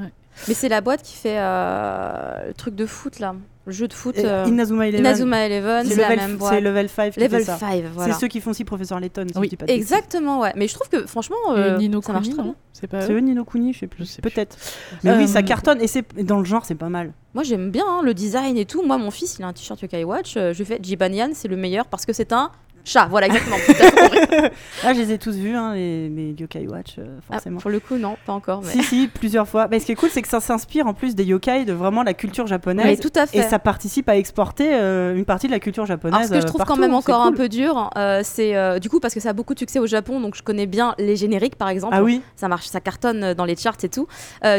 Mais 0.48 0.54
c'est 0.56 0.70
la 0.70 0.82
boîte 0.82 1.04
qui 1.04 1.16
fait 1.16 1.38
euh, 1.38 2.48
le 2.48 2.54
truc 2.56 2.74
de 2.76 2.86
foot 2.88 3.20
là, 3.20 3.36
le 3.68 3.72
jeu 3.72 3.88
de 3.88 3.94
foot. 3.94 4.18
Euh, 4.18 4.46
Inazuma 4.48 4.88
Eleven. 4.88 5.06
Inazuma 5.06 5.46
Eleven, 5.46 5.86
c'est 5.86 5.94
c'est 5.94 6.02
la 6.02 6.10
level, 6.10 6.20
même 6.20 6.32
c'est 6.32 6.38
boîte. 6.38 6.62
level 6.62 6.90
5 6.90 7.14
qui 7.14 7.20
Level 7.20 7.40
fait 7.42 7.46
ça. 7.46 7.58
5, 7.58 7.84
voilà. 7.94 8.14
C'est 8.14 8.20
ceux 8.20 8.28
qui 8.28 8.42
font 8.42 8.50
aussi 8.50 8.64
Professeur 8.66 9.00
Layton. 9.00 9.28
si 9.32 9.38
Oui. 9.38 9.46
je 9.46 9.50
dis 9.52 9.56
pas 9.58 9.68
de. 9.68 9.72
Exactement, 9.72 10.40
ouais. 10.40 10.52
Mais 10.56 10.68
je 10.68 10.74
trouve 10.74 10.90
que 10.90 11.06
franchement, 11.06 11.36
euh, 11.52 11.78
Nino 11.78 12.02
ça 12.02 12.14
marche 12.14 12.24
Kuni, 12.26 12.36
très 12.36 12.44
bien. 12.44 12.56
C'est 12.74 12.88
pas 12.88 13.02
C'est 13.02 13.14
eux 13.14 13.20
Nino 13.20 13.46
Kuni, 13.46 13.72
je 13.74 13.80
sais 13.80 13.88
plus. 13.88 14.06
Je 14.06 14.10
sais 14.10 14.22
plus. 14.24 14.32
Peut-être. 14.32 14.58
Mais 15.04 15.16
oui, 15.16 15.26
Euh, 15.26 15.28
ça 15.28 15.44
cartonne. 15.44 15.80
Et 15.80 15.88
c'est 15.88 16.04
dans 16.26 16.40
le 16.40 16.46
genre, 16.46 16.66
c'est 16.66 16.74
pas 16.74 16.90
mal. 16.90 17.14
Moi 17.36 17.44
j'aime 17.44 17.70
bien 17.70 17.86
hein, 17.88 18.02
le 18.04 18.16
design 18.16 18.58
et 18.58 18.66
tout. 18.66 18.82
Moi 18.84 18.98
mon 18.98 19.12
fils 19.12 19.38
il 19.38 19.44
a 19.44 19.48
un 19.48 19.54
t-shirt 19.54 19.80
Yokai 19.82 20.04
Watch. 20.04 20.36
euh, 20.38 20.54
je 20.54 20.58
lui 20.58 20.66
fais 20.66 20.80
Jibanyan 20.82 21.30
c'est 21.34 21.48
le 21.48 21.56
meilleur 21.56 21.86
parce 21.86 22.06
que 22.08 22.14
c'est 22.14 22.32
un 22.34 22.52
Chat, 22.86 23.08
voilà, 23.10 23.28
exactement. 23.28 23.56
Tout 23.66 23.72
à 23.72 23.76
fait 23.76 23.92
compris. 24.32 24.50
Ah, 24.84 24.94
je 24.94 25.00
les 25.00 25.12
ai 25.14 25.18
tous 25.18 25.36
vus, 25.36 25.56
hein, 25.56 25.74
les, 25.74 26.10
les 26.10 26.32
Yokai 26.38 26.68
Watch, 26.68 26.96
euh, 26.98 27.18
Ah, 27.30 27.34
forcément. 27.36 27.60
pour 27.60 27.72
le 27.72 27.80
coup, 27.80 27.96
non, 27.98 28.18
pas 28.26 28.34
encore. 28.34 28.62
Mais... 28.62 28.72
Si, 28.72 28.84
si, 28.84 29.08
plusieurs 29.08 29.48
fois. 29.48 29.68
Mais 29.72 29.80
ce 29.80 29.86
qui 29.86 29.94
est 29.94 29.96
cool, 29.96 30.10
c'est 30.10 30.22
que 30.22 30.28
ça 30.28 30.42
s'inspire 30.42 30.86
en 30.86 30.94
plus 30.94 31.16
des 31.16 31.24
yokai, 31.24 31.64
de 31.66 31.74
vraiment 31.74 32.04
la 32.04 32.14
culture 32.14 32.44
Oui, 32.44 32.50
japonaise. 32.50 33.00
tout 33.00 33.12
à 33.16 33.26
fait. 33.26 33.38
et 33.38 33.42
ça 33.44 33.60
participe 33.60 34.10
à 34.10 34.18
exporter 34.18 34.74
euh, 34.74 35.16
une 35.16 35.24
partie 35.26 35.48
de 35.48 35.52
la 35.54 35.60
culture 35.60 35.86
japonaise. 35.86 36.16
Alors, 36.16 36.28
ce 36.28 36.34
que 36.34 36.40
je 36.40 36.44
euh, 36.44 36.48
trouve 36.48 36.60
partout, 36.60 36.74
quand 36.74 36.80
même 36.80 36.94
encore 36.94 37.22
un 37.22 37.32
peu 37.32 37.48
dur, 37.48 37.90
euh, 37.98 38.22
c'est 38.24 38.80
du 38.80 38.90
coup 38.90 39.00
parce 39.00 39.14
que 39.14 39.20
ça 39.20 39.30
a 39.30 39.34
beaucoup 39.34 39.54
de 39.54 39.60
succès 39.60 39.80
au 39.80 39.88
Japon, 39.88 40.20
donc 40.20 40.36
je 40.36 40.44
connais 40.44 40.66
bien 40.66 40.94
les 40.98 41.16
génériques 41.16 41.56
par 41.56 41.70
exemple. 41.70 41.94
Ah 41.98 42.04
oui 42.04 42.22
Ça 42.36 42.48
marche, 42.48 42.68
ça 42.68 42.82
cartonne 42.82 43.34
dans 43.34 43.46
les 43.46 43.56
charts 43.56 43.78
et 43.84 43.90
tout. 43.90 44.08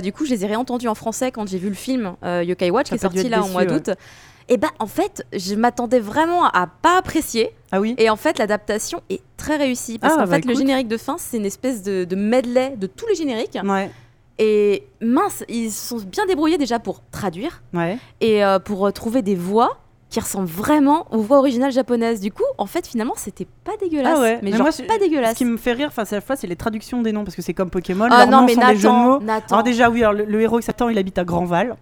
Du 0.02 0.12
coup, 0.12 0.24
je 0.24 0.30
les 0.30 0.44
ai 0.44 0.46
réentendus 0.46 0.88
en 0.88 0.94
français 0.94 1.30
quand 1.30 1.46
j'ai 1.48 1.58
vu 1.58 1.68
le 1.68 1.74
film 1.74 2.14
Yokai 2.24 2.70
Watch 2.70 2.88
qui 2.88 2.94
est 2.94 2.98
sorti 2.98 3.28
là 3.28 3.40
au 3.40 3.42
déçu, 3.42 3.52
mois 3.52 3.62
ouais. 3.64 3.94
Et 4.48 4.56
bah 4.58 4.68
en 4.78 4.86
fait, 4.86 5.26
je 5.32 5.54
m'attendais 5.54 6.00
vraiment 6.00 6.44
à 6.44 6.66
pas 6.66 6.98
apprécier. 6.98 7.50
Ah 7.72 7.80
oui 7.80 7.94
Et 7.98 8.10
en 8.10 8.16
fait, 8.16 8.38
l'adaptation 8.38 9.00
est 9.10 9.22
très 9.36 9.56
réussie 9.56 9.98
parce 9.98 10.14
Ah, 10.14 10.22
qu'en 10.24 10.28
bah, 10.28 10.36
fait, 10.36 10.44
le 10.44 10.54
générique 10.54 10.88
de 10.88 10.96
fin, 10.98 11.16
c'est 11.18 11.38
une 11.38 11.46
espèce 11.46 11.82
de, 11.82 12.04
de 12.04 12.16
medley 12.16 12.74
de 12.76 12.86
tous 12.86 13.06
les 13.06 13.14
génériques. 13.14 13.58
Ouais, 13.64 13.90
Et 14.38 14.86
mince, 15.00 15.44
ils 15.48 15.70
sont 15.70 15.96
bien 15.98 16.26
débrouillés 16.26 16.58
déjà 16.58 16.78
pour 16.78 17.00
traduire 17.10 17.62
ouais. 17.72 17.96
et 18.20 18.44
euh, 18.44 18.58
pour 18.58 18.86
euh, 18.86 18.90
trouver 18.90 19.22
des 19.22 19.34
voix 19.34 19.78
qui 20.10 20.20
ressemblent 20.20 20.46
vraiment 20.46 21.06
aux 21.10 21.18
voix 21.22 21.38
originales 21.38 21.72
japonaises. 21.72 22.20
Du 22.20 22.30
coup, 22.30 22.44
en 22.58 22.66
fait, 22.66 22.86
finalement, 22.86 23.14
c'était 23.16 23.48
pas 23.64 23.72
dégueulasse. 23.80 24.14
Ah 24.16 24.20
ouais. 24.20 24.34
Mais, 24.42 24.50
Mais 24.50 24.56
genre 24.58 24.68
moi, 24.68 24.86
pas 24.86 24.98
dégueulasse. 24.98 25.32
Ce 25.32 25.38
qui 25.38 25.44
me 25.44 25.56
fait 25.56 25.72
rire, 25.72 25.88
enfin, 25.88 26.04
c'est 26.04 26.14
la 26.14 26.20
fois, 26.20 26.36
c'est 26.36 26.46
les 26.46 26.54
traductions 26.54 27.02
des 27.02 27.10
noms, 27.12 27.24
parce 27.24 27.34
que 27.34 27.42
c'est 27.42 27.54
comme 27.54 27.70
Pokémon. 27.70 28.06
Ah 28.10 28.26
non, 28.26 28.44
mais 28.44 28.54
sont 28.54 28.60
des 28.60 28.76
jeux 28.76 28.82
de 28.82 28.86
Nathan, 28.88 29.04
mots. 29.04 29.20
Nathan. 29.20 29.54
Alors 29.56 29.62
déjà, 29.64 29.90
oui, 29.90 30.02
alors, 30.04 30.12
le, 30.12 30.24
le 30.26 30.40
héros 30.42 30.58
qui 30.58 30.64
s'attend, 30.66 30.88
il 30.88 30.98
habite 30.98 31.18
à 31.18 31.24
Grandval. 31.24 31.76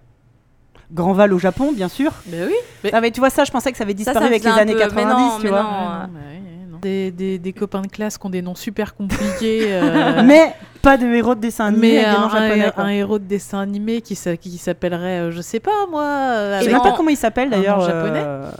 Grandval 0.92 1.32
au 1.32 1.38
Japon, 1.38 1.72
bien 1.72 1.88
sûr. 1.88 2.12
Mais 2.26 2.44
oui. 2.44 2.90
Ah 2.92 3.00
mais 3.00 3.10
tu 3.10 3.20
vois 3.20 3.30
ça, 3.30 3.44
je 3.44 3.50
pensais 3.50 3.72
que 3.72 3.78
ça 3.78 3.84
avait 3.84 3.94
disparu 3.94 4.18
ça 4.18 4.24
avec 4.26 4.44
les 4.44 4.50
années 4.50 4.74
peu- 4.74 4.78
90, 4.80 5.06
mais 5.06 5.14
non, 5.24 5.36
tu 5.38 5.44
mais 5.44 5.48
vois. 5.50 5.62
non. 5.62 5.68
Ouais, 5.68 5.76
non, 5.76 6.14
ouais, 6.14 6.20
ouais, 6.34 6.66
non. 6.70 6.78
Des, 6.82 7.10
des, 7.10 7.38
des 7.38 7.52
copains 7.52 7.80
de 7.82 7.86
classe 7.86 8.18
qui 8.18 8.26
ont 8.26 8.30
des 8.30 8.42
noms 8.42 8.54
super 8.54 8.94
compliqués. 8.94 9.60
euh, 9.68 10.22
Mais 10.24 10.54
pas 10.82 10.96
de 10.96 11.06
héros 11.06 11.34
de 11.34 11.40
dessin 11.40 11.66
animé 11.66 11.92
mais 11.92 12.04
avec 12.04 12.10
des 12.10 12.16
un, 12.16 12.20
noms 12.20 12.28
japonais. 12.28 12.72
un- 12.76 12.88
héros 12.88 13.18
de 13.18 13.24
dessin 13.24 13.60
animé 13.60 14.00
qui, 14.02 14.18
qui 14.40 14.58
s'appellerait, 14.58 15.20
euh, 15.20 15.30
je 15.30 15.40
sais 15.40 15.60
pas 15.60 15.86
moi. 15.90 16.02
euh, 16.04 16.60
Je 16.60 16.64
sais 16.66 16.70
pas 16.72 16.92
comment 16.96 17.10
il 17.10 17.16
s'appelle 17.16 17.50
d'ailleurs. 17.50 17.80
japonais 17.80 18.22
euh, 18.24 18.50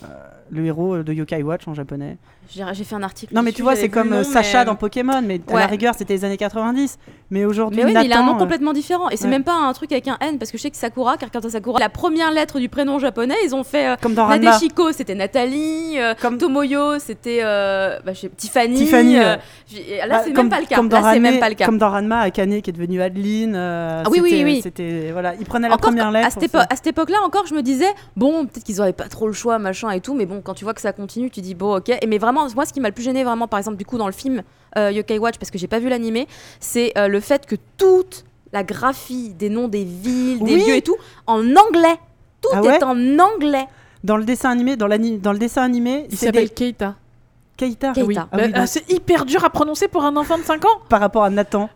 le 0.51 0.65
héros 0.67 0.99
de 1.03 1.13
Yokai 1.13 1.43
Watch 1.43 1.67
en 1.67 1.75
japonais. 1.75 2.17
J'ai 2.51 2.85
fait 2.85 2.95
un 2.95 3.03
article. 3.03 3.35
Non 3.35 3.43
mais 3.43 3.53
tu 3.53 3.63
vois, 3.63 3.77
c'est 3.77 3.89
comme 3.89 4.13
euh, 4.13 4.19
nom, 4.19 4.25
Sacha 4.25 4.59
mais- 4.61 4.65
dans 4.67 4.75
Pokémon, 4.75 5.23
mais 5.25 5.41
à 5.49 5.53
Ouais. 5.55 5.61
la 5.61 5.67
rigueur 5.67 5.95
c'était 5.97 6.15
les 6.15 6.25
années 6.25 6.37
90. 6.37 6.99
Mais 7.31 7.47
aujourd'hui, 7.47 7.79
Mais 7.81 7.87
oui, 7.87 7.95
mais 7.95 8.05
il 8.05 8.13
a 8.13 8.19
un 8.21 8.27
nom 8.27 8.35
euh, 8.35 8.39
complètement 8.39 8.75
différent. 8.75 9.09
Et 9.09 9.17
c'est 9.17 9.25
ouais. 9.25 9.31
même 9.31 9.45
pas 9.45 9.55
un 9.55 9.73
truc 9.73 9.91
avec 9.93 10.07
un 10.07 10.19
N, 10.21 10.39
parce 10.39 10.51
que 10.51 10.59
je 10.59 10.63
sais 10.63 10.71
que 10.71 10.77
Sakura, 10.77 11.17
quand 11.17 11.49
Sakura, 11.49 11.79
la 11.81 11.89
première 11.89 12.31
lettre 12.31 12.59
du 12.61 12.69
prénom 12.69 12.99
japonais, 12.99 13.37
ils 13.45 13.55
ont 13.55 13.65
fait 13.65 13.89
euh, 13.89 13.97
comme 14.01 14.13
dans. 14.13 14.29
Nadeshiko, 14.29 14.93
c'était 14.93 15.15
Nathalie, 15.15 15.99
euh, 15.99 16.13
Comme, 16.21 16.37
Tomoyo, 16.37 16.99
c'était 16.99 17.41
euh, 17.43 17.99
bah, 18.05 18.13
Tiffany. 18.37 18.75
Tiffany, 18.77 19.19
euh, 19.19 19.23
là, 19.23 19.39
bah, 20.11 20.21
c'est 20.25 20.33
comme- 20.35 20.49
même 20.49 20.51
pas 20.51 20.61
le 20.61 20.67
cas. 20.67 20.83
Là, 20.83 21.13
c'est 21.15 21.21
même 21.21 21.41
pas 21.41 21.49
le 21.49 21.55
cas. 21.55 21.65
comme 21.65 21.79
dans 21.79 21.91
Ranma, 21.91 22.19
Akane 22.21 22.61
qui 22.61 22.69
est 22.69 22.73
devenue 22.75 23.01
Adeline. 23.01 23.55
euh, 23.57 24.03
Ah 24.05 24.11
oui, 24.11 24.21
oui, 24.23 24.43
oui. 24.45 24.61
C'était 24.63 25.11
voilà, 25.13 25.35
il 25.41 25.47
prenait 25.47 25.69
la 25.69 25.75
Encore, 25.77 25.89
première 25.91 26.09
à 26.09 26.13
lettre. 26.13 26.37
cette, 26.39 26.55
à 26.55 26.67
cette 26.77 26.87
époque-là, 26.89 27.19
encore, 27.25 27.47
je 27.47 27.55
me 27.55 27.63
disais, 27.63 27.89
bon, 28.17 28.45
peut-être 28.45 28.65
qu'ils 28.65 28.81
auraient 28.81 28.93
pas 28.93 29.09
trop 29.09 29.27
le 29.27 29.33
choix, 29.33 29.59
machin 29.59 29.91
et 29.91 30.01
tout, 30.01 30.13
mais 30.13 30.27
bon, 30.27 30.43
quand 30.43 30.53
tu 30.55 30.65
vois 30.65 30.75
que 30.75 30.81
ça 30.83 30.93
continue, 30.93 31.31
tu 31.31 31.41
dis, 31.41 31.55
bon, 31.55 31.77
ok. 31.79 31.91
Mais 32.07 32.19
vraiment, 32.19 32.32
moi, 32.33 32.67
ce 32.67 32.73
qui 32.73 32.81
m'a 32.81 32.89
le 32.89 32.95
plus 32.95 33.05
gêné, 33.05 33.25
vraiment, 33.25 33.47
par 33.49 33.59
exemple, 33.59 33.77
du 33.77 33.85
coup, 33.85 33.99
dans 33.99 34.07
le 34.07 34.13
film 34.13 34.43
euh, 34.77 34.91
Yokai 34.91 35.19
Watch, 35.19 35.39
parce 35.39 35.51
que 35.51 35.59
j'ai 35.59 35.67
pas 35.69 35.79
vu 35.79 35.89
l'animé, 35.89 36.27
c'est 36.61 36.93
euh, 36.99 37.09
le 37.09 37.21
fait 37.21 37.47
que 37.47 37.57
toute 37.77 38.25
la 38.53 38.63
graphie 38.65 39.31
des 39.31 39.49
noms 39.49 39.69
des 39.69 39.85
villes, 39.85 40.39
des 40.41 40.55
Oui. 40.55 40.65
lieux 40.67 40.75
et 40.77 40.83
tout, 40.83 40.97
en 41.27 41.41
anglais. 41.57 41.99
Tout 42.41 42.49
Ah 42.53 42.63
ouais 42.63 42.77
est 42.77 42.83
en 42.83 42.97
anglais. 43.19 43.67
Dans 44.05 44.17
le 44.17 44.25
dessin 44.25 44.51
animé, 44.51 44.77
dans, 44.77 44.89
dans 44.89 45.33
le 45.33 45.39
dessin 45.39 45.63
animé, 45.63 46.07
Il 46.11 46.19
c'est 46.19 46.27
s'appelle 46.27 46.49
des 46.49 46.55
Keita. 46.55 46.97
Keita. 47.57 47.93
Keita. 47.93 48.05
Oui. 48.07 48.17
Ah 48.19 48.29
Bah, 48.33 48.39
oui, 48.45 48.51
ah, 48.55 48.59
donc, 48.61 48.69
c'est 48.69 48.91
hyper 48.91 49.25
dur 49.25 49.45
à 49.45 49.51
prononcer 49.51 49.87
pour 49.89 50.05
un 50.05 50.17
enfant 50.17 50.39
de 50.39 50.43
5 50.43 50.65
ans. 50.65 50.81
par 50.89 51.01
rapport 51.01 51.23
à 51.23 51.31
Nathan. 51.31 51.71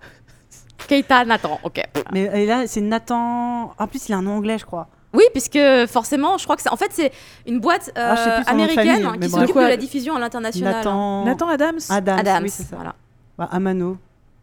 Keita 0.88 1.24
Nathan, 1.24 1.58
ok. 1.62 1.82
Mais 2.12 2.30
et 2.34 2.46
là, 2.46 2.66
c'est 2.66 2.80
Nathan. 2.80 3.72
En 3.78 3.86
plus, 3.86 4.08
il 4.08 4.12
a 4.12 4.16
un 4.18 4.22
nom 4.22 4.36
anglais, 4.36 4.58
je 4.58 4.64
crois. 4.66 4.88
Oui, 5.16 5.24
puisque 5.32 5.58
forcément, 5.88 6.38
je 6.38 6.44
crois 6.44 6.56
que 6.56 6.62
c'est 6.62 6.70
en 6.72 6.76
fait 6.76 6.90
c'est 6.92 7.10
une 7.46 7.58
boîte 7.60 7.90
euh, 7.98 8.12
Ah, 8.12 8.14
je 8.16 8.20
sais 8.22 8.36
plus 8.36 8.44
son 8.44 8.50
nom 8.52 8.56
de 8.58 8.62
américaine 8.70 9.02
famille, 9.02 9.20
qui 9.20 9.30
s'occupe 9.30 9.56
de 9.56 9.60
la 9.62 9.76
diffusion 9.76 10.16
à 10.16 10.20
l'international. 10.20 10.74
Nathan. 10.74 11.24
Nathan 11.24 11.48
Adams. 11.48 11.78
Adams. 11.90 12.18
Adams, 12.18 12.42
Oui, 12.44 12.50
c'est 12.50 12.62
ça. 12.64 12.76
voilà. 12.76 12.94
Bah, 13.38 13.48
Amano. 13.50 13.96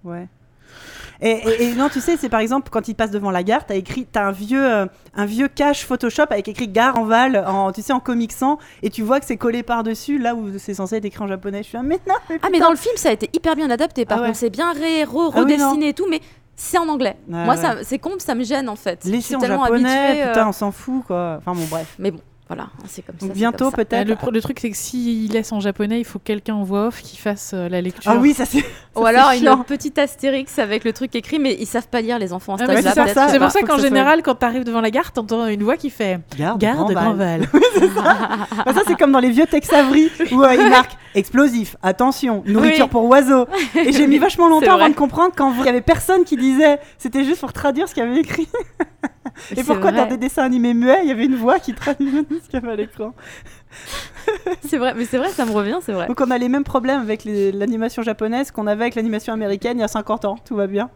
Ouais. 0.03 0.27
Et, 1.21 1.29
et- 1.31 1.63
et 1.69 1.73
non, 1.75 1.87
tu 1.87 2.01
sais, 2.01 2.17
c'est 2.17 2.27
par 2.27 2.41
exemple 2.41 2.69
quand 2.69 2.87
il 2.89 2.95
passe 2.95 3.11
devant 3.11 3.31
la 3.31 3.43
gare, 3.43 3.65
t'as 3.65 3.75
écrit, 3.75 4.05
t'as 4.11 4.25
un 4.25 4.31
vieux, 4.31 4.65
euh, 4.65 4.85
un 5.15 5.25
vieux 5.25 5.47
cache 5.47 5.85
Photoshop 5.85 6.23
avec 6.31 6.47
écrit 6.49 6.67
gare 6.67 6.97
en 6.97 7.05
Val, 7.05 7.45
en, 7.47 7.71
tu 7.71 7.81
sais, 7.81 7.93
en 7.93 8.01
comicsant, 8.01 8.57
et 8.81 8.89
tu 8.89 9.03
vois 9.03 9.21
que 9.21 9.25
c'est 9.25 9.37
collé 9.37 9.63
par 9.63 9.83
dessus, 9.83 10.17
là 10.17 10.35
où 10.35 10.49
c'est 10.57 10.73
censé 10.73 10.97
être 10.97 11.05
écrit 11.05 11.23
en 11.23 11.27
japonais. 11.27 11.63
Je 11.63 11.69
suis 11.69 11.77
ah, 11.77 11.83
mais 11.83 11.99
non. 12.09 12.15
mais 12.29 12.39
Ah 12.41 12.47
mais 12.51 12.59
dans 12.59 12.71
le 12.71 12.75
film 12.75 12.95
ça 12.97 13.09
a 13.09 13.11
été 13.13 13.29
hyper 13.31 13.55
bien 13.55 13.69
adapté. 13.69 14.03
Par 14.05 14.17
Ah 14.17 14.21
ouais. 14.21 14.27
contre 14.27 14.39
c'est 14.39 14.49
bien 14.49 14.73
ré- 14.73 15.03
re- 15.05 15.31
Ah 15.33 15.37
oui, 15.37 15.41
redessiné 15.43 15.89
et 15.89 15.93
tout, 15.93 16.07
mais 16.09 16.19
c'est 16.55 16.77
en 16.77 16.87
anglais. 16.87 17.17
Moi 17.27 17.47
ouais. 17.47 17.57
ça 17.57 17.75
c'est 17.83 17.99
con, 17.99 18.11
ça 18.17 18.35
me 18.35 18.43
gêne 18.43 18.69
en 18.69 18.75
fait. 18.75 19.03
Laissez 19.05 19.35
en 19.35 19.39
japonais, 19.39 19.89
habituée, 19.89 20.23
euh, 20.23 20.27
putain, 20.29 20.47
on 20.47 20.51
s'en 20.51 20.71
fout 20.71 21.03
quoi. 21.05 21.37
Enfin 21.39 21.53
bon, 21.53 21.65
bref. 21.69 21.95
Mais 21.99 22.11
bon, 22.11 22.19
voilà, 22.47 22.67
c'est 22.87 23.01
comme 23.03 23.15
ça. 23.17 23.25
Donc 23.25 23.31
c'est 23.33 23.39
bientôt 23.39 23.65
comme 23.65 23.71
ça. 23.71 23.77
Peut-être. 23.85 24.31
le, 24.31 24.41
truc, 24.41 24.59
c'est 24.59 24.69
que 24.69 24.75
s'il 24.77 25.31
laisse 25.31 25.51
en 25.53 25.59
japonais, 25.61 25.99
il 25.99 26.05
faut 26.05 26.19
quelqu'un 26.19 26.55
en 26.55 26.63
voix 26.63 26.87
off 26.87 27.01
qui 27.01 27.15
fasse 27.17 27.51
euh, 27.53 27.69
la 27.69 27.79
lecture. 27.81 28.11
Ah 28.13 28.17
oui, 28.19 28.33
ça 28.33 28.45
c'est. 28.45 28.63
Ou 28.95 29.01
ça, 29.03 29.07
alors 29.09 29.31
une 29.31 29.39
chiant. 29.39 29.63
petite 29.63 29.97
astérix 29.97 30.59
avec 30.59 30.83
le 30.83 30.91
truc 30.93 31.15
écrit, 31.15 31.39
mais 31.39 31.55
ils 31.59 31.65
savent 31.65 31.87
pas 31.87 32.01
lire 32.01 32.19
les 32.19 32.33
enfants 32.33 32.57
Ah, 32.59 32.65
c'est 32.67 32.81
ça, 32.81 32.91
ça. 33.07 33.39
pour 33.39 33.49
ça 33.51 33.61
qu'en 33.61 33.65
que 33.65 33.71
ça 33.71 33.77
soit- 33.77 33.79
général, 33.79 34.21
quand 34.23 34.35
t'arrives 34.35 34.65
devant 34.65 34.81
la 34.81 34.91
gare, 34.91 35.11
t'entends 35.13 35.47
une 35.47 35.63
voix 35.63 35.77
qui 35.77 35.89
fait 35.89 36.19
Garde, 36.37 36.59
Garde 36.59 36.93
Grandval. 36.93 37.47
Grandval. 37.47 37.49
Bah, 38.65 38.73
ça 38.73 38.81
c'est 38.87 38.97
comme 38.97 39.11
dans 39.11 39.19
les 39.19 39.29
vieux 39.31 39.45
Tex 39.47 39.71
Avery 39.73 40.09
où 40.31 40.43
euh, 40.43 40.53
il 40.53 40.69
marque 40.69 40.91
explosif, 41.15 41.75
attention, 41.81 42.43
nourriture 42.45 42.85
Oui. 42.85 42.91
pour 42.91 43.05
oiseaux. 43.05 43.45
Et 43.75 43.91
j'ai 43.91 44.05
mis 44.07 44.17
vachement 44.19 44.47
longtemps 44.47 44.73
avant 44.75 44.89
de 44.89 44.93
comprendre 44.95 45.33
qu'en 45.35 45.51
vrai, 45.51 45.63
il 45.63 45.65
y 45.67 45.69
avait 45.69 45.81
personne 45.81 46.23
qui 46.23 46.35
disait. 46.37 46.79
C'était 46.97 47.23
juste 47.23 47.39
pour 47.39 47.53
traduire 47.53 47.87
ce 47.87 47.93
qu'il 47.93 48.03
y 48.03 48.07
avait 48.07 48.19
écrit. 48.19 48.47
Et 49.55 49.63
pourquoi 49.63 49.91
vrai. 49.91 50.01
dans 50.01 50.07
des 50.07 50.17
dessins 50.17 50.43
animés 50.43 50.73
muets, 50.73 50.99
il 51.03 51.09
y 51.09 51.11
avait 51.11 51.25
une 51.25 51.35
voix 51.35 51.59
qui 51.59 51.73
traduisait 51.73 52.25
ce 52.29 52.49
qu'il 52.49 52.53
y 52.53 52.63
avait 52.63 52.71
à 52.71 52.75
l'écran 52.75 53.13
C'est 54.65 54.77
vrai, 54.77 54.93
mais 54.95 55.05
c'est 55.05 55.17
vrai, 55.17 55.29
ça 55.29 55.45
me 55.45 55.51
revient, 55.51 55.79
c'est 55.81 55.93
vrai. 55.93 56.07
Donc 56.07 56.21
on 56.21 56.31
a 56.31 56.37
les 56.37 56.49
mêmes 56.49 56.63
problèmes 56.63 57.01
avec 57.01 57.25
l'animation 57.25 58.03
japonaise 58.03 58.51
qu'on 58.51 58.67
avait 58.67 58.83
avec 58.83 58.95
l'animation 58.95 59.33
américaine 59.33 59.77
il 59.77 59.81
y 59.81 59.85
a 59.85 59.87
50 59.87 60.25
ans. 60.25 60.37
Tout 60.45 60.55
va 60.55 60.67
bien. 60.67 60.89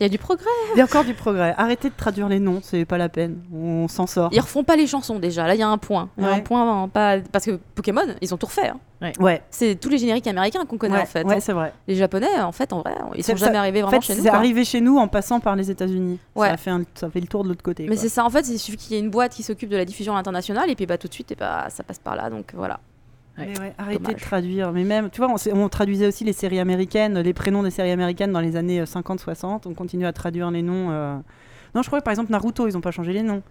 Il 0.00 0.04
y 0.04 0.06
a 0.06 0.08
du 0.08 0.18
progrès. 0.18 0.44
Il 0.74 0.78
y 0.78 0.80
a 0.80 0.84
encore 0.84 1.04
du 1.04 1.14
progrès. 1.14 1.54
Arrêtez 1.56 1.88
de 1.88 1.94
traduire 1.96 2.28
les 2.28 2.40
noms, 2.40 2.58
c'est 2.62 2.84
pas 2.84 2.98
la 2.98 3.08
peine. 3.08 3.38
On 3.54 3.86
s'en 3.86 4.08
sort. 4.08 4.30
Ils 4.32 4.40
refont 4.40 4.64
pas 4.64 4.74
les 4.74 4.88
chansons 4.88 5.20
déjà. 5.20 5.46
Là, 5.46 5.54
il 5.54 5.60
y 5.60 5.62
a 5.62 5.68
un 5.68 5.78
point. 5.78 6.08
Il 6.18 6.24
y 6.24 6.26
a 6.26 6.30
Ouais. 6.30 6.36
un 6.36 6.40
point, 6.40 6.88
pas 6.88 7.18
parce 7.30 7.44
que 7.44 7.60
Pokémon, 7.76 8.02
ils 8.20 8.34
ont 8.34 8.36
tout 8.36 8.46
refait. 8.46 8.68
hein. 8.68 8.80
Ouais, 9.20 9.42
C'est 9.50 9.74
tous 9.80 9.88
les 9.88 9.98
génériques 9.98 10.26
américains 10.28 10.64
qu'on 10.64 10.78
connaît 10.78 10.94
ouais, 10.96 11.02
en 11.02 11.06
fait. 11.06 11.24
ouais, 11.26 11.40
c'est 11.40 11.52
vrai. 11.52 11.72
Les 11.88 11.96
Japonais, 11.96 12.40
en 12.40 12.52
fait, 12.52 12.72
en 12.72 12.80
vrai, 12.82 12.94
ils 13.16 13.24
sont 13.24 13.36
ça- 13.36 13.46
jamais 13.46 13.58
arrivés 13.58 13.82
En 13.82 13.86
vraiment 13.88 14.00
fait, 14.00 14.06
chez 14.12 14.16
nous. 14.16 14.22
c'est 14.24 14.28
arrivé 14.30 14.64
chez 14.64 14.80
nous 14.80 14.96
en 14.96 15.08
passant 15.08 15.40
par 15.40 15.56
les 15.56 15.70
États-Unis. 15.72 16.18
Ouais. 16.36 16.46
Ça, 16.48 16.54
a 16.54 16.56
fait 16.56 16.70
un- 16.70 16.82
ça 16.94 17.10
fait 17.10 17.20
le 17.20 17.26
tour 17.26 17.42
de 17.42 17.48
l'autre 17.48 17.62
côté. 17.64 17.86
Mais 17.88 17.96
c'est 17.96 18.08
ça, 18.08 18.24
en 18.24 18.30
fait, 18.30 18.48
il 18.48 18.58
suffit 18.60 18.76
qu'il 18.76 18.92
y 18.96 18.98
ait 19.00 19.02
une 19.02 19.10
boîte 19.10 19.32
qui 19.34 19.42
s'occupe 19.42 19.70
de 19.70 19.76
la 19.76 19.84
diffusion 19.84 20.16
internationale 20.16 20.70
et 20.70 20.76
puis 20.76 20.86
bah 20.86 20.98
tout 20.98 21.08
de 21.08 21.14
suite, 21.14 21.32
et 21.32 21.34
bah, 21.34 21.66
ça 21.68 21.82
passe 21.82 21.98
par 21.98 22.14
là. 22.14 22.30
Donc 22.30 22.52
voilà. 22.54 22.78
Ouais. 23.38 23.46
Mais 23.48 23.58
ouais, 23.60 23.74
arrêtez 23.78 23.98
Dommage. 23.98 24.14
de 24.14 24.20
traduire. 24.20 24.72
Mais 24.72 24.84
même, 24.84 25.10
tu 25.10 25.20
vois, 25.20 25.34
on, 25.52 25.68
traduisait 25.68 26.06
aussi 26.06 26.24
les 26.24 26.32
séries 26.32 26.60
américaines, 26.60 27.18
les 27.18 27.32
prénoms 27.32 27.62
des 27.62 27.70
séries 27.70 27.90
américaines 27.90 28.32
dans 28.32 28.40
les 28.40 28.56
années 28.56 28.82
50-60. 28.84 29.62
On 29.66 29.74
continue 29.74 30.06
à 30.06 30.12
traduire 30.12 30.50
les 30.50 30.62
noms. 30.62 30.90
euh. 30.90 31.16
Non, 31.74 31.82
je 31.82 31.86
crois 31.88 32.00
que 32.00 32.04
par 32.04 32.12
exemple 32.12 32.30
Naruto, 32.30 32.68
ils 32.68 32.74
n'ont 32.74 32.80
pas 32.82 32.90
changé 32.90 33.12
les 33.12 33.22
noms. 33.22 33.42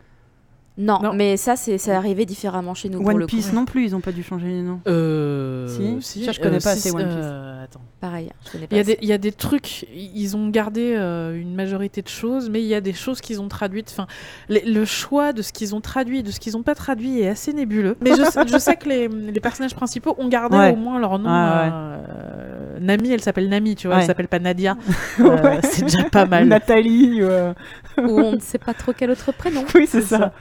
Non, 0.77 0.99
Non. 1.03 1.13
mais 1.13 1.35
ça, 1.35 1.57
c'est 1.57 1.77
c'est 1.77 1.91
arrivé 1.91 2.25
différemment 2.25 2.73
chez 2.73 2.87
nous 2.87 2.99
pour 2.99 3.09
One 3.09 3.17
le 3.17 3.25
Piece 3.25 3.49
coup. 3.49 3.55
non 3.55 3.65
plus, 3.65 3.85
ils 3.87 3.91
n'ont 3.91 3.99
pas 3.99 4.13
dû 4.13 4.23
changer 4.23 4.47
les 4.47 4.61
noms. 4.61 4.79
Euh, 4.87 5.67
Si 5.99 6.23
Ça, 6.23 6.31
je 6.31 6.39
connais 6.39 6.59
pas 6.59 6.75
si, 6.75 6.87
assez 6.87 6.91
One 6.95 7.03
Piece. 7.05 7.15
euh, 7.17 7.63
attends. 7.65 7.81
Pareil, 7.99 8.31
je 8.45 8.51
connais 8.53 8.67
pas. 8.67 8.75
Il 8.75 8.77
y, 8.77 8.79
a 8.79 8.81
assez. 8.81 8.93
des, 8.93 8.99
il 9.01 9.07
y 9.09 9.13
a 9.13 9.17
des 9.17 9.31
trucs, 9.33 9.83
i- 9.83 10.11
ils 10.15 10.35
ont 10.37 10.49
gardé 10.49 10.95
euh, 10.97 11.35
une 11.39 11.53
majorité 11.53 12.01
de 12.01 12.07
choses, 12.07 12.49
mais 12.49 12.61
il 12.61 12.67
y 12.67 12.73
a 12.73 12.81
des 12.81 12.93
choses 12.93 13.19
qu'ils 13.21 13.41
ont 13.41 13.49
traduites. 13.49 13.89
Enfin, 13.91 14.07
les- 14.47 14.63
le 14.65 14.85
choix 14.85 15.33
de 15.33 15.41
ce 15.41 15.51
qu'ils 15.51 15.75
ont 15.75 15.81
traduit 15.81 16.19
et 16.19 16.23
de 16.23 16.31
ce 16.31 16.39
qu'ils 16.39 16.53
n'ont 16.53 16.63
pas 16.63 16.73
traduit 16.73 17.19
est 17.19 17.27
assez 17.27 17.51
nébuleux. 17.53 17.97
Mais 18.01 18.11
je, 18.15 18.23
sais- 18.23 18.47
je 18.47 18.57
sais 18.57 18.77
que 18.77 18.87
les, 18.87 19.07
les 19.09 19.39
personnages 19.41 19.75
principaux 19.75 20.15
ont 20.19 20.29
gardé 20.29 20.57
Ouais. 20.57 20.71
au 20.71 20.77
moins 20.77 20.99
leur 20.99 21.19
nom. 21.19 21.29
Ouais. 21.29 21.69
euh, 21.71 22.79
Nami, 22.79 23.11
elle 23.11 23.21
s'appelle 23.21 23.49
Nami, 23.49 23.75
tu 23.75 23.87
vois, 23.87 23.97
Ouais. 23.97 24.01
elle 24.03 24.07
s'appelle 24.07 24.29
pas 24.29 24.39
Nadia. 24.39 24.77
Euh, 25.19 25.59
C'est 25.63 25.83
déjà 25.83 26.03
pas 26.05 26.25
mal. 26.25 26.47
Nathalie. 26.47 27.21
ou, 27.21 27.25
euh, 27.25 27.53
Ou 27.97 28.19
on 28.21 28.31
ne 28.33 28.39
sait 28.39 28.57
pas 28.57 28.73
trop 28.73 28.93
quel 28.97 29.11
autre 29.11 29.31
prénom. 29.33 29.63
Oui, 29.75 29.85
c'est 29.85 30.01
C'est 30.01 30.07
ça. 30.07 30.17
ça. 30.17 30.33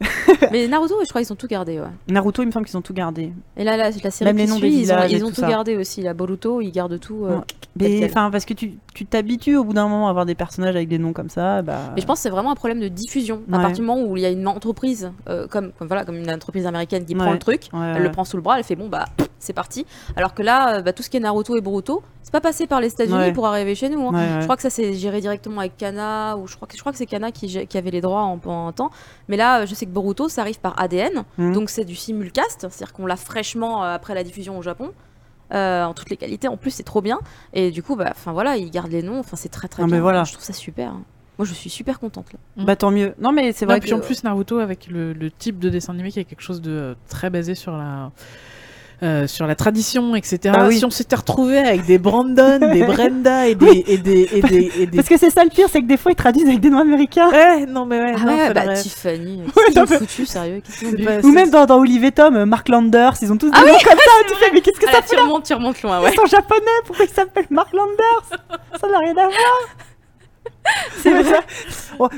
mais 0.52 0.68
Naruto, 0.68 0.94
je 1.04 1.08
crois 1.08 1.22
qu'ils 1.22 1.32
ont 1.32 1.36
tout 1.36 1.46
gardé. 1.48 1.80
Ouais. 1.80 1.88
Naruto, 2.08 2.42
il 2.42 2.46
me 2.46 2.50
semble 2.52 2.66
qu'ils 2.66 2.76
ont 2.76 2.82
tout 2.82 2.92
gardé. 2.94 3.32
Et 3.56 3.64
là, 3.64 3.76
la, 3.76 3.90
la 3.90 4.10
série 4.10 4.32
Même 4.32 4.36
qui 4.36 4.42
les 4.42 4.48
noms 4.48 4.56
suit, 4.56 4.70
des 4.70 4.76
ils 4.82 4.92
ont, 4.92 5.02
ils 5.08 5.24
ont 5.24 5.30
tout 5.32 5.40
gardé 5.42 5.76
aussi. 5.76 6.02
La 6.02 6.14
Boruto, 6.14 6.60
ils 6.60 6.70
gardent 6.70 7.00
tout. 7.00 7.24
euh. 7.24 7.40
Mais 7.76 8.04
enfin, 8.04 8.30
parce 8.30 8.44
que 8.44 8.54
tu 8.54 8.74
tu 8.98 9.06
t'habitues 9.06 9.56
au 9.56 9.62
bout 9.62 9.74
d'un 9.74 9.86
moment 9.86 10.08
à 10.08 10.10
avoir 10.10 10.26
des 10.26 10.34
personnages 10.34 10.74
avec 10.74 10.88
des 10.88 10.98
noms 10.98 11.12
comme 11.12 11.28
ça. 11.28 11.62
Bah... 11.62 11.92
Mais 11.94 12.00
je 12.00 12.06
pense 12.06 12.18
que 12.18 12.22
c'est 12.24 12.30
vraiment 12.30 12.50
un 12.50 12.56
problème 12.56 12.80
de 12.80 12.88
diffusion. 12.88 13.42
À 13.52 13.58
partir 13.58 13.76
du 13.76 13.82
moment 13.82 14.02
où 14.02 14.16
il 14.16 14.22
y 14.24 14.26
a 14.26 14.30
une 14.30 14.48
entreprise, 14.48 15.12
euh, 15.28 15.46
comme, 15.46 15.70
comme, 15.78 15.86
voilà, 15.86 16.04
comme 16.04 16.16
une 16.16 16.30
entreprise 16.30 16.66
américaine 16.66 17.04
qui 17.04 17.14
prend 17.14 17.32
le 17.32 17.38
truc, 17.38 17.68
elle 17.72 18.02
le 18.02 18.10
prend 18.10 18.24
sous 18.24 18.36
le 18.36 18.42
bras, 18.42 18.58
elle 18.58 18.64
fait 18.64 18.76
bon, 18.76 18.88
bah 18.88 19.04
c'est 19.38 19.52
parti. 19.52 19.86
Alors 20.16 20.34
que 20.34 20.42
là, 20.42 20.78
euh, 20.78 20.82
bah, 20.82 20.92
tout 20.92 21.04
ce 21.04 21.10
qui 21.10 21.16
est 21.16 21.20
Naruto 21.20 21.56
et 21.56 21.60
Boruto, 21.60 22.02
c'est 22.24 22.32
pas 22.32 22.40
passé 22.40 22.66
par 22.66 22.80
les 22.80 22.88
États-Unis 22.88 23.32
pour 23.32 23.46
arriver 23.46 23.76
chez 23.76 23.88
nous. 23.88 24.08
hein. 24.08 24.40
Je 24.40 24.44
crois 24.44 24.56
que 24.56 24.62
ça 24.62 24.70
c'est 24.70 24.94
géré 24.94 25.20
directement 25.20 25.60
avec 25.60 25.76
Kana, 25.76 26.36
ou 26.36 26.48
je 26.48 26.56
crois 26.56 26.66
que, 26.66 26.74
je 26.76 26.80
crois 26.80 26.90
que 26.90 26.98
c'est 26.98 27.06
Kana 27.06 27.30
qui, 27.30 27.68
avait 27.78 27.90
les 27.92 28.00
droits 28.00 28.22
en, 28.22 28.40
un 28.66 28.72
temps. 28.72 28.90
Mais 29.28 29.36
là, 29.36 29.64
je 29.64 29.74
sais 29.76 29.86
que 29.88 29.92
Boruto, 29.92 30.28
ça 30.28 30.42
arrive 30.42 30.60
par 30.60 30.78
ADN, 30.80 31.24
Mhm. 31.38 31.52
donc 31.54 31.70
c'est 31.70 31.84
du 31.84 31.96
simulcast, 31.96 32.60
c'est-à-dire 32.60 32.92
qu'on 32.92 33.06
l'a 33.06 33.16
fraîchement 33.16 33.82
euh, 33.84 33.94
après 33.94 34.14
la 34.14 34.22
diffusion 34.22 34.56
au 34.58 34.62
Japon. 34.62 34.92
euh, 35.54 35.82
en 35.84 35.94
toutes 35.94 36.10
les 36.10 36.18
qualités. 36.18 36.46
En 36.46 36.58
plus, 36.58 36.70
c'est 36.70 36.82
trop 36.82 37.00
bien. 37.00 37.18
Et 37.54 37.70
du 37.70 37.82
coup, 37.82 37.96
bah, 37.96 38.08
enfin 38.10 38.32
voilà, 38.32 38.58
ils 38.58 38.70
gardent 38.70 38.92
les 38.92 39.02
noms. 39.02 39.18
Enfin, 39.18 39.34
c'est 39.36 39.48
très 39.48 39.66
très 39.66 39.82
Non, 39.82 39.86
bien. 39.86 39.96
mais 39.96 40.02
voilà. 40.02 40.24
Je 40.24 40.32
trouve 40.34 40.44
ça 40.44 40.52
super. 40.52 40.90
hein. 40.90 41.02
Moi, 41.38 41.46
je 41.46 41.54
suis 41.54 41.70
super 41.70 41.98
contente 42.00 42.26
là. 42.34 42.38
Mm. 42.56 42.64
Bah 42.66 42.76
tant 42.76 42.90
mieux. 42.90 43.14
Non 43.18 43.32
mais 43.32 43.52
c'est 43.52 43.64
Non, 43.64 43.70
vrai 43.72 43.80
puis 43.80 43.88
que 43.90 43.94
en 43.94 44.00
plus 44.00 44.24
Naruto 44.24 44.58
avec 44.58 44.88
le, 44.88 45.14
le 45.14 45.30
type 45.30 45.58
de 45.58 45.70
dessin 45.70 45.94
animé 45.94 46.10
qui 46.12 46.20
est 46.20 46.24
quelque 46.24 46.42
chose 46.42 46.60
de 46.60 46.70
euh, 46.72 46.94
très 47.08 47.30
basé 47.30 47.54
sur 47.54 47.78
la 47.78 48.10
euh, 49.02 49.26
sur 49.28 49.46
la 49.46 49.54
tradition, 49.54 50.16
etc. 50.16 50.38
Bah 50.52 50.66
oui. 50.68 50.78
Si 50.78 50.84
on 50.84 50.90
s'était 50.90 51.14
retrouvé 51.16 51.58
avec 51.58 51.84
des 51.86 51.98
Brandon, 51.98 52.58
des 52.58 52.82
Brenda 52.82 53.46
et 53.46 53.54
des 53.54 53.84
et 53.86 53.98
des 53.98 54.28
et 54.32 54.40
des, 54.42 54.72
et 54.80 54.86
des- 54.86 54.96
parce 54.96 55.08
que 55.08 55.16
c'est 55.16 55.30
ça 55.30 55.44
le 55.44 55.50
pire, 55.50 55.68
c'est 55.70 55.80
que 55.82 55.86
des 55.86 55.96
fois 55.96 56.10
ils 56.10 56.16
traduisent 56.16 56.48
avec 56.48 56.58
des 56.60 56.68
noms 56.70 56.80
américains. 56.80 57.30
ouais 57.30 57.64
non 57.66 57.86
mais 57.86 58.00
ouais, 58.00 58.14
Ah 58.16 58.24
non, 58.24 58.36
ouais, 58.36 58.52
bah 58.54 58.74
Tiffany. 58.74 59.42
Ouais, 59.56 59.86
foutu, 59.86 60.26
sérieux 60.26 60.62
pas- 61.04 61.20
Ou 61.22 61.30
même 61.30 61.50
dans, 61.50 61.64
dans 61.66 61.78
Olive 61.78 62.04
et 62.04 62.12
Tom, 62.12 62.34
euh, 62.36 62.44
Mark 62.46 62.68
Landers, 62.68 63.14
ils 63.22 63.32
ont 63.32 63.36
tous 63.36 63.50
des 63.50 63.56
Ah 63.56 63.60
noms 63.66 63.72
comme 63.84 63.98
ça. 63.98 64.12
Tu 64.28 64.34
fais 64.34 64.50
mais 64.52 64.60
qu'est-ce 64.62 64.80
que 64.80 64.86
Ah 64.88 64.92
ça 64.94 64.98
là, 65.00 65.04
tu 65.08 65.16
remontes, 65.16 65.44
tu 65.44 65.54
remontes 65.54 65.80
loin, 65.82 66.00
ouais. 66.02 66.10
Ils 66.12 66.16
sont 66.18 66.26
japonais, 66.26 66.64
pourquoi 66.84 67.04
ils 67.04 67.12
s'appellent 67.14 67.46
Mark 67.50 67.72
Landers? 67.72 68.40
Ça 68.80 68.88
n'a 68.88 68.98
rien 68.98 69.12
à 69.12 69.28
voir. 69.28 69.76
C'est 71.02 71.10
vrai. 71.22 71.40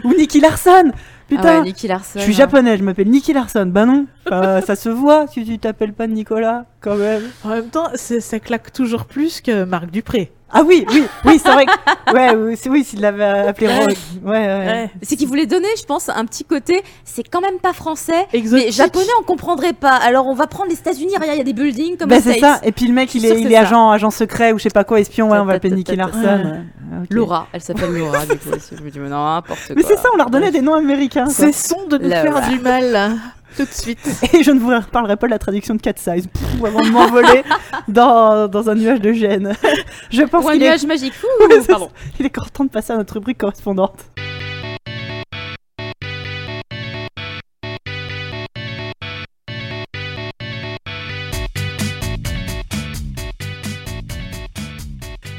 Ou 0.05 0.15
Nicky 0.15 0.41
Larson. 0.41 0.93
Putain, 1.31 1.43
Ah 1.47 1.59
ouais, 1.61 1.65
Nicky 1.65 1.89
Larson. 1.89 2.19
je 2.19 2.25
suis 2.25 2.33
japonais, 2.35 2.77
je 2.77 2.83
m'appelle 2.83 3.09
Nicky 3.09 3.33
Larson. 3.33 3.65
Bah 3.67 3.87
non, 3.87 4.07
ça 4.29 4.77
se 4.77 4.89
voit 4.91 5.27
si 5.29 5.45
tu 5.45 5.59
t'appelles 5.59 5.93
pas 5.95 6.07
Nicolas, 6.07 6.67
quand 6.81 6.97
même. 6.97 7.23
En 7.45 7.49
même 7.51 7.69
temps, 7.69 7.89
c'est- 7.95 8.21
ça 8.21 8.39
claque 8.41 8.73
toujours 8.73 9.05
plus 9.07 9.41
que 9.41 9.65
Marc 9.65 9.91
Dupré. 9.91 10.33
Ah 10.53 10.63
oui, 10.67 10.85
oui, 10.91 11.05
oui, 11.25 11.41
c'est 11.43 11.51
vrai. 11.53 11.67
que- 11.67 12.13
Ouais, 12.15 12.35
oui, 12.35 12.57
c'est 12.61 12.69
oui, 12.69 12.83
s'il 12.85 13.01
l'avait 13.01 13.25
appelé. 13.25 13.69
Rogue. 13.69 13.95
Ouais, 14.25 14.31
ouais. 14.31 14.67
Ouais. 14.67 14.91
C'est 15.03 15.17
qu'ils 15.17 15.29
voulaient 15.29 15.47
donner, 15.47 15.69
je 15.79 15.85
pense, 15.85 16.09
un 16.09 16.25
petit 16.25 16.45
côté. 16.45 16.83
C'est 17.05 17.23
quand 17.23 17.41
même 17.41 17.59
pas 17.61 17.73
français. 17.73 18.27
Exotique. 18.33 18.67
Mais 18.67 18.73
japonais, 18.73 19.07
on 19.21 19.23
comprendrait 19.23 19.73
pas. 19.73 19.95
Alors 19.95 20.27
on 20.27 20.35
va 20.35 20.47
prendre 20.49 20.71
les 20.71 20.77
États-Unis. 20.79 21.13
Regarde, 21.15 21.35
il 21.35 21.39
y 21.39 21.41
a 21.41 21.45
des 21.45 21.53
buildings 21.53 21.97
comme 21.97 22.09
Bah 22.09 22.21
c'est 22.21 22.39
ça. 22.41 22.61
Et 22.65 22.73
puis 22.73 22.87
le 22.87 22.93
mec, 22.95 23.15
il 23.15 23.25
est, 23.27 23.35
que 23.35 23.39
il 23.39 23.53
est 23.53 23.57
agent, 23.57 23.91
agent 23.91 24.11
secret 24.11 24.53
ou 24.53 24.59
je 24.59 24.65
sais 24.65 24.71
pas 24.71 24.85
quoi, 24.85 24.99
espion. 25.01 25.31
Ouais, 25.31 25.39
on 25.39 25.45
va 25.45 25.53
l'appeler 25.55 25.75
Nicky 25.75 25.95
Larson. 25.97 26.21
Ah. 26.93 26.97
Laura, 27.11 27.47
elle 27.53 27.61
s'appelle 27.63 27.93
Laura 27.95 28.27
du 28.27 28.37
coup. 28.37 28.51
aussi. 28.57 28.75
Je 28.77 28.83
me 28.83 28.91
dis, 28.91 28.99
mais 28.99 29.09
n'importe 29.09 29.61
quoi. 29.67 29.77
Mais 29.77 29.83
c'est 29.83 29.97
ça, 29.97 30.09
on 30.13 30.17
leur 30.17 30.31
donnait 30.31 30.51
des 30.51 30.61
noms 30.61 30.75
américains. 30.75 31.27
Cessons 31.27 31.87
de 31.89 31.99
nous 31.99 32.11
faire 32.11 32.49
du 32.49 32.59
mal 32.59 33.13
tout 33.57 33.65
de 33.65 33.71
suite. 33.71 33.99
Et 34.33 34.43
je 34.43 34.51
ne 34.51 34.61
vous 34.61 34.69
reparlerai 34.69 35.17
pas 35.17 35.27
de 35.27 35.33
la 35.33 35.39
traduction 35.39 35.75
de 35.75 35.81
Cat 35.81 35.95
Size 35.97 36.27
Pff, 36.27 36.65
avant 36.65 36.81
de 36.81 36.91
m'envoler 36.91 37.43
dans, 37.89 38.49
dans 38.49 38.71
un 38.71 38.75
nuage 38.75 39.01
de 39.01 39.13
gêne. 39.13 39.55
je 40.11 40.23
pense 40.23 40.45
Ou 40.45 40.49
un 40.49 40.53
est, 40.53 40.59
nuage 40.59 40.85
magique. 40.85 41.15
Ouais, 41.41 41.61
c'est 41.61 41.69
pardon. 41.69 41.91
il 42.19 42.27
est 42.27 42.31
temps 42.53 42.65
de 42.65 42.71
passer 42.71 42.93
à 42.93 42.97
notre 42.97 43.15
rubrique 43.15 43.39
correspondante. 43.39 44.11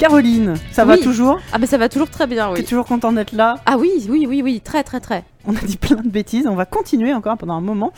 Caroline, 0.01 0.55
ça 0.71 0.83
va 0.83 0.97
toujours 0.97 1.39
Ah, 1.53 1.59
mais 1.59 1.67
ça 1.67 1.77
va 1.77 1.87
toujours 1.87 2.09
très 2.09 2.25
bien, 2.27 2.51
T'es 2.53 2.61
oui. 2.61 2.65
toujours 2.65 2.85
contente 2.85 3.15
d'être 3.15 3.33
là 3.33 3.55
Ah 3.65 3.77
oui, 3.77 3.91
oui, 4.09 4.25
oui, 4.27 4.41
oui, 4.43 4.59
très, 4.59 4.83
très, 4.83 4.99
très. 4.99 5.23
On 5.45 5.55
a 5.55 5.59
dit 5.59 5.77
plein 5.77 5.97
de 6.01 6.09
bêtises, 6.09 6.47
on 6.47 6.55
va 6.55 6.65
continuer 6.65 7.13
encore 7.13 7.37
pendant 7.37 7.53
un 7.53 7.61
moment. 7.61 7.93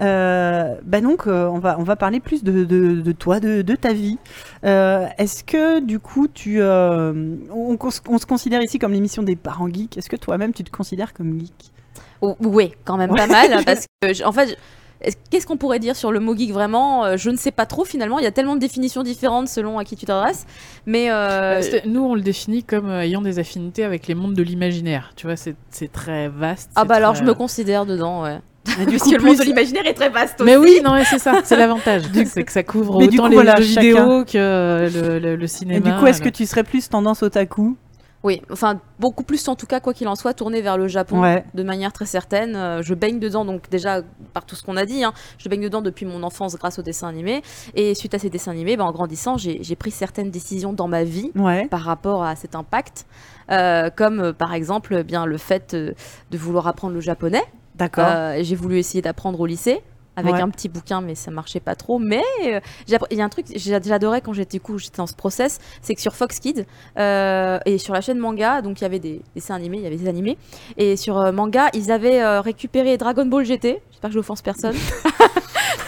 Euh, 0.00 0.74
bah 0.84 1.00
donc, 1.00 1.26
euh, 1.26 1.46
on, 1.48 1.58
va, 1.58 1.76
on 1.78 1.82
va 1.82 1.96
parler 1.96 2.20
plus 2.20 2.44
de, 2.44 2.64
de, 2.64 3.00
de 3.00 3.12
toi, 3.12 3.40
de, 3.40 3.62
de 3.62 3.74
ta 3.74 3.92
vie. 3.92 4.18
Euh, 4.64 5.06
Est-ce 5.18 5.42
que 5.44 5.80
du 5.80 5.98
coup, 5.98 6.28
tu, 6.28 6.60
euh, 6.60 7.34
on, 7.50 7.76
se 7.90 8.26
considère 8.26 8.62
ici 8.62 8.78
comme 8.78 8.92
l'émission 8.92 9.22
des 9.22 9.36
parents 9.36 9.68
geeks? 9.68 9.96
Est-ce 9.98 10.08
que 10.08 10.16
toi-même, 10.16 10.52
tu 10.52 10.62
te 10.64 10.70
considères 10.70 11.12
comme 11.12 11.38
geek? 11.40 11.72
Oh, 12.20 12.36
oui, 12.40 12.72
quand 12.84 12.96
même 12.96 13.14
pas 13.14 13.26
mal. 13.26 13.52
hein, 13.52 13.62
parce 13.66 13.86
que, 14.00 14.24
en 14.24 14.32
fait, 14.32 14.56
qu'est-ce 15.30 15.46
qu'on 15.46 15.56
pourrait 15.56 15.78
dire 15.78 15.94
sur 15.96 16.10
le 16.12 16.20
mot 16.20 16.36
geek 16.36 16.52
vraiment? 16.52 17.04
Euh, 17.04 17.16
Je 17.16 17.30
ne 17.30 17.36
sais 17.36 17.50
pas 17.52 17.66
trop 17.66 17.84
finalement. 17.84 18.18
Il 18.18 18.24
y 18.24 18.26
a 18.26 18.30
tellement 18.32 18.54
de 18.54 18.60
définitions 18.60 19.02
différentes 19.02 19.48
selon 19.48 19.78
à 19.78 19.84
qui 19.84 19.96
tu 19.96 20.06
t'adresses. 20.06 20.46
Mais. 20.86 21.10
euh, 21.10 21.62
C'est- 21.62 21.86
Nous, 21.86 22.02
on 22.02 22.14
le 22.14 22.20
définit 22.20 22.64
comme 22.64 22.88
euh, 22.90 23.02
ayant 23.02 23.22
des 23.22 23.38
affinités 23.38 23.84
avec 23.84 24.06
les 24.08 24.14
mondes 24.14 24.34
de 24.34 24.42
l'imaginaire. 24.42 25.12
Tu 25.16 25.26
vois, 25.26 25.36
c'est 25.36 25.54
très 25.92 26.28
vaste. 26.28 26.70
Ah 26.76 26.84
bah 26.84 26.96
alors 26.96 27.14
je 27.14 27.22
me 27.24 27.34
considère 27.34 27.86
dedans, 27.86 28.22
ouais. 28.22 28.38
Parce 28.64 28.76
coup, 29.02 29.10
que 29.10 29.16
le 29.16 29.22
monde 29.22 29.36
plus- 29.36 29.44
de 29.44 29.48
l'imaginaire 29.48 29.86
est 29.86 29.94
très 29.94 30.10
vaste 30.10 30.42
Mais 30.44 30.56
aussi. 30.56 30.74
oui, 30.74 30.80
non, 30.84 30.92
mais 30.92 31.04
c'est 31.04 31.18
ça, 31.18 31.40
c'est 31.42 31.56
l'avantage. 31.56 32.02
c'est 32.26 32.42
que 32.44 32.52
ça 32.52 32.62
couvre 32.62 32.98
Mais 32.98 33.06
autant 33.06 33.22
coup, 33.24 33.28
les 33.30 33.34
voilà, 33.36 33.56
jeux 33.56 33.62
chacun- 33.64 33.80
vidéo 33.80 34.24
que 34.24 34.36
euh, 34.36 34.90
le, 34.90 35.18
le- 35.18 35.36
le 35.36 35.44
Et 35.44 35.48
cinéma. 35.48 35.80
du 35.90 35.96
coup, 35.98 36.06
est-ce 36.06 36.20
que 36.20 36.28
tu 36.28 36.44
serais 36.44 36.64
plus 36.64 36.88
tendance 36.88 37.22
otaku 37.22 37.76
Oui, 38.24 38.42
enfin 38.50 38.80
beaucoup 38.98 39.22
plus 39.22 39.46
en 39.46 39.54
tout 39.54 39.66
cas, 39.66 39.78
quoi 39.78 39.94
qu'il 39.94 40.08
en 40.08 40.16
soit, 40.16 40.34
tourné 40.34 40.60
vers 40.60 40.76
le 40.76 40.88
Japon 40.88 41.20
Ouais. 41.22 41.44
de 41.54 41.62
manière 41.62 41.92
très 41.92 42.04
certaine. 42.06 42.56
Euh, 42.56 42.82
je 42.82 42.94
baigne 42.94 43.20
dedans, 43.20 43.44
donc 43.44 43.70
déjà 43.70 44.02
par 44.34 44.44
tout 44.44 44.56
ce 44.56 44.64
qu'on 44.64 44.76
a 44.76 44.84
dit, 44.84 45.04
hein, 45.04 45.12
je 45.38 45.48
baigne 45.48 45.62
dedans 45.62 45.82
depuis 45.82 46.04
mon 46.04 46.24
enfance 46.24 46.56
grâce 46.56 46.78
aux 46.80 46.82
dessins 46.82 47.06
animés. 47.08 47.42
Et 47.74 47.94
suite 47.94 48.14
à 48.14 48.18
ces 48.18 48.28
dessins 48.28 48.50
animés, 48.50 48.76
bah, 48.76 48.84
en 48.84 48.90
grandissant, 48.92 49.36
j'ai 49.38 49.76
pris 49.76 49.92
certaines 49.92 50.30
décisions 50.30 50.72
dans 50.72 50.88
ma 50.88 51.04
vie 51.04 51.30
Ouais. 51.36 51.66
par 51.68 51.80
rapport 51.82 52.24
à 52.24 52.34
cet 52.36 52.54
impact, 52.54 53.06
Euh, 53.50 53.88
comme 53.88 54.20
euh, 54.20 54.32
par 54.34 54.52
exemple 54.52 54.94
eh 55.00 55.04
bien 55.04 55.24
le 55.24 55.38
fait 55.38 55.74
de 55.74 55.94
vouloir 56.36 56.66
apprendre 56.66 56.92
le 56.92 57.00
japonais. 57.00 57.42
D'accord. 57.76 58.04
J'ai 58.42 58.56
voulu 58.56 58.76
essayer 58.78 59.00
d'apprendre 59.00 59.40
au 59.40 59.46
lycée 59.46 59.80
avec 60.18 60.34
Ouais. 60.34 60.40
un 60.42 60.50
petit 60.50 60.68
bouquin, 60.68 61.00
mais 61.00 61.14
ça 61.14 61.30
marchait 61.30 61.60
pas 61.60 61.74
trop. 61.76 61.98
Mais 61.98 62.22
euh, 62.46 62.60
il 63.10 63.16
y 63.16 63.20
a 63.20 63.24
un 63.24 63.28
truc 63.28 63.46
j'adorais 63.54 64.20
quand 64.20 64.32
j'étais 64.32 64.58
cool, 64.58 64.78
j'étais 64.78 64.96
dans 64.96 65.06
ce 65.06 65.14
process, 65.14 65.60
c'est 65.80 65.94
que 65.94 66.00
sur 66.00 66.14
Fox 66.14 66.40
Kids 66.40 66.64
euh, 66.98 67.58
et 67.66 67.78
sur 67.78 67.94
la 67.94 68.00
chaîne 68.00 68.18
manga, 68.18 68.60
donc 68.60 68.80
il 68.80 68.82
y 68.82 68.86
avait 68.86 68.98
des 68.98 69.22
dessins 69.34 69.54
animés, 69.54 69.78
il 69.78 69.84
y 69.84 69.86
avait 69.86 69.96
des 69.96 70.08
animés, 70.08 70.36
et 70.76 70.96
sur 70.96 71.18
euh, 71.18 71.30
manga, 71.32 71.68
ils 71.72 71.92
avaient 71.92 72.38
récupéré 72.40 72.96
Dragon 72.98 73.26
Ball 73.26 73.44
GT. 73.44 73.80
J'espère 73.90 74.10
que 74.10 74.14
j'offense 74.14 74.42
personne. 74.42 74.74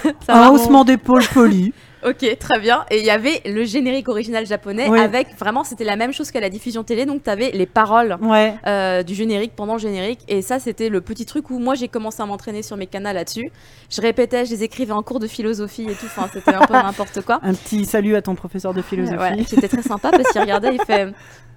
Ça 0.26 0.46
un 0.46 0.50
haussement 0.50 0.84
d'épaule 0.84 1.24
poli. 1.34 1.72
Ok, 2.04 2.38
très 2.38 2.58
bien. 2.60 2.84
Et 2.90 2.98
il 3.00 3.04
y 3.04 3.10
avait 3.10 3.42
le 3.44 3.64
générique 3.64 4.08
original 4.08 4.46
japonais 4.46 4.88
avec 5.00 5.36
vraiment, 5.38 5.64
c'était 5.64 5.84
la 5.84 5.96
même 5.96 6.12
chose 6.12 6.30
qu'à 6.30 6.40
la 6.40 6.48
diffusion 6.48 6.82
télé, 6.82 7.04
donc 7.06 7.22
tu 7.22 7.30
avais 7.30 7.50
les 7.50 7.66
paroles 7.66 8.16
Ouais. 8.22 8.54
euh, 8.66 9.02
du 9.02 9.14
générique 9.14 9.52
pendant 9.54 9.74
le 9.74 9.78
générique. 9.80 10.20
Et 10.28 10.42
ça, 10.42 10.58
c'était 10.58 10.88
le 10.88 11.00
petit 11.00 11.26
truc 11.26 11.50
où 11.50 11.58
moi 11.58 11.74
j'ai 11.74 11.88
commencé 11.88 12.22
à 12.22 12.26
m'entraîner 12.26 12.62
sur 12.62 12.76
mes 12.76 12.86
canaux 12.86 13.12
là-dessus. 13.12 13.50
Je 13.90 14.00
répétais, 14.00 14.44
je 14.46 14.50
les 14.52 14.62
écrivais 14.62 14.92
en 14.92 15.02
cours 15.02 15.20
de 15.20 15.26
philosophie 15.26 15.82
et 15.88 15.94
tout. 15.94 16.06
Enfin, 16.06 16.28
c'était 16.32 16.54
un 16.54 16.66
peu 16.66 16.72
n'importe 16.74 17.20
quoi. 17.22 17.38
Un 17.42 17.54
petit 17.54 17.84
salut 17.84 18.16
à 18.16 18.22
ton 18.22 18.34
professeur 18.34 18.72
de 18.74 18.82
philosophie. 18.82 19.18
Ouais, 19.18 19.44
c'était 19.46 19.68
très 19.68 19.82
sympa 19.82 20.10
parce 20.10 20.30
qu'il 20.32 20.40
regardait, 20.40 20.74
il 20.74 20.82
fait. 20.84 21.08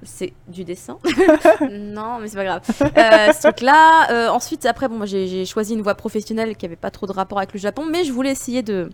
C'est 0.06 0.34
du 0.50 0.66
dessin? 0.66 0.98
Non, 1.72 2.18
mais 2.20 2.28
c'est 2.28 2.36
pas 2.36 2.44
grave. 2.44 2.62
Euh, 2.82 3.32
ce 3.32 3.42
truc-là. 3.44 4.12
euh, 4.12 4.28
ensuite, 4.30 4.66
après, 4.66 4.88
bon, 4.90 5.06
j'ai 5.06 5.46
choisi 5.46 5.74
une 5.74 5.82
voie 5.82 5.96
professionnelle 5.96 6.56
qui 6.58 6.66
avait 6.66 6.76
pas 6.76 6.92
trop 6.92 7.08
de 7.08 7.12
rapport 7.14 7.38
avec 7.38 7.54
le 7.54 7.60
Japon, 7.60 7.86
mais 7.90 8.04
je 8.04 8.12
voulais 8.12 8.32
essayer 8.32 8.62
de, 8.64 8.90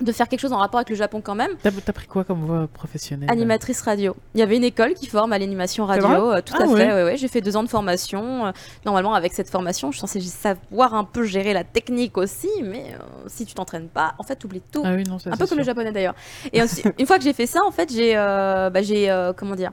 de 0.00 0.12
faire 0.12 0.28
quelque 0.28 0.40
chose 0.40 0.52
en 0.52 0.58
rapport 0.58 0.78
avec 0.78 0.90
le 0.90 0.96
Japon 0.96 1.20
quand 1.22 1.34
même. 1.34 1.50
T'as 1.62 1.92
pris 1.92 2.06
quoi 2.06 2.24
comme 2.24 2.44
voie 2.44 2.68
professionnelle 2.72 3.30
Animatrice 3.30 3.80
radio. 3.82 4.16
Il 4.34 4.40
y 4.40 4.42
avait 4.42 4.56
une 4.56 4.64
école 4.64 4.94
qui 4.94 5.06
forme 5.06 5.32
à 5.32 5.38
l'animation 5.38 5.84
radio, 5.86 6.32
euh, 6.32 6.40
tout 6.40 6.54
Ah 6.58 6.64
à 6.64 6.66
ouais. 6.66 6.76
fait. 6.86 6.92
ouais, 6.92 7.04
ouais. 7.04 7.16
J'ai 7.16 7.28
fait 7.28 7.40
deux 7.40 7.56
ans 7.56 7.62
de 7.62 7.68
formation. 7.68 8.46
euh, 8.46 8.52
normalement, 8.86 9.14
avec 9.14 9.32
cette 9.32 9.50
formation, 9.50 9.90
je 9.90 9.98
suis 9.98 10.00
censée 10.00 10.20
savoir 10.20 10.94
un 10.94 11.04
peu 11.04 11.24
gérer 11.24 11.52
la 11.52 11.64
technique 11.64 12.16
aussi, 12.18 12.48
mais 12.62 12.94
euh, 12.94 13.02
si 13.26 13.44
tu 13.46 13.54
t'entraînes 13.54 13.88
pas, 13.88 14.14
en 14.18 14.22
fait, 14.22 14.36
tu 14.36 14.46
oublies 14.46 14.62
tout. 14.72 14.82
Ah 14.84 14.94
oui, 14.94 15.04
non, 15.04 15.18
ça 15.18 15.30
un 15.32 15.36
peu 15.36 15.46
comme 15.46 15.58
le 15.58 15.64
japonais 15.64 15.92
d'ailleurs. 15.92 16.14
Et 16.52 16.62
ensuite, 16.62 16.86
une 16.98 17.06
fois 17.06 17.18
que 17.18 17.24
j'ai 17.24 17.32
fait 17.32 17.46
ça, 17.46 17.60
en 17.66 17.70
fait, 17.70 17.92
j'ai, 17.92 18.16
euh, 18.16 18.70
bah, 18.70 18.82
j'ai, 18.82 19.10
euh, 19.10 19.32
comment 19.34 19.54
dire, 19.54 19.70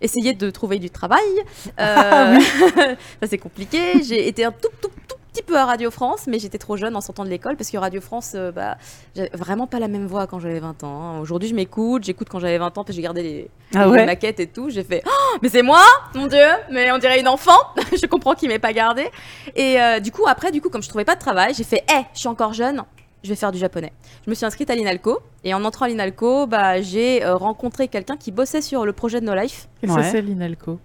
essayé 0.00 0.32
de 0.34 0.50
trouver 0.50 0.78
du 0.78 0.90
travail. 0.90 1.20
Ah 1.76 2.32
Euh, 2.34 2.38
ça 3.22 3.26
c'est 3.28 3.38
compliqué. 3.38 4.02
J'ai 4.02 4.28
été 4.28 4.44
un 4.44 4.52
tout, 4.52 4.68
tout, 4.80 4.88
tout 5.08 5.16
petit 5.32 5.42
peu 5.42 5.56
à 5.56 5.64
Radio 5.64 5.90
France, 5.90 6.26
mais 6.26 6.38
j'étais 6.38 6.58
trop 6.58 6.76
jeune 6.76 6.96
en 6.96 7.00
sortant 7.00 7.24
de 7.24 7.28
l'école 7.30 7.56
parce 7.56 7.70
que 7.70 7.76
Radio 7.76 8.00
France, 8.00 8.32
euh, 8.34 8.50
bah, 8.52 8.76
j'avais 9.14 9.30
vraiment 9.34 9.66
pas 9.66 9.78
la 9.78 9.88
même 9.88 10.06
voix 10.06 10.26
quand 10.26 10.38
j'avais 10.40 10.60
20 10.60 10.84
ans. 10.84 11.02
hein. 11.02 11.20
Aujourd'hui, 11.20 11.48
je 11.48 11.54
m'écoute, 11.54 12.04
j'écoute 12.04 12.28
quand 12.30 12.38
j'avais 12.40 12.58
20 12.58 12.66
ans 12.66 12.70
parce 12.84 12.88
que 12.88 12.92
j'ai 12.94 13.02
gardé 13.02 13.22
les, 13.22 13.50
Ah 13.74 13.86
les 13.86 14.06
maquettes 14.06 14.40
et 14.40 14.46
tout. 14.46 14.70
J'ai 14.70 14.82
fait, 14.84 15.02
Oh, 15.06 15.36
mais 15.42 15.48
c'est 15.48 15.62
moi, 15.62 15.82
mon 16.14 16.26
Dieu, 16.26 16.38
mais 16.70 16.90
on 16.92 16.98
dirait 16.98 17.20
une 17.20 17.28
enfant. 17.28 17.58
je 18.00 18.06
comprends 18.06 18.34
qu'il 18.34 18.48
m'ait 18.48 18.58
pas 18.58 18.72
gardé. 18.72 19.08
Et 19.56 19.80
euh, 19.80 20.00
du 20.00 20.10
coup, 20.12 20.24
après, 20.26 20.50
du 20.52 20.60
coup, 20.60 20.68
comme 20.70 20.82
je 20.82 20.88
trouvais 20.88 21.04
pas 21.04 21.14
de 21.14 21.20
travail, 21.20 21.54
j'ai 21.54 21.64
fait, 21.64 21.84
hé, 21.90 22.02
je 22.14 22.20
suis 22.20 22.28
encore 22.28 22.52
jeune. 22.52 22.82
Je 23.22 23.28
vais 23.28 23.36
faire 23.36 23.52
du 23.52 23.58
japonais. 23.58 23.92
Je 24.24 24.30
me 24.30 24.34
suis 24.34 24.46
inscrite 24.46 24.70
à 24.70 24.74
l'INALCO 24.74 25.18
et 25.44 25.52
en 25.52 25.62
entrant 25.66 25.84
à 25.84 25.88
l'INALCO, 25.88 26.46
bah, 26.46 26.80
j'ai 26.80 27.22
euh, 27.22 27.36
rencontré 27.36 27.86
quelqu'un 27.88 28.16
qui 28.16 28.32
bossait 28.32 28.62
sur 28.62 28.86
le 28.86 28.94
projet 28.94 29.20
de 29.20 29.26
No 29.26 29.34
Life. 29.34 29.68
Ouais. 29.82 29.94
que 29.94 30.02
c'est 30.04 30.22
l'INALCO 30.22 30.78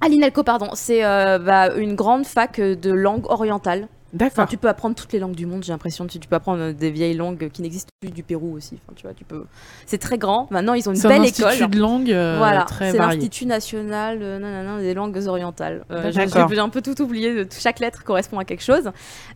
Ah, 0.00 0.08
pardon, 0.44 0.70
c'est 0.74 1.04
euh, 1.04 1.38
bah, 1.38 1.74
une 1.74 1.94
grande 1.94 2.26
fac 2.26 2.58
euh, 2.58 2.76
de 2.76 2.90
langue 2.92 3.26
orientale. 3.30 3.88
Enfin, 4.14 4.24
D'accord. 4.26 4.46
tu 4.48 4.56
peux 4.56 4.68
apprendre 4.68 4.94
toutes 4.94 5.12
les 5.12 5.18
langues 5.18 5.34
du 5.34 5.46
monde, 5.46 5.62
j'ai 5.64 5.72
l'impression. 5.72 6.06
Tu, 6.06 6.18
tu 6.18 6.28
peux 6.28 6.36
apprendre 6.36 6.60
euh, 6.60 6.72
des 6.72 6.90
vieilles 6.90 7.14
langues 7.14 7.50
qui 7.52 7.60
n'existent 7.60 7.90
plus 8.00 8.10
du 8.10 8.22
Pérou 8.22 8.56
aussi. 8.56 8.78
Enfin, 8.84 8.94
tu 8.96 9.02
vois, 9.02 9.12
tu 9.14 9.24
peux. 9.24 9.44
C'est 9.84 9.98
très 9.98 10.16
grand. 10.16 10.46
Maintenant, 10.50 10.74
ils 10.74 10.88
ont 10.88 10.92
une 10.92 10.98
C'est 10.98 11.06
un 11.06 11.10
belle 11.10 11.22
institut 11.22 11.42
école. 11.54 11.70
de 11.70 11.78
langue 11.78 12.10
euh, 12.12 12.36
voilà, 12.38 12.62
très 12.62 12.92
c'est 12.92 12.98
l'Institut 12.98 13.46
national 13.46 14.18
euh, 14.22 14.38
nanana, 14.38 14.80
des 14.80 14.94
langues 14.94 15.20
orientales. 15.26 15.84
Euh, 15.90 16.10
j'ai- 16.12 16.58
un 16.58 16.68
peu 16.68 16.80
tout 16.82 17.02
oublié, 17.02 17.44
de- 17.44 17.48
chaque 17.58 17.80
lettre 17.80 18.04
correspond 18.04 18.38
à 18.38 18.44
quelque 18.44 18.62
chose. 18.62 18.90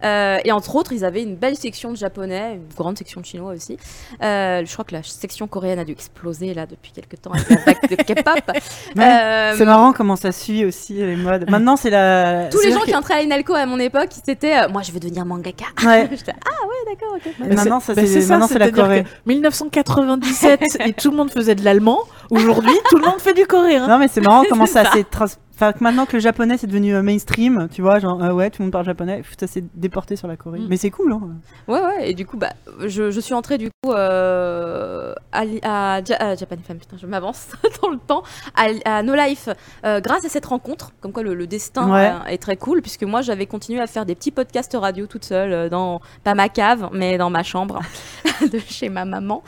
Euh, 0.05 0.39
et 0.45 0.53
entre 0.53 0.75
autres, 0.77 0.93
ils 0.93 1.05
avaient 1.05 1.23
une 1.25 1.37
belle 1.37 1.57
section 1.57 1.91
de 1.91 1.97
japonais, 1.97 2.55
une 2.55 2.75
grande 2.77 2.97
section 2.97 3.21
de 3.21 3.27
chinois 3.27 3.53
aussi. 3.53 3.77
Euh, 4.23 4.63
je 4.65 4.73
crois 4.73 4.85
que 4.85 4.95
la 4.95 5.03
section 5.03 5.47
coréenne 5.49 5.79
a 5.81 5.85
dû 5.85 5.93
exploser 5.93 6.55
là 6.55 6.67
depuis 6.67 6.93
quelques 6.93 7.21
temps 7.21 7.33
avec 7.33 7.51
la 7.51 7.57
vague 7.57 7.91
de 7.91 7.97
K-pop. 8.15 8.57
Euh, 8.99 9.55
C'est 9.57 9.65
marrant 9.65 9.93
comment 9.93 10.17
ça 10.17 10.33
suit 10.33 10.65
aussi 10.65 10.95
les 10.95 11.17
modes. 11.17 11.51
Maintenant, 11.51 11.77
c'est 11.77 11.91
la. 11.91 12.49
tous 12.51 12.61
les 12.63 12.71
gens 12.73 12.79
vrai 12.79 12.87
qui 12.87 12.97
entraient 12.97 13.15
à 13.15 13.21
l'INALCO 13.23 13.55
à 13.55 13.67
mon 13.67 13.79
époque, 13.79 14.11
c'était 14.25 14.60
euh, 14.65 14.69
moi 14.69 14.83
je 14.83 14.93
veux 14.93 15.01
devenir 15.01 15.25
mangaka. 15.25 15.67
Ouais. 15.85 16.09
J'étais, 16.11 16.33
ah 16.33 16.67
ouais, 16.67 16.95
d'accord, 16.95 17.17
ok. 17.17 17.49
Maintenant, 17.57 17.81
ça, 17.81 17.95
Bah, 17.95 18.03
c'est 18.07 18.21
ça, 18.21 18.35
maintenant, 18.35 18.49
c'est 18.49 18.59
la 18.59 18.71
Corée. 18.71 19.05
que 19.05 19.09
1997 19.27 20.61
et 20.87 20.93
tout 20.93 21.11
le 21.11 21.17
monde 21.17 21.31
faisait 21.31 21.55
de 21.55 21.65
l'allemand. 21.65 22.01
Aujourd'hui, 22.31 22.75
tout 22.91 22.97
le 22.99 23.05
monde 23.05 23.19
fait 23.21 23.35
du 23.35 23.47
coréen. 23.47 23.87
Non, 23.89 23.99
mais 23.99 24.09
c'est 24.09 24.21
marrant 24.21 24.45
comment 24.49 24.67
C'est 24.71 24.73
ça 24.73 24.85
ça. 24.85 24.93
s'est 24.93 25.05
trans... 25.05 25.27
Enfin, 25.63 25.75
maintenant 25.81 26.07
que 26.07 26.15
le 26.15 26.21
japonais 26.21 26.57
c'est 26.57 26.67
devenu 26.67 26.95
euh, 26.95 27.03
mainstream, 27.03 27.69
tu 27.71 27.83
vois, 27.83 27.99
genre, 27.99 28.23
euh, 28.25 28.33
ouais, 28.33 28.49
tout 28.49 28.63
le 28.63 28.65
monde 28.65 28.73
parle 28.73 28.87
japonais, 28.87 29.23
ça 29.39 29.47
s'est 29.47 29.63
déporté 29.75 30.17
sur 30.17 30.27
la 30.27 30.39
Corée. 30.39 30.61
Mm. 30.61 30.67
Mais 30.71 30.79
c'est 30.79 30.89
cool, 30.89 31.13
hein. 31.13 31.21
Ouais, 31.69 31.83
ouais, 31.83 32.11
et 32.11 32.15
du 32.15 32.25
coup, 32.25 32.39
bah, 32.39 32.55
je, 32.87 33.11
je 33.11 33.21
suis 33.21 33.35
entrée 33.35 33.59
du 33.59 33.69
coup 33.69 33.93
euh, 33.93 35.13
à, 35.33 35.43
à, 35.63 35.97
à 35.97 36.35
Japan 36.35 36.57
FM, 36.57 36.79
putain, 36.79 36.97
je 36.97 37.07
m'avance 37.07 37.49
dans 37.83 37.91
le 37.91 37.99
temps, 37.99 38.23
à, 38.57 38.69
à 38.87 39.03
No 39.03 39.15
Life, 39.15 39.51
euh, 39.85 40.01
grâce 40.01 40.25
à 40.25 40.31
cette 40.31 40.47
rencontre, 40.47 40.93
comme 41.03 41.13
quoi 41.13 41.23
le, 41.23 41.35
le 41.35 41.47
destin 41.47 41.93
Ouais. 41.93 42.11
est 42.33 42.39
très 42.39 42.57
cool, 42.57 42.81
puisque 42.81 43.03
moi 43.03 43.21
j'avais 43.21 43.45
continué 43.45 43.83
à 43.83 43.87
faire 43.87 44.07
des 44.07 44.15
petits 44.15 44.31
podcasts 44.31 44.75
radio 44.81 45.07
toute 45.07 45.27
seule, 45.27 45.69
dans, 45.69 46.01
pas 46.25 46.35
ma 46.35 46.49
cave, 46.49 46.89
mais 46.95 47.19
dans 47.19 47.29
ma 47.29 47.43
chambre 47.43 47.81
de 48.51 48.59
chez 48.61 48.89
ma 48.89 49.05
maman, 49.05 49.43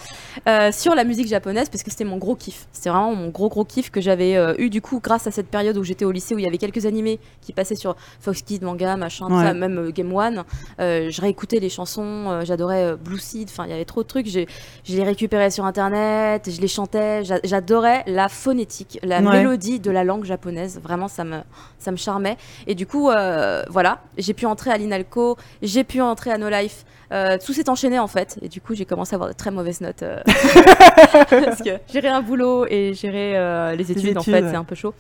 sur 0.72 0.94
la 0.94 1.04
musique 1.04 1.28
japonaise, 1.28 1.70
parce 1.70 1.82
que 1.82 1.90
c'était 1.90 2.04
mon 2.04 2.18
gros 2.18 2.34
kiff. 2.36 2.66
C'était 2.72 2.90
vraiment 2.90 3.14
mon 3.14 3.28
gros 3.30 3.48
gros 3.48 3.64
kiff 3.64 3.90
que 3.90 4.02
j'avais 4.02 4.36
eu 4.58 4.68
du 4.68 4.82
coup 4.82 5.00
grâce 5.02 5.26
à 5.26 5.30
cette 5.30 5.48
période 5.48 5.78
où 5.78 5.84
j'étais 5.84 6.01
au 6.04 6.10
lycée, 6.12 6.34
où 6.34 6.38
il 6.38 6.44
y 6.44 6.46
avait 6.46 6.58
quelques 6.58 6.86
animés 6.86 7.18
qui 7.40 7.52
passaient 7.52 7.74
sur 7.76 7.96
Fox 8.20 8.42
Kids, 8.42 8.60
manga, 8.62 8.96
machin, 8.96 9.26
tout 9.28 9.34
Ouais. 9.34 9.44
ça, 9.44 9.54
même 9.54 9.78
euh, 9.78 9.90
Game 9.90 10.12
One. 10.14 10.44
Euh, 10.80 11.08
je 11.10 11.20
réécoutais 11.20 11.58
les 11.60 11.68
chansons, 11.68 12.02
euh, 12.28 12.44
j'adorais 12.44 12.84
euh, 12.92 12.96
Blue 12.96 13.18
Seed, 13.18 13.48
enfin 13.50 13.64
il 13.66 13.70
y 13.70 13.74
avait 13.74 13.84
trop 13.84 14.02
de 14.02 14.08
trucs, 14.08 14.26
je 14.28 14.44
les 14.88 15.02
récupérais 15.04 15.50
sur 15.50 15.64
internet, 15.64 16.50
je 16.50 16.60
les 16.60 16.68
chantais, 16.68 17.24
j'a- 17.24 17.40
j'adorais 17.44 18.02
la 18.06 18.28
phonétique, 18.28 18.98
la 19.02 19.20
Ouais. 19.20 19.38
mélodie 19.38 19.80
de 19.80 19.90
la 19.90 20.04
langue 20.04 20.24
japonaise, 20.24 20.80
vraiment 20.82 21.08
ça 21.08 21.24
me, 21.24 21.38
ça 21.78 21.90
me 21.90 21.96
charmait. 21.96 22.36
Et 22.66 22.74
du 22.74 22.86
coup, 22.86 23.10
euh, 23.10 23.62
voilà, 23.70 24.00
j'ai 24.18 24.34
pu 24.34 24.46
entrer 24.46 24.70
à 24.70 24.76
l'INALCO, 24.76 25.36
j'ai 25.62 25.84
pu 25.84 26.00
entrer 26.00 26.30
à 26.30 26.38
No 26.38 26.48
Life, 26.48 26.84
euh, 27.12 27.36
tout 27.44 27.52
s'est 27.52 27.68
enchaîné 27.68 27.98
en 27.98 28.06
fait, 28.06 28.38
et 28.42 28.48
du 28.48 28.60
coup 28.60 28.74
j'ai 28.74 28.84
commencé 28.86 29.14
à 29.14 29.16
avoir 29.16 29.28
de 29.30 29.34
très 29.34 29.50
mauvaises 29.50 29.80
notes. 29.80 30.02
euh, 30.02 30.20
parce 31.30 31.62
que 31.62 31.78
gérer 31.92 32.08
un 32.08 32.22
boulot 32.22 32.66
et 32.68 32.94
gérer 32.94 33.76
les 33.76 33.92
études, 33.92 34.16
en 34.18 34.22
fait 34.22 34.32
ouais. 34.42 34.50
c'est 34.50 34.56
un 34.56 34.64
peu 34.64 34.74
chaud. 34.74 34.94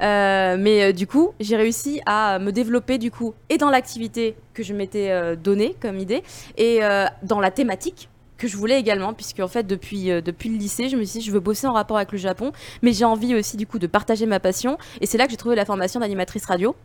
Euh, 0.00 0.56
mais 0.58 0.84
euh, 0.84 0.92
du 0.92 1.06
coup, 1.06 1.32
j'ai 1.40 1.56
réussi 1.56 2.00
à 2.06 2.38
me 2.38 2.52
développer 2.52 2.98
du 2.98 3.10
coup 3.10 3.34
et 3.48 3.58
dans 3.58 3.70
l'activité 3.70 4.36
que 4.54 4.62
je 4.62 4.72
m'étais 4.72 5.10
euh, 5.10 5.36
donnée 5.36 5.74
comme 5.80 5.98
idée 5.98 6.22
et 6.56 6.80
dans 7.22 7.40
la 7.40 7.50
thématique 7.50 8.08
que 8.36 8.46
je 8.46 8.56
voulais 8.56 8.78
également 8.78 9.14
puisque 9.14 9.40
en 9.40 9.48
fait 9.48 9.64
depuis 9.64 10.06
depuis 10.22 10.48
le 10.48 10.56
lycée, 10.56 10.88
je 10.88 10.96
me 10.96 11.04
suis 11.04 11.20
dit 11.20 11.26
je 11.26 11.32
veux 11.32 11.40
bosser 11.40 11.66
en 11.66 11.72
rapport 11.72 11.96
avec 11.96 12.12
le 12.12 12.18
Japon, 12.18 12.52
mais 12.82 12.92
j'ai 12.92 13.04
envie 13.04 13.34
aussi 13.34 13.56
du 13.56 13.66
coup 13.66 13.78
de 13.78 13.86
partager 13.86 14.26
ma 14.26 14.38
passion 14.40 14.78
et 15.00 15.06
c'est 15.06 15.18
là 15.18 15.24
que 15.24 15.32
j'ai 15.32 15.36
trouvé 15.36 15.56
la 15.56 15.64
formation 15.64 16.00
d'animatrice 16.00 16.44
radio 16.46 16.76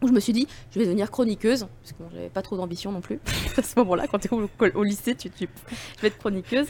où 0.00 0.08
je 0.08 0.12
me 0.12 0.20
suis 0.20 0.32
dit, 0.32 0.48
je 0.72 0.80
vais 0.80 0.84
devenir 0.84 1.12
chroniqueuse, 1.12 1.60
parce 1.80 1.92
que 1.92 2.02
bon, 2.02 2.08
j'avais 2.12 2.28
pas 2.28 2.42
trop 2.42 2.56
d'ambition 2.56 2.90
non 2.90 3.00
plus. 3.00 3.20
à 3.56 3.62
ce 3.62 3.78
moment-là, 3.78 4.08
quand 4.08 4.18
tu 4.18 4.28
es 4.28 4.74
au, 4.74 4.82
lycée, 4.82 5.14
tu, 5.14 5.30
tu- 5.30 5.48
je 5.96 6.02
vais 6.02 6.08
être 6.08 6.18
chroniqueuse. 6.18 6.66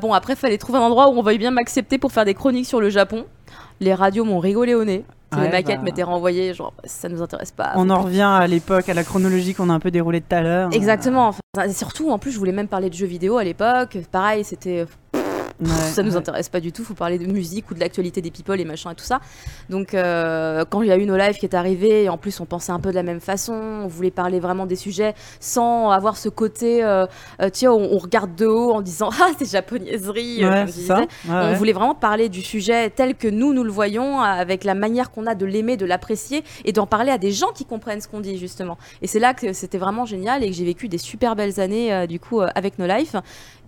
Bon, 0.00 0.12
après, 0.12 0.34
fallait 0.34 0.58
trouver 0.58 0.78
un 0.80 0.82
endroit 0.82 1.08
où 1.08 1.12
on 1.16 1.22
veuille 1.22 1.38
bien 1.38 1.52
m'accepter 1.52 1.98
pour 1.98 2.10
faire 2.10 2.24
des 2.24 2.34
chroniques 2.34 2.66
sur 2.66 2.80
le 2.80 2.90
Japon. 2.90 3.26
Les 3.80 3.94
radios 3.94 4.24
m'ont 4.24 4.38
rigolé 4.38 4.74
au 4.74 4.84
nez. 4.84 5.04
Ouais, 5.34 5.44
les 5.44 5.50
maquettes 5.50 5.78
bah. 5.78 5.84
m'étaient 5.84 6.02
renvoyées, 6.02 6.54
genre, 6.54 6.72
ça 6.84 7.08
nous 7.08 7.22
intéresse 7.22 7.50
pas. 7.50 7.72
On 7.76 7.90
en 7.90 8.02
revient 8.02 8.22
à 8.22 8.46
l'époque, 8.46 8.88
à 8.88 8.94
la 8.94 9.02
chronologie 9.02 9.54
qu'on 9.54 9.68
a 9.68 9.72
un 9.72 9.80
peu 9.80 9.90
déroulée 9.90 10.20
tout 10.20 10.34
à 10.34 10.42
l'heure. 10.42 10.68
Exactement. 10.72 11.28
Enfin, 11.28 11.64
et 11.66 11.72
surtout, 11.72 12.10
en 12.10 12.18
plus, 12.18 12.30
je 12.30 12.38
voulais 12.38 12.52
même 12.52 12.68
parler 12.68 12.88
de 12.88 12.94
jeux 12.94 13.06
vidéo 13.06 13.36
à 13.36 13.44
l'époque. 13.44 13.98
Pareil, 14.12 14.44
c'était 14.44 14.86
Ouais, 15.64 15.90
ça 15.92 16.02
nous 16.02 16.12
ouais. 16.12 16.16
intéresse 16.16 16.48
pas 16.48 16.60
du 16.60 16.72
tout. 16.72 16.84
Faut 16.84 16.94
parler 16.94 17.18
de 17.18 17.26
musique 17.26 17.70
ou 17.70 17.74
de 17.74 17.80
l'actualité 17.80 18.20
des 18.20 18.30
people 18.30 18.60
et 18.60 18.64
machin 18.64 18.90
et 18.90 18.94
tout 18.94 19.04
ça. 19.04 19.20
Donc, 19.70 19.94
euh, 19.94 20.64
quand 20.68 20.82
il 20.82 20.88
y 20.88 20.92
a 20.92 20.96
eu 20.96 21.06
No 21.06 21.16
Life 21.16 21.38
qui 21.38 21.46
est 21.46 21.54
arrivé, 21.54 22.04
et 22.04 22.08
en 22.08 22.18
plus, 22.18 22.40
on 22.40 22.46
pensait 22.46 22.72
un 22.72 22.80
peu 22.80 22.90
de 22.90 22.94
la 22.94 23.02
même 23.02 23.20
façon. 23.20 23.52
On 23.54 23.86
voulait 23.86 24.10
parler 24.10 24.40
vraiment 24.40 24.66
des 24.66 24.76
sujets 24.76 25.14
sans 25.40 25.90
avoir 25.90 26.16
ce 26.16 26.28
côté, 26.28 26.82
euh, 26.84 27.06
euh, 27.40 27.48
sais, 27.52 27.68
on, 27.68 27.94
on 27.94 27.98
regarde 27.98 28.34
de 28.34 28.46
haut 28.46 28.72
en 28.72 28.80
disant 28.80 29.10
ah 29.20 29.30
c'est 29.38 29.50
japonaiserie. 29.50 30.44
euh, 30.44 30.50
Ouais, 30.50 30.60
comme 30.60 30.70
On 31.28 31.54
voulait 31.54 31.72
vraiment 31.72 31.94
parler 31.94 32.28
du 32.28 32.42
sujet 32.42 32.90
tel 32.90 33.14
que 33.14 33.28
nous, 33.28 33.52
nous 33.52 33.64
le 33.64 33.70
voyons, 33.70 34.20
avec 34.20 34.64
la 34.64 34.74
manière 34.74 35.10
qu'on 35.10 35.26
a 35.26 35.34
de 35.34 35.46
l'aimer, 35.46 35.76
de 35.76 35.86
l'apprécier, 35.86 36.44
et 36.64 36.72
d'en 36.72 36.86
parler 36.86 37.10
à 37.10 37.18
des 37.18 37.30
gens 37.32 37.52
qui 37.54 37.64
comprennent 37.64 38.00
ce 38.00 38.08
qu'on 38.08 38.20
dit, 38.20 38.38
justement. 38.38 38.76
Et 39.02 39.06
c'est 39.06 39.18
là 39.18 39.34
que 39.34 39.52
c'était 39.52 39.78
vraiment 39.78 40.04
génial 40.04 40.42
et 40.44 40.50
que 40.50 40.56
j'ai 40.56 40.64
vécu 40.64 40.88
des 40.88 40.98
super 40.98 41.36
belles 41.36 41.60
années, 41.60 41.92
euh, 41.92 42.06
du 42.06 42.20
coup, 42.20 42.40
euh, 42.40 42.48
avec 42.54 42.78
No 42.78 42.86
Life, 42.86 43.16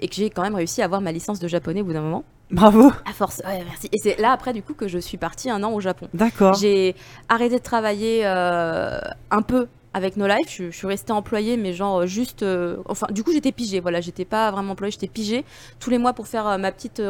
et 0.01 0.09
que 0.09 0.15
j'ai 0.15 0.31
quand 0.31 0.43
même 0.43 0.55
réussi 0.55 0.83
à 0.83 0.85
avoir 0.85 1.01
ma 1.01 1.13
licence 1.13 1.39
de 1.39 1.49
japonais 1.49 1.83
bout 1.87 1.93
d'un 1.95 2.03
moment. 2.03 2.25
Bravo. 2.51 2.93
À 3.05 3.13
force, 3.13 3.43
ouais, 3.45 3.63
merci. 3.67 3.89
Et 3.93 3.99
c'est 3.99 4.21
là, 4.21 4.31
après, 4.31 4.53
du 4.53 4.63
coup, 4.63 4.75
que 4.75 4.87
je 4.87 4.99
suis 4.99 5.17
partie 5.19 5.51
un 5.51 5.63
an 5.65 5.73
au 5.73 5.81
Japon. 5.81 6.09
D'accord. 6.15 6.55
J'ai 6.55 6.95
arrêté 7.29 7.57
de 7.57 7.63
travailler 7.63 8.21
euh, 8.25 8.99
un 9.33 9.43
peu 9.43 9.67
avec 9.95 10.17
No 10.19 10.27
Life. 10.29 10.47
Je, 10.49 10.71
je 10.71 10.77
suis 10.77 10.87
restée 10.87 11.13
employée, 11.13 11.57
mais 11.57 11.73
genre 11.73 12.03
euh, 12.03 12.07
juste. 12.07 12.43
euh, 12.45 12.77
enfin, 12.87 13.07
du 13.11 13.25
coup, 13.25 13.33
j'étais 13.33 13.51
pigée. 13.51 13.81
Voilà, 13.81 14.01
j'étais 14.01 14.27
pas 14.27 14.51
vraiment 14.53 14.73
employée, 14.75 14.93
j'étais 14.93 15.09
pigée 15.09 15.45
tous 15.81 15.91
les 15.91 15.99
mois 15.99 16.13
pour 16.13 16.29
faire 16.29 16.47
euh, 16.47 16.57
ma 16.59 16.71
petite 16.71 17.03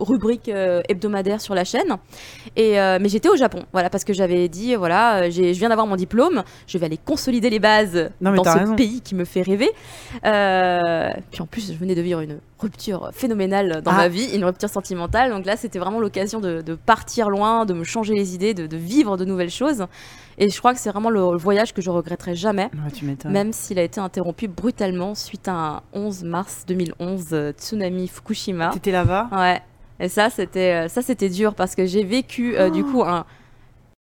rubrique 0.00 0.48
hebdomadaire 0.48 1.40
sur 1.42 1.54
la 1.54 1.64
chaîne. 1.64 1.96
Et 2.56 2.76
mais 2.76 3.08
j'étais 3.10 3.28
au 3.28 3.36
Japon, 3.36 3.64
voilà, 3.72 3.90
parce 3.90 4.04
que 4.04 4.12
j'avais 4.14 4.48
dit, 4.48 4.74
voilà, 4.76 5.28
je 5.30 5.42
viens 5.52 5.68
d'avoir 5.68 5.86
mon 5.86 5.96
diplôme, 5.96 6.44
je 6.66 6.78
vais 6.78 6.86
aller 6.86 6.96
consolider 6.98 7.50
les 7.50 7.58
bases 7.58 8.10
Non, 8.22 8.32
dans 8.32 8.44
ce 8.44 8.58
raison. 8.58 8.74
pays 8.76 9.00
qui 9.02 9.14
me 9.14 9.24
fait 9.26 9.42
rêver. 9.42 9.70
Puis 10.22 11.42
en 11.42 11.46
plus, 11.46 11.72
je 11.72 11.76
venais 11.76 11.94
de 11.94 12.00
vivre 12.02 12.20
une 12.20 12.38
rupture 12.62 13.10
phénoménale 13.12 13.82
dans 13.82 13.90
Ah. 13.90 13.96
ma 13.96 14.08
vie, 14.08 14.24
une 14.34 14.44
rupture 14.44 14.68
sentimentale. 14.70 15.30
Donc 15.30 15.44
là, 15.44 15.56
c'était 15.56 15.78
vraiment 15.78 16.00
l'occasion 16.00 16.40
de, 16.40 16.62
de 16.62 16.74
partir 16.74 17.28
loin, 17.28 17.66
de 17.66 17.74
me 17.74 17.84
changer 17.84 18.14
les 18.14 18.34
idées, 18.34 18.54
de, 18.54 18.66
de 18.66 18.76
vivre 18.76 19.16
de 19.16 19.24
nouvelles 19.24 19.50
choses. 19.50 19.86
Et 20.38 20.48
je 20.48 20.58
crois 20.58 20.72
que 20.72 20.80
c'est 20.80 20.90
vraiment 20.90 21.10
le 21.10 21.20
voyage 21.36 21.74
que 21.74 21.82
je 21.82 21.90
regretterai 21.90 22.34
jamais, 22.34 22.70
Ouais, 22.72 22.90
tu 22.94 23.04
m'étonnes. 23.04 23.32
même 23.32 23.52
s'il 23.52 23.78
a 23.78 23.82
été 23.82 24.00
interrompu 24.00 24.48
brutalement 24.48 25.14
suite 25.14 25.46
à 25.48 25.52
un 25.52 25.82
11 25.92 26.24
mars 26.24 26.64
2011 26.66 27.26
euh, 27.32 27.52
tsunami 27.52 28.08
Fukushima. 28.08 28.70
T'étais 28.72 28.92
là-bas? 28.92 29.28
Ouais. 29.32 29.60
Et 30.00 30.08
ça, 30.08 30.30
c'était 30.30 30.84
euh, 30.86 30.88
ça, 30.88 31.02
c'était 31.02 31.28
dur 31.28 31.54
parce 31.54 31.74
que 31.74 31.84
j'ai 31.84 32.02
vécu 32.02 32.56
euh, 32.56 32.70
du 32.70 32.82
coup 32.82 33.02
un. 33.04 33.26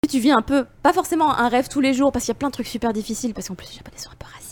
Tu 0.08 0.18
vis 0.18 0.32
un 0.32 0.42
peu, 0.42 0.64
pas 0.82 0.92
forcément 0.92 1.30
un 1.36 1.48
rêve 1.48 1.68
tous 1.68 1.80
les 1.80 1.92
jours 1.94 2.10
parce 2.10 2.24
qu'il 2.24 2.32
y 2.32 2.36
a 2.36 2.38
plein 2.38 2.48
de 2.48 2.52
trucs 2.54 2.66
super 2.68 2.92
difficiles 2.92 3.34
parce 3.34 3.48
qu'en 3.48 3.54
plus 3.54 3.68
les 3.70 3.76
Japonais 3.76 3.98
sont 3.98 4.10
un 4.10 4.14
peu 4.18 4.26
racistes 4.32 4.49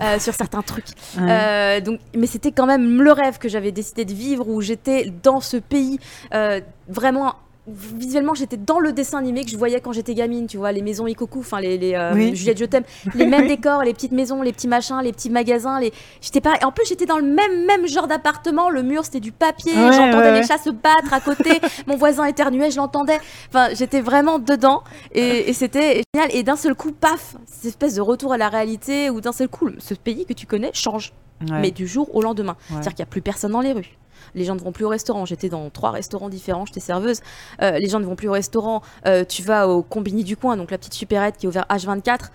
euh, 0.00 0.18
sur 0.18 0.34
certains 0.34 0.62
trucs. 0.62 0.84
Ouais. 1.14 1.28
Euh, 1.30 1.80
donc, 1.80 2.00
mais 2.16 2.26
c'était 2.26 2.52
quand 2.52 2.64
même 2.64 3.02
le 3.02 3.12
rêve 3.12 3.38
que 3.38 3.48
j'avais 3.48 3.70
décidé 3.70 4.04
de 4.06 4.14
vivre 4.14 4.48
où 4.48 4.62
j'étais 4.62 5.12
dans 5.22 5.40
ce 5.40 5.58
pays 5.58 5.98
euh, 6.32 6.60
vraiment. 6.88 7.34
Visuellement, 7.68 8.34
j'étais 8.34 8.56
dans 8.56 8.80
le 8.80 8.92
dessin 8.92 9.18
animé 9.18 9.44
que 9.44 9.50
je 9.50 9.56
voyais 9.56 9.80
quand 9.80 9.92
j'étais 9.92 10.14
gamine, 10.14 10.48
tu 10.48 10.56
vois, 10.56 10.72
les 10.72 10.82
maisons 10.82 11.06
Ikoku, 11.06 11.38
enfin 11.38 11.60
les, 11.60 11.78
les 11.78 11.94
euh, 11.94 12.12
Oui. 12.12 12.34
Juliette 12.34 12.58
Je 12.58 12.64
t'aime, 12.64 12.82
les 13.14 13.24
mêmes 13.24 13.46
décors, 13.46 13.82
les 13.84 13.94
petites 13.94 14.10
maisons, 14.10 14.42
les 14.42 14.52
petits 14.52 14.66
machins, 14.66 14.98
les 15.00 15.12
petits 15.12 15.30
magasins, 15.30 15.78
les. 15.78 15.92
J'étais 16.20 16.40
pas. 16.40 16.54
En 16.64 16.72
plus, 16.72 16.86
j'étais 16.88 17.06
dans 17.06 17.18
le 17.18 17.24
même 17.24 17.64
même 17.66 17.86
genre 17.86 18.08
d'appartement. 18.08 18.68
Le 18.68 18.82
mur 18.82 19.04
c'était 19.04 19.20
du 19.20 19.30
papier. 19.30 19.72
Ouais, 19.72 19.92
J'entendais 19.92 20.16
ouais, 20.16 20.32
les 20.32 20.38
ouais. 20.40 20.46
chats 20.46 20.58
se 20.58 20.70
battre 20.70 21.12
à 21.12 21.20
côté. 21.20 21.60
Mon 21.86 21.96
voisin 21.96 22.24
éternuait, 22.24 22.72
je 22.72 22.78
l'entendais. 22.78 23.18
Enfin, 23.48 23.68
j'étais 23.74 24.00
vraiment 24.00 24.40
dedans 24.40 24.82
et, 25.12 25.48
et 25.48 25.52
c'était 25.52 26.02
génial. 26.14 26.34
Et 26.34 26.42
d'un 26.42 26.56
seul 26.56 26.74
coup, 26.74 26.90
paf, 26.90 27.36
cette 27.46 27.66
espèce 27.66 27.94
de 27.94 28.00
retour 28.00 28.32
à 28.32 28.38
la 28.38 28.48
réalité 28.48 29.08
où 29.08 29.20
d'un 29.20 29.32
seul 29.32 29.48
coup, 29.48 29.70
ce 29.78 29.94
pays 29.94 30.26
que 30.26 30.32
tu 30.32 30.46
connais 30.46 30.70
change 30.72 31.12
mais 31.50 31.70
du 31.70 31.86
jour 31.86 32.14
au 32.14 32.22
lendemain. 32.22 32.56
C'est-à-dire 32.68 32.94
qu'il 32.94 33.02
n'y 33.04 33.08
a 33.08 33.10
plus 33.10 33.22
personne 33.22 33.52
dans 33.52 33.60
les 33.60 33.72
rues. 33.72 33.98
Les 34.34 34.44
gens 34.44 34.54
ne 34.54 34.60
vont 34.60 34.72
plus 34.72 34.84
au 34.84 34.88
restaurant. 34.88 35.24
J'étais 35.26 35.48
dans 35.48 35.68
trois 35.70 35.90
restaurants 35.90 36.28
différents, 36.28 36.64
j'étais 36.66 36.80
serveuse. 36.80 37.20
Euh, 37.60 37.78
les 37.78 37.88
gens 37.88 38.00
ne 38.00 38.04
vont 38.06 38.16
plus 38.16 38.28
au 38.28 38.32
restaurant. 38.32 38.82
Euh, 39.06 39.24
tu 39.24 39.42
vas 39.42 39.68
au 39.68 39.82
combini 39.82 40.24
du 40.24 40.36
coin, 40.36 40.56
donc 40.56 40.70
la 40.70 40.78
petite 40.78 40.94
supérette 40.94 41.36
qui 41.36 41.46
est 41.46 41.48
ouverte 41.48 41.68
H24. 41.70 42.30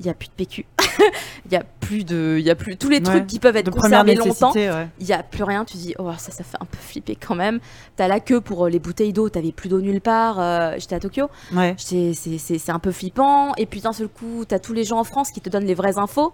Il 0.00 0.04
n'y 0.04 0.10
a 0.10 0.14
plus 0.14 0.28
de 0.28 0.32
PQ. 0.34 0.64
Il 1.46 1.52
y 1.52 1.56
a 1.56 1.64
plus 1.80 2.04
de, 2.04 2.36
il 2.38 2.44
y 2.44 2.50
a 2.50 2.54
plus 2.54 2.76
tous 2.76 2.88
les 2.88 2.98
Ouais, 2.98 3.02
trucs 3.02 3.26
qui 3.26 3.38
peuvent 3.38 3.56
être 3.56 3.70
conservés 3.70 4.14
longtemps. 4.14 4.52
ouais. 4.52 4.88
Il 5.00 5.06
n'y 5.06 5.12
a 5.12 5.22
plus 5.22 5.42
rien. 5.42 5.64
Tu 5.64 5.76
dis, 5.76 5.94
oh 5.98 6.10
ça, 6.18 6.30
ça 6.32 6.44
fait 6.44 6.56
un 6.60 6.64
peu 6.66 6.76
flipper 6.78 7.16
quand 7.16 7.34
même. 7.34 7.58
T'as 7.96 8.06
la 8.08 8.20
queue 8.20 8.40
pour 8.40 8.66
euh, 8.66 8.68
les 8.68 8.78
bouteilles 8.78 9.12
d'eau. 9.12 9.28
T'avais 9.28 9.50
plus 9.52 9.68
d'eau 9.68 9.80
nulle 9.80 10.00
part. 10.00 10.38
Euh, 10.38 10.74
J'étais 10.78 10.96
à 10.96 11.00
Tokyo. 11.00 11.28
Ouais. 11.54 11.74
C'est 11.78 12.68
un 12.70 12.78
peu 12.78 12.92
flippant. 12.92 13.54
Et 13.56 13.66
puis 13.66 13.80
d'un 13.80 13.92
seul 13.92 14.08
coup, 14.08 14.44
t'as 14.46 14.58
tous 14.58 14.72
les 14.72 14.84
gens 14.84 14.98
en 14.98 15.04
France 15.04 15.30
qui 15.30 15.40
te 15.40 15.48
donnent 15.48 15.64
les 15.66 15.74
vraies 15.74 15.98
infos. 15.98 16.32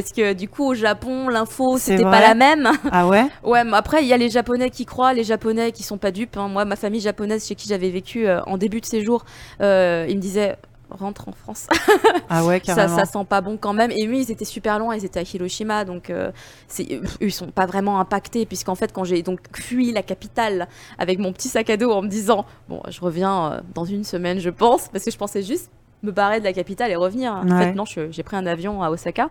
Parce 0.00 0.12
que 0.12 0.34
du 0.34 0.46
coup, 0.48 0.64
au 0.66 0.74
Japon, 0.74 1.28
l'info, 1.28 1.78
c'était 1.78 2.02
pas 2.02 2.20
la 2.20 2.34
même. 2.34 2.68
Ah 2.92 3.06
ouais 3.06 3.26
Ouais, 3.44 3.64
mais 3.64 3.76
après, 3.76 4.02
il 4.02 4.08
y 4.08 4.12
a 4.12 4.18
les 4.18 4.28
Japonais 4.28 4.68
qui 4.68 4.84
croient, 4.84 5.14
les 5.14 5.24
Japonais 5.24 5.72
qui 5.72 5.82
sont 5.82 5.96
pas 5.96 6.10
dupes. 6.10 6.36
hein. 6.36 6.48
Moi, 6.48 6.64
ma 6.66 6.76
famille 6.76 7.00
japonaise 7.00 7.46
chez 7.46 7.54
qui 7.54 7.66
j'avais 7.68 7.88
vécu 7.88 8.26
euh, 8.28 8.42
en 8.46 8.58
début 8.58 8.80
de 8.82 8.86
séjour, 8.86 9.24
euh, 9.62 10.04
ils 10.08 10.16
me 10.16 10.20
disaient 10.20 10.56
rentre 10.90 11.28
en 11.28 11.32
France. 11.32 11.66
Ah 12.28 12.44
ouais, 12.44 12.60
ça, 12.64 12.74
carrément. 12.74 12.96
ça 12.96 13.04
sent 13.04 13.24
pas 13.28 13.40
bon 13.40 13.56
quand 13.56 13.72
même. 13.72 13.90
Et 13.92 14.06
oui, 14.08 14.24
ils 14.26 14.30
étaient 14.32 14.44
super 14.44 14.78
loin, 14.78 14.94
ils 14.96 15.04
étaient 15.04 15.20
à 15.20 15.22
Hiroshima, 15.22 15.84
donc 15.84 16.10
euh, 16.10 16.30
ils 17.20 17.32
sont 17.32 17.46
pas 17.50 17.66
vraiment 17.66 17.98
impactés, 18.00 18.46
puisqu'en 18.46 18.74
fait, 18.74 18.92
quand 18.92 19.04
j'ai 19.04 19.22
donc 19.22 19.38
fui 19.54 19.92
la 19.92 20.02
capitale 20.02 20.68
avec 20.98 21.18
mon 21.18 21.32
petit 21.32 21.48
sac 21.48 21.70
à 21.70 21.76
dos 21.76 21.90
en 21.90 22.02
me 22.02 22.08
disant, 22.08 22.44
bon, 22.68 22.82
je 22.88 23.00
reviens 23.00 23.52
euh, 23.52 23.60
dans 23.74 23.84
une 23.84 24.04
semaine, 24.04 24.38
je 24.40 24.50
pense, 24.50 24.88
parce 24.88 25.04
que 25.04 25.10
je 25.10 25.16
pensais 25.16 25.42
juste 25.42 25.70
me 26.02 26.10
barrer 26.12 26.40
de 26.40 26.44
la 26.44 26.52
capitale 26.52 26.90
et 26.90 26.96
revenir. 26.96 27.32
En 27.32 27.48
Ouais. 27.48 27.64
fait, 27.66 27.72
non, 27.74 27.84
j'ai 27.84 28.22
pris 28.22 28.36
un 28.36 28.46
avion 28.46 28.82
à 28.82 28.90
Osaka 28.90 29.28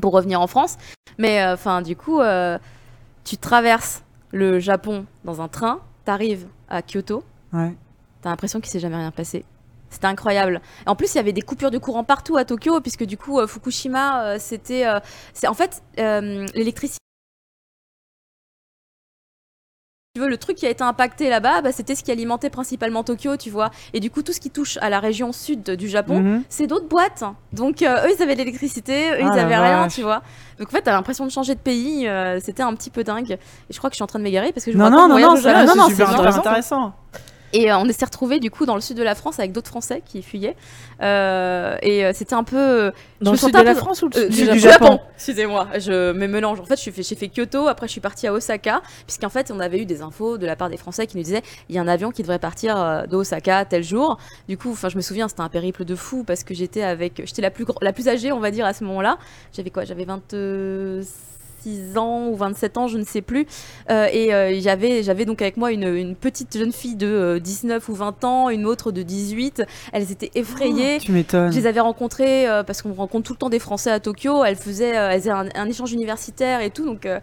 pour 0.00 0.12
revenir 0.12 0.40
en 0.40 0.46
France. 0.46 0.76
Mais 1.18 1.42
euh, 1.42 1.54
enfin, 1.54 1.82
du 1.82 1.96
coup, 1.96 2.20
euh, 2.20 2.58
tu 3.24 3.36
traverses 3.36 4.02
le 4.32 4.58
Japon 4.58 5.06
dans 5.24 5.40
un 5.40 5.48
train, 5.48 5.80
t'arrives 6.04 6.46
à 6.68 6.82
Kyoto, 6.82 7.24
Ouais. 7.52 7.74
t'as 8.22 8.30
l'impression 8.30 8.60
qu'il 8.60 8.70
s'est 8.70 8.80
jamais 8.80 8.96
rien 8.96 9.10
passé. 9.10 9.44
C'était 9.88 10.08
incroyable. 10.08 10.60
En 10.86 10.96
plus, 10.96 11.14
il 11.14 11.16
y 11.16 11.20
avait 11.20 11.32
des 11.32 11.42
coupures 11.42 11.70
de 11.70 11.78
courant 11.78 12.04
partout 12.04 12.36
à 12.36 12.44
Tokyo, 12.44 12.80
puisque 12.80 13.04
du 13.04 13.16
coup, 13.16 13.38
euh, 13.38 13.46
Fukushima, 13.46 14.38
c'était. 14.38 14.84
c'est 15.32 15.46
en 15.46 15.54
fait 15.54 15.82
l'électricité. 15.96 16.98
Tu 20.16 20.20
veux, 20.22 20.28
le 20.30 20.38
truc 20.38 20.56
qui 20.56 20.64
a 20.64 20.70
été 20.70 20.82
impacté 20.82 21.28
là-bas, 21.28 21.60
bah, 21.60 21.72
c'était 21.72 21.94
ce 21.94 22.02
qui 22.02 22.10
alimentait 22.10 22.48
principalement 22.48 23.04
Tokyo, 23.04 23.36
tu 23.36 23.50
vois. 23.50 23.70
Et 23.92 24.00
du 24.00 24.10
coup, 24.10 24.22
tout 24.22 24.32
ce 24.32 24.40
qui 24.40 24.48
touche 24.48 24.78
à 24.80 24.88
la 24.88 24.98
région 24.98 25.30
sud 25.30 25.62
du 25.72 25.88
Japon, 25.88 26.20
Mhm. 26.20 26.42
c'est 26.48 26.66
d'autres 26.66 26.88
boîtes. 26.88 27.22
Donc, 27.52 27.82
euh, 27.82 28.06
eux, 28.06 28.12
ils 28.16 28.22
avaient 28.22 28.32
de 28.32 28.38
l'électricité, 28.38 29.10
eux, 29.10 29.16
Ah, 29.20 29.30
ils 29.34 29.38
avaient 29.38 29.58
rien, 29.58 29.82
vache. 29.82 29.94
tu 29.94 30.00
vois. 30.00 30.22
Donc, 30.58 30.68
en 30.68 30.70
fait, 30.70 30.80
t'as 30.80 30.92
l'impression 30.92 31.26
de 31.26 31.30
changer 31.30 31.54
de 31.54 31.60
pays. 31.60 32.08
euh, 32.08 32.40
c'était 32.42 32.62
un 32.62 32.72
petit 32.74 32.88
peu 32.88 33.04
dingue. 33.04 33.32
Et 33.32 33.38
je 33.68 33.76
crois 33.76 33.90
que 33.90 33.94
je 33.94 33.98
suis 33.98 34.04
en 34.04 34.06
train 34.06 34.18
de 34.18 34.24
m'égarer 34.24 34.52
parce 34.52 34.64
que 34.64 34.72
je 34.72 34.78
Non, 34.78 34.84
raconte 34.84 35.00
non, 35.00 35.08
non, 35.08 35.18
non, 35.18 35.34
non, 35.34 35.34
non, 35.34 35.84
c'est 35.84 35.90
super 35.90 36.06
super 36.08 36.08
intéressant. 36.08 36.38
intéressant. 36.38 36.92
Et 37.52 37.70
euh, 37.70 37.78
on 37.78 37.86
s'est 37.90 38.04
retrouvés 38.04 38.40
du 38.40 38.50
coup 38.50 38.66
dans 38.66 38.74
le 38.74 38.80
sud 38.80 38.96
de 38.96 39.02
la 39.02 39.14
France 39.14 39.38
avec 39.38 39.52
d'autres 39.52 39.68
Français 39.68 40.02
qui 40.04 40.22
fuyaient. 40.22 40.56
Euh, 41.02 41.76
et 41.82 42.04
euh, 42.04 42.12
c'était 42.14 42.34
un 42.34 42.44
peu. 42.44 42.92
Dans 43.20 43.30
me 43.30 43.36
le 43.36 43.40
sud 43.40 43.52
de 43.54 43.58
la 43.60 43.72
peu- 43.74 43.78
France 43.80 44.02
ou 44.02 44.08
le 44.08 44.16
Euh, 44.18 44.22
sud 44.26 44.30
du, 44.30 44.44
du 44.46 44.50
du 44.52 44.58
Japon 44.58 44.84
Japon, 44.86 45.00
excusez-moi, 45.14 45.68
je 45.78 46.12
me 46.12 46.26
mélange. 46.26 46.60
En 46.60 46.64
fait, 46.64 46.76
je 46.76 46.80
suis 46.82 46.92
fait- 46.92 47.02
j'ai 47.02 47.14
fait 47.14 47.28
Kyoto, 47.28 47.68
après 47.68 47.86
je 47.86 47.92
suis 47.92 48.00
partie 48.00 48.26
à 48.26 48.32
Osaka, 48.32 48.82
puisqu'en 49.06 49.28
fait, 49.28 49.50
on 49.50 49.60
avait 49.60 49.78
eu 49.80 49.86
des 49.86 50.02
infos 50.02 50.38
de 50.38 50.46
la 50.46 50.56
part 50.56 50.68
des 50.70 50.76
Français 50.76 51.06
qui 51.06 51.16
nous 51.16 51.22
disaient 51.22 51.42
il 51.68 51.74
y 51.74 51.78
a 51.78 51.82
un 51.82 51.88
avion 51.88 52.10
qui 52.10 52.22
devrait 52.22 52.38
partir 52.38 52.76
euh, 52.80 53.06
de 53.06 53.16
Osaka 53.16 53.64
tel 53.64 53.82
jour. 53.84 54.18
Du 54.48 54.58
coup, 54.58 54.72
enfin, 54.72 54.88
je 54.88 54.96
me 54.96 55.02
souviens, 55.02 55.28
c'était 55.28 55.40
un 55.42 55.48
périple 55.48 55.84
de 55.84 55.94
fou 55.94 56.24
parce 56.24 56.44
que 56.44 56.54
j'étais 56.54 56.82
avec, 56.82 57.22
j'étais 57.24 57.42
la 57.42 57.50
plus 57.50 57.64
la 57.80 57.92
plus 57.92 58.08
âgée, 58.08 58.32
on 58.32 58.40
va 58.40 58.50
dire 58.50 58.66
à 58.66 58.72
ce 58.72 58.84
moment-là. 58.84 59.18
J'avais 59.54 59.70
quoi? 59.70 59.84
J'avais 59.84 60.04
26 60.04 61.06
ans 61.96 62.28
ou 62.28 62.36
27 62.36 62.78
ans, 62.78 62.88
je 62.88 62.98
ne 62.98 63.04
sais 63.04 63.22
plus. 63.22 63.46
Euh, 63.90 64.08
et 64.12 64.32
euh, 64.34 64.58
j'avais, 64.60 65.02
j'avais 65.02 65.24
donc 65.24 65.42
avec 65.42 65.56
moi 65.56 65.72
une, 65.72 65.84
une 65.94 66.14
petite 66.14 66.56
jeune 66.56 66.72
fille 66.72 66.96
de 66.96 67.06
euh, 67.06 67.38
19 67.38 67.88
ou 67.88 67.94
20 67.94 68.24
ans, 68.24 68.50
une 68.50 68.66
autre 68.66 68.92
de 68.92 69.02
18. 69.02 69.62
Elles 69.92 70.12
étaient 70.12 70.30
effrayées. 70.34 70.98
Tu 70.98 71.12
m'étonnes. 71.12 71.52
Je 71.52 71.58
les 71.58 71.66
avais 71.66 71.80
rencontrées 71.80 72.48
euh, 72.48 72.62
parce 72.62 72.82
qu'on 72.82 72.92
rencontre 72.92 73.26
tout 73.26 73.32
le 73.32 73.38
temps 73.38 73.50
des 73.50 73.58
Français 73.58 73.90
à 73.90 74.00
Tokyo. 74.00 74.44
Elles 74.44 74.56
faisaient, 74.56 74.96
euh, 74.96 75.10
elles 75.10 75.20
faisaient 75.20 75.30
un, 75.30 75.48
un 75.54 75.68
échange 75.68 75.92
universitaire 75.92 76.60
et 76.60 76.70
tout. 76.70 76.84
Donc, 76.84 77.06
euh, 77.06 77.20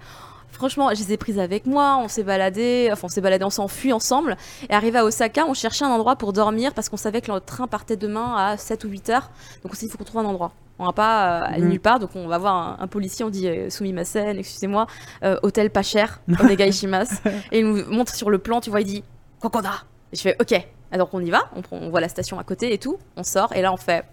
franchement, 0.54 0.90
je 0.94 1.00
les 1.04 1.14
ai 1.14 1.18
prises 1.18 1.40
avec 1.40 1.66
moi. 1.66 1.98
On 2.02 2.08
s'est 2.08 2.24
baladé, 2.24 2.90
enfin, 2.92 3.02
on 3.06 3.10
s'est 3.10 3.22
baladé, 3.22 3.44
on 3.44 3.50
s'enfuit 3.50 3.92
ensemble. 3.94 4.38
Et 4.70 4.74
arrivé 4.74 5.00
à 5.00 5.06
Osaka, 5.06 5.46
on 5.48 5.54
cherchait 5.54 5.86
un 5.86 5.90
endroit 5.90 6.16
pour 6.16 6.32
dormir 6.34 6.74
parce 6.74 6.90
qu'on 6.90 6.98
savait 6.98 7.22
que 7.22 7.32
le 7.32 7.40
train 7.40 7.68
partait 7.68 7.98
demain 7.98 8.36
à 8.38 8.58
7 8.58 8.84
ou 8.86 8.90
8 8.90 9.10
heures. 9.10 9.32
Donc, 9.64 9.72
on 9.72 9.76
s'est 9.76 9.82
dit, 9.82 9.86
il 9.88 9.92
faut 9.92 9.98
qu'on 9.98 10.04
trouve 10.06 10.22
un 10.22 10.26
endroit. 10.26 10.52
On 10.80 10.86
va 10.86 10.94
pas 10.94 11.42
euh, 11.42 11.46
aller 11.54 11.62
Mhm. 11.64 11.70
nulle 11.70 11.80
part. 11.80 12.00
Donc, 12.00 12.12
on 12.16 12.28
va 12.28 12.38
voir 12.38 12.56
un, 12.56 12.78
un 12.84 12.88
policier. 12.88 13.24
On 13.26 13.30
dit, 13.30 13.48
euh, 13.48 13.70
Sumimasen, 13.70 14.38
excusez-moi, 14.40 14.88
euh, 15.24 15.38
hôtel 15.44 15.70
pas 15.70 15.84
cher, 15.84 16.20
Omega 16.40 16.66
Ishimasu. 16.66 17.16
et 17.52 17.60
il 17.60 17.68
nous 17.68 17.86
montre 17.94 18.14
sur 18.16 18.30
le 18.30 18.40
plan, 18.40 18.60
tu 18.62 18.70
vois, 18.70 18.82
il 18.82 18.86
dit, 18.88 19.04
Kokoda. 19.42 19.72
Et 20.12 20.16
je 20.16 20.22
fais, 20.22 20.36
ok. 20.42 20.66
Alors, 20.92 21.10
on 21.14 21.22
y 21.22 21.30
va. 21.30 21.42
On, 21.56 21.62
prend- 21.62 21.78
on 21.78 21.90
voit 21.90 22.02
la 22.02 22.10
station 22.10 22.40
à 22.40 22.44
côté 22.44 22.74
et 22.74 22.78
tout. 22.78 22.98
On 23.18 23.24
sort. 23.24 23.52
Et 23.56 23.62
là, 23.62 23.72
on 23.74 23.78
fait, 23.78 24.04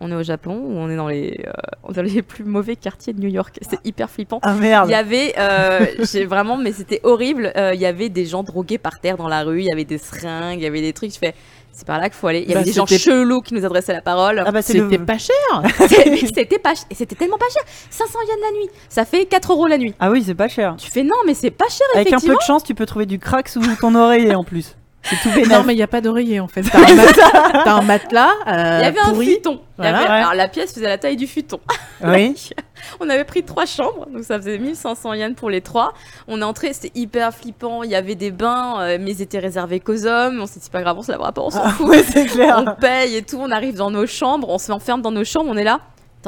on 0.00 0.10
est 0.12 0.14
au 0.14 0.22
Japon 0.22 0.54
ou 0.62 0.76
on 0.76 0.90
est 0.90 0.96
dans 0.96 1.08
les, 1.08 1.40
euh, 1.46 1.92
dans 1.92 2.02
les 2.02 2.22
plus 2.22 2.44
mauvais 2.44 2.76
quartiers 2.76 3.12
de 3.12 3.20
New 3.20 3.28
York. 3.30 3.58
C'est 3.62 3.78
hyper 3.84 4.10
flippant. 4.10 4.40
Ah 4.42 4.52
Il 4.56 4.60
merde. 4.60 4.90
y 4.90 4.94
avait, 4.94 5.34
euh, 5.38 5.86
j'ai 6.12 6.24
vraiment, 6.26 6.56
mais 6.56 6.72
c'était 6.72 7.00
horrible. 7.02 7.52
Euh, 7.56 7.72
Il 7.74 7.80
y 7.80 7.86
avait 7.86 8.08
des 8.08 8.26
gens 8.26 8.42
drogués 8.42 8.78
par 8.78 9.00
terre 9.00 9.16
dans 9.16 9.28
la 9.28 9.42
rue. 9.42 9.60
Il 9.60 9.66
y 9.66 9.72
avait 9.72 9.84
des 9.84 9.98
seringues, 9.98 10.58
il 10.60 10.64
y 10.64 10.66
avait 10.66 10.82
des 10.82 10.92
trucs. 10.92 11.12
Je 11.14 11.18
fais, 11.18 11.34
c'est 11.72 11.86
par 11.86 11.98
là 11.98 12.08
qu'il 12.10 12.18
faut 12.18 12.26
aller. 12.26 12.40
Il 12.42 12.50
y 12.50 12.54
Bah, 12.54 12.60
avait 12.60 12.68
des 12.68 12.74
gens 12.74 12.86
chelous 12.86 13.40
qui 13.40 13.54
nous 13.54 13.64
adressaient 13.64 13.92
la 13.94 14.02
parole. 14.02 14.42
Ah 14.46 14.50
bah 14.52 14.60
C'était 14.62 14.98
le... 14.98 15.04
pas 15.04 15.18
cher. 15.18 15.34
C'était 15.88 16.58
pas, 16.58 16.74
c'était 16.90 17.14
tellement 17.14 17.38
pas 17.38 17.48
cher. 17.52 17.62
500 17.90 18.18
yens 18.28 18.38
la 18.52 18.58
nuit. 18.58 18.68
Ça 18.90 19.04
fait 19.04 19.24
4 19.26 19.52
euros 19.52 19.66
la 19.66 19.78
nuit. 19.78 19.94
Ah 19.98 20.10
oui, 20.10 20.22
c'est 20.24 20.34
pas 20.34 20.48
cher. 20.48 20.74
Tu 20.78 20.90
fais 20.90 21.02
non, 21.04 21.16
mais 21.26 21.34
c'est 21.34 21.50
pas 21.50 21.68
cher 21.70 21.86
Avec 21.94 22.12
un 22.12 22.18
peu 22.20 22.34
de 22.34 22.40
chance, 22.46 22.64
tu 22.64 22.74
peux 22.74 22.86
trouver 22.86 23.06
du 23.06 23.18
crack 23.18 23.48
sous 23.48 23.60
ton 23.80 23.94
oreiller 23.94 24.34
en 24.34 24.44
plus. 24.44 24.76
C'est 25.08 25.16
tout 25.22 25.28
Non, 25.28 25.34
bénef. 25.34 25.64
mais 25.66 25.72
il 25.74 25.76
n'y 25.76 25.82
a 25.82 25.86
pas 25.86 26.00
d'oreiller 26.00 26.40
en 26.40 26.48
fait. 26.48 26.62
T'as 26.72 26.78
un, 26.80 26.94
mat- 26.94 27.62
t'as 27.64 27.72
un 27.74 27.82
matelas 27.82 28.30
euh, 28.48 28.78
Il 28.80 28.84
y 28.84 28.86
avait 28.88 29.00
un 29.00 29.14
futon. 29.14 29.60
Il 29.78 29.84
y 29.84 29.88
Voilà. 29.88 29.98
avait- 29.98 30.06
Ouais. 30.08 30.14
alors 30.14 30.34
la 30.34 30.48
pièce 30.48 30.72
faisait 30.74 30.88
la 30.88 30.98
taille 30.98 31.16
du 31.16 31.26
futon. 31.26 31.60
Oui. 32.04 32.50
On 33.00 33.08
avait 33.08 33.24
pris 33.24 33.42
trois 33.42 33.66
chambres, 33.66 34.06
donc 34.12 34.22
ça 34.24 34.36
faisait 34.38 34.58
1500 34.58 35.14
yens 35.14 35.34
pour 35.34 35.48
les 35.50 35.60
trois. 35.60 35.92
On 36.28 36.40
est 36.40 36.44
entré, 36.44 36.72
c'était 36.72 36.92
hyper 36.98 37.32
flippant. 37.34 37.82
Il 37.82 37.90
y 37.90 37.94
avait 37.94 38.14
des 38.14 38.30
bains, 38.30 38.80
euh, 38.80 38.98
mais 39.00 39.12
ils 39.12 39.22
étaient 39.22 39.38
réservés 39.38 39.80
qu'aux 39.80 40.06
hommes. 40.06 40.40
On 40.42 40.46
s'est 40.46 40.54
dit, 40.60 40.64
c'est 40.64 40.72
pas 40.72 40.82
grave, 40.82 40.96
on 40.98 41.02
se 41.02 41.10
lavera 41.10 41.32
pas, 41.32 41.42
on 41.42 41.50
s'en 41.50 41.62
Ah, 41.64 41.70
fout. 41.70 41.88
ouais, 41.88 42.02
c'est 42.02 42.22
On 42.22 42.26
clair. 42.26 42.76
paye 42.80 43.16
et 43.16 43.22
tout, 43.22 43.38
on 43.40 43.50
arrive 43.50 43.76
dans 43.76 43.90
nos 43.90 44.06
chambres, 44.06 44.48
on 44.50 44.58
se 44.58 44.70
enferme 44.72 45.02
dans 45.02 45.10
nos 45.10 45.24
chambres, 45.24 45.48
on 45.50 45.56
est 45.56 45.64
là. 45.64 45.80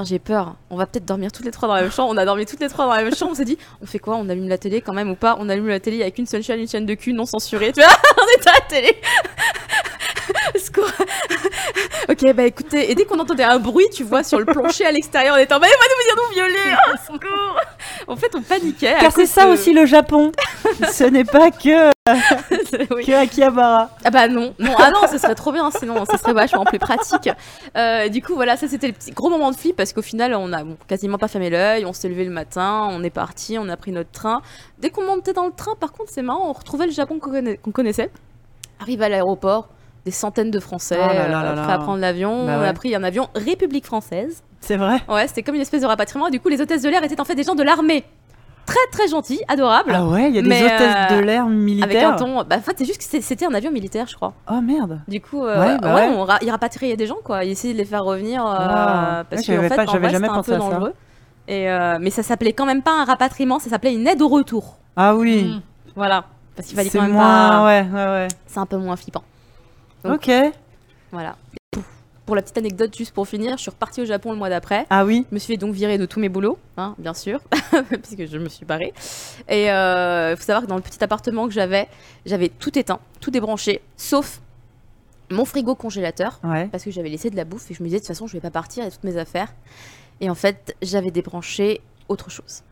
J'ai 0.05 0.19
peur. 0.19 0.55
On 0.70 0.77
va 0.77 0.87
peut-être 0.87 1.05
dormir 1.05 1.33
toutes 1.33 1.45
les 1.45 1.51
trois 1.51 1.69
dans 1.69 1.75
la 1.75 1.83
même 1.83 1.91
chambre. 1.91 2.12
On 2.12 2.16
a 2.16 2.25
dormi 2.25 2.47
toutes 2.47 2.61
les 2.61 2.69
trois 2.69 2.87
dans 2.87 2.95
la 2.95 3.03
même 3.03 3.15
chambre. 3.15 3.33
On 3.33 3.35
s'est 3.35 3.45
dit, 3.45 3.59
on 3.83 3.87
fait 3.87 3.99
quoi? 3.99 4.16
On 4.16 4.29
allume 4.29 4.49
la 4.49 4.59
télé 4.59 4.81
quand 4.81 4.93
même 4.93 5.11
ou 5.11 5.16
pas? 5.16 5.37
On 5.41 5.49
allume 5.49 5.69
la 5.69 5.81
télé 5.81 6.03
avec 6.03 6.19
une 6.19 6.27
seule 6.27 6.43
chaîne, 6.43 6.61
une 6.61 6.69
chaîne 6.69 6.87
de 6.87 6.95
cul 6.95 7.12
non 7.12 7.27
censurée. 7.27 7.73
Tu 7.73 7.81
vois? 7.81 7.91
On 8.16 8.41
était 8.41 8.49
à 8.49 8.53
la 8.53 8.61
télé. 8.61 8.97
Ok, 12.09 12.33
bah 12.35 12.45
écoutez, 12.45 12.91
et 12.91 12.95
dès 12.95 13.05
qu'on 13.05 13.19
entendait 13.19 13.43
un 13.45 13.59
bruit, 13.59 13.87
tu 13.93 14.03
vois, 14.03 14.23
sur 14.23 14.39
le 14.39 14.47
plancher 14.47 14.87
à 14.87 14.93
l'extérieur, 14.93 15.35
on 15.37 15.39
était 15.39 15.53
en 15.53 15.59
mode, 15.61 15.69
il 15.69 15.79
va 15.79 15.85
nous 15.91 16.01
venir 16.03 16.16
nous 16.16 16.35
violer. 16.55 16.77
Oh, 16.89 16.97
secours. 17.12 17.61
En 18.07 18.16
fait, 18.16 18.35
on 18.35 18.41
paniquait. 18.43 18.97
Car 19.01 19.12
c'est 19.12 19.27
ça 19.27 19.45
de- 19.47 19.51
aussi 19.53 19.73
le 19.75 19.85
Japon. 19.85 20.33
Ce 20.91 21.05
n'est 21.05 21.25
pas 21.25 21.51
que, 21.51 21.91
Oui. 22.95 23.05
que 23.05 23.12
Akihabara. 23.12 23.91
Ah 24.05 24.11
bah 24.11 24.29
non, 24.29 24.55
non, 24.59 24.73
ah 24.79 24.91
non, 24.91 25.07
ce 25.11 25.19
serait 25.19 25.35
trop 25.35 25.53
bien, 25.53 25.70
sinon 25.70 26.05
ce 26.11 26.16
serait 26.16 26.33
vachement 26.33 26.65
plus 26.65 26.79
pratique. 26.79 27.29
Euh, 27.77 28.09
du 28.09 28.23
coup, 28.23 28.35
voilà, 28.35 28.57
ça 28.57 28.66
c'était 28.69 28.87
le 28.87 28.93
petit 28.95 29.11
gros 29.11 29.29
moment 29.29 29.51
de 29.51 29.57
flip 29.57 29.77
parce 29.77 29.93
qu'au 29.93 30.03
final, 30.03 30.35
on 30.35 30.53
a 30.53 30.65
bon, 30.65 30.77
quasiment 30.89 31.19
pas 31.19 31.29
fermé 31.29 31.51
l'œil, 31.51 31.85
on 31.85 31.93
s'est 31.93 32.09
levé 32.09 32.25
le 32.25 32.31
matin, 32.31 32.89
on 32.91 33.03
est 33.05 33.11
parti, 33.11 33.59
on 33.59 33.69
a 33.69 33.77
pris 33.77 33.93
notre 33.93 34.11
train. 34.11 34.41
Dès 34.79 34.91
qu'on 34.91 35.05
montait 35.05 35.33
dans 35.35 35.47
le 35.47 35.53
train, 35.53 35.75
par 35.79 35.93
contre, 35.93 36.11
c'est 36.12 36.23
marrant, 36.23 36.49
on 36.49 36.53
retrouvait 36.53 36.87
le 36.87 36.93
Japon 36.93 37.19
qu'on 37.20 37.73
connaissait. 37.73 38.11
Arrive 38.81 39.03
à 39.03 39.09
l'aéroport, 39.09 39.69
des 40.05 40.11
centaines 40.11 40.51
de 40.51 40.61
Français 40.61 40.97
Oh 40.99 41.07
là 41.07 41.15
là 41.29 41.41
euh, 41.41 41.43
là 41.43 41.55
là. 41.55 41.62
prêts 41.62 41.73
à 41.73 41.79
prendre 41.79 42.01
l'avion. 42.01 42.47
Bah 42.47 42.57
on 42.59 42.61
ouais. 42.62 42.69
a 42.69 42.73
pris 42.73 42.95
un 42.95 43.03
avion 43.05 43.29
République 43.35 43.87
française. 43.87 44.43
C'est 44.61 44.77
vrai. 44.77 44.99
Ouais, 45.09 45.27
c'était 45.29 45.43
comme 45.43 45.55
une 45.55 45.61
espèce 45.61 45.83
de 45.83 45.87
rapatriement. 45.87 46.29
Et 46.29 46.31
du 46.31 46.41
coup, 46.41 46.49
les 46.49 46.61
hôtesses 46.61 46.83
de 46.83 46.89
l'air 46.89 47.03
étaient 47.05 47.20
en 47.20 47.25
fait 47.25 47.35
des 47.35 47.43
gens 47.45 47.55
de 47.55 47.62
l'armée. 47.62 48.05
Très 48.66 48.77
très 48.93 49.09
gentils, 49.09 49.41
adorables. 49.49 49.93
Ah 49.95 50.05
ouais, 50.05 50.29
il 50.29 50.37
y 50.37 50.39
a 50.39 50.43
des 50.43 50.49
hôtesses 50.51 51.11
euh, 51.11 51.16
de 51.16 51.20
l'air 51.25 51.45
avec 51.45 51.55
militaires. 51.57 52.11
un 52.11 52.16
ton. 52.16 52.45
Bah, 52.45 52.57
en 52.59 52.61
fait, 52.61 52.75
c'est 52.77 52.85
juste 52.85 52.99
que 52.99 53.23
c'était 53.23 53.47
un 53.47 53.55
avion 53.55 53.70
militaire, 53.70 54.07
je 54.09 54.15
crois. 54.15 54.35
Oh 54.51 54.61
merde. 54.61 55.01
Du 55.09 55.23
coup, 55.23 55.43
euh, 55.43 55.59
Ouais, 55.59 55.79
bah 55.81 55.95
ouais. 55.95 56.09
on 56.15 56.25
ra- 56.25 56.39
il 56.43 56.51
rapatriait 56.51 56.97
des 56.97 57.07
gens, 57.07 57.16
quoi. 57.25 57.45
Il 57.45 57.51
essayait 57.53 57.73
de 57.73 57.79
les 57.79 57.87
faire 57.87 58.05
revenir 58.05 58.45
euh, 58.47 58.51
Wow. 59.20 59.25
parce 59.31 59.47
que 59.47 59.53
en 59.66 59.69
fait, 59.70 59.91
j'avais 59.91 60.11
jamais 60.11 60.27
c'était 60.27 60.29
un 60.29 60.35
pensé 60.35 60.51
peu 60.53 60.57
à 60.59 60.61
ça. 60.61 60.70
dangereux. 60.70 60.93
Et 61.49 61.70
euh, 61.70 61.97
mais 61.99 62.11
ça 62.11 62.23
s'appelait 62.23 62.53
quand 62.53 62.66
même 62.66 62.83
pas 62.83 62.93
un 63.01 63.05
rapatriement, 63.07 63.59
ça 63.59 63.70
s'appelait 63.70 63.95
une 63.95 64.07
aide 64.07 64.20
au 64.20 64.29
retour. 64.29 64.77
Ah 64.97 65.15
oui. 65.16 65.62
Voilà, 65.97 66.25
parce 66.55 66.69
qu'il 66.69 66.77
fallait 66.77 66.91
quand 66.91 67.01
même 67.01 67.12
moins. 67.12 67.23
pas. 67.49 67.65
Ouais, 67.65 67.87
ouais, 67.91 68.05
ouais. 68.05 68.29
C'est 68.47 68.59
un 68.59 68.66
peu 68.66 68.77
moins 68.77 68.97
flippant. 68.97 69.23
Donc- 70.05 70.15
Ok. 70.29 70.31
Voilà. 71.12 71.37
Pour, 71.70 71.83
pour 72.27 72.37
la 72.37 72.43
petite 72.43 72.59
anecdote, 72.59 72.95
juste 72.97 73.12
pour 73.12 73.27
finir, 73.27 73.57
je 73.57 73.62
suis 73.62 73.70
repartie 73.70 74.03
au 74.03 74.05
Japon 74.05 74.33
le 74.33 74.39
mois 74.39 74.51
d'après. 74.51 74.87
Ah 74.91 75.05
oui. 75.05 75.25
Je 75.31 75.35
me 75.35 75.39
suis 75.39 75.55
fait 75.55 75.57
donc 75.59 75.73
virer 75.75 75.97
de 75.99 76.05
tous 76.07 76.20
mes 76.20 76.29
boulots, 76.29 76.59
hein, 76.77 76.95
bien 76.99 77.15
sûr, 77.15 77.41
puisque 78.03 78.27
je 78.27 78.37
me 78.39 78.49
suis 78.49 78.65
barrée. 78.66 78.93
Et 79.49 79.65
il 79.65 80.37
faut 80.37 80.43
savoir 80.45 80.62
que 80.62 80.69
dans 80.69 80.77
le 80.77 80.83
petit 80.83 81.03
appartement 81.03 81.47
que 81.47 81.53
j'avais, 81.55 81.89
j'avais 82.27 82.49
tout 82.51 82.79
éteint, 82.79 83.01
tout 83.20 83.31
débranché, 83.31 83.81
sauf 83.97 84.41
mon 85.31 85.45
frigo 85.45 85.75
congélateur. 85.75 86.41
Ouais. 86.45 86.69
parce 86.69 86.85
que 86.85 86.91
j'avais 86.91 87.09
laissé 87.11 87.29
de 87.31 87.37
la 87.37 87.45
bouffe 87.45 87.70
et 87.70 87.75
je 87.75 87.83
me 87.83 87.89
disais 87.89 87.99
de 87.99 88.03
toute 88.03 88.09
façon 88.09 88.27
je 88.27 88.33
vais 88.35 88.41
pas 88.41 88.51
partir, 88.51 88.85
a 88.85 88.91
toutes 88.91 89.05
mes 89.05 89.16
affaires. 89.16 89.53
Et 90.20 90.29
en 90.31 90.35
fait 90.35 90.75
j'avais 90.83 91.11
débranché 91.11 91.81
autre 92.09 92.31
chose. 92.31 92.62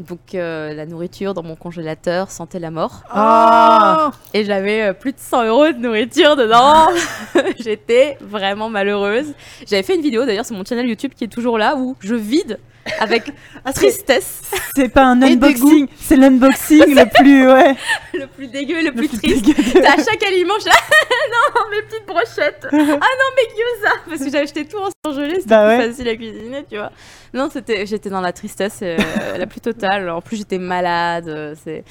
Donc 0.00 0.34
euh, 0.34 0.74
la 0.74 0.86
nourriture 0.86 1.34
dans 1.34 1.44
mon 1.44 1.54
congélateur 1.54 2.28
sentait 2.30 2.58
la 2.58 2.72
mort 2.72 3.02
Ah. 3.10 4.10
et 4.34 4.44
j'avais 4.44 4.82
euh, 4.82 4.92
plus 4.92 5.12
de 5.12 5.18
100 5.20 5.44
euros 5.46 5.66
de 5.68 5.78
nourriture 5.78 6.34
dedans. 6.34 6.88
J'étais 7.60 8.18
vraiment 8.20 8.68
malheureuse. 8.68 9.34
J'avais 9.68 9.84
fait 9.84 9.94
une 9.94 10.02
vidéo 10.02 10.24
d'ailleurs 10.26 10.46
sur 10.46 10.56
mon 10.56 10.64
channel 10.64 10.88
YouTube 10.88 11.12
qui 11.16 11.24
est 11.24 11.28
toujours 11.28 11.58
là 11.58 11.76
où 11.76 11.94
je 12.00 12.16
vide 12.16 12.58
avec 12.98 13.30
Ah, 13.64 13.72
tristesse 13.72 14.42
C'est 14.76 14.88
pas 14.88 15.04
un 15.04 15.22
unboxing, 15.22 15.86
c'est 15.96 16.16
l'unboxing 16.16 16.84
le 16.94 17.08
plus, 17.08 17.46
ouais, 17.50 17.74
le 18.14 18.26
plus 18.26 18.48
dégueu 18.48 18.78
le 18.80 18.86
le 18.86 18.92
plus 18.92 19.08
plus 19.08 19.18
triste. 19.18 19.76
à 19.76 19.96
chaque 19.96 20.22
aliment, 20.26 20.54
je 20.60 20.66
non, 21.30 21.70
mes 21.70 21.82
petites 21.82 22.06
brochettes. 22.06 22.66
Ah 22.70 22.76
non, 22.76 23.30
mes 23.36 23.48
gyoza. 23.54 23.94
Parce 24.08 24.18
que 24.20 24.24
j'avais 24.26 24.42
acheté 24.44 24.64
tout 24.66 24.76
en 24.78 24.90
surgelé, 25.06 25.36
c'était 25.36 25.48
Bah 25.48 25.66
ouais. 25.68 25.86
facile 25.88 26.08
à 26.08 26.16
cuisiner, 26.16 26.64
tu 26.68 26.76
vois. 26.76 26.90
Non, 27.34 27.48
c'était, 27.50 27.84
j'étais 27.86 28.08
dans 28.10 28.20
la 28.20 28.32
tristesse 28.32 28.78
euh, 28.82 28.96
la 29.38 29.46
plus 29.46 29.60
totale. 29.60 30.08
En 30.08 30.20
plus, 30.22 30.36
j'étais 30.36 30.58
malade. 30.58 31.28
euh, 31.28 31.54
c'est... 31.62 31.84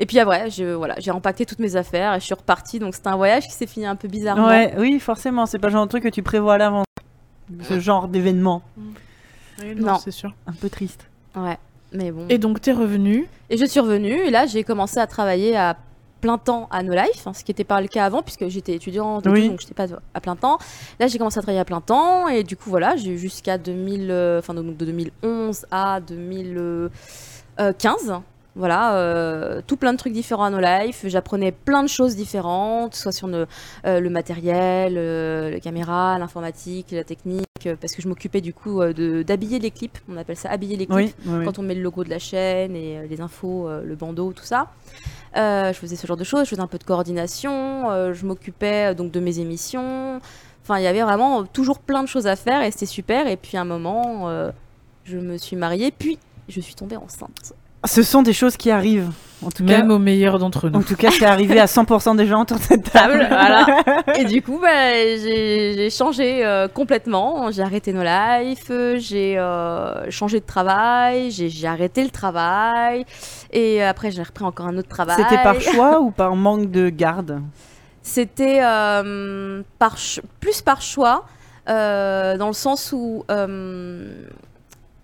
Et 0.00 0.06
puis 0.06 0.18
après, 0.20 0.48
je, 0.50 0.64
voilà, 0.74 0.94
j'ai 0.98 1.10
empaqueté 1.10 1.44
toutes 1.44 1.58
mes 1.58 1.74
affaires 1.76 2.14
et 2.14 2.20
je 2.20 2.24
suis 2.24 2.34
repartie. 2.34 2.78
Donc 2.78 2.94
c'était 2.94 3.08
un 3.08 3.16
voyage 3.16 3.44
qui 3.46 3.52
s'est 3.52 3.66
fini 3.66 3.84
un 3.84 3.96
peu 3.96 4.08
bizarrement. 4.08 4.46
Ouais, 4.46 4.72
oui, 4.78 4.98
forcément, 5.00 5.44
c'est 5.46 5.58
pas 5.58 5.66
le 5.68 5.72
genre 5.72 5.84
de 5.84 5.88
truc 5.90 6.04
que 6.04 6.08
tu 6.08 6.22
prévois 6.22 6.54
à 6.54 6.58
l'avance. 6.58 6.86
Ce 7.62 7.80
genre 7.80 8.08
d'événement, 8.08 8.62
Oui, 9.60 9.74
Non. 9.76 9.98
c'est 9.98 10.10
sûr. 10.10 10.34
un 10.46 10.52
peu 10.52 10.68
triste. 10.70 11.06
Ouais, 11.34 11.56
mais 11.92 12.12
bon. 12.12 12.26
Et 12.28 12.38
donc, 12.38 12.60
t'es 12.60 12.72
revenu. 12.72 13.26
Et 13.50 13.56
je 13.56 13.64
suis 13.64 13.80
revenue 13.80 14.12
et 14.12 14.30
là 14.30 14.46
j'ai 14.46 14.62
commencé 14.64 14.98
à 15.00 15.06
travailler 15.06 15.56
à 15.56 15.76
plein 16.20 16.38
temps 16.38 16.68
à 16.70 16.82
No 16.82 16.92
Life, 16.94 17.26
hein, 17.26 17.32
ce 17.32 17.44
qui 17.44 17.50
n'était 17.50 17.64
pas 17.64 17.80
le 17.80 17.88
cas 17.88 18.04
avant 18.04 18.22
puisque 18.22 18.48
j'étais 18.48 18.74
étudiante 18.74 19.26
et 19.26 19.30
Oui. 19.30 19.42
tout, 19.44 19.50
donc 19.50 19.60
j'étais 19.60 19.74
pas 19.74 19.86
à 20.14 20.20
plein 20.20 20.36
temps. 20.36 20.58
Là 21.00 21.06
j'ai 21.06 21.18
commencé 21.18 21.38
à 21.38 21.42
travailler 21.42 21.60
à 21.60 21.64
plein 21.64 21.80
temps 21.80 22.28
et 22.28 22.42
du 22.44 22.56
coup 22.56 22.70
voilà 22.70 22.96
j'ai 22.96 23.10
eu 23.10 23.18
jusqu'à 23.18 23.56
2000, 23.58 24.08
euh, 24.10 24.38
enfin 24.40 24.54
donc 24.54 24.76
de 24.76 24.84
2011 24.84 25.66
à 25.70 26.00
2015 26.00 26.90
Voilà, 28.56 28.96
euh, 28.96 29.60
tout 29.64 29.76
plein 29.76 29.92
de 29.92 29.98
trucs 29.98 30.12
différents 30.12 30.42
à 30.44 30.50
No 30.50 30.58
Life. 30.58 31.04
J'apprenais 31.06 31.52
plein 31.52 31.84
de 31.84 31.88
choses 31.88 32.16
différentes, 32.16 32.96
soit 32.96 33.12
sur 33.12 33.28
le, 33.28 33.46
euh, 33.86 34.00
le 34.00 34.10
matériel, 34.10 34.94
euh, 34.96 35.50
la 35.52 35.60
caméra, 35.60 36.18
l'informatique, 36.18 36.90
la 36.90 37.04
technique, 37.04 37.44
euh, 37.66 37.76
parce 37.80 37.94
que 37.94 38.02
je 38.02 38.08
m'occupais 38.08 38.40
du 38.40 38.52
coup 38.52 38.80
euh, 38.82 39.22
d'habiller 39.22 39.60
les 39.60 39.70
clips. 39.70 39.98
On 40.08 40.16
appelle 40.16 40.36
ça 40.36 40.50
habiller 40.50 40.76
les 40.76 40.86
clips. 40.86 40.96
Oui, 40.96 41.14
oui, 41.26 41.34
oui. 41.38 41.44
Quand 41.44 41.60
on 41.60 41.62
met 41.62 41.74
le 41.76 41.82
logo 41.82 42.02
de 42.02 42.10
la 42.10 42.18
chaîne 42.18 42.74
et 42.74 42.98
euh, 42.98 43.06
les 43.08 43.20
infos, 43.20 43.68
euh, 43.68 43.84
le 43.84 43.94
bandeau, 43.94 44.32
tout 44.32 44.44
ça. 44.44 44.72
Euh, 45.36 45.72
je 45.72 45.78
faisais 45.78 45.96
ce 45.96 46.06
genre 46.06 46.16
de 46.16 46.24
choses, 46.24 46.44
je 46.44 46.50
faisais 46.50 46.60
un 46.60 46.66
peu 46.66 46.78
de 46.78 46.84
coordination, 46.84 47.90
euh, 47.90 48.14
je 48.14 48.24
m'occupais 48.26 48.90
euh, 48.90 48.94
donc 48.94 49.10
de 49.10 49.20
mes 49.20 49.38
émissions. 49.40 50.20
Enfin, 50.62 50.78
il 50.78 50.84
y 50.84 50.86
avait 50.86 51.02
vraiment 51.02 51.44
toujours 51.44 51.78
plein 51.78 52.02
de 52.02 52.08
choses 52.08 52.26
à 52.26 52.36
faire 52.36 52.62
et 52.62 52.70
c'était 52.70 52.86
super. 52.86 53.26
Et 53.26 53.36
puis 53.36 53.56
à 53.56 53.62
un 53.62 53.64
moment, 53.64 54.28
je 55.04 55.16
me 55.16 55.38
suis 55.38 55.56
mariée, 55.56 55.90
puis 55.90 56.18
je 56.48 56.60
suis 56.60 56.74
tombée 56.74 56.96
enceinte. 56.96 57.54
Ce 57.86 58.02
sont 58.02 58.20
des 58.20 58.34
choses 58.34 58.58
qui 58.58 58.70
arrivent. 58.70 59.10
En 59.44 59.50
tout 59.50 59.62
Même 59.62 59.86
cas, 59.88 59.94
aux 59.94 59.98
meilleurs 60.00 60.38
d'entre 60.40 60.66
en 60.68 60.70
nous. 60.78 60.82
tout 60.82 60.96
cas, 60.96 61.10
c'est 61.12 61.24
arrivé 61.24 61.60
à 61.60 61.66
100% 61.66 62.16
des 62.16 62.26
gens 62.26 62.42
autour 62.42 62.56
de 62.58 62.62
cette 62.62 62.90
table. 62.90 63.24
voilà. 63.28 63.66
Et 64.18 64.24
du 64.24 64.42
coup, 64.42 64.58
bah, 64.60 64.68
j'ai 64.92 65.74
j'ai 65.76 65.90
changé 65.90 66.44
euh, 66.44 66.66
complètement. 66.66 67.50
J'ai 67.52 67.62
arrêté 67.62 67.92
nos 67.92 68.02
lives, 68.02 68.98
j'ai 68.98 69.38
euh, 69.38 70.10
changé 70.10 70.40
de 70.40 70.44
travail, 70.46 71.30
j'ai 71.30 71.48
j'ai 71.50 71.68
arrêté 71.68 72.02
le 72.02 72.10
travail. 72.10 73.04
Et 73.52 73.80
après, 73.82 74.10
j'ai 74.10 74.22
repris 74.24 74.44
encore 74.44 74.66
un 74.66 74.76
autre 74.76 74.88
travail. 74.88 75.16
C'était 75.16 75.42
par 75.42 75.60
choix 75.60 76.00
ou 76.00 76.10
par 76.10 76.34
manque 76.34 76.70
de 76.72 76.88
garde? 76.88 77.40
C'était 78.02 78.60
euh, 78.62 79.62
par 79.78 79.98
ch- 79.98 80.20
plus 80.40 80.62
par 80.62 80.82
choix, 80.82 81.26
euh, 81.68 82.36
dans 82.38 82.46
le 82.48 82.54
sens 82.54 82.92
où 82.92 83.24
euh, 83.30 84.24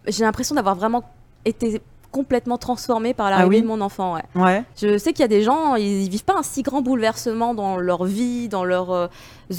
j'ai 0.09 0.25
l'impression 0.25 0.55
d'avoir 0.57 0.75
vraiment 0.75 1.05
été 1.45 1.81
complètement 2.15 2.59
transformée 2.59 3.13
par 3.13 3.29
l'arrivée 3.29 3.45
Ah 3.47 3.59
oui 3.59 3.63
de 3.63 3.67
mon 3.67 3.81
enfant. 3.81 4.15
ouais. 4.15 4.23
Ouais. 4.37 4.63
Je 4.81 4.99
sais 4.99 5.13
qu'il 5.13 5.23
y 5.23 5.25
a 5.25 5.29
des 5.29 5.43
gens, 5.43 5.75
ils, 5.75 6.05
ils 6.05 6.09
vivent 6.09 6.25
pas 6.25 6.39
un 6.39 6.45
si 6.45 6.63
grand 6.63 6.81
bouleversement 6.81 7.55
dans 7.55 7.77
leur 7.77 8.05
vie, 8.05 8.49
dans 8.49 8.65
leurs 8.65 8.93
euh, 8.93 9.09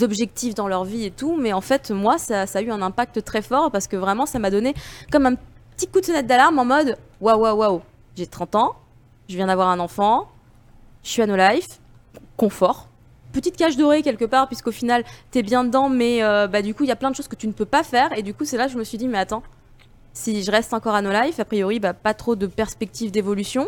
objectifs, 0.01 0.55
dans 0.55 0.69
leur 0.69 0.85
vie 0.85 1.03
et 1.03 1.11
tout, 1.11 1.35
mais 1.37 1.51
en 1.51 1.59
fait, 1.59 1.91
moi, 1.91 2.17
ça, 2.17 2.47
ça 2.47 2.59
a 2.59 2.61
eu 2.61 2.71
un 2.71 2.81
impact 2.81 3.25
très 3.25 3.41
fort 3.41 3.71
parce 3.71 3.87
que 3.87 3.97
vraiment, 3.97 4.25
ça 4.25 4.39
m'a 4.39 4.49
donné 4.51 4.73
comme 5.11 5.25
un 5.25 5.35
petit 5.75 5.87
coup 5.87 5.99
de 5.99 6.05
sonnette 6.05 6.27
d'alarme 6.27 6.57
en 6.57 6.63
mode 6.63 6.97
waouh, 7.19 7.41
waouh, 7.41 7.57
waouh, 7.57 7.81
j'ai 8.15 8.25
30 8.25 8.55
ans, 8.55 8.75
je 9.27 9.35
viens 9.35 9.47
d'avoir 9.47 9.67
un 9.67 9.79
enfant, 9.81 10.29
je 11.03 11.09
suis 11.09 11.21
à 11.21 11.27
No 11.27 11.35
Life, 11.35 11.81
confort. 12.37 12.87
Petite 13.33 13.57
cage 13.57 13.75
dorée 13.75 14.01
quelque 14.01 14.23
part, 14.23 14.47
puisqu'au 14.47 14.71
final, 14.71 15.03
t'es 15.31 15.43
bien 15.43 15.65
dedans, 15.65 15.89
mais 15.89 16.23
euh, 16.23 16.47
bah, 16.47 16.61
du 16.61 16.73
coup, 16.73 16.83
il 16.85 16.87
y 16.87 16.91
a 16.93 16.95
plein 16.95 17.11
de 17.11 17.15
choses 17.17 17.27
que 17.27 17.35
tu 17.35 17.47
ne 17.47 17.51
peux 17.51 17.65
pas 17.65 17.83
faire. 17.83 18.17
Et 18.17 18.23
du 18.23 18.33
coup, 18.33 18.45
c'est 18.45 18.55
là 18.55 18.67
que 18.67 18.71
je 18.71 18.77
me 18.77 18.85
suis 18.85 18.97
dit, 18.97 19.09
mais 19.09 19.17
attends, 19.17 19.43
si 20.15 20.41
je 20.43 20.49
reste 20.49 20.73
encore 20.73 20.95
à 20.95 21.01
No 21.03 21.11
Life, 21.11 21.39
a 21.39 21.45
priori, 21.45 21.79
bah, 21.79 21.93
pas 21.93 22.15
trop 22.15 22.35
de 22.35 22.47
perspectives 22.47 23.11
d'évolution. 23.11 23.67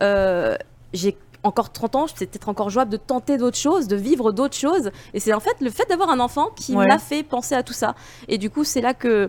Euh, 0.00 0.56
j'ai 0.92 1.16
encore 1.44 1.70
30 1.70 1.96
ans, 1.96 2.06
c'est 2.12 2.26
peut-être 2.26 2.48
encore 2.48 2.70
jouable 2.70 2.90
de 2.90 2.96
tenter 2.96 3.36
d'autres 3.36 3.58
choses, 3.58 3.86
de 3.88 3.96
vivre 3.96 4.32
d'autres 4.32 4.56
choses. 4.56 4.90
Et 5.12 5.20
c'est 5.20 5.32
en 5.34 5.40
fait 5.40 5.54
le 5.60 5.70
fait 5.70 5.88
d'avoir 5.88 6.08
un 6.10 6.18
enfant 6.20 6.48
qui 6.56 6.74
Ouais. 6.74 6.86
m'a 6.88 6.98
fait 6.98 7.22
penser 7.22 7.54
à 7.54 7.62
tout 7.62 7.72
ça. 7.72 7.94
Et 8.28 8.38
du 8.38 8.48
coup, 8.48 8.64
c'est 8.64 8.80
là 8.80 8.94
que 8.94 9.28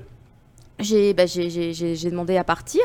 j'ai 0.79 1.13
bah, 1.13 1.23
demandé 1.25 2.37
à 2.37 2.43
partir. 2.43 2.81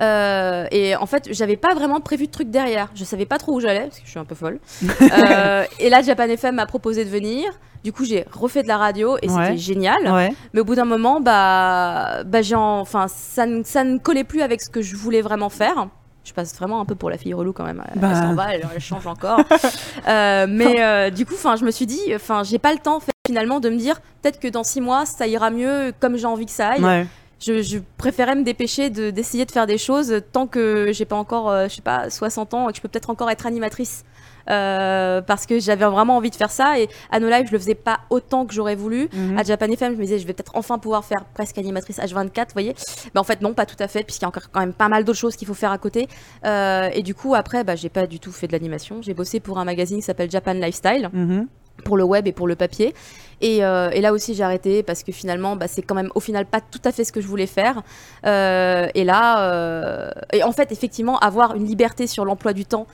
Euh, 0.00 0.66
et 0.70 0.96
en 0.96 1.06
fait, 1.06 1.28
j'avais 1.32 1.56
pas 1.56 1.74
vraiment 1.74 2.00
prévu 2.00 2.26
de 2.26 2.32
truc 2.32 2.50
derrière. 2.50 2.88
Je 2.94 3.04
savais 3.04 3.26
pas 3.26 3.38
trop 3.38 3.52
où 3.54 3.60
j'allais, 3.60 3.82
parce 3.84 3.98
que 3.98 4.04
je 4.06 4.10
suis 4.10 4.18
un 4.18 4.24
peu 4.24 4.34
folle. 4.34 4.58
Euh, 5.00 5.64
et 5.78 5.90
là, 5.90 6.02
Japan 6.02 6.24
FM 6.24 6.56
m'a 6.56 6.66
proposé 6.66 7.04
de 7.04 7.10
venir. 7.10 7.44
Du 7.82 7.92
coup, 7.92 8.04
j'ai 8.04 8.24
refait 8.32 8.62
de 8.62 8.68
la 8.68 8.78
radio 8.78 9.16
et 9.22 9.28
Ouais. 9.28 9.44
c'était 9.46 9.58
génial. 9.58 10.10
Ouais. 10.10 10.32
Mais 10.54 10.60
au 10.60 10.64
bout 10.64 10.74
d'un 10.74 10.84
moment, 10.86 11.20
bah, 11.20 12.22
bah 12.24 12.38
enfin, 12.56 13.06
ça, 13.08 13.44
ne- 13.46 13.62
ça 13.62 13.84
ne 13.84 13.98
collait 13.98 14.24
plus 14.24 14.40
avec 14.42 14.62
ce 14.62 14.70
que 14.70 14.80
je 14.82 14.96
voulais 14.96 15.20
vraiment 15.20 15.50
faire. 15.50 15.88
Je 16.24 16.32
passe 16.32 16.56
vraiment 16.56 16.80
un 16.80 16.86
peu 16.86 16.94
pour 16.94 17.10
la 17.10 17.18
fille 17.18 17.34
relou 17.34 17.52
quand 17.52 17.64
même. 17.64 17.82
Elle, 17.94 18.00
Bah. 18.00 18.08
elle 18.10 18.16
s'en 18.16 18.34
va, 18.34 18.54
elle, 18.54 18.66
elle 18.74 18.80
change 18.80 19.06
encore. 19.06 19.40
Euh, 20.08 20.46
mais 20.48 20.82
euh, 20.82 21.08
du 21.10 21.24
coup, 21.24 21.32
enfin, 21.34 21.56
je 21.56 21.64
me 21.64 21.70
suis 21.70 21.86
dit, 21.86 22.00
enfin, 22.14 22.42
j'ai 22.42 22.58
pas 22.58 22.72
le 22.74 22.78
temps 22.78 23.00
fait, 23.00 23.12
finalement 23.26 23.58
de 23.60 23.70
me 23.70 23.76
dire, 23.76 24.00
peut-être 24.22 24.38
que 24.38 24.48
dans 24.48 24.62
six 24.64 24.82
mois, 24.82 25.06
ça 25.06 25.26
ira 25.26 25.48
mieux 25.50 25.92
comme 25.98 26.16
j'ai 26.18 26.26
envie 26.26 26.44
que 26.44 26.52
ça 26.52 26.70
aille. 26.72 26.82
Ouais. 26.84 27.06
Je, 27.40 27.62
je 27.62 27.78
préférais 27.98 28.34
me 28.36 28.42
dépêcher 28.44 28.90
de- 28.90 29.10
d'essayer 29.10 29.44
de, 29.44 29.50
faire 29.50 29.66
des 29.66 29.78
choses 29.78 30.20
tant 30.32 30.46
que 30.46 30.90
j'ai 30.92 31.04
pas 31.04 31.16
encore, 31.16 31.50
euh, 31.50 31.68
je 31.68 31.76
sais 31.76 31.82
pas, 31.82 32.08
60 32.10 32.54
ans 32.54 32.68
et 32.68 32.72
que 32.72 32.76
je 32.76 32.82
peux 32.82 32.88
peut-être 32.88 33.10
encore 33.10 33.30
être 33.30 33.46
animatrice. 33.46 34.04
Euh, 34.50 35.22
parce 35.22 35.46
que 35.46 35.58
j'avais 35.58 35.86
vraiment 35.86 36.18
envie 36.18 36.28
de 36.28 36.34
faire 36.36 36.50
ça 36.50 36.78
et 36.78 36.90
à 37.10 37.18
No 37.18 37.30
Live 37.30 37.46
je 37.46 37.52
le 37.52 37.58
faisais 37.58 37.74
pas 37.74 38.00
autant 38.10 38.44
que 38.44 38.52
j'aurais 38.52 38.74
voulu 38.74 39.08
Mhm. 39.10 39.38
à 39.38 39.42
Japan 39.42 39.68
FM 39.72 39.94
je 39.94 39.98
me 39.98 40.02
disais 40.04 40.18
je 40.18 40.26
vais 40.26 40.34
peut-être 40.34 40.52
enfin 40.54 40.78
pouvoir 40.78 41.02
faire 41.02 41.24
presque 41.32 41.56
animatrice 41.56 41.96
H24 41.98 42.48
vous 42.48 42.52
voyez 42.52 42.74
mais 43.14 43.20
en 43.20 43.24
fait 43.24 43.40
non 43.40 43.54
pas 43.54 43.64
tout 43.64 43.76
à 43.78 43.88
fait 43.88 44.02
puisqu'il 44.04 44.24
y 44.24 44.26
a 44.26 44.28
encore 44.28 44.50
quand 44.52 44.60
même 44.60 44.74
pas 44.74 44.90
mal 44.90 45.04
d'autres 45.04 45.18
choses 45.18 45.34
qu'il 45.36 45.48
faut 45.48 45.54
faire 45.54 45.72
à 45.72 45.78
côté 45.78 46.08
Euh, 46.44 46.90
et 46.92 47.02
du 47.02 47.14
coup 47.14 47.34
après 47.34 47.64
bah, 47.64 47.74
j'ai 47.74 47.88
pas 47.88 48.06
du 48.06 48.20
tout 48.20 48.32
fait 48.32 48.46
de 48.46 48.52
l'animation 48.52 49.00
j'ai 49.00 49.14
bossé 49.14 49.40
pour 49.40 49.56
un 49.58 49.64
magazine 49.64 49.96
qui 49.96 50.02
s'appelle 50.04 50.30
Japan 50.30 50.52
Lifestyle 50.52 51.08
Mhm. 51.10 51.46
pour 51.84 51.96
le 51.96 52.04
web 52.04 52.26
et 52.26 52.32
pour 52.32 52.46
le 52.46 52.54
papier. 52.54 52.92
Et, 53.46 53.62
euh, 53.62 53.90
et 53.90 54.00
là 54.00 54.14
aussi, 54.14 54.32
j'ai 54.34 54.42
arrêté 54.42 54.82
parce 54.82 55.02
que 55.02 55.12
finalement, 55.12 55.54
bah, 55.54 55.66
c'est 55.68 55.82
quand 55.82 55.94
même 55.94 56.10
au 56.14 56.20
final 56.20 56.46
pas 56.46 56.62
tout 56.62 56.80
à 56.82 56.92
fait 56.92 57.04
ce 57.04 57.12
que 57.12 57.20
je 57.20 57.26
voulais 57.26 57.46
faire. 57.46 57.82
Euh, 58.24 58.88
et 58.94 59.04
là, 59.04 59.50
euh, 59.52 60.10
et 60.32 60.42
en 60.42 60.52
fait, 60.52 60.72
effectivement, 60.72 61.18
avoir 61.18 61.54
une 61.54 61.66
liberté 61.66 62.06
sur 62.06 62.24
l'emploi 62.24 62.54
du 62.54 62.64
temps. 62.64 62.86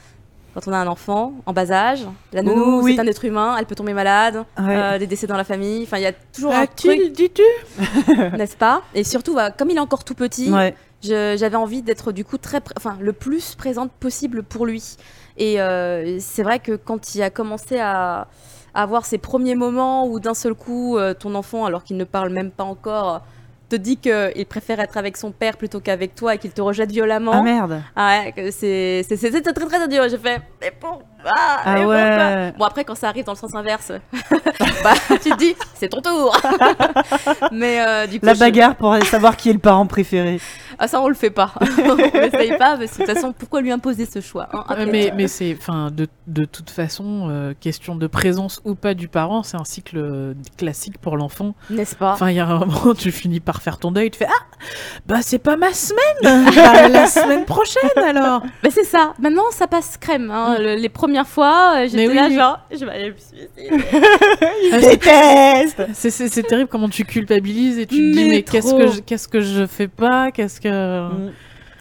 Quand 0.55 0.66
on 0.66 0.72
a 0.72 0.78
un 0.78 0.89
enfant 0.89 1.35
en 1.47 1.52
bas 1.52 1.70
âge, 1.70 2.05
la 2.32 2.43
nounou, 2.43 2.78
Oh, 2.78 2.81
oui. 2.82 2.94
c'est 2.97 3.01
un 3.01 3.06
être 3.06 3.24
humain, 3.24 3.55
elle 3.56 3.66
peut 3.66 3.77
tomber 3.77 3.93
malade, 3.93 4.39
Ouais. 4.59 4.77
euh, 4.77 4.98
des 4.98 5.06
décès 5.06 5.28
dans 5.28 5.36
la 5.36 5.44
famille. 5.44 5.85
Enfin, 5.85 5.98
il 5.98 6.02
y 6.02 6.06
a 6.06 6.12
toujours 6.12 6.52
un 6.52 6.66
truc, 6.66 7.12
dis-tu 7.12 7.43
n'est-ce 8.36 8.56
pas? 8.56 8.82
Et 8.97 9.05
surtout, 9.05 9.36
bah, 9.36 9.52
comme 9.52 9.70
il 9.70 9.77
est 9.77 9.81
encore 9.81 10.02
tout 10.02 10.16
petit, 10.16 10.51
Ouais. 10.51 10.74
j'avais 11.02 11.55
envie 11.55 11.82
d'être 11.82 12.10
du 12.10 12.24
coup 12.24 12.36
très, 12.39 12.60
enfin, 12.77 12.97
le 13.01 13.12
plus 13.12 13.55
présente 13.55 13.93
possible 13.93 14.43
pour 14.43 14.66
lui. 14.66 14.97
Et 15.36 15.60
euh, 15.60 16.18
c'est 16.18 16.43
vrai 16.43 16.59
que 16.59 16.72
quand 16.72 17.14
il 17.14 17.22
a 17.22 17.31
commencé 17.31 17.78
à 17.78 18.27
avoir 18.74 19.05
ses 19.05 19.18
premiers 19.18 19.55
moments 19.55 20.06
où 20.06 20.20
d'un 20.20 20.34
seul 20.34 20.55
coup, 20.55 20.97
euh, 20.97 21.14
ton 21.14 21.34
enfant, 21.34 21.64
alors 21.64 21.84
qu'il 21.84 21.97
ne 21.97 22.05
parle 22.05 22.30
même 22.30 22.51
pas 22.51 22.64
encore, 22.64 23.22
te 23.68 23.76
dit 23.76 23.97
qu'il 23.97 24.47
préfère 24.48 24.80
être 24.80 24.97
avec 24.97 25.16
son 25.16 25.30
père 25.30 25.56
plutôt 25.56 25.80
qu'avec 25.80 26.14
toi 26.14 26.34
et 26.34 26.38
qu'il 26.38 26.51
te 26.51 26.60
rejette 26.60 26.90
violemment. 26.90 27.32
Ah 27.32 27.42
merde. 27.42 27.82
Ah 27.97 28.22
ouais, 28.24 28.32
que 28.32 28.51
c'est 28.51 29.05
c'est 29.09 29.42
très 29.42 29.66
très 29.66 29.88
dur. 29.88 30.09
J'ai 30.09 30.18
fait, 30.18 30.42
mais 30.60 30.72
pourquoi 30.78 31.05
Ah 31.24 31.74
Mais 31.74 31.84
ouais. 31.84 32.52
Bon 32.59 32.64
après 32.64 32.84
quand 32.84 32.94
ça 32.94 33.09
arrive 33.09 33.24
dans 33.24 33.32
le 33.32 33.38
sens 33.38 33.55
inverse, 33.55 33.92
bah 34.84 34.92
tu 35.22 35.30
te 35.30 35.36
dis 35.36 35.55
c'est 35.74 35.88
ton 35.88 36.01
tour. 36.01 36.36
mais 37.52 37.80
euh, 37.86 38.06
du 38.06 38.20
coup 38.20 38.26
La 38.26 38.34
je- 38.34 38.40
bagarre 38.40 38.76
pour 38.76 38.97
savoir 39.05 39.36
qui 39.36 39.51
est 39.51 39.52
le 39.52 39.59
parent 39.59 39.86
préféré. 39.86 40.40
ah 40.78 40.88
ça 40.88 41.01
on 41.01 41.09
le 41.09 41.14
fait 41.14 41.30
pas. 41.30 41.52
on 41.60 41.94
l'essaye 41.97 42.56
pas 42.56 42.76
parce 42.76 42.92
que 42.92 43.02
de 43.02 43.06
toute 43.06 43.14
façon 43.14 43.32
pourquoi 43.32 43.60
lui 43.60 43.70
imposer 43.72 44.06
ce 44.06 44.20
choix 44.20 44.48
hein, 44.52 44.64
après, 44.68 44.86
mais 44.86 45.10
euh, 45.10 45.14
mais 45.16 45.28
c'est, 45.28 45.56
enfin, 45.59 45.90
de, 45.90 46.09
de 46.26 46.44
toute 46.44 46.70
façon, 46.70 47.28
euh, 47.30 47.52
question 47.59 47.94
de 47.97 48.06
présence 48.06 48.60
ou 48.64 48.74
pas 48.74 48.94
du 48.94 49.09
parent, 49.09 49.42
c'est 49.42 49.56
un 49.56 49.64
cycle 49.64 49.98
euh, 49.98 50.34
classique 50.56 50.98
pour 50.98 51.16
l'enfant. 51.16 51.55
n'est-ce 51.70 51.97
pas 51.97 52.12
Enfin, 52.12 52.30
il 52.30 52.36
y 52.36 52.40
a 52.40 52.47
un 52.47 52.59
moment, 52.60 52.94
tu 52.97 53.12
finis 53.12 53.40
par 53.40 53.62
faire 53.62 53.78
ton 53.78 53.90
deuil, 53.92 54.10
tu 54.10 54.18
fais 54.18 54.26
ah, 54.28 54.56
bah 55.06 55.18
c'est 55.22 55.38
pas 55.38 55.56
ma 55.56 55.72
semaine, 55.72 56.44
Bah, 56.55 56.88
la 56.88 57.06
semaine 57.06 57.44
prochaine 57.44 57.90
alors. 57.97 58.42
Mais 58.62 58.70
c'est 58.70 58.84
ça. 58.84 59.14
Maintenant 59.18 59.44
ça 59.52 59.66
passe 59.66 59.97
crème. 59.97 60.30
hein. 60.30 60.56
Le- 60.59 60.74
les 60.76 60.88
premières 61.11 61.28
fois 61.28 61.74
euh, 61.77 61.89
j'étais 61.89 62.07
Mais 62.09 62.15
là 62.15 62.27
oui. 62.28 62.35
genre 62.35 62.59
je 62.70 62.85
vais 62.85 62.91
aller 62.91 63.11
me 63.11 63.16
suicider. 63.16 63.49
Je 64.73 64.91
déteste 64.91 65.82
C'est, 65.95 66.11
c'est, 66.11 66.28
c'est 66.28 66.43
terrible 66.43 66.69
comment 66.69 66.89
tu 66.89 67.05
culpabilises 67.05 67.78
et 67.78 67.87
tu 67.87 67.97
te 67.97 68.12
dis 68.16 68.28
Mais 68.31 68.43
qu'est-ce 68.43 68.74
que 68.74 68.87
je, 68.89 69.01
qu'est-ce 69.01 69.28
que 69.28 69.41
je 69.41 69.66
fais 69.66 69.89
pas, 69.89 70.31
qu'est-ce 70.31 70.61
que 70.61 71.09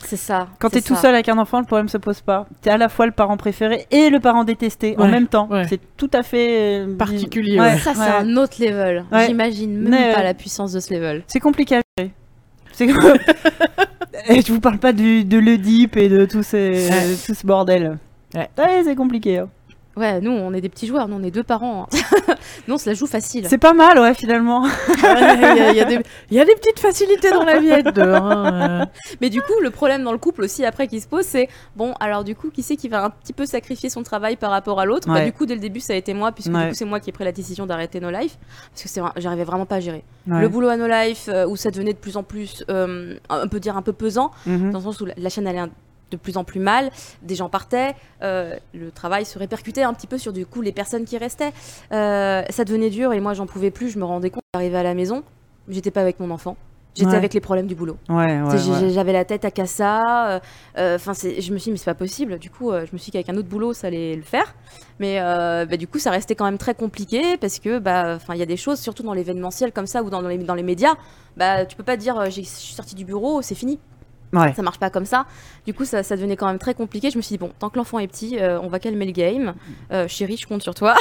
C'est 0.05 0.15
ça. 0.17 0.47
Quand 0.59 0.69
c'est 0.71 0.81
t'es 0.81 0.87
tout 0.87 0.95
seul 0.95 1.13
avec 1.13 1.29
un 1.29 1.37
enfant, 1.37 1.59
le 1.59 1.65
problème 1.65 1.87
se 1.89 1.97
pose 1.97 2.21
pas. 2.21 2.47
T'es 2.61 2.69
à 2.71 2.77
la 2.77 2.89
fois 2.89 3.05
le 3.05 3.11
parent 3.11 3.37
préféré 3.37 3.85
et 3.91 4.09
le 4.09 4.19
parent 4.19 4.43
détesté 4.43 4.95
en 4.97 5.07
même 5.07 5.27
temps. 5.27 5.47
ouais. 5.51 5.65
C'est 5.69 5.79
tout 5.97 6.09
à 6.13 6.23
fait 6.23 6.79
euh, 6.81 6.95
Particulier, 6.97 7.59
Ouais, 7.59 7.67
ouais. 7.73 7.77
Ça 7.77 7.93
c'est 7.93 7.99
ouais. 8.01 8.07
un 8.07 8.37
autre 8.37 8.55
level. 8.59 9.05
Ouais. 9.11 9.27
J'imagine 9.27 9.77
même 9.77 9.89
Mais, 9.91 10.13
pas 10.13 10.21
euh, 10.21 10.23
la 10.23 10.33
puissance 10.33 10.71
de 10.73 10.79
ce 10.79 10.93
level. 10.93 11.23
C'est 11.27 11.39
compliqué 11.39 11.75
à 11.75 11.81
gérer. 11.97 12.11
C'est 12.71 12.87
et 14.27 14.41
je 14.45 14.51
vous 14.51 14.59
parle 14.59 14.79
pas 14.79 14.93
du, 14.93 15.23
de 15.23 15.37
l'Oedipe 15.37 15.95
et 15.97 16.09
de 16.09 16.25
tout, 16.25 16.43
ces, 16.43 16.89
Ouais. 16.89 17.15
tout 17.25 17.33
ce 17.33 17.45
bordel. 17.45 17.97
Ouais. 18.35 18.49
Ouais, 18.57 18.81
c'est 18.83 18.95
compliqué. 18.95 19.39
hein. 19.39 19.49
Ouais, 19.97 20.21
nous 20.21 20.31
on 20.31 20.53
est 20.53 20.61
des 20.61 20.69
petits 20.69 20.87
joueurs, 20.87 21.09
nous 21.09 21.17
on 21.17 21.23
est 21.23 21.31
deux 21.31 21.43
parents. 21.43 21.87
hein. 21.91 22.33
nous 22.67 22.75
on 22.75 22.77
se 22.77 22.87
la 22.89 22.93
joue 22.95 23.07
facile. 23.07 23.47
C'est 23.49 23.57
pas 23.57 23.73
mal, 23.73 23.99
ouais, 23.99 24.13
finalement. 24.13 24.65
Il 24.97 25.01
y, 25.01 25.05
a- 25.05 25.71
il 25.71 25.77
y 25.77 25.99
il 26.31 26.37
y 26.37 26.39
a 26.39 26.45
des 26.45 26.55
petites 26.55 26.79
facilités 26.79 27.31
dans 27.31 27.43
la 27.43 27.59
vie 27.59 27.71
à 27.71 27.79
être 27.79 27.91
deux. 27.93 28.01
hein, 28.13 28.81
euh. 28.81 28.85
Mais 29.19 29.29
du 29.29 29.41
coup, 29.41 29.59
le 29.61 29.71
problème 29.71 30.03
dans 30.03 30.13
le 30.13 30.17
couple 30.17 30.43
aussi 30.43 30.63
après 30.63 30.87
qui 30.87 31.01
se 31.01 31.07
pose, 31.07 31.25
c'est 31.25 31.49
bon, 31.75 31.93
alors 31.99 32.23
du 32.23 32.33
coup, 32.35 32.49
qui 32.49 32.63
c'est 32.63 32.77
qui 32.77 32.87
va 32.87 33.03
un 33.03 33.09
petit 33.09 33.33
peu 33.33 33.45
sacrifier 33.45 33.89
son 33.89 34.03
travail 34.03 34.37
par 34.37 34.51
rapport 34.51 34.79
à 34.79 34.85
l'autre? 34.85 35.07
Bah, 35.07 35.15
Ouais. 35.15 35.25
Du 35.25 35.33
coup, 35.33 35.45
dès 35.45 35.55
le 35.55 35.59
début, 35.59 35.81
ça 35.81 35.91
a 35.93 35.95
été 35.97 36.13
moi, 36.13 36.31
puisque 36.31 36.53
Ouais. 36.53 36.63
du 36.65 36.69
coup, 36.69 36.75
c'est 36.75 36.85
moi 36.85 37.01
qui 37.01 37.09
ai 37.09 37.13
pris 37.13 37.25
la 37.25 37.31
décision 37.33 37.65
d'arrêter 37.65 37.99
No 37.99 38.09
Life, 38.11 38.37
parce 38.71 38.83
que 38.83 38.89
c'est 38.89 39.01
vrai- 39.01 39.11
j'arrivais 39.17 39.43
vraiment 39.43 39.65
pas 39.65 39.75
à 39.77 39.79
gérer. 39.81 40.03
Ouais. 40.27 40.39
Le 40.39 40.47
boulot 40.47 40.69
à 40.69 40.77
No 40.77 40.87
Life, 40.87 41.25
euh, 41.27 41.45
où 41.47 41.57
ça 41.57 41.71
devenait 41.71 41.93
de 41.93 41.97
plus 41.97 42.15
en 42.15 42.23
plus, 42.23 42.63
euh, 42.69 43.17
on 43.29 43.47
peut 43.49 43.59
dire 43.59 43.75
un 43.75 43.81
peu 43.81 43.91
pesant, 43.91 44.31
Mhm. 44.45 44.71
dans 44.71 44.77
le 44.77 44.83
sens 44.85 45.01
où 45.01 45.05
la, 45.05 45.13
la 45.17 45.29
chaîne 45.29 45.47
allait 45.47 45.59
un- 45.59 45.69
de 46.11 46.17
plus 46.17 46.37
en 46.37 46.43
plus 46.43 46.59
mal, 46.59 46.91
des 47.21 47.35
gens 47.35 47.49
partaient, 47.49 47.95
euh, 48.21 48.55
le 48.73 48.91
travail 48.91 49.25
se 49.25 49.37
répercutait 49.39 49.83
un 49.83 49.93
petit 49.93 50.07
peu 50.07 50.17
sur 50.17 50.33
du 50.33 50.45
coup 50.45 50.61
les 50.61 50.71
personnes 50.71 51.05
qui 51.05 51.17
restaient. 51.17 51.53
Euh, 51.91 52.43
ça 52.49 52.63
devenait 52.65 52.89
dur 52.89 53.13
et 53.13 53.19
moi 53.19 53.33
j'en 53.33 53.45
pouvais 53.45 53.71
plus, 53.71 53.89
je 53.89 53.99
me 53.99 54.05
rendais 54.05 54.29
compte, 54.29 54.43
j'arrivais 54.53 54.77
à 54.77 54.83
la 54.83 54.93
maison, 54.93 55.23
j'étais 55.67 55.91
pas 55.91 56.01
avec 56.01 56.19
mon 56.19 56.31
enfant. 56.31 56.57
J'étais 56.95 57.11
Ouais. 57.11 57.17
avec 57.17 57.33
les 57.35 57.39
problèmes 57.39 57.67
du 57.67 57.75
boulot. 57.75 57.97
Ouais, 58.09 58.41
ouais. 58.41 58.89
J'avais 58.89 59.13
la 59.13 59.23
tête 59.23 59.45
à 59.45 59.51
Cassa. 59.51 60.41
Enfin, 60.75 61.13
c'est 61.13 61.39
je 61.39 61.53
me 61.53 61.57
suis 61.59 61.65
dit, 61.69 61.71
mais 61.73 61.77
c'est 61.77 61.85
pas 61.85 61.93
possible. 61.93 62.39
Du 62.39 62.49
coup, 62.49 62.71
euh, 62.71 62.85
je 62.87 62.89
me 62.91 62.97
suis 62.97 63.05
dit 63.05 63.11
qu'avec 63.11 63.29
un 63.29 63.37
autre 63.37 63.47
boulot, 63.47 63.73
ça 63.73 63.87
allait 63.87 64.15
le 64.15 64.23
faire. 64.23 64.55
Mais 64.99 65.17
euh, 65.21 65.65
bah, 65.65 65.77
du 65.77 65.87
coup, 65.87 65.99
ça 65.99 66.09
restait 66.11 66.33
quand 66.35 66.45
même 66.45 66.57
très 66.57 66.73
compliqué 66.73 67.37
parce 67.37 67.59
que, 67.59 67.77
bah, 67.79 68.15
enfin, 68.15 68.33
il 68.33 68.39
y 68.39 68.43
a 68.43 68.47
des 68.47 68.57
choses, 68.57 68.79
surtout 68.79 69.03
dans 69.03 69.13
l'événementiel 69.13 69.71
comme 69.71 69.85
ça 69.85 70.01
ou 70.03 70.09
dans, 70.09 70.19
les, 70.21 70.39
dans 70.39 70.55
les 70.55 70.63
médias, 70.63 70.95
bah, 71.37 71.65
tu 71.65 71.77
peux 71.77 71.83
pas 71.83 71.95
dire, 71.95 72.19
euh, 72.19 72.25
j'ai- 72.31 72.43
je 72.43 72.49
suis 72.49 72.73
sortie 72.73 72.95
du 72.95 73.05
bureau, 73.05 73.41
c'est 73.43 73.55
fini. 73.55 73.79
Ouais. 74.33 74.53
Ça 74.53 74.61
marche 74.61 74.79
pas 74.79 74.89
comme 74.89 75.05
ça. 75.05 75.25
Du 75.65 75.73
coup, 75.73 75.85
ça, 75.85 76.03
ça 76.03 76.15
devenait 76.15 76.35
quand 76.35 76.47
même 76.47 76.59
très 76.59 76.73
compliqué. 76.73 77.09
Je 77.09 77.17
me 77.17 77.21
suis 77.21 77.33
dit, 77.33 77.39
bon, 77.39 77.51
tant 77.57 77.69
que 77.69 77.77
l'enfant 77.77 77.99
est 77.99 78.07
petit, 78.07 78.37
euh, 78.39 78.59
on 78.61 78.67
va 78.67 78.79
calmer 78.79 79.05
le 79.05 79.11
game. 79.11 79.53
Euh, 79.91 80.07
chérie, 80.07 80.37
je 80.37 80.47
compte 80.47 80.61
sur 80.61 80.75
toi. 80.75 80.95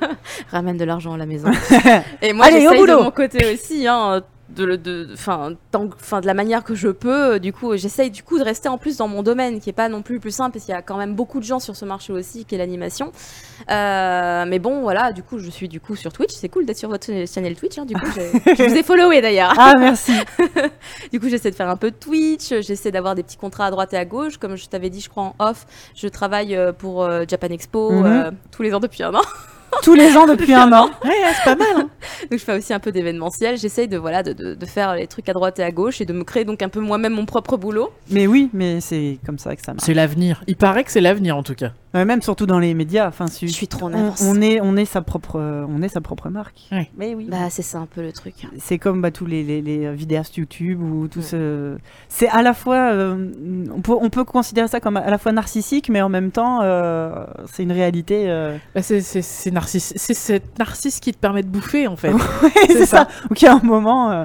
Ramène 0.50 0.76
de 0.76 0.84
l'argent 0.84 1.14
à 1.14 1.16
la 1.16 1.26
maison. 1.26 1.50
Et 2.22 2.32
moi, 2.32 2.50
j'essaye 2.50 2.86
de 2.86 3.02
mon 3.02 3.10
côté 3.10 3.52
aussi, 3.52 3.86
hein, 3.86 4.22
de, 4.54 6.26
la 6.26 6.34
manière 6.34 6.64
que 6.64 6.74
je 6.74 6.88
peux. 6.88 7.38
Du 7.40 7.52
coup, 7.52 7.76
j'essaye 7.76 8.10
du 8.10 8.22
coup 8.22 8.38
de 8.38 8.44
rester 8.44 8.68
en 8.68 8.78
plus 8.78 8.96
dans 8.96 9.08
mon 9.08 9.22
domaine, 9.22 9.60
qui 9.60 9.70
est 9.70 9.74
pas 9.74 9.88
non 9.88 10.02
plus 10.02 10.14
le 10.14 10.20
plus 10.20 10.30
simple, 10.34 10.52
parce 10.52 10.64
qu'il 10.64 10.74
y 10.74 10.76
a 10.78 10.82
quand 10.82 10.96
même 10.96 11.14
beaucoup 11.14 11.38
de 11.40 11.44
gens 11.44 11.60
sur 11.60 11.76
ce 11.76 11.84
marché 11.84 12.12
aussi, 12.12 12.44
qui 12.44 12.54
est 12.54 12.58
l'animation. 12.58 13.12
Euh, 13.70 14.44
mais 14.46 14.58
bon, 14.58 14.80
voilà, 14.82 15.12
du 15.12 15.22
coup, 15.22 15.38
je 15.38 15.50
suis 15.50 15.68
du 15.68 15.80
coup 15.80 15.96
sur 15.96 16.12
Twitch. 16.12 16.32
C'est 16.32 16.48
cool 16.48 16.66
d'être 16.66 16.78
sur 16.78 16.88
votre 16.88 17.06
channel 17.26 17.54
Twitch. 17.56 17.78
hein, 17.78 17.84
du 17.84 17.94
coup, 17.94 18.06
je 18.14 18.68
vous 18.68 18.74
ai 18.74 18.82
followé 18.82 19.20
d'ailleurs. 19.20 19.54
Ah, 19.58 19.74
merci. 19.78 20.12
Du 21.12 21.20
coup, 21.20 21.28
j'essaie 21.28 21.50
de 21.50 21.54
faire 21.56 21.68
un 21.68 21.76
peu 21.76 21.90
de 21.90 21.96
Twitch, 21.96 22.48
j'essaie 22.60 22.90
d'avoir 22.90 23.14
des 23.14 23.22
petits 23.22 23.36
contrats 23.36 23.66
à 23.66 23.70
droite 23.70 23.92
et 23.92 23.96
à 23.96 24.04
gauche. 24.04 24.38
Comme 24.38 24.56
je 24.56 24.66
t'avais 24.66 24.90
dit, 24.90 25.00
je 25.00 25.08
crois 25.08 25.22
en 25.24 25.34
off, 25.38 25.66
je 25.94 26.08
travaille 26.08 26.56
euh, 26.56 26.72
pour 26.72 27.02
euh, 27.04 27.24
Japan 27.28 27.48
Expo 27.48 27.90
Mhm. 27.90 28.06
euh, 28.06 28.30
tous 28.50 28.62
les 28.62 28.74
ans 28.74 28.80
depuis 28.80 29.02
un 29.02 29.14
an. 29.14 29.20
Tous 29.82 29.94
les 29.94 30.16
ans 30.16 30.26
depuis 30.26 30.54
un 30.54 30.72
an. 30.72 30.88
Ouais, 31.04 31.10
c'est 31.36 31.44
pas 31.44 31.56
mal. 31.56 31.66
hein. 31.76 31.88
Donc, 32.30 32.38
je 32.38 32.44
fais 32.44 32.56
aussi 32.56 32.72
un 32.72 32.78
peu 32.80 32.92
d'événementiel. 32.92 33.56
J'essaye 33.58 33.88
de, 33.88 33.96
voilà, 33.98 34.22
de, 34.22 34.32
de- 34.32 34.54
de 34.54 34.66
faire 34.66 34.94
les 34.94 35.06
trucs 35.06 35.28
à 35.28 35.32
droite 35.32 35.58
et 35.58 35.62
à 35.62 35.70
gauche 35.70 36.00
et 36.00 36.06
de 36.06 36.12
me 36.12 36.24
créer 36.24 36.44
donc 36.44 36.62
un 36.62 36.68
peu 36.68 36.80
moi-même 36.80 37.12
mon 37.14 37.26
propre 37.26 37.56
boulot. 37.56 37.90
Mais 38.10 38.26
oui, 38.26 38.50
mais 38.52 38.80
c'est 38.80 39.18
comme 39.26 39.38
ça 39.38 39.54
que 39.56 39.62
ça 39.62 39.72
marche. 39.74 39.84
C'est 39.84 39.94
l'avenir. 39.94 40.42
Il 40.46 40.56
paraît 40.56 40.84
que 40.84 40.90
c'est 40.90 41.00
l'avenir 41.00 41.36
en 41.36 41.42
tout 41.42 41.54
cas. 41.54 41.72
Ouais, 41.94 42.04
même 42.04 42.22
surtout 42.22 42.46
dans 42.46 42.58
les 42.58 42.74
médias. 42.74 43.06
Enfin, 43.08 43.26
si- 43.28 43.46
Je 43.46 43.52
suis 43.52 43.68
trop 43.68 43.86
en 43.86 43.92
on, 43.92 43.98
avance. 43.98 44.22
on 44.26 44.40
est, 44.42 44.60
on 44.60 44.76
est 44.76 44.84
sa 44.84 45.00
propre, 45.02 45.38
on 45.68 45.80
est 45.82 45.88
sa 45.88 46.00
propre 46.00 46.28
marque. 46.28 46.56
Ouais. 46.72 46.90
Mais 46.96 47.14
oui. 47.14 47.26
Bah, 47.30 47.50
c'est 47.50 47.62
ça 47.62 47.78
un 47.78 47.86
peu 47.86 48.02
le 48.02 48.12
truc. 48.12 48.34
c'est 48.58 48.78
comme 48.78 49.00
bah, 49.00 49.10
tous 49.10 49.26
les, 49.26 49.42
les, 49.44 49.62
les 49.62 49.92
vidéastes 49.92 50.36
YouTube 50.36 50.80
ou 50.82 51.06
tout 51.08 51.20
Ouais. 51.20 51.24
ce. 51.24 51.76
C'est 52.08 52.28
à 52.28 52.42
la 52.42 52.52
fois. 52.54 52.90
euh, 52.92 53.30
on, 53.74 53.80
peut, 53.80 53.92
on 54.00 54.10
peut 54.10 54.24
considérer 54.24 54.66
ça 54.68 54.80
comme 54.80 54.96
à 54.96 55.08
la 55.10 55.18
fois 55.18 55.32
narcissique, 55.32 55.88
mais 55.88 56.02
en 56.02 56.08
même 56.08 56.30
temps, 56.32 56.60
euh, 56.62 57.24
c'est 57.52 57.62
une 57.62 57.72
réalité. 57.72 58.24
euh, 58.28 58.56
Bah, 58.74 58.82
c'est 58.82 59.00
c'est- 59.00 59.22
c'est 59.22 59.50
narcisse- 59.64 59.92
c'est 59.96 60.14
cette 60.14 60.58
narcisse 60.58 61.00
qui 61.00 61.12
te 61.12 61.18
permet 61.18 61.42
de 61.42 61.48
bouffer 61.48 61.86
en 61.86 61.96
fait. 61.96 62.12
Ouais, 62.42 62.50
C'est 62.68 62.86
ça. 62.86 63.04
ça. 63.04 63.08
Donc 63.28 63.40
il 63.42 63.44
y 63.44 63.48
a 63.48 63.54
un 63.54 63.60
moment. 63.62 64.10
euh, 64.12 64.24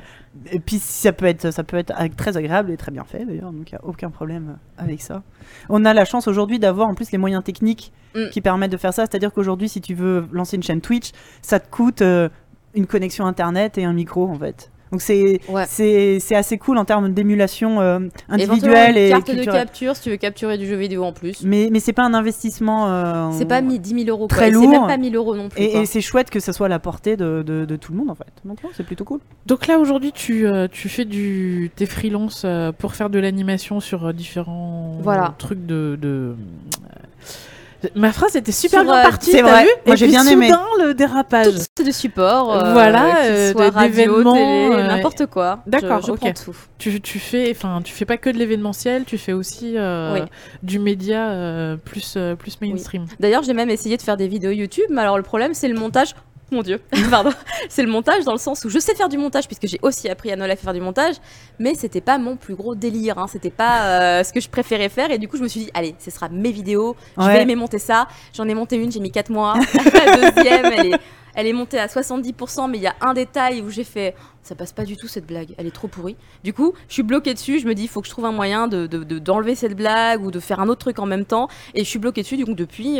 et 0.51 0.59
puis 0.59 0.77
ça 0.79 1.11
peut 1.11 1.25
être, 1.25 1.51
ça 1.51 1.63
peut 1.63 1.77
être 1.77 1.91
ag- 1.97 2.15
très 2.15 2.37
agréable 2.37 2.71
et 2.71 2.77
très 2.77 2.91
bien 2.91 3.03
fait 3.03 3.25
d'ailleurs, 3.25 3.51
donc 3.51 3.71
il 3.71 3.75
n'y 3.75 3.79
a 3.79 3.85
aucun 3.85 4.09
problème 4.09 4.57
avec 4.77 5.01
ça. 5.01 5.23
On 5.69 5.83
a 5.85 5.93
la 5.93 6.05
chance 6.05 6.27
aujourd'hui 6.27 6.59
d'avoir 6.59 6.87
en 6.87 6.93
plus 6.93 7.11
les 7.11 7.17
moyens 7.17 7.43
techniques 7.43 7.91
Mm. 8.15 8.29
qui 8.31 8.41
permettent 8.41 8.71
de 8.71 8.77
faire 8.77 8.91
ça. 8.93 9.03
C'est-à-dire 9.05 9.31
qu'aujourd'hui, 9.31 9.69
si 9.69 9.81
tu 9.81 9.93
veux 9.93 10.27
lancer 10.31 10.55
une 10.55 10.63
chaîne 10.63 10.81
Twitch, 10.81 11.11
ça 11.43 11.59
te 11.59 11.69
coûte 11.69 12.01
euh, 12.01 12.27
une 12.73 12.87
connexion 12.87 13.25
internet 13.27 13.77
et 13.77 13.85
un 13.85 13.93
micro 13.93 14.27
en 14.27 14.33
fait. 14.33 14.71
Donc 14.91 15.01
c'est 15.01 15.39
Ouais. 15.49 15.65
c'est 15.67 16.19
c'est 16.19 16.35
assez 16.35 16.57
cool 16.57 16.77
en 16.77 16.85
termes 16.85 17.13
d'émulation 17.13 17.79
euh, 17.79 17.99
individuelle 18.27 18.97
une 18.97 19.03
et 19.03 19.09
carte 19.09 19.31
de 19.35 19.43
capture 19.43 19.95
si 19.95 20.01
tu 20.03 20.09
veux 20.09 20.17
capturer 20.17 20.57
du 20.57 20.65
jeu 20.67 20.75
vidéo 20.75 21.03
en 21.03 21.13
plus. 21.13 21.43
Mais 21.43 21.69
mais 21.71 21.79
c'est 21.79 21.93
pas 21.93 22.03
un 22.03 22.13
investissement. 22.13 22.87
euh, 22.89 23.29
C'est 23.33 23.45
pas 23.45 23.61
mis 23.61 23.77
10 23.79 24.05
000 24.05 24.09
euros. 24.09 24.27
quoi. 24.27 24.37
Très 24.37 24.45
Et 24.49 24.51
C'est 24.51 24.55
lourd. 24.55 24.69
même 24.71 24.87
pas 24.87 24.97
1000 24.97 25.15
euros 25.15 25.35
non 25.35 25.49
plus. 25.49 25.61
Et, 25.61 25.85
c'est 25.85 26.01
chouette 26.01 26.29
que 26.29 26.39
ça 26.39 26.53
soit 26.53 26.65
à 26.65 26.69
la 26.69 26.79
portée 26.79 27.17
de, 27.17 27.43
de, 27.45 27.65
de 27.65 27.75
tout 27.75 27.91
le 27.91 27.99
monde 27.99 28.09
en 28.09 28.15
fait. 28.15 28.25
Donc 28.45 28.57
c'est 28.75 28.85
plutôt 28.85 29.03
cool. 29.05 29.19
Donc 29.45 29.67
là 29.67 29.77
aujourd'hui 29.79 30.11
tu, 30.11 30.47
euh, 30.47 30.67
tu 30.71 30.89
fais 30.89 31.05
du 31.05 31.69
tes 31.75 31.85
freelance 31.85 32.43
euh, 32.45 32.71
pour 32.71 32.95
faire 32.95 33.09
de 33.09 33.19
l'animation 33.19 33.79
sur 33.79 34.13
différents 34.13 34.97
Voilà. 35.01 35.35
trucs 35.37 35.65
de, 35.65 35.97
de... 36.01 36.35
Ma 37.95 38.11
phrase 38.11 38.35
était 38.35 38.51
super 38.51 38.81
Sur, 38.81 38.91
bien 38.91 38.99
euh, 38.99 39.03
partie, 39.03 39.31
c'est 39.31 39.41
t'as 39.41 39.49
vrai. 39.49 39.63
vu 39.63 39.69
Moi, 39.85 39.93
Et 39.93 39.97
j'ai 39.97 40.05
puis 40.07 40.11
bien 40.13 40.27
aimé. 40.27 40.47
soudain, 40.47 40.63
le 40.85 40.93
dérapage. 40.93 41.53
Tout 41.75 41.83
de 41.83 41.91
support. 41.91 42.53
euh, 42.53 42.73
Voilà, 42.73 43.23
euh, 43.25 43.51
soit 43.53 43.69
de- 43.69 43.73
radio, 43.75 43.89
d'événements, 44.05 44.33
télé, 44.33 44.69
euh, 44.73 44.87
n'importe 44.87 45.25
quoi. 45.27 45.59
D'accord, 45.65 46.01
je 46.05 46.11
prends 46.11 46.33
tout. 46.33 46.55
Tu, 46.77 46.99
tu 46.99 47.19
fais, 47.19 47.49
enfin, 47.51 47.81
tu 47.83 47.93
fais 47.93 48.05
pas 48.05 48.17
que 48.17 48.29
de 48.29 48.37
l'événementiel, 48.37 49.05
tu 49.05 49.17
fais 49.17 49.33
aussi 49.33 49.75
Oui. 49.77 50.19
du 50.63 50.79
média 50.79 51.33
plus 51.85 52.17
plus 52.37 52.59
mainstream. 52.61 53.05
D'ailleurs, 53.19 53.43
j'ai 53.43 53.53
même 53.53 53.69
essayé 53.69 53.95
de 53.97 54.01
faire 54.01 54.17
des 54.17 54.27
vidéos 54.27 54.51
YouTube, 54.51 54.85
mais 54.89 55.01
alors 55.01 55.17
le 55.17 55.23
problème, 55.23 55.53
c'est 55.53 55.67
le 55.69 55.79
montage. 55.79 56.15
Mon 56.51 56.63
Dieu, 56.63 56.81
pardon. 57.11 57.31
C'est 57.69 57.83
le 57.83 57.89
montage 57.89 58.23
dans 58.25 58.31
le 58.31 58.37
sens 58.39 58.63
où 58.65 58.69
je 58.69 58.79
sais 58.79 58.95
faire 58.95 59.07
du 59.09 59.17
montage, 59.17 59.45
puisque 59.47 59.67
j'ai 59.67 59.79
aussi 59.83 60.09
appris 60.09 60.31
à 60.31 60.35
Noël 60.35 60.49
à 60.51 60.55
faire 60.55 60.73
du 60.73 60.81
montage, 60.81 61.15
mais 61.59 61.75
c'était 61.75 62.01
pas 62.01 62.17
mon 62.17 62.37
plus 62.37 62.55
gros 62.55 62.73
délire. 62.75 63.19
Hein. 63.19 63.27
C'était 63.31 63.51
pas 63.51 63.83
euh, 64.19 64.23
ce 64.23 64.33
que 64.33 64.39
je 64.39 64.49
préférais 64.49 64.89
faire, 64.89 65.11
et 65.11 65.17
du 65.19 65.27
coup, 65.27 65.37
je 65.37 65.43
me 65.43 65.47
suis 65.47 65.61
dit, 65.61 65.71
allez, 65.75 65.95
ce 65.99 66.09
sera 66.09 66.27
mes 66.29 66.51
vidéos, 66.51 66.95
je 67.17 67.23
Ouais. 67.23 67.33
vais 67.33 67.41
aimer 67.43 67.55
monter 67.55 67.77
ça. 67.79 68.07
J'en 68.35 68.47
ai 68.47 68.53
monté 68.55 68.77
une, 68.77 68.91
j'ai 68.91 68.99
mis 68.99 69.11
4 69.11 69.29
mois. 69.29 69.53
La 69.93 70.31
deuxième, 70.31 70.65
elle 70.65 70.85
est, 70.93 70.99
elle 71.39 71.47
est 71.47 71.53
montée 71.53 71.79
à 71.79 71.87
70%, 71.87 72.69
mais 72.69 72.77
il 72.77 72.81
y 72.83 72.87
a 72.87 72.95
un 73.01 73.13
détail 73.13 73.61
où 73.61 73.69
j'ai 73.69 73.83
fait, 73.83 74.15
ça 74.43 74.55
passe 74.55 74.73
pas 74.73 74.83
du 74.83 74.97
tout 74.97 75.07
cette 75.07 75.25
blague, 75.25 75.53
elle 75.57 75.67
est 75.67 75.71
trop 75.71 75.87
pourrie. 75.87 76.15
Du 76.43 76.53
coup, 76.53 76.73
je 76.87 76.93
suis 76.93 77.03
bloquée 77.03 77.33
dessus, 77.33 77.59
je 77.59 77.67
me 77.67 77.73
dis, 77.73 77.83
il 77.83 77.87
faut 77.87 78.01
que 78.01 78.07
je 78.07 78.11
trouve 78.11 78.25
un 78.25 78.31
moyen 78.31 78.67
de, 78.67 78.87
de- 78.87 79.03
de- 79.03 79.19
d'enlever 79.19 79.55
cette 79.55 79.75
blague 79.75 80.23
ou 80.23 80.31
de 80.31 80.39
faire 80.39 80.59
un 80.59 80.67
autre 80.67 80.79
truc 80.81 80.99
en 80.99 81.05
même 81.05 81.25
temps. 81.25 81.47
Et 81.75 81.83
je 81.83 81.89
suis 81.89 81.99
bloquée 81.99 82.21
dessus, 82.23 82.35
du 82.37 82.45
coup, 82.45 82.53
depuis 82.55 82.99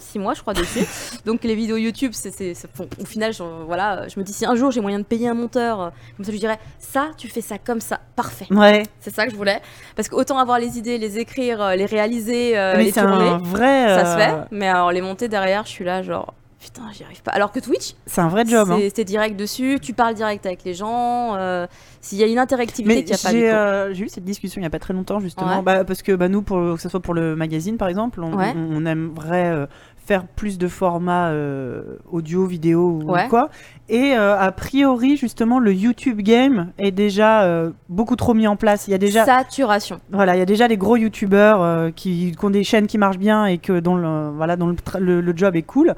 6 0.00 0.18
mois, 0.18 0.34
je 0.34 0.40
crois, 0.42 0.54
dessus. 0.54 0.84
Donc, 1.24 1.44
les 1.44 1.54
vidéos 1.54 1.76
YouTube, 1.76 2.12
c'est, 2.14 2.52
bon, 2.76 2.88
au 3.00 3.04
final, 3.04 3.32
je, 3.32 3.42
voilà, 3.66 4.08
je 4.08 4.18
me 4.18 4.24
dis, 4.24 4.32
si 4.32 4.44
un 4.46 4.54
jour 4.54 4.70
j'ai 4.70 4.80
moyen 4.80 4.98
de 4.98 5.04
payer 5.04 5.28
un 5.28 5.34
monteur, 5.34 5.80
euh, 5.80 5.88
comme 6.16 6.24
ça, 6.24 6.30
je 6.30 6.32
lui 6.32 6.40
dirais, 6.40 6.58
ça, 6.78 7.10
tu 7.16 7.28
fais 7.28 7.40
ça 7.40 7.58
comme 7.58 7.80
ça, 7.80 8.00
parfait. 8.14 8.46
Ouais. 8.50 8.82
C'est 9.00 9.14
ça 9.14 9.24
que 9.26 9.30
je 9.32 9.36
voulais. 9.36 9.60
Parce 9.94 10.08
qu'autant 10.08 10.38
avoir 10.38 10.58
les 10.58 10.78
idées, 10.78 10.98
les 10.98 11.18
écrire, 11.18 11.60
euh, 11.62 11.74
les 11.76 11.86
réaliser, 11.86 12.58
euh, 12.58 12.74
les 12.76 12.92
tourner, 12.92 13.36
vrai. 13.42 13.86
ça 13.88 14.04
se 14.04 14.10
euh, 14.10 14.16
fait. 14.42 14.48
Mais 14.50 14.68
alors, 14.68 14.92
les 14.92 15.00
monter 15.00 15.28
derrière, 15.28 15.64
je 15.64 15.70
suis 15.70 15.84
là, 15.84 16.02
genre. 16.02 16.34
Putain, 16.58 16.82
j'y 16.92 17.04
arrive 17.04 17.22
pas. 17.22 17.32
Alors 17.32 17.52
que 17.52 17.60
Twitch, 17.60 17.92
C'est 18.06 18.22
un 18.22 18.28
vrai 18.28 18.44
job. 18.46 18.70
hein. 18.70 18.76
c'est 18.80 18.96
c'est 18.96 19.04
direct 19.04 19.36
dessus, 19.38 19.78
tu 19.80 19.92
parles 19.92 20.14
direct 20.14 20.46
avec 20.46 20.64
les 20.64 20.72
gens. 20.74 21.34
euh, 21.36 21.66
S'il 22.00 22.18
y 22.18 22.24
a 22.24 22.26
une 22.26 22.38
interactivité 22.38 23.04
qu'il 23.04 23.12
n'y 23.14 23.20
a 23.20 23.22
pas 23.22 23.30
j'ai 23.30 23.50
euh, 23.52 23.92
eu 23.94 24.08
cette 24.08 24.24
discussion 24.24 24.58
il 24.60 24.62
n'y 24.62 24.66
a 24.66 24.70
pas 24.70 24.78
très 24.78 24.94
longtemps 24.94 25.20
justement, 25.20 25.58
Ouais. 25.58 25.62
bah, 25.62 25.84
parce 25.84 26.02
que 26.02 26.12
bah, 26.12 26.28
nous, 26.28 26.40
pour, 26.42 26.56
que 26.76 26.80
ce 26.80 26.88
soit 26.88 27.00
pour 27.00 27.12
le 27.14 27.36
magazine 27.36 27.76
par 27.76 27.88
exemple, 27.88 28.20
on, 28.22 28.34
Ouais. 28.36 28.54
on- 28.56 28.76
on 28.82 28.86
aimerait 28.86 29.50
euh, 29.52 29.66
faire 30.06 30.26
plus 30.26 30.56
de 30.56 30.66
formats 30.66 31.28
euh, 31.30 31.98
audio, 32.10 32.46
vidéo 32.46 33.00
ou 33.02 33.12
Ouais. 33.12 33.28
quoi. 33.28 33.50
Et 33.88 34.14
a 34.14 34.50
priori 34.50 35.16
justement 35.16 35.58
le 35.58 35.72
YouTube 35.74 36.20
Game 36.22 36.72
est 36.78 36.90
déjà 36.90 37.46
beaucoup 37.88 38.16
trop 38.16 38.32
mis 38.34 38.46
en 38.48 38.56
place. 38.56 38.88
Il 38.88 38.92
y 38.92 38.94
a 38.94 38.98
déjà, 38.98 39.24
Saturation. 39.26 40.00
voilà, 40.10 40.34
il 40.36 40.38
y 40.38 40.42
a 40.42 40.46
déjà 40.46 40.66
les 40.68 40.76
gros 40.78 40.96
YouTubeurs 40.96 41.92
qui, 41.94 42.32
qui 42.36 42.44
ont 42.44 42.50
des 42.50 42.64
chaînes 42.64 42.86
qui 42.86 42.98
marchent 42.98 43.18
bien 43.18 43.44
et 43.46 43.58
que 43.58 43.78
dont 43.78 43.94
le, 43.96 44.30
voilà, 44.30 44.56
dont 44.56 44.68
le, 44.68 44.74
tra- 44.74 44.98
le- 45.00 45.20
le 45.20 45.36
job 45.36 45.54
est 45.54 45.62
cool. 45.62 45.94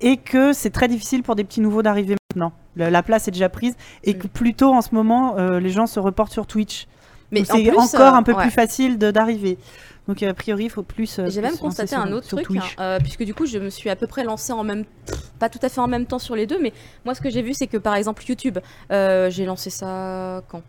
Et 0.00 0.16
que 0.16 0.52
c'est 0.52 0.70
très 0.70 0.88
difficile 0.88 1.22
pour 1.22 1.34
des 1.36 1.44
petits 1.44 1.60
nouveaux 1.60 1.82
d'arriver 1.82 2.16
maintenant. 2.32 2.52
La, 2.76 2.90
la 2.90 3.02
place 3.02 3.28
est 3.28 3.32
déjà 3.32 3.48
prise 3.48 3.74
et 4.04 4.14
Mm. 4.14 4.18
que 4.18 4.26
plutôt 4.28 4.72
en 4.72 4.80
ce 4.82 4.94
moment 4.94 5.36
euh, 5.38 5.60
les 5.60 5.70
gens 5.70 5.86
se 5.86 5.98
reportent 6.00 6.32
sur 6.32 6.46
Twitch. 6.46 6.86
Mais 7.32 7.42
en 7.42 7.44
c'est 7.56 7.70
encore 7.70 8.14
euh, 8.14 8.18
un 8.18 8.22
peu 8.22 8.32
ouais. 8.32 8.42
plus 8.42 8.50
facile 8.50 8.98
d'arriver. 8.98 9.58
Donc 10.08 10.22
a 10.22 10.34
priori, 10.34 10.64
il 10.64 10.70
faut 10.70 10.82
plus. 10.82 11.18
euh, 11.18 11.28
J'ai 11.30 11.40
même 11.42 11.56
constaté 11.56 11.94
un 11.94 12.06
sur- 12.06 12.16
autre 12.16 12.26
sur 12.26 12.42
truc, 12.42 12.56
hein, 12.58 12.80
euh, 12.80 12.98
puisque 12.98 13.22
du 13.22 13.34
coup 13.34 13.46
je 13.46 13.58
me 13.58 13.70
suis 13.70 13.90
à 13.90 13.94
peu 13.96 14.06
près 14.08 14.24
lancée 14.24 14.52
en 14.52 14.64
même, 14.64 14.84
pas 15.38 15.48
tout 15.48 15.60
à 15.62 15.68
fait 15.68 15.80
en 15.80 15.86
même 15.86 16.06
temps 16.06 16.18
sur 16.18 16.34
les 16.34 16.46
deux, 16.46 16.58
mais 16.60 16.72
moi 17.04 17.14
ce 17.14 17.20
que 17.20 17.30
j'ai 17.30 17.42
vu 17.42 17.54
c'est 17.54 17.68
que 17.68 17.76
par 17.76 17.94
exemple 17.94 18.24
YouTube, 18.26 18.58
j'ai 18.90 19.44
lancé 19.44 19.70
ça 19.70 20.42
quand? 20.48 20.62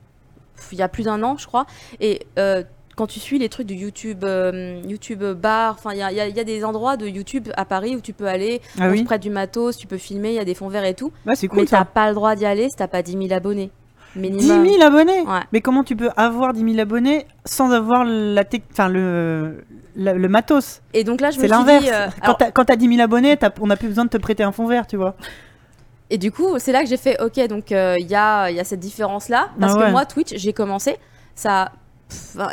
Il 0.72 0.78
y 0.78 0.84
a 0.84 0.88
plus 0.90 1.04
d'un 1.06 1.24
an 1.24 1.38
je 1.38 1.48
crois, 1.48 1.66
et 2.00 2.22
quand 2.96 3.08
tu 3.08 3.20
suis 3.20 3.40
les 3.40 3.50
trucs 3.50 3.68
de 3.68 3.74
YouTube, 3.74 4.24
euh, 4.24 4.82
YouTube 4.88 5.24
bar, 5.24 5.76
enfin 5.78 5.92
il 5.94 6.00
y 6.00 6.02
a, 6.04 6.12
y 6.12 6.32
y 6.32 6.46
des 6.46 6.64
endroits 6.66 6.98
de 6.98 7.08
YouTube 7.08 7.50
à 7.56 7.66
Paris 7.66 7.96
où 7.96 8.02
tu 8.02 8.14
peux 8.14 8.28
aller, 8.28 8.62
Ah 8.78 8.84
on 8.86 8.88
te 8.88 8.92
oui. 8.98 9.04
prête 9.04 9.22
du 9.22 9.30
matos, 9.30 9.78
tu 9.78 9.88
peux 9.88 9.98
filmer, 9.98 10.30
il 10.30 10.36
y 10.36 10.40
a 10.40 10.46
des 10.46 10.56
fonds 10.56 10.70
verts 10.70 10.86
et 10.86 10.94
tout, 10.94 11.12
Ouais, 11.26 11.36
c'est 11.36 11.48
mais 11.52 11.60
cool 11.60 11.66
t'as 11.68 11.86
pas 11.86 12.10
le 12.10 12.16
droit 12.16 12.36
d'y 12.36 12.46
aller 12.46 12.68
si 12.70 12.76
t'as 12.78 12.88
pas 12.88 13.02
10 13.02 13.14
000 13.14 13.34
abonnés. 13.34 13.72
10 14.16 14.20
Minimum. 14.22 14.66
000 14.68 14.82
abonnés. 14.84 15.22
Ouais. 15.22 15.40
Mais 15.54 15.62
comment 15.62 15.86
tu 15.86 15.96
peux 15.96 16.10
avoir 16.18 16.52
10 16.52 16.60
000 16.74 16.80
abonnés 16.82 17.26
sans 17.46 17.72
avoir 17.72 18.04
la 18.04 18.44
enfin 18.72 18.90
le 18.90 20.28
matos 20.28 20.82
Et 20.94 21.04
donc 21.06 21.22
là 21.22 21.32
je 21.32 21.38
me 21.38 21.44
suis 21.44 21.50
l'inverse. 21.50 21.84
dit, 21.86 21.90
euh, 21.92 22.08
Quand 22.20 22.24
alors- 22.26 22.38
t'as- 22.38 22.52
Quand 22.52 22.66
t'as 22.66 22.76
10 22.76 22.90
000 22.90 23.02
abonnés, 23.02 23.38
on 23.62 23.68
n'a 23.68 23.78
plus 23.78 23.88
besoin 23.88 24.04
de 24.06 24.10
te 24.10 24.18
prêter 24.18 24.44
un 24.44 24.52
fond 24.52 24.68
vert, 24.68 24.86
tu 24.86 24.98
vois. 24.98 25.16
Et 26.10 26.18
du 26.18 26.30
coup, 26.30 26.60
c'est 26.60 26.74
là 26.74 26.82
que 26.84 26.90
j'ai 26.90 26.98
fait, 26.98 27.22
ok, 27.22 27.48
donc 27.48 27.72
euh, 27.72 27.96
il 28.00 28.08
y, 28.10 28.16
a, 28.16 28.50
il 28.50 28.58
y 28.58 28.60
a 28.60 28.66
cette 28.66 28.82
différence-là. 28.82 29.50
Parce 29.58 29.76
Ah 29.76 29.78
ouais. 29.80 29.86
que 29.86 29.92
moi, 29.92 30.06
Twitch, 30.06 30.34
j'ai 30.36 30.52
commencé, 30.52 30.98
ça. 31.36 31.72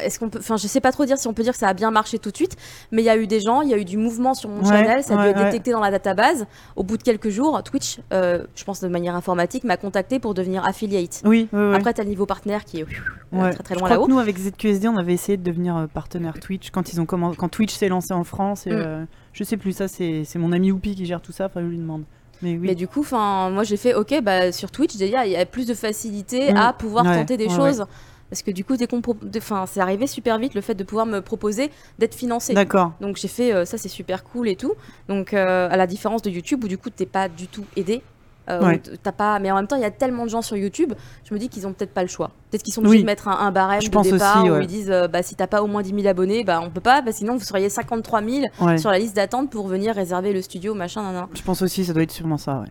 Est-ce 0.02 0.18
qu'on 0.18 0.28
peut, 0.28 0.38
enfin, 0.38 0.56
je 0.56 0.66
sais 0.66 0.80
pas 0.80 0.92
trop 0.92 1.04
dire 1.04 1.18
si 1.18 1.26
on 1.28 1.32
peut 1.34 1.42
dire 1.42 1.52
que 1.52 1.58
ça 1.58 1.68
a 1.68 1.74
bien 1.74 1.90
marché 1.90 2.18
tout 2.18 2.30
de 2.30 2.36
suite, 2.36 2.56
mais 2.92 3.02
il 3.02 3.04
y 3.04 3.08
a 3.10 3.16
eu 3.16 3.26
des 3.26 3.40
gens, 3.40 3.60
il 3.62 3.68
y 3.70 3.74
a 3.74 3.78
eu 3.78 3.84
du 3.84 3.96
mouvement 3.96 4.34
sur 4.34 4.48
mon 4.48 4.62
Ouais, 4.62 4.68
channel, 4.68 5.02
ça 5.02 5.14
a 5.14 5.16
ouais, 5.18 5.22
dû 5.24 5.28
être 5.30 5.38
ouais. 5.38 5.44
détecté 5.46 5.72
dans 5.72 5.80
la 5.80 5.90
database. 5.90 6.46
Au 6.76 6.82
bout 6.82 6.96
de 6.96 7.02
quelques 7.02 7.28
jours, 7.30 7.62
Twitch, 7.62 7.98
euh, 8.12 8.44
je 8.54 8.64
pense 8.64 8.80
de 8.80 8.88
manière 8.88 9.14
informatique, 9.14 9.64
m'a 9.64 9.76
contacté 9.76 10.18
pour 10.18 10.34
devenir 10.34 10.64
affiliate. 10.64 11.22
Oui. 11.24 11.48
Après, 11.74 11.92
t'as 11.94 12.02
le 12.02 12.08
niveau 12.08 12.26
partenaire 12.26 12.64
qui 12.64 12.80
est 12.80 12.86
euh, 13.34 13.52
très 13.52 13.62
très 13.62 13.74
loin 13.74 13.88
là-haut. 13.88 14.08
nous, 14.08 14.18
avec 14.18 14.38
ZQSD, 14.38 14.88
on 14.88 14.96
avait 14.96 15.14
essayé 15.14 15.36
de 15.36 15.42
devenir 15.42 15.76
euh, 15.76 15.86
partenaire 15.86 16.34
Twitch 16.40 16.70
quand 16.70 16.92
ils 16.92 17.00
ont 17.00 17.06
quand 17.06 17.48
Twitch 17.48 17.74
s'est 17.74 17.88
lancé 17.88 18.12
en 18.14 18.24
France. 18.24 18.66
Et, 18.66 18.70
Mm. 18.70 18.74
euh, 18.74 19.04
je 19.32 19.44
sais 19.44 19.56
plus, 19.56 19.72
ça 19.72 19.88
c'est 19.88 20.22
c'est 20.24 20.38
mon 20.38 20.52
ami 20.52 20.72
Oupi 20.72 20.94
qui 20.94 21.06
gère 21.06 21.20
tout 21.20 21.32
ça. 21.32 21.46
Enfin, 21.46 21.60
je 21.62 21.66
lui 21.66 21.78
demande. 21.78 22.02
Mais 22.42 22.52
oui. 22.52 22.60
Mais 22.68 22.74
du 22.74 22.86
coup, 22.86 23.00
enfin, 23.00 23.50
moi 23.50 23.64
j'ai 23.64 23.76
fait 23.76 23.94
OK, 23.94 24.14
bah 24.22 24.52
sur 24.52 24.70
Twitch 24.70 24.96
déjà 24.96 25.26
il 25.26 25.32
y 25.32 25.36
a 25.36 25.44
plus 25.44 25.66
de 25.66 25.74
facilité 25.74 26.52
Mm. 26.52 26.56
à 26.56 26.72
pouvoir 26.72 27.04
Ouais, 27.04 27.16
tenter 27.16 27.36
des 27.36 27.48
choses. 27.48 27.84
Parce 28.30 28.42
que 28.42 28.50
du 28.50 28.64
coup, 28.64 28.76
dès 28.76 28.86
qu'on 28.86 29.00
enfin, 29.36 29.64
c'est 29.66 29.80
arrivé 29.80 30.06
super 30.06 30.38
vite 30.38 30.54
le 30.54 30.60
fait 30.60 30.74
de 30.74 30.84
pouvoir 30.84 31.06
me 31.06 31.20
proposer 31.20 31.70
d'être 31.98 32.14
financé. 32.14 32.52
D'accord. 32.54 32.92
Donc 33.00 33.16
j'ai 33.16 33.28
fait 33.28 33.52
euh, 33.54 33.64
ça, 33.64 33.78
c'est 33.78 33.88
super 33.88 34.22
cool 34.24 34.48
et 34.48 34.56
tout. 34.56 34.74
Donc 35.08 35.32
euh, 35.32 35.68
à 35.70 35.76
la 35.76 35.86
différence 35.86 36.20
de 36.22 36.30
YouTube 36.30 36.64
où 36.64 36.68
du 36.68 36.76
coup 36.78 36.90
t'es 36.90 37.06
pas 37.06 37.28
du 37.28 37.46
tout 37.48 37.64
aidé. 37.76 38.02
euh, 38.50 38.62
Ouais. 38.64 38.80
où 39.04 39.12
pas, 39.12 39.38
mais 39.40 39.50
en 39.50 39.56
même 39.56 39.66
temps, 39.66 39.76
il 39.76 39.82
y 39.82 39.84
a 39.86 39.90
tellement 39.90 40.24
de 40.24 40.30
gens 40.30 40.40
sur 40.40 40.56
YouTube, 40.56 40.94
je 41.24 41.34
me 41.34 41.38
dis 41.38 41.50
qu'ils 41.50 41.66
ont 41.66 41.72
peut-être 41.74 41.92
pas 41.92 42.00
le 42.02 42.08
choix. 42.08 42.30
Peut-être 42.50 42.62
qu'ils 42.62 42.72
sont 42.72 42.80
obligés 42.80 42.96
Oui. 42.96 43.00
de 43.02 43.06
mettre 43.06 43.28
un, 43.28 43.38
un 43.38 43.50
barème 43.50 43.82
Je 43.82 43.88
de 43.88 43.92
pense 43.92 44.08
départ 44.08 44.38
aussi, 44.42 44.50
où 44.50 44.54
ouais. 44.54 44.64
ils 44.64 44.66
disent 44.66 44.90
euh, 44.90 45.06
bah, 45.06 45.22
si 45.22 45.34
t'as 45.34 45.46
pas 45.46 45.62
au 45.62 45.66
moins 45.66 45.82
10 45.82 45.90
000 45.94 46.06
abonnés, 46.06 46.44
bah 46.44 46.60
on 46.64 46.70
peut 46.70 46.80
pas, 46.80 47.02
bah, 47.02 47.12
sinon 47.12 47.34
vous 47.36 47.44
seriez 47.44 47.68
53 47.68 48.22
000 48.22 48.44
Ouais. 48.60 48.78
sur 48.78 48.90
la 48.90 48.98
liste 48.98 49.14
d'attente 49.16 49.50
pour 49.50 49.68
venir 49.68 49.94
réserver 49.94 50.32
le 50.32 50.40
studio, 50.40 50.72
machin, 50.74 51.02
nan, 51.02 51.12
nan. 51.14 51.26
Je 51.34 51.42
pense 51.42 51.60
aussi, 51.60 51.84
ça 51.84 51.92
doit 51.92 52.02
être 52.04 52.10
sûrement 52.10 52.38
ça, 52.38 52.60
ouais. 52.60 52.68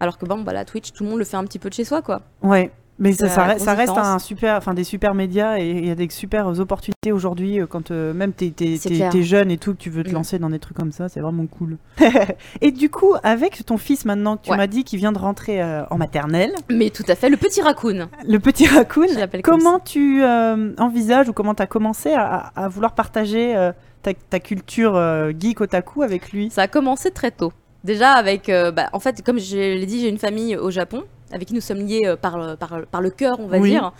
Alors 0.00 0.18
que 0.18 0.26
bon, 0.26 0.42
bah 0.42 0.52
la 0.52 0.64
Twitch, 0.64 0.90
tout 0.92 1.04
le 1.04 1.10
monde 1.10 1.20
le 1.20 1.24
fait 1.24 1.36
un 1.36 1.44
petit 1.44 1.60
peu 1.60 1.68
de 1.68 1.74
chez 1.74 1.84
soi, 1.84 2.02
quoi. 2.02 2.22
Ouais. 2.42 2.72
Mais 2.98 3.12
ça, 3.12 3.28
ça 3.58 3.74
reste 3.74 3.96
un 3.98 4.18
super, 4.20 4.56
enfin 4.56 4.72
des 4.72 4.84
super 4.84 5.14
médias 5.14 5.58
et 5.58 5.68
il 5.68 5.86
y 5.86 5.90
a 5.90 5.96
des 5.96 6.08
super 6.08 6.46
opportunités 6.46 7.10
aujourd'hui 7.10 7.60
euh, 7.60 7.66
quand 7.66 7.90
euh, 7.90 8.14
même 8.14 8.32
t'es 8.32 8.50
t'es 8.50 9.22
jeune 9.22 9.50
et 9.50 9.58
tout, 9.58 9.72
que 9.74 9.78
tu 9.78 9.90
veux 9.90 10.04
te 10.04 10.10
Mm. 10.10 10.12
lancer 10.12 10.38
dans 10.38 10.50
des 10.50 10.60
trucs 10.60 10.76
comme 10.76 10.92
ça, 10.92 11.08
c'est 11.08 11.18
vraiment 11.20 11.46
cool. 11.46 11.76
et 12.60 12.70
du 12.70 12.90
coup, 12.90 13.14
avec 13.24 13.64
ton 13.66 13.78
fils 13.78 14.04
maintenant 14.04 14.36
que 14.36 14.44
tu 14.44 14.50
Ouais. 14.52 14.56
m'as 14.56 14.66
dit 14.68 14.84
qu'il 14.84 14.98
vient 15.00 15.10
de 15.12 15.18
rentrer 15.18 15.60
euh, 15.60 15.82
en 15.90 15.98
maternelle, 15.98 16.52
Mais 16.70 16.90
tout 16.90 17.02
à 17.08 17.14
fait, 17.16 17.28
le 17.30 17.36
petit 17.36 17.60
raccoon. 17.62 18.08
le 18.28 18.38
petit 18.38 18.66
raccoon, 18.66 19.06
Je 19.08 19.40
comment 19.40 19.80
tu 19.80 20.22
euh, 20.22 20.72
envisages 20.78 21.28
ou 21.28 21.32
comment 21.32 21.54
tu 21.54 21.62
as 21.62 21.66
commencé 21.66 22.12
à, 22.12 22.52
à 22.54 22.68
vouloir 22.68 22.92
partager 22.94 23.56
euh, 23.56 23.72
ta, 24.02 24.12
ta 24.14 24.38
culture 24.38 24.94
euh, 24.94 25.32
geek 25.38 25.60
otaku 25.60 26.02
avec 26.02 26.30
lui? 26.32 26.50
Ça 26.50 26.62
a 26.62 26.68
commencé 26.68 27.10
très 27.10 27.32
tôt. 27.32 27.52
Déjà 27.82 28.12
avec, 28.12 28.48
euh, 28.48 28.70
bah, 28.70 28.88
en 28.92 29.00
fait, 29.00 29.20
comme 29.22 29.38
je 29.38 29.56
l'ai 29.56 29.84
dit, 29.86 30.00
j'ai 30.00 30.08
une 30.08 30.18
famille 30.18 30.56
au 30.56 30.70
Japon 30.70 31.02
avec 31.32 31.48
qui 31.48 31.54
nous 31.54 31.60
sommes 31.60 31.78
liés 31.86 32.02
euh, 32.06 32.16
par, 32.16 32.38
le- 32.38 32.56
par, 32.56 32.78
le- 32.78 32.86
par 32.86 33.00
le 33.00 33.10
cœur, 33.10 33.38
on 33.40 33.46
va 33.46 33.58
Oui. 33.58 33.70
dire, 33.70 33.92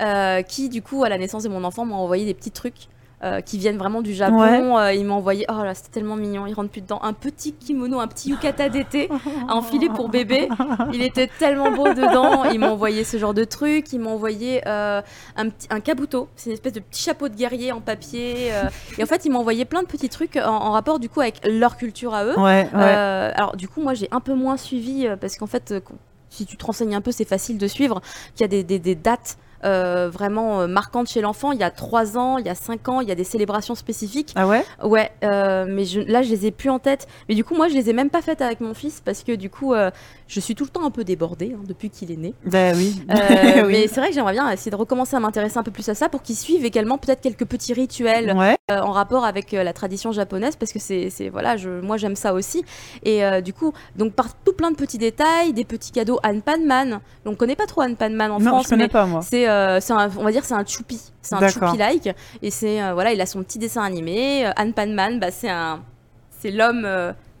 euh, 0.00 0.42
qui 0.42 0.68
du 0.68 0.82
coup 0.82 1.04
à 1.04 1.08
la 1.08 1.18
naissance 1.18 1.42
de 1.44 1.48
mon 1.48 1.64
enfant 1.64 1.84
m'a 1.84 1.96
envoyé 1.96 2.24
des 2.24 2.34
petits 2.34 2.50
trucs. 2.50 2.88
euh, 3.24 3.40
qui 3.40 3.56
viennent 3.56 3.78
vraiment 3.78 4.02
du 4.02 4.14
Japon, 4.14 4.40
Ouais. 4.40 4.60
Euh, 4.60 4.92
il 4.94 5.04
m'a 5.04 5.14
envoyé, 5.14 5.46
oh 5.48 5.62
là 5.62 5.74
c'était 5.76 5.90
tellement 5.92 6.16
mignon, 6.16 6.44
il 6.48 6.54
rentre 6.54 6.70
plus 6.70 6.80
dedans, 6.80 6.98
un 7.04 7.12
petit 7.12 7.52
kimono, 7.52 8.00
un 8.00 8.08
petit 8.08 8.30
yukata 8.30 8.68
d'été 8.68 9.08
à 9.48 9.54
enfiler 9.54 9.88
pour 9.90 10.08
bébé, 10.08 10.48
il 10.92 11.02
était 11.02 11.28
tellement 11.38 11.70
beau 11.70 11.84
dedans, 11.94 12.42
il 12.46 12.58
m'a 12.58 12.72
envoyé 12.72 13.04
ce 13.04 13.18
genre 13.18 13.32
de 13.32 13.44
truc, 13.44 13.92
il 13.92 14.00
m'a 14.00 14.10
envoyé 14.10 14.62
euh, 14.66 15.00
un, 15.36 15.46
un 15.70 15.78
kabuto, 15.78 16.26
c'est 16.34 16.50
une 16.50 16.54
espèce 16.54 16.72
de 16.72 16.80
petit 16.80 17.00
chapeau 17.04 17.28
de 17.28 17.36
guerrier 17.36 17.70
en 17.70 17.80
papier, 17.80 18.52
euh, 18.54 18.64
et 18.98 19.04
en 19.04 19.06
fait 19.06 19.24
il 19.24 19.30
m'a 19.30 19.38
envoyé 19.38 19.66
plein 19.66 19.82
de 19.82 19.86
petits 19.86 20.08
trucs 20.08 20.34
en, 20.36 20.42
en 20.56 20.72
rapport 20.72 20.98
du 20.98 21.08
coup 21.08 21.20
avec 21.20 21.46
leur 21.46 21.76
culture 21.76 22.14
à 22.14 22.24
eux, 22.24 22.36
Ouais, 22.36 22.64
ouais. 22.64 22.68
euh, 22.74 23.30
alors 23.36 23.54
du 23.56 23.68
coup, 23.68 23.82
moi 23.82 23.94
j'ai 23.94 24.08
un 24.10 24.18
peu 24.18 24.34
moins 24.34 24.56
suivi 24.56 25.06
euh, 25.06 25.14
parce 25.14 25.36
qu'en 25.36 25.46
fait, 25.46 25.70
euh, 25.70 25.78
si 26.32 26.46
tu 26.46 26.56
te 26.56 26.64
renseignes 26.64 26.94
un 26.94 27.00
peu, 27.00 27.12
c'est 27.12 27.24
facile 27.28 27.58
de 27.58 27.66
suivre 27.68 28.00
qu'il 28.34 28.42
y 28.42 28.44
a 28.44 28.48
des, 28.48 28.64
des- 28.64 28.78
des 28.78 28.94
dates. 28.94 29.36
euh, 29.64 30.10
vraiment 30.12 30.62
euh, 30.62 30.66
marquantes 30.66 31.08
chez 31.08 31.20
l'enfant. 31.20 31.52
Il 31.52 31.60
y 31.60 31.62
a 31.62 31.70
3 31.70 32.18
ans, 32.18 32.36
il 32.38 32.44
y 32.46 32.48
a 32.48 32.54
5 32.56 32.88
ans, 32.88 33.00
il 33.00 33.08
y 33.08 33.12
a 33.12 33.14
des 33.14 33.22
célébrations 33.22 33.76
spécifiques. 33.76 34.32
Ah 34.34 34.48
ouais? 34.48 34.64
Ouais, 34.82 35.12
euh, 35.22 35.66
mais 35.68 35.84
je, 35.84 36.00
là 36.00 36.22
je 36.22 36.30
les 36.30 36.46
ai 36.46 36.50
plus 36.50 36.68
en 36.68 36.80
tête. 36.80 37.06
Mais 37.28 37.36
du 37.36 37.44
coup, 37.44 37.54
moi 37.54 37.68
je 37.68 37.74
les 37.74 37.88
ai 37.88 37.92
même 37.92 38.10
pas 38.10 38.22
faites 38.22 38.42
avec 38.42 38.58
mon 38.60 38.74
fils 38.74 39.00
parce 39.04 39.22
que 39.22 39.30
du 39.36 39.50
coup, 39.50 39.72
euh, 39.72 39.92
je 40.34 40.40
suis 40.40 40.54
tout 40.54 40.64
le 40.64 40.70
temps 40.70 40.84
un 40.86 40.90
peu 40.90 41.04
débordée 41.04 41.54
hein, 41.54 41.62
depuis 41.68 41.90
qu'il 41.90 42.10
est 42.10 42.16
né. 42.16 42.32
Bah 42.46 42.72
oui. 42.74 43.02
Euh, 43.10 43.16
Oui. 43.66 43.72
Mais 43.72 43.86
c'est 43.86 44.00
vrai 44.00 44.08
que 44.08 44.14
j'aimerais 44.14 44.32
bien 44.32 44.50
essayer 44.50 44.70
de 44.70 44.76
recommencer 44.76 45.14
à 45.14 45.20
m'intéresser 45.20 45.58
un 45.58 45.62
peu 45.62 45.70
plus 45.70 45.86
à 45.90 45.94
ça 45.94 46.08
pour 46.08 46.22
qu'ils 46.22 46.36
suivent 46.36 46.64
également 46.64 46.96
peut-être 46.96 47.20
quelques 47.20 47.44
petits 47.44 47.74
rituels 47.74 48.32
Ouais. 48.34 48.56
euh, 48.70 48.80
en 48.80 48.92
rapport 48.92 49.26
avec 49.26 49.52
euh, 49.52 49.62
la 49.62 49.74
tradition 49.74 50.10
japonaise 50.10 50.56
parce 50.56 50.72
que 50.72 50.78
c'est 50.78 51.10
voilà 51.30 51.58
je, 51.58 51.68
moi 51.82 51.98
j'aime 51.98 52.16
ça 52.16 52.32
aussi 52.32 52.64
et 53.02 53.22
euh, 53.24 53.42
du 53.42 53.52
coup 53.52 53.72
donc 53.96 54.14
par 54.14 54.34
tout 54.42 54.54
plein 54.54 54.70
de 54.70 54.76
petits 54.76 54.96
détails 54.98 55.52
des 55.52 55.64
petits 55.64 55.92
cadeaux 55.92 56.18
Anne 56.22 56.40
Panman 56.40 57.00
on 57.26 57.34
connaît 57.34 57.56
pas 57.56 57.66
trop 57.66 57.82
Anne 57.82 57.96
Panman 57.96 58.30
en 58.30 58.40
non, 58.40 58.52
France 58.52 58.64
je 58.64 58.70
connais 58.70 58.84
mais 58.84 58.88
pas 58.88 59.04
moi. 59.04 59.20
c'est 59.22 59.46
on 59.50 60.24
va 60.24 60.32
dire 60.32 60.44
c'est 60.46 60.54
un 60.54 60.64
choupi 60.64 60.98
c'est 61.20 61.34
un 61.34 61.46
choupi 61.48 61.76
like 61.76 62.08
et 62.40 62.50
c'est 62.50 62.80
voilà 62.92 63.12
il 63.12 63.20
a 63.20 63.26
son 63.26 63.42
petit 63.42 63.58
dessin 63.58 63.82
animé 63.82 64.46
Anne 64.56 64.72
Panman 64.72 65.20
bah 65.20 65.30
c'est 65.30 65.50
un 65.50 65.82
c'est 66.40 66.50
l'homme 66.50 66.86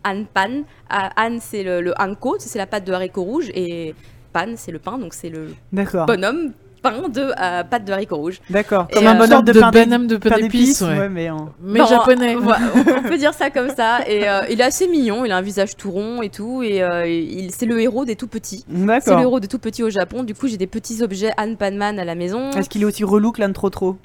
Anne 0.04 0.26
Pan 0.32 0.62
Ah, 0.90 1.10
Anne 1.16 1.38
c'est 1.40 1.62
le, 1.62 1.80
le 1.80 1.94
hanko 1.98 2.36
c'est 2.38 2.58
la 2.58 2.66
pâte 2.66 2.84
de 2.84 2.92
haricots 2.92 3.22
rouges 3.24 3.50
et 3.54 3.94
Pan 4.32 4.46
c'est 4.56 4.72
le 4.72 4.78
pain 4.78 4.98
donc 4.98 5.14
c'est 5.14 5.28
le 5.30 5.48
D'accord. 5.72 6.06
bonhomme 6.06 6.52
pain 6.82 7.08
de 7.08 7.20
euh, 7.20 7.62
pâte 7.62 7.84
de 7.84 7.92
haricots 7.92 8.16
rouges 8.16 8.40
D'accord. 8.50 8.88
Comme 8.92 9.06
euh, 9.06 9.10
un 9.10 9.12
Une 9.12 9.18
bonhomme 9.20 9.44
de 9.44 9.52
de 9.52 9.60
pain 9.60 9.70
de 9.70 10.16
pain 10.16 10.36
d'épices, 10.40 10.80
ouais. 10.80 10.98
ouais, 10.98 11.08
mais 11.08 11.30
en- 11.30 11.50
Mais 11.62 11.78
Non, 11.78 11.86
japonais. 11.86 12.34
on 13.04 13.08
peut 13.08 13.18
dire 13.18 13.34
ça 13.34 13.50
comme 13.50 13.68
ça. 13.68 14.00
Et 14.08 14.28
euh, 14.28 14.40
il 14.50 14.60
est 14.60 14.64
assez 14.64 14.88
mignon, 14.88 15.24
il 15.24 15.30
a 15.30 15.36
un 15.36 15.42
visage 15.42 15.76
tout 15.76 15.92
rond 15.92 16.22
et 16.22 16.28
tout. 16.28 16.60
Et 16.64 16.82
euh, 16.82 17.06
il, 17.06 17.52
c'est 17.52 17.66
le 17.66 17.80
héros 17.80 18.04
des 18.04 18.16
tout 18.16 18.26
petits. 18.26 18.64
C'est 18.68 18.76
le 18.80 18.86
D'accord. 18.88 19.20
héros 19.20 19.38
des 19.38 19.46
tout 19.46 19.60
petits 19.60 19.84
au 19.84 19.90
Japon. 19.90 20.24
Du 20.24 20.34
coup, 20.34 20.48
j'ai 20.48 20.56
des 20.56 20.66
petits 20.66 21.02
objets 21.04 21.30
Anne 21.36 21.56
Panman 21.56 22.00
à 22.00 22.04
la 22.04 22.16
maison. 22.16 22.50
Est-ce 22.50 22.68
qu'il 22.68 22.82
est 22.82 22.86
aussi 22.86 23.04
relou 23.04 23.30
que 23.30 23.40
l'un 23.40 23.48
de 23.50 23.54
trop 23.54 23.70
trop? 23.70 23.96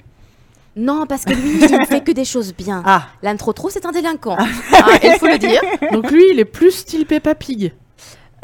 Non, 0.78 1.06
parce 1.06 1.24
que 1.24 1.32
lui, 1.32 1.64
il 1.64 1.76
ne 1.76 1.84
fait 1.84 2.04
que 2.04 2.12
des 2.12 2.24
choses 2.24 2.54
bien. 2.54 2.84
Ah, 2.86 3.08
L'Anne 3.22 3.36
trop 3.36 3.52
trop, 3.52 3.68
c'est 3.68 3.84
un 3.84 3.90
délinquant. 3.90 4.36
Ah, 4.38 4.98
il 5.02 5.18
faut 5.18 5.26
le 5.26 5.38
dire. 5.38 5.60
Donc 5.92 6.10
lui, 6.12 6.22
il 6.32 6.38
est 6.38 6.44
plus 6.44 6.70
style 6.70 7.04
Peppa 7.04 7.34
Pig. 7.34 7.72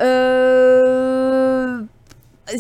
Euh... 0.01 1.81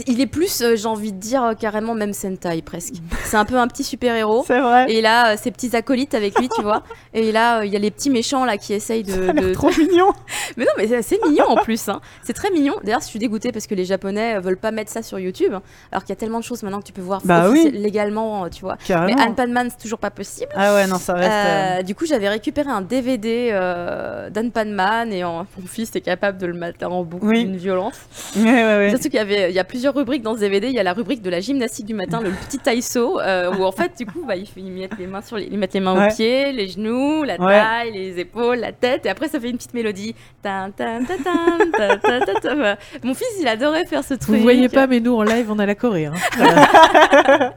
Il 0.06 0.19
est 0.20 0.27
plus, 0.27 0.62
euh, 0.62 0.77
j'ai 0.77 0.86
envie 0.89 1.12
de 1.12 1.19
dire, 1.19 1.44
euh, 1.44 1.52
carrément 1.55 1.94
même 1.94 2.15
Sentai 2.15 2.62
presque. 2.62 2.94
C'est 3.24 3.36
un 3.36 3.44
peu 3.44 3.56
un 3.59 3.69
petit 3.69 3.85
super-héros. 3.85 4.43
c'est 4.47 4.59
vrai. 4.61 4.90
Et 4.90 4.98
il 5.01 5.05
a 5.06 5.32
euh, 5.32 5.36
ses 5.36 5.51
petits 5.51 5.77
acolytes 5.77 6.15
avec 6.15 6.39
lui, 6.39 6.48
tu 6.48 6.62
vois. 6.62 6.82
Et 7.12 7.32
là, 7.32 7.65
il 7.65 7.73
y 7.73 7.77
a 7.77 7.78
les 7.78 7.90
petits 7.90 8.09
méchants 8.09 8.47
là 8.47 8.56
qui 8.56 8.73
essayent 8.73 9.02
de, 9.02 9.12
Ça 9.12 9.31
a 9.31 9.32
l'air 9.35 9.43
de- 9.44 9.52
trop 9.52 9.69
mignon. 9.77 10.12
Mais 10.56 10.65
non, 10.65 10.70
mais 10.78 10.86
c'est 10.89 10.97
assez 10.97 11.19
mignon 11.27 11.44
en 11.48 11.56
plus. 11.56 11.89
hein. 11.89 12.01
C'est 12.23 12.32
très 12.32 12.51
mignon. 12.51 12.74
D'ailleurs, 12.82 13.01
je 13.01 13.06
suis 13.06 13.19
dégoûtée 13.19 13.52
parce 13.52 13.66
que 13.66 13.74
les 13.74 13.85
Japonais 13.85 14.39
veulent 14.40 14.56
pas 14.56 14.70
mettre 14.70 14.90
ça 14.90 15.02
sur 15.02 15.19
YouTube. 15.19 15.52
Alors 15.93 16.02
qu'il 16.05 16.11
y 16.11 16.12
a 16.12 16.16
tellement 16.16 16.39
de 16.39 16.44
choses 16.44 16.62
maintenant 16.62 16.81
que 16.81 16.86
tu 16.86 16.93
peux 16.93 17.02
voir 17.02 17.20
Bah 17.24 17.51
oui. 17.51 17.70
légalement, 17.73 18.48
tu 18.48 18.61
vois. 18.62 18.77
Carrément. 18.86 19.15
Mais 19.15 19.20
Anne 19.23 19.35
Panman, 19.35 19.69
c'est 19.70 19.82
toujours 19.82 19.98
pas 19.98 20.11
possible. 20.11 20.51
Ah 20.55 20.74
ouais, 20.74 20.86
non, 20.86 20.98
ça 20.98 21.15
reste. 21.15 21.86
du 21.86 21.94
coup, 21.94 22.06
j'avais 22.06 22.28
récupéré 22.28 22.70
un 22.70 22.81
DVD 22.82 23.51
euh, 23.52 24.31
d'Anne 24.31 24.51
Panman 24.51 25.12
et 25.12 25.24
en- 25.24 25.47
mon 25.59 25.66
fils 25.66 25.94
est 25.94 26.01
capable 26.01 26.39
de 26.39 26.47
le 26.47 26.55
mater 26.55 26.85
en 26.86 27.02
boucle 27.02 27.27
Oui. 27.27 27.44
d'une 27.44 27.56
violence. 27.56 27.97
Ouais, 28.36 28.44
ouais, 28.44 28.65
ouais. 28.77 28.90
Surtout 28.90 29.05
qu'il 29.11 29.15
y 29.15 29.19
avait, 29.19 29.52
y 29.52 29.59
a 29.59 29.65
plusieurs 29.74 29.94
rubriques 29.96 30.22
dans 30.22 30.36
ce 30.36 30.38
DVD. 30.40 30.68
Il 30.68 30.72
y 30.74 30.78
a 30.78 30.84
la 30.84 30.92
rubrique 30.92 31.20
de 31.20 31.28
la 31.30 31.40
gymnastique 31.40 31.84
du 31.86 31.94
matin, 31.94 32.20
le 32.20 32.30
petit 32.30 32.59
taïso, 32.60 33.18
euh, 33.20 33.52
où 33.56 33.64
en 33.64 33.72
fait, 33.72 33.90
du 33.98 34.06
coup, 34.06 34.24
bah, 34.24 34.36
ils, 34.36 34.46
ils 34.56 34.70
mettent 34.70 34.96
les 35.01 35.09
mains 35.09 35.20
sur 35.20 35.36
les, 35.36 35.48
ils 35.51 35.59
mettent 35.59 35.74
les 35.74 35.80
mains 35.80 35.96
Ouais. 35.98 36.12
aux 36.12 36.14
pieds, 36.14 36.52
les 36.52 36.68
genoux, 36.68 37.24
la 37.24 37.40
Ouais. 37.40 37.60
taille, 37.60 37.90
les 37.92 38.20
épaules, 38.20 38.59
la 38.59 38.70
tête, 38.70 39.05
et 39.05 39.09
après 39.09 39.26
ça 39.26 39.40
fait 39.40 39.51
une 39.51 39.56
petite 39.56 39.74
mélodie. 39.74 40.14
Tan, 40.44 40.70
tan, 40.70 41.01
tan, 41.05 41.16
tan, 41.24 41.59
tan, 41.76 41.98
tan, 41.98 42.20
tan, 42.20 42.40
tan. 42.40 42.55
Voilà. 42.55 42.78
Mon 43.02 43.14
fils, 43.14 43.26
il 43.40 43.48
adorait 43.48 43.84
faire 43.84 44.05
ce 44.05 44.14
truc. 44.14 44.36
Vous 44.36 44.42
voyez 44.42 44.68
pas, 44.68 44.86
mais 44.86 45.01
nous 45.01 45.16
en 45.16 45.24
live, 45.24 45.51
on 45.51 45.59
a 45.59 45.66
la 45.66 45.74
Corée. 45.74 46.06
hein. 46.06 46.14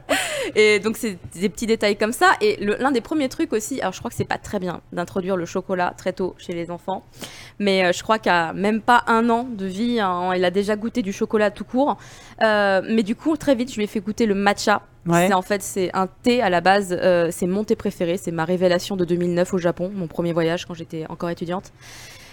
Et 0.56 0.78
donc 0.80 0.96
c'est 0.96 1.18
des 1.38 1.48
petits 1.50 1.66
détails 1.66 1.96
comme 1.96 2.12
ça. 2.12 2.32
Et 2.40 2.56
l'un 2.64 2.90
des 2.90 3.00
premiers 3.02 3.28
trucs 3.28 3.52
aussi, 3.52 3.80
alors 3.80 3.92
je 3.92 3.98
crois 4.00 4.10
que 4.10 4.16
c'est 4.16 4.24
pas 4.24 4.38
très 4.38 4.58
bien 4.58 4.80
d'introduire 4.92 5.36
le 5.36 5.44
chocolat 5.44 5.92
très 5.96 6.12
tôt 6.12 6.34
chez 6.38 6.52
les 6.54 6.70
enfants, 6.70 7.04
mais 7.58 7.84
euh, 7.84 7.92
je 7.92 8.02
crois 8.02 8.18
qu'à 8.18 8.52
même 8.54 8.80
pas 8.80 9.04
un 9.06 9.28
an 9.30 9.44
de 9.48 9.66
vie, 9.66 10.00
hein, 10.00 10.32
il 10.34 10.44
a 10.44 10.50
déjà 10.50 10.74
goûté 10.74 11.02
du 11.02 11.12
chocolat 11.12 11.50
tout 11.50 11.64
court. 11.64 11.96
Euh, 12.42 12.82
mais 12.88 13.02
du 13.02 13.14
coup 13.16 13.36
très 13.36 13.54
vite, 13.54 13.70
je 13.70 13.76
lui 13.76 13.84
ai 13.84 13.86
fait 13.86 14.00
goûter 14.00 14.26
le 14.26 14.34
matcha. 14.34 14.82
Ouais. 15.06 15.32
En 15.32 15.42
fait 15.42 15.62
c'est 15.62 15.90
un 15.94 16.06
thé 16.22 16.42
à 16.42 16.50
la 16.50 16.60
base, 16.60 16.96
euh, 17.00 17.30
c'est 17.32 17.46
mon 17.46 17.64
thé 17.64 17.76
préféré, 17.76 18.16
c'est 18.18 18.30
ma 18.30 18.44
révélation 18.44 18.96
de 18.96 19.04
2009 19.04 19.54
au 19.54 19.58
Japon, 19.58 19.90
mon 19.94 20.06
premier 20.06 20.32
voyage 20.32 20.66
quand 20.66 20.74
j'étais 20.74 21.06
encore 21.08 21.30
étudiante. 21.30 21.72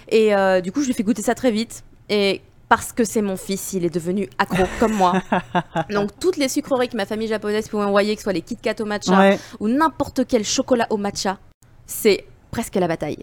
Et 0.09 0.35
euh, 0.35 0.61
du 0.61 0.71
coup 0.71 0.81
je 0.81 0.85
lui 0.87 0.91
ai 0.91 0.95
fait 0.95 1.03
goûter 1.03 1.21
ça 1.21 1.35
très 1.35 1.51
vite. 1.51 1.83
Et 2.09 2.41
parce 2.67 2.91
que 2.91 3.03
c'est 3.03 3.21
mon 3.21 3.37
fils, 3.37 3.73
il 3.73 3.85
est 3.85 3.93
devenu 3.93 4.27
accro 4.37 4.63
comme 4.79 4.93
moi. 4.93 5.21
Donc 5.89 6.09
toutes 6.19 6.37
les 6.37 6.49
sucreries 6.49 6.89
que 6.89 6.97
ma 6.97 7.05
famille 7.05 7.27
japonaise 7.27 7.69
pouvait 7.69 7.83
envoyer, 7.85 8.13
que 8.15 8.19
ce 8.19 8.23
soit 8.23 8.33
les 8.33 8.41
Kit 8.41 8.57
Kat 8.57 8.75
au 8.79 8.85
matcha 8.85 9.17
Ouais. 9.17 9.39
ou 9.59 9.67
n'importe 9.67 10.25
quel 10.27 10.43
chocolat 10.43 10.87
au 10.89 10.97
matcha, 10.97 11.37
c'est 11.85 12.25
presque 12.55 12.75
la 12.75 12.87
bataille. 12.87 13.17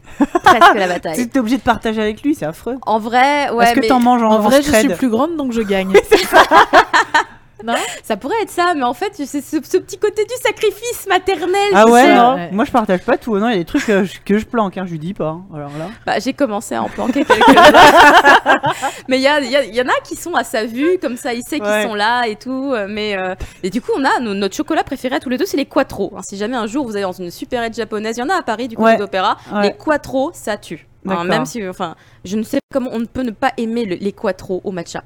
presque 0.44 0.74
la 0.74 0.88
bataille. 0.94 1.30
Tu 1.30 1.36
es 1.36 1.40
obligé 1.40 1.56
de 1.56 1.62
partager 1.62 2.02
avec 2.02 2.22
lui, 2.22 2.34
c'est 2.34 2.44
affreux. 2.44 2.76
En 2.82 2.98
vrai, 2.98 3.48
ouais, 3.50 3.64
Est-ce 3.64 3.74
que 3.74 3.80
mais 3.80 3.86
t'en 3.86 3.98
manges 3.98 4.22
en, 4.22 4.30
En 4.30 4.38
vrai, 4.40 4.60
je 4.60 4.70
suis 4.70 4.88
plus 4.90 5.08
grande, 5.08 5.38
donc 5.38 5.52
je 5.52 5.62
gagne. 5.62 5.90
non 7.64 7.74
ça 8.02 8.16
pourrait 8.16 8.40
être 8.42 8.50
ça, 8.50 8.74
mais 8.76 8.82
en 8.82 8.94
fait, 8.94 9.12
c'est 9.14 9.26
ce, 9.26 9.56
ce 9.62 9.76
petit 9.78 9.98
côté 9.98 10.24
du 10.24 10.34
sacrifice 10.42 11.06
maternel. 11.08 11.70
Ah 11.74 11.86
ouais, 11.88 12.02
sais. 12.02 12.14
non. 12.14 12.34
Ouais. 12.34 12.50
Moi, 12.52 12.64
je 12.64 12.70
partage 12.70 13.00
pas 13.02 13.16
tout. 13.16 13.36
Non, 13.38 13.48
il 13.48 13.52
y 13.52 13.54
a 13.56 13.58
des 13.58 13.64
trucs 13.64 13.84
que 13.86 14.04
je, 14.04 14.18
que 14.24 14.38
je 14.38 14.44
planque, 14.46 14.76
hein, 14.78 14.84
je 14.86 14.92
lui 14.92 14.98
dis 14.98 15.14
pas. 15.14 15.28
hein. 15.28 15.42
Alors 15.54 15.70
là. 15.78 15.88
Bah, 16.06 16.18
j'ai 16.18 16.32
commencé 16.32 16.74
à 16.74 16.82
en 16.82 16.88
planquer 16.88 17.24
quelques-uns. 17.24 17.72
mais 19.08 19.18
il 19.18 19.22
y, 19.22 19.26
a- 19.28 19.40
y 19.40 19.56
a- 19.56 19.64
y 19.64 19.80
en 19.80 19.86
a 19.88 20.00
qui 20.04 20.16
sont 20.16 20.34
à 20.34 20.44
sa 20.44 20.64
vue, 20.64 20.98
comme 21.00 21.16
ça, 21.16 21.32
il 21.34 21.42
sait 21.42 21.58
qu'ils 21.58 21.68
Ouais. 21.68 21.84
sont 21.84 21.94
là 21.94 22.24
et 22.26 22.36
tout. 22.36 22.72
euh, 22.74 22.86
Mais, 22.88 23.16
euh, 23.16 23.34
et 23.62 23.70
du 23.70 23.80
coup, 23.80 23.92
on 23.96 24.04
a 24.04 24.20
no- 24.20 24.34
notre 24.34 24.54
chocolat 24.56 24.84
préféré 24.84 25.16
à 25.16 25.20
tous 25.20 25.28
les 25.28 25.38
deux, 25.38 25.46
c'est 25.46 25.56
les 25.56 25.66
Quattro. 25.66 26.12
Hein, 26.16 26.20
si 26.22 26.36
jamais 26.36 26.56
un 26.56 26.66
jour 26.66 26.84
vous 26.86 26.92
allez 26.96 27.02
dans 27.04 27.12
une 27.12 27.30
supérette 27.30 27.74
japonaise, 27.74 28.16
il 28.16 28.20
y 28.20 28.22
en 28.22 28.28
a 28.28 28.34
à 28.38 28.42
Paris, 28.42 28.68
du 28.68 28.76
côté 28.76 28.90
Ouais. 28.90 28.96
d'Opéra, 28.96 29.36
Ouais. 29.52 29.62
les 29.62 29.72
Quattro, 29.74 30.30
ça 30.34 30.56
tue. 30.56 30.86
Hein, 31.08 31.24
même 31.24 31.46
si, 31.46 31.66
enfin, 31.68 31.96
je 32.24 32.36
ne 32.36 32.42
sais 32.42 32.58
pas 32.58 32.78
comment 32.78 32.90
on 32.92 32.98
ne 33.00 33.06
peut 33.06 33.22
ne 33.22 33.30
pas 33.32 33.52
aimer 33.56 33.84
le- 33.84 33.96
les 33.96 34.12
Quattro 34.12 34.60
au 34.64 34.70
matcha. 34.70 35.02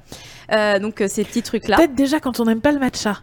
Euh, 0.53 0.79
donc, 0.79 1.01
euh, 1.01 1.09
ces 1.09 1.25
petits 1.25 1.43
trucs-là. 1.43 1.77
Peut-être 1.77 1.95
déjà 1.95 2.21
quand 2.21 2.39
on 2.41 2.45
n'aime 2.45 2.61
pas 2.61 2.73
le 2.73 2.79
matcha. 2.79 3.21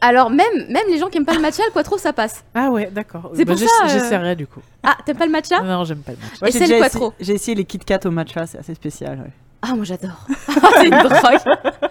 Alors, 0.00 0.28
même, 0.30 0.66
même 0.68 0.84
les 0.90 0.98
gens 0.98 1.08
qui 1.08 1.18
aiment 1.18 1.24
pas 1.26 1.34
le 1.34 1.40
matcha, 1.40 1.62
le 1.66 1.72
Quattro, 1.72 1.96
ça 1.98 2.12
passe. 2.12 2.44
Ah 2.54 2.70
ouais, 2.70 2.90
d'accord. 2.92 3.30
C'est 3.34 3.44
pour 3.44 3.56
j'ess- 3.56 3.68
ça, 3.68 3.84
euh, 3.86 3.88
J'essaierai 3.88 4.36
du 4.36 4.46
coup. 4.46 4.60
Ah, 4.82 4.96
t'aimes 5.04 5.16
pas 5.16 5.26
le 5.26 5.32
matcha? 5.32 5.60
Non, 5.62 5.84
j'aime 5.84 5.98
pas 6.00 6.12
le 6.12 6.18
matcha. 6.18 6.44
Ouais, 6.44 6.50
c'est 6.50 6.66
le 6.66 6.78
quattro. 6.78 7.12
essayé- 7.18 7.24
J'ai 7.26 7.32
essayé 7.34 7.54
les 7.54 7.64
Kit 7.64 7.78
Kat 7.78 8.00
au 8.04 8.10
matcha, 8.10 8.46
c'est 8.46 8.58
assez 8.58 8.74
spécial. 8.74 9.18
ouais. 9.18 9.30
Ah, 9.62 9.74
moi 9.74 9.84
j'adore. 9.84 10.26
c'est 10.76 10.86
une 10.86 10.90
drogue. 10.90 11.90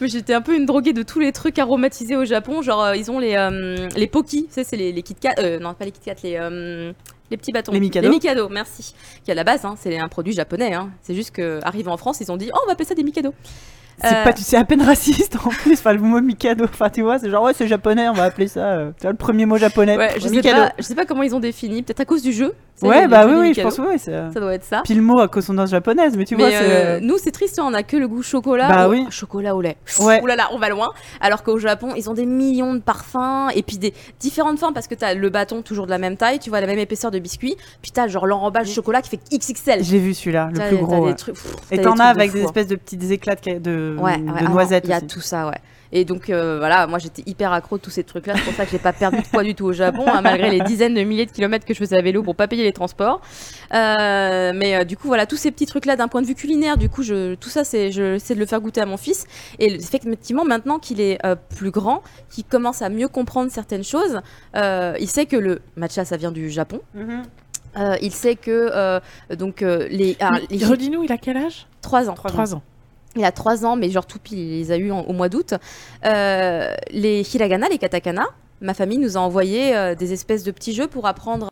Mais 0.00 0.08
j'étais 0.08 0.34
un 0.34 0.42
peu 0.42 0.54
une 0.54 0.66
droguée 0.66 0.92
de 0.92 1.02
tous 1.02 1.18
les 1.20 1.32
trucs 1.32 1.58
aromatisés 1.58 2.16
au 2.16 2.24
Japon. 2.26 2.60
Genre, 2.62 2.82
euh, 2.84 2.96
ils 2.96 3.10
ont 3.10 3.18
les, 3.18 3.34
euh, 3.34 3.88
les 3.96 4.06
Poki, 4.06 4.46
tu 4.46 4.52
sais, 4.52 4.62
c'est 4.64 4.76
les, 4.76 4.92
les 4.92 5.02
Kit 5.02 5.14
Kat. 5.14 5.34
euh, 5.38 5.58
non, 5.58 5.72
pas 5.74 5.86
les 5.86 5.90
Kit 5.90 6.00
Kat, 6.04 6.14
les, 6.22 6.36
euh, 6.38 6.92
les 7.30 7.36
petits 7.36 7.52
bâtons. 7.52 7.72
Les 7.72 7.80
Mikado. 7.80 8.06
Les 8.06 8.14
Mikado, 8.14 8.48
merci. 8.48 8.94
Qui 9.24 9.30
à 9.30 9.34
la 9.34 9.44
base, 9.44 9.64
hein, 9.64 9.74
c'est 9.78 9.98
un 9.98 10.08
produit 10.08 10.32
japonais. 10.32 10.74
Hein. 10.74 10.90
C'est 11.02 11.14
juste 11.14 11.30
qu'arrivé 11.34 11.90
en 11.90 11.96
France, 11.96 12.20
ils 12.20 12.30
ont 12.32 12.36
dit 12.36 12.50
Oh, 12.52 12.58
on 12.62 12.66
va 12.66 12.72
appeler 12.72 12.86
ça 12.86 12.94
des 12.94 13.04
Mikado. 13.04 13.34
C'est 14.00 14.06
Euh, 14.14 14.24
pas, 14.24 14.32
c'est 14.36 14.56
à 14.56 14.64
peine 14.64 14.82
raciste 14.82 15.36
en 15.44 15.48
plus. 15.48 15.72
Enfin, 15.74 15.92
le 15.92 15.98
mot 16.00 16.20
Mikado. 16.20 16.64
Enfin, 16.64 16.88
tu 16.88 17.02
vois, 17.02 17.18
c'est 17.18 17.28
genre 17.30 17.42
ouais, 17.44 17.52
c'est 17.54 17.66
japonais, 17.66 18.08
on 18.08 18.12
va 18.12 18.24
appeler 18.24 18.46
ça. 18.48 18.60
euh, 18.60 18.90
tu 18.96 19.02
vois, 19.02 19.10
le 19.10 19.16
premier 19.16 19.44
mot 19.46 19.56
japonais. 19.58 19.96
Ouais, 19.96 20.14
je 20.18 20.28
sais, 20.28 20.40
pas, 20.42 20.72
je 20.78 20.82
sais 20.84 20.94
pas 20.94 21.04
comment 21.04 21.22
ils 21.22 21.34
ont 21.34 21.40
défini. 21.40 21.82
Peut-être 21.82 22.00
à 22.00 22.04
cause 22.04 22.22
du 22.22 22.32
jeu. 22.32 22.54
Tu 22.80 22.82
sais, 22.82 22.86
Ouais, 22.86 23.08
bah 23.08 23.26
oui, 23.26 23.34
oui, 23.40 23.54
je 23.54 23.60
pense 23.60 23.76
ouais, 23.78 23.96
euh, 24.06 24.30
Ça 24.32 24.38
doit 24.38 24.54
être 24.54 24.62
ça. 24.64 24.82
Puis 24.84 24.94
le 24.94 25.02
mot 25.02 25.18
a 25.18 25.26
consonance 25.26 25.70
japonaise, 25.70 26.16
mais 26.16 26.24
tu 26.24 26.36
vois, 26.36 26.46
Mais 26.46 26.52
c'est. 26.52 26.64
euh, 26.64 27.00
nous, 27.00 27.18
c'est 27.18 27.32
triste, 27.32 27.58
hein, 27.58 27.64
on 27.66 27.74
a 27.74 27.82
que 27.82 27.96
le 27.96 28.06
goût 28.06 28.22
chocolat. 28.22 28.68
Bah 28.68 28.86
ou- 28.88 28.92
oui. 28.92 29.04
Chocolat 29.10 29.56
au 29.56 29.60
lait. 29.60 29.76
Ouais. 29.98 30.22
Ouh 30.22 30.26
là 30.26 30.36
là, 30.36 30.48
on 30.52 30.58
va 30.58 30.68
loin. 30.68 30.90
Alors 31.20 31.42
qu'au 31.42 31.58
Japon, 31.58 31.88
ils 31.96 32.08
ont 32.08 32.14
des 32.14 32.24
millions 32.26 32.74
de 32.74 32.78
parfums 32.78 33.50
et 33.56 33.62
puis 33.64 33.78
des 33.78 33.92
différentes 34.20 34.60
formes 34.60 34.74
parce 34.74 34.86
que 34.86 34.94
t'as 34.94 35.14
le 35.14 35.28
bâton 35.28 35.62
toujours 35.62 35.86
de 35.86 35.90
la 35.90 35.98
même 35.98 36.16
taille, 36.16 36.38
tu 36.38 36.50
vois, 36.50 36.60
la 36.60 36.68
même 36.68 36.78
épaisseur 36.78 37.10
de 37.10 37.18
biscuit. 37.18 37.56
Puis 37.82 37.90
t'as 37.90 38.06
genre 38.06 38.28
l'enrobage 38.28 38.70
chocolat 38.72 39.02
qui 39.02 39.10
fait 39.10 39.20
XXL. 39.36 39.82
J'ai 39.82 39.98
vu 39.98 40.14
celui-là, 40.14 40.50
le 40.52 40.60
plus 40.68 40.76
gros. 40.76 41.08
Et 41.72 41.80
t'en 41.80 41.94
as 41.94 42.14
de 42.14 42.18
avec 42.20 42.32
des 42.32 42.42
hein. 42.42 42.44
espèces 42.44 42.68
de 42.68 42.76
petits 42.76 43.12
éclats 43.12 43.34
de, 43.34 43.58
de, 43.94 44.00
Ouais, 44.00 44.18
de 44.18 44.24
ouais, 44.24 44.40
ah, 44.44 44.48
noisettes 44.48 44.84
Il 44.86 44.90
y 44.90 44.92
a 44.92 44.98
aussi. 44.98 45.06
tout 45.06 45.20
ça, 45.20 45.48
ouais. 45.48 45.58
Et 45.90 46.04
donc 46.04 46.28
euh, 46.28 46.58
voilà, 46.58 46.86
moi 46.86 46.98
j'étais 46.98 47.22
hyper 47.24 47.50
accro 47.52 47.78
de 47.78 47.82
tous 47.82 47.90
ces 47.90 48.04
trucs-là. 48.04 48.34
C'est 48.36 48.44
pour 48.44 48.52
ça 48.52 48.66
que 48.66 48.70
j'ai 48.70 48.78
pas 48.78 48.92
perdu 48.92 49.22
de 49.22 49.26
poids 49.26 49.42
du 49.42 49.54
tout 49.54 49.64
au 49.64 49.72
Japon, 49.72 50.04
hein, 50.06 50.20
malgré 50.20 50.50
les 50.50 50.60
dizaines 50.60 50.92
de 50.92 51.02
milliers 51.02 51.24
de 51.24 51.30
kilomètres 51.30 51.64
que 51.64 51.72
je 51.72 51.78
faisais 51.78 51.96
à 51.96 52.02
vélo 52.02 52.22
pour 52.22 52.36
pas 52.36 52.46
payer 52.46 52.62
les 52.62 52.74
transports. 52.74 53.22
Euh, 53.72 54.52
mais 54.54 54.76
euh, 54.76 54.84
du 54.84 54.98
coup, 54.98 55.08
voilà, 55.08 55.24
tous 55.24 55.36
ces 55.38 55.50
petits 55.50 55.64
trucs-là, 55.64 55.96
d'un 55.96 56.08
point 56.08 56.20
de 56.20 56.26
vue 56.26 56.34
culinaire, 56.34 56.76
du 56.76 56.90
coup, 56.90 57.02
je, 57.02 57.36
tout 57.36 57.48
ça, 57.48 57.64
c'est, 57.64 57.88
de 57.88 58.34
le 58.34 58.46
faire 58.46 58.60
goûter 58.60 58.82
à 58.82 58.86
mon 58.86 58.98
fils. 58.98 59.26
Et 59.58 59.72
effectivement, 59.72 60.44
maintenant 60.44 60.78
qu'il 60.78 61.00
est 61.00 61.24
euh, 61.24 61.36
plus 61.56 61.70
grand, 61.70 62.02
qu'il 62.28 62.44
commence 62.44 62.82
à 62.82 62.90
mieux 62.90 63.08
comprendre 63.08 63.50
certaines 63.50 63.84
choses, 63.84 64.20
euh, 64.56 64.94
il 65.00 65.08
sait 65.08 65.24
que 65.24 65.36
le 65.36 65.60
matcha, 65.76 66.04
ça 66.04 66.18
vient 66.18 66.32
du 66.32 66.50
Japon. 66.50 66.80
Mhm. 66.94 67.22
Euh, 67.76 67.96
il 68.02 68.12
sait 68.12 68.34
que 68.34 68.70
euh, 68.72 69.00
donc 69.36 69.62
euh, 69.62 69.86
les, 69.90 70.16
ah, 70.20 70.32
les 70.50 70.64
Redis-nous, 70.64 71.04
il 71.04 71.12
a 71.12 71.18
quel 71.18 71.36
âge? 71.36 71.66
3 71.82 72.08
ans. 72.10 72.14
Trois 72.14 72.30
ans. 72.30 72.34
3 72.34 72.54
ans. 72.56 72.62
Il 73.18 73.24
a 73.24 73.32
3 73.32 73.66
ans, 73.66 73.76
mais 73.76 73.90
genre 73.90 74.06
tout 74.06 74.18
pile, 74.18 74.38
il 74.38 74.58
les 74.58 74.72
a 74.72 74.76
eu 74.76 74.90
au 74.90 75.12
mois 75.12 75.28
d'août. 75.28 75.54
Euh, 76.04 76.72
les 76.90 77.22
hiragana, 77.34 77.68
les 77.68 77.78
katakana, 77.78 78.26
ma 78.60 78.74
famille 78.74 78.98
nous 78.98 79.16
a 79.16 79.20
envoyé 79.20 79.76
euh, 79.76 79.94
des 79.94 80.12
espèces 80.12 80.44
de 80.44 80.50
petits 80.50 80.72
jeux 80.72 80.86
pour 80.86 81.06
apprendre. 81.06 81.50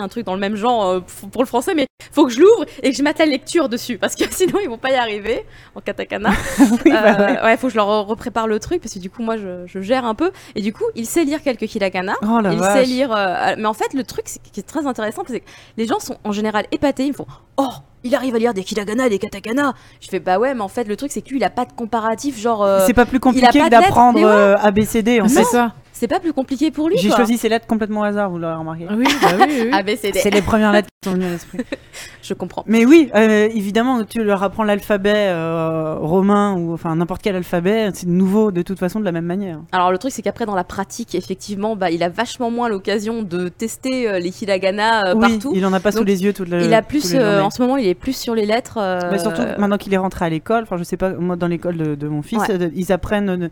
Un 0.00 0.08
truc 0.08 0.26
dans 0.26 0.34
le 0.34 0.40
même 0.40 0.56
genre 0.56 0.84
euh, 0.86 1.00
pour 1.30 1.42
le 1.42 1.46
français 1.46 1.72
mais 1.74 1.86
faut 2.10 2.26
que 2.26 2.32
je 2.32 2.40
l'ouvre 2.40 2.64
et 2.82 2.90
que 2.90 2.96
je 2.96 3.02
mette 3.04 3.18
la 3.20 3.26
lecture 3.26 3.68
dessus 3.68 3.96
parce 3.96 4.16
que 4.16 4.24
sinon 4.30 4.58
ils 4.60 4.68
vont 4.68 4.76
pas 4.78 4.90
y 4.90 4.96
arriver 4.96 5.46
en 5.76 5.80
katakana 5.80 6.30
Oui, 6.58 6.90
bah 6.90 7.16
Euh, 7.20 7.44
ouais. 7.44 7.56
faut 7.56 7.68
que 7.68 7.72
je 7.72 7.76
leur 7.76 8.06
reprépare 8.06 8.48
le 8.48 8.58
truc 8.58 8.80
parce 8.82 8.94
que 8.94 8.98
du 8.98 9.08
coup 9.08 9.22
moi 9.22 9.36
je, 9.36 9.66
je 9.66 9.80
gère 9.80 10.04
un 10.04 10.14
peu 10.16 10.32
et 10.56 10.62
du 10.62 10.72
coup 10.72 10.82
il 10.96 11.06
sait 11.06 11.22
lire 11.24 11.42
quelques 11.42 11.72
hiragana 11.72 12.14
Oh 12.22 12.40
la 12.40 12.52
il 12.52 12.58
vache. 12.58 12.80
sait 12.80 12.84
lire. 12.86 13.12
euh, 13.14 13.54
mais 13.56 13.66
en 13.66 13.72
fait, 13.72 13.94
le 13.94 14.02
truc 14.04 14.24
qui 14.52 14.60
est 14.60 14.64
très 14.64 14.84
intéressant, 14.86 15.22
c'est 15.28 15.40
que 15.40 15.44
les 15.76 15.86
gens 15.86 16.00
sont 16.00 16.16
en 16.24 16.32
général 16.32 16.66
épatés. 16.72 17.04
Ils 17.04 17.10
me 17.10 17.14
font 17.14 17.26
Oh, 17.56 17.68
il 18.02 18.14
arrive 18.16 18.34
à 18.34 18.38
lire 18.38 18.52
des 18.54 18.62
hiragana 18.62 19.06
et 19.06 19.10
des 19.10 19.18
katakana. 19.20 19.74
Je 20.00 20.08
fais 20.08 20.18
Bah 20.20 20.38
ouais, 20.38 20.54
mais 20.54 20.60
en 20.62 20.68
fait, 20.68 20.84
le 20.88 20.96
truc 20.96 21.12
c'est 21.12 21.22
que 21.22 21.30
lui, 21.30 21.36
il 21.38 21.44
a 21.44 21.50
pas 21.50 21.64
de 21.66 21.72
comparatif. 21.72 22.38
Genre, 22.38 22.64
euh, 22.64 22.80
C'est 22.86 22.94
pas 22.94 23.06
plus 23.06 23.20
compliqué 23.20 23.60
que 23.60 23.68
d'apprendre 23.68 24.20
ouais. 24.20 24.60
ABCD 24.60 25.20
en 25.20 25.28
C'est 25.28 25.40
fait. 25.40 25.44
ça. 25.44 25.72
C'est 25.96 26.08
pas 26.08 26.20
plus 26.20 26.32
compliqué 26.32 26.70
pour 26.70 26.88
lui. 26.88 26.98
J'ai 26.98 27.08
choisi 27.10 27.38
ces 27.38 27.48
lettres 27.48 27.66
complètement 27.66 28.00
au 28.00 28.04
hasard, 28.04 28.28
vous 28.30 28.38
l'aurez 28.38 28.54
remarqué. 28.56 28.86
Oui, 28.90 29.06
bah 29.22 29.28
oui, 29.38 29.54
oui. 29.62 29.70
A, 29.72 29.82
B, 29.82 29.90
C, 29.96 30.10
D. 30.10 30.18
C'est 30.22 30.30
les 30.30 30.42
premières 30.42 30.72
lettres 30.72 30.88
qui 31.00 31.08
sont 31.08 31.14
venues 31.14 31.26
à 31.26 31.30
l'esprit. 31.30 31.58
Je 32.22 32.34
comprends. 32.34 32.64
Mais 32.66 32.84
oui, 32.84 33.10
euh, 33.14 33.48
évidemment, 33.54 34.02
tu 34.04 34.22
leur 34.24 34.42
apprends 34.42 34.64
l'alphabet 34.64 35.12
euh, 35.28 35.94
romain 36.00 36.54
ou 36.56 36.72
enfin 36.72 36.96
n'importe 36.96 37.22
quel 37.22 37.36
alphabet, 37.36 37.90
c'est 37.94 38.06
nouveau 38.08 38.50
de 38.50 38.62
toute 38.62 38.78
façon 38.78 38.98
de 38.98 39.04
la 39.04 39.12
même 39.12 39.24
manière. 39.26 39.60
Alors, 39.72 39.92
le 39.92 39.98
truc 39.98 40.10
c'est 40.12 40.22
qu'après, 40.22 40.46
dans 40.46 40.54
la 40.56 40.64
pratique, 40.64 41.14
effectivement, 41.14 41.76
bah, 41.76 41.90
il 41.90 42.02
a 42.02 42.08
vachement 42.08 42.50
moins 42.50 42.68
l'occasion 42.68 43.22
de 43.22 43.48
tester 43.48 44.08
euh, 44.08 44.18
les 44.18 44.42
hiragana 44.42 45.08
euh, 45.10 45.14
oui, 45.14 45.20
partout. 45.34 45.52
il 45.54 45.64
en 45.64 45.72
a 45.72 45.80
pas 45.80 45.92
sous 45.92 46.02
les 46.04 46.24
yeux 46.24 46.32
toute 46.32 46.48
la 46.48 46.62
Il 46.64 46.74
a 46.74 46.82
plus, 46.82 47.14
euh, 47.14 47.40
en 47.40 47.50
ce 47.50 47.62
moment, 47.62 47.76
il 47.76 47.86
est 47.86 47.94
plus 47.94 48.16
sur 48.16 48.34
les 48.34 48.46
lettres. 48.46 48.78
euh, 48.80 48.98
Mais 49.12 49.18
surtout 49.18 49.42
maintenant 49.58 49.76
qu'il 49.78 49.94
est 49.94 49.98
rentré 49.98 50.24
à 50.24 50.28
l'école, 50.28 50.64
enfin 50.64 50.76
je 50.76 50.82
sais 50.82 50.96
pas, 50.96 51.10
moi 51.12 51.36
dans 51.36 51.46
l'école 51.46 51.76
de, 51.76 51.94
de 51.94 52.08
mon 52.08 52.22
fils, 52.22 52.40
Ouais. 52.48 52.70
ils 52.74 52.92
apprennent, 52.92 53.50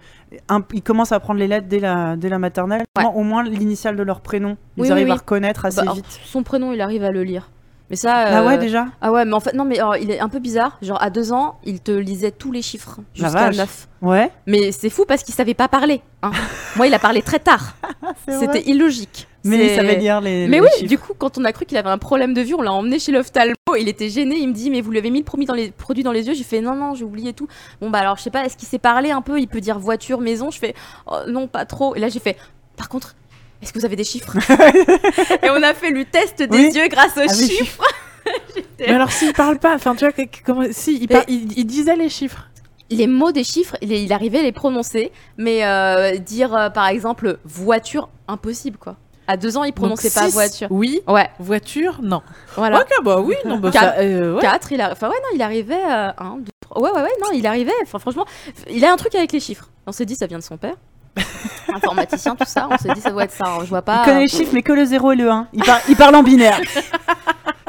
un- 0.49 0.65
ils 0.73 0.83
commencent 0.83 1.13
à 1.13 1.17
apprendre 1.17 1.39
les 1.39 1.47
lettres 1.47 1.69
dès 1.69 1.79
la, 1.79 2.17
dès 2.17 2.29
la 2.33 2.39
maternelle, 2.41 2.83
Ouais. 2.99 3.05
au 3.15 3.23
moins 3.23 3.45
l'initiale 3.45 3.95
de 3.97 4.03
leur 4.03 4.21
prénom, 4.21 4.57
ils 4.77 4.83
Oui, 4.83 4.87
oui, 4.89 4.93
arrivent 4.93 5.11
à 5.11 5.15
reconnaître 5.15 5.65
assez 5.65 5.85
bah, 5.85 5.93
vite. 5.95 6.21
son 6.25 6.43
prénom, 6.43 6.73
il 6.73 6.81
arrive 6.81 7.05
à 7.05 7.11
le 7.13 7.23
lire. 7.23 7.51
Mais 7.93 7.97
ça. 7.97 8.15
Ah 8.39 8.45
ouais 8.47 8.55
euh, 8.55 8.57
déjà 8.57 8.87
Ah 9.03 9.13
ouais, 9.13 9.27
mais 9.27 9.35
en 9.35 9.41
fait, 9.41 9.53
non, 9.53 9.67
mais 9.67 9.79
alors, 9.79 9.99
il 9.99 10.11
est 10.11 10.19
un 10.19 10.31
peu 10.31 10.39
bizarre. 10.39 10.79
Genre, 10.81 11.01
à 11.03 11.11
deux 11.11 11.31
ans, 11.31 11.59
il 11.63 11.79
te 11.81 11.93
lisait 11.93 12.31
tous 12.31 12.51
les 12.51 12.63
chiffres 12.63 12.97
jusqu'à 13.13 13.29
vache. 13.29 13.57
neuf. 13.59 13.87
Ouais. 14.01 14.31
Mais 14.47 14.73
c'est 14.73 14.89
fou 14.89 15.05
parce 15.07 15.23
qu'il 15.23 15.35
savait 15.35 15.53
pas 15.53 15.69
parler. 15.69 16.01
hein. 16.23 16.31
Moi, 16.77 16.87
il 16.87 16.95
a 16.95 16.99
parlé 16.99 17.21
très 17.21 17.39
tard. 17.39 17.75
c'est 18.27 18.35
vrai. 18.35 18.47
C'était 18.47 18.71
illogique. 18.71 19.29
Mais 19.45 19.59
C'est- 19.59 19.67
il 19.67 19.77
savait 19.77 19.97
lire 19.97 20.23
les. 20.23 20.49
Mais 20.49 20.57
les 20.57 20.63
oui, 20.63 20.69
chiffres. 20.79 20.89
du 20.89 20.99
coup, 20.99 21.13
quand 21.19 21.37
on 21.37 21.45
a 21.45 21.53
cru 21.53 21.67
qu'il 21.67 21.77
avait 21.77 21.91
un 21.91 21.99
problème 21.99 22.33
de 22.33 22.41
vue, 22.41 22.55
on 22.55 22.63
l'a 22.63 22.73
emmené 22.73 22.99
chez 22.99 23.13
l'ophtalmo. 23.13 23.55
Il 23.79 23.89
était 23.91 24.09
gêné. 24.09 24.37
Il 24.39 24.49
me 24.49 24.55
dit, 24.55 24.71
mais 24.71 24.81
vous 24.81 24.91
lui 24.91 24.97
avez 24.99 25.11
mis 25.11 25.19
le 25.19 25.25
produit 25.27 25.45
dans 25.45 25.53
les, 25.55 25.71
produit 25.71 26.03
dans 26.03 26.13
les 26.13 26.27
yeux. 26.27 26.33
J'ai 26.35 26.45
fait, 26.45 26.63
non, 26.63 26.75
non, 26.75 26.95
j'ai 26.95 27.05
oublié 27.05 27.35
tout. 27.35 27.47
Bon, 27.83 27.91
bah 27.91 27.99
alors, 27.99 28.17
je 28.17 28.23
sais 28.23 28.31
pas, 28.31 28.47
est-ce 28.47 28.57
qu'il 28.57 28.69
sait 28.69 28.79
parler 28.79 29.11
un 29.11 29.21
peu? 29.21 29.39
Il 29.39 29.49
peut 29.49 29.61
dire 29.61 29.79
voiture, 29.79 30.23
maison. 30.23 30.51
Je 30.51 30.59
fais, 30.59 30.75
oh, 31.07 31.19
non, 31.29 31.47
pas 31.47 31.67
trop. 31.67 31.95
Et 31.95 31.99
là, 32.01 32.09
j'ai 32.09 32.21
fait, 32.21 32.37
par 32.79 32.89
contre, 32.89 33.15
est-ce 33.63 33.73
que 33.73 33.79
vous 33.79 33.85
avez 33.87 33.97
des 33.97 34.05
chiffres 34.05 34.37
Et 35.43 35.51
on 35.51 35.63
a 35.63 35.73
fait 35.75 35.91
le 35.91 36.05
test 36.05 36.43
des 36.43 36.49
Oui. 36.57 36.73
yeux 36.75 36.89
grâce 36.89 37.17
aux 37.17 37.21
Ah, 37.29 37.33
chiffres. 37.33 37.85
Mais 38.81 38.89
alors, 38.89 39.11
s'il 39.13 39.33
parle 39.33 39.59
pas, 39.59 39.75
enfin, 39.75 39.95
tu 39.95 40.05
vois, 40.07 40.13
comment, 40.45 40.65
si, 40.71 40.99
il, 41.01 41.09
par- 41.09 41.25
il- 41.29 41.57
il 41.59 41.65
disait 41.67 41.97
les 41.97 42.09
chiffres. 42.09 42.49
les 42.91 43.07
mots 43.07 43.33
des 43.33 43.45
chiffres, 43.45 43.77
il, 43.81 44.13
arrivait 44.13 44.41
à 44.41 44.43
les 44.43 44.53
prononcer, 44.53 45.13
mais 45.39 45.65
euh, 45.65 46.17
dire 46.19 46.55
euh, 46.55 46.69
par 46.71 46.87
exemple 46.89 47.39
voiture, 47.45 48.09
impossible 48.29 48.77
quoi. 48.79 48.97
À 49.29 49.37
deux 49.37 49.57
ans, 49.57 49.63
il 49.65 49.73
prononçait 49.73 50.09
Donc, 50.09 50.15
pas 50.15 50.27
six, 50.27 50.33
voiture. 50.33 50.69
Oui. 50.71 51.01
Ouais, 51.07 51.31
Voiture, 51.39 52.01
non. 52.03 52.23
voilà. 52.57 52.81
Ok, 52.81 52.91
bah 53.05 53.21
oui, 53.21 53.37
non, 53.47 53.59
bah 53.59 53.71
Quatre. 53.71 53.95
ça, 53.95 54.01
euh, 54.01 54.35
ouais. 54.35 54.41
Quatre, 54.43 54.73
il 54.73 54.81
a... 54.81 54.91
enfin 54.93 55.09
ouais 55.09 55.15
non, 55.17 55.29
il 55.35 55.41
arrivait 55.43 55.81
un, 55.83 56.37
deux, 56.39 56.51
trois. 56.61 56.83
Ouais 56.83 56.91
ouais 56.91 57.03
ouais 57.03 57.13
non, 57.23 57.29
il 57.33 57.47
arrivait. 57.47 57.71
Enfin 57.85 57.99
franchement, 58.01 58.27
il 58.69 58.85
a 58.85 58.93
un 58.93 58.97
truc 58.97 59.15
avec 59.15 59.31
les 59.33 59.41
chiffres. 59.41 59.69
On 59.87 59.93
s'est 59.93 60.05
dit 60.05 60.17
ça 60.17 60.27
vient 60.27 60.39
de 60.39 60.43
son 60.43 60.57
père, 60.57 60.75
informaticien 61.75 62.35
tout 62.37 62.45
ça. 62.47 62.69
On 62.71 62.77
s'est 62.79 62.93
dit 62.95 63.01
ça 63.01 63.11
doit 63.11 63.25
être 63.25 63.33
ça. 63.33 63.45
hein. 63.47 63.59
Je 63.63 63.69
vois 63.69 63.83
pas. 63.83 64.03
Il 64.03 64.09
connaît 64.09 64.21
les 64.21 64.29
chiffres, 64.29 64.53
mais 64.55 64.63
que 64.63 64.73
le 64.73 64.85
0 64.85 65.13
et 65.13 65.17
le 65.17 65.31
1. 65.31 65.47
Il, 65.53 65.63
par- 65.65 65.81
il 65.89 65.97
parle 65.97 66.15
en 66.17 66.23
binaire. 66.23 66.61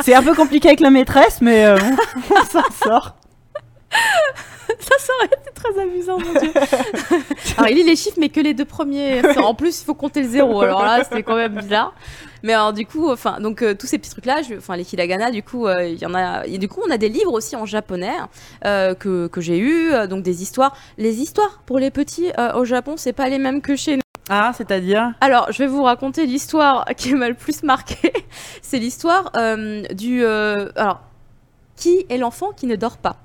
c'est 0.01 0.13
un 0.15 0.23
peu 0.23 0.33
compliqué 0.33 0.67
avec 0.69 0.79
la 0.79 0.89
maîtresse, 0.89 1.39
mais 1.41 1.65
euh, 1.65 1.77
on 2.31 2.45
s'en 2.45 2.63
sort. 2.85 3.15
ça 4.79 4.97
serait 4.99 5.25
été 5.25 5.51
très 5.53 5.81
amusant 5.81 6.19
mon 6.19 6.39
dieu. 6.39 6.51
alors 7.57 7.69
il 7.69 7.77
lit 7.77 7.83
les 7.83 7.95
chiffres 7.95 8.17
mais 8.19 8.29
que 8.29 8.39
les 8.39 8.53
deux 8.53 8.65
premiers. 8.65 9.21
En 9.43 9.55
plus 9.55 9.81
il 9.81 9.85
faut 9.85 9.93
compter 9.93 10.21
le 10.21 10.29
zéro. 10.29 10.61
Alors 10.61 10.83
là 10.83 11.03
c'était 11.03 11.23
quand 11.23 11.35
même 11.35 11.55
bizarre. 11.55 11.93
Mais 12.43 12.53
alors 12.53 12.73
du 12.73 12.85
coup, 12.85 13.09
enfin 13.09 13.39
donc 13.39 13.61
euh, 13.61 13.73
tous 13.73 13.87
ces 13.87 13.97
petits 13.97 14.11
trucs 14.11 14.25
là, 14.25 14.41
enfin 14.57 14.75
les 14.75 14.91
hiragana, 14.93 15.31
du 15.31 15.43
coup 15.43 15.67
euh, 15.67 15.85
il 15.85 15.99
y 15.99 16.05
en 16.05 16.13
a. 16.13 16.45
Et 16.45 16.57
du 16.57 16.67
coup 16.67 16.81
on 16.85 16.91
a 16.91 16.97
des 16.97 17.09
livres 17.09 17.33
aussi 17.33 17.55
en 17.55 17.65
japonais 17.65 18.13
euh, 18.65 18.95
que, 18.95 19.27
que 19.27 19.41
j'ai 19.41 19.59
eu, 19.59 19.91
donc 20.07 20.23
des 20.23 20.41
histoires. 20.41 20.75
Les 20.97 21.19
histoires 21.19 21.61
pour 21.65 21.79
les 21.79 21.91
petits 21.91 22.31
au 22.55 22.65
Japon 22.65 22.95
c'est 22.97 23.13
pas 23.13 23.29
les 23.29 23.39
mêmes 23.39 23.61
que 23.61 23.75
chez 23.75 23.97
nous. 23.97 24.01
Ah, 24.29 24.53
c'est-à-dire? 24.55 25.11
Alors, 25.19 25.51
je 25.51 25.57
vais 25.57 25.67
vous 25.67 25.83
raconter 25.83 26.25
l'histoire 26.25 26.85
qui 26.95 27.13
m'a 27.13 27.27
le 27.27 27.33
plus 27.33 27.61
marqué. 27.61 28.13
C'est 28.61 28.79
l'histoire 28.79 29.31
du. 29.91 30.25
alors, 30.25 31.01
qui 31.75 32.05
est 32.09 32.17
l'enfant 32.17 32.51
qui 32.55 32.65
ne 32.65 32.77
dort 32.77 32.97
pas? 32.97 33.17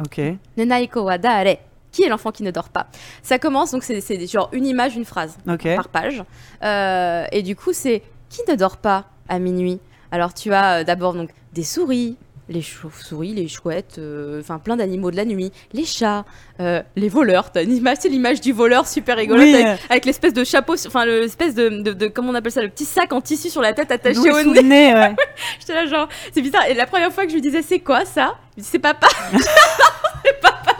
Ok. 0.00 0.20
Nenaiko 0.56 1.02
wa 1.02 1.18
dare 1.18 1.58
Qui 1.90 2.04
est 2.04 2.08
l'enfant 2.08 2.30
qui 2.30 2.42
ne 2.42 2.50
dort 2.50 2.68
pas? 2.68 2.86
Ça 3.22 3.38
commence, 3.38 3.72
donc 3.72 3.82
c'est 3.82 4.26
genre 4.26 4.48
une 4.52 4.66
image, 4.66 4.96
une 4.96 5.04
phrase 5.04 5.36
par 5.46 5.88
page. 5.88 6.22
Euh, 6.62 7.24
et 7.32 7.42
du 7.42 7.56
coup, 7.56 7.72
c'est 7.72 8.02
qui 8.28 8.42
ne 8.48 8.54
dort 8.54 8.76
pas 8.76 9.06
à 9.28 9.38
minuit? 9.38 9.80
Alors, 10.10 10.32
tu 10.34 10.52
as 10.52 10.80
euh, 10.80 10.84
d'abord 10.84 11.14
donc 11.14 11.30
des 11.52 11.64
souris, 11.64 12.16
les 12.48 12.62
chauves-souris, 12.62 13.34
les 13.34 13.46
chouettes, 13.48 13.96
euh, 13.98 14.40
enfin 14.40 14.58
plein 14.58 14.76
d'animaux 14.76 15.10
de 15.10 15.16
la 15.16 15.24
nuit, 15.24 15.52
les 15.72 15.84
chats, 15.84 16.24
euh, 16.60 16.82
les 16.96 17.08
voleurs. 17.08 17.52
T'as 17.52 17.62
une 17.62 17.74
image, 17.76 17.98
c'est 18.00 18.08
l'image 18.08 18.40
du 18.40 18.52
voleur 18.52 18.86
super 18.86 19.16
rigolote 19.18 19.42
Oui, 19.44 19.54
avec, 19.54 19.80
avec 19.90 20.04
l'espèce 20.06 20.32
de 20.32 20.44
chapeau, 20.44 20.74
enfin 20.86 21.04
l'espèce 21.04 21.54
de, 21.54 21.68
de, 21.68 21.92
de- 21.92 22.06
comment 22.08 22.30
on 22.30 22.34
appelle 22.34 22.52
ça, 22.52 22.62
le 22.62 22.68
petit 22.70 22.84
sac 22.86 23.12
en 23.12 23.20
tissu 23.20 23.50
sur 23.50 23.60
la 23.60 23.72
tête 23.74 23.90
attaché 23.90 24.18
au 24.30 24.42
nez. 24.44 24.62
nez, 24.62 24.94
ouais. 24.94 25.14
J'étais 25.60 25.74
là 25.74 25.86
genre, 25.86 26.08
c'est 26.32 26.40
bizarre. 26.42 26.66
Et 26.68 26.74
la 26.74 26.86
première 26.86 27.12
fois 27.12 27.24
que 27.24 27.30
je 27.30 27.34
lui 27.34 27.42
disais 27.42 27.62
c'est 27.62 27.80
quoi 27.80 28.04
ça? 28.04 28.36
Il 28.56 28.60
me 28.60 28.64
dit 28.64 28.68
c'est 28.70 28.78
papa. 28.78 29.08
c'est 30.24 30.40
papa. 30.40 30.74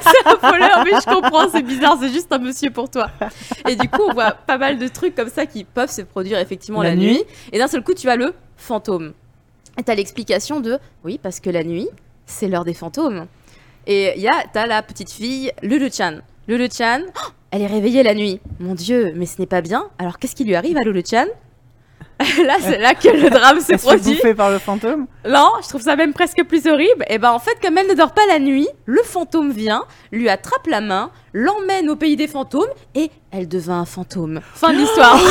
C'est 0.00 0.26
un 0.28 0.50
voleur, 0.50 0.84
mais 0.84 0.90
je 1.00 1.04
comprends, 1.12 1.48
c'est 1.50 1.62
bizarre, 1.62 1.96
c'est 2.00 2.10
juste 2.12 2.32
un 2.32 2.38
monsieur 2.38 2.70
pour 2.70 2.88
toi. 2.90 3.08
Et 3.68 3.76
du 3.76 3.88
coup, 3.88 4.02
on 4.08 4.12
voit 4.14 4.32
pas 4.32 4.56
mal 4.58 4.78
de 4.78 4.88
trucs 4.88 5.14
comme 5.14 5.28
ça 5.28 5.46
qui 5.46 5.64
peuvent 5.64 5.90
se 5.90 6.02
produire 6.02 6.38
effectivement 6.38 6.82
la, 6.82 6.90
La 6.90 6.96
nuit. 6.96 7.06
nuit. 7.14 7.24
Et 7.52 7.58
d'un 7.58 7.66
seul 7.68 7.82
coup, 7.82 7.92
tu 7.94 8.08
as 8.08 8.16
le 8.16 8.32
fantôme. 8.56 9.12
Et 9.78 9.82
t'as 9.82 9.94
l'explication 9.94 10.60
de 10.60 10.78
oui, 11.04 11.18
parce 11.22 11.40
que 11.40 11.50
la 11.50 11.64
nuit, 11.64 11.88
c'est 12.26 12.48
l'heure 12.48 12.64
des 12.64 12.74
fantômes. 12.74 13.26
Et 13.86 14.12
il 14.16 14.22
y 14.22 14.28
a, 14.28 14.44
t'as 14.52 14.66
la 14.66 14.82
petite 14.82 15.10
fille, 15.10 15.52
Lulu-chan. 15.62 16.20
Lulu-chan, 16.48 17.00
oh, 17.06 17.28
elle 17.50 17.62
est 17.62 17.66
réveillée 17.66 18.02
la 18.02 18.14
nuit. 18.14 18.40
Mon 18.58 18.74
Dieu, 18.74 19.12
mais 19.16 19.26
ce 19.26 19.40
n'est 19.40 19.46
pas 19.46 19.60
bien. 19.60 19.88
Alors 19.98 20.18
qu'est-ce 20.18 20.34
qui 20.34 20.44
lui 20.44 20.54
arrive 20.54 20.76
à 20.76 20.82
Lulu-chan? 20.82 21.26
Là, 22.44 22.56
c'est 22.60 22.78
là 22.78 22.94
que 22.94 23.08
le 23.08 23.28
drame 23.28 23.60
se 23.60 23.76
produit. 23.76 24.14
bouffer 24.14 24.34
par 24.34 24.50
le 24.50 24.58
fantôme. 24.58 25.06
Non, 25.28 25.50
je 25.62 25.68
trouve 25.68 25.82
ça 25.82 25.96
même 25.96 26.14
presque 26.14 26.42
plus 26.44 26.66
horrible. 26.66 27.04
Et 27.10 27.18
ben 27.18 27.30
en 27.30 27.38
fait, 27.38 27.58
comme 27.60 27.76
elle 27.76 27.88
ne 27.88 27.94
dort 27.94 28.14
pas 28.14 28.24
la 28.26 28.38
nuit, 28.38 28.68
le 28.86 29.02
fantôme 29.02 29.50
vient, 29.50 29.84
lui 30.12 30.30
attrape 30.30 30.66
la 30.66 30.80
main, 30.80 31.10
l'emmène 31.38 31.90
au 31.90 31.96
pays 31.96 32.16
des 32.16 32.28
fantômes 32.28 32.70
et 32.94 33.10
elle 33.30 33.46
devint 33.46 33.80
un 33.80 33.84
fantôme. 33.84 34.40
Fin 34.54 34.72
de 34.72 34.78
l'histoire. 34.78 35.18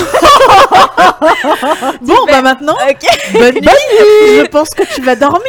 Bon, 2.01 2.15
bah 2.27 2.41
maintenant, 2.41 2.75
bonne 3.33 3.55
nuit. 3.55 3.61
Je 3.63 4.45
pense 4.47 4.69
que 4.69 4.83
tu 4.93 5.01
vas 5.01 5.15
dormir. 5.15 5.41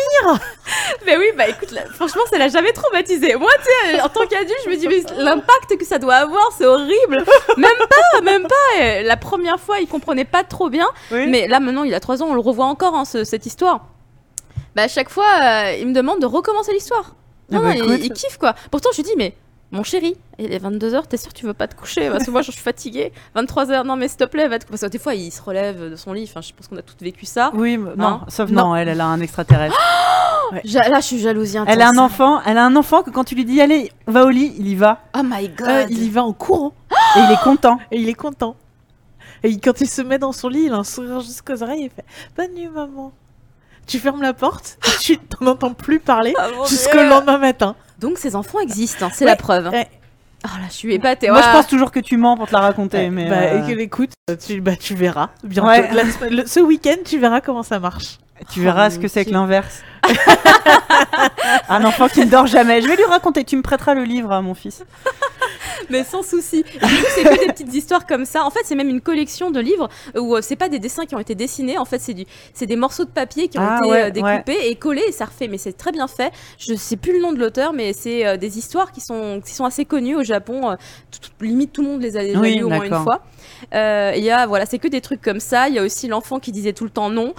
Mais 1.04 1.16
oui, 1.16 1.26
bah 1.36 1.48
écoute, 1.48 1.70
là, 1.72 1.82
franchement, 1.94 2.22
ça 2.30 2.38
l'a 2.38 2.48
jamais 2.48 2.72
traumatisé. 2.72 3.34
Moi, 3.36 3.50
tu 3.58 3.90
sais, 3.90 4.00
en 4.00 4.08
tant 4.08 4.26
qu'adulte, 4.26 4.56
je 4.64 4.70
me 4.70 4.76
dis, 4.76 4.88
mais 4.88 5.02
l'impact 5.16 5.76
que 5.78 5.84
ça 5.84 5.98
doit 5.98 6.14
avoir, 6.14 6.50
c'est 6.56 6.66
horrible. 6.66 7.24
Même 7.56 7.70
pas, 7.88 8.20
même 8.22 8.46
pas. 8.46 8.82
Et 8.82 9.02
La 9.02 9.16
première 9.16 9.60
fois, 9.60 9.78
il 9.80 9.88
comprenait 9.88 10.24
pas 10.24 10.44
trop 10.44 10.68
bien. 10.70 10.88
Oui. 11.12 11.26
Mais 11.28 11.48
là, 11.48 11.60
maintenant, 11.60 11.84
il 11.84 11.94
a 11.94 12.00
3 12.00 12.22
ans, 12.22 12.26
on 12.30 12.34
le 12.34 12.40
revoit 12.40 12.66
encore, 12.66 12.94
hein, 12.94 13.04
ce- 13.04 13.24
cette 13.24 13.46
histoire. 13.46 13.86
Bah, 14.74 14.82
à 14.82 14.88
chaque 14.88 15.10
fois, 15.10 15.24
euh, 15.42 15.76
il 15.80 15.88
me 15.88 15.92
demande 15.94 16.20
de 16.20 16.26
recommencer 16.26 16.72
l'histoire. 16.72 17.14
Non, 17.50 17.60
Ah 17.62 17.68
bah, 17.68 17.74
non, 17.74 17.94
il- 17.94 18.04
il, 18.06 18.12
kiffe 18.12 18.38
quoi. 18.38 18.54
Pourtant, 18.70 18.90
je 18.92 18.98
lui 18.98 19.04
dis, 19.04 19.14
mais 19.16 19.34
mon 19.72 19.82
chéri, 19.82 20.16
il 20.38 20.52
est 20.52 20.62
22h, 20.62 21.06
t'es 21.09 21.16
sûr 21.16 21.32
que 21.32 21.38
tu 21.38 21.44
veux 21.44 21.52
pas 21.55 21.66
te 21.66 21.74
coucher 21.74 22.09
Parce 22.09 22.24
que 22.24 22.30
moi, 22.30 22.43
je 22.43 22.52
suis 22.52 22.60
fatiguée. 22.60 23.12
23h, 23.34 23.84
non, 23.84 23.97
mais 23.97 24.06
s'il 24.09 24.18
te 24.18 24.24
plaît, 24.24 24.47
va 24.48 24.59
te. 24.60 24.66
Parce 24.66 24.80
que 24.82 24.86
des 24.86 24.98
fois, 24.98 25.14
il 25.14 25.30
se 25.32 25.43
relève 25.43 25.90
de 25.90 25.97
son 25.97 26.12
lit. 26.12 26.24
Enfin, 26.28 26.40
je 26.40 26.52
pense 26.52 26.68
qu'on 26.68 26.76
a 26.76 26.82
toutes 26.82 27.02
vécu 27.02 27.26
ça. 27.26 27.51
Oui, 27.55 27.76
non, 27.76 28.06
Hein 28.06 28.20
sauf 28.28 28.48
Non. 28.51 28.68
non. 28.68 28.76
elle, 28.76 28.88
elle 28.88 29.01
a 29.01 29.06
un 29.06 29.20
extraterrestre. 29.20 29.76
Ja- 30.64 30.88
là, 30.88 31.01
je 31.01 31.06
suis 31.06 31.18
jalousie 31.18 31.59
intense. 31.59 31.74
elle 31.74 31.82
a 31.82 31.88
un 31.88 31.98
enfant, 31.98 32.40
elle 32.47 32.56
a 32.56 32.64
un 32.64 32.76
enfant 32.76 33.02
que 33.02 33.10
quand 33.10 33.24
tu 33.24 33.34
lui 33.34 33.44
dis 33.44 33.60
allez, 33.60 33.90
va 34.06 34.24
au 34.24 34.28
lit, 34.30 34.55
il 34.60 34.68
y 34.68 34.76
va 34.76 35.01
Oh 35.18 35.22
my 35.24 35.48
god. 35.48 35.66
Euh, 35.68 35.86
il 35.90 36.05
y 36.05 36.09
va 36.09 36.22
en 36.22 36.32
courant 36.32 36.72
et 37.16 37.18
il 37.18 37.32
est 37.32 37.43
content. 37.43 37.80
et 37.90 37.98
il 38.01 38.09
est 38.09 38.14
content. 38.14 38.55
Et 39.43 39.48
il- 39.51 39.60
quand 39.60 39.80
il 39.80 39.88
se 39.88 40.02
met 40.02 40.18
dans 40.20 40.30
son 40.30 40.48
lit, 40.48 40.66
il 40.66 40.72
a 40.72 40.76
un 40.76 40.84
sourire 40.84 41.20
jusqu'aux 41.20 41.60
oreilles 41.64 41.80
et 41.82 41.84
il 41.86 41.90
fait 41.90 42.05
Bonne 42.36 42.55
nuit, 42.55 42.68
maman. 42.68 43.12
Tu 43.88 43.98
fermes 43.98 44.22
la 44.22 44.34
porte, 44.34 44.78
tu 45.01 45.18
t'en 45.18 45.47
entends 45.48 45.74
plus 45.74 45.98
parler 45.98 46.32
Ah, 46.38 46.47
mon 46.56 46.64
jusqu'au 46.66 46.98
Dieu. 46.98 47.09
lendemain 47.09 47.38
matin. 47.38 47.74
Donc 48.01 48.18
ces 48.18 48.36
enfants 48.36 48.60
existent, 48.60 49.06
hein, 49.06 49.10
c'est 49.12 49.24
Ouais. 49.24 49.31
la 49.32 49.36
preuve. 49.36 49.68
Ouais. 49.70 49.89
Oh 50.44 50.48
là, 50.59 50.66
je 50.68 50.74
suis 50.74 50.94
épatée. 50.94 51.28
Moi, 51.31 51.40
je 51.43 51.51
pense 51.51 51.66
toujours 51.66 51.90
que 51.90 51.98
tu 51.98 52.16
mens 52.18 52.36
pour 52.36 52.47
te 52.47 52.52
la 52.52 52.60
raconter, 52.60 53.10
mais. 53.10 53.28
bah, 53.28 53.36
euh, 53.68 53.78
écoute, 53.78 54.10
tu, 54.47 54.60
bah, 54.60 54.77
tu 54.77 54.94
verras. 54.94 55.31
Bientôt. 55.43 55.68
Ouais. 55.68 55.93
La 55.93 56.05
semaine- 56.10 56.35
le- 56.35 56.47
ce 56.47 56.60
week-end, 56.60 56.97
tu 57.05 57.18
verras 57.18 57.40
comment 57.40 57.62
ça 57.62 57.81
marche. 57.81 58.18
Tu 58.50 58.60
verras 58.60 58.88
Oh, 58.88 58.90
ce 58.90 58.98
que 58.98 59.08
c'est 59.08 59.24
que 59.24 59.30
l'inverse. 59.30 59.82
un 61.68 61.84
enfant 61.84 62.08
qui 62.08 62.20
ne 62.20 62.30
dort 62.30 62.46
jamais. 62.46 62.80
Je 62.80 62.88
vais 62.88 62.96
lui 62.96 63.04
raconter. 63.04 63.44
Tu 63.44 63.56
me 63.56 63.62
prêteras 63.62 63.94
le 63.94 64.04
livre 64.04 64.32
à 64.32 64.42
mon 64.42 64.54
fils. 64.54 64.84
Mais 65.90 66.04
sans 66.04 66.22
souci. 66.22 66.64
Et 66.74 66.86
du 66.86 66.94
coup, 66.94 67.06
c'est 67.14 67.22
que 67.24 67.40
des 67.40 67.52
petites 67.52 67.74
histoires 67.74 68.06
comme 68.06 68.24
ça. 68.24 68.44
En 68.44 68.50
fait, 68.50 68.60
c'est 68.64 68.74
même 68.74 68.88
une 68.88 69.00
collection 69.00 69.50
de 69.50 69.60
livres 69.60 69.88
où 70.16 70.34
euh, 70.34 70.40
c'est 70.42 70.56
pas 70.56 70.68
des 70.68 70.78
dessins 70.78 71.06
qui 71.06 71.14
ont 71.14 71.18
été 71.18 71.34
dessinés. 71.34 71.78
En 71.78 71.84
fait, 71.84 71.98
c'est 72.00 72.14
du, 72.14 72.24
c'est 72.54 72.66
des 72.66 72.76
morceaux 72.76 73.04
de 73.04 73.10
papier 73.10 73.48
qui 73.48 73.58
ont 73.58 73.62
Ah, 73.66 73.78
été 73.80 73.90
ouais, 73.90 74.02
euh, 74.04 74.10
découpés 74.10 74.68
et 74.68 74.74
collés 74.76 75.04
et 75.08 75.12
ça 75.12 75.26
refait. 75.26 75.48
Mais 75.48 75.58
c'est 75.58 75.72
très 75.72 75.92
bien 75.92 76.08
fait. 76.08 76.32
Je 76.58 76.74
sais 76.74 76.96
plus 76.96 77.12
le 77.12 77.20
nom 77.20 77.32
de 77.32 77.38
l'auteur, 77.38 77.72
mais 77.72 77.92
c'est 77.92 78.26
euh, 78.26 78.36
des 78.36 78.58
histoires 78.58 78.92
qui 78.92 79.00
sont, 79.00 79.40
qui 79.44 79.52
sont 79.52 79.64
assez 79.64 79.84
connues 79.84 80.16
au 80.16 80.24
Japon. 80.24 80.76
Limite, 81.40 81.72
tout 81.72 81.82
le 81.82 81.88
monde 81.88 82.02
les 82.02 82.16
a 82.16 82.22
déjà 82.22 82.40
lues 82.40 82.62
au 82.62 82.68
moins 82.68 82.82
une 82.84 83.02
fois. 83.02 83.22
Il 83.72 84.24
y 84.24 84.30
a, 84.30 84.46
voilà, 84.46 84.66
c'est 84.66 84.78
que 84.78 84.88
des 84.88 85.00
trucs 85.00 85.22
comme 85.22 85.40
ça. 85.40 85.68
Il 85.68 85.74
y 85.74 85.78
a 85.78 85.82
aussi 85.82 86.08
l'enfant 86.08 86.38
qui 86.38 86.52
disait 86.52 86.72
tout 86.72 86.84
le 86.84 86.90
temps 86.90 87.10
non. 87.10 87.34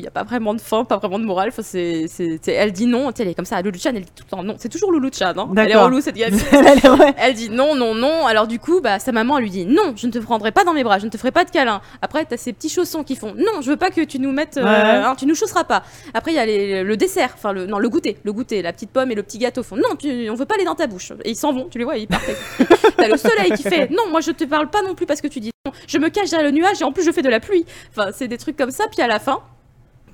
Où 0.00 0.02
il 0.02 0.04
n'y 0.04 0.08
a 0.08 0.10
pas 0.12 0.22
vraiment 0.24 0.54
de 0.54 0.60
fin, 0.60 0.84
pas 0.84 0.96
vraiment 0.98 1.18
de 1.18 1.24
morale. 1.24 1.48
Enfin, 1.50 1.62
c'est, 1.62 2.06
elle 2.46 2.72
dit 2.72 2.86
non, 2.86 3.10
elle 3.18 3.28
est 3.28 3.34
comme 3.34 3.44
ça. 3.44 3.60
Lulu 3.62 3.78
Chan, 3.78 3.90
elle 3.94 4.02
dit 4.04 4.12
tout 4.14 4.24
le 4.26 4.30
temps 4.36 4.42
non. 4.42 4.56
C'est 4.58 4.68
toujours 4.68 4.92
Lulu 4.92 5.10
Chan. 5.16 5.32
Hein. 5.36 5.48
Elle 5.56 5.70
est 5.70 5.76
relou 5.76 6.00
cette 6.00 6.16
gamine. 6.16 6.40
Elle 7.18 7.34
dit 7.34 7.50
non, 7.50 7.74
non, 7.74 7.94
non. 7.94 8.26
Alors 8.26 8.46
du 8.46 8.58
coup, 8.58 8.80
bah, 8.80 8.98
sa 8.98 9.12
maman 9.12 9.38
elle 9.38 9.44
lui 9.44 9.50
dit 9.50 9.66
non, 9.66 9.92
je 9.96 10.06
ne 10.06 10.12
te 10.12 10.18
prendrai 10.18 10.52
pas 10.52 10.64
dans 10.64 10.72
mes 10.72 10.82
bras, 10.84 10.98
je 10.98 11.04
ne 11.06 11.10
te 11.10 11.16
ferai 11.16 11.30
pas 11.30 11.44
de 11.44 11.50
câlin. 11.50 11.80
Après, 12.02 12.24
t'as 12.24 12.36
ces 12.36 12.52
petits 12.52 12.68
chaussons 12.68 13.04
qui 13.04 13.16
font 13.16 13.34
non, 13.36 13.60
je 13.60 13.70
veux 13.70 13.76
pas 13.76 13.90
que 13.90 14.00
tu 14.02 14.18
nous 14.18 14.32
mettes, 14.32 14.56
euh, 14.56 14.62
Ouais. 14.64 15.04
hein, 15.04 15.14
tu 15.18 15.26
nous 15.26 15.34
chausseras 15.34 15.64
pas. 15.64 15.82
Après, 16.14 16.32
il 16.32 16.36
y 16.36 16.38
a 16.38 16.46
les- 16.46 16.82
le 16.82 16.96
dessert, 16.96 17.30
enfin 17.34 17.52
le, 17.52 17.66
non, 17.66 17.78
le 17.78 17.88
goûter, 17.88 18.18
le 18.24 18.32
goûter, 18.32 18.62
la 18.62 18.72
petite 18.72 18.90
pomme 18.90 19.10
et 19.10 19.14
le 19.14 19.22
petit 19.22 19.38
gâteau 19.38 19.62
font 19.62 19.76
non, 19.76 19.96
tu, 19.98 20.28
on 20.30 20.34
veut 20.34 20.46
pas 20.46 20.56
les 20.58 20.64
dans 20.64 20.74
ta 20.74 20.86
bouche. 20.86 21.12
Et 21.24 21.30
ils 21.30 21.36
s'en 21.36 21.52
vont, 21.52 21.68
tu 21.68 21.78
les 21.78 21.84
vois, 21.84 21.96
ils 21.96 22.06
partent. 22.08 22.24
t'as 22.96 23.08
le 23.08 23.16
soleil 23.16 23.52
qui 23.52 23.62
fait 23.62 23.88
non, 23.90 24.08
moi 24.10 24.20
je 24.20 24.30
te 24.32 24.44
parle 24.44 24.68
pas 24.70 24.82
non 24.82 24.94
plus 24.94 25.06
parce 25.06 25.20
que 25.20 25.28
tu 25.28 25.40
dis 25.40 25.50
non, 25.66 25.72
je 25.86 25.98
me 25.98 26.08
cache 26.08 26.30
derrière 26.30 26.48
le 26.50 26.56
nuage 26.56 26.80
et 26.80 26.84
en 26.84 26.92
plus 26.92 27.04
je 27.04 27.10
fais 27.12 27.22
de 27.22 27.28
la 27.28 27.40
pluie. 27.40 27.64
Enfin, 27.90 28.10
c'est 28.14 28.28
des 28.28 28.38
trucs 28.38 28.56
comme 28.56 28.70
ça. 28.70 28.84
Puis 28.90 29.02
à 29.02 29.06
la 29.06 29.18
fin, 29.18 29.40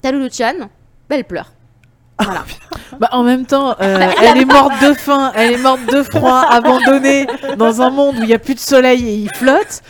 t'as 0.07 0.12
Lulu 0.12 0.28
Chan, 0.31 0.55
bah, 0.61 1.16
elle 1.16 1.24
pleure. 1.24 1.53
Voilà. 2.20 2.45
Bah, 3.01 3.09
en 3.12 3.24
même 3.24 3.45
temps, 3.45 3.74
euh, 3.83 4.11
elle 4.23 4.39
est 4.39 4.45
morte 4.47 4.81
de 4.81 4.95
faim, 4.95 5.31
elle 5.35 5.53
est 5.53 5.59
morte 5.59 5.85
de 5.93 6.03
froid, 6.03 6.47
abandonnée 6.51 7.27
dans 7.59 7.83
un 7.83 7.91
monde 7.91 8.15
où 8.16 8.23
il 8.23 8.27
n'y 8.28 8.33
a 8.33 8.39
plus 8.39 8.55
de 8.55 8.61
soleil 8.61 9.07
et 9.07 9.15
il 9.16 9.31
flotte. 9.35 9.83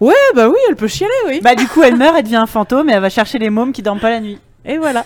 Ouais, 0.00 0.14
bah 0.34 0.48
oui, 0.48 0.56
elle 0.68 0.76
peut 0.76 0.86
chialer, 0.86 1.12
oui. 1.26 1.40
Bah, 1.42 1.54
du 1.54 1.66
coup, 1.66 1.82
elle 1.82 1.96
meurt, 1.96 2.14
elle 2.16 2.22
devient 2.22 2.36
un 2.36 2.46
fantôme 2.46 2.88
et 2.88 2.94
elle 2.94 3.02
va 3.02 3.10
chercher 3.10 3.38
les 3.38 3.50
mômes 3.50 3.72
qui 3.72 3.82
dorment 3.82 4.00
pas 4.00 4.08
la 4.08 4.20
nuit. 4.20 4.38
Et 4.64 4.78
voilà. 4.78 5.04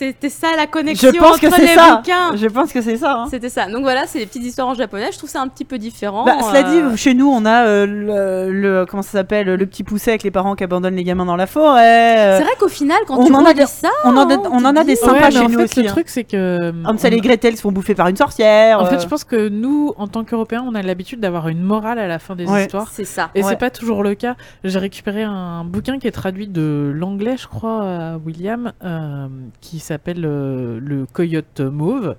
C'était 0.00 0.30
ça 0.30 0.48
la 0.56 0.66
connexion 0.66 1.10
Je 1.12 1.18
pense 1.18 1.32
entre 1.32 1.40
que 1.56 1.60
les 1.60 1.66
ça. 1.74 1.96
bouquins. 1.96 2.34
Je 2.34 2.46
pense 2.46 2.72
que 2.72 2.80
c'est 2.80 2.96
ça. 2.96 3.16
hein. 3.18 3.26
C'était 3.30 3.50
ça. 3.50 3.66
Donc 3.66 3.82
voilà, 3.82 4.06
c'est 4.06 4.18
des 4.20 4.24
petites 4.26 4.44
histoires 4.44 4.68
en 4.68 4.74
japonais. 4.74 5.10
Je 5.12 5.18
trouve 5.18 5.28
ça 5.28 5.42
un 5.42 5.48
petit 5.48 5.66
peu 5.66 5.76
différent. 5.76 6.24
Bah, 6.24 6.36
cela 6.40 6.66
euh, 6.66 6.90
dit, 6.90 6.96
chez 6.96 7.12
nous, 7.12 7.28
on 7.30 7.44
a 7.44 7.66
euh, 7.66 7.84
le, 7.86 8.50
le- 8.50 8.86
comment 8.86 9.02
ça 9.02 9.10
s'appelle, 9.12 9.46
le 9.54 9.66
petit 9.66 9.84
pousset 9.84 10.12
avec 10.12 10.22
les 10.22 10.30
parents 10.30 10.54
qui 10.54 10.64
abandonnent 10.64 10.96
les 10.96 11.04
gamins 11.04 11.26
dans 11.26 11.36
la 11.36 11.46
forêt. 11.46 12.16
euh, 12.18 12.38
c'est 12.38 12.44
vrai 12.44 12.52
qu'au 12.58 12.68
final, 12.68 12.96
quand 13.06 13.18
on 13.18 13.26
tu 13.26 13.32
en 13.34 13.44
a 13.44 13.52
des- 13.52 13.66
ça, 13.66 13.90
on 14.04 14.16
en 14.16 14.30
a, 14.30 14.38
on 14.38 14.64
en 14.64 14.74
a 14.74 14.84
des 14.84 14.96
sympas 14.96 15.24
Ouais, 15.26 15.30
chez 15.30 15.38
en 15.40 15.48
nous 15.50 15.58
fait, 15.58 15.64
aussi. 15.64 15.82
le 15.82 15.88
hein. 15.88 15.92
truc, 15.92 16.08
c'est 16.08 16.24
que. 16.24 16.72
Hansel 16.86 17.12
et 17.12 17.20
Gretel 17.20 17.56
se 17.56 17.60
font 17.60 17.70
bouffer 17.72 17.94
par 17.94 18.08
une 18.08 18.16
sorcière. 18.16 18.80
En 18.80 18.86
fait, 18.86 18.96
euh, 18.96 19.00
je 19.00 19.06
pense 19.06 19.24
que 19.24 19.48
nous, 19.50 19.92
en 19.98 20.08
tant 20.08 20.24
qu'Européens, 20.24 20.64
on 20.66 20.74
a 20.74 20.80
l'habitude 20.80 21.20
d'avoir 21.20 21.48
une 21.48 21.60
morale 21.62 21.98
à 21.98 22.06
la 22.08 22.18
fin 22.18 22.34
des 22.36 22.46
Ouais. 22.46 22.62
histoires. 22.62 22.88
c'est 22.92 23.04
ça. 23.04 23.28
Et 23.34 23.42
Ouais. 23.42 23.50
c'est 23.50 23.58
pas 23.58 23.68
toujours 23.70 24.02
le 24.02 24.14
cas. 24.14 24.34
J'ai 24.64 24.78
récupéré 24.78 25.24
un 25.24 25.64
bouquin 25.64 25.98
qui 25.98 26.06
est 26.06 26.10
traduit 26.12 26.48
de 26.48 26.90
l'anglais, 26.94 27.36
je 27.36 27.46
crois, 27.46 27.82
à 27.82 28.16
William, 28.16 28.72
euh, 28.82 29.26
qui 29.60 29.78
s'appelle 29.90 30.24
euh, 30.24 30.78
Le 30.80 31.06
Coyote 31.06 31.60
Mauve. 31.60 32.16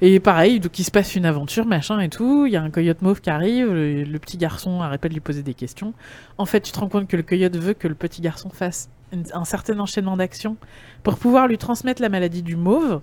Et 0.00 0.18
pareil, 0.20 0.60
donc 0.60 0.78
il 0.78 0.84
se 0.84 0.90
passe 0.90 1.14
une 1.16 1.26
aventure, 1.26 1.66
machin 1.66 2.00
et 2.00 2.08
tout. 2.08 2.46
Il 2.46 2.52
y 2.52 2.56
a 2.56 2.62
un 2.62 2.70
coyote 2.70 3.02
mauve 3.02 3.20
qui 3.20 3.30
arrive, 3.30 3.72
le, 3.72 4.02
le 4.04 4.18
petit 4.18 4.36
garçon 4.38 4.80
arrête 4.80 5.00
pas 5.00 5.08
de 5.08 5.14
lui 5.14 5.20
poser 5.20 5.42
des 5.42 5.54
questions. 5.54 5.92
En 6.38 6.46
fait, 6.46 6.60
tu 6.60 6.72
te 6.72 6.78
rends 6.80 6.88
compte 6.88 7.06
que 7.08 7.16
le 7.16 7.22
coyote 7.22 7.56
veut 7.56 7.74
que 7.74 7.88
le 7.88 7.94
petit 7.94 8.20
garçon 8.22 8.50
fasse 8.50 8.88
une- 9.12 9.24
un 9.34 9.44
certain 9.44 9.78
enchaînement 9.78 10.16
d'actions 10.16 10.56
pour 11.02 11.16
pouvoir 11.18 11.48
lui 11.48 11.58
transmettre 11.58 12.00
la 12.02 12.08
maladie 12.08 12.42
du 12.42 12.56
mauve. 12.56 13.00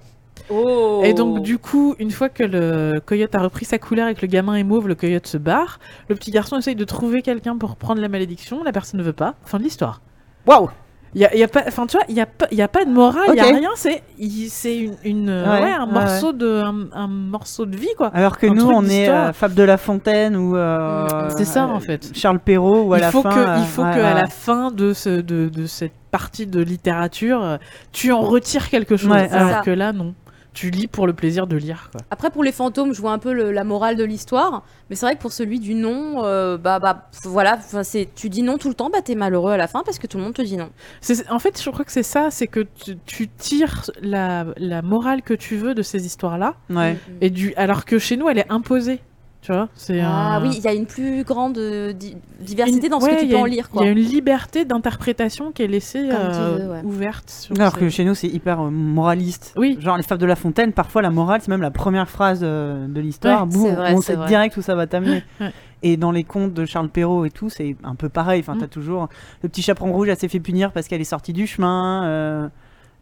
Oh. 0.50 1.02
Et 1.06 1.14
donc, 1.14 1.42
du 1.42 1.58
coup, 1.58 1.96
une 1.98 2.12
fois 2.12 2.28
que 2.30 2.44
le 2.44 3.00
coyote 3.06 3.34
a 3.36 3.40
repris 3.40 3.66
sa 3.66 3.80
couleur 3.80 4.10
et 4.10 4.16
que 4.16 4.22
le 4.22 4.28
gamin 4.28 4.56
est 4.56 4.64
mauve, 4.64 4.88
le 4.88 4.96
coyote 4.96 5.28
se 5.28 5.38
barre. 5.38 5.80
Le 6.10 6.16
petit 6.16 6.30
garçon 6.32 6.58
essaye 6.58 6.76
de 6.76 6.84
trouver 6.84 7.22
quelqu'un 7.22 7.58
pour 7.58 7.76
prendre 7.78 8.02
la 8.02 8.10
malédiction. 8.10 8.64
La 8.64 8.72
personne 8.74 9.00
ne 9.00 9.04
veut 9.06 9.14
pas. 9.14 9.36
Fin 9.46 9.60
de 9.60 9.64
l'histoire. 9.64 10.02
Waouh 10.46 10.70
Il 11.16 11.22
y 11.22 11.26
a, 11.26 11.34
il 11.34 11.40
y 11.40 11.44
a 11.44 11.48
pas, 11.48 11.64
enfin, 11.66 11.88
tu 11.88 11.96
vois, 11.96 12.06
il 12.10 12.16
y 12.16 12.20
a 12.20 12.26
pas, 12.26 12.46
il 12.52 12.58
y 12.58 12.62
a 12.62 12.68
pas 12.68 12.84
de 12.84 12.92
morale, 12.92 13.24
il 13.30 13.36
y 13.36 13.40
a 13.40 13.46
rien. 13.46 13.70
C'est, 13.76 14.04
il- 14.20 14.50
c'est 14.50 14.78
une, 14.78 14.96
une, 15.06 15.30
euh, 15.30 15.46
Ouais, 15.46 15.64
ouais, 15.64 15.72
un 15.72 15.86
ouais, 15.88 15.94
morceau 15.94 16.34
de, 16.34 16.62
un, 16.62 16.88
un 16.94 17.08
morceau 17.08 17.66
de 17.66 17.78
vie, 17.78 17.88
quoi. 17.98 18.08
Alors 18.14 18.38
que 18.38 18.48
Un 18.48 18.54
nous, 18.54 18.66
on 18.70 18.84
est 18.86 19.08
euh, 19.08 19.32
Fable 19.32 19.56
de 19.56 19.64
la 19.64 19.78
Fontaine 19.78 20.36
ou. 20.36 20.58
euh, 20.58 21.30
C'est 21.38 21.46
ça, 21.46 21.68
en 21.68 21.78
euh, 21.78 21.80
fait. 21.80 22.12
Charles 22.14 22.40
Perrault 22.40 22.82
ou 22.84 22.94
à 22.94 22.98
il 22.98 23.02
la 23.02 23.12
faut 23.12 23.22
fin. 23.22 23.30
que, 23.30 23.40
euh, 23.40 23.58
il 23.60 23.66
faut 23.66 23.84
ouais, 23.84 23.96
que 23.96 24.00
à 24.02 24.14
ouais. 24.14 24.22
la 24.22 24.28
fin 24.28 24.72
de 24.72 24.92
ce, 24.92 25.22
de, 25.22 25.48
de 25.48 25.66
cette 25.68 25.94
partie 26.12 26.48
de 26.48 26.62
littérature, 26.62 27.42
euh, 27.42 27.58
tu 27.94 28.12
en 28.12 28.20
retires 28.22 28.70
quelque 28.70 28.98
chose. 28.98 29.12
Ouais, 29.12 29.30
alors 29.32 29.50
ça. 29.52 29.62
que 29.62 29.72
là, 29.72 29.94
non. 29.94 30.14
Tu 30.56 30.72
lis 30.72 30.88
pour 30.88 31.06
le 31.06 31.14
plaisir 31.14 31.45
de 31.45 31.56
lire, 31.57 31.90
quoi. 31.91 32.02
Après, 32.10 32.32
pour 32.32 32.44
les 32.44 32.52
fantômes, 32.52 32.94
je 32.94 33.02
vois 33.02 33.11
un 33.11 33.19
peu 33.19 33.34
le- 33.34 33.52
la 33.52 33.64
morale 33.64 33.95
de 33.98 34.03
l'histoire. 34.03 34.64
Mais 34.90 34.95
c'est 34.95 35.06
vrai 35.06 35.15
que 35.15 35.22
pour 35.22 35.32
celui 35.34 35.60
du 35.60 35.76
non, 35.76 36.23
euh, 36.23 36.57
bah, 36.57 36.80
bah, 36.80 37.10
voilà, 37.26 37.56
enfin, 37.57 37.84
c'est, 37.84 38.07
tu 38.15 38.30
dis 38.30 38.41
non 38.41 38.57
tout 38.57 38.69
le 38.69 38.73
temps, 38.73 38.90
bah, 38.90 39.02
t'es 39.03 39.15
malheureux 39.15 39.52
à 39.52 39.57
la 39.57 39.68
fin 39.68 39.84
parce 39.86 39.99
que 39.99 40.07
tout 40.07 40.18
le 40.18 40.23
monde 40.23 40.34
te 40.34 40.41
dit 40.41 40.57
non. 40.57 40.69
C'est- 41.02 41.30
En 41.30 41.40
fait, 41.40 41.61
je 41.61 41.69
crois 41.69 41.84
que 41.86 41.91
c'est 41.91 42.03
ça, 42.03 42.32
c'est 42.32 42.48
que 42.48 42.61
tu, 42.84 42.98
tu 43.06 43.27
tires 43.27 43.84
la, 44.02 44.45
la 44.57 44.82
morale 44.82 45.22
que 45.22 45.34
tu 45.34 45.57
veux 45.57 45.76
de 45.76 45.82
ces 45.84 46.06
histoires-là, 46.06 46.56
Ouais. 46.69 46.98
et 47.22 47.30
du, 47.30 47.53
alors 47.56 47.84
que 47.86 47.99
chez 47.99 48.15
nous, 48.18 48.30
elle 48.30 48.40
est 48.40 48.49
imposée. 48.52 49.02
Tu 49.46 49.52
vois, 49.52 49.70
c'est 49.76 50.00
Ah 50.02 50.38
un- 50.38 50.42
oui, 50.42 50.56
il 50.58 50.64
y 50.64 50.68
a 50.68 50.74
une 50.74 50.88
plus 50.88 51.24
grande 51.24 51.60
euh, 51.60 51.94
di- 51.94 52.18
diversité 52.42 52.88
une- 52.88 52.92
dans 52.92 53.00
ce 53.00 53.06
ouais, 53.06 53.12
que 53.12 53.20
tu 53.20 53.26
il 53.26 53.30
y 53.30 53.32
peux 53.34 53.38
a 53.38 53.42
en 53.42 53.46
une- 53.46 53.52
lire. 53.54 53.70
Il 53.76 53.82
y 53.82 53.84
a 53.84 53.92
une 53.92 54.00
liberté 54.00 54.66
d'interprétation 54.66 55.52
qui 55.52 55.62
est 55.62 55.68
laissée 55.68 56.10
euh, 56.12 56.58
veux, 56.58 56.72
ouais. 56.72 56.82
ouverte. 56.84 57.30
Sur 57.30 57.56
Alors 57.60 57.74
ces- 57.76 57.80
que 57.82 57.90
chez 57.90 58.06
nous, 58.06 58.16
c'est 58.16 58.28
hyper 58.28 58.60
euh, 58.62 58.70
moraliste. 58.72 59.54
Oui. 59.56 59.78
Genre 59.80 59.98
les 59.98 60.04
Fables 60.04 60.20
de 60.22 60.26
la 60.26 60.36
Fontaine, 60.36 60.74
parfois 60.74 61.04
la 61.04 61.12
morale, 61.12 61.42
c'est 61.44 61.50
même 61.50 61.62
la 61.62 61.70
première 61.70 62.10
phrase 62.10 62.40
euh, 62.42 62.88
de 62.88 63.00
l'histoire. 63.00 63.48
Ouais, 63.48 63.94
on 63.94 64.02
sait 64.02 64.18
direct 64.28 64.58
où 64.58 64.64
ça 64.64 64.74
va 64.74 64.88
t'amener. 64.88 65.24
Ouais. 65.40 65.52
Et 65.84 65.98
dans 65.98 66.12
les 66.12 66.24
contes 66.24 66.54
de 66.56 66.66
Charles 66.66 66.90
Perrault 66.90 67.26
et 67.26 67.30
tout, 67.30 67.50
c'est 67.52 67.76
un 67.84 67.94
peu 67.94 68.10
pareil. 68.10 68.40
Enfin, 68.40 68.56
Mm. 68.56 68.60
t'as 68.62 68.68
toujours 68.68 69.10
le 69.44 69.50
petit 69.50 69.62
chaperon 69.62 69.92
rouge, 69.94 70.08
elle 70.10 70.18
s'est 70.18 70.28
fait 70.30 70.40
punir 70.40 70.72
parce 70.72 70.88
qu'elle 70.88 71.02
est 71.02 71.04
sortie 71.04 71.34
du 71.34 71.46
chemin. 71.46 72.50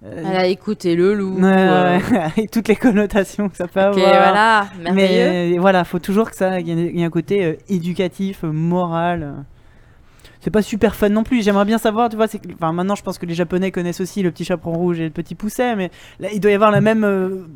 Euh, 0.05 0.07
euh, 0.17 0.23
Elle 0.25 0.35
a 0.37 0.45
écouté 0.47 0.95
le 0.95 1.13
loup. 1.13 1.39
euh, 1.43 1.99
et 2.37 2.47
toutes 2.47 2.67
les 2.67 2.75
connotations 2.75 3.49
que 3.49 3.57
ça 3.57 3.67
peut 3.67 3.79
Ok, 3.79 3.97
avoir. 3.97 4.09
voilà, 4.11 4.65
merveilleux. 4.81 5.51
Mais 5.53 5.57
voilà, 5.57 5.83
faut 5.83 5.99
toujours 5.99 6.29
que 6.29 6.35
ça, 6.35 6.59
il 6.59 6.67
y, 6.99 7.03
un 7.03 7.09
côté 7.09 7.45
euh, 7.45 7.53
éducatif, 7.69 8.43
euh, 8.43 8.51
moral. 8.51 9.33
C'est 10.41 10.51
pas 10.51 10.61
super 10.61 10.93
fun 10.93 11.07
non 11.07 11.23
plus. 11.23 11.41
J'aimerais 11.41 11.63
bien 11.63 11.77
savoir, 11.77 12.09
tu 12.09 12.17
vois, 12.17 12.27
que- 12.27 12.37
enfin 12.53 12.73
maintenant 12.73 12.95
je 12.95 13.01
pense 13.03 13.17
que 13.17 13.25
les 13.25 13.33
Japonais 13.33 13.71
connaissent 13.71 14.01
aussi 14.01 14.21
le 14.21 14.29
petit 14.29 14.43
chaperon 14.43 14.73
rouge 14.73 14.99
et 14.99 15.05
le 15.05 15.09
petit 15.09 15.35
pousset, 15.35 15.77
mais 15.77 15.89
là 16.19 16.27
il 16.33 16.41
doit 16.41 16.51
y 16.51 16.53
avoir 16.53 16.69
le 16.71 16.81
même 16.81 17.05
euh, 17.05 17.47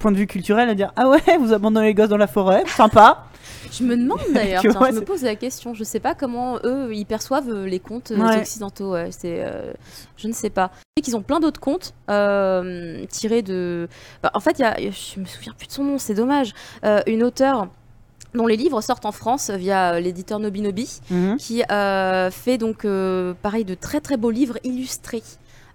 point 0.00 0.10
de 0.10 0.16
vue 0.16 0.26
culturel 0.26 0.68
à 0.68 0.74
dire 0.74 0.90
ah 0.96 1.08
ouais 1.08 1.20
vous 1.38 1.52
abandonnez 1.52 1.86
les 1.86 1.94
gosses 1.94 2.08
dans 2.08 2.16
la 2.16 2.26
forêt, 2.26 2.64
sympa. 2.66 3.26
Je 3.70 3.84
me 3.84 3.96
demande 3.96 4.20
d'ailleurs, 4.34 4.62
je 4.62 4.68
me 4.68 5.00
pose 5.00 5.22
la 5.22 5.36
question. 5.36 5.74
Je 5.74 5.84
sais 5.84 6.00
pas 6.00 6.14
comment 6.14 6.58
eux 6.64 6.94
ils 6.94 7.06
perçoivent 7.06 7.48
euh, 7.50 7.66
les 7.66 7.78
contes 7.80 8.10
euh, 8.10 8.16
Ouais. 8.18 8.38
occidentaux. 8.40 8.92
ouais, 8.92 9.08
c'est, 9.10 9.42
euh, 9.44 9.72
je 10.16 10.28
ne 10.28 10.32
sais 10.32 10.50
pas. 10.50 10.70
Sais 10.96 11.02
qu'ils 11.02 11.16
ont 11.16 11.22
plein 11.22 11.40
d'autres 11.40 11.60
contes 11.60 11.94
euh, 12.10 13.04
tirés 13.06 13.42
de. 13.42 13.88
Bah, 14.22 14.30
en 14.34 14.40
fait, 14.40 14.58
y 14.58 14.64
a, 14.64 14.76
je 14.78 15.20
me 15.20 15.24
souviens 15.24 15.52
plus 15.56 15.66
de 15.66 15.72
son 15.72 15.84
nom, 15.84 15.98
c'est 15.98 16.14
dommage. 16.14 16.52
Euh, 16.84 17.00
une 17.06 17.22
auteure 17.22 17.68
dont 18.34 18.46
les 18.46 18.56
livres 18.56 18.80
sortent 18.80 19.04
en 19.04 19.12
France 19.12 19.50
via 19.50 20.00
l'éditeur 20.00 20.38
Nobinobi, 20.38 21.00
Mhm. 21.10 21.36
qui 21.36 21.62
euh, 21.70 22.30
fait 22.30 22.56
donc 22.58 22.84
euh, 22.84 23.34
pareil 23.42 23.64
de 23.64 23.74
très 23.74 24.00
très 24.00 24.16
beaux 24.16 24.30
livres 24.30 24.58
illustrés. 24.64 25.22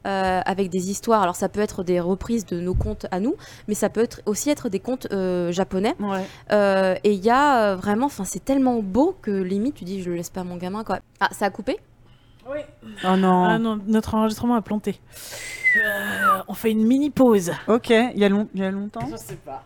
Euh, 0.05 0.41
avec 0.45 0.69
des 0.69 0.89
histoires, 0.89 1.21
alors 1.23 1.35
ça 1.35 1.49
peut 1.49 1.59
être 1.59 1.83
des 1.83 1.99
reprises 1.99 2.45
de 2.45 2.59
nos 2.59 2.73
contes 2.75 3.07
à 3.11 3.19
nous, 3.19 3.35
mais 3.67 3.73
ça 3.73 3.89
peut 3.89 4.01
être 4.01 4.21
aussi 4.25 4.49
être 4.49 4.69
des 4.69 4.79
contes 4.79 5.07
euh, 5.11 5.51
japonais. 5.51 5.95
Ouais. 5.99 6.25
Euh, 6.51 6.95
et 7.03 7.13
il 7.13 7.23
y 7.23 7.29
a 7.29 7.71
euh, 7.71 7.75
vraiment, 7.75 8.05
enfin 8.05 8.23
c'est 8.25 8.43
tellement 8.43 8.81
beau 8.81 9.15
que 9.21 9.31
limite 9.31 9.75
tu 9.75 9.83
dis 9.83 10.01
je 10.01 10.09
le 10.09 10.15
laisse 10.15 10.29
pas 10.29 10.41
à 10.41 10.43
mon 10.43 10.57
gamin 10.57 10.83
quoi. 10.83 10.99
Ah 11.19 11.29
ça 11.31 11.45
a 11.45 11.49
coupé? 11.49 11.77
Oh 13.03 13.17
non. 13.17 13.43
Ah 13.43 13.59
non, 13.59 13.79
notre 13.87 14.15
enregistrement 14.15 14.55
a 14.55 14.61
planté. 14.61 15.01
Euh, 15.77 16.41
on 16.47 16.53
fait 16.53 16.71
une 16.71 16.85
mini 16.85 17.09
pause. 17.09 17.51
Ok, 17.67 17.89
il 17.89 18.17
y, 18.17 18.23
a 18.23 18.29
long- 18.29 18.47
il 18.55 18.61
y 18.61 18.63
a 18.63 18.71
longtemps. 18.71 19.05
sais 19.17 19.35
pas. 19.35 19.63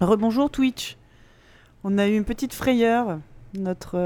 Rebonjour 0.00 0.50
Twitch. 0.50 0.96
On 1.84 1.98
a 1.98 2.08
eu 2.08 2.16
une 2.16 2.24
petite 2.24 2.54
frayeur. 2.54 3.18
Notre. 3.54 3.98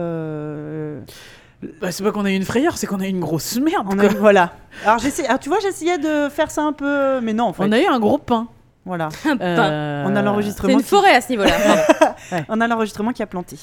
Bah, 1.81 1.90
c'est 1.90 2.02
pas 2.05 2.12
qu'on 2.12 2.24
a 2.24 2.31
eu 2.31 2.35
une 2.35 2.44
frayeur, 2.44 2.76
c'est 2.76 2.86
qu'on 2.86 3.01
a 3.01 3.06
eu 3.06 3.10
une 3.10 3.20
grosse 3.20 3.56
merde. 3.59 3.86
On 3.90 3.94
quoi. 3.97 4.05
a 4.09 4.12
eu- 4.12 4.16
voilà. 4.16 4.52
Alors, 4.85 4.98
j'essaie- 4.98 5.26
alors, 5.26 5.39
tu 5.39 5.48
vois, 5.48 5.60
j'essayais 5.60 5.98
de 5.98 6.28
faire 6.28 6.51
ça 6.51 6.62
un 6.62 6.72
peu. 6.72 7.20
Mais 7.20 7.32
non, 7.32 7.44
en 7.44 7.52
fait. 7.52 7.62
On 7.64 7.72
a 7.72 7.78
eu 7.81 7.86
un 7.86 7.98
gros 8.01 8.18
pain. 8.18 8.48
Voilà. 8.85 9.09
Euh, 9.26 10.05
On 10.06 10.14
a 10.14 10.18
C'est 10.18 10.22
l'enregistrement. 10.22 10.72
une 10.74 10.82
qui- 10.82 10.89
forêt 10.89 11.14
à 11.14 11.20
ce 11.22 11.31
niveau-là. 11.31 11.55
On 12.51 12.60
a 12.60 12.68
l'enregistrement 12.68 13.12
qui 13.12 13.22
a 13.22 13.26
planté. 13.26 13.56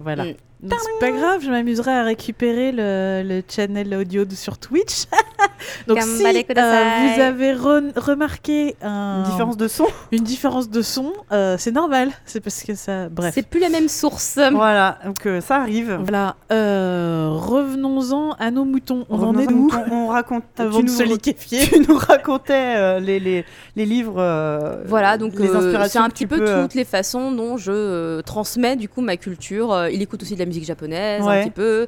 Voilà. 0.00 0.24
Mm. 0.24 0.34
Donc, 0.60 0.80
C'est 0.82 0.98
pas 1.06 1.12
grave, 1.12 1.40
je 1.44 1.50
m'amuserai 1.50 1.92
à 1.92 2.02
récupérer 2.02 2.72
le, 2.72 3.22
le 3.24 3.42
channel 3.48 3.94
audio 3.94 4.24
de- 4.24 4.34
sur 4.34 4.58
Twitch. 4.58 5.04
Donc 5.86 6.02
si 6.02 6.24
euh, 6.26 7.14
vous 7.14 7.20
avez 7.20 7.52
re- 7.54 7.96
remarqué 7.96 8.74
un- 8.82 9.18
Une 9.24 9.30
différence 9.30 9.56
de 9.56 9.68
son. 9.68 9.86
une 10.10 10.24
différence 10.24 10.68
de 10.68 10.82
son, 10.82 11.12
euh, 11.30 11.54
c'est 11.60 11.70
normal. 11.70 12.10
C'est 12.24 12.40
parce 12.40 12.64
que 12.64 12.74
ça... 12.74 13.08
Bref. 13.08 13.34
C'est 13.36 13.46
plus 13.46 13.60
la 13.60 13.68
même 13.68 13.86
source. 13.88 14.36
Voilà. 14.52 14.98
Donc, 15.04 15.26
euh, 15.26 15.40
ça 15.40 15.56
arrive. 15.58 15.96
Voilà. 16.02 16.34
Euh, 16.50 17.28
Revenons-en 17.32 18.32
à 18.32 18.50
nos 18.50 18.64
moutons. 18.64 19.06
On 19.10 19.22
en 19.22 19.38
est 19.38 19.50
où 19.52 19.70
on, 19.90 19.92
on 19.92 20.06
raconte. 20.08 20.42
Avant 20.58 20.78
tu 20.78 20.84
de 20.86 20.90
nous- 20.90 20.96
se 20.96 21.02
liquéfier. 21.04 21.60
Tu 21.72 21.80
nous 21.88 21.96
racontais 21.96 22.74
euh, 22.76 22.98
les, 23.00 23.20
les, 23.20 23.44
les 23.76 23.86
livres. 23.86 24.16
euh, 24.18 24.82
Voilà, 24.86 25.18
donc 25.18 25.34
les 25.38 25.48
euh, 25.48 25.56
inspirations 25.56 26.00
c'est 26.00 26.04
un 26.06 26.10
petit 26.10 26.26
peu 26.26 26.38
peux, 26.38 26.48
euh, 26.48 26.62
toutes 26.62 26.74
les 26.74 26.84
façons 26.84 27.30
dont 27.30 27.56
je 27.56 27.70
euh, 27.72 28.22
transmets 28.22 28.74
du 28.76 28.88
coup 28.88 29.00
ma 29.02 29.16
culture. 29.16 29.72
Euh, 29.88 29.92
il 29.92 30.02
écoute 30.02 30.22
aussi 30.22 30.34
de 30.34 30.38
la 30.38 30.46
musique 30.46 30.64
japonaise 30.64 31.22
Ouais. 31.24 31.40
un 31.40 31.42
petit 31.44 31.50
peu. 31.50 31.86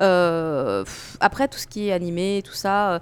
Euh, 0.00 0.84
pff, 0.84 1.16
après 1.20 1.48
tout 1.48 1.58
ce 1.58 1.66
qui 1.66 1.88
est 1.88 1.92
animé, 1.92 2.42
tout 2.44 2.54
ça, 2.54 2.92
euh, 2.94 2.98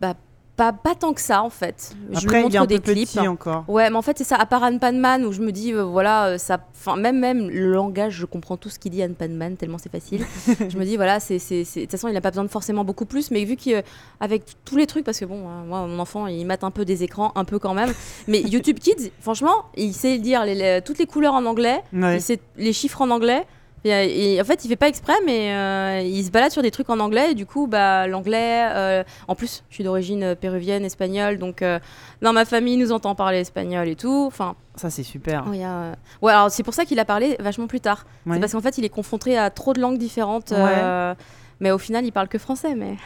bah 0.00 0.14
pas, 0.56 0.72
pas 0.72 0.96
tant 0.96 1.12
que 1.12 1.20
ça 1.20 1.44
en 1.44 1.50
fait. 1.50 1.92
Je 2.10 2.18
Après, 2.26 2.40
lui 2.42 2.48
il 2.48 2.56
est 2.56 2.58
montre 2.58 2.62
un 2.62 2.66
des 2.66 2.80
peu 2.80 2.92
clips. 2.92 3.08
petit 3.10 3.28
encore. 3.28 3.64
Ouais, 3.68 3.88
mais 3.90 3.96
en 3.96 4.02
fait 4.02 4.18
c'est 4.18 4.24
ça. 4.24 4.34
À 4.34 4.44
part 4.44 4.64
Anne 4.64 4.80
Panman 4.80 5.24
où 5.24 5.30
je 5.30 5.40
me 5.40 5.52
dis 5.52 5.72
euh, 5.72 5.84
voilà 5.84 6.36
ça, 6.36 6.58
enfin 6.74 6.96
même 6.96 7.20
même 7.20 7.48
le 7.48 7.70
langage, 7.72 8.14
je 8.14 8.26
comprends 8.26 8.56
tout 8.56 8.68
ce 8.68 8.80
qu'il 8.80 8.90
dit 8.90 9.00
Anne 9.00 9.14
Panman 9.14 9.56
tellement 9.56 9.78
c'est 9.78 9.92
facile. 9.92 10.24
je 10.68 10.76
me 10.76 10.84
dis 10.84 10.96
voilà 10.96 11.20
c'est 11.20 11.36
de 11.38 11.80
toute 11.82 11.90
façon 11.92 12.08
il 12.08 12.14
n'a 12.14 12.20
pas 12.20 12.30
besoin 12.30 12.42
de 12.44 12.48
forcément 12.50 12.82
beaucoup 12.84 13.06
plus, 13.06 13.30
mais 13.30 13.44
vu 13.44 13.54
qu'avec 13.54 14.42
tous 14.64 14.76
les 14.76 14.86
trucs 14.88 15.04
parce 15.04 15.20
que 15.20 15.26
bon 15.26 15.38
moi 15.38 15.86
mon 15.86 15.98
enfant 16.00 16.26
il 16.26 16.44
mate 16.44 16.64
un 16.64 16.72
peu 16.72 16.84
des 16.84 17.04
écrans 17.04 17.30
un 17.36 17.44
peu 17.44 17.60
quand 17.60 17.74
même, 17.74 17.92
mais 18.26 18.40
YouTube 18.42 18.80
Kids 18.80 19.12
franchement 19.20 19.66
il 19.76 19.92
sait 19.94 20.18
dire 20.18 20.44
les- 20.44 20.56
les- 20.56 20.82
toutes 20.84 20.98
les 20.98 21.06
couleurs 21.06 21.34
en 21.34 21.44
anglais, 21.44 21.82
Ouais. 21.92 22.16
il 22.16 22.20
sait 22.20 22.40
les 22.56 22.72
chiffres 22.72 23.00
en 23.00 23.10
anglais. 23.10 23.46
Et, 23.84 24.34
et 24.34 24.40
en 24.40 24.44
fait, 24.44 24.64
il 24.64 24.68
fait 24.68 24.76
pas 24.76 24.88
exprès, 24.88 25.14
mais 25.24 25.54
euh, 25.54 26.00
il 26.04 26.24
se 26.24 26.30
balade 26.30 26.50
sur 26.50 26.62
des 26.62 26.70
trucs 26.70 26.90
en 26.90 26.98
anglais. 27.00 27.30
Et 27.30 27.34
du 27.34 27.46
coup, 27.46 27.66
bah, 27.66 28.06
l'anglais. 28.06 28.66
euh, 28.74 29.04
en 29.28 29.34
plus, 29.34 29.62
je 29.70 29.74
suis 29.76 29.84
d'origine 29.84 30.22
euh, 30.22 30.34
péruvienne, 30.34 30.84
espagnole, 30.84 31.38
donc 31.38 31.62
euh, 31.62 31.78
dans 32.22 32.32
ma 32.32 32.44
famille, 32.44 32.74
il 32.74 32.80
nous 32.80 32.92
entend 32.92 33.14
parler 33.14 33.38
espagnol 33.38 33.86
et 33.88 33.96
tout. 33.96 34.24
Enfin, 34.26 34.56
Ça, 34.76 34.90
c'est 34.90 35.02
super. 35.04 35.44
euh, 35.48 35.92
ouais, 36.22 36.32
alors 36.32 36.50
c'est 36.50 36.62
pour 36.64 36.74
ça 36.74 36.84
qu'il 36.84 36.98
a 36.98 37.04
parlé 37.04 37.36
vachement 37.40 37.66
plus 37.68 37.80
tard. 37.80 38.04
Ouais. 38.26 38.34
C'est 38.34 38.40
parce 38.40 38.52
qu'en 38.52 38.60
fait, 38.60 38.78
il 38.78 38.84
est 38.84 38.88
confronté 38.88 39.38
à 39.38 39.50
trop 39.50 39.72
de 39.72 39.80
langues 39.80 39.98
différentes. 39.98 40.52
euh, 40.52 41.14
mais 41.60 41.70
au 41.70 41.78
final, 41.78 42.04
il 42.04 42.12
parle 42.12 42.28
que 42.28 42.38
français. 42.38 42.74
Mais 42.74 42.96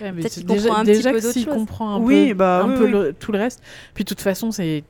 Ouais, 0.00 0.10
mais 0.12 0.22
Peut-être 0.22 0.32
qu'il 0.34 0.46
comprend 0.46 0.74
un 0.76 0.84
petit 0.84 0.92
déjà 0.96 1.10
peu 1.12 1.20
d'autres 1.20 1.34
choses. 1.44 1.52
comprend 1.54 1.96
un 1.96 2.00
Oui, 2.00 2.28
peu, 2.28 2.34
bah, 2.34 2.62
un 2.64 2.68
oui, 2.70 2.76
peu 2.78 2.84
oui. 2.84 2.90
le- 2.92 3.12
tout 3.12 3.30
le 3.32 3.38
reste. 3.38 3.62
Puis 3.94 4.04
de 4.04 4.08
toute 4.08 4.20
façon, 4.22 4.50
c'est 4.50 4.84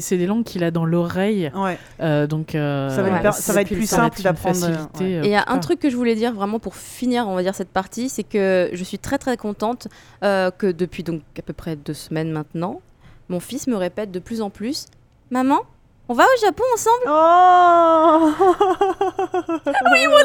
c'est 0.00 0.16
des 0.16 0.26
langues 0.26 0.44
qu'il 0.44 0.64
a 0.64 0.70
dans 0.70 0.84
l'oreille. 0.84 1.50
Ouais. 1.54 1.78
Euh, 2.00 2.26
donc 2.26 2.54
euh, 2.54 2.88
Ça 2.94 3.02
va 3.02 3.10
lui 3.10 3.20
per- 3.20 3.32
ça 3.32 3.52
va 3.52 3.60
être 3.62 3.68
plus 3.68 3.88
simple 3.88 4.22
d'apprendre, 4.22 4.64
euh, 4.64 4.98
ouais. 5.00 5.10
Et 5.10 5.26
il 5.26 5.30
y 5.30 5.34
a 5.36 5.44
un 5.48 5.58
truc 5.58 5.80
que 5.80 5.90
je 5.90 5.96
voulais 5.96 6.14
dire 6.14 6.32
vraiment 6.32 6.58
pour 6.58 6.74
finir, 6.76 7.28
on 7.28 7.34
va 7.34 7.42
dire 7.42 7.54
cette 7.54 7.70
partie, 7.70 8.08
c'est 8.08 8.22
que 8.24 8.70
je 8.72 8.84
suis 8.84 8.98
très 8.98 9.18
très 9.18 9.36
contente 9.36 9.88
euh, 10.24 10.50
que 10.50 10.66
depuis 10.66 11.02
donc 11.02 11.20
à 11.38 11.42
peu 11.42 11.52
près 11.52 11.76
deux 11.76 11.94
semaines 11.94 12.30
maintenant, 12.32 12.80
mon 13.28 13.40
fils 13.40 13.66
me 13.66 13.76
répète 13.76 14.10
de 14.10 14.18
plus 14.18 14.40
en 14.40 14.50
plus, 14.50 14.86
maman, 15.30 15.60
on 16.08 16.14
va 16.14 16.24
au 16.24 16.40
Japon 16.40 16.62
ensemble, 16.74 17.02
Oh 17.08 18.32
maman 19.84 20.22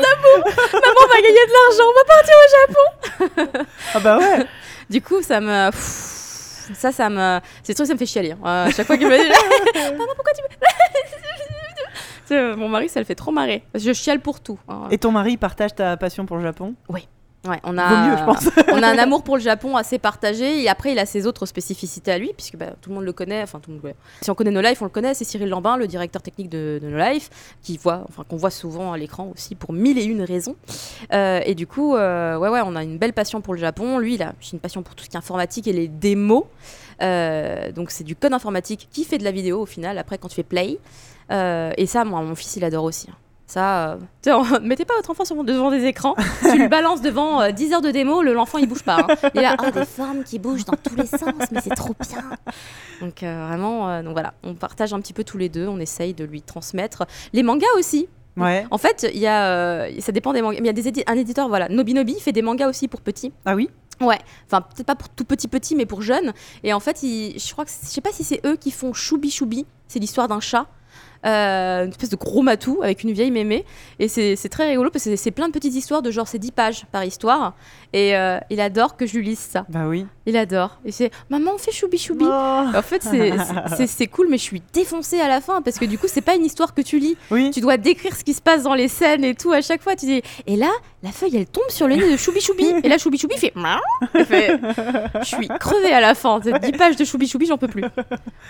on 1.01 1.07
va 1.07 1.21
gagner 1.21 1.45
de 1.47 1.53
l'argent, 1.57 1.87
on 1.89 1.95
va 1.97 2.05
partir 2.07 2.35
au 2.37 2.49
Japon. 2.61 3.65
Ah 3.95 3.99
bah 3.99 4.17
ouais 4.19 4.45
Du 4.89 5.01
coup 5.01 5.21
ça 5.21 5.39
me, 5.41 5.69
ça 6.73 6.91
ça 6.91 7.09
me, 7.09 7.39
c'est 7.63 7.73
truc 7.73 7.87
ça 7.87 7.93
me 7.93 7.99
fait 7.99 8.05
chialer. 8.05 8.31
hein. 8.43 8.65
à 8.67 8.71
chaque 8.71 8.87
fois 8.87 8.97
qu'il 8.97 9.07
me 9.07 9.17
dit, 9.17 9.29
maman 9.97 10.13
pourquoi 10.15 10.33
tu 10.33 10.41
me, 12.33 12.55
mon 12.55 12.69
mari 12.69 12.87
ça 12.89 12.99
le 12.99 13.05
fait 13.05 13.15
trop 13.15 13.31
marrer, 13.31 13.63
parce 13.73 13.83
que 13.83 13.93
je 13.93 13.99
chiale 13.99 14.19
pour 14.19 14.39
tout. 14.39 14.57
hein. 14.69 14.87
Et 14.91 14.97
ton 14.97 15.11
mari 15.11 15.37
partage 15.37 15.75
ta 15.75 15.97
passion 15.97 16.25
pour 16.25 16.37
le 16.37 16.43
Japon? 16.43 16.75
Ouais, 17.47 17.59
on 17.63 17.75
a, 17.79 17.87
Vaut 17.87 18.09
mieux, 18.09 18.17
je 18.17 18.23
pense. 18.23 18.49
on 18.71 18.83
a 18.83 18.87
un 18.87 18.97
amour 18.99 19.23
pour 19.23 19.35
le 19.35 19.41
Japon 19.41 19.75
assez 19.75 19.97
partagé 19.97 20.61
et 20.61 20.69
après 20.69 20.91
il 20.91 20.99
a 20.99 21.07
ses 21.07 21.25
autres 21.25 21.47
spécificités 21.47 22.11
à 22.11 22.19
lui 22.19 22.33
puisque 22.33 22.55
bah, 22.55 22.67
tout 22.79 22.91
le 22.91 22.95
monde 22.95 23.03
le 23.03 23.13
connaît 23.13 23.41
enfin 23.41 23.59
tout 23.59 23.71
le 23.71 23.77
monde 23.77 23.95
si 24.21 24.29
on 24.29 24.35
connaît 24.35 24.51
No 24.51 24.61
Life 24.61 24.79
on 24.81 24.85
le 24.85 24.91
connaît 24.91 25.15
c'est 25.15 25.23
Cyril 25.23 25.49
Lambin 25.49 25.75
le 25.75 25.87
directeur 25.87 26.21
technique 26.21 26.49
de, 26.49 26.79
de 26.79 26.87
No 26.87 26.97
Life 26.97 27.31
qui 27.63 27.77
voit 27.77 28.05
enfin 28.07 28.23
qu'on 28.27 28.37
voit 28.37 28.51
souvent 28.51 28.93
à 28.93 28.97
l'écran 28.97 29.31
aussi 29.33 29.55
pour 29.55 29.73
mille 29.73 29.97
et 29.97 30.03
une 30.03 30.21
raisons. 30.21 30.55
Euh, 31.13 31.41
et 31.45 31.55
du 31.55 31.65
coup 31.65 31.95
euh, 31.95 32.37
ouais 32.37 32.49
ouais 32.49 32.61
on 32.63 32.75
a 32.75 32.83
une 32.83 32.97
belle 32.97 33.13
passion 33.13 33.41
pour 33.41 33.55
le 33.55 33.59
Japon. 33.59 33.97
Lui 33.97 34.15
il 34.15 34.23
a 34.23 34.33
j'ai 34.39 34.53
une 34.53 34.59
passion 34.59 34.83
pour 34.83 34.93
tout 34.93 35.03
ce 35.03 35.09
qui 35.09 35.15
est 35.15 35.19
informatique 35.19 35.67
et 35.67 35.73
les 35.73 35.87
démos. 35.87 36.43
Euh, 37.01 37.71
donc 37.71 37.89
c'est 37.89 38.03
du 38.03 38.15
code 38.15 38.33
informatique 38.33 38.87
qui 38.91 39.03
fait 39.03 39.17
de 39.17 39.23
la 39.23 39.31
vidéo 39.31 39.61
au 39.61 39.65
final 39.65 39.97
après 39.97 40.19
quand 40.19 40.27
tu 40.27 40.35
fais 40.35 40.43
play. 40.43 40.77
Et 41.31 41.85
ça 41.87 42.03
moi 42.03 42.21
mon 42.21 42.35
fils 42.35 42.57
il 42.57 42.63
adore 42.63 42.83
aussi 42.83 43.07
hein. 43.09 43.15
Ça, 43.51 43.97
euh, 44.27 44.43
mettez 44.61 44.85
pas 44.85 44.93
votre 44.95 45.09
enfant 45.09 45.25
sur- 45.25 45.43
devant 45.43 45.71
des 45.71 45.83
écrans. 45.85 46.15
tu 46.41 46.57
lui 46.57 46.69
balances 46.69 47.01
devant 47.01 47.41
euh, 47.41 47.51
10 47.51 47.73
heures 47.73 47.81
de 47.81 47.91
démo, 47.91 48.21
le 48.21 48.31
l'enfant 48.33 48.59
il 48.59 48.67
bouge 48.69 48.83
pas. 48.83 48.99
hein. 49.09 49.29
Il 49.35 49.45
oh, 49.67 49.71
des 49.71 49.85
formes 49.85 50.23
qui 50.23 50.39
bougent 50.39 50.63
dans 50.63 50.77
tous 50.81 50.95
les 50.95 51.05
sens, 51.05 51.33
mais 51.51 51.59
c'est 51.61 51.75
trop 51.75 51.93
bien. 51.99 52.23
Donc 53.01 53.23
euh, 53.23 53.47
vraiment, 53.49 53.89
euh, 53.89 54.03
donc 54.03 54.13
voilà, 54.13 54.33
on 54.43 54.53
partage 54.55 54.93
un 54.93 55.01
petit 55.01 55.11
peu 55.11 55.25
tous 55.25 55.37
les 55.37 55.49
deux, 55.49 55.67
on 55.67 55.79
essaye 55.81 56.13
de 56.13 56.23
lui 56.23 56.41
transmettre 56.41 57.03
les 57.33 57.43
mangas 57.43 57.67
aussi. 57.77 58.07
Ouais. 58.37 58.65
En 58.71 58.77
fait, 58.77 59.05
il 59.13 59.19
y 59.19 59.27
a, 59.27 59.87
ça 59.99 60.13
dépend 60.13 60.31
des 60.31 60.41
mangas, 60.41 60.59
mais 60.61 60.67
il 60.67 60.67
y 60.67 60.69
a 60.69 60.73
des 60.73 60.89
édi- 60.89 61.03
un 61.07 61.15
éditeur, 61.15 61.49
voilà, 61.49 61.67
Nobinobi 61.67 62.17
fait 62.21 62.31
des 62.31 62.41
mangas 62.41 62.69
aussi 62.69 62.87
pour 62.87 63.01
petits. 63.01 63.33
Ah 63.45 63.55
oui? 63.55 63.69
Enfin, 64.47 64.61
peut-être 64.61 64.87
pas 64.87 64.95
pour 64.95 65.09
tout 65.09 65.25
petit 65.25 65.49
petit, 65.49 65.75
mais 65.75 65.85
pour 65.85 66.01
jeunes. 66.01 66.31
Et 66.63 66.71
en 66.71 66.79
fait, 66.79 67.03
ils- 67.03 67.37
je 67.37 67.51
crois 67.51 67.65
que 67.65 67.71
je 67.71 67.87
sais 67.87 67.99
pas 68.01 68.13
si 68.13 68.23
c'est 68.23 68.39
eux 68.45 68.55
qui 68.55 68.71
font 68.71 68.93
Choubi 68.93 69.29
Choubi. 69.29 69.65
C'est 69.89 69.99
l'histoire 69.99 70.29
d'un 70.29 70.39
chat. 70.39 70.65
Euh, 71.23 71.83
une 71.85 71.91
espèce 71.91 72.09
de 72.09 72.15
gros 72.15 72.41
matou 72.41 72.79
avec 72.81 73.03
une 73.03 73.11
vieille 73.11 73.29
mémé 73.29 73.63
et 73.99 74.07
c'est 74.07 74.35
très 74.49 74.69
rigolo 74.69 74.89
parce 74.89 75.05
que 75.05 75.15
c'est- 75.15 75.29
plein 75.29 75.49
de 75.49 75.53
petites 75.53 75.75
histoires 75.75 76.01
de 76.01 76.09
genre 76.09 76.27
c'est 76.27 76.39
10 76.39 76.51
pages 76.51 76.85
par 76.91 77.03
histoire 77.05 77.53
et 77.93 78.17
euh, 78.17 78.39
il 78.49 78.59
adore 78.59 78.97
que 78.97 79.05
je 79.05 79.19
lui 79.19 79.23
lise 79.27 79.37
ça 79.37 79.63
Bah 79.69 79.87
oui. 79.87 80.07
il 80.25 80.35
adore 80.35 80.79
et 80.83 80.91
c'est 80.91 81.11
maman 81.29 81.51
on 81.53 81.57
fait 81.59 81.71
choubi 81.71 81.99
choubi 81.99 82.25
Oh. 82.27 82.63
en 82.75 82.81
fait 82.81 83.03
c'est- 83.03 84.07
cool 84.07 84.29
mais 84.31 84.39
je 84.39 84.43
suis 84.43 84.63
défoncée 84.73 85.19
à 85.21 85.27
la 85.27 85.41
fin 85.41 85.61
parce 85.61 85.77
que 85.77 85.85
du 85.85 85.99
coup 85.99 86.07
c'est 86.07 86.21
pas 86.21 86.33
une 86.33 86.43
histoire 86.43 86.73
que 86.73 86.81
tu 86.81 86.97
lis 86.97 87.15
Oui. 87.29 87.51
tu 87.51 87.61
dois 87.61 87.77
décrire 87.77 88.15
ce 88.15 88.23
qui 88.23 88.33
se 88.33 88.41
passe 88.41 88.63
dans 88.63 88.73
les 88.73 88.87
scènes 88.87 89.23
et 89.23 89.35
tout 89.35 89.51
à 89.51 89.61
chaque 89.61 89.83
fois. 89.83 89.95
Tu 89.95 90.07
dis 90.07 90.23
et 90.47 90.55
là 90.55 90.71
la 91.03 91.11
feuille 91.11 91.37
elle 91.37 91.45
tombe 91.45 91.69
sur 91.69 91.87
le 91.87 91.97
nez 91.97 92.11
de 92.11 92.17
Choubi 92.17 92.41
Choubi 92.41 92.65
et 92.83 92.89
là 92.89 92.97
Choubi 92.97 93.19
Choubi 93.19 93.37
fait, 93.37 93.53
fait 94.25 94.59
je 95.21 95.25
suis 95.25 95.47
crevée 95.59 95.93
à 95.93 96.01
la 96.01 96.15
fin. 96.15 96.39
C'est 96.43 96.57
10 96.59 96.71
pages 96.71 96.95
de 96.95 97.05
Choubi 97.05 97.27
Choubi 97.27 97.45
j'en 97.45 97.59
peux 97.59 97.67
plus. 97.67 97.83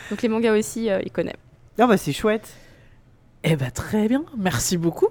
Donc 0.10 0.22
les 0.22 0.30
mangas 0.30 0.54
aussi 0.58 0.90
euh, 0.90 1.02
il 1.06 1.12
connaît. 1.12 1.36
Ah 1.80 1.88
bah 1.88 1.98
c'est 1.98 2.14
chouette. 2.14 2.50
Eh 3.44 3.56
ben 3.56 3.72
très 3.72 4.08
bien, 4.08 4.24
merci 4.38 4.78
beaucoup. 4.78 5.08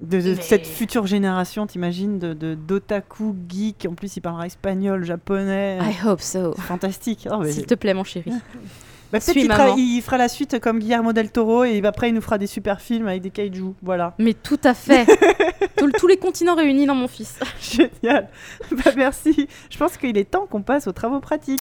De, 0.00 0.20
de 0.20 0.34
Mais- 0.34 0.42
cette 0.42 0.66
future 0.66 1.06
génération, 1.06 1.66
t'imagines, 1.66 2.18
de 2.18 2.34
de- 2.34 2.54
d'otaku 2.54 3.34
geek. 3.48 3.86
En 3.90 3.94
plus, 3.94 4.16
il 4.16 4.20
parlera 4.20 4.46
espagnol, 4.46 5.04
japonais. 5.04 5.78
I 5.80 6.06
hope 6.06 6.20
so. 6.20 6.52
C'est 6.54 6.62
fantastique. 6.62 7.26
Bah, 7.30 7.40
S'il 7.50 7.66
te 7.66 7.74
plaît 7.74 7.94
mon 7.94 8.04
chéri. 8.04 8.30
bah, 9.10 9.18
peut-être 9.20 9.32
qu'il 9.32 9.50
fera, 9.50 9.74
il 9.76 10.02
fera 10.02 10.18
la 10.18 10.28
suite 10.28 10.58
comme 10.60 10.78
Guillermo 10.80 11.12
del 11.14 11.30
Toro 11.30 11.64
et 11.64 11.82
après 11.84 12.10
il 12.10 12.14
nous 12.14 12.20
fera 12.20 12.36
des 12.38 12.46
super 12.46 12.80
films 12.80 13.08
avec 13.08 13.22
des 13.22 13.30
kaiju. 13.30 13.72
Voilà. 13.82 14.14
Mais 14.18 14.34
tout 14.34 14.60
à 14.64 14.74
fait. 14.74 15.06
Tous- 15.76 15.90
tous 15.92 16.06
les 16.06 16.16
continents 16.16 16.54
réunis 16.54 16.86
dans 16.86 16.94
mon 16.94 17.08
fils. 17.08 17.38
Génial. 17.60 18.28
bah, 18.70 18.92
merci. 18.96 19.46
Je 19.70 19.76
pense 19.78 19.96
qu'il 19.98 20.16
est 20.16 20.30
temps 20.30 20.46
qu'on 20.46 20.62
passe 20.62 20.86
aux 20.86 20.92
travaux 20.92 21.20
pratiques. 21.20 21.60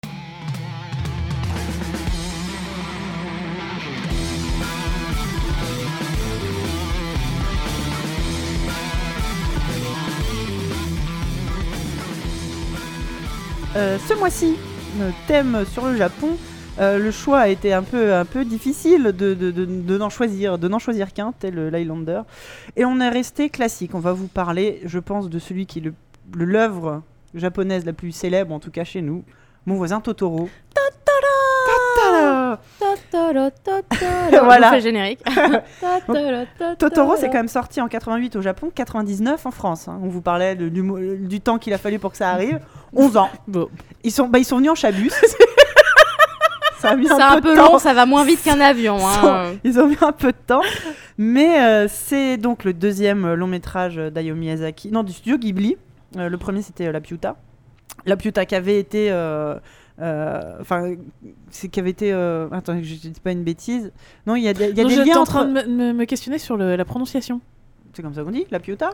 Euh, 13.75 13.97
ce 14.07 14.13
mois-ci, 14.13 14.55
euh, 15.01 15.11
thème 15.27 15.65
sur 15.65 15.85
le 15.85 15.97
Japon. 15.97 16.37
Euh, 16.79 16.97
le 16.97 17.11
choix 17.11 17.39
a 17.39 17.47
été 17.49 17.73
un 17.73 17.83
peu, 17.83 18.45
difficile 18.45 19.13
de, 19.17 19.97
n'en 19.97 20.09
choisir, 20.09 20.57
de 20.57 20.69
n'en 20.69 20.79
choisir 20.79 21.11
qu'un, 21.11 21.33
tel 21.33 21.67
l'Highlander. 21.67 22.21
Et 22.77 22.85
on 22.85 23.01
est 23.01 23.09
resté 23.09 23.49
classique. 23.49 23.93
On 23.93 23.99
va 23.99 24.13
vous 24.13 24.27
parler, 24.27 24.79
je 24.85 24.99
pense, 24.99 25.29
de 25.29 25.39
celui 25.39 25.65
qui 25.65 25.79
est 25.79 25.91
l'œuvre 26.33 27.01
japonaise 27.33 27.85
la 27.85 27.91
plus 27.91 28.13
célèbre, 28.13 28.53
en 28.53 28.59
tout 28.59 28.71
cas 28.71 28.85
chez 28.85 29.01
nous, 29.01 29.25
mon 29.65 29.75
voisin 29.75 29.99
Totoro. 30.01 30.49
Totoro 30.73 32.57
Voilà. 33.11 34.43
Voilà. 34.43 34.71
le 34.75 34.79
générique. 34.81 35.19
Totoro, 36.79 37.15
c'est 37.17 37.27
quand 37.27 37.33
même 37.37 37.47
sorti 37.47 37.81
en 37.81 37.87
88 37.87 38.35
au 38.35 38.41
Japon, 38.41 38.71
99 38.73 39.45
en 39.45 39.51
France. 39.51 39.87
hein. 39.87 39.99
On 40.03 40.07
vous 40.07 40.21
parlait 40.21 40.55
de- 40.55 40.69
du, 40.69 40.81
mo- 40.81 40.99
du 40.99 41.39
temps 41.41 41.57
qu'il 41.57 41.73
a 41.73 41.77
fallu 41.77 41.99
pour 41.99 42.11
que 42.11 42.17
ça 42.17 42.29
arrive. 42.29 42.59
11 42.95 43.17
ans. 43.17 43.29
Bon. 43.47 43.67
Ils 44.03 44.11
sont, 44.11 44.27
bah, 44.27 44.39
ils 44.39 44.45
sont 44.45 44.57
venus 44.57 44.71
en 44.71 44.75
chabus. 44.75 45.11
ça 46.79 46.89
a 46.89 46.95
mis 46.95 47.07
C'est 47.07 47.13
un, 47.13 47.29
un 47.31 47.35
peu, 47.35 47.41
peu 47.41 47.51
de 47.51 47.55
temps. 47.55 47.71
long, 47.73 47.79
ça 47.79 47.93
va 47.93 48.05
moins 48.05 48.23
vite 48.23 48.43
qu'un 48.43 48.59
avion. 48.61 48.97
hein. 49.05 49.53
Ils 49.63 49.79
ont 49.79 49.87
mis 49.87 49.97
un 50.01 50.11
peu 50.11 50.31
de 50.31 50.37
temps. 50.45 50.61
Mais 51.17 51.59
euh, 51.61 51.87
c'est 51.89 52.37
donc 52.37 52.63
le 52.63 52.73
deuxième 52.73 53.33
long 53.33 53.47
métrage 53.47 53.95
d'Hayao 53.97 54.35
Miyazaki. 54.35 54.91
Non, 54.91 55.03
du 55.03 55.13
studio 55.13 55.37
Ghibli. 55.37 55.77
Euh, 56.17 56.29
le 56.29 56.37
premier, 56.37 56.61
c'était 56.61 56.87
euh, 56.87 56.91
La 56.91 57.01
Piuta. 57.01 57.35
La 58.05 58.17
Piuta 58.17 58.45
qui 58.45 58.55
avait 58.55 58.79
été. 58.79 59.11
euh, 59.11 59.55
euh, 60.01 60.57
Enfin, 60.59 60.93
c'est 61.49 61.69
qui 61.69 61.79
avait 61.79 61.89
été. 61.91 62.11
euh, 62.13 62.47
Attends, 62.51 62.73
je 62.81 62.93
ne 62.93 63.13
dis 63.13 63.19
pas 63.23 63.31
une 63.31 63.43
bêtise. 63.43 63.91
Non, 64.27 64.35
il 64.35 64.43
y 64.43 64.47
a, 64.47 64.53
des- 64.53 64.69
il 64.69 64.77
y 64.77 64.79
a 64.79 64.83
Non, 64.83 64.89
des 64.89 64.95
J'étais 64.95 65.09
liens 65.09 65.17
en 65.17 65.21
entre. 65.21 65.31
train 65.31 65.45
de 65.45 65.93
me, 65.93 66.05
questionner 66.05 66.37
sur 66.37 66.57
le- 66.57 66.75
la 66.75 66.85
prononciation. 66.85 67.41
C'est 67.93 68.01
comme 68.01 68.13
ça 68.13 68.23
qu'on 68.23 68.31
dit 68.31 68.45
La 68.51 68.59
Piuta 68.59 68.89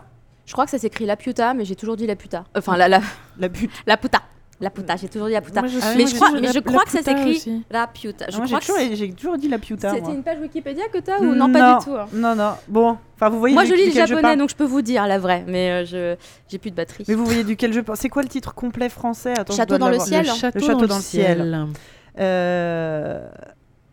Je 0.46 0.54
crois 0.54 0.66
que 0.66 0.72
ça 0.72 0.78
s'écrit 0.78 1.06
la 1.06 1.16
puta, 1.16 1.54
mais 1.54 1.66
j'ai 1.66 1.76
toujours 1.76 1.96
dit 1.98 2.06
la 2.08 2.16
puta. 2.16 2.46
Enfin, 2.56 2.78
la, 2.78 2.88
la, 2.88 3.02
La 3.40 3.50
pute. 3.50 3.72
la 3.88 3.98
puta. 3.98 4.22
La 4.62 4.70
puta, 4.70 4.96
j'ai 4.96 5.10
toujours 5.10 5.28
dit 5.28 5.34
la 5.34 5.42
puta. 5.42 5.62
Moi, 5.62 5.70
je 5.70 5.78
Ah, 5.82 5.88
suis- 5.90 5.98
mais 5.98 6.08
je 6.08 6.16
crois- 6.16 6.32
mais 6.40 6.52
je 6.54 6.60
crois 6.60 6.84
que 6.86 6.92
ça 6.92 7.02
s'écrit- 7.02 7.32
aussi. 7.32 7.64
La 7.72 7.88
puta. 7.88 8.26
Je 8.30 8.38
crois 8.40 8.60
que 8.60 8.66
toujours, 8.66 8.78
c'est- 8.78 8.96
j'ai 8.96 9.12
toujours 9.12 9.38
dit 9.38 9.48
La 9.50 9.58
Piuta. 9.58 9.92
c'était 9.92 10.12
une 10.12 10.24
page 10.24 10.40
Wikipédia 10.40 10.84
que 10.94 11.00
t'as 11.00 11.20
ou 11.20 11.34
non, 11.36 11.52
pas 11.52 11.80
du 11.80 11.86
tout 11.86 11.96
hein. 11.96 12.08
Non, 12.14 12.36
non. 12.36 12.52
Bon, 12.68 12.98
enfin, 13.16 13.30
vous 13.30 13.40
voyez 13.40 13.56
Moi, 13.56 13.66
je 13.66 13.74
lis 13.74 13.88
le 13.88 13.92
japonais, 13.92 14.38
donc 14.38 14.50
je 14.50 14.56
peux 14.56 14.64
vous 14.66 14.82
dire 14.84 15.08
la 15.08 15.18
vraie, 15.20 15.44
mais 15.48 15.72
euh, 15.72 15.86
je 15.86 16.16
j'ai 16.48 16.58
plus 16.60 16.70
de 16.72 16.76
batterie. 16.76 17.04
Mais 17.08 17.16
vous 17.16 17.26
voyez 17.26 17.44
duquel 17.44 17.74
je 17.74 17.82
parle. 17.82 17.98
C'est 17.98 18.10
quoi 18.10 18.22
le 18.22 18.30
titre 18.30 18.54
complet 18.54 18.88
français? 18.90 19.34
Château 19.56 19.78
dans 19.78 19.90
le 19.90 20.00
ciel. 20.00 20.26
Le 20.28 20.32
château, 20.32 20.86
dans, 20.88 20.96
le 20.98 21.02
ciel. 21.02 21.68
Euh, 22.20 23.28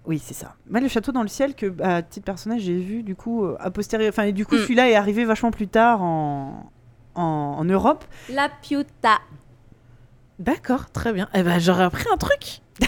Oui, 0.07 0.19
c'est 0.25 0.33
ça. 0.35 0.55
Mais 0.71 0.81
le 0.81 0.89
château 0.89 1.13
dans 1.13 1.21
le 1.23 1.29
ciel 1.29 1.55
que, 1.55 1.71
à 1.83 2.01
titre 2.01 2.25
personnel, 2.25 2.59
j'ai 2.61 2.79
vu 2.79 3.03
du 3.03 3.15
coup 3.15 3.45
euh, 3.45 3.57
a 3.61 3.71
posteriori. 3.71 4.09
Enfin, 4.09 4.23
et 4.23 4.33
du 4.33 4.47
coup, 4.47 4.55
Mm. 4.55 4.61
celui-là 4.61 4.89
est 4.89 4.95
arrivé 4.95 5.27
vachement 5.27 5.51
plus 5.51 5.69
tard 5.69 6.01
en, 6.03 6.71
en, 7.15 7.23
en 7.59 7.65
Europe. 7.65 8.07
La 8.33 8.49
piuta. 8.63 9.19
D'accord, 10.39 10.91
très 10.91 11.13
bien. 11.13 11.29
Eh 11.35 11.43
ben, 11.43 11.59
j'aurais 11.59 11.85
appris 11.85 12.05
un 12.13 12.17
truc. 12.17 12.61
Bah, 12.81 12.87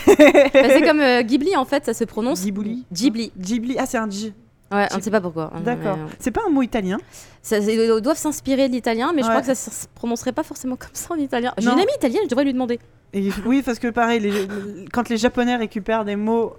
c'est 0.54 0.82
comme 0.86 1.00
euh, 1.00 1.22
Ghibli 1.22 1.56
en 1.56 1.64
fait, 1.64 1.84
ça 1.84 1.94
se 1.94 2.04
prononce 2.04 2.42
Ghibli. 2.42 2.84
Ghibli. 2.92 3.32
Ghibli. 3.36 3.76
Ah, 3.78 3.86
c'est 3.86 3.98
un 3.98 4.08
G. 4.08 4.32
Ouais, 4.72 4.86
on 4.92 4.98
ne 4.98 5.02
sait 5.02 5.10
pas 5.10 5.20
pourquoi. 5.20 5.50
D'accord. 5.64 5.96
mais, 5.96 6.02
euh, 6.04 6.14
C'est 6.20 6.30
pas 6.30 6.42
un 6.46 6.50
mot 6.50 6.62
italien? 6.62 6.98
ça- 7.42 7.58
ils 7.58 8.00
doivent 8.00 8.16
s'inspirer 8.16 8.68
de 8.68 8.72
l'italien, 8.74 9.12
mais 9.12 9.22
je 9.22 9.26
Ouais. 9.26 9.32
crois 9.32 9.40
que 9.40 9.52
ça 9.52 9.56
se 9.56 9.86
prononcerait 9.96 10.30
pas 10.32 10.44
forcément 10.44 10.76
comme 10.76 10.90
ça 10.92 11.12
en 11.12 11.16
italien. 11.16 11.52
J'ai 11.58 11.66
Non. 11.66 11.72
une 11.72 11.80
amie 11.80 11.92
italienne, 11.96 12.20
je 12.24 12.28
devrais 12.28 12.44
lui 12.44 12.52
demander. 12.52 12.78
Et, 13.12 13.30
oui, 13.46 13.62
parce 13.62 13.80
que 13.80 13.88
pareil, 13.88 14.20
les- 14.20 14.30
quand 14.92 15.08
les 15.08 15.16
Japonais 15.16 15.56
récupèrent 15.56 16.04
des 16.04 16.14
mots 16.14 16.54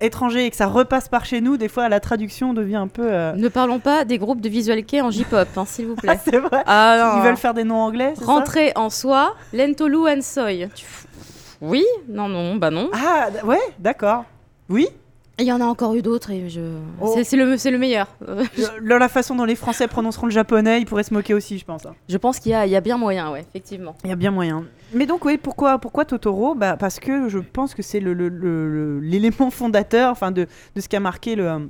étrangers 0.00 0.46
et 0.46 0.50
que 0.50 0.56
ça 0.56 0.66
repasse 0.66 1.08
par 1.08 1.24
chez 1.24 1.40
nous, 1.40 1.56
des 1.56 1.68
fois 1.68 1.88
la 1.88 2.00
traduction 2.00 2.54
devient 2.54 2.76
un 2.76 2.88
peu. 2.88 3.06
euh, 3.10 3.32
Ne 3.32 3.48
parlons 3.48 3.78
pas 3.78 4.04
des 4.04 4.18
groupes 4.18 4.40
de 4.40 4.48
visual 4.48 4.84
kei 4.84 5.00
en 5.00 5.10
J-pop, 5.10 5.48
hein, 5.56 5.64
s'il 5.66 5.86
vous 5.86 5.94
Ah, 5.98 6.00
plaît. 6.02 6.20
c'est 6.24 6.38
vrai. 6.38 6.62
Ah. 6.66 7.14
Ils 7.18 7.22
veulent 7.24 7.36
faire 7.36 7.54
des 7.54 7.64
noms 7.64 7.80
anglais. 7.82 8.14
Rentrer 8.24 8.72
en 8.76 8.90
soi, 8.90 9.34
Lentolu 9.52 10.08
and 10.08 10.20
Soy. 10.22 10.68
Oui? 11.60 11.84
Non, 12.08 12.28
non, 12.28 12.54
bah 12.56 12.70
non. 12.70 12.88
Ah, 12.92 13.28
ouais, 13.44 13.58
d'accord. 13.78 14.24
Oui? 14.68 14.86
Il 15.40 15.46
y 15.46 15.52
en 15.52 15.60
a 15.60 15.64
encore 15.64 15.94
eu 15.94 16.02
d'autres 16.02 16.30
et 16.32 16.48
je. 16.50 16.60
Oh. 17.00 17.14
C'est- 17.22 17.36
le, 17.36 17.56
c'est 17.56 17.70
le 17.70 17.78
meilleur. 17.78 18.08
Euh, 18.28 18.44
la 18.82 19.08
façon 19.08 19.36
dont 19.36 19.44
les 19.44 19.54
Français 19.54 19.86
prononceront 19.86 20.26
le 20.26 20.32
japonais, 20.32 20.80
ils 20.80 20.84
pourraient 20.84 21.04
se 21.04 21.14
moquer 21.14 21.32
aussi, 21.34 21.58
je 21.58 21.64
pense. 21.64 21.86
hein. 21.86 21.94
Je 22.08 22.16
pense 22.16 22.40
qu'il 22.40 22.50
y, 22.50 22.54
a- 22.54 22.66
il 22.66 22.72
y 22.72 22.76
a 22.76 22.80
bien 22.80 22.98
moyen, 22.98 23.30
ouais, 23.30 23.44
effectivement. 23.48 23.94
Il 24.02 24.10
y 24.10 24.12
a 24.12 24.16
bien 24.16 24.32
moyen. 24.32 24.64
Mais 24.92 25.06
donc, 25.06 25.24
oui, 25.24 25.38
pourquoi, 25.38 25.78
pourquoi 25.78 26.04
Totoro? 26.04 26.54
Bah, 26.56 26.76
Parce 26.76 26.98
que 26.98 27.28
je 27.28 27.38
pense 27.38 27.74
que 27.74 27.82
c'est 27.82 28.00
l'élément 28.00 28.28
le, 28.40 28.98
le- 29.00 29.50
fondateur 29.50 30.10
enfin, 30.10 30.32
de, 30.32 30.46
de 30.74 30.80
ce 30.80 30.88
qui 30.88 30.96
a 30.96 31.00
marqué 31.00 31.36
le, 31.36 31.68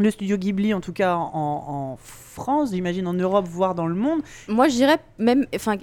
le 0.00 0.10
studio 0.10 0.36
Ghibli, 0.36 0.74
en 0.74 0.80
tout 0.80 0.92
cas 0.92 1.14
en, 1.14 1.30
en 1.34 1.98
France, 2.00 2.70
j'imagine 2.72 3.06
en 3.06 3.14
Europe, 3.14 3.46
voire 3.48 3.74
dans 3.76 3.86
le 3.86 3.94
monde. 3.94 4.20
Moi, 4.48 4.66
je 4.68 4.74
dirais 4.74 4.98
même. 5.18 5.46
Enfin, 5.54 5.76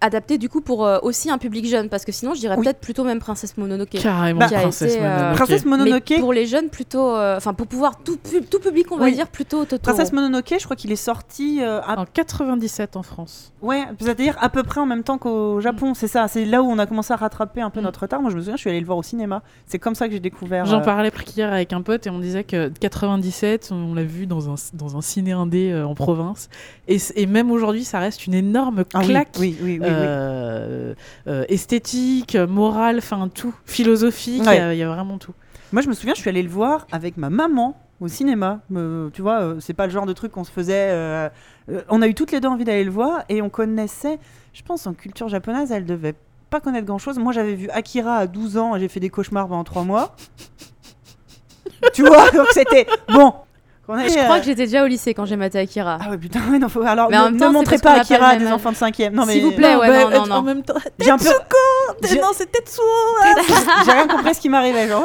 adapté 0.00 0.38
du 0.38 0.48
coup 0.48 0.60
pour 0.60 0.86
euh, 0.86 0.98
aussi 1.02 1.30
un 1.30 1.38
public 1.38 1.66
jeune, 1.66 1.88
parce 1.88 2.04
que 2.04 2.12
sinon, 2.12 2.34
je 2.34 2.40
dirais 2.40 2.56
Oui. 2.56 2.64
peut-être 2.64 2.80
plutôt 2.80 3.04
même 3.04 3.18
Princesse 3.18 3.56
Mononoke. 3.56 3.90
Carrément, 3.90 4.40
Bah, 4.40 4.46
Princesse 4.48 4.94
été, 4.94 5.02
euh, 5.04 5.08
Mononoke. 5.16 5.36
Princesse 5.36 5.64
Mais 5.64 5.70
Mononoke. 5.70 6.14
pour 6.20 6.32
les 6.32 6.46
jeunes, 6.46 6.68
plutôt. 6.68 7.14
euh, 7.16 7.36
Enfin, 7.36 7.54
pour 7.54 7.66
pouvoir 7.66 7.98
tout, 8.02 8.16
pu- 8.16 8.42
tout 8.42 8.58
public, 8.60 8.90
on 8.92 8.96
va 8.96 9.04
Oui. 9.06 9.12
dire 9.14 9.28
plutôt 9.28 9.64
Totoro. 9.64 9.94
Princesse 9.94 10.12
Mononoke, 10.12 10.54
je 10.58 10.64
crois 10.64 10.76
qu'il 10.76 10.92
est 10.92 10.96
sorti 10.96 11.58
euh, 11.62 11.80
à 11.82 12.00
En 12.00 12.04
97 12.06 12.96
en 12.96 13.02
France. 13.02 13.52
Ouais, 13.62 13.84
c'est-à-dire 14.00 14.36
à 14.40 14.48
peu 14.48 14.62
près 14.62 14.80
en 14.80 14.86
même 14.86 15.02
temps 15.02 15.18
qu'au 15.18 15.60
Japon, 15.60 15.94
c'est 15.94 16.06
ça. 16.08 16.28
C'est 16.28 16.44
là 16.44 16.62
où 16.62 16.66
on 16.70 16.78
a 16.78 16.86
commencé 16.86 17.12
à 17.12 17.16
rattraper 17.16 17.60
un 17.60 17.70
peu 17.70 17.80
Mm. 17.80 17.84
notre 17.84 18.00
retard. 18.00 18.20
Moi, 18.22 18.30
je 18.30 18.36
me 18.36 18.40
souviens, 18.40 18.56
je 18.56 18.60
suis 18.60 18.70
allée 18.70 18.80
le 18.80 18.86
voir 18.86 18.98
au 18.98 19.02
cinéma. 19.02 19.42
C'est 19.66 19.78
comme 19.78 19.94
ça 19.94 20.06
que 20.06 20.12
j'ai 20.12 20.20
découvert. 20.20 20.64
J'en 20.66 20.78
euh, 20.80 20.84
parlais 20.84 21.10
hier 21.36 21.52
avec 21.52 21.72
un 21.72 21.82
pote 21.82 22.06
et 22.06 22.10
on 22.10 22.18
disait 22.18 22.44
que 22.44 22.68
97, 22.80 23.70
on 23.72 23.94
l'a 23.94 24.04
vu 24.04 24.26
dans 24.26 24.50
un, 24.50 24.54
dans 24.74 24.96
un 24.96 25.00
ciné 25.00 25.32
indé 25.32 25.70
euh, 25.72 25.86
en 25.86 25.94
province. 25.94 26.48
Et, 26.86 26.98
et 27.16 27.26
même 27.26 27.50
aujourd'hui, 27.50 27.84
ça 27.84 27.98
reste 27.98 28.26
une 28.26 28.34
énorme 28.34 28.84
ah 28.94 29.00
oui, 29.00 29.06
claque. 29.08 29.28
oui, 29.38 29.56
oui, 29.60 29.78
oui, 29.80 29.86
oui. 29.87 29.87
Euh, 29.90 30.94
euh, 31.26 31.44
esthétique, 31.48 32.36
morale, 32.36 32.98
enfin 32.98 33.28
tout, 33.32 33.54
philosophique, 33.66 34.42
il 34.42 34.44
y 34.44 34.48
Ouais. 34.48 34.60
a- 34.60 34.74
il 34.74 34.78
y, 34.78 34.82
a 34.82 34.88
vraiment 34.88 35.18
tout. 35.18 35.32
Moi, 35.72 35.82
je 35.82 35.88
me 35.88 35.94
souviens, 35.94 36.14
je 36.14 36.20
suis 36.20 36.30
allée 36.30 36.42
le 36.42 36.48
voir 36.48 36.86
avec 36.92 37.16
ma 37.16 37.30
maman 37.30 37.76
au 38.00 38.08
cinéma. 38.08 38.60
Me- 38.70 39.10
tu 39.12 39.22
vois, 39.22 39.40
euh, 39.40 39.56
c'est 39.60 39.74
pas 39.74 39.86
le 39.86 39.92
genre 39.92 40.06
de 40.06 40.12
truc 40.12 40.32
qu'on 40.32 40.44
se 40.44 40.50
faisait. 40.50 40.90
euh, 40.90 41.28
euh, 41.70 41.82
on 41.88 42.00
a 42.02 42.06
eu 42.08 42.14
toutes 42.14 42.32
les 42.32 42.40
deux 42.40 42.48
envie 42.48 42.64
d'aller 42.64 42.84
le 42.84 42.90
voir 42.90 43.24
et 43.28 43.42
on 43.42 43.50
connaissait, 43.50 44.18
je 44.54 44.62
pense, 44.62 44.86
en 44.86 44.94
culture 44.94 45.28
japonaise, 45.28 45.70
elle 45.72 45.84
devait 45.84 46.14
pas 46.48 46.60
connaître 46.60 46.86
grand 46.86 46.98
chose. 46.98 47.18
Moi, 47.18 47.32
j'avais 47.32 47.54
vu 47.54 47.68
Akira 47.70 48.16
à 48.16 48.26
12 48.26 48.56
ans 48.56 48.74
et 48.76 48.80
j'ai 48.80 48.88
fait 48.88 49.00
des 49.00 49.10
cauchemars 49.10 49.48
pendant 49.48 49.64
3 49.64 49.82
mois. 49.84 50.16
tu 51.92 52.02
vois, 52.06 52.30
donc 52.30 52.46
c'était 52.52 52.86
bon. 53.12 53.34
Je 53.88 54.18
crois 54.24 54.36
euh, 54.36 54.38
que 54.40 54.44
j'étais 54.44 54.64
déjà 54.66 54.84
au 54.84 54.86
lycée 54.86 55.14
quand 55.14 55.24
j'ai 55.24 55.36
maté 55.36 55.58
Akira. 55.58 55.98
Ah 56.04 56.10
ouais, 56.10 56.18
putain, 56.18 56.40
ouais, 56.50 56.58
non, 56.58 56.68
faut... 56.68 56.82
alors 56.82 57.08
Mais 57.10 57.16
en 57.16 57.30
ne, 57.30 57.48
montrez 57.48 57.78
pas 57.78 57.94
pas 57.94 58.00
Akira 58.00 58.28
à 58.28 58.36
des 58.36 58.46
enfants 58.48 58.70
de 58.72 58.76
5 58.76 58.98
Non, 59.12 59.24
mais 59.26 59.32
S'il 59.34 59.42
vous 59.44 59.52
plaît, 59.52 59.76
ouais, 59.76 59.88
bah, 59.88 60.04
non, 60.04 60.10
non, 60.10 60.20
en 60.20 60.26
non. 60.38 60.42
même 60.42 60.62
temps, 60.62 60.74
peu. 60.74 61.04
J'ai- 62.06 62.20
non, 62.20 62.28
c'est 62.34 62.50
Tetsuo 62.52 62.82
J'ai 63.86 63.92
rien 63.92 64.06
compris 64.06 64.28
à 64.28 64.34
ce 64.34 64.40
qui 64.40 64.48
m'arrivait. 64.48 64.88
Genre, 64.88 65.02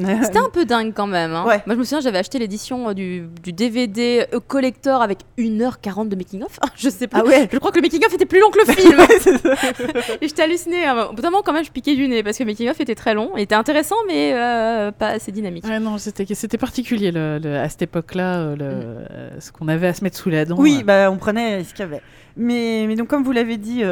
ouais. 0.00 0.18
C'était 0.22 0.38
un 0.38 0.50
peu 0.50 0.64
dingue 0.64 0.92
quand 0.94 1.06
même. 1.06 1.32
hein. 1.34 1.44
Ouais. 1.46 1.62
Moi, 1.66 1.74
je 1.74 1.78
me 1.80 1.84
souviens, 1.84 2.00
j'avais 2.00 2.18
acheté 2.18 2.38
l'édition 2.38 2.90
euh, 2.90 2.94
du, 2.94 3.28
du 3.42 3.52
DVD 3.52 4.26
euh, 4.34 4.40
collector 4.46 5.00
avec 5.02 5.20
1h40 5.38 6.08
de 6.08 6.16
making-of. 6.16 6.58
je 6.76 6.88
sais 6.90 7.06
plus. 7.06 7.20
Ah 7.20 7.24
ouais. 7.24 7.48
Je 7.50 7.58
crois 7.58 7.70
que 7.70 7.76
le 7.76 7.82
making-of 7.82 8.12
était 8.12 8.26
plus 8.26 8.40
long 8.40 8.50
que 8.50 8.58
le 8.58 8.72
film. 8.72 8.98
Et 10.20 10.28
j'étais 10.28 10.42
hallucinée. 10.42 10.84
hein. 10.84 11.08
Au 11.10 11.14
bout 11.14 11.22
d'un 11.22 11.30
moment, 11.30 11.42
quand 11.44 11.52
même, 11.52 11.64
je 11.64 11.70
piquais 11.70 11.94
du 11.94 12.06
nez 12.08 12.22
parce 12.22 12.36
que 12.38 12.42
le 12.44 12.48
making-of 12.50 12.78
était 12.80 12.94
très 12.94 13.14
long. 13.14 13.30
Il 13.36 13.42
était 13.42 13.54
intéressant, 13.54 13.96
mais 14.06 14.32
euh, 14.34 14.92
pas 14.92 15.08
assez 15.08 15.32
dynamique. 15.32 15.64
Ouais, 15.66 15.80
non, 15.80 15.98
c'était 15.98 16.26
c'était 16.34 16.58
particulier 16.58 17.10
le- 17.10 17.38
le- 17.42 17.56
à 17.58 17.68
cette 17.68 17.82
époque-là, 17.82 18.17
euh, 18.24 18.56
le- 18.56 18.64
euh, 18.64 19.30
ce 19.40 19.52
qu'on 19.52 19.68
avait 19.68 19.86
à 19.88 19.94
se 19.94 20.02
mettre 20.04 20.16
sous 20.16 20.30
la 20.30 20.44
dent. 20.44 20.56
Oui, 20.58 20.78
euh. 20.80 20.84
bah, 20.84 21.10
on 21.10 21.16
prenait 21.16 21.64
ce 21.64 21.70
qu'il 21.74 21.80
y 21.84 21.88
avait. 21.88 22.02
Mais, 22.36 22.84
mais 22.86 22.94
donc, 22.96 23.08
comme 23.08 23.24
vous 23.24 23.32
l'avez 23.32 23.56
dit, 23.56 23.82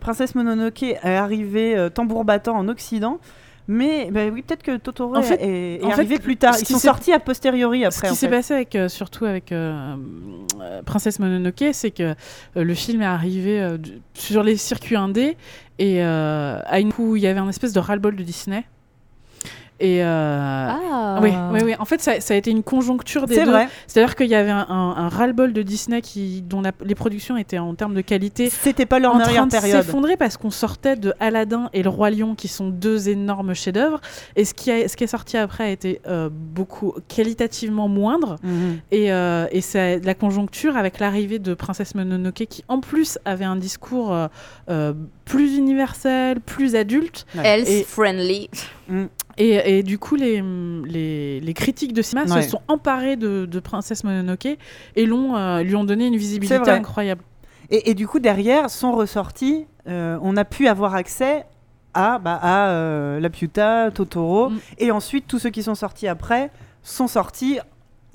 Princesse 0.00 0.34
Mononoke 0.34 0.82
est 0.82 0.98
arrivée 1.04 1.88
tambour 1.94 2.24
battant 2.24 2.56
en 2.56 2.68
Occident. 2.68 3.18
Mais 3.68 4.10
bah, 4.12 4.20
oui, 4.32 4.42
peut-être 4.42 4.62
que 4.62 4.76
Totoro 4.76 5.16
En 5.16 5.22
fait- 5.22 5.40
est, 5.42 5.80
est 5.80 5.84
en 5.84 5.90
arrivé 5.90 6.16
fait, 6.16 6.22
plus 6.22 6.36
tard. 6.36 6.54
ce 6.54 6.60
Ils 6.62 6.66
qui 6.66 6.72
sont 6.74 6.78
sortis 6.78 7.12
a 7.12 7.18
posteriori 7.18 7.80
Ce 7.80 7.86
après. 7.86 8.06
qui 8.06 8.12
en 8.12 8.14
s'est 8.14 8.28
passé 8.28 8.54
avec, 8.54 8.76
euh, 8.76 8.88
surtout 8.88 9.24
avec 9.24 9.50
euh, 9.50 9.96
euh, 10.60 10.82
Princesse 10.84 11.18
Mononoke, 11.18 11.64
c'est 11.72 11.90
que 11.90 12.14
le 12.54 12.74
film 12.74 13.02
est 13.02 13.06
arrivé 13.06 13.76
sur 14.14 14.44
les 14.44 14.56
circuits 14.56 14.94
indés 14.94 15.36
et 15.80 16.00
à 16.02 16.78
une 16.78 16.92
où 16.98 17.16
il 17.16 17.22
y 17.22 17.26
avait 17.26 17.40
un 17.40 17.48
espèce 17.48 17.72
de 17.72 17.80
ras-le-bol 17.80 18.14
de 18.14 18.22
Disney. 18.22 18.64
Et 19.78 20.02
euh, 20.02 20.06
Ah. 20.70 21.18
oui, 21.22 21.30
oui, 21.52 21.60
oui. 21.64 21.74
En 21.78 21.84
fait, 21.84 22.00
ça, 22.00 22.20
ça 22.20 22.32
a 22.34 22.36
été 22.36 22.50
une 22.50 22.62
conjoncture 22.62 23.26
des 23.26 23.34
C'est 23.34 23.44
deux. 23.44 23.50
vrai. 23.50 23.68
C'est-à-dire 23.86 24.14
qu'il 24.16 24.28
y 24.28 24.34
avait 24.34 24.50
un, 24.50 24.66
un, 24.68 24.94
un 24.96 25.08
ras-le-bol 25.10 25.52
de 25.52 25.62
Disney 25.62 26.00
qui, 26.00 26.40
dont 26.42 26.62
la- 26.62 26.72
les 26.84 26.94
productions 26.94 27.36
étaient 27.36 27.58
en 27.58 27.74
termes 27.74 27.92
de 27.94 28.00
qualité 28.00 28.48
C'était 28.48 28.86
pas 28.86 28.98
leur 28.98 29.14
en 29.14 29.18
train 29.18 29.28
meilleure 29.28 29.46
de 29.46 29.50
période. 29.50 29.82
s'effondrer 29.84 30.16
parce 30.16 30.36
qu'on 30.38 30.50
sortait 30.50 30.96
de 30.96 31.12
Aladdin 31.20 31.68
et 31.74 31.82
Le 31.82 31.90
Roi 31.90 32.10
Lion 32.10 32.34
qui 32.34 32.48
sont 32.48 32.68
deux 32.70 33.08
énormes 33.10 33.52
chefs-d'œuvre 33.54 34.00
et 34.34 34.44
ce 34.46 34.54
qui, 34.54 34.70
a- 34.70 34.88
ce 34.88 34.96
qui 34.96 35.04
est 35.04 35.08
sorti 35.08 35.36
après 35.36 35.64
a 35.64 35.70
été 35.70 36.00
euh, 36.06 36.30
beaucoup 36.32 36.94
qualitativement 37.08 37.88
moindre 37.88 38.36
Mhm. 38.42 38.78
et, 38.92 39.12
euh, 39.12 39.46
et 39.52 39.60
c'est 39.60 40.00
la 40.04 40.14
conjoncture 40.14 40.76
avec 40.76 41.00
l'arrivée 41.00 41.38
de 41.38 41.52
Princesse 41.54 41.94
Mononoke 41.94 42.46
qui 42.48 42.64
en 42.68 42.80
plus 42.80 43.18
avait 43.26 43.44
un 43.44 43.56
discours 43.56 44.16
euh, 44.70 44.92
plus 45.26 45.56
universel, 45.58 46.40
plus 46.40 46.76
adulte 46.76 47.26
Health 47.42 47.68
Et- 47.68 47.84
friendly. 47.84 48.48
Et, 49.38 49.78
et 49.78 49.82
du 49.82 49.98
coup 49.98 50.14
les, 50.16 50.42
les, 50.86 51.40
les 51.40 51.54
critiques 51.54 51.92
de 51.92 52.02
cinéma 52.02 52.34
Ouais. 52.34 52.42
se 52.42 52.50
sont 52.50 52.60
emparés 52.68 53.16
de, 53.16 53.46
de 53.46 53.60
Princesse 53.60 54.02
Mononoke 54.04 54.46
et 54.96 55.06
l'ont, 55.06 55.36
euh, 55.36 55.62
lui 55.62 55.76
ont 55.76 55.84
donné 55.84 56.06
une 56.06 56.16
visibilité 56.16 56.54
incroyable. 56.70 57.22
Et, 57.70 57.90
et 57.90 57.94
du 57.94 58.06
coup, 58.06 58.20
derrière, 58.20 58.70
sont 58.70 58.92
ressortis. 58.92 59.66
euh, 59.88 60.18
on 60.22 60.36
a 60.36 60.44
pu 60.44 60.68
avoir 60.68 60.94
accès 60.94 61.44
à, 61.94 62.18
bah, 62.18 62.38
à 62.40 62.68
euh, 62.68 63.18
La 63.20 63.28
Piuta, 63.28 63.90
Totoro. 63.90 64.50
Mm. 64.50 64.58
Et 64.78 64.90
ensuite, 64.92 65.26
tous 65.26 65.38
ceux 65.40 65.50
qui 65.50 65.62
sont 65.64 65.74
sortis 65.74 66.06
après 66.06 66.50
sont 66.84 67.08
sortis 67.08 67.58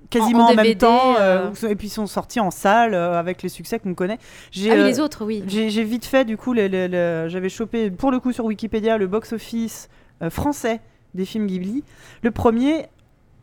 quasiment 0.10 0.46
En- 0.46 0.50
en, 0.50 0.52
en 0.54 0.56
même 0.56 0.76
temps. 0.76 1.16
euh. 1.20 1.50
euh, 1.64 1.70
et 1.70 1.76
puis 1.76 1.90
sont 1.90 2.08
sortis 2.08 2.40
en 2.40 2.50
salle 2.52 2.94
euh, 2.94 3.20
avec 3.20 3.44
les 3.44 3.50
succès 3.50 3.78
qu'on 3.80 3.94
connaît. 3.94 4.20
J'ai 4.52 4.72
Ah 4.72 4.76
oui, 4.76 4.80
euh, 4.82 4.88
les 4.88 5.00
autres, 5.02 5.26
oui. 5.26 5.44
j'ai 5.48 5.84
vite 5.84 6.06
fait, 6.06 6.24
du 6.26 6.38
coup, 6.38 6.56
j'avais 6.56 7.50
chopé 7.50 7.92
pour 7.92 8.12
le 8.12 8.20
coup 8.20 8.32
sur 8.32 8.46
Wikipédia 8.46 8.98
le 8.98 9.08
box-office 9.08 9.90
euh, 10.22 10.30
français 10.30 10.80
des 11.14 11.26
films 11.26 11.48
Ghibli. 11.48 11.84
Le 12.22 12.32
premier, 12.32 12.88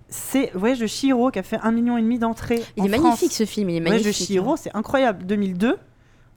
c'est 0.09 0.51
Voyage 0.55 0.81
de 0.81 0.87
Chihiro 0.87 1.31
qui 1.31 1.39
a 1.39 1.43
fait 1.43 1.59
un 1.63 1.73
million 1.73 1.97
et 1.97 2.03
demi 2.03 2.19
d'entrées. 2.19 2.63
Il 2.77 2.83
en 2.83 2.87
est 2.87 2.99
magnifique 2.99 3.33
ce 3.33 3.45
film, 3.45 3.71
il 3.71 3.77
est 3.77 3.81
Voyage 3.81 4.01
de 4.01 4.07
magnifique. 4.07 4.27
Chihiro, 4.27 4.57
c'est 4.57 4.75
incroyable. 4.75 5.25
2002. 5.27 5.69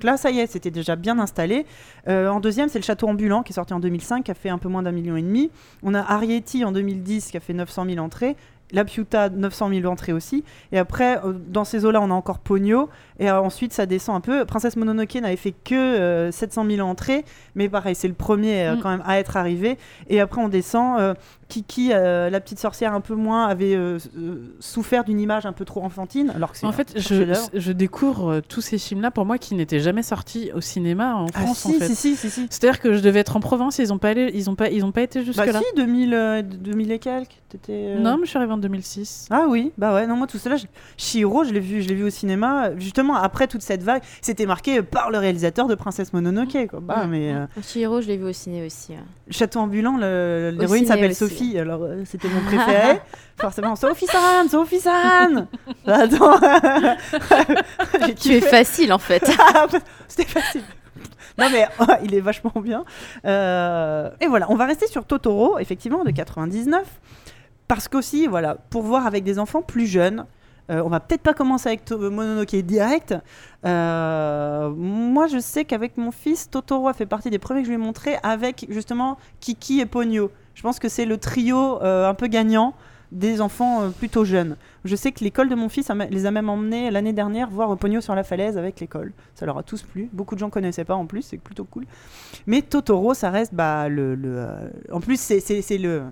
Donc 0.02 0.04
là, 0.04 0.18
ça 0.18 0.32
y 0.32 0.40
est, 0.40 0.48
c'était 0.48 0.72
déjà 0.72 0.96
bien 0.96 1.20
installé. 1.20 1.66
Euh, 2.08 2.28
en 2.28 2.40
deuxième, 2.40 2.70
c'est 2.70 2.80
Le 2.80 2.84
Château 2.84 3.08
Ambulant 3.08 3.44
qui 3.44 3.54
est 3.54 3.56
sorti 3.56 3.74
en 3.74 3.80
2005, 3.80 4.24
qui 4.26 4.32
a 4.32 4.34
fait 4.34 4.50
un 4.50 4.58
peu 4.58 4.68
moins 4.68 4.82
d'un 4.82 4.92
million 4.92 5.16
et 5.16 5.22
demi. 5.22 5.52
On 5.84 5.94
a 5.94 6.02
Arrietty 6.02 6.66
en 6.66 6.72
2010 6.72 7.30
qui 7.30 7.38
a 7.38 7.40
fait 7.40 7.54
900 7.54 7.86
000 7.86 8.04
entrées. 8.04 8.36
La 8.72 8.86
Piuta, 8.86 9.30
900 9.30 9.70
000 9.70 9.86
entrées 9.92 10.14
aussi. 10.14 10.44
Et 10.72 10.78
après, 10.78 11.18
euh, 11.26 11.34
dans 11.34 11.64
ces 11.66 11.86
eaux-là, 11.86 12.02
on 12.02 12.12
a 12.12 12.14
encore 12.14 12.40
Pogno. 12.40 12.90
Et 13.20 13.30
euh, 13.30 13.40
ensuite, 13.42 13.74
ça 13.74 13.86
descend 13.86 14.16
un 14.16 14.22
peu. 14.22 14.46
Princesse 14.46 14.76
Mononoke 14.76 15.16
n'avait 15.16 15.36
fait 15.36 15.52
que 15.52 15.76
euh, 15.76 16.32
700 16.32 16.66
000 16.70 16.88
entrées. 16.88 17.26
Mais 17.56 17.70
pareil, 17.70 17.96
c'est 17.96 18.08
le 18.08 18.14
premier 18.14 18.64
euh, 18.68 18.76
Mm. 18.76 18.80
quand 18.82 18.90
même 18.90 19.04
à 19.06 19.20
être 19.20 19.38
arrivé. 19.38 19.78
Et 20.10 20.20
après, 20.20 20.42
on 20.42 20.50
descend. 20.50 21.16
Kiki, 21.52 21.90
euh, 21.92 22.30
la 22.30 22.40
petite 22.40 22.60
sorcière 22.60 22.94
un 22.94 23.02
peu 23.02 23.14
moins, 23.14 23.46
avait 23.48 23.76
euh, 23.76 23.98
euh, 24.18 24.56
souffert 24.62 25.04
d'une 25.04 25.20
image 25.20 25.46
un 25.46 25.52
peu 25.52 25.66
trop 25.66 25.84
enfantine. 25.84 26.32
Alors 26.34 26.54
que 26.54 26.58
c'est 26.58 26.66
En 26.66 26.70
un 26.70 26.72
fait, 26.72 26.94
je, 26.96 27.72
découvre 27.74 28.40
tous 28.48 28.62
ces 28.62 28.78
films-là 28.78 29.12
pour 29.12 29.26
moi 29.26 29.38
qui 29.38 29.54
n'étaient 29.56 29.82
jamais 29.82 30.02
sortis 30.04 30.50
au 30.56 30.62
cinéma 30.62 31.16
en 31.16 31.26
Ah, 31.34 31.42
France. 31.42 31.58
si, 31.60 31.68
en 31.76 31.80
fait. 31.80 31.88
si, 31.90 31.96
si, 31.96 32.16
si, 32.16 32.30
si. 32.30 32.48
C'est-à-dire 32.50 32.80
que 32.80 32.94
je 32.94 33.02
devais 33.02 33.20
être 33.20 33.36
en 33.36 33.42
province, 33.42 33.80
ils 33.80 33.92
ont 33.92 33.98
pas 33.98 34.10
allé, 34.10 34.32
ils 34.34 34.50
ont 34.50 34.56
pas, 34.56 34.70
ils 34.70 34.86
ont 34.86 34.92
pas 34.94 35.02
été 35.02 35.20
Bah 35.20 35.26
jusque 35.26 35.46
là. 35.46 35.60
si, 35.60 35.66
2000, 35.76 36.14
euh, 36.14 36.42
2000 36.42 36.92
et 36.94 37.00
quelques. 37.00 37.30
Euh, 37.70 38.00
Non, 38.00 38.16
mais 38.18 38.24
je 38.24 38.30
suis 38.30 38.38
arrivée 38.38 38.54
en 38.54 38.58
2006. 38.58 39.28
Ah 39.30 39.46
oui, 39.50 39.74
bah 39.78 39.94
ouais, 39.94 40.08
non, 40.08 40.16
moi 40.16 40.26
tout 40.26 40.38
cela, 40.38 40.56
je... 40.56 40.68
Chihiro, 40.96 41.44
je 41.44 41.52
l'ai 41.52 41.60
vu, 41.60 41.82
je 41.82 41.90
l'ai 41.90 41.96
vu 41.96 42.06
au 42.06 42.10
cinéma, 42.10 42.70
justement 42.78 43.16
après 43.16 43.48
toute 43.48 43.62
cette 43.62 43.84
vague, 43.84 44.02
c'était 44.22 44.46
marqué 44.46 44.82
par 44.82 45.12
le 45.12 45.18
réalisateur 45.18 45.68
de 45.68 45.76
Princesse 45.76 46.14
Mononoke, 46.14 46.68
quoi. 46.70 46.80
Bah, 46.82 47.06
mais 47.10 47.34
euh, 47.34 47.46
Chihiro, 47.62 48.00
je 48.00 48.08
l'ai 48.08 48.16
vu 48.16 48.24
au 48.24 48.32
ciné 48.32 48.66
aussi. 48.66 48.94
ouais. 48.94 49.00
Château 49.32 49.60
ambulant, 49.60 49.98
le- 49.98 50.56
l'héroïne 50.58 50.86
s'appelle 50.86 51.12
aussi. 51.12 51.24
Sophie, 51.42 51.60
alors 51.60 51.84
euh, 51.84 52.04
c'était 52.06 52.28
mon 52.28 52.42
préféré. 52.42 53.02
Forcément, 53.38 53.76
Sophie-san, 53.76 54.48
Sophie-san 54.48 55.48
Attends, 55.88 56.40
j'ai 58.06 58.16
Tu 58.16 58.34
es 58.34 58.42
facile 58.42 58.94
en 58.94 59.00
fait. 59.00 59.24
C'était 60.08 60.30
facile. 60.30 60.64
Non 61.38 61.48
mais 61.52 61.68
oh, 61.80 61.86
il 62.04 62.14
est 62.14 62.20
vachement 62.20 62.54
bien. 62.62 62.84
Euh, 63.26 64.10
et 64.20 64.28
voilà, 64.28 64.52
on 64.52 64.56
va 64.56 64.66
rester 64.66 64.88
sur 64.88 65.06
Totoro, 65.06 65.58
effectivement, 65.60 66.04
de 66.04 66.12
99. 66.12 66.86
Parce 67.68 67.88
qu'aussi, 67.88 68.28
voilà, 68.28 68.56
pour 68.70 68.84
voir 68.84 69.08
avec 69.08 69.24
des 69.24 69.40
enfants 69.40 69.62
plus 69.62 69.88
jeunes, 69.88 70.26
euh, 70.70 70.82
on 70.86 70.90
va 70.90 71.00
peut-être 71.00 71.22
pas 71.22 71.34
commencer 71.34 71.70
avec 71.70 71.90
Mononoke 71.90 72.56
direct. 72.56 73.16
Euh, 73.66 74.70
moi, 74.70 75.28
je 75.28 75.40
sais 75.40 75.66
qu'avec 75.66 75.98
mon 75.98 76.12
fils, 76.12 76.50
Totoro 76.50 76.88
a 76.88 76.94
fait 76.94 77.06
partie 77.06 77.30
des 77.30 77.40
premiers 77.40 77.62
que 77.62 77.66
je 77.66 77.72
lui 77.72 77.82
ai 77.82 77.84
montrés 77.84 78.18
avec 78.24 78.66
justement 78.70 79.18
Kiki 79.40 79.80
et 79.80 79.86
Ponyo. 79.86 80.32
Je 80.56 80.62
pense 80.62 80.80
que 80.80 80.90
c'est 80.90 81.06
le 81.06 81.18
trio 81.18 81.82
euh, 81.82 82.10
un 82.10 82.14
peu 82.14 82.28
gagnant 82.28 82.74
des 83.12 83.42
enfants 83.42 83.82
euh, 83.82 83.90
plutôt 83.90 84.26
jeunes. 84.26 84.56
Je 84.86 84.96
sais 84.96 85.12
que 85.12 85.24
l'école 85.24 85.50
de 85.50 85.56
mon 85.56 85.70
fils 85.70 85.92
les 86.10 86.26
a 86.26 86.32
même 86.32 86.50
emmenés 86.50 86.90
l'année 86.92 87.14
dernière 87.14 87.50
voir 87.50 87.76
Pogno 87.78 88.02
sur 88.02 88.16
la 88.16 88.24
falaise 88.24 88.58
avec 88.58 88.80
l'école. 88.80 89.12
Ça 89.36 89.46
leur 89.46 89.58
a 89.58 89.64
tous 89.64 89.84
plu. 89.84 90.10
Beaucoup 90.14 90.36
de 90.36 90.40
gens 90.40 90.50
connaissaient 90.50 90.86
pas 90.86 90.96
en 90.96 91.06
plus, 91.06 91.22
c'est 91.22 91.38
plutôt 91.38 91.66
cool. 91.66 91.86
Mais 92.48 92.62
Totoro, 92.62 93.14
ça 93.14 93.30
reste 93.30 93.54
bah, 93.54 93.90
le. 93.90 94.16
le, 94.16 94.38
euh, 94.38 94.70
En 94.92 95.02
plus, 95.02 95.20
c'est 95.20 95.78
le. 95.78 96.04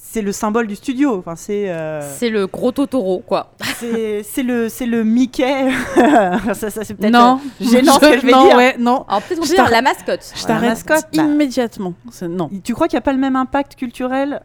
C'est 0.00 0.22
le 0.22 0.32
symbole 0.32 0.66
du 0.66 0.74
studio. 0.76 1.16
Enfin, 1.18 1.36
c'est 1.36 1.68
euh, 1.70 2.00
C'est 2.16 2.30
le 2.30 2.46
gros 2.46 2.72
Totoro 2.72 3.22
quoi. 3.26 3.52
c'est 3.76 4.22
c'est 4.22 4.42
le 4.42 4.68
c'est 4.70 4.86
le 4.86 5.04
Mickey. 5.04 5.70
ça, 6.54 6.70
ça 6.70 6.84
c'est 6.84 6.94
peut-être 6.94 7.12
Non, 7.12 7.38
euh, 7.60 7.64
gênant 7.64 7.94
ce 7.94 8.00
que 8.00 8.18
je 8.20 8.24
vais 8.26 8.32
non, 8.32 8.46
dire. 8.46 8.56
ouais, 8.56 8.76
non. 8.78 9.04
Alors 9.08 9.22
peut-être 9.22 9.40
on 9.40 9.44
Je 9.44 9.48
peut 9.50 9.54
dire 9.54 9.64
t'arrête. 9.64 9.72
la 9.72 9.82
mascotte. 9.82 10.32
Je 10.34 10.44
t'arrête 10.44 10.70
mascotte, 10.70 11.06
bah. 11.14 11.22
immédiatement. 11.24 11.92
Non. 12.22 12.48
Tu 12.64 12.72
crois 12.74 12.88
qu'il 12.88 12.96
n'y 12.96 13.00
a 13.00 13.02
pas 13.02 13.12
le 13.12 13.18
même 13.18 13.36
impact 13.36 13.74
culturel 13.76 14.40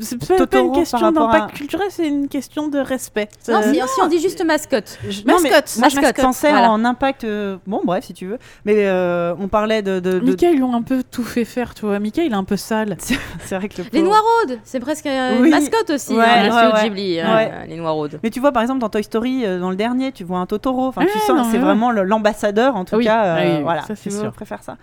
C'est 0.00 0.18
pas, 0.18 0.26
pas 0.26 0.36
Totoro 0.38 0.66
une 0.68 0.72
question 0.74 0.98
rapport 0.98 1.30
à- 1.30 1.32
d'impact 1.38 1.56
culturel, 1.56 1.86
c'est 1.90 2.06
une 2.06 2.28
question 2.28 2.68
de 2.68 2.78
respect. 2.78 3.28
Non, 3.48 3.56
Euh, 3.58 3.62
si, 3.72 3.74
si 3.76 4.00
on 4.02 4.06
dit 4.08 4.18
juste 4.20 4.44
mascotte. 4.44 4.98
Je- 5.08 5.20
non, 5.22 5.36
mais 5.42 5.50
Mascotte, 5.50 5.76
moi, 5.78 5.88
je 5.88 5.96
mascotte, 5.96 6.16
pensais 6.24 6.50
voilà. 6.50 6.70
en 6.70 6.84
impact. 6.84 7.24
euh, 7.24 7.56
Bon, 7.66 7.80
bref, 7.84 8.04
si 8.04 8.12
tu 8.12 8.26
veux. 8.26 8.38
Mais 8.66 8.74
euh, 8.86 9.34
on 9.40 9.48
parlait 9.48 9.80
de. 9.82 10.00
de, 10.00 10.18
de- 10.18 10.20
Mickey, 10.20 10.50
ils 10.52 10.56
lui 10.56 10.62
ont 10.62 10.74
un 10.74 10.82
peu 10.82 11.02
tout 11.10 11.22
fait 11.24 11.44
faire, 11.46 11.74
tu 11.74 11.86
vois. 11.86 11.98
Mickey, 11.98 12.26
il 12.26 12.32
est 12.32 12.36
un 12.36 12.44
peu 12.44 12.56
sale. 12.56 12.96
C'est 13.44 13.56
vrai 13.56 13.68
que 13.68 13.80
le 13.82 13.88
Les 13.92 14.02
Noirodes, 14.02 14.58
c'est 14.64 14.80
presque 14.80 15.06
euh, 15.06 15.38
Oui. 15.40 15.48
une 15.48 15.54
mascotte 15.54 15.90
aussi. 15.90 16.12
Ouais, 16.14 16.24
hein, 16.24 16.68
ouais, 16.70 16.72
ouais. 16.74 16.84
Ghibli, 16.88 17.18
euh, 17.20 17.34
Ouais. 17.34 17.66
les 17.68 17.76
Noirodes. 17.76 18.18
Mais 18.22 18.30
tu 18.30 18.40
vois, 18.40 18.52
par 18.52 18.62
exemple, 18.62 18.80
dans 18.80 18.88
Toy 18.90 19.02
Story, 19.04 19.44
euh, 19.46 19.58
dans 19.60 19.70
le 19.70 19.76
dernier, 19.76 20.12
tu 20.12 20.24
vois 20.24 20.38
un 20.38 20.46
Totoro. 20.46 20.86
Enfin, 20.88 21.02
tu 21.10 21.18
sens, 21.20 21.46
c'est 21.50 21.58
vraiment 21.58 21.90
l'ambassadeur, 21.90 22.76
en 22.76 22.84
tout 22.84 22.96
Oui, 22.96 23.04
cas. 23.04 23.36
oui, 23.36 23.50
oui, 23.56 23.62
voilà, 23.62 23.82
ça, 23.82 23.94
c'est 23.96 24.10
sûr. 24.10 24.24
on 24.26 24.30
préfère 24.30 24.62
ça. 24.62 24.76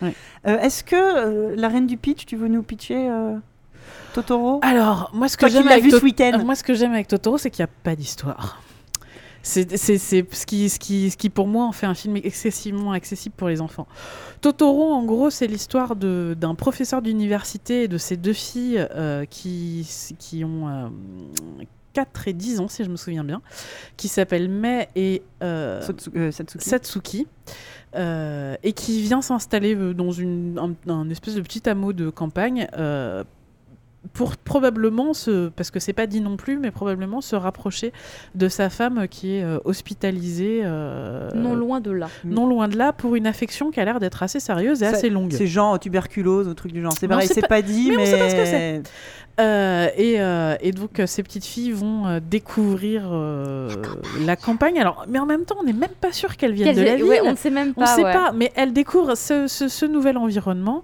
Est-ce 0.45 0.83
que 0.83 1.53
la 1.55 1.67
reine 1.67 1.85
du 1.87 1.97
pitch, 1.97 2.25
tu 2.25 2.35
veux 2.35 2.47
nous 2.47 2.63
pitcher 2.63 2.97
euh, 3.09 3.35
Totoro 4.13 4.59
Alors, 4.61 5.09
moi, 5.13 5.27
ce 5.27 5.38
que 5.38 5.47
j'aime 5.47 5.67
avec, 5.67 5.91
ce 6.55 6.73
j'aime 6.73 6.93
avec 6.93 7.07
Totoro, 7.07 7.38
c'est 7.38 7.49
qu'il 7.49 7.63
n'y 7.63 7.69
a 7.69 7.73
pas 7.83 7.95
d'histoire. 7.95 8.61
C'est 9.43 9.75
ce 9.75 10.45
qui, 10.45 10.69
ce, 10.69 10.77
qui, 10.77 11.09
ce 11.09 11.17
qui, 11.17 11.29
pour 11.31 11.47
moi, 11.47 11.65
en 11.65 11.71
fait 11.71 11.88
un 11.88 11.95
film 11.95 12.15
excessivement 12.17 12.91
accessible 12.91 13.33
pour 13.35 13.47
les 13.47 13.59
enfants. 13.59 13.88
Totoro, 14.41 14.91
en 14.93 15.03
gros, 15.03 15.31
c'est 15.31 15.47
l'histoire 15.47 15.95
de- 15.95 16.35
d'un 16.39 16.53
professeur 16.53 17.01
d'université 17.01 17.83
et 17.83 17.88
de 17.88 17.97
ses 17.97 18.17
deux 18.17 18.33
filles 18.33 18.85
euh, 18.95 19.25
qui, 19.25 19.89
qui 20.19 20.43
ont 20.45 20.67
euh, 20.69 20.88
4 21.93 22.27
et 22.27 22.33
10 22.33 22.59
ans, 22.59 22.67
si 22.67 22.83
je 22.83 22.89
me 22.89 22.95
souviens 22.97 23.23
bien, 23.23 23.41
qui 23.97 24.09
s'appellent 24.09 24.47
Mei 24.49 24.89
et 24.95 25.23
euh, 25.41 25.81
Satsu- 25.81 26.31
Satsuki. 26.31 26.69
Satsuki. 26.69 27.27
euh, 27.95 28.55
et 28.61 28.73
qui 28.73 29.01
vient 29.01 29.23
s'installer 29.23 29.75
dans 29.95 30.11
une, 30.11 30.59
un, 30.88 30.91
un 30.91 31.09
espèce 31.09 31.33
de 31.33 31.41
petit 31.41 31.67
hameau 31.67 31.93
de 31.93 32.11
campagne 32.11 32.67
euh, 32.77 33.23
pour 34.13 34.35
probablement 34.35 35.13
se, 35.13 35.49
parce 35.49 35.69
que 35.69 35.79
c'est 35.79 35.93
pas 35.93 36.07
dit 36.07 36.21
non 36.21 36.35
plus, 36.35 36.57
mais 36.57 36.71
probablement 36.71 37.21
se 37.21 37.35
rapprocher 37.35 37.93
de 38.33 38.49
sa 38.49 38.69
femme 38.71 39.07
qui 39.07 39.35
est 39.35 39.43
euh, 39.43 39.59
hospitalisée 39.63 40.61
euh, 40.63 41.29
Non 41.35 41.53
loin 41.53 41.79
de 41.81 41.91
là. 41.91 42.07
non 42.25 42.47
loin 42.47 42.67
de 42.67 42.77
là 42.77 42.93
pour 42.93 43.15
une 43.15 43.27
affection 43.27 43.69
qui 43.71 43.79
a 43.79 43.85
l'air 43.85 43.99
d'être 43.99 44.23
assez 44.23 44.39
sérieuse 44.39 44.81
et 44.81 44.87
Ça- 44.87 44.93
assez 44.97 45.09
longue. 45.09 45.31
C'est 45.31 45.45
genre 45.47 45.79
tuberculose 45.79 46.47
ou 46.47 46.53
truc 46.55 46.71
du 46.73 46.81
genre. 46.81 46.93
C'est 46.99 47.07
pareil, 47.07 47.27
c'est 47.27 47.35
c'est 47.35 47.41
pas- 47.41 47.47
pas, 47.47 47.61
dit, 47.61 47.91
mais 47.91 47.97
mais. 47.97 48.03
on 48.03 48.05
sait 48.07 48.19
pas 48.19 48.29
ce 48.29 48.35
que 48.35 48.45
c'est. 48.45 48.81
Euh, 49.39 49.87
et, 49.97 50.19
euh, 50.21 50.55
et 50.61 50.71
donc 50.71 50.99
euh, 50.99 51.07
ces 51.07 51.23
petites 51.23 51.45
filles 51.45 51.71
vont 51.71 52.19
découvrir 52.19 53.03
euh, 53.11 53.69
la 54.25 54.35
campagne. 54.35 54.79
Alors, 54.79 55.05
mais 55.07 55.19
en 55.19 55.25
même 55.25 55.45
temps, 55.45 55.55
on 55.59 55.63
n'est 55.63 55.73
même 55.73 55.89
pas 55.99 56.11
sûr 56.11 56.37
qu'elles 56.37 56.53
viennent 56.53 56.75
de 56.75 56.81
la 56.81 56.95
ville. 56.95 57.05
Ouais, 57.05 57.21
on 57.23 57.31
ne 57.31 57.35
sait 57.37 57.49
même 57.49 57.73
On 57.77 57.81
pas. 57.81 57.91
ne 57.91 57.95
sait 57.95 58.03
ouais. 58.05 58.13
pas, 58.13 58.31
mais 58.33 58.51
elles 58.55 58.73
découvrent 58.73 59.15
ce, 59.15 59.47
ce- 59.47 59.67
ce 59.67 59.85
nouvel 59.85 60.17
environnement 60.17 60.83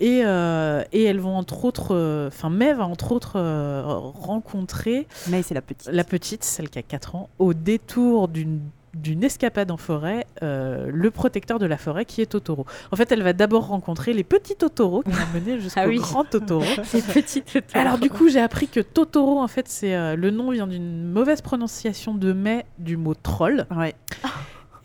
et, 0.00 0.20
euh, 0.24 0.82
et 0.92 1.04
elles 1.04 1.20
vont 1.20 1.36
entre 1.36 1.64
autres, 1.64 1.94
euh, 1.94 2.28
enfin 2.28 2.50
May 2.50 2.74
va 2.74 2.86
entre 2.86 3.12
autres 3.12 3.36
euh, 3.36 3.82
rencontrer 3.86 5.06
Mais 5.28 5.42
c'est 5.42 5.54
la 5.54 5.62
petite. 5.62 5.88
la 5.90 6.04
petite, 6.04 6.44
celle 6.44 6.68
qui 6.68 6.78
a 6.78 6.82
4 6.82 7.14
ans, 7.16 7.28
au 7.38 7.54
détour 7.54 8.28
d'une 8.28 8.60
d'une 8.96 9.24
escapade 9.24 9.70
en 9.70 9.76
forêt, 9.76 10.26
euh, 10.42 10.88
le 10.92 11.10
protecteur 11.10 11.58
de 11.58 11.66
la 11.66 11.76
forêt 11.76 12.04
qui 12.04 12.22
est 12.22 12.26
Totoro. 12.26 12.66
En 12.90 12.96
fait, 12.96 13.12
elle 13.12 13.22
va 13.22 13.32
d'abord 13.32 13.68
rencontrer 13.68 14.12
les 14.12 14.24
petits 14.24 14.56
Totoro 14.56 15.02
qui 15.02 15.10
vont 15.10 15.26
mener 15.34 15.60
jusqu'au 15.60 15.80
Ah 15.84 15.88
oui. 15.88 15.98
grand 15.98 16.24
Totoro. 16.24 16.64
C'est 16.84 17.06
petite. 17.06 17.58
Alors 17.74 17.98
du 17.98 18.10
coup, 18.10 18.28
j'ai 18.28 18.40
appris 18.40 18.68
que 18.68 18.80
Totoro, 18.80 19.40
en 19.40 19.48
fait, 19.48 19.68
c'est 19.68 19.94
euh, 19.94 20.16
le 20.16 20.30
nom 20.30 20.50
vient 20.50 20.66
d'une 20.66 21.04
mauvaise 21.10 21.42
prononciation 21.42 22.14
de 22.14 22.32
mai 22.32 22.64
du 22.78 22.96
mot 22.96 23.14
troll. 23.14 23.66
Ouais. 23.74 23.94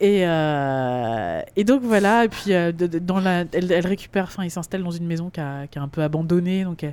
Et, 0.03 0.25
euh, 0.27 1.41
et 1.55 1.63
donc 1.63 1.81
voilà, 1.83 2.25
et 2.25 2.27
puis 2.27 2.53
euh, 2.53 2.71
de- 2.71 2.87
de- 2.87 2.97
dans 2.97 3.19
la, 3.19 3.41
elle, 3.53 3.71
elle 3.71 3.85
récupère, 3.85 4.23
enfin, 4.23 4.43
il 4.43 4.49
s'installe 4.49 4.81
dans 4.83 4.89
une 4.89 5.05
maison 5.05 5.29
qui, 5.29 5.39
a- 5.39 5.67
qui 5.69 5.77
est 5.77 5.81
un 5.81 5.87
peu 5.87 6.01
abandonnée, 6.01 6.63
donc 6.63 6.83
euh, 6.83 6.89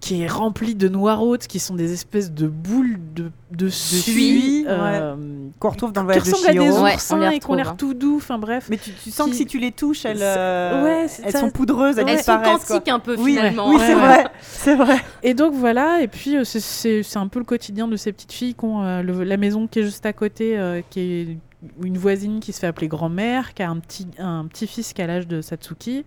qui 0.00 0.22
est 0.22 0.26
remplie 0.26 0.74
de 0.74 0.88
noiraudes, 0.88 1.42
qui 1.46 1.60
sont 1.60 1.76
des 1.76 1.92
espèces 1.92 2.32
de 2.32 2.48
boules 2.48 2.98
de, 3.14 3.30
de 3.52 3.68
suie, 3.68 4.00
suie, 4.00 4.64
euh, 4.66 5.14
Qu'on 5.60 5.70
retrouve 5.70 5.92
dans 5.92 6.02
le 6.02 6.12
qui 6.14 6.18
voyage 6.18 6.26
de 6.26 6.32
ressemblent 6.34 6.48
à 6.50 6.52
des. 6.64 6.70
Ouais, 6.82 6.92
oursins 6.94 7.18
les 7.30 7.36
et 7.36 7.38
qui 7.38 7.46
ont 7.46 7.50
retrouve, 7.52 7.56
l'air 7.58 7.68
hein. 7.68 7.74
tout 7.78 7.94
doux, 7.94 8.16
enfin 8.16 8.38
bref. 8.38 8.66
Mais 8.68 8.76
tu, 8.78 8.90
tu 8.90 9.12
sens 9.12 9.26
Qui- 9.26 9.30
que 9.30 9.36
si 9.36 9.46
tu 9.46 9.58
les 9.60 9.70
touches, 9.70 10.04
elles, 10.04 10.18
euh, 10.20 10.82
ouais, 10.82 11.06
elles 11.24 11.30
ça. 11.32 11.38
sont 11.38 11.50
poudreuses, 11.50 11.96
elles 11.98 12.04
Ouais. 12.06 12.12
Elles 12.14 12.24
sont 12.24 12.36
quoi. 12.38 12.58
quantiques 12.58 12.88
un 12.88 12.98
peu 12.98 13.14
Oui, 13.16 13.36
finalement. 13.36 13.68
oui, 13.68 13.76
Ouais, 13.76 13.86
c'est 13.86 13.94
ouais. 13.94 14.00
vrai, 14.00 14.24
c'est 14.42 14.74
vrai. 14.74 14.96
Et 15.22 15.34
donc 15.34 15.52
voilà, 15.54 16.00
et 16.02 16.08
puis 16.08 16.34
c'est- 16.44 17.16
un 17.16 17.28
peu 17.28 17.38
le 17.38 17.44
quotidien 17.44 17.86
de 17.86 17.94
ces 17.94 18.10
petites 18.10 18.32
filles 18.32 18.54
qui 18.54 18.64
ont 18.64 18.82
euh, 18.82 19.02
le- 19.02 19.22
la 19.22 19.36
maison 19.36 19.68
qui 19.68 19.78
est 19.78 19.84
juste 19.84 20.04
à 20.06 20.12
côté, 20.12 20.58
euh, 20.58 20.80
qui 20.90 21.00
est 21.00 21.36
une 21.82 21.98
voisine 21.98 22.40
qui 22.40 22.52
se 22.52 22.60
fait 22.60 22.66
appeler 22.66 22.88
grand-mère, 22.88 23.54
qui 23.54 23.62
a 23.62 23.70
un 23.70 23.78
petit, 23.78 24.06
un 24.18 24.46
petit-fils 24.46 24.92
qui 24.92 25.02
a 25.02 25.06
l'âge 25.06 25.26
de 25.28 25.40
Satsuki. 25.40 26.04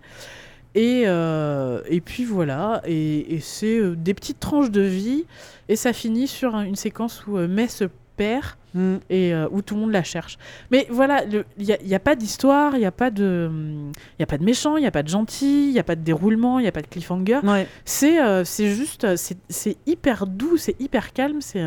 Et, 0.74 1.04
euh, 1.06 1.80
et 1.88 2.02
puis 2.02 2.24
voilà, 2.24 2.82
et, 2.86 3.34
et 3.34 3.40
c'est 3.40 3.78
euh, 3.78 3.96
des 3.96 4.12
petites 4.12 4.40
tranches 4.40 4.70
de 4.70 4.82
vie, 4.82 5.24
et 5.70 5.76
ça 5.76 5.94
finit 5.94 6.26
sur 6.28 6.54
un- 6.54 6.64
une 6.64 6.76
séquence 6.76 7.26
où 7.26 7.38
euh, 7.38 7.48
Mai 7.48 7.68
se 7.68 7.84
perd 8.16 8.44
Mm. 8.74 8.96
et 9.08 9.32
où 9.52 9.62
tout 9.62 9.74
le 9.74 9.80
monde 9.80 9.92
la 9.92 10.02
cherche. 10.02 10.36
Mais 10.70 10.86
voilà, 10.90 11.24
il 11.24 11.44
n'y 11.64 11.72
a, 11.72 11.82
y 11.82 11.94
a 11.94 11.98
pas 11.98 12.14
d'histoire, 12.14 12.74
il 12.74 12.80
n'y 12.80 12.84
a 12.84 12.90
pas 12.92 13.10
de, 13.10 13.50
y 14.18 14.22
a 14.22 14.26
pas 14.26 14.36
de 14.36 14.44
méchant, 14.44 14.76
il 14.76 14.82
n'y 14.82 14.86
a 14.86 14.90
pas 14.90 15.02
de 15.02 15.08
gentil, 15.08 15.68
il 15.68 15.72
n'y 15.72 15.78
a 15.78 15.82
pas 15.82 15.96
de 15.96 16.02
déroulement, 16.02 16.58
il 16.58 16.62
n'y 16.64 16.68
a 16.68 16.72
pas 16.72 16.82
de 16.82 16.86
cliffhanger. 16.86 17.40
Ouais. 17.42 17.66
C'est 17.86 18.18
c'est 18.44 18.68
juste, 18.74 19.06
c'est- 19.16 19.78
hyper 19.86 20.26
doux, 20.26 20.58
c'est 20.58 20.78
hyper 20.78 21.14
calme, 21.14 21.40
c'est 21.40 21.64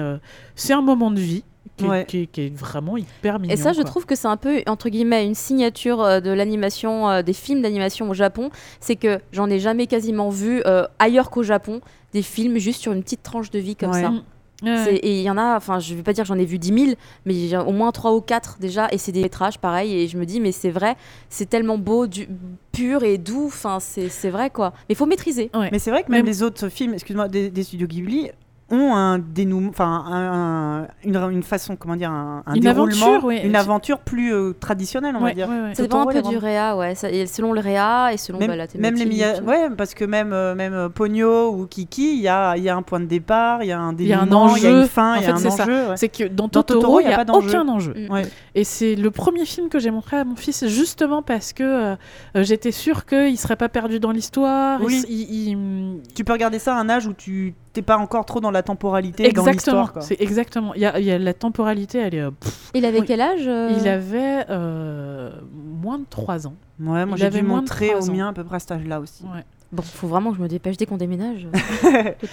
c'est 0.54 0.74
un 0.74 0.84
moment 0.84 1.10
de 1.10 1.20
vie 1.20 1.44
qui, 1.80 1.86
est- 1.86 1.90
Ouais. 1.90 2.06
qui 2.06 2.18
est- 2.20 2.26
qui 2.28 2.42
est 2.42 2.56
vraiment 2.56 2.98
hyper 2.98 3.40
mignon. 3.40 3.54
Et 3.54 3.58
ça, 3.58 3.72
je 3.72 3.78
quoi. 3.82 3.86
trouve 3.86 4.06
que 4.06 4.16
c'est 4.16 4.28
un 4.28 4.38
peu, 4.38 4.62
entre 4.68 4.90
guillemets, 4.90 5.26
une 5.26 5.36
signature 5.36 6.02
euh, 6.04 6.20
de 6.20 6.30
l'animation, 6.32 7.10
euh, 7.10 7.22
des 7.22 7.34
films 7.34 7.62
d'animation 7.62 8.10
au 8.10 8.14
Japon. 8.14 8.50
C'est 8.80 8.96
que 8.96 9.20
j'en 9.32 9.50
ai 9.50 9.60
jamais 9.60 9.88
quasiment 9.88 10.30
vu 10.30 10.62
euh, 10.66 10.86
ailleurs 11.00 11.30
qu'au 11.30 11.44
Japon 11.44 11.82
des 12.14 12.22
films 12.22 12.58
juste 12.58 12.82
sur 12.82 12.92
une 12.92 13.04
petite 13.04 13.24
tranche 13.24 13.50
de 13.52 13.60
vie 13.60 13.76
comme 13.76 13.92
Ouais. 13.92 14.02
ça. 14.02 14.10
Mm. 14.10 14.24
Ouais. 14.62 14.96
Et 14.98 15.20
il 15.20 15.24
y 15.24 15.30
en 15.30 15.38
a, 15.38 15.56
enfin, 15.56 15.80
je 15.80 15.96
vais 15.96 16.04
pas 16.04 16.12
dire 16.12 16.26
que 16.26 16.28
j'en 16.28 16.38
ai 16.38 16.44
vu 16.44 16.60
10 16.60 16.74
000, 16.88 16.92
mais 17.26 17.56
au 17.56 17.72
moins 17.72 17.94
3 17.94 18.14
ou 18.14 18.20
4 18.20 18.58
déjà, 18.60 18.90
et 18.92 18.98
c'est 18.98 19.14
des 19.14 19.22
métrages 19.22 19.58
pareil. 19.58 19.94
Et 20.02 20.10
je 20.10 20.18
me 20.18 20.26
dis, 20.26 20.42
mais 20.42 20.52
c'est 20.52 20.70
vrai, 20.70 20.98
c'est 21.30 21.50
tellement 21.50 21.78
beau, 21.78 22.08
du, 22.08 22.28
pur 22.74 23.04
et 23.04 23.18
doux, 23.18 23.46
enfin, 23.48 23.78
c'est 23.80 24.30
vrai 24.30 24.50
quoi. 24.50 24.72
Mais 24.90 24.94
il 24.94 24.96
faut 24.98 25.06
maîtriser. 25.06 25.50
Ouais. 25.54 25.70
Mais 25.72 25.80
c'est 25.80 25.92
vrai 25.92 26.04
que 26.04 26.12
même 26.12 26.26
les 26.26 26.44
autres 26.44 26.68
films, 26.68 26.94
excuse-moi, 26.94 27.30
des, 27.30 27.50
des 27.50 27.64
studios 27.64 27.88
Ghibli 27.88 28.32
ont 28.72 28.94
un 28.96 29.20
dénouement, 29.20 29.70
enfin 29.70 30.04
un- 30.08 30.84
un- 30.84 30.88
une, 31.04 31.16
une 31.32 31.44
façon, 31.44 31.76
comment 31.76 31.96
dire, 31.96 32.12
un, 32.12 32.44
un 32.46 32.54
Une 32.56 32.62
déroulement, 32.62 33.06
aventure, 33.08 33.24
oui. 33.26 33.40
une 33.44 33.56
aventure 33.56 34.00
plus 34.00 34.34
euh, 34.34 34.54
traditionnelle, 34.60 35.16
on 35.16 35.24
Ouais, 35.24 35.30
va 35.32 35.36
dire. 35.36 35.50
ouais, 35.50 35.62
ouais. 35.62 35.76
Ça 35.76 35.82
dépend 35.84 36.02
un 36.08 36.12
peu 36.12 36.22
du 36.22 36.38
réa, 36.38 36.76
ouais. 36.78 36.96
ça- 36.96 37.10
et 37.12 37.26
selon 37.26 37.54
le 37.54 37.60
réa 37.62 38.14
et 38.14 38.18
selon 38.18 38.40
Même, 38.40 38.50
bah, 38.50 38.56
la 38.56 38.68
même 38.78 38.94
les 38.96 39.00
thématique. 39.06 39.14
Miya- 39.14 39.44
ouais, 39.44 39.70
parce 39.78 39.94
que 39.94 40.06
même 40.06 40.34
euh, 40.34 40.56
même 40.56 40.74
euh, 40.74 40.90
Ponyo 40.90 41.52
ou 41.54 41.66
Kiki, 41.68 42.14
il 42.16 42.22
y 42.22 42.28
a, 42.28 42.56
il 42.58 42.64
y 42.64 42.70
a 42.70 42.76
un 42.76 42.82
point 42.82 43.00
de 43.00 43.06
départ, 43.06 43.64
il 43.64 43.68
y 43.68 43.72
a 43.72 43.80
un 43.80 43.96
Il 43.98 44.08
y 44.08 44.14
a 44.14 44.20
un 44.22 44.26
dénouement, 44.26 44.56
il 44.56 44.64
y 44.64 44.68
a 44.68 44.70
enjeu. 44.70 44.82
une 44.82 44.88
fin, 44.88 45.16
il 45.18 45.22
y 45.22 45.26
a 45.26 45.28
fait, 45.28 45.32
un 45.32 45.38
c'est 45.38 45.50
ça. 45.52 45.64
enjeu. 45.64 45.88
ouais. 45.90 45.98
C'est 45.98 46.10
que 46.10 46.24
dans 46.28 46.44
Dans 46.48 46.64
Totoro, 46.64 47.00
il 47.00 47.08
n'y 47.08 47.14
a, 47.14 47.18
pas 47.18 47.26
d'enjeu. 47.26 47.50
aucun 47.50 47.68
enjeu. 47.68 47.94
Mm. 47.96 48.12
Ouais. 48.14 48.24
Et 48.56 48.64
c'est 48.64 48.96
le 48.96 49.12
premier 49.12 49.46
film 49.46 49.70
que 49.70 49.80
j'ai 49.80 49.92
montré 49.92 50.18
à 50.18 50.24
mon 50.26 50.36
fils, 50.36 50.66
justement 50.68 51.22
parce 51.22 51.54
que 51.54 51.64
euh, 51.64 51.96
j'étais 52.36 52.72
sûre 52.72 53.06
qu'il 53.06 53.32
ne 53.32 53.36
serait 53.38 53.56
pas 53.56 53.70
perdu 53.70 54.00
dans 54.00 54.12
l'histoire. 54.12 54.80
Oui. 54.84 55.04
Il- 55.10 55.20
il- 55.20 55.50
il- 55.50 56.02
Tu 56.16 56.24
peux 56.24 56.34
regarder 56.34 56.60
ça 56.60 56.76
à 56.76 56.80
un 56.80 56.90
âge 56.90 57.08
où 57.08 57.14
tu 57.14 57.54
t'es 57.74 57.82
pas 57.82 57.98
encore 57.98 58.26
trop 58.26 58.40
dans 58.40 58.52
la 58.52 58.64
temporalité, 58.64 59.24
dans 59.24 59.30
Exactement, 59.46 59.82
l'histoire. 59.84 60.04
c'est 60.04 60.20
exactement. 60.22 60.74
Il 60.74 60.82
y, 60.82 60.86
a, 60.86 61.00
il 61.00 61.06
y 61.06 61.12
a 61.12 61.18
la 61.20 61.34
temporalité, 61.34 62.00
elle 62.00 62.16
est. 62.16 62.22
euh, 62.22 62.32
pff, 62.32 62.72
Il 62.74 62.86
avait 62.86 63.00
Oui. 63.02 63.06
quel 63.08 63.22
âge 63.22 63.48
euh 63.48 63.70
Il 63.80 63.88
avait 63.88 64.46
euh, 64.50 65.32
moins 65.54 66.00
de 66.00 66.06
3 66.10 66.48
ans. 66.48 66.56
Ouais, 66.80 67.06
moi 67.06 67.18
j'ai 67.18 67.30
dû 67.30 67.42
montrer 67.44 67.94
au 67.96 68.06
mien 68.06 68.30
à 68.30 68.34
peu 68.34 68.44
près 68.44 68.56
à 68.56 68.60
cet 68.60 68.72
âge-là 68.72 69.00
aussi. 69.00 69.24
Ouais. 69.24 69.44
Bon, 69.72 69.84
faut 69.84 70.08
vraiment 70.08 70.32
que 70.32 70.38
je 70.38 70.42
me 70.42 70.48
dépêche 70.48 70.78
dès 70.78 70.86
qu'on 70.88 70.98
déménage. 70.98 71.48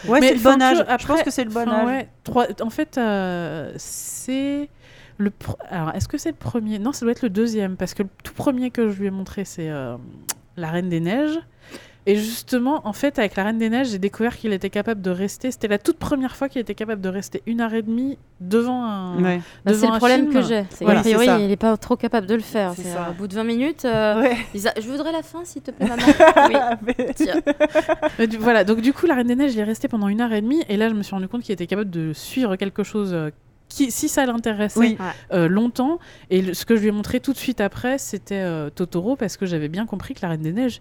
Ouais, 0.08 0.20
c'est 0.20 0.34
le 0.34 0.40
bon 0.42 0.62
âge. 0.62 0.84
Je 1.00 1.06
pense 1.06 1.22
que 1.22 1.30
c'est 1.30 1.44
le 1.44 1.50
bon 1.50 1.68
âge. 1.68 1.86
ouais, 1.86 2.08
trois- 2.24 2.46
en 2.62 2.70
fait, 2.70 2.96
euh, 2.96 3.72
c'est 3.76 4.68
le. 5.18 5.30
pr- 5.30 5.56
Alors, 5.68 5.94
est-ce 5.94 6.08
que 6.08 6.16
c'est 6.18 6.30
le 6.30 6.36
premier? 6.36 6.78
Non, 6.78 6.92
ça 6.92 7.04
doit 7.04 7.12
être 7.12 7.22
le 7.22 7.28
deuxième 7.30 7.76
parce 7.76 7.92
que 7.94 8.02
le 8.04 8.08
tout 8.24 8.32
premier 8.32 8.70
que 8.70 8.88
je 8.88 8.98
lui 9.00 9.06
ai 9.08 9.10
montré, 9.10 9.44
c'est 9.44 9.68
euh, 9.68 9.96
la 10.56 10.70
Reine 10.70 10.88
des 10.88 11.00
Neiges. 11.00 11.38
Et 12.08 12.14
justement, 12.16 12.86
en 12.86 12.92
fait, 12.92 13.18
avec 13.18 13.34
la 13.34 13.42
Reine 13.44 13.58
des 13.58 13.68
Neiges, 13.68 13.88
j'ai 13.88 13.98
découvert 13.98 14.36
qu'il 14.36 14.52
était 14.52 14.70
capable 14.70 15.02
de 15.02 15.10
rester. 15.10 15.50
C'était 15.50 15.66
la 15.66 15.78
toute 15.78 15.98
première 15.98 16.36
fois 16.36 16.48
qu'il 16.48 16.60
était 16.60 16.74
capable 16.76 17.00
de 17.00 17.08
rester 17.08 17.42
une 17.46 17.60
heure 17.60 17.74
et 17.74 17.82
demie 17.82 18.16
devant 18.40 18.84
un. 18.84 19.20
Ouais. 19.22 19.40
Bah, 19.64 19.72
devant 19.72 19.80
c'est 19.80 19.86
un 19.88 19.92
le 19.94 19.98
problème 19.98 20.20
film. 20.30 20.32
que 20.32 20.42
j'ai. 20.42 20.64
C'est 20.70 20.84
Voilà, 20.84 21.00
qu'a 21.00 21.04
priori, 21.08 21.26
c'est 21.26 21.32
ça. 21.32 21.38
il 21.40 21.48
n'est 21.48 21.56
pas 21.56 21.76
trop 21.76 21.96
capable 21.96 22.26
de 22.28 22.34
le 22.36 22.40
faire. 22.42 22.74
C'est 22.76 22.82
C'est, 22.82 22.90
ça. 22.90 23.06
euh, 23.06 23.10
Au 23.10 23.14
bout 23.14 23.26
de 23.26 23.34
20 23.34 23.42
minutes, 23.44 23.84
euh, 23.84 24.20
Ouais. 24.22 24.36
Je 24.54 24.88
voudrais 24.88 25.10
la 25.10 25.22
fin, 25.22 25.44
s'il 25.44 25.62
te 25.62 25.72
plaît, 25.72 25.88
maman. 25.88 26.02
oui. 26.48 26.76
Mais- 26.98 27.12
Tiens. 27.14 27.40
Mais 28.20 28.26
du- 28.28 28.36
voilà, 28.36 28.62
donc 28.62 28.80
du 28.82 28.92
coup, 28.92 29.06
la 29.06 29.14
Reine 29.16 29.26
des 29.26 29.34
Neiges, 29.36 29.54
il 29.54 29.58
est 29.60 29.64
resté 29.64 29.88
pendant 29.88 30.06
une 30.08 30.20
heure 30.20 30.32
et 30.32 30.40
demie. 30.40 30.62
Et 30.68 30.76
là, 30.76 30.88
je 30.88 30.94
me 30.94 31.02
suis 31.02 31.14
rendu 31.14 31.26
compte 31.26 31.42
qu'il 31.42 31.52
était 31.52 31.66
capable 31.66 31.90
de 31.90 32.12
suivre 32.12 32.54
quelque 32.56 32.84
chose. 32.84 33.10
euh, 33.12 33.30
Qui, 33.68 33.90
si 33.90 34.08
ça 34.08 34.24
l'intéressait 34.26 34.78
Oui. 34.78 34.96
euh, 35.32 35.48
longtemps, 35.48 35.98
et 36.30 36.40
le- 36.40 36.54
ce 36.54 36.64
que 36.64 36.76
je 36.76 36.82
lui 36.82 36.88
ai 36.88 36.92
montré 36.92 37.18
tout 37.18 37.32
de 37.32 37.36
suite 37.38 37.60
après, 37.60 37.98
c'était 37.98 38.36
euh, 38.40 38.70
Totoro, 38.70 39.16
parce 39.16 39.36
que 39.36 39.44
j'avais 39.44 39.66
bien 39.68 39.86
compris 39.86 40.14
que 40.14 40.20
la 40.22 40.28
Reine 40.28 40.42
des 40.42 40.52
Neiges, 40.52 40.80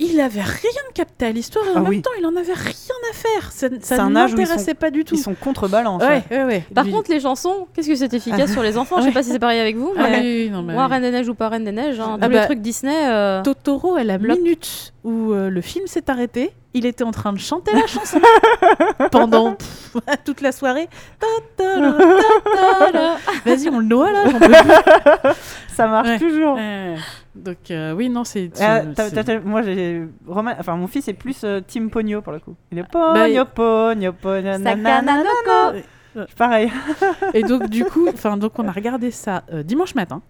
il 0.00 0.20
avait 0.20 0.42
rien 0.42 0.70
capté 0.94 1.26
à 1.26 1.32
l'histoire, 1.32 1.64
et 1.66 1.70
en 1.70 1.76
Ah 1.76 1.80
même 1.80 1.88
oui. 1.88 2.02
temps, 2.02 2.10
il 2.18 2.24
en 2.26 2.36
avait 2.36 2.52
rien 2.52 2.96
à 3.10 3.14
faire. 3.14 3.50
Ça, 3.52 3.68
C'est 3.80 3.96
ça 3.96 4.02
un 4.04 4.10
ne 4.10 4.14
l'intéressait 4.14 4.74
pas 4.74 4.90
du 4.90 5.04
tout. 5.04 5.14
Ils 5.16 5.18
sont 5.20 5.34
contrebalance. 5.34 6.02
Ouais, 6.02 6.22
ouais, 6.30 6.44
ouais. 6.44 6.64
Par 6.74 6.86
contre, 6.86 7.10
les 7.10 7.20
chansons, 7.20 7.66
qu'est-ce 7.74 7.88
que 7.88 7.94
c'est 7.96 8.12
efficace 8.14 8.52
sur 8.52 8.62
les 8.62 8.78
enfants? 8.78 8.96
Je 8.98 9.02
sais 9.02 9.08
Ouais. 9.08 9.14
pas 9.14 9.22
si 9.22 9.30
c'est 9.30 9.38
pareil 9.38 9.58
avec 9.60 9.76
vous, 9.76 9.92
Ah 9.96 10.02
mais 10.10 10.20
oui, 10.20 10.44
oui, 10.44 10.50
non, 10.50 10.62
mais 10.62 10.74
moi. 10.74 10.86
Reine 10.86 11.02
des 11.02 11.10
Neiges 11.10 11.28
ou 11.28 11.34
pas 11.34 11.48
Reine 11.48 11.64
des 11.64 11.72
Neiges, 11.72 11.98
hein, 12.00 12.18
Ah 12.20 12.26
tous 12.26 12.32
bah, 12.32 12.40
les 12.40 12.46
trucs 12.46 12.60
Disney. 12.60 12.94
euh, 13.08 13.42
Totoro, 13.42 13.96
à 13.96 14.04
la 14.04 14.18
Bloc. 14.18 14.38
minute 14.38 14.92
où 15.04 15.32
euh, 15.32 15.48
le 15.50 15.60
film 15.60 15.86
s'est 15.86 16.08
arrêté, 16.10 16.52
il 16.74 16.86
était 16.86 17.04
en 17.04 17.10
train 17.12 17.32
de 17.32 17.38
chanter 17.38 17.72
la 17.72 17.86
chanson 17.86 18.20
pendant 19.10 19.54
pff, 19.54 19.96
toute 20.24 20.40
la 20.42 20.52
soirée. 20.52 20.88
Ta 21.18 21.26
ta 21.56 21.80
la, 21.80 21.92
ta 22.44 22.86
ta 22.86 22.92
la. 22.92 23.16
Vas-y, 23.46 23.68
on 23.70 23.78
le 23.78 23.86
noie 23.86 24.12
là. 24.12 24.24
j'en 24.30 24.38
peux 24.38 24.46
plus. 24.48 25.32
Ça 25.74 25.86
marche 25.86 26.08
Ouais. 26.08 26.18
toujours. 26.18 26.56
Donc 27.44 27.70
euh, 27.70 27.92
oui, 27.92 28.08
non, 28.08 28.24
c'est. 28.24 28.50
Ah, 28.60 28.82
t'as- 28.94 29.40
moi, 29.40 29.62
j'ai 29.62 30.02
Romain- 30.26 30.56
enfin 30.58 30.76
mon 30.76 30.86
fils 30.86 31.06
est 31.08 31.12
plus 31.14 31.42
euh, 31.44 31.60
Team 31.60 31.88
Pogno 31.90 32.20
pour 32.20 32.32
le 32.32 32.40
coup. 32.40 32.54
Il 32.72 32.78
est 32.78 32.82
Bah, 32.92 33.14
Pogno, 33.14 33.44
Pogno, 33.46 34.12
Pogno, 34.12 34.52
Sakana 34.54 35.02
nanana. 35.02 35.24
no 36.14 36.22
Pareil. 36.36 36.70
Et 37.34 37.42
donc 37.42 37.68
du 37.68 37.84
coup, 37.84 38.08
enfin 38.08 38.36
donc 38.36 38.58
on 38.58 38.66
a 38.66 38.72
regardé 38.72 39.10
ça 39.10 39.44
euh, 39.52 39.62
dimanche 39.62 39.94
matin. 39.94 40.20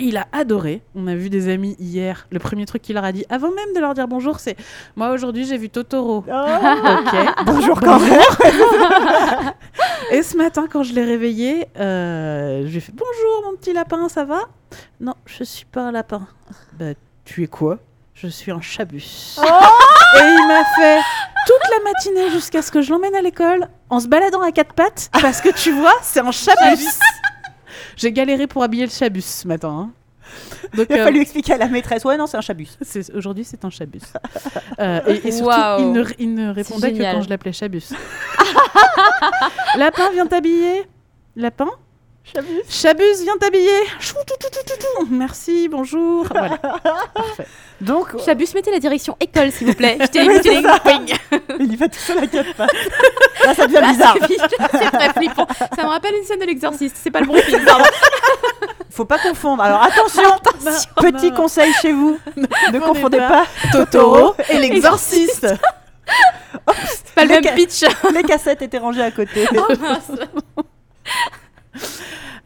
Il 0.00 0.16
a 0.16 0.26
adoré. 0.32 0.82
On 0.94 1.08
a 1.08 1.14
vu 1.16 1.28
des 1.28 1.48
amis 1.48 1.74
hier. 1.80 2.28
Le 2.30 2.38
premier 2.38 2.66
truc 2.66 2.82
qu'il 2.82 2.94
leur 2.94 3.04
a 3.04 3.10
dit, 3.10 3.24
avant 3.28 3.50
même 3.50 3.72
de 3.74 3.80
leur 3.80 3.94
dire 3.94 4.06
bonjour, 4.06 4.38
c'est 4.38 4.56
moi 4.94 5.10
aujourd'hui 5.10 5.44
j'ai 5.44 5.58
vu 5.58 5.68
Totoro. 5.68 6.24
Oh. 6.26 6.30
Ok. 6.30 7.14
Bonjour 7.46 7.80
quand 7.80 7.98
même. 7.98 8.20
Et 10.12 10.22
ce 10.22 10.36
matin, 10.36 10.66
quand 10.70 10.82
je 10.84 10.94
l'ai 10.94 11.04
réveillé, 11.04 11.66
euh, 11.78 12.62
je 12.64 12.70
lui 12.70 12.76
ai 12.76 12.80
fait 12.80 12.92
bonjour 12.92 13.50
mon 13.50 13.56
petit 13.56 13.72
lapin, 13.72 14.08
ça 14.08 14.24
va? 14.24 14.42
Non, 15.00 15.14
je 15.26 15.42
suis 15.44 15.64
pas 15.64 15.82
un 15.82 15.92
lapin. 15.92 16.26
Bah, 16.78 16.92
tu 17.24 17.42
es 17.42 17.46
quoi? 17.48 17.78
Je 18.14 18.28
suis 18.28 18.50
un 18.50 18.60
chabus. 18.60 19.36
Oh 19.38 19.42
Et 20.16 20.22
il 20.22 20.46
m'a 20.48 20.64
fait 20.76 21.00
toute 21.46 21.70
la 21.70 21.92
matinée 21.92 22.30
jusqu'à 22.30 22.62
ce 22.62 22.70
que 22.70 22.82
je 22.82 22.90
l'emmène 22.90 23.14
à 23.14 23.22
l'école 23.22 23.68
en 23.90 24.00
se 24.00 24.08
baladant 24.08 24.42
à 24.42 24.52
quatre 24.52 24.74
pattes 24.74 25.10
parce 25.20 25.40
que 25.40 25.50
tu 25.50 25.72
vois, 25.72 25.94
c'est 26.02 26.20
un 26.20 26.30
chabus. 26.30 26.84
J'ai 27.98 28.12
galéré 28.12 28.46
pour 28.46 28.62
habiller 28.62 28.84
le 28.86 28.90
chabus 28.90 29.20
ce 29.22 29.46
matin. 29.46 29.68
hein. 29.68 29.90
Donc, 30.74 30.86
Il 30.90 30.96
a 30.96 31.00
euh, 31.00 31.04
fallu 31.04 31.20
expliquer 31.20 31.54
à 31.54 31.56
la 31.58 31.68
maîtresse. 31.68 32.04
Ouais, 32.04 32.16
non, 32.16 32.26
c'est 32.26 32.36
un 32.36 32.40
chabus. 32.42 32.68
aujourd'hui, 33.14 33.44
c'est 33.44 33.64
un 33.64 33.70
chabus. 33.70 34.00
Euh, 34.78 35.00
et, 35.06 35.28
et 35.28 35.32
surtout, 35.32 35.52
il 35.80 35.92
ne, 35.92 36.04
il 36.18 36.34
ne 36.34 36.50
répondait 36.52 36.92
que 36.92 36.98
quand 37.02 37.22
je 37.22 37.28
l'appelais 37.30 37.52
chabus. 37.52 37.84
Lapin, 39.76 40.10
viens 40.12 40.26
t'habiller. 40.26 40.84
Lapin? 41.36 41.68
Chabus. 42.34 42.62
Chabus, 42.68 43.22
viens 43.22 43.36
t'habiller. 43.38 43.70
Chou, 44.00 44.14
tout, 44.26 44.34
tout, 44.38 44.48
tout, 44.52 44.64
tout, 44.66 44.78
tout. 44.78 45.08
Merci, 45.10 45.68
bonjour. 45.68 46.26
Voilà. 46.26 46.56
Parfait. 47.14 47.46
Donc, 47.80 48.08
Chabus, 48.24 48.48
mettez 48.54 48.70
la 48.70 48.80
direction 48.80 49.16
école, 49.20 49.50
s'il 49.50 49.68
vous 49.68 49.74
plaît. 49.74 49.96
Ça. 50.00 50.08
tling, 50.08 50.32
il 51.60 51.72
y 51.72 51.76
va 51.76 51.88
tout 51.88 51.98
seul 51.98 52.18
à 52.18 52.26
quatre 52.26 52.54
pattes. 52.54 52.70
Là, 53.44 53.54
ça 53.54 53.66
devient 53.66 53.80
Là, 53.80 53.92
bizarre. 53.92 54.16
c'est 54.28 54.36
c'est 54.78 54.90
très 54.90 55.12
flippant. 55.14 55.46
Ça 55.74 55.82
me 55.84 55.88
rappelle 55.88 56.14
une 56.16 56.24
scène 56.24 56.40
de 56.40 56.44
l'exorciste. 56.44 56.96
C'est 57.02 57.10
pas 57.10 57.20
le 57.20 57.26
bon 57.26 57.40
film, 57.40 57.64
pardon. 57.64 57.84
Faut 58.90 59.04
pas 59.04 59.18
confondre. 59.18 59.62
Alors 59.62 59.82
attention, 59.82 60.22
petit 60.96 61.30
non. 61.30 61.36
conseil 61.36 61.72
chez 61.80 61.92
vous. 61.92 62.18
Ne 62.36 62.78
confondez 62.80 63.18
pas 63.18 63.44
Totoro 63.72 64.34
et 64.48 64.58
l'exorciste. 64.58 65.46
C'est 65.46 67.14
pas 67.14 67.24
le 67.24 67.40
même 67.40 67.54
pitch. 67.54 67.84
Les 68.12 68.22
cassettes 68.24 68.62
étaient 68.62 68.78
rangées 68.78 69.02
à 69.02 69.12
côté. 69.12 69.46
Oh, 69.56 69.72
mince. 69.80 70.10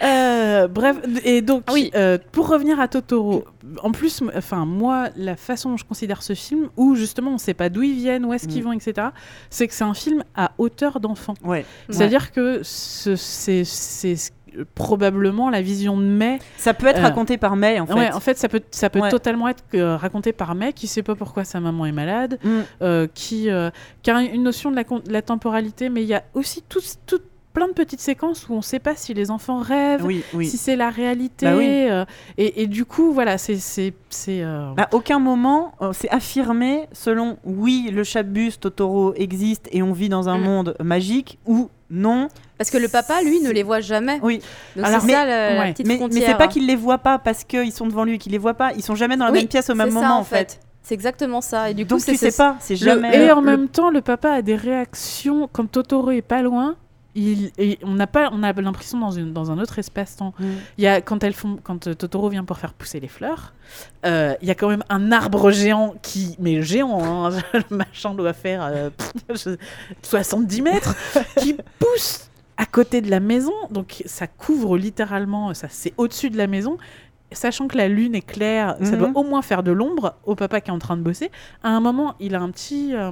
Euh, 0.02 0.68
bref, 0.68 0.96
et 1.24 1.42
donc, 1.42 1.64
Oui. 1.72 1.90
euh, 1.94 2.18
pour 2.32 2.48
revenir 2.48 2.80
à 2.80 2.88
Totoro, 2.88 3.44
en 3.82 3.92
plus, 3.92 4.22
enfin, 4.36 4.64
moi, 4.66 5.08
la 5.16 5.36
façon 5.36 5.70
dont 5.70 5.76
je 5.76 5.84
considère 5.84 6.22
ce 6.22 6.34
film, 6.34 6.68
où 6.76 6.94
justement 6.94 7.32
on 7.32 7.38
sait 7.38 7.54
pas 7.54 7.68
d'où 7.68 7.82
ils 7.82 7.94
viennent, 7.94 8.24
où 8.24 8.32
est-ce 8.32 8.48
qu'ils 8.48 8.62
Mm. 8.62 8.64
vont, 8.64 8.72
etc., 8.72 9.08
c'est 9.50 9.68
que 9.68 9.74
c'est 9.74 9.84
un 9.84 9.94
film 9.94 10.24
à 10.34 10.52
hauteur 10.58 10.98
d'enfant. 11.00 11.34
Ouais. 11.44 11.64
C'est-à-dire 11.88 12.32
que 12.32 12.60
ce- 12.62 13.16
c'est 13.16 13.62
probablement 14.74 15.48
la 15.48 15.62
vision 15.62 15.96
de 15.96 16.02
May. 16.04 16.38
Ça 16.58 16.74
peut 16.74 16.86
être 16.86 16.98
Euh, 16.98 17.02
raconté 17.04 17.38
par 17.38 17.56
May 17.56 17.80
en 17.80 17.86
fait. 17.86 17.94
Ouais, 17.94 18.12
en 18.12 18.20
fait, 18.20 18.36
ça 18.36 18.48
peut, 18.50 18.60
ça 18.70 18.90
peut 18.90 19.00
Ouais. 19.00 19.08
totalement 19.08 19.48
être 19.48 19.64
euh, 19.74 19.96
raconté 19.96 20.32
par 20.32 20.54
May 20.54 20.74
qui 20.74 20.86
sait 20.88 21.02
pas 21.02 21.14
pourquoi 21.14 21.44
sa 21.44 21.58
maman 21.58 21.86
est 21.86 21.92
malade, 21.92 22.38
Mm. 22.44 22.48
euh, 22.82 23.06
qui, 23.14 23.48
euh, 23.48 23.70
qui 24.02 24.10
a 24.10 24.20
une 24.20 24.42
notion 24.42 24.70
de 24.70 24.76
la, 24.76 24.84
con- 24.84 24.98
de 25.04 25.10
la 25.12 25.22
temporalité, 25.22 25.88
mais 25.88 26.02
il 26.02 26.08
y 26.08 26.14
a 26.14 26.22
aussi 26.34 26.62
tout, 26.68 26.80
tout- 27.06 27.20
plein 27.52 27.68
de 27.68 27.72
petites 27.72 28.00
séquences 28.00 28.48
où 28.48 28.54
on 28.54 28.62
sait 28.62 28.78
pas 28.78 28.94
si 28.96 29.12
les 29.14 29.30
enfants 29.30 29.58
rêvent, 29.60 30.04
Oui, 30.04 30.22
oui. 30.34 30.46
si 30.46 30.56
c'est 30.56 30.76
la 30.76 30.90
réalité. 30.90 31.46
Bah 31.46 31.54
oui. 31.56 31.66
euh, 31.68 32.04
et, 32.38 32.62
et 32.62 32.66
du 32.66 32.84
coup, 32.84 33.12
voilà, 33.12 33.36
c'est. 33.38 33.58
euh, 34.28 34.72
À 34.76 34.88
aucun 34.92 35.18
moment, 35.18 35.72
euh, 35.82 35.92
c'est 35.92 36.08
affirmé 36.10 36.86
selon 36.92 37.36
oui, 37.44 37.90
le 37.92 38.04
chabus 38.04 38.52
Totoro 38.58 39.14
existe 39.14 39.68
et 39.72 39.82
on 39.82 39.92
vit 39.92 40.08
dans 40.08 40.28
un 40.28 40.38
Mm. 40.38 40.42
monde 40.44 40.74
magique 40.82 41.38
ou 41.46 41.68
non. 41.90 42.28
Parce 42.58 42.70
que 42.70 42.78
le 42.78 42.88
papa, 42.88 43.22
lui, 43.22 43.40
ne 43.40 43.50
les 43.50 43.62
voit 43.62 43.80
jamais. 43.80 44.18
Oui, 44.22 44.40
Donc 44.76 44.86
Alors, 44.86 45.00
c'est 45.00 45.06
mais- 45.08 45.12
ça 45.12 45.26
la, 45.26 45.72
petite 45.72 45.86
mais, 45.86 45.94
mais 45.94 45.98
frontière. 45.98 46.28
c'est 46.28 46.38
pas 46.38 46.48
qu'ils 46.48 46.66
les 46.66 46.76
voient 46.76 46.98
pas 46.98 47.18
parce 47.18 47.44
qu'ils 47.44 47.72
sont 47.72 47.86
devant 47.86 48.04
lui 48.04 48.14
et 48.14 48.18
qu'ils 48.18 48.32
les 48.32 48.38
voient 48.38 48.54
pas. 48.54 48.72
Ils 48.74 48.82
sont 48.82 48.94
jamais 48.94 49.16
dans 49.16 49.26
la 49.26 49.32
Oui, 49.32 49.38
même 49.40 49.48
pièce 49.48 49.68
au 49.68 49.74
même 49.74 49.90
ça, 49.90 49.94
moment 50.00 50.18
en 50.18 50.24
fait. 50.24 50.58
C'est 50.84 50.94
exactement 50.94 51.40
ça. 51.40 51.70
Et 51.70 51.74
du 51.74 51.84
coup, 51.84 51.90
Donc 51.90 52.00
c'est 52.00 52.12
tu 52.12 52.18
sais 52.18 52.30
c'est- 52.30 52.36
pas, 52.36 52.56
c'est 52.60 52.74
le- 52.74 52.78
jamais. 52.78 53.26
Et 53.26 53.30
en 53.30 53.40
le- 53.40 53.46
même 53.46 53.68
temps, 53.68 53.90
le 53.90 54.00
papa 54.00 54.30
a 54.32 54.42
des 54.42 54.56
réactions 54.56 55.48
quand 55.52 55.70
Totoro 55.70 56.10
est 56.12 56.22
pas 56.22 56.42
loin. 56.42 56.76
Il, 57.14 57.52
et 57.58 57.78
on 57.82 57.92
n'a 57.92 58.06
pas, 58.06 58.30
on 58.32 58.42
a 58.42 58.52
l'impression 58.52 58.98
dans, 58.98 59.10
une, 59.10 59.32
dans 59.32 59.50
un 59.50 59.58
autre 59.58 59.78
espace-temps. 59.78 60.34
Mm. 60.38 60.44
Il 60.78 60.84
y 60.84 60.86
a 60.86 61.00
quand 61.00 61.22
elles 61.24 61.34
font, 61.34 61.58
quand 61.62 61.86
euh, 61.86 61.94
Totoro 61.94 62.28
vient 62.28 62.44
pour 62.44 62.58
faire 62.58 62.72
pousser 62.72 63.00
les 63.00 63.08
fleurs, 63.08 63.52
euh, 64.06 64.34
il 64.40 64.48
y 64.48 64.50
a 64.50 64.54
quand 64.54 64.68
même 64.68 64.84
un 64.88 65.12
arbre 65.12 65.50
géant 65.50 65.94
qui, 66.02 66.36
mais 66.38 66.62
géant, 66.62 67.02
hein, 67.04 67.30
le 67.54 67.76
machin 67.76 68.14
doit 68.14 68.32
faire 68.32 68.62
euh, 68.62 68.90
70 70.02 70.62
mètres, 70.62 70.96
qui 71.38 71.56
pousse 71.78 72.30
à 72.56 72.66
côté 72.66 73.00
de 73.00 73.10
la 73.10 73.20
maison. 73.20 73.52
Donc 73.70 74.02
ça 74.06 74.26
couvre 74.26 74.76
littéralement, 74.78 75.52
ça 75.54 75.66
c'est 75.70 75.92
au-dessus 75.96 76.30
de 76.30 76.38
la 76.38 76.46
maison. 76.46 76.78
Sachant 77.34 77.66
que 77.66 77.78
la 77.78 77.88
lune 77.88 78.14
est 78.14 78.20
claire, 78.26 78.76
ça 78.82 78.96
doit 78.96 79.10
au 79.14 79.22
moins 79.22 79.40
faire 79.40 79.62
de 79.62 79.72
l'ombre 79.72 80.14
au 80.24 80.34
papa 80.34 80.60
qui 80.60 80.68
est 80.68 80.72
en 80.72 80.78
train 80.78 80.98
de 80.98 81.02
bosser. 81.02 81.30
À 81.62 81.70
un 81.70 81.80
moment, 81.80 82.14
il 82.20 82.34
a 82.34 82.40
un 82.40 82.50
petit, 82.50 82.94
euh, 82.94 83.10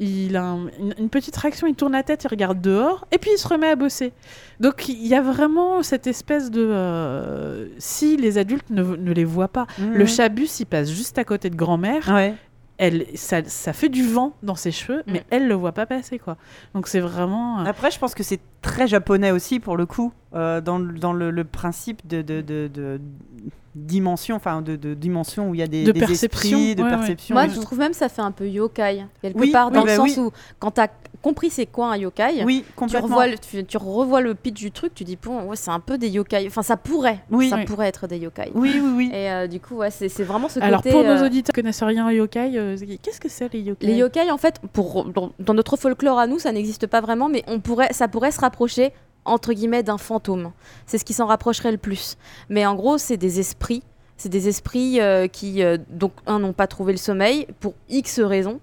il 0.00 0.36
a 0.36 0.44
un- 0.44 0.68
une, 0.78 0.94
une 0.98 1.08
petite 1.08 1.36
réaction, 1.36 1.66
il 1.66 1.74
tourne 1.74 1.92
la 1.92 2.02
tête, 2.02 2.22
il 2.24 2.28
regarde 2.28 2.60
dehors, 2.60 3.06
et 3.10 3.18
puis 3.18 3.30
il 3.34 3.38
se 3.38 3.48
remet 3.48 3.68
à 3.68 3.76
bosser. 3.76 4.12
Donc 4.60 4.88
il 4.88 5.06
y 5.06 5.14
a 5.14 5.20
vraiment 5.20 5.82
cette 5.82 6.06
espèce 6.06 6.50
de... 6.50 6.64
euh, 6.64 7.66
si 7.78 8.16
les 8.16 8.38
adultes 8.38 8.70
ne, 8.70 8.82
ne 8.82 9.12
les 9.12 9.24
voient 9.24 9.48
pas, 9.48 9.66
le 9.80 10.06
chabus, 10.06 10.48
il 10.60 10.66
passe 10.66 10.90
juste 10.90 11.18
à 11.18 11.24
côté 11.24 11.50
de 11.50 11.56
grand-mère, 11.56 12.08
Ouais. 12.12 12.34
elle, 12.78 13.06
ça, 13.14 13.42
ça 13.44 13.72
fait 13.72 13.88
du 13.88 14.06
vent 14.06 14.34
dans 14.44 14.54
ses 14.54 14.70
cheveux, 14.70 15.02
mais 15.08 15.24
elle 15.30 15.48
le 15.48 15.54
voit 15.54 15.72
pas 15.72 15.86
passer, 15.86 16.18
quoi. 16.18 16.36
Donc 16.74 16.86
c'est 16.86 17.00
vraiment... 17.00 17.60
euh, 17.60 17.64
Après, 17.64 17.90
je 17.90 17.98
pense 17.98 18.14
que 18.14 18.22
c'est 18.22 18.40
très 18.62 18.86
japonais 18.86 19.32
aussi, 19.32 19.58
pour 19.58 19.76
le 19.76 19.86
coup, 19.86 20.12
euh, 20.34 20.60
dans, 20.60 20.78
le- 20.78 20.98
dans 20.98 21.12
le, 21.12 21.30
le 21.32 21.44
principe 21.44 22.06
de, 22.06 22.22
de, 22.22 22.40
de- 22.40 22.70
de 22.72 23.00
dimension, 23.86 24.36
enfin 24.36 24.62
de, 24.62 24.76
de 24.76 24.94
dimension 24.94 25.50
où 25.50 25.54
il 25.54 25.60
y 25.60 25.62
a 25.62 25.66
des, 25.66 25.84
De 25.84 25.92
des 25.92 26.12
esprits, 26.24 26.74
de 26.74 26.82
ouais. 26.82 27.16
Moi, 27.30 27.48
je 27.48 27.60
trouve 27.60 27.78
même 27.78 27.92
ça 27.92 28.08
fait 28.08 28.22
un 28.22 28.30
peu 28.32 28.48
yokai, 28.48 29.04
quelque 29.22 29.38
Oui, 29.38 29.50
part, 29.50 29.68
oui, 29.68 29.74
dans 29.74 29.84
bah 29.84 29.96
le 29.96 30.02
oui. 30.02 30.10
sens 30.10 30.18
où, 30.18 30.30
quand 30.58 30.70
t'as 30.72 30.88
compris 31.22 31.50
c'est 31.50 31.66
quoi 31.66 31.90
un 31.92 31.96
yokai, 31.96 32.44
Oui, 32.44 32.64
tu 32.88 32.96
revois, 32.96 33.26
le, 33.26 33.38
tu, 33.38 33.64
tu 33.64 33.76
revois 33.76 34.20
le 34.20 34.34
pitch 34.34 34.54
du 34.60 34.70
truc, 34.70 34.94
tu 34.94 35.04
dis, 35.04 35.16
bon, 35.20 35.42
ouais, 35.44 35.56
c'est 35.56 35.70
un 35.70 35.80
peu 35.80 35.98
des 35.98 36.08
yokai. 36.08 36.44
Enfin, 36.46 36.62
ça 36.62 36.76
pourrait. 36.76 37.20
Oui. 37.30 37.48
Ça 37.48 37.56
Oui. 37.56 37.64
pourrait 37.64 37.88
être 37.88 38.06
des 38.06 38.18
yokai. 38.18 38.50
Oui, 38.54 38.80
oui, 38.82 38.90
oui. 38.96 39.10
Et 39.12 39.30
euh, 39.30 39.46
du 39.46 39.58
coup, 39.60 39.76
ouais, 39.76 39.90
c'est 39.90 40.08
c'est 40.08 40.24
vraiment 40.24 40.48
ce 40.48 40.60
Alors 40.60 40.82
côté. 40.82 40.92
pour 40.92 41.02
nos 41.02 41.10
euh, 41.10 41.26
auditeurs 41.26 41.52
qui 41.54 41.60
connaissent 41.60 41.82
rien 41.82 42.06
aux 42.06 42.10
yokai, 42.10 42.52
euh, 42.56 42.76
qu'est-ce 43.02 43.20
que 43.20 43.28
c'est 43.28 43.52
les 43.52 43.60
yokai? 43.60 43.86
Les 43.86 43.94
yokai, 43.94 44.30
en 44.30 44.38
fait, 44.38 44.60
pour, 44.72 45.04
dans, 45.06 45.32
dans 45.38 45.54
notre 45.54 45.76
folklore 45.76 46.18
à 46.18 46.26
nous, 46.26 46.38
ça 46.38 46.52
n'existe 46.52 46.86
pas 46.86 47.00
vraiment, 47.00 47.28
mais 47.28 47.42
on 47.48 47.58
pourrait, 47.60 47.92
ça 47.92 48.06
pourrait 48.08 48.30
se 48.30 48.40
rapprocher, 48.40 48.92
entre 49.28 49.52
guillemets, 49.52 49.82
d'un 49.82 49.98
fantôme. 49.98 50.52
C'est 50.86 50.98
ce 50.98 51.04
qui 51.04 51.12
s'en 51.12 51.26
rapprocherait 51.26 51.72
le 51.72 51.78
plus. 51.78 52.16
Mais 52.48 52.66
en 52.66 52.74
gros, 52.74 52.98
c'est 52.98 53.16
des 53.16 53.40
esprits. 53.40 53.82
C'est 54.16 54.28
des 54.28 54.48
esprits 54.48 55.00
euh, 55.00 55.28
qui, 55.28 55.62
euh, 55.62 55.78
donc, 55.88 56.12
un, 56.26 56.40
n'ont 56.40 56.52
pas 56.52 56.66
trouvé 56.66 56.92
le 56.92 56.98
sommeil 56.98 57.46
pour 57.60 57.74
X 57.88 58.18
raisons. 58.18 58.60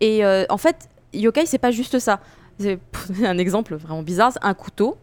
Et 0.00 0.24
euh, 0.24 0.44
en 0.48 0.58
fait, 0.58 0.88
yokai, 1.12 1.46
c'est 1.46 1.58
pas 1.58 1.70
juste 1.70 1.98
ça. 2.00 2.20
C'est 2.58 2.80
un 3.24 3.38
exemple 3.38 3.76
vraiment 3.76 4.02
bizarre, 4.02 4.32
c'est 4.32 4.44
un 4.44 4.54
couteau. 4.54 4.96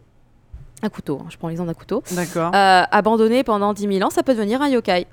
Un 0.82 0.90
couteau, 0.90 1.20
hein, 1.22 1.28
je 1.30 1.38
prends 1.38 1.48
l'exemple 1.48 1.68
d'un 1.68 1.74
couteau. 1.74 2.02
D'accord, 2.10 2.50
abandonné 2.52 3.42
pendant 3.42 3.72
10 3.72 3.94
000 3.94 4.06
ans, 4.06 4.10
ça 4.10 4.22
peut 4.22 4.34
devenir 4.34 4.60
un 4.60 4.68
yokai 4.68 5.06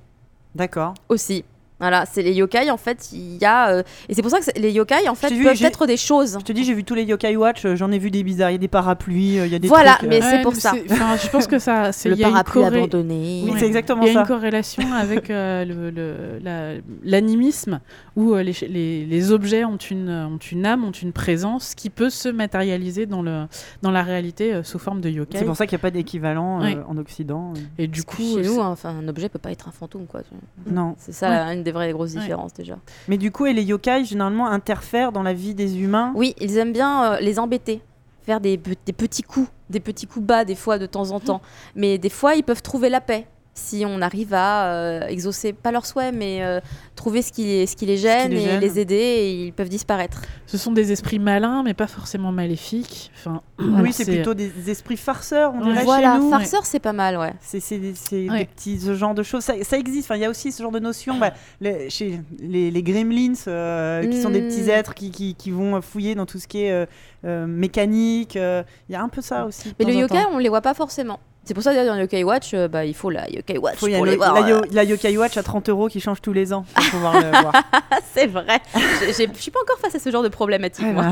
d'accord. 0.54 0.96
aussi. 1.08 1.46
Voilà, 1.82 2.06
c'est 2.10 2.22
les 2.22 2.32
yokai 2.34 2.70
en 2.72 2.78
fait, 2.78 3.10
il 3.12 3.38
y 3.38 3.44
a 3.46 3.70
euh, 3.72 3.84
et 4.08 4.14
c'est 4.14 4.22
pour 4.22 4.32
ça 4.32 4.40
que 4.40 4.46
les 4.58 4.72
yokai 4.72 5.10
en 5.10 5.16
fait 5.16 5.34
vu, 5.34 5.44
peuvent 5.44 5.62
être 5.64 5.86
des 5.88 5.98
choses. 5.98 6.38
Je 6.40 6.46
te 6.46 6.52
dis, 6.54 6.64
j'ai 6.64 6.74
vu 6.74 6.84
tous 6.84 6.94
les 6.94 7.04
Yokai 7.04 7.36
Watch, 7.36 7.66
euh, 7.66 7.76
j'en 7.76 7.92
ai 7.92 7.98
vu 7.98 8.12
des 8.12 8.24
bizarres. 8.24 8.52
Il 8.52 8.54
y 8.54 8.56
a 8.56 8.60
des 8.60 8.68
parapluies, 8.68 9.40
euh, 9.40 9.48
il 9.48 9.52
y 9.52 9.56
a 9.56 9.60
des 9.60 9.68
Voilà, 9.68 9.96
trucs, 9.96 10.04
euh, 10.06 10.10
mais 10.10 10.22
c'est 10.22 10.42
pour 10.44 10.56
ça. 10.56 10.74
enfin, 10.92 11.18
je 11.22 11.28
pense 11.30 11.48
que 11.48 11.58
ça, 11.60 11.92
c'est 11.92 12.10
Le 12.10 12.16
y 12.18 12.24
a 12.24 12.30
parapluie 12.30 12.62
corré- 12.62 12.78
abandonné. 12.78 13.42
Oui, 13.44 13.52
Ouais. 13.52 13.60
c'est 13.60 13.66
exactement 13.66 14.04
Il 14.04 14.08
y 14.08 14.12
a 14.12 14.14
ça. 14.14 14.20
une 14.22 14.28
corrélation 14.28 14.84
avec 14.94 15.30
euh, 15.32 15.66
le- 15.66 15.90
le- 15.90 16.40
la- 16.44 16.74
l'animisme, 17.04 17.80
où 18.16 18.34
euh, 18.34 18.44
les, 18.44 18.54
les- 18.68 19.06
les 19.06 19.32
objets 19.32 19.64
ont 19.64 19.78
une, 19.78 20.10
ont 20.10 20.38
une 20.38 20.66
âme, 20.66 20.84
ont 20.84 20.92
une 20.92 21.14
présence 21.14 21.76
qui 21.76 21.90
peut 21.90 22.10
se 22.10 22.28
matérialiser 22.28 23.06
dans, 23.06 23.22
le, 23.22 23.46
dans 23.82 23.92
la 23.92 24.04
réalité 24.04 24.54
euh, 24.54 24.64
sous 24.64 24.80
forme 24.80 25.00
de 25.02 25.10
yokai. 25.10 25.38
C'est 25.40 25.46
pour 25.46 25.56
ça 25.56 25.66
qu'il 25.66 25.76
n'y 25.78 25.82
a 25.82 25.84
pas 25.84 25.92
d'équivalent 25.92 26.60
euh, 26.62 26.64
Ouais. 26.66 26.78
en 26.88 26.98
Occident. 26.98 27.54
Et 27.78 27.88
du 27.88 28.04
coup, 28.04 28.22
chez 28.22 28.40
euh, 28.40 28.44
nous, 28.44 28.62
hein, 28.62 28.70
enfin, 28.70 28.90
un 28.90 29.08
objet 29.08 29.30
peut 29.30 29.40
pas 29.40 29.52
être 29.52 29.68
un 29.68 29.72
fantôme 29.72 30.08
quoi. 30.08 30.22
Non. 30.70 30.96
C'est 30.98 31.14
ça 31.14 31.30
Ouais. 31.30 31.56
une 31.56 31.64
des 31.64 31.72
vraies 31.72 31.92
grosses 31.94 32.14
Ouais. 32.16 32.20
différences 32.22 32.54
déjà. 32.54 32.78
Mais 33.08 33.18
du 33.18 33.32
coup, 33.32 33.46
et 33.46 33.54
les 33.54 33.64
yokai, 33.64 34.04
généralement, 34.04 34.48
interfèrent 34.48 35.12
dans 35.12 35.24
la 35.24 35.34
vie 35.34 35.54
des 35.54 35.80
humains? 35.80 36.12
Oui, 36.16 36.36
ils 36.42 36.58
aiment 36.58 36.74
bien 36.74 37.14
euh, 37.14 37.20
les 37.22 37.40
embêter, 37.40 37.82
faire 38.24 38.42
des, 38.42 38.58
pe- 38.58 38.72
des 38.86 38.94
petits 38.94 39.24
coups, 39.24 39.50
des 39.70 39.80
petits 39.80 40.06
coups 40.06 40.26
bas 40.26 40.44
des 40.44 40.56
fois 40.56 40.78
de 40.78 40.86
temps 40.86 41.12
en 41.12 41.20
temps. 41.22 41.42
Mais 41.76 41.98
des 41.98 42.10
fois, 42.10 42.36
ils 42.36 42.44
peuvent 42.44 42.62
trouver 42.62 42.90
la 42.90 43.00
paix 43.00 43.26
si 43.54 43.84
on 43.86 44.02
arrive 44.02 44.34
à 44.34 44.66
euh, 44.74 45.08
exaucer 45.08 45.52
pas 45.52 45.72
leurs 45.72 45.86
souhaits, 45.86 46.14
mais 46.16 46.42
euh, 46.42 46.62
trouver 46.96 47.22
ce 47.22 47.32
qui, 47.34 47.44
les- 47.44 47.68
ce 47.68 47.76
qui 47.76 47.86
les 47.86 47.98
gêne 47.98 48.32
les 48.32 48.38
et 48.38 48.46
gêne. 48.46 48.60
les 48.62 48.80
aider, 48.80 48.96
et 48.96 49.46
ils 49.48 49.54
peuvent 49.54 49.68
disparaître. 49.70 50.22
ce 50.46 50.58
sont 50.58 50.72
des 50.72 50.92
esprits 50.94 51.20
malins, 51.20 51.62
mais 51.64 51.74
pas 51.74 51.88
forcément 51.88 52.32
maléfiques. 52.32 53.12
Enfin, 53.18 53.42
oui, 53.60 53.92
c'est 53.92 54.06
plutôt 54.06 54.34
des 54.34 54.70
esprits 54.70 54.96
farceurs, 54.98 55.54
on 55.54 55.66
dirait 55.66 55.84
voilà, 55.84 56.14
chez 56.16 56.20
nous. 56.22 56.30
farceur, 56.30 56.66
c'est 56.66 56.80
pas 56.80 56.94
mal, 56.94 57.18
ouais. 57.18 57.34
C'est 57.42 57.78
des, 57.78 57.94
c'est 57.96 58.30
Ouais. 58.30 58.40
des 58.40 58.46
petits 58.46 58.80
ce 58.80 58.96
genre 58.96 59.14
de 59.14 59.24
choses. 59.24 59.44
Ça, 59.44 59.54
ça 59.64 59.78
existe. 59.78 60.06
Enfin, 60.10 60.16
il 60.16 60.22
y 60.22 60.26
a 60.26 60.30
aussi 60.30 60.52
ce 60.52 60.64
genre 60.64 60.72
de 60.72 60.80
notion. 60.80 61.18
bah, 61.20 61.34
les, 61.60 61.90
chez 61.90 62.22
les, 62.40 62.72
les 62.72 62.84
gremlins, 62.84 63.34
euh, 63.48 64.08
qui 64.08 64.22
sont 64.22 64.30
des 64.30 64.42
petits 64.44 64.62
Mm. 64.64 64.70
êtres 64.70 64.94
qui, 64.94 65.12
qui, 65.12 65.36
qui 65.36 65.52
vont 65.52 65.82
fouiller 65.82 66.16
dans 66.16 66.26
tout 66.26 66.40
ce 66.40 66.48
qui 66.48 66.64
est 66.64 66.72
euh, 66.72 66.86
euh, 67.26 67.46
mécanique. 67.48 68.36
euh, 68.38 68.64
Il 68.90 68.94
y 68.94 68.96
a 68.96 69.02
un 69.02 69.10
peu 69.10 69.22
ça 69.22 69.46
aussi. 69.46 69.74
Mais 69.80 69.86
le 69.86 69.94
yokai, 69.94 70.24
temps. 70.24 70.30
on 70.32 70.38
les 70.38 70.50
voit 70.50 70.62
pas 70.62 70.74
forcément. 70.74 71.20
C'est 71.44 71.56
pour 71.56 71.64
ça 71.64 71.74
d'ailleurs 71.74 71.96
dans 71.96 72.00
Yokai 72.02 72.24
Watch, 72.24 72.52
euh, 72.54 72.68
bah, 72.68 72.86
il 72.86 72.94
faut 72.94 73.10
la 73.10 73.28
Yokai 73.30 73.58
Watch 73.58 73.78
Faut 73.78 73.88
y 73.88 73.94
pour 73.96 74.04
aller. 74.04 74.12
les 74.12 74.18
voir. 74.18 74.34
la, 74.36 74.48
yo- 74.48 74.58
euh. 74.58 74.62
la 74.72 74.84
Yokai 74.84 75.18
Watch 75.18 75.38
à 75.38 75.44
30 75.44 75.70
euros 75.70 75.88
qui 75.88 76.00
change 76.00 76.22
tous 76.22 76.34
les 76.34 76.54
ans 76.54 76.66
pour 76.76 76.84
pouvoir 76.92 77.20
le 77.20 77.30
voir. 77.32 77.52
C'est 78.14 78.28
vrai. 78.28 78.60
Je 78.76 79.12
suis 79.12 79.50
pas 79.52 79.60
encore 79.62 79.80
face 79.80 79.96
à 79.96 80.00
ce 80.00 80.12
genre 80.12 80.22
de 80.22 80.30
problématique. 80.30 80.86
Ouais, 80.86 80.94
moi. 80.94 81.04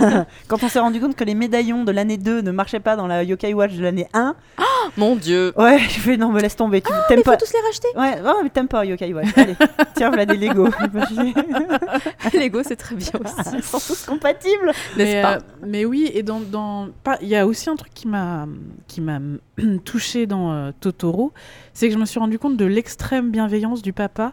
bah, 0.00 0.26
Quand 0.48 0.62
on 0.62 0.68
s'est 0.68 0.78
rendu 0.78 1.00
compte 1.00 1.16
que 1.16 1.24
les 1.24 1.34
médaillons 1.34 1.82
de 1.82 1.90
l'année 1.90 2.16
2 2.16 2.42
ne 2.42 2.52
marchaient 2.52 2.78
pas 2.80 2.94
dans 2.94 3.08
la 3.08 3.24
Yokai 3.24 3.54
Watch 3.54 3.72
de 3.72 3.82
l'année 3.82 4.06
1, 4.14 4.36
Mon 4.96 5.16
Dieu. 5.16 5.52
ouais, 5.56 5.78
je 5.78 6.00
fais 6.00 6.16
non, 6.16 6.30
mais 6.32 6.40
laisse 6.40 6.56
tomber. 6.56 6.80
Tu 6.80 6.90
t'aimes 7.08 7.20
Il 7.20 7.24
faut 7.24 7.30
pas. 7.30 7.36
tous 7.36 7.52
les 7.52 7.60
racheter. 7.60 7.88
Ouais, 7.96 8.22
oh, 8.24 8.40
mais 8.42 8.50
t'aimes 8.50 8.68
pas 8.68 8.84
Yokai 8.84 9.12
Watch. 9.12 9.26
Allez, 9.36 9.56
tiens, 9.94 10.08
voilà 10.08 10.26
des 10.26 10.36
Lego. 10.36 10.68
Lego, 12.34 12.62
c'est 12.62 12.76
très 12.76 12.94
bien 12.94 13.10
aussi. 13.24 13.56
Ils 13.56 13.62
sont 13.62 13.78
tous 13.78 14.06
compatibles. 14.06 14.72
N'est-ce 14.96 15.22
pas 15.22 15.36
euh, 15.36 15.40
mais 15.66 15.84
oui, 15.84 16.10
et 16.14 16.22
dans, 16.22 16.40
dans 16.40 16.88
pas, 17.02 17.18
il 17.20 17.28
y 17.28 17.36
a 17.36 17.46
aussi 17.46 17.70
un 17.70 17.76
truc 17.76 17.92
qui 17.94 18.08
m'a 18.08 18.46
qui 18.86 19.00
m'a 19.00 19.18
touché 19.84 20.26
dans 20.26 20.52
euh, 20.52 20.70
Totoro, 20.80 21.32
c'est 21.72 21.88
que 21.88 21.94
je 21.94 21.98
me 21.98 22.04
suis 22.06 22.18
rendu 22.18 22.38
compte 22.38 22.56
de 22.56 22.64
l'extrême 22.64 23.30
bienveillance 23.30 23.82
du 23.82 23.92
papa 23.92 24.32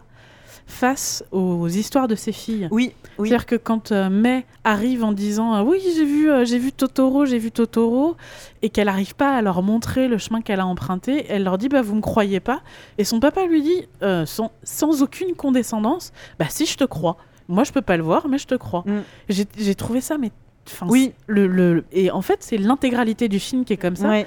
face 0.66 1.22
aux 1.30 1.68
histoires 1.68 2.08
de 2.08 2.14
ses 2.14 2.32
filles. 2.32 2.68
Oui, 2.70 2.92
oui. 3.18 3.28
C'est-à-dire 3.28 3.46
que 3.46 3.56
quand 3.56 3.92
euh, 3.92 4.08
Mai 4.08 4.44
arrive 4.64 5.04
en 5.04 5.12
disant 5.12 5.54
euh, 5.54 5.62
oui 5.62 5.78
j'ai 5.94 6.04
vu 6.04 6.30
euh, 6.30 6.44
j'ai 6.44 6.58
vu 6.58 6.72
Totoro 6.72 7.26
j'ai 7.26 7.38
vu 7.38 7.50
Totoro 7.50 8.16
et 8.62 8.70
qu'elle 8.70 8.86
n'arrive 8.86 9.14
pas 9.14 9.36
à 9.36 9.42
leur 9.42 9.62
montrer 9.62 10.08
le 10.08 10.16
chemin 10.18 10.40
qu'elle 10.40 10.60
a 10.60 10.66
emprunté, 10.66 11.26
elle 11.28 11.44
leur 11.44 11.58
dit 11.58 11.68
bah 11.68 11.82
vous 11.82 11.94
me 11.94 12.00
croyez 12.00 12.40
pas 12.40 12.62
et 12.98 13.04
son 13.04 13.20
papa 13.20 13.44
lui 13.46 13.62
dit 13.62 13.82
euh, 14.02 14.24
sans, 14.26 14.52
sans 14.62 15.02
aucune 15.02 15.34
condescendance 15.34 16.12
bah 16.38 16.46
si 16.48 16.64
je 16.66 16.76
te 16.76 16.84
crois 16.84 17.16
moi 17.46 17.62
je 17.64 17.72
peux 17.72 17.82
pas 17.82 17.96
le 17.98 18.02
voir 18.02 18.26
mais 18.28 18.38
je 18.38 18.46
te 18.46 18.54
crois. 18.54 18.84
Mm. 18.86 19.44
J'ai 19.58 19.74
trouvé 19.74 20.00
ça 20.00 20.16
mais 20.18 20.32
enfin, 20.66 20.86
Oui. 20.88 21.12
le, 21.26 21.46
le- 21.46 21.84
et 21.92 22.10
en 22.10 22.22
fait 22.22 22.38
c'est 22.40 22.56
l'intégralité 22.56 23.28
du 23.28 23.38
film 23.38 23.64
qui 23.66 23.74
est 23.74 23.76
comme 23.76 23.96
ça 23.96 24.08
Ouais. 24.08 24.26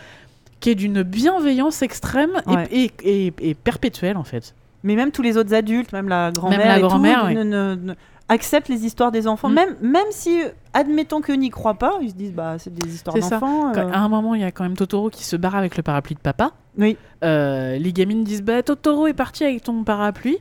qui 0.59 0.69
est 0.69 0.75
d'une 0.75 1.01
bienveillance 1.01 1.81
extrême 1.81 2.41
et- 2.47 2.49
Ouais. 2.51 2.67
et, 2.71 2.91
et- 3.03 3.33
et 3.41 3.53
perpétuelle 3.55 4.17
en 4.17 4.23
fait. 4.23 4.53
Mais 4.87 4.95
même 4.95 5.11
tous 5.11 5.21
les 5.21 5.35
autres 5.37 5.53
adultes, 5.53 5.91
même 5.91 6.07
la 6.07 6.31
grand-mère, 6.31 7.25
oui. 7.27 7.35
ne- 7.35 7.43
ne- 7.43 7.75
ne- 7.75 7.93
acceptent 8.29 8.69
les 8.69 8.85
histoires 8.85 9.11
des 9.11 9.27
enfants. 9.27 9.49
Mm. 9.49 9.53
Même, 9.53 9.75
même 9.81 10.07
si, 10.11 10.41
admettons 10.73 11.19
qu'eux 11.21 11.35
n'y 11.35 11.49
croient 11.49 11.75
pas, 11.75 11.93
ils 12.01 12.09
se 12.11 12.15
disent 12.15 12.33
bah 12.33 12.55
c'est 12.57 12.73
des 12.73 12.93
histoires 12.95 13.17
d'enfants. 13.17 13.73
Euh. 13.75 13.91
À 13.91 13.99
un 13.99 14.07
moment 14.09 14.33
il 14.33 14.41
y 14.41 14.45
a 14.45 14.51
quand 14.51 14.63
même 14.63 14.77
Totoro 14.77 15.09
qui 15.09 15.23
se 15.25 15.35
barre 15.35 15.55
avec 15.55 15.75
le 15.77 15.83
parapluie 15.83 16.15
de 16.15 16.19
papa. 16.21 16.51
Oui. 16.77 16.97
Euh, 17.23 17.77
les 17.77 17.91
gamines 17.93 18.23
disent 18.23 18.43
bah 18.43 18.63
Totoro 18.63 19.07
est 19.07 19.13
parti 19.13 19.43
avec 19.43 19.63
ton 19.63 19.83
parapluie. 19.83 20.37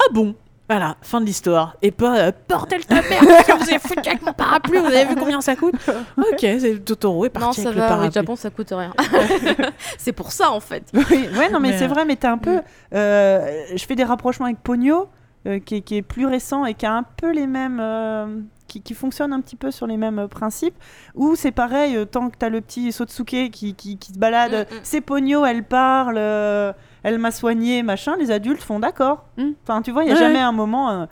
Ah 0.00 0.12
bon? 0.12 0.34
Voilà, 0.70 0.96
fin 1.02 1.20
de 1.20 1.26
l'histoire. 1.26 1.76
Et 1.82 1.90
pas 1.90 2.16
euh, 2.18 2.32
bordel 2.48 2.86
ta 2.86 2.96
mère, 2.96 3.20
qu'est-ce 3.20 3.46
que 3.46 3.56
vous 3.58 3.68
avez 3.70 3.78
foutu 3.80 4.08
avec 4.08 4.22
mon 4.22 4.32
parapluie 4.32 4.78
Vous 4.78 4.86
avez 4.86 5.04
vu 5.04 5.16
combien 5.16 5.40
ça 5.40 5.56
coûte? 5.56 5.74
Ok, 6.16 6.38
c'est 6.40 6.84
Totoro 6.84 7.24
est 7.24 7.34
Non, 7.34 7.40
parti 7.40 7.62
ça 7.62 7.68
avec 7.70 7.76
le 7.76 7.82
va. 7.82 7.88
parapluie. 7.88 8.08
Au 8.10 8.12
Japon, 8.12 8.36
ça 8.36 8.50
coûte 8.50 8.68
rien. 8.70 8.92
c'est 9.98 10.12
pour 10.12 10.30
ça 10.30 10.52
en 10.52 10.60
fait. 10.60 10.84
Oui, 10.94 11.28
ouais, 11.36 11.50
non, 11.50 11.58
mais, 11.58 11.70
Mais, 11.70 11.78
c'est 11.78 11.84
euh, 11.86 11.88
vrai, 11.88 12.04
mais 12.04 12.14
t'es 12.16 12.28
un 12.28 12.38
peu. 12.38 12.60
euh, 12.94 13.62
je 13.74 13.84
fais 13.84 13.96
des 13.96 14.04
rapprochements 14.04 14.46
avec 14.46 14.60
Pogno, 14.60 15.08
euh, 15.46 15.58
qui, 15.58 15.76
est, 15.76 15.80
qui 15.80 15.96
est 15.96 16.02
plus 16.02 16.26
récent 16.26 16.64
et 16.64 16.74
qui 16.74 16.86
a 16.86 16.92
un 16.92 17.02
peu 17.02 17.32
les 17.32 17.46
mêmes. 17.48 17.80
euh, 17.80 18.40
qui, 18.68 18.80
qui 18.82 18.94
fonctionne 18.94 19.32
un 19.32 19.40
petit 19.40 19.56
peu 19.56 19.72
sur 19.72 19.88
les 19.88 19.96
mêmes 19.96 20.20
euh, 20.20 20.28
principes, 20.28 20.76
où 21.16 21.34
c'est 21.34 21.50
pareil, 21.50 21.96
euh, 21.96 22.04
tant 22.04 22.30
que 22.30 22.36
t'as 22.38 22.48
le 22.48 22.60
petit 22.60 22.92
Sotsuke 22.92 23.50
qui, 23.50 23.74
qui, 23.74 23.98
qui 23.98 24.12
se 24.12 24.18
balade, 24.18 24.52
Mm, 24.52 24.54
euh, 24.54 24.62
mm. 24.62 24.80
c'est 24.84 25.00
Pogno, 25.00 25.44
elle 25.44 25.64
parle, 25.64 26.14
euh, 26.18 26.72
elle 27.02 27.18
m'a 27.18 27.30
soigné, 27.30 27.82
machin, 27.82 28.16
les 28.18 28.30
adultes 28.30 28.62
font 28.62 28.78
d'accord. 28.80 29.24
Mm. 29.36 29.50
Enfin, 29.62 29.82
tu 29.82 29.90
vois, 29.92 30.02
il 30.04 30.06
n'y 30.06 30.12
a 30.12 30.14
Ouais, 30.14 30.20
jamais 30.20 30.38
un 30.40 30.52
moment. 30.52 30.90
euh, 30.90 31.06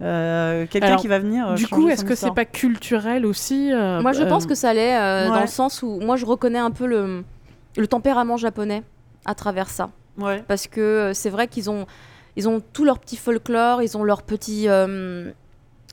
euh, 0.00 0.66
quelqu'un 0.68 0.96
qui 0.96 1.06
va 1.08 1.18
venir. 1.20 1.48
euh, 1.50 1.54
Du 1.54 1.68
coup, 1.68 1.88
est-ce 1.88 2.04
que 2.04 2.14
c'est 2.14 2.34
pas 2.34 2.44
culturel 2.44 3.24
aussi 3.24 3.72
euh, 3.72 4.00
Moi, 4.02 4.12
je 4.12 4.24
pense 4.24 4.46
que 4.46 4.54
ça 4.54 4.74
l'est 4.74 4.96
euh, 4.98 5.28
dans 5.28 5.40
le 5.40 5.46
sens 5.46 5.82
où 5.82 6.00
moi, 6.00 6.16
je 6.16 6.26
reconnais 6.26 6.58
un 6.58 6.70
peu 6.72 6.86
le, 6.86 7.24
le 7.76 7.86
tempérament 7.86 8.36
japonais 8.36 8.82
à 9.24 9.34
travers 9.34 9.68
ça. 9.70 9.90
Ouais. 10.18 10.42
Parce 10.48 10.66
que 10.66 11.12
c'est 11.14 11.30
vrai 11.30 11.46
qu'ils 11.46 11.70
ont, 11.70 11.86
ils 12.36 12.48
ont 12.48 12.60
tout 12.72 12.84
leur 12.84 12.98
petit 12.98 13.16
folklore, 13.16 13.80
ils 13.82 13.96
ont 13.96 14.02
leur 14.02 14.22
petit. 14.22 14.66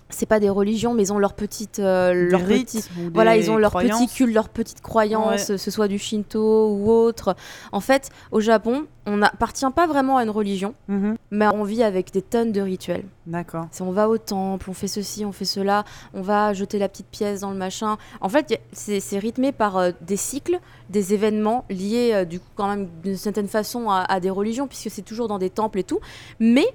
Euh, 0.10 0.14
c'est 0.16 0.26
pas 0.26 0.40
des 0.40 0.50
religions, 0.50 0.94
mais 0.94 1.04
ils 1.04 1.14
ont 1.14 1.20
leur 1.20 1.34
petite, 1.34 1.80
euh, 1.80 2.14
leur 2.14 2.44
petit- 2.46 2.84
voilà, 3.14 3.38
ils 3.38 3.50
ont 3.52 3.58
leur 3.58 3.72
croyances. 3.72 4.06
petit 4.06 4.14
culte, 4.16 4.34
leur 4.34 4.50
petite 4.50 4.82
croyance, 4.82 5.46
que 5.48 5.58
ce 5.58 5.72
soit 5.72 5.88
du 5.88 6.00
Shinto 6.00 6.70
ou 6.74 6.90
autre. 6.92 7.36
En 7.72 7.80
fait, 7.80 8.10
au 8.32 8.40
Japon, 8.40 8.86
on 9.06 9.18
n'appartient 9.18 9.66
pas 9.76 9.88
vraiment 9.88 10.18
à 10.18 10.24
une 10.24 10.30
religion, 10.30 10.74
Mhm. 10.88 11.16
mais 11.32 11.48
on 11.48 11.64
vit 11.64 11.84
avec 11.84 12.12
des 12.12 12.22
tonnes 12.22 12.52
de 12.52 12.62
rituels. 12.62 13.06
D'accord. 13.26 13.68
On 13.82 13.92
va 13.92 14.10
au 14.10 14.18
temple, 14.18 14.70
on 14.70 14.74
fait 14.74 14.88
ceci, 14.88 15.26
on 15.26 15.32
fait 15.32 15.46
cela, 15.46 15.84
on 16.14 16.22
va 16.22 16.54
jeter 16.54 16.80
la 16.80 16.90
petite 16.90 17.08
pièce 17.08 17.42
dans 17.42 17.52
le 17.52 17.58
machin. 17.58 17.98
En 18.22 18.30
fait, 18.30 18.60
c'est 18.72 19.00
c'est 19.00 19.20
rythmé 19.20 19.52
par 19.52 19.78
euh, 19.78 19.92
des 20.02 20.18
cycles, 20.18 20.60
des 20.90 21.14
événements 21.14 21.66
liés 21.70 22.12
euh, 22.14 22.26
du 22.26 22.40
coup 22.40 22.48
quand 22.56 22.68
même 22.68 22.88
d'une 23.04 23.18
certaine 23.18 23.48
façon 23.48 23.90
à, 23.90 24.00
à 24.08 24.20
des 24.20 24.30
religions, 24.32 24.68
puisque 24.68 24.90
c'est 24.90 25.02
toujours 25.04 25.28
dans 25.28 25.38
des 25.38 25.50
temples 25.52 25.80
et 25.80 25.84
tout. 25.84 26.00
Mais 26.40 26.66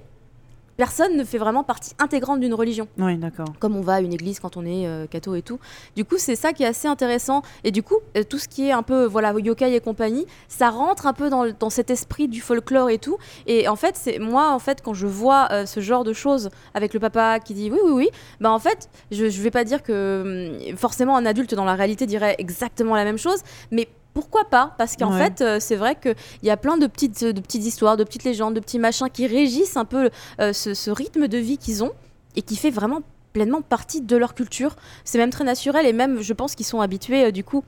personne 0.77 1.17
ne 1.17 1.25
fait 1.25 1.39
vraiment 1.39 1.65
partie 1.65 1.93
intégrante 1.99 2.41
d'une 2.41 2.55
religion 2.55 2.89
Oui, 2.99 3.17
d'accord. 3.17 3.47
comme 3.61 3.77
on 3.77 3.81
va 3.81 3.95
à 3.95 4.01
une 4.01 4.13
église 4.13 4.41
quand 4.41 4.57
on 4.57 4.65
est 4.65 4.87
euh, 4.87 5.07
catho 5.07 5.35
et 5.35 5.43
tout. 5.43 5.59
Du 5.97 6.05
coup, 6.05 6.17
c'est 6.19 6.37
ça 6.37 6.53
qui 6.53 6.63
est 6.63 6.67
assez 6.67 6.89
intéressant. 6.89 7.43
Et 7.63 7.71
du 7.71 7.83
coup, 7.83 7.97
euh, 8.17 8.23
tout 8.25 8.39
ce 8.39 8.49
qui 8.49 8.69
est 8.69 8.73
un 8.73 8.83
peu 8.83 9.05
voilà 9.05 9.33
yokai 9.39 9.75
et 9.75 9.81
compagnie, 9.81 10.27
ça 10.49 10.71
rentre 10.71 11.07
un 11.07 11.13
peu 11.13 11.31
dans, 11.31 11.47
dans 11.59 11.71
cet 11.71 11.91
esprit 11.91 12.29
du 12.29 12.41
folklore 12.41 12.91
et 12.91 12.99
tout. 12.99 13.19
Et 13.47 13.69
en 13.69 13.77
fait, 13.77 13.97
c'est 13.97 14.19
moi 14.19 14.51
en 14.51 14.59
fait 14.59 14.83
quand 14.83 14.95
je 14.95 15.07
vois 15.07 15.49
euh, 15.53 15.67
ce 15.67 15.81
genre 15.81 16.05
de 16.05 16.13
choses 16.13 16.51
avec 16.75 16.95
le 16.95 17.01
papa 17.01 17.41
qui 17.41 17.55
dit 17.55 17.71
oui 17.71 17.79
oui 17.85 17.91
oui, 17.93 18.09
bah 18.41 18.51
en 18.53 18.59
fait, 18.59 18.89
je 19.11 19.29
je 19.29 19.43
vais 19.43 19.51
pas 19.51 19.65
dire 19.65 19.83
que 19.83 20.59
hum, 20.71 20.77
forcément 20.77 21.17
un 21.17 21.27
adulte 21.27 21.55
dans 21.55 21.65
la 21.65 21.75
réalité 21.75 22.07
dirait 22.07 22.35
exactement 22.39 22.95
la 22.95 23.05
même 23.05 23.19
chose, 23.19 23.41
mais 23.71 23.89
pourquoi 24.15 24.45
pas 24.45 24.75
Parce 24.79 24.97
qu'en 24.97 25.13
Ouais. 25.13 25.19
fait, 25.27 25.41
euh, 25.43 25.59
c'est 25.61 25.77
vrai 25.77 25.97
qu'il 25.97 26.15
y 26.43 26.51
a 26.51 26.57
plein 26.57 26.77
de 26.79 26.87
petites, 26.87 27.25
de 27.25 27.41
petites 27.41 27.65
histoires, 27.67 27.97
de 27.97 28.05
petites 28.05 28.25
légendes, 28.25 28.55
de 28.55 28.61
petits 28.61 28.79
machins 28.79 29.09
qui 29.13 29.27
régissent 29.27 29.77
un 29.77 29.85
peu 29.85 30.09
euh, 30.41 30.53
ce, 30.53 30.73
ce 30.73 30.91
rythme 30.91 31.29
de 31.29 31.39
vie 31.39 31.59
qu'ils 31.59 31.85
ont 31.85 31.91
et 32.37 32.43
qui 32.43 32.57
fait 32.57 32.71
vraiment 32.71 33.01
pleinement 33.33 33.61
partie 33.63 34.01
de 34.01 34.17
leur 34.17 34.35
culture. 34.35 34.77
C'est 35.05 35.19
même 35.19 35.31
très 35.31 35.45
naturel 35.45 35.85
et 35.87 35.93
même, 35.93 36.21
je 36.23 36.33
pense 36.33 36.55
qu'ils 36.55 36.67
sont 36.67 36.81
habitués 36.81 37.25
euh, 37.27 37.31
du 37.33 37.43
coup 37.45 37.65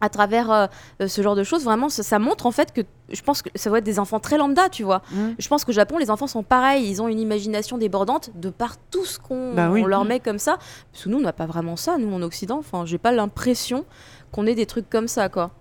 à 0.00 0.08
travers 0.10 0.50
euh, 0.50 0.66
euh, 1.00 1.08
ce 1.08 1.22
genre 1.22 1.34
de 1.36 1.44
choses. 1.44 1.64
Vraiment, 1.64 1.88
ça, 1.88 2.02
ça 2.02 2.18
montre 2.18 2.44
en 2.46 2.50
fait 2.50 2.72
que 2.72 2.82
je 3.10 3.22
pense 3.22 3.40
que 3.42 3.48
ça 3.54 3.70
doit 3.70 3.78
être 3.78 3.84
des 3.84 3.98
enfants 3.98 4.20
très 4.20 4.36
lambda, 4.36 4.68
tu 4.68 4.82
vois. 4.82 5.00
Je 5.38 5.48
pense 5.48 5.64
qu'au 5.64 5.72
Japon, 5.72 5.96
les 5.98 6.10
enfants 6.10 6.26
sont 6.26 6.42
pareils. 6.42 6.86
Ils 6.90 7.00
ont 7.00 7.08
une 7.08 7.20
imagination 7.20 7.78
débordante 7.78 8.30
de 8.34 8.50
par 8.50 8.76
tout 8.90 9.04
ce 9.06 9.18
qu'on 9.18 9.54
Bah 9.54 9.70
oui. 9.70 9.82
leur 9.86 10.04
met 10.04 10.20
comme 10.20 10.38
ça. 10.38 10.56
Parce 10.92 11.04
que 11.04 11.08
nous, 11.10 11.18
on 11.18 11.22
n'a 11.22 11.32
pas 11.32 11.46
vraiment 11.46 11.76
ça, 11.76 11.96
nous, 11.98 12.12
en 12.12 12.20
Occident. 12.22 12.58
Enfin, 12.58 12.84
j'ai 12.86 12.98
pas 12.98 13.12
l'impression 13.12 13.84
qu'on 14.32 14.46
ait 14.46 14.54
des 14.54 14.66
trucs 14.66 14.90
comme 14.90 15.08
ça, 15.08 15.28
quoi. 15.30 15.52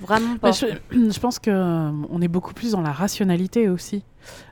Vraiment 0.00 0.36
pas. 0.38 0.52
Je, 0.52 0.66
je 0.90 1.18
pense 1.20 1.38
que 1.38 1.50
euh, 1.50 1.90
on 2.10 2.20
est 2.22 2.28
beaucoup 2.28 2.54
plus 2.54 2.72
dans 2.72 2.80
la 2.80 2.92
rationalité 2.92 3.68
aussi. 3.68 4.02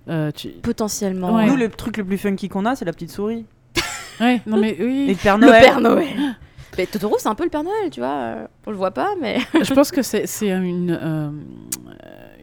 Euh, 0.09 0.31
tu- 0.31 0.49
Potentiellement. 0.49 1.35
Ouais. 1.35 1.47
Nous, 1.47 1.57
le 1.57 1.69
truc 1.69 1.97
le 1.97 2.05
plus 2.05 2.19
funky 2.19 2.49
qu'on 2.49 2.65
a, 2.67 2.75
c'est 2.77 2.85
la 2.85 2.93
petite 2.93 3.11
souris. 3.11 3.45
Ouais, 4.21 4.41
non 4.47 4.57
mais 4.59 4.71
Et 4.77 4.85
oui. 4.85 5.07
le 5.09 5.15
Père 5.15 5.39
Le 5.39 5.47
Noël. 5.47 5.63
Père 5.63 5.81
Noël. 5.81 6.09
Mais 6.77 6.87
Totoro, 6.87 7.17
c'est 7.19 7.29
un 7.29 7.35
peu 7.37 7.45
le 7.45 7.51
Père 7.51 7.63
Noël, 7.65 7.91
tu 7.91 8.01
vois. 8.01 8.09
euh, 8.09 8.47
On 8.67 8.71
le 8.73 8.77
voit 8.77 8.91
pas, 8.93 9.15
mais. 9.21 9.39
je 9.63 9.75
pense 9.75 9.91
que 9.93 10.03
c'est 10.03 10.27
c'est 10.27 10.49
une, 10.51 10.97
euh, 11.01 11.31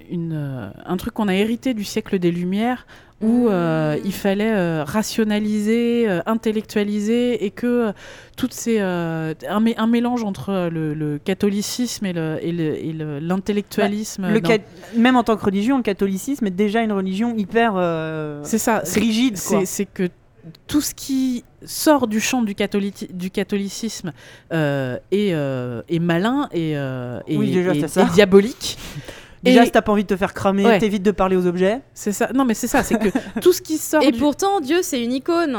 une, 0.10 0.34
euh, 0.34 0.70
un 0.86 0.98
truc 0.98 1.14
qu'on 1.14 1.28
a 1.28 1.34
hérité 1.36 1.74
du 1.74 1.84
siècle 1.84 2.20
des 2.20 2.32
Lumières 2.32 2.86
où 3.26 3.50
euh, 3.50 3.98
il 4.06 4.14
fallait 4.14 4.54
euh, 4.54 4.84
rationaliser, 4.84 6.08
euh, 6.08 6.22
intellectualiser 6.26 7.44
et 7.46 7.50
que 7.52 7.92
toutes 8.38 8.54
ces 8.54 8.80
un, 8.80 9.34
mé- 9.62 9.76
un 9.78 9.88
mélange 9.88 10.24
entre 10.24 10.70
le, 10.72 10.94
le 10.94 11.18
catholicisme 11.18 12.06
et 12.06 12.14
le 12.14 12.38
et 12.42 12.52
le- 12.52 12.76
et 12.86 12.94
le- 12.94 13.20
l'intellectualisme. 13.20 14.24
Bah, 14.24 14.30
Même 14.96 15.16
en 15.16 15.24
tant 15.24 15.36
que 15.38 15.46
religion, 15.46 15.78
le 15.78 15.84
catholicisme 15.84 16.46
est 16.48 16.52
déjà 16.52 16.82
une 16.82 16.92
religion 16.92 17.36
hyper 17.36 17.74
C'est 18.44 18.58
ça. 18.58 18.82
c'est- 18.84 19.00
rigide. 19.00 19.38
C'est 19.66 19.86
que 19.86 20.10
tout 20.68 20.82
ce 20.82 20.94
qui 20.94 21.44
sort 21.64 22.06
du 22.08 22.20
champ 22.20 22.44
du, 22.44 22.54
catholici- 22.54 23.12
du 23.12 23.32
catholicisme 23.32 24.12
euh, 24.54 24.98
est, 25.12 25.34
euh, 25.34 25.82
est 25.90 25.98
malin 25.98 26.48
et, 26.54 26.78
euh, 26.78 27.20
et- 27.28 27.36
Oui, 27.38 27.50
déjà, 27.52 27.74
et- 27.74 27.80
et 27.80 28.14
diabolique. 28.14 28.78
Déjà, 29.46 29.62
Et- 29.62 29.66
si 29.66 29.72
t'as 29.72 29.82
pas 29.82 29.92
envie 29.92 30.04
de 30.04 30.08
te 30.08 30.18
faire 30.18 30.34
cramer, 30.34 30.66
Ouais. 30.66 30.80
t'évites 30.80 31.04
de 31.04 31.12
parler 31.12 31.36
aux 31.38 31.46
objets. 31.46 31.82
C'est 31.94 32.12
ça. 32.12 32.30
Non, 32.34 32.44
mais 32.46 32.54
c'est 32.56 32.68
ça. 32.68 32.84
C'est 32.84 32.98
que 32.98 33.10
tout 33.42 33.54
ce 33.54 33.62
qui 33.62 33.78
sort 33.78 34.02
Et 34.04 34.12
du 34.12 34.20
pourtant, 34.20 34.60
Dieu, 34.60 34.80
c'est 34.82 35.02
une 35.04 35.14
icône. 35.14 35.58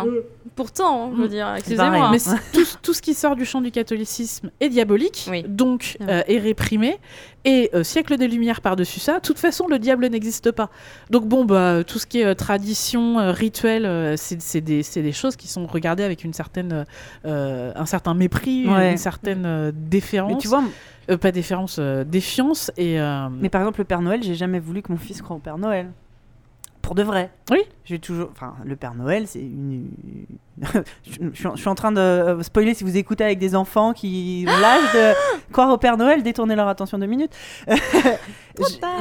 Pourtant, 0.54 1.12
je 1.14 1.20
veux 1.20 1.26
Mm. 1.26 1.30
dire, 1.30 1.54
excusez-moi. 1.56 2.08
Mais 2.10 2.18
c'est- 2.18 2.36
tout, 2.52 2.66
tout 2.82 2.92
ce 2.94 3.00
qui 3.02 3.14
sort 3.14 3.36
du 3.36 3.44
champ 3.44 3.60
du 3.60 3.70
catholicisme 3.70 4.50
est 4.60 4.68
diabolique, 4.68 5.26
Oui. 5.30 5.44
donc 5.46 5.96
Ouais. 6.00 6.06
euh, 6.08 6.22
est 6.26 6.38
réprimé. 6.38 6.98
Et 7.44 7.70
euh, 7.74 7.84
siècle 7.84 8.16
des 8.16 8.26
Lumières 8.26 8.60
par-dessus 8.60 8.98
ça, 8.98 9.16
de 9.16 9.20
toute 9.20 9.38
façon, 9.38 9.68
le 9.68 9.78
diable 9.78 10.06
n'existe 10.08 10.50
pas. 10.50 10.68
Donc 11.10 11.26
bon, 11.26 11.44
bah, 11.44 11.84
tout 11.86 12.00
ce 12.00 12.06
qui 12.06 12.20
est 12.20 12.24
euh, 12.24 12.34
tradition, 12.34 13.20
euh, 13.20 13.30
rituel, 13.30 13.86
euh, 13.86 14.14
c'est 14.16 14.60
des, 14.60 15.12
choses 15.12 15.36
qui 15.36 15.46
sont 15.46 15.64
regardées 15.66 16.02
avec 16.02 16.24
une 16.24 16.32
certaine, 16.32 16.84
euh, 17.24 17.72
un 17.76 17.86
certain 17.86 18.14
mépris, 18.14 18.66
Ouais. 18.66 18.90
une 18.92 18.96
certaine 18.96 19.44
euh, 19.46 19.70
déférence. 19.72 20.32
Mais 20.32 20.38
tu 20.38 20.48
vois, 20.48 20.64
pas 21.14 21.32
déférence, 21.32 21.76
euh, 21.78 22.04
défiance. 22.04 22.72
Et, 22.76 23.00
euh, 23.00 23.28
mais 23.30 23.48
par 23.48 23.60
exemple, 23.60 23.80
le 23.80 23.84
Père 23.84 24.02
Noël, 24.02 24.22
j'ai 24.22 24.34
jamais 24.34 24.58
voulu 24.58 24.82
que 24.82 24.90
mon 24.90 24.98
fils 24.98 25.22
croie 25.22 25.36
au 25.36 25.40
Père 25.40 25.58
Noël. 25.58 25.92
Pour 26.86 26.94
de 26.94 27.02
vrai. 27.02 27.30
Oui. 27.50 27.58
J'ai 27.84 27.98
toujours. 27.98 28.28
Enfin, 28.30 28.54
le 28.64 28.76
Père 28.76 28.94
Noël, 28.94 29.26
c'est 29.26 29.40
une. 29.40 29.88
je, 30.62 30.70
je 31.32 31.34
suis 31.36 31.46
en- 31.48 31.56
je 31.56 31.60
suis 31.60 31.68
en 31.68 31.74
train 31.74 31.90
de 31.90 31.98
euh, 32.00 32.42
spoiler 32.44 32.74
si 32.74 32.84
vous 32.84 32.96
écoutez 32.96 33.24
avec 33.24 33.40
des 33.40 33.56
enfants 33.56 33.92
qui 33.92 34.44
ont 34.48 34.60
l'âge 34.60 34.92
de 34.94 35.52
croire 35.52 35.70
au 35.70 35.78
Père 35.78 35.96
Noël, 35.96 36.22
détourner 36.22 36.54
leur 36.54 36.68
attention 36.68 36.96
deux 36.98 37.06
minutes. 37.06 37.32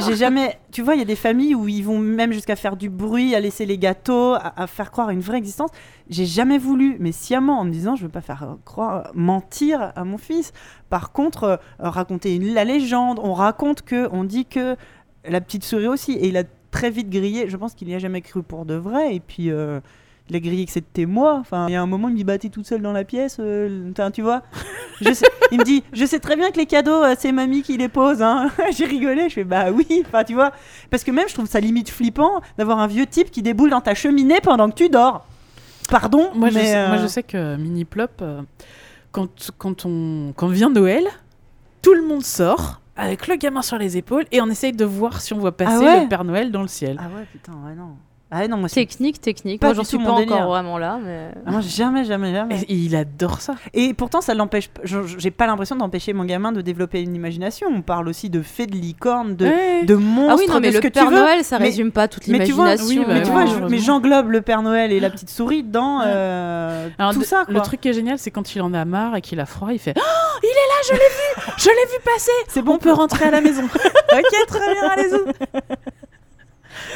J'ai- 0.06 0.16
jamais. 0.16 0.58
Tu 0.72 0.82
vois, 0.82 0.96
il 0.96 1.00
y 1.00 1.02
a 1.02 1.06
des 1.06 1.16
familles 1.16 1.56
où 1.56 1.68
ils 1.68 1.84
vont 1.84 2.00
même 2.00 2.34
jusqu'à 2.34 2.56
faire 2.56 2.76
du 2.76 2.90
bruit, 2.90 3.36
à 3.36 3.40
laisser 3.40 3.66
les 3.68 3.78
gâteaux, 3.78 4.34
à, 4.34 4.54
à 4.62 4.68
faire 4.68 4.90
croire 4.92 5.12
une 5.12 5.22
vraie 5.22 5.38
existence. 5.38 5.70
J'ai 6.10 6.26
jamais 6.26 6.58
voulu, 6.58 6.98
mais 7.00 7.12
sciemment, 7.12 7.60
en 7.60 7.66
me 7.66 7.72
disant, 7.72 7.96
je 7.96 8.04
veux 8.04 8.10
pas 8.10 8.22
faire 8.22 8.58
croire, 8.66 9.12
mentir 9.14 9.92
à 9.96 10.04
mon 10.04 10.18
fils. 10.18 10.52
Par 10.90 11.12
contre, 11.12 11.44
euh, 11.44 11.58
raconter 11.80 12.36
une- 12.36 12.54
la 12.54 12.64
légende, 12.66 13.20
on 13.24 13.34
raconte 13.34 13.84
que, 13.84 14.10
on 14.12 14.24
dit 14.24 14.46
que 14.46 14.76
la 15.28 15.40
petite 15.42 15.64
souris 15.64 15.88
aussi, 15.88 16.14
et 16.14 16.28
il 16.28 16.38
a 16.38 16.44
très 16.76 16.90
vite 16.90 17.10
grillé. 17.10 17.50
Je 17.50 17.58
pense 17.58 17.74
qu'il 17.74 17.88
n'y 17.88 17.96
a 17.96 18.00
jamais 18.00 18.22
cru 18.22 18.44
pour 18.44 18.66
de 18.66 18.76
vrai, 18.76 19.16
et 19.16 19.20
puis. 19.20 19.50
euh, 19.52 19.80
il 20.28 20.36
a 20.36 20.40
grillé 20.40 20.66
que 20.66 20.72
c'était 20.72 21.06
moi. 21.06 21.38
Enfin, 21.40 21.68
il 21.70 21.74
y 21.74 21.76
a 21.76 21.82
un 21.84 21.86
moment, 21.86 22.08
il 22.08 22.14
me 22.14 22.18
dit 22.18 22.24
bah 22.24 22.40
t'es 22.40 22.50
toute 22.50 22.66
seule 22.66 22.82
dans 22.82 22.94
la 22.94 23.04
pièce, 23.04 23.38
euh, 23.40 23.92
tu 24.12 24.24
vois. 24.24 24.42
Je 25.00 25.14
sais- 25.14 25.28
il 25.52 25.60
me 25.60 25.64
dit 25.64 25.84
je 25.94 26.04
sais 26.04 26.18
très 26.20 26.36
bien 26.36 26.50
que 26.50 26.58
les 26.58 26.66
cadeaux, 26.66 27.04
euh, 27.04 27.14
c'est 27.16 27.32
mamie 27.32 27.62
qui 27.62 27.78
les 27.78 27.90
pose. 27.90 28.24
Hein. 28.24 28.50
J'ai 28.76 28.86
rigolé. 28.86 29.30
Je 29.30 29.36
fais 29.36 29.44
bah 29.44 29.66
oui. 29.72 29.86
Enfin, 30.08 30.24
tu 30.24 30.34
vois. 30.34 30.52
Parce 30.90 31.04
que 31.04 31.12
même 31.12 31.28
je 31.30 31.36
trouve 31.36 31.46
ça 31.46 31.60
limite 31.60 31.92
flippant 31.92 32.42
d'avoir 32.58 32.80
un 32.80 32.88
vieux 32.88 33.06
type 33.06 33.30
qui 33.30 33.44
déboule 33.44 33.70
dans 33.70 33.82
ta 33.82 33.94
cheminée 33.94 34.42
pendant 34.42 34.68
que 34.68 34.74
tu 34.74 34.90
dors. 34.90 35.28
Pardon. 35.92 36.32
moi, 36.34 36.50
je 36.50 36.56
mais, 36.56 36.66
sais, 36.66 36.88
moi, 36.88 36.98
euh, 36.98 37.02
je 37.04 37.08
sais 37.08 37.22
que 37.22 37.56
Mini 37.58 37.86
Plop, 37.86 38.10
euh, 38.24 38.42
quand, 39.12 39.52
quand, 39.60 39.86
on, 39.86 40.34
quand 40.36 40.48
vient 40.48 40.72
Noël, 40.72 41.04
tout 41.84 41.94
le 41.94 42.02
monde 42.02 42.24
sort 42.24 42.82
avec 42.96 43.28
le 43.28 43.36
gamin 43.36 43.62
sur 43.62 43.78
les 43.78 43.98
épaules 43.98 44.26
et 44.32 44.42
on 44.42 44.48
essaye 44.48 44.72
de 44.74 44.86
voir 44.86 45.22
si 45.22 45.34
on 45.34 45.38
voit 45.40 45.56
passer 45.56 45.78
Ah 45.78 45.96
ouais 45.96 46.02
le 46.04 46.08
Père 46.10 46.24
Noël 46.24 46.52
dans 46.52 46.62
le 46.62 46.68
ciel. 46.68 46.98
Ah 47.00 47.08
ouais 47.16 47.26
putain 47.32 47.52
ouais 47.66 47.76
non. 47.76 47.96
Ah 48.32 48.46
non 48.48 48.58
moi. 48.58 48.68
Technique, 48.68 49.22
technique. 49.22 49.62
Pas 49.62 49.68
Moi, 49.68 49.74
du 49.74 49.78
j'en 49.78 49.84
tout 49.84 49.90
suis 49.90 49.98
pas 50.00 50.16
délire. 50.18 50.36
encore 50.36 50.48
vraiment 50.50 50.80
là, 50.80 51.00
mais. 51.02 51.30
Ah, 51.46 51.52
moi 51.52 51.62
jamais 51.62 52.04
jamais 52.04 52.34
jamais. 52.34 52.60
Et 52.68 52.74
il 52.74 52.96
adore 52.96 53.40
ça. 53.40 53.54
Et 53.74 53.94
pourtant, 53.94 54.20
ça 54.20 54.34
l'empêche. 54.34 54.70
J'ai 55.20 55.30
pas 55.30 55.46
l'impression 55.46 55.76
d'empêcher 55.76 56.12
mon 56.12 56.26
gamin 56.26 56.52
de 56.52 56.62
développer 56.62 57.02
une 57.02 57.16
imagination. 57.16 57.68
On 57.72 57.82
parle 57.84 58.10
aussi 58.10 58.32
de 58.32 58.42
fées, 58.42 58.66
de 58.66 58.76
licornes, 58.76 59.36
de, 59.36 59.46
Ouais. 59.46 59.84
de 59.86 59.94
monstres, 59.94 60.34
Ah 60.34 60.36
oui, 60.40 60.46
non, 60.52 60.60
mais 60.60 60.72
le 60.72 60.82
Père. 60.82 61.12
Noël, 61.12 61.44
ça 61.44 61.60
Mais- 61.60 61.66
résume 61.66 61.92
pas 61.92 62.08
toute 62.08 62.28
mais 62.28 62.44
tu 62.44 62.52
vois, 62.52 62.66
l'imagination. 62.72 63.00
oui, 63.02 63.06
bah 63.08 63.14
mais 63.14 63.24
tu 63.24 63.30
vois, 63.32 63.46
je- 63.46 63.60
mais 63.70 63.78
j'englobe 63.78 64.32
le 64.32 64.42
Père 64.42 64.64
Noël 64.64 64.92
et 64.92 65.00
la 65.00 65.12
petite 65.12 65.30
souris 65.30 65.64
dans 65.64 66.00
Ouais. 66.00 66.06
euh, 66.08 66.90
Alors, 66.98 67.14
tout 67.14 67.20
de- 67.20 67.26
ça. 67.26 67.44
Quoi. 67.46 67.54
Le 67.54 67.62
truc 67.62 67.80
qui 67.80 67.90
est 67.90 67.94
génial, 67.94 68.18
c'est 68.18 68.32
quand 68.32 68.56
il 68.56 68.62
en 68.64 68.74
a 68.74 68.84
marre 68.86 69.16
et 69.16 69.22
qu'il 69.22 69.40
a 69.40 69.46
froid, 69.46 69.72
il 69.72 69.80
fait 69.80 69.94
Je 70.88 70.92
l'ai 70.94 70.98
vu 70.98 71.54
Je 71.58 71.70
l'ai 71.70 71.92
vu 71.94 72.00
passer 72.04 72.32
c'est 72.48 72.68
On 72.68 72.78
peut 72.78 72.92
rentrer 72.92 73.26
à 73.26 73.32
la 73.32 73.42
maison. 73.42 73.64
ok, 74.14 74.48
très 74.48 74.74
bien, 74.74 74.90
allez-y. 74.90 75.56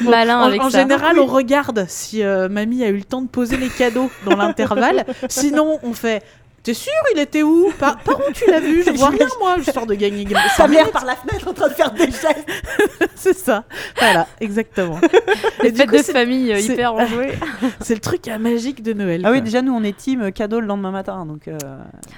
Malin 0.02 0.38
En, 0.40 0.44
avec 0.44 0.60
en 0.62 0.70
ça. 0.70 0.80
général, 0.80 1.18
on 1.18 1.26
regarde 1.26 1.86
si 1.88 2.22
euh, 2.22 2.48
mamie 2.48 2.84
a 2.84 2.88
eu 2.88 2.96
le 2.96 3.04
temps 3.04 3.22
de 3.22 3.28
poser 3.28 3.56
les 3.56 3.68
cadeaux 3.68 4.10
dans 4.24 4.36
l'intervalle. 4.36 5.04
Sinon, 5.28 5.78
on 5.82 5.92
fait 5.92 6.22
T'es 6.62 6.74
sûr, 6.74 6.92
il 7.14 7.18
était 7.18 7.42
où? 7.42 7.72
Par, 7.78 7.96
par 7.98 8.18
où 8.18 8.32
tu 8.34 8.44
l'as 8.50 8.60
vu? 8.60 8.82
Je 8.84 8.90
vois 8.90 9.08
rien, 9.08 9.26
moi, 9.40 9.56
histoire 9.58 9.86
de 9.86 9.94
gagner. 9.94 10.26
Sa 10.56 10.68
mère 10.68 10.90
par 10.90 11.06
la 11.06 11.16
fenêtre 11.16 11.48
en 11.48 11.54
train 11.54 11.68
de 11.68 11.72
faire 11.74 11.90
des 11.90 12.06
gestes. 12.06 12.44
C'est 13.14 13.36
ça. 13.36 13.64
Voilà, 13.98 14.26
exactement. 14.40 14.98
Les 15.62 15.68
Et 15.68 15.72
du 15.72 15.78
fêtes 15.78 15.90
de 15.90 15.96
c'est- 15.98 16.12
famille 16.12 16.52
euh, 16.52 16.58
hyper 16.60 16.94
enjouées. 16.94 17.32
c'est 17.80 17.94
le 17.94 18.00
truc 18.00 18.26
magique 18.38 18.82
de 18.82 18.92
Noël. 18.92 19.22
Ah 19.24 19.30
oui, 19.30 19.40
déjà, 19.40 19.62
nous, 19.62 19.72
on 19.74 19.82
est 19.82 19.96
team 19.96 20.20
euh, 20.22 20.30
cadeau 20.30 20.60
le 20.60 20.66
lendemain 20.66 20.90
matin. 20.90 21.24
Donc, 21.26 21.48
euh, 21.48 21.56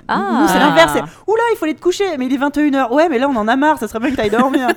Ah. 0.08 0.40
nous, 0.42 0.48
c'est 0.48 0.58
l'inverse. 0.58 0.94
Oula, 1.28 1.42
il 1.52 1.56
faut 1.56 1.64
aller 1.64 1.74
te 1.74 1.80
coucher. 1.80 2.16
Mais 2.18 2.26
il 2.26 2.34
est 2.34 2.38
21h. 2.38 2.92
Ouais, 2.92 3.08
mais 3.08 3.18
là, 3.20 3.28
on 3.28 3.36
en 3.36 3.46
a 3.46 3.54
marre. 3.56 3.78
Ça 3.78 3.86
serait 3.86 4.00
bien 4.00 4.10
que 4.10 4.16
t'ailles 4.16 4.30
dormir. 4.30 4.68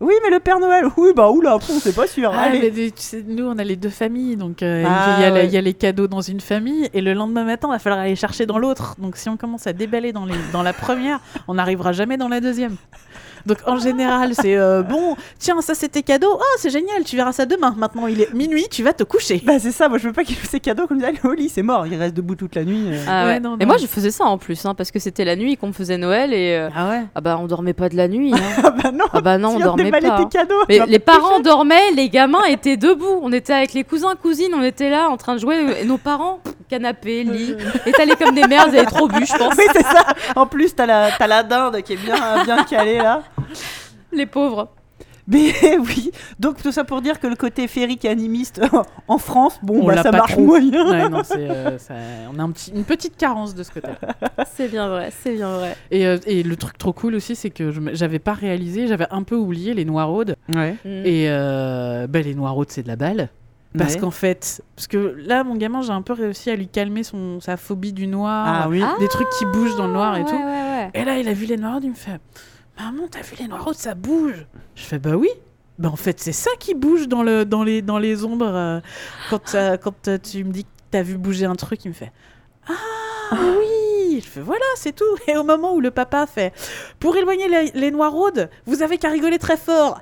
Oui, 0.00 0.14
mais 0.24 0.30
le 0.30 0.40
Père 0.40 0.58
Noël, 0.60 0.86
oui, 0.96 1.10
bah 1.14 1.30
oula, 1.30 1.58
sait 1.60 1.92
pas 1.92 2.06
sûr. 2.06 2.32
Ah, 2.34 2.48
mais 2.50 2.70
tu 2.70 2.90
sais, 2.96 3.22
nous, 3.26 3.44
on 3.44 3.58
a 3.58 3.64
les 3.64 3.76
deux 3.76 3.90
familles, 3.90 4.36
donc 4.36 4.62
euh, 4.62 4.82
Ah, 4.88 5.16
il, 5.18 5.22
y 5.22 5.24
a, 5.26 5.28
la- 5.28 5.34
ouais. 5.34 5.46
il 5.46 5.52
y 5.52 5.58
a 5.58 5.60
les 5.60 5.74
cadeaux 5.74 6.06
dans 6.06 6.22
une 6.22 6.40
famille, 6.40 6.88
et 6.94 7.02
le 7.02 7.12
lendemain 7.12 7.44
matin, 7.44 7.68
il 7.68 7.72
va 7.72 7.78
falloir 7.78 8.00
aller 8.00 8.16
chercher 8.16 8.46
dans 8.46 8.56
l'autre. 8.58 8.94
Donc 8.98 9.16
si 9.16 9.28
on 9.28 9.36
commence 9.36 9.66
à 9.66 9.74
déballer 9.74 10.12
dans, 10.12 10.24
les, 10.24 10.34
dans 10.52 10.62
la 10.62 10.72
première, 10.72 11.20
on 11.48 11.54
n'arrivera 11.54 11.92
jamais 11.92 12.16
dans 12.16 12.28
la 12.28 12.40
deuxième. 12.40 12.76
Donc 13.46 13.58
en 13.66 13.78
général, 13.78 14.32
c'est 14.34 14.56
euh, 14.56 14.82
bon, 14.82 15.16
tiens, 15.38 15.60
ça 15.60 15.74
c'était 15.74 16.02
cadeau, 16.02 16.28
oh 16.32 16.56
c'est 16.58 16.70
génial, 16.70 17.04
tu 17.04 17.16
verras 17.16 17.32
ça 17.32 17.46
demain. 17.46 17.74
Maintenant 17.76 18.06
il 18.06 18.20
est 18.20 18.32
minuit, 18.34 18.66
tu 18.70 18.82
vas 18.82 18.92
te 18.92 19.04
coucher. 19.04 19.42
Bah 19.44 19.58
c'est 19.58 19.72
ça, 19.72 19.88
moi 19.88 19.98
je 19.98 20.06
veux 20.06 20.12
pas 20.12 20.24
qu'il 20.24 20.36
fasse 20.36 20.50
ses 20.50 20.60
cadeaux 20.60 20.86
comme 20.86 21.00
ça, 21.00 21.08
au 21.24 21.32
lit, 21.32 21.48
c'est 21.48 21.62
mort, 21.62 21.86
il 21.86 21.94
reste 21.96 22.14
debout 22.14 22.34
toute 22.34 22.54
la 22.54 22.64
nuit. 22.64 22.86
euh. 22.92 23.04
Ah 23.08 23.24
Ouais, 23.26 23.32
ouais. 23.34 23.40
non, 23.40 23.56
Et 23.60 23.66
moi, 23.66 23.76
je 23.76 23.86
faisais 23.86 24.10
ça 24.10 24.24
en 24.24 24.38
plus, 24.38 24.64
hein, 24.66 24.74
parce 24.74 24.90
que 24.90 24.98
c'était 24.98 25.24
la 25.24 25.36
nuit 25.36 25.56
qu'on 25.56 25.72
faisait 25.72 25.98
Noël 25.98 26.32
et 26.32 26.54
euh, 26.56 26.68
Ah 26.74 26.88
ouais 26.90 27.02
ah 27.14 27.20
bah 27.20 27.38
on 27.40 27.46
dormait 27.46 27.72
pas 27.74 27.88
de 27.88 27.96
la 27.96 28.08
nuit. 28.08 28.32
hein. 28.34 28.38
Ah 28.64 28.70
bah 28.70 28.90
non, 28.92 29.04
ah 29.12 29.20
bah 29.20 29.38
non, 29.38 29.50
on 29.56 29.58
dormait 29.58 29.90
pas. 29.90 30.00
tes 30.00 30.06
hein. 30.06 30.28
cadeaux. 30.30 30.62
Mais 30.68 30.80
les 30.86 30.98
parents 30.98 31.40
dormaient, 31.40 31.90
les 31.94 32.08
gamins 32.08 32.44
étaient 32.44 32.76
debout. 32.76 33.20
On 33.22 33.32
était 33.32 33.52
avec 33.52 33.72
les 33.74 33.84
cousins, 33.84 34.14
cousines, 34.20 34.52
on 34.54 34.62
était 34.62 34.90
là 34.90 35.08
en 35.10 35.16
train 35.16 35.34
de 35.34 35.40
jouer. 35.40 35.56
Et 35.80 35.84
nos 35.84 35.98
parents, 35.98 36.40
canapé, 36.68 37.24
lit, 37.24 37.54
étalés 37.86 38.14
comme 38.16 38.34
des 38.34 38.46
merdes, 38.46 38.70
ils 38.72 38.78
avaient 38.78 38.86
trop 38.86 39.08
bu, 39.08 39.24
je 39.26 39.36
pense. 39.36 39.54
Oui, 39.58 39.64
c'est 39.72 39.82
ça. 39.82 40.04
En 40.36 40.46
plus, 40.46 40.74
t'as 40.74 40.86
la, 40.86 41.10
t'as 41.18 41.26
la 41.26 41.42
dinde 41.42 41.82
qui 41.82 41.94
est 41.94 41.96
bien, 41.96 42.44
bien 42.44 42.62
calée 42.64 42.98
là. 42.98 43.22
Les 44.12 44.26
pauvres. 44.26 44.68
Mais 45.28 45.52
oui, 45.78 46.10
donc 46.40 46.60
tout 46.60 46.72
ça 46.72 46.82
pour 46.82 47.02
dire 47.02 47.20
que 47.20 47.28
le 47.28 47.36
côté 47.36 47.68
féerique 47.68 48.04
et 48.04 48.08
animiste 48.08 48.60
en 49.08 49.18
France, 49.18 49.60
bon, 49.62 49.82
On 49.82 49.86
bah 49.86 50.02
ça 50.02 50.10
pas 50.10 50.18
marche 50.18 50.32
trop. 50.32 50.40
moyen. 50.42 50.90
Ouais, 50.90 51.08
non, 51.08 51.22
euh, 51.36 51.78
ça- 51.78 51.94
on 52.34 52.38
a 52.38 52.42
un 52.42 52.50
petit, 52.50 52.72
une 52.74 52.82
petite 52.82 53.16
carence 53.16 53.54
de 53.54 53.62
ce 53.62 53.70
côté. 53.70 53.90
C'est 54.56 54.66
bien 54.68 54.88
vrai, 54.88 55.12
c'est 55.22 55.34
bien 55.34 55.52
vrai. 55.54 55.76
Et, 55.92 56.04
euh, 56.06 56.18
et 56.26 56.42
le 56.42 56.56
truc 56.56 56.76
trop 56.78 56.92
cool 56.92 57.14
aussi, 57.14 57.36
c'est 57.36 57.50
que 57.50 57.70
j'avais 57.92 58.18
pas 58.18 58.32
réalisé, 58.32 58.88
j'avais 58.88 59.06
un 59.12 59.22
peu 59.22 59.36
oublié 59.36 59.72
les 59.72 59.84
noiraudes. 59.84 60.34
Ouais. 60.52 60.72
Mm. 60.84 60.88
Et 61.04 61.26
euh, 61.28 62.08
bah, 62.08 62.22
les 62.22 62.34
noiraudes, 62.34 62.70
c'est 62.70 62.82
de 62.82 62.88
la 62.88 62.96
balle. 62.96 63.28
Parce 63.78 63.94
Ouais. 63.94 64.00
qu'en 64.00 64.10
fait, 64.10 64.64
parce 64.74 64.88
que 64.88 65.14
là, 65.24 65.44
mon 65.44 65.54
gamin, 65.54 65.80
j'ai 65.82 65.92
un 65.92 66.02
peu 66.02 66.14
réussi 66.14 66.50
à 66.50 66.56
lui 66.56 66.66
calmer 66.66 67.04
son, 67.04 67.38
sa 67.38 67.56
phobie 67.56 67.92
du 67.92 68.08
noir, 68.08 68.62
Ah 68.64 68.68
oui. 68.68 68.82
Ah. 68.82 68.96
des 68.98 69.06
trucs 69.06 69.28
qui 69.38 69.44
bougent 69.44 69.76
dans 69.76 69.86
le 69.86 69.92
noir 69.92 70.16
et 70.16 70.22
Ouais, 70.22 70.28
tout. 70.28 70.34
ouais, 70.34 70.42
ouais. 70.42 70.90
Et 70.94 71.04
là, 71.04 71.18
il 71.18 71.28
a 71.28 71.32
vu 71.34 71.46
les 71.46 71.56
noiraudes, 71.56 71.84
il 71.84 71.90
me 71.90 71.94
fait 71.94 72.18
Maman, 72.82 73.08
t'as 73.10 73.20
vu 73.22 73.36
les 73.38 73.46
noiraudes, 73.48 73.74
ça 73.74 73.94
bouge 73.94 74.46
Je 74.74 74.82
fais 74.82 74.98
Bah 74.98 75.16
oui. 75.16 75.28
Bah 75.78 75.88
en 75.90 75.96
fait, 75.96 76.20
c'est 76.20 76.32
ça 76.32 76.50
qui 76.58 76.74
bouge 76.74 77.08
dans, 77.08 77.22
le, 77.22 77.44
dans, 77.44 77.62
les, 77.62 77.82
dans 77.82 77.98
les 77.98 78.24
ombres. 78.24 78.46
euh, 78.54 78.80
quand 79.30 79.54
euh, 79.54 79.76
quand 79.76 80.08
euh, 80.08 80.18
tu 80.22 80.44
me 80.44 80.52
dis 80.52 80.64
que 80.64 80.68
t'as 80.90 81.02
vu 81.02 81.16
bouger 81.16 81.46
un 81.46 81.56
truc, 81.56 81.84
il 81.84 81.88
me 81.88 81.94
fait 81.94 82.12
Ah 82.68 82.74
oui 83.58 83.66
Je 84.18 84.28
fais 84.28 84.40
Voilà, 84.40 84.64
c'est 84.74 84.92
tout. 84.96 85.04
Et 85.28 85.36
au 85.36 85.44
moment 85.44 85.74
où 85.74 85.80
le 85.80 85.90
papa 85.92 86.26
fait 86.26 86.52
Pour 86.98 87.16
éloigner 87.16 87.48
les, 87.48 87.70
les 87.74 87.90
noiraudes, 87.90 88.50
vous 88.66 88.82
avez 88.82 88.98
qu'à 88.98 89.10
rigoler 89.10 89.38
très 89.38 89.56
fort. 89.56 90.00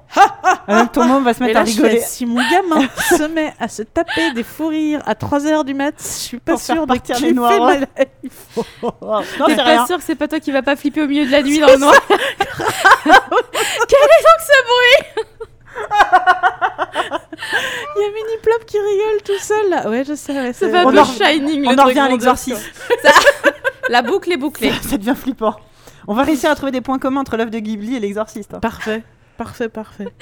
Ah, 0.67 0.87
tout 0.93 1.01
le 1.01 1.07
monde 1.09 1.25
va 1.25 1.35
se 1.35 1.43
Et 1.43 1.47
mettre 1.49 1.59
à 1.61 1.65
là, 1.65 1.67
je 1.71 1.73
fais, 1.77 1.83
rigoler. 1.83 2.01
si 2.01 2.25
mon 2.27 2.41
gamin 2.51 2.89
se 3.11 3.25
met 3.25 3.53
à 3.61 3.69
se 3.69 3.83
taper 3.83 4.33
des 4.33 4.43
fous 4.45 4.69
rires 4.69 5.03
à 5.07 5.15
3h 5.15 5.65
du 5.65 5.75
mat, 5.75 5.95
je 5.99 6.05
suis 6.05 6.39
pas 6.39 6.57
sûre 6.57 6.83
de 6.87 6.87
partir 6.87 7.17
les 7.17 7.21
kiffer 7.23 7.33
noirs. 7.35 7.61
ma 7.65 7.75
life. 7.77 7.87
Non, 8.83 9.47
T'es 9.47 9.57
c'est 9.57 9.65
pas 9.65 9.87
sûr 9.87 9.97
que 9.99 10.03
c'est 10.05 10.15
pas 10.15 10.29
toi 10.29 10.41
qui 10.41 10.53
va 10.53 10.63
pas 10.63 10.77
flipper 10.77 11.03
au 11.03 11.07
milieu 11.09 11.27
de 11.27 11.31
la 11.33 11.43
nuit 11.43 11.59
dans 11.61 11.67
le 11.69 11.77
noir 11.79 11.95
Il 17.97 18.03
y 18.03 18.05
a 18.05 18.09
Mini 18.11 18.37
Plop 18.43 18.65
qui 18.67 18.77
rigole 18.79 19.23
tout 19.25 19.39
seul 19.41 19.71
là. 19.71 19.89
Ouais, 19.89 20.05
je 20.05 20.15
sais. 20.15 20.33
Ouais, 20.33 20.53
Ça 20.53 20.69
c'est- 20.71 20.77
un 20.77 20.85
On 20.85 20.97
en- 20.97 21.05
Shining. 21.05 21.67
On 21.67 21.73
le 21.73 21.81
en 21.81 21.85
revient 21.85 21.99
à 22.01 22.09
l'exorcisme. 22.09 22.61
quoi. 23.03 23.11
La 23.89 24.03
boucle 24.03 24.31
est 24.33 24.37
bouclée. 24.37 24.71
Ça, 24.71 24.91
ça 24.91 24.97
devient 24.99 25.15
flippant. 25.17 25.55
On 26.07 26.15
va 26.15 26.23
réussir 26.23 26.51
à 26.51 26.55
trouver 26.55 26.73
des 26.73 26.81
points 26.81 26.99
communs 26.99 27.21
entre 27.21 27.37
l'œuvre 27.37 27.51
de 27.51 27.59
Ghibli 27.59 27.97
et 27.97 28.01
l'exorciste. 28.01 28.55
hein. 28.55 28.61
Parfait, 28.61 29.03
parfait, 29.37 29.69
parfait. 29.69 30.09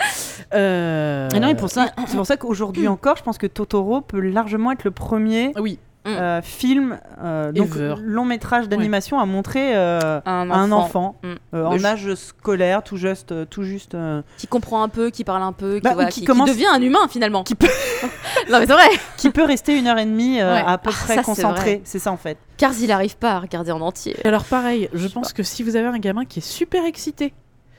Euh... 0.54 1.28
Et 1.30 1.40
non, 1.40 1.48
et 1.48 1.56
pour 1.56 1.70
ça, 1.70 1.86
c'est 2.06 2.16
pour 2.16 2.26
ça 2.26 2.36
qu'aujourd'hui 2.36 2.86
encore, 2.88 3.16
je 3.16 3.22
pense 3.22 3.36
que 3.38 3.46
Totoro 3.48 4.00
peut 4.02 4.20
largement 4.20 4.70
être 4.70 4.84
le 4.84 4.90
premier 4.92 5.52
Oui, 5.58 5.78
euh, 6.07 6.43
film, 6.43 6.99
euh, 7.23 7.52
donc 7.52 7.68
Ever. 7.76 7.94
long 8.02 8.25
métrage 8.25 8.68
d'animation 8.68 9.18
à 9.18 9.26
montrer 9.26 9.76
euh, 9.76 10.20
Un 10.25 10.51
à 10.51 10.57
un 10.57 10.73
enfant. 10.73 11.17
Mm. 11.23 11.26
euh, 11.28 11.35
Mais 11.52 11.60
en 11.62 11.78
je- 11.78 11.86
âge 11.86 12.15
scolaire, 12.15 12.83
tout 12.83 12.97
juste, 12.97 13.35
tout 13.51 13.62
juste. 13.62 13.94
euh, 13.94 14.23
Qui 14.39 14.47
comprend 14.47 14.83
un 14.83 14.89
peu, 14.89 15.10
qui 15.10 15.25
parle 15.25 15.43
un 15.43 15.52
peu, 15.52 15.76
qui, 15.76 15.81
Bah, 15.83 15.91
ou 15.91 15.94
voilà, 15.94 16.09
qui 16.10 16.15
qui, 16.17 16.20
qui 16.20 16.26
commence- 16.26 16.49
devient 16.51 16.67
un 16.67 16.81
humain 16.81 17.09
finalement. 17.09 17.43
qui 17.44 17.55
peut, 17.55 17.67
Non 18.51 18.59
mais 18.60 18.67
c'est 18.67 18.73
vrai. 18.73 18.89
qui 19.17 19.31
peut 19.31 19.44
rester 19.44 19.76
une 19.78 19.86
heure 19.86 19.99
et 19.99 20.05
demie 20.07 20.41
euh, 20.41 20.55
Ouais. 20.55 20.62
à 20.67 20.78
peu 20.78 20.91
Ah, 20.93 21.05
près 21.05 21.15
ça, 21.17 21.23
concentré. 21.23 21.81
C'est 21.85 21.99
ça 21.99 22.12
en 22.12 22.17
fait. 22.17 22.39
Car 22.57 22.73
il 22.81 22.91
arrive 22.93 23.17
pas 23.17 23.33
à 23.33 23.41
regarder 23.41 23.73
en 23.73 23.81
entier. 23.81 24.17
alors 24.25 24.44
pareil, 24.44 24.89
je 24.93 25.07
Je 25.07 25.12
pense 25.12 25.33
que 25.33 25.43
si 25.43 25.62
vous 25.62 25.76
avez 25.76 25.86
un 25.86 25.99
gamin 25.99 26.25
qui 26.25 26.41
est 26.41 26.43
super 26.47 26.85
excité, 26.85 27.33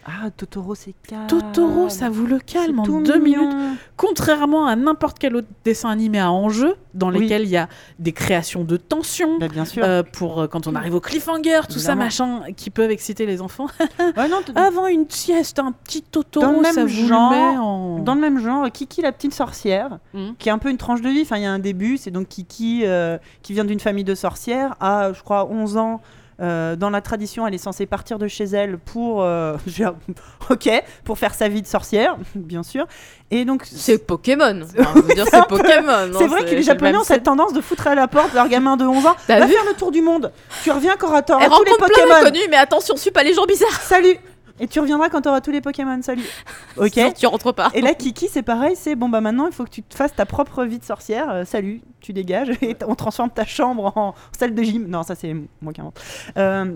Ah, 0.09 0.29
Totoro, 0.31 0.73
c'est 0.73 0.93
calme. 1.05 1.27
Totoro, 1.27 1.89
ça 1.89 2.09
vous 2.09 2.25
le 2.25 2.39
calme 2.39 2.79
en 2.79 2.83
deux 3.01 3.19
mignon. 3.19 3.49
minutes. 3.49 3.77
Contrairement 3.97 4.65
à 4.65 4.77
n'importe 4.77 5.19
quel 5.19 5.35
autre 5.35 5.49
dessin 5.65 5.89
animé 5.89 6.17
à 6.17 6.31
enjeu, 6.31 6.75
dans 6.93 7.11
Oui. 7.11 7.19
lesquels 7.19 7.41
il 7.43 7.49
y 7.49 7.57
a 7.57 7.67
des 7.99 8.13
créations 8.13 8.63
de 8.63 8.77
tension. 8.77 9.37
Bah, 9.37 9.49
bien 9.49 9.65
sûr. 9.65 9.83
euh, 9.83 10.03
pour 10.03 10.39
euh, 10.39 10.47
quand 10.47 10.65
on 10.65 10.75
arrive 10.75 10.95
au 10.95 11.01
cliffhanger, 11.01 11.59
tout 11.69 11.79
ça 11.79 11.93
machin, 11.95 12.43
qui 12.55 12.69
peuvent 12.69 12.89
exciter 12.91 13.25
les 13.25 13.41
enfants. 13.41 13.67
Ouais, 14.15 14.29
non, 14.29 14.41
t- 14.45 14.53
Avant 14.55 14.87
une 14.87 15.09
sieste, 15.09 15.59
un 15.59 15.73
petit 15.73 16.01
Totoro, 16.03 16.45
Dans 16.45 16.51
le 16.53 16.61
même 16.61 16.73
ça 16.73 16.83
vous 16.85 17.07
genre, 17.07 17.31
met 17.31 17.57
en... 17.57 17.99
Dans 17.99 18.15
le 18.15 18.21
même 18.21 18.39
genre, 18.39 18.71
Kiki 18.71 19.01
la 19.01 19.11
petite 19.11 19.33
sorcière, 19.33 19.99
Mhm. 20.13 20.35
qui 20.39 20.47
est 20.47 20.51
un 20.53 20.57
peu 20.57 20.69
une 20.69 20.77
tranche 20.77 21.01
de 21.01 21.09
vie. 21.09 21.23
Enfin, 21.23 21.35
il 21.35 21.43
y 21.43 21.45
a 21.45 21.51
un 21.51 21.59
début, 21.59 21.97
c'est 21.97 22.11
donc 22.11 22.29
Kiki 22.29 22.83
euh, 22.85 23.17
qui 23.43 23.51
vient 23.51 23.65
d'une 23.65 23.81
famille 23.81 24.05
de 24.05 24.15
sorcières, 24.15 24.75
à, 24.79 25.11
je 25.11 25.21
crois, 25.21 25.45
11 25.51 25.75
ans. 25.75 26.01
Euh, 26.39 26.75
dans 26.75 26.89
la 26.89 27.01
tradition, 27.01 27.47
elle 27.47 27.53
est 27.53 27.59
censée 27.59 27.85
partir 27.85 28.19
de 28.19 28.27
chez 28.27 28.43
elle 28.43 28.77
pour, 28.77 29.23
euh, 29.23 29.57
ok, 30.49 30.69
pour 31.03 31.17
faire 31.17 31.33
sa 31.33 31.47
vie 31.47 31.61
de 31.61 31.67
sorcière, 31.67 32.17
bien 32.35 32.63
sûr. 32.63 32.85
Et 33.31 33.43
donc, 33.45 33.63
C'est 33.65 34.05
Pokémon. 34.05 34.61
Enfin, 34.79 35.01
c'est 35.07 35.47
Pokémon. 35.47 36.11
c'est 36.17 36.27
vrai 36.27 36.45
que 36.45 36.51
les 36.51 36.63
Japonais 36.63 36.97
ont 36.97 37.03
cette 37.03 37.23
tendance 37.23 37.53
de 37.53 37.61
foutre 37.61 37.87
à 37.87 37.95
la 37.95 38.07
porte 38.07 38.33
leur 38.33 38.47
gamin 38.47 38.77
de 38.77 38.85
11 38.85 39.05
ans. 39.05 39.15
T'as 39.27 39.39
Va 39.39 39.45
vu 39.45 39.53
faire 39.53 39.65
le 39.65 39.73
tour 39.73 39.91
du 39.91 40.01
monde. 40.01 40.31
Tu 40.63 40.71
reviens 40.71 40.95
tous 40.95 41.07
Elle 41.39 41.39
les 41.41 41.47
rencontre 41.47 41.77
plein 41.77 41.87
Pokémon. 41.87 42.09
d'inconnus, 42.09 42.47
mais 42.49 42.57
attention, 42.57 42.95
suis 42.95 43.11
pas 43.11 43.23
les 43.23 43.33
gens 43.33 43.45
bizarres. 43.45 43.81
Salut. 43.81 44.17
Et 44.59 44.67
tu 44.67 44.79
reviendras 44.79 45.09
quand 45.09 45.21
t'auras 45.21 45.41
tous 45.41 45.51
les 45.51 45.61
Pokémon. 45.61 46.01
Salut. 46.01 46.23
Ok. 46.77 46.93
Sinon, 46.93 47.11
tu 47.11 47.25
rentres 47.25 47.53
pas. 47.53 47.69
Et 47.73 47.81
là, 47.81 47.95
Kiki, 47.95 48.27
c'est 48.31 48.43
pareil, 48.43 48.75
c'est 48.75 48.95
bon, 48.95 49.09
bah 49.09 49.19
maintenant, 49.19 49.47
il 49.47 49.53
faut 49.53 49.63
que 49.63 49.69
tu 49.69 49.81
te 49.81 49.95
fasses 49.95 50.15
ta 50.15 50.27
propre 50.27 50.63
vie 50.63 50.77
de 50.77 50.83
sorcière. 50.83 51.29
Euh, 51.29 51.43
salut, 51.43 51.81
tu 52.01 52.13
dégages 52.13 52.49
et 52.61 52.75
on 52.87 52.93
transforme 52.93 53.31
ta 53.31 53.45
chambre 53.45 53.91
en 53.95 54.13
salle 54.37 54.53
de 54.53 54.61
gym. 54.61 54.87
Non, 54.87 55.01
ça, 55.01 55.15
c'est 55.15 55.35
moi 55.61 55.73
qui 55.73 55.81
invente. 55.81 55.99
Euh, 56.37 56.73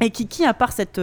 et 0.00 0.10
Kiki, 0.10 0.44
à 0.44 0.52
part 0.52 0.72
cette. 0.72 1.00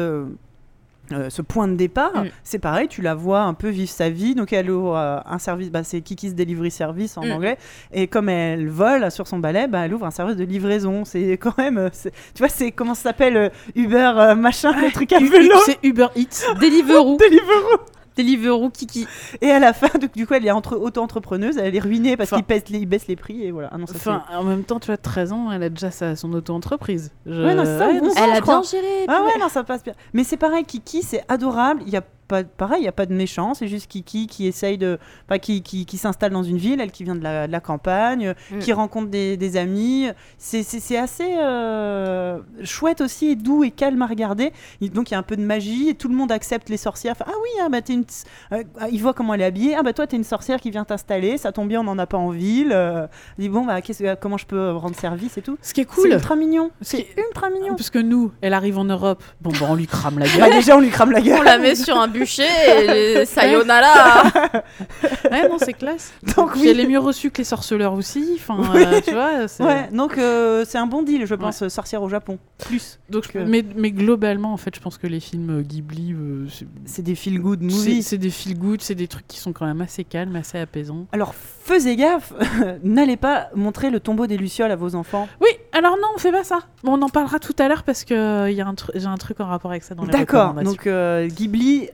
Euh, 1.12 1.30
ce 1.30 1.42
point 1.42 1.68
de 1.68 1.76
départ, 1.76 2.12
Mm. 2.16 2.28
c'est 2.44 2.60
pareil, 2.60 2.88
tu 2.88 3.02
la 3.02 3.16
vois 3.16 3.42
un 3.42 3.54
peu 3.54 3.70
vivre 3.70 3.90
sa 3.90 4.10
vie. 4.10 4.36
Donc 4.36 4.52
elle 4.54 4.70
ouvre 4.70 4.98
euh, 4.98 5.20
un 5.26 5.40
service, 5.40 5.72
bah, 5.72 5.84
c'est 5.84 6.02
Kiki's 6.02 6.36
Delivery 6.36 6.72
Service 6.72 7.18
en 7.18 7.26
Mm. 7.26 7.32
anglais. 7.32 7.58
Et 7.94 8.08
comme 8.08 8.30
elle 8.30 8.68
vole 8.70 9.10
sur 9.12 9.28
son 9.28 9.40
balai, 9.40 9.68
bah, 9.68 9.86
elle 9.86 9.94
ouvre 9.94 10.06
un 10.06 10.12
service 10.12 10.36
de 10.36 10.44
livraison. 10.44 11.06
C'est 11.06 11.38
quand 11.38 11.58
même, 11.58 11.78
euh, 11.78 11.90
tu 11.94 12.40
vois, 12.40 12.50
c'est 12.50 12.72
comment 12.72 12.94
ça 12.96 13.04
s'appelle 13.04 13.38
euh, 13.38 13.50
Uber 13.76 14.34
machin, 14.38 14.74
le 14.82 14.92
truc 14.92 15.14
à 15.14 15.20
vélo. 15.20 15.56
C'est 15.66 15.78
Uber 15.84 16.08
Eats. 16.16 16.54
Deliveroo. 16.60 17.18
Deliveroo. 17.20 17.80
Deliveroo 18.18 18.70
Kiki. 18.70 19.08
Et 19.42 19.52
à 19.52 19.60
la 19.60 19.74
fin, 19.74 19.88
donc, 20.00 20.14
du 20.14 20.26
coup, 20.28 20.34
elle 20.34 20.46
est 20.46 20.52
entre 20.52 20.76
auto-entrepreneuse, 20.78 21.58
elle 21.58 21.76
est 21.76 21.80
ruinée 21.80 22.18
parce 22.18 22.34
Enfin- 22.34 22.42
qu'ils 22.42 22.48
baissent 22.80 22.88
baissent 22.88 23.08
les 23.08 23.16
prix 23.16 23.44
et 23.44 23.52
voilà. 23.52 23.70
Ah 23.72 23.78
non, 23.78 23.86
ça, 23.88 23.94
Enfin, 23.96 24.24
en 24.38 24.44
même 24.44 24.64
temps, 24.64 24.80
tu 24.80 24.92
as 24.92 24.98
13 24.98 25.32
ans, 25.32 25.52
elle 25.52 25.64
a 25.64 25.70
déjà 25.70 25.92
sa, 25.92 26.16
son 26.16 26.34
auto-entreprise. 26.34 27.12
Je- 27.26 27.42
Ouais, 27.44 27.56
non, 27.56 27.64
c'est 27.66 27.78
ça, 27.78 27.88
ouais, 27.88 28.00
bon 28.00 28.08
non, 28.08 28.14
Ça, 28.14 28.22
Elle 28.26 28.36
a 28.38 28.42
bien 28.42 28.62
géré. 28.64 29.06
Ah 29.08 29.24
ouais, 29.24 29.40
non, 29.40 29.50
ça 29.50 29.64
passe 29.64 29.84
bien. 29.84 29.94
Mais 30.14 30.24
c'est 30.24 30.38
pareil, 30.38 30.66
Kiki, 30.66 31.04
c'est 31.04 31.24
adorable. 31.30 31.82
Il 31.86 31.94
y 31.94 31.98
a 31.98 32.04
pas, 32.28 32.44
pareil, 32.44 32.82
il 32.82 32.86
y 32.86 32.90
a 32.90 32.92
pas 32.92 33.06
de 33.06 33.14
méchant. 33.14 33.54
C'est 33.54 33.68
juste 33.68 33.88
Kiki 33.88 34.28
qui 34.28 34.48
essaye 34.48 34.78
de, 34.78 35.00
pas 35.28 35.40
qui, 35.40 35.62
qui, 35.64 35.86
qui 35.86 35.98
s'installe 35.98 36.32
dans 36.32 36.44
une 36.44 36.58
ville, 36.58 36.80
elle 36.82 36.92
qui 36.92 37.04
vient 37.04 37.16
de 37.16 37.24
la, 37.24 37.48
de 37.48 37.52
la 37.52 37.60
campagne, 37.60 38.34
Mm. 38.52 38.60
qui 38.60 38.74
rencontre 38.74 39.10
des, 39.10 39.38
des 39.38 39.58
amis. 39.58 40.08
C'est, 40.38 40.64
c'est, 40.64 40.80
c'est 40.80 40.98
assez 40.98 41.36
euh, 41.38 42.40
chouette 42.64 43.02
aussi, 43.02 43.28
et 43.28 43.36
doux 43.36 43.64
et 43.64 43.72
calme 43.72 44.02
à 44.02 44.08
regarder. 44.08 44.52
Donc 44.82 45.10
il 45.10 45.14
y 45.14 45.16
a 45.16 45.20
un 45.20 45.24
peu 45.24 45.36
de 45.36 45.42
magie 45.42 45.90
et 45.90 45.94
tout 45.96 46.08
le 46.08 46.16
monde 46.16 46.32
accepte 46.32 46.70
les 46.70 46.78
sorcières. 46.78 47.14
Enfin, 47.20 47.26
ah 47.30 47.38
oui, 47.42 47.50
ah 47.64 47.70
bah 47.70 47.82
t'es 47.82 47.94
une, 47.94 48.06
euh, 48.54 48.64
ah, 48.80 48.88
il 48.92 49.02
voit 49.02 49.14
comment 49.14 49.34
elle 49.34 49.42
est 49.42 49.46
habillée. 49.46 49.76
Ah 49.76 49.84
bah 49.84 49.94
toi 49.94 50.08
t'es 50.08 50.18
une 50.18 50.24
sorcière 50.24 50.60
qui 50.60 50.72
vient 50.72 50.86
t'installer. 50.86 51.38
Ça 51.38 51.52
tombe 51.52 51.68
bien, 51.68 51.82
on 51.82 51.86
n'en 51.86 51.98
a 51.98 52.06
pas 52.06 52.18
en 52.18 52.30
ville. 52.30 52.72
Euh, 52.74 53.08
il 53.38 53.44
dit 53.44 53.50
bon 53.50 53.66
bah 53.66 53.82
que- 53.82 54.16
comment 54.16 54.38
je 54.38 54.46
peux 54.46 54.72
rendre 54.72 54.96
service 54.96 55.38
et 55.38 55.42
tout? 55.42 55.58
Ce 55.62 55.74
qui 55.74 55.82
est 55.82 55.88
C'est 55.90 56.02
cool, 56.02 56.12
ultra 56.12 56.36
mignon. 56.36 56.72
Ce 56.82 56.98
C'est 56.98 57.08
ultra 57.18 57.50
mignon. 57.50 57.76
parce 57.76 57.90
que 57.90 58.00
nous, 58.00 58.32
elle 58.42 58.54
arrive 58.54 58.78
en 58.78 58.86
Europe, 58.86 59.24
bon, 59.42 59.52
bah, 59.52 59.68
on 59.70 59.76
lui 59.76 59.88
crame 59.88 60.20
la 60.20 60.26
Bah, 60.40 60.48
gueule. 60.50 60.54
déjà, 60.54 60.78
on 60.78 60.82
lui 60.82 60.90
crame 60.90 61.12
la 61.12 61.22
gueule. 61.22 61.40
On 61.40 61.44
la 61.44 61.58
met 61.58 61.76
sur 61.76 61.98
un 62.00 62.08
bûcher 62.20 63.22
et 63.22 63.26
sayonara. 63.26 64.24
ouais, 65.32 65.48
non, 65.50 65.58
c'est 65.60 65.74
classe. 65.74 66.14
Donc, 66.36 66.52
oui. 66.56 66.68
elle 66.70 66.80
est 66.80 66.88
mieux 66.88 67.00
reçue 67.00 67.32
que 67.32 67.40
les 67.40 67.44
sorceleurs 67.44 67.94
aussi. 67.94 68.34
Enfin, 68.36 68.58
Oui. 68.74 68.84
euh, 68.86 69.02
tu 69.02 69.12
vois. 69.12 69.48
c'est- 69.48 69.64
Ouais, 69.64 69.90
donc 69.92 70.18
euh, 70.18 70.64
c'est 70.68 70.78
un 70.78 70.88
bon 70.88 71.02
deal, 71.04 71.26
je 71.26 71.36
pense, 71.36 71.62
euh, 71.64 71.70
sorcière 71.70 72.02
au 72.02 72.10
Japon. 72.10 72.38
Plus. 72.58 73.00
Donc, 73.10 73.28
que- 73.30 73.40
mais, 73.40 73.64
mais 73.76 73.92
globalement, 73.92 74.54
en 74.54 74.58
fait, 74.58 74.76
je 74.76 74.80
pense 74.80 74.98
que 74.98 75.08
les 75.08 75.20
films 75.20 75.62
Ghibli, 75.62 76.14
euh, 76.14 76.48
c'est- 76.50 76.66
C'est 76.86 77.02
des 77.02 77.16
feel 77.16 77.40
good 77.40 77.60
c'est 77.62 77.76
movies. 77.76 78.04
c'est 78.06 78.18
des 78.18 78.30
feel 78.30 78.58
good, 78.58 78.82
c'est 78.82 78.96
des 78.96 79.08
trucs 79.08 79.28
qui 79.28 79.40
sont 79.40 79.54
quand 79.54 79.66
même 79.66 79.82
assez 79.82 80.04
calmes, 80.04 80.36
assez 80.36 80.58
apaisants. 80.60 81.06
Alors, 81.12 81.34
faisez 81.36 81.96
gaffe, 81.96 82.34
n'allez 82.84 83.18
pas 83.18 83.50
montrer 83.56 83.90
le 83.90 84.00
tombeau 84.00 84.28
des 84.28 84.38
Lucioles 84.38 84.72
à 84.72 84.76
vos 84.76 84.96
enfants. 84.96 85.28
Oui, 85.42 85.50
alors 85.74 85.98
non, 85.98 86.08
on 86.16 86.18
fait 86.20 86.32
pas 86.32 86.44
ça. 86.44 86.60
Bon, 86.84 86.94
on 86.98 87.02
en 87.02 87.10
parlera 87.10 87.40
tout 87.40 87.56
à 87.60 87.68
l'heure 87.68 87.84
parce 87.84 88.04
que 88.04 88.50
il 88.50 88.56
y 88.56 88.62
a 88.62 88.68
un 88.68 88.76
j'ai 88.96 89.06
un 89.08 89.16
truc 89.18 89.40
en 89.40 89.46
rapport 89.46 89.72
avec 89.72 89.84
ça 89.84 89.96
dans 89.96 90.04
les 90.04 90.12
D'accord, 90.12 90.54
donc 90.54 90.88
euh, 90.88 91.28
Ghibli, 91.28 91.90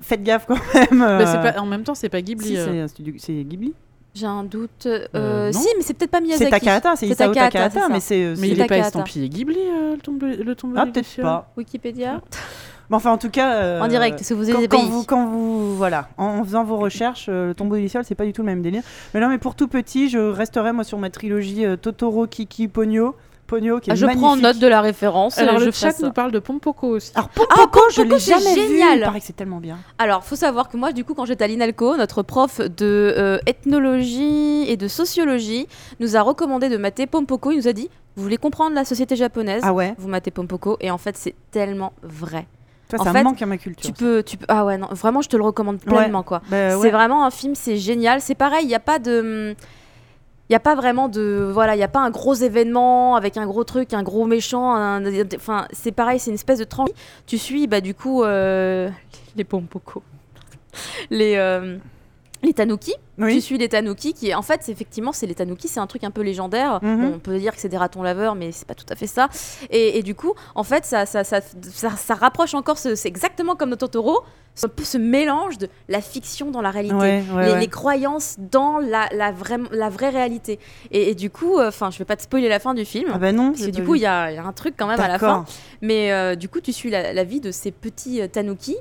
faites 0.00 0.22
gaffe 0.22 0.46
quand 0.46 0.58
même. 0.74 0.98
Bah, 1.00 1.18
euh, 1.20 1.52
pas, 1.52 1.60
en 1.60 1.66
même 1.66 1.82
temps, 1.84 1.94
c'est 1.94 2.08
pas 2.08 2.20
Ghibli. 2.22 2.46
si, 2.48 2.56
euh. 2.56 2.66
c'est 2.66 2.80
un 2.80 2.88
studio- 2.88 3.14
c'est 3.18 3.32
Ghibli. 3.44 3.74
J'ai 4.14 4.26
un 4.26 4.44
doute. 4.44 4.86
euh, 4.86 5.06
Euh, 5.14 5.52
non. 5.52 5.60
si, 5.60 5.68
mais 5.76 5.82
c'est 5.82 5.92
peut-être 5.94 6.10
pas 6.10 6.20
Miyazaki. 6.22 6.44
C'est 6.44 6.50
Takahata, 6.50 6.96
c'est 6.96 7.06
Isao 7.06 7.16
Takahata, 7.34 7.50
Takahata, 7.68 7.88
mais 7.92 8.00
c'est. 8.00 8.22
euh, 8.24 8.34
Mais 8.38 8.48
il 8.48 8.60
est 8.60 8.66
pas 8.66 8.78
estampillé 8.78 9.28
Ghibli, 9.28 9.58
euh, 9.58 9.92
le 9.96 9.98
tombeau, 10.00 10.26
le 10.26 10.54
tombeau 10.54 10.74
Ah, 10.78 10.86
peut-être 10.86 11.20
pas. 11.20 11.50
Wikipédia. 11.56 12.22
Mais 12.88 12.94
enfin, 12.94 13.10
en 13.10 13.18
tout 13.18 13.30
cas. 13.30 13.54
euh, 13.56 13.80
En 13.80 13.88
direct, 13.88 14.20
que 14.26 14.32
vous 14.32 14.44
quand, 14.46 14.56
avez 14.58 14.68
quand 14.68 14.84
vous, 14.84 15.02
quand 15.04 15.26
vous, 15.26 15.74
voilà, 15.76 16.08
en, 16.18 16.26
en 16.38 16.44
faisant 16.44 16.62
vos 16.62 16.76
recherches, 16.76 17.26
euh, 17.28 17.48
le 17.48 17.54
tombeau 17.54 17.74
Lucioles, 17.74 18.04
c'est 18.04 18.14
pas 18.14 18.24
du 18.24 18.32
tout 18.32 18.42
le 18.42 18.46
même 18.46 18.62
délire. 18.62 18.82
Mais 19.12 19.18
non, 19.20 19.28
mais 19.28 19.38
pour 19.38 19.56
tout 19.56 19.66
petit, 19.66 20.08
je 20.08 20.18
resterai 20.18 20.72
moi 20.72 20.84
sur 20.84 20.96
ma 20.96 21.10
trilogie 21.10 21.64
euh, 21.66 21.74
Totoro, 21.76 22.28
Kiki, 22.28 22.68
Pogno. 22.68 23.16
Pogno 23.46 23.80
qui 23.80 23.90
est 23.90 23.92
Ah, 23.92 23.96
je 23.96 24.04
magnifique. 24.06 24.22
prends 24.24 24.36
note 24.36 24.58
de 24.58 24.66
la 24.66 24.80
référence. 24.80 25.38
Alors, 25.38 25.54
et 25.54 25.64
le 25.66 25.66
je 25.66 25.76
chat 25.76 25.98
nous 26.00 26.12
parle 26.12 26.32
de 26.32 26.38
Pompoko 26.38 26.88
aussi. 26.88 27.12
Alors 27.14 27.28
pour 27.28 27.46
Ah, 27.50 27.54
je 27.60 27.62
Pompoko, 28.02 28.14
l'ai 28.14 28.20
c'est 28.20 28.32
jamais 28.32 28.54
vu. 28.54 28.60
génial. 28.72 28.98
Il 28.98 29.04
paraît 29.04 29.20
que 29.20 29.26
c'est 29.26 29.36
tellement 29.36 29.60
bien. 29.60 29.78
Alors, 29.98 30.24
faut 30.24 30.36
savoir 30.36 30.68
que 30.68 30.76
moi, 30.76 30.92
du 30.92 31.04
coup, 31.04 31.14
quand 31.14 31.24
j'étais 31.24 31.44
à 31.44 31.46
l'INALCO, 31.46 31.96
notre 31.96 32.22
prof 32.22 32.60
de 32.60 33.14
euh, 33.16 33.38
ethnologie 33.46 34.64
et 34.68 34.76
de 34.76 34.88
sociologie 34.88 35.66
nous 36.00 36.16
a 36.16 36.22
recommandé 36.22 36.68
de 36.68 36.76
mater 36.76 37.06
Pompoko. 37.06 37.50
Il 37.50 37.56
nous 37.58 37.68
a 37.68 37.72
dit 37.72 37.88
Vous 38.16 38.22
voulez 38.22 38.36
comprendre 38.36 38.74
la 38.74 38.84
société 38.84 39.16
japonaise? 39.16 39.62
Ah 39.64 39.72
ouais. 39.72 39.94
Vous 39.98 40.08
matez 40.08 40.30
Pompoko. 40.30 40.76
Et 40.80 40.90
en 40.90 40.98
fait, 40.98 41.16
c'est 41.16 41.34
tellement 41.50 41.92
vrai. 42.02 42.46
Toi, 42.88 43.00
En 43.00 43.04
ça 43.04 43.12
fait, 43.12 43.24
manque 43.24 43.42
à 43.42 43.46
ma 43.46 43.56
culture. 43.58 43.84
Tu 43.84 43.92
peux, 43.92 44.22
tu 44.22 44.36
peux. 44.36 44.46
Ah 44.48 44.64
ouais, 44.64 44.78
non, 44.78 44.86
vraiment, 44.92 45.20
je 45.20 45.28
te 45.28 45.36
le 45.36 45.42
recommande 45.42 45.78
pleinement, 45.78 46.22
quoi. 46.22 46.40
Bah, 46.48 46.78
C'est 46.80 46.90
vraiment 46.90 47.24
un 47.24 47.30
film, 47.30 47.54
c'est 47.56 47.76
génial. 47.76 48.20
C'est 48.20 48.36
pareil, 48.36 48.64
il 48.64 48.68
n'y 48.68 48.74
a 48.76 48.80
pas 48.80 48.98
de. 49.00 49.56
Il 50.48 50.52
n'y 50.52 50.56
a 50.56 50.60
pas 50.60 50.76
vraiment 50.76 51.08
de. 51.08 51.50
Voilà, 51.52 51.74
il 51.74 51.78
n'y 51.78 51.84
a 51.84 51.88
pas 51.88 52.00
un 52.00 52.10
gros 52.10 52.34
événement 52.34 53.16
avec 53.16 53.36
un 53.36 53.46
gros 53.46 53.64
truc, 53.64 53.92
un 53.92 54.02
gros 54.04 54.26
méchant. 54.26 54.76
Enfin, 55.34 55.66
c'est 55.72 55.92
pareil, 55.92 56.20
c'est 56.20 56.30
une 56.30 56.36
espèce 56.36 56.60
de 56.60 56.64
tranche. 56.64 56.90
Tu 57.26 57.36
suis, 57.36 57.66
bah, 57.66 57.80
du 57.80 57.94
coup, 57.94 58.22
euh, 58.22 58.88
les 59.34 59.44
Pompoko. 59.44 60.02
Les. 61.10 61.34
euh, 61.36 61.78
Les 62.42 62.52
Tanuki, 62.52 62.92
tu 63.18 63.24
Oui. 63.24 63.40
suis 63.40 63.56
les 63.58 63.68
Tanuki 63.68 64.12
qui 64.12 64.34
en 64.34 64.42
fait 64.42 64.60
c'est 64.62 64.70
effectivement 64.70 65.12
c'est 65.12 65.26
les 65.26 65.34
Tanuki 65.34 65.68
c'est 65.68 65.80
un 65.80 65.86
truc 65.86 66.04
un 66.04 66.10
peu 66.10 66.20
légendaire 66.22 66.78
Mhm. 66.82 67.00
Bon, 67.00 67.12
on 67.16 67.18
peut 67.18 67.38
dire 67.38 67.54
que 67.54 67.60
c'est 67.60 67.68
des 67.70 67.78
ratons 67.78 68.02
laveurs 68.02 68.34
mais 68.34 68.52
c'est 68.52 68.66
pas 68.66 68.74
tout 68.74 68.84
à 68.90 68.94
fait 68.94 69.06
ça 69.06 69.28
et, 69.70 69.98
et 69.98 70.02
du 70.02 70.14
coup 70.14 70.34
en 70.54 70.62
fait 70.62 70.84
ça 70.84 71.06
ça, 71.06 71.24
ça, 71.24 71.40
ça, 71.96 72.14
rapproche 72.14 72.52
encore 72.54 72.78
ce- 72.78 72.94
c'est 72.94 73.08
exactement 73.08 73.56
comme 73.56 73.74
Totoro 73.76 74.20
un 74.64 74.68
peu 74.68 74.84
ce 74.84 74.96
mélange 74.98 75.58
de 75.58 75.68
la 75.88 76.00
fiction 76.00 76.50
dans 76.50 76.60
la 76.62 76.70
réalité 76.70 76.94
Ouais, 76.96 77.24
ouais, 77.34 77.46
les, 77.46 77.52
ouais. 77.52 77.60
les 77.60 77.68
croyances 77.68 78.36
dans 78.38 78.78
la, 78.78 79.08
la, 79.12 79.32
vraie, 79.32 79.58
la 79.70 79.88
vraie 79.88 80.10
réalité 80.10 80.58
et, 80.90 81.10
et 81.10 81.14
du 81.14 81.30
coup 81.30 81.58
enfin 81.60 81.90
je 81.90 81.98
vais 81.98 82.04
pas 82.04 82.16
te 82.16 82.22
spoiler 82.22 82.48
la 82.48 82.58
fin 82.58 82.74
du 82.74 82.84
film 82.84 83.10
Ah 83.14 83.18
bah 83.18 83.32
non. 83.32 83.52
parce 83.52 83.66
que 83.66 83.70
du 83.70 83.82
coup, 83.84 83.94
il 83.94 84.02
y, 84.02 84.06
a 84.06 84.30
il 84.30 84.34
y 84.34 84.38
a 84.38 84.44
un 84.44 84.52
truc 84.52 84.74
quand 84.78 84.86
même 84.86 85.00
à 85.00 85.08
la 85.08 85.18
fin. 85.18 85.44
Mais 85.82 86.12
euh, 86.12 86.34
du 86.36 86.48
coup, 86.48 86.60
tu 86.60 86.72
suis 86.72 86.90
la, 86.90 87.12
la 87.12 87.24
vie 87.24 87.40
de 87.40 87.50
ces 87.50 87.70
petits 87.70 88.20
euh, 88.22 88.28
tanuki 88.28 88.76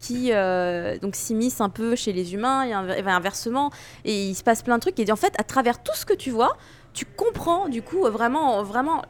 qui 0.00 0.30
euh, 0.32 0.98
donc 0.98 1.14
s'immiscent 1.14 1.60
un 1.60 1.68
peu 1.68 1.94
chez 1.94 2.12
les 2.12 2.32
humains 2.34 2.64
et 2.64 2.72
inver- 2.72 2.98
et 2.98 3.08
inversement. 3.10 3.70
Et 4.04 4.28
il 4.28 4.34
se 4.34 4.42
passe 4.42 4.62
plein 4.62 4.76
de 4.76 4.80
trucs. 4.80 4.98
Et 4.98 5.12
en 5.12 5.16
fait, 5.16 5.34
à 5.38 5.44
travers 5.44 5.82
tout 5.82 5.94
ce 5.94 6.06
que 6.06 6.14
tu 6.14 6.30
vois, 6.30 6.56
tu 6.94 7.04
comprends 7.04 7.68
du 7.68 7.82
coup 7.82 8.00
vraiment, 8.10 8.62
vraiment 8.62 9.02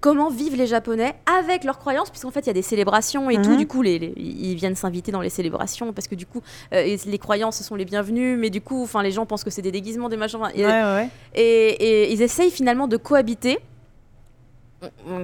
comment 0.00 0.30
vivent 0.30 0.56
les 0.56 0.66
Japonais 0.66 1.14
avec 1.38 1.62
leurs 1.62 1.78
croyances, 1.78 2.10
puisqu'en 2.10 2.32
fait 2.32 2.40
il 2.40 2.46
y 2.48 2.50
a 2.50 2.54
des 2.54 2.62
célébrations 2.62 3.30
et 3.30 3.40
tout. 3.40 3.50
Mhm. 3.50 3.56
Du 3.58 3.66
coup, 3.68 3.82
les, 3.82 3.98
les- 4.00 4.14
ils 4.16 4.56
viennent 4.56 4.74
s'inviter 4.74 5.12
dans 5.12 5.20
les 5.20 5.30
célébrations 5.30 5.92
parce 5.92 6.08
que 6.08 6.16
du 6.16 6.26
coup, 6.26 6.40
euh, 6.72 6.96
les 7.06 7.18
croyances 7.18 7.62
sont 7.62 7.76
les 7.76 7.84
bienvenues, 7.84 8.36
mais 8.36 8.50
du 8.50 8.60
coup, 8.60 8.82
enfin, 8.82 9.02
les 9.04 9.12
gens 9.12 9.26
pensent 9.26 9.44
que 9.44 9.50
c'est 9.50 9.62
des 9.62 9.70
déguisements, 9.70 10.08
des 10.08 10.16
machins. 10.16 10.40
Ouais, 10.40 10.54
ouais, 10.64 11.08
et, 11.34 11.42
et 11.44 12.12
ils 12.12 12.20
essayent 12.22 12.50
finalement 12.50 12.88
de 12.88 12.96
cohabiter. 12.96 13.58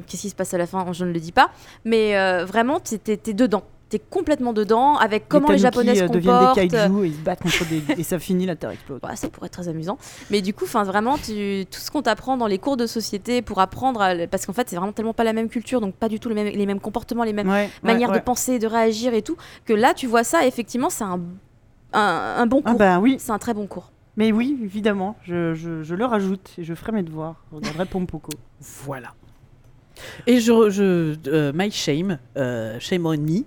Qu'est-ce 0.06 0.22
qui 0.22 0.30
se 0.30 0.36
passe 0.36 0.54
à 0.54 0.58
la 0.58 0.66
fin? 0.68 0.92
Je 0.92 1.04
ne 1.04 1.12
le 1.12 1.18
dis 1.18 1.32
pas. 1.32 1.50
Mais 1.84 2.16
euh, 2.16 2.44
vraiment, 2.44 2.78
t'es 2.78 3.00
es, 3.26 3.32
dedans. 3.34 3.64
T'es 3.90 3.98
complètement 3.98 4.52
dedans 4.52 4.96
avec 4.96 5.28
comment 5.28 5.48
les, 5.48 5.60
Tanuki, 5.60 5.62
Japonais 5.62 5.94
se 5.94 6.02
euh, 6.04 6.08
deviennent 6.08 6.36
comportent. 6.38 6.58
des 6.60 6.68
kaiju 6.68 7.04
et 7.04 7.08
ils 7.08 7.14
se 7.14 7.20
battent 7.20 7.40
contre 7.42 7.64
des 7.68 7.82
et 7.98 8.02
ça 8.02 8.18
finit 8.18 8.44
la 8.44 8.54
terre 8.54 8.70
explose. 8.70 9.00
Ouais, 9.02 9.16
ça 9.16 9.28
pourrait 9.30 9.46
être 9.46 9.54
très 9.54 9.68
amusant. 9.68 9.96
Mais 10.30 10.42
du 10.42 10.52
coup, 10.52 10.64
enfin, 10.64 10.84
vraiment, 10.84 11.16
tu- 11.16 11.64
tout 11.70 11.80
ce 11.80 11.90
qu'on 11.90 12.02
t'apprend 12.02 12.36
dans 12.36 12.46
les 12.46 12.58
cours 12.58 12.76
de 12.76 12.86
société 12.86 13.40
pour 13.40 13.60
apprendre, 13.60 14.02
à- 14.02 14.26
parce 14.26 14.44
qu'en 14.44 14.52
fait, 14.52 14.68
c'est 14.68 14.76
vraiment 14.76 14.92
tellement 14.92 15.14
pas 15.14 15.24
la 15.24 15.32
même 15.32 15.48
culture, 15.48 15.80
donc 15.80 15.94
pas 15.94 16.10
du 16.10 16.20
tout 16.20 16.28
les 16.28 16.34
mêmes, 16.34 16.48
les 16.48 16.66
mêmes 16.66 16.80
comportements, 16.80 17.24
les 17.24 17.32
mêmes 17.32 17.48
Ouais, 17.48 17.70
manières 17.82 18.10
ouais. 18.10 18.18
de 18.18 18.22
penser, 18.24 18.58
de 18.58 18.66
réagir 18.66 19.14
et 19.14 19.22
tout, 19.22 19.36
que 19.64 19.72
là, 19.72 19.94
tu 19.94 20.06
vois 20.06 20.22
ça, 20.22 20.46
effectivement, 20.46 20.90
c'est 20.90 21.04
un, 21.04 21.20
un, 21.94 22.34
un 22.38 22.46
bon 22.46 22.60
Ah 22.66 22.70
cours. 22.72 22.78
bah 22.78 22.98
oui, 22.98 23.16
C'est 23.18 23.32
un 23.32 23.38
très 23.38 23.54
bon 23.54 23.66
cours. 23.66 23.90
mais 24.18 24.32
oui, 24.32 24.58
évidemment, 24.62 25.16
je, 25.22 25.54
je, 25.54 25.82
je 25.82 25.94
le 25.94 26.04
rajoute 26.04 26.50
et 26.58 26.62
je 26.64 26.74
ferai 26.74 26.92
mes 26.92 27.02
devoirs. 27.02 27.36
Je 27.52 27.56
regarderai 27.56 27.86
Pompoko. 27.86 28.32
Voilà. 28.84 29.14
Et 30.26 30.40
je, 30.40 30.70
je 30.70 31.14
euh, 31.28 31.52
My 31.54 31.70
Shame, 31.70 32.18
euh, 32.36 32.76
Shame 32.80 33.06
on 33.06 33.16
Me, 33.16 33.42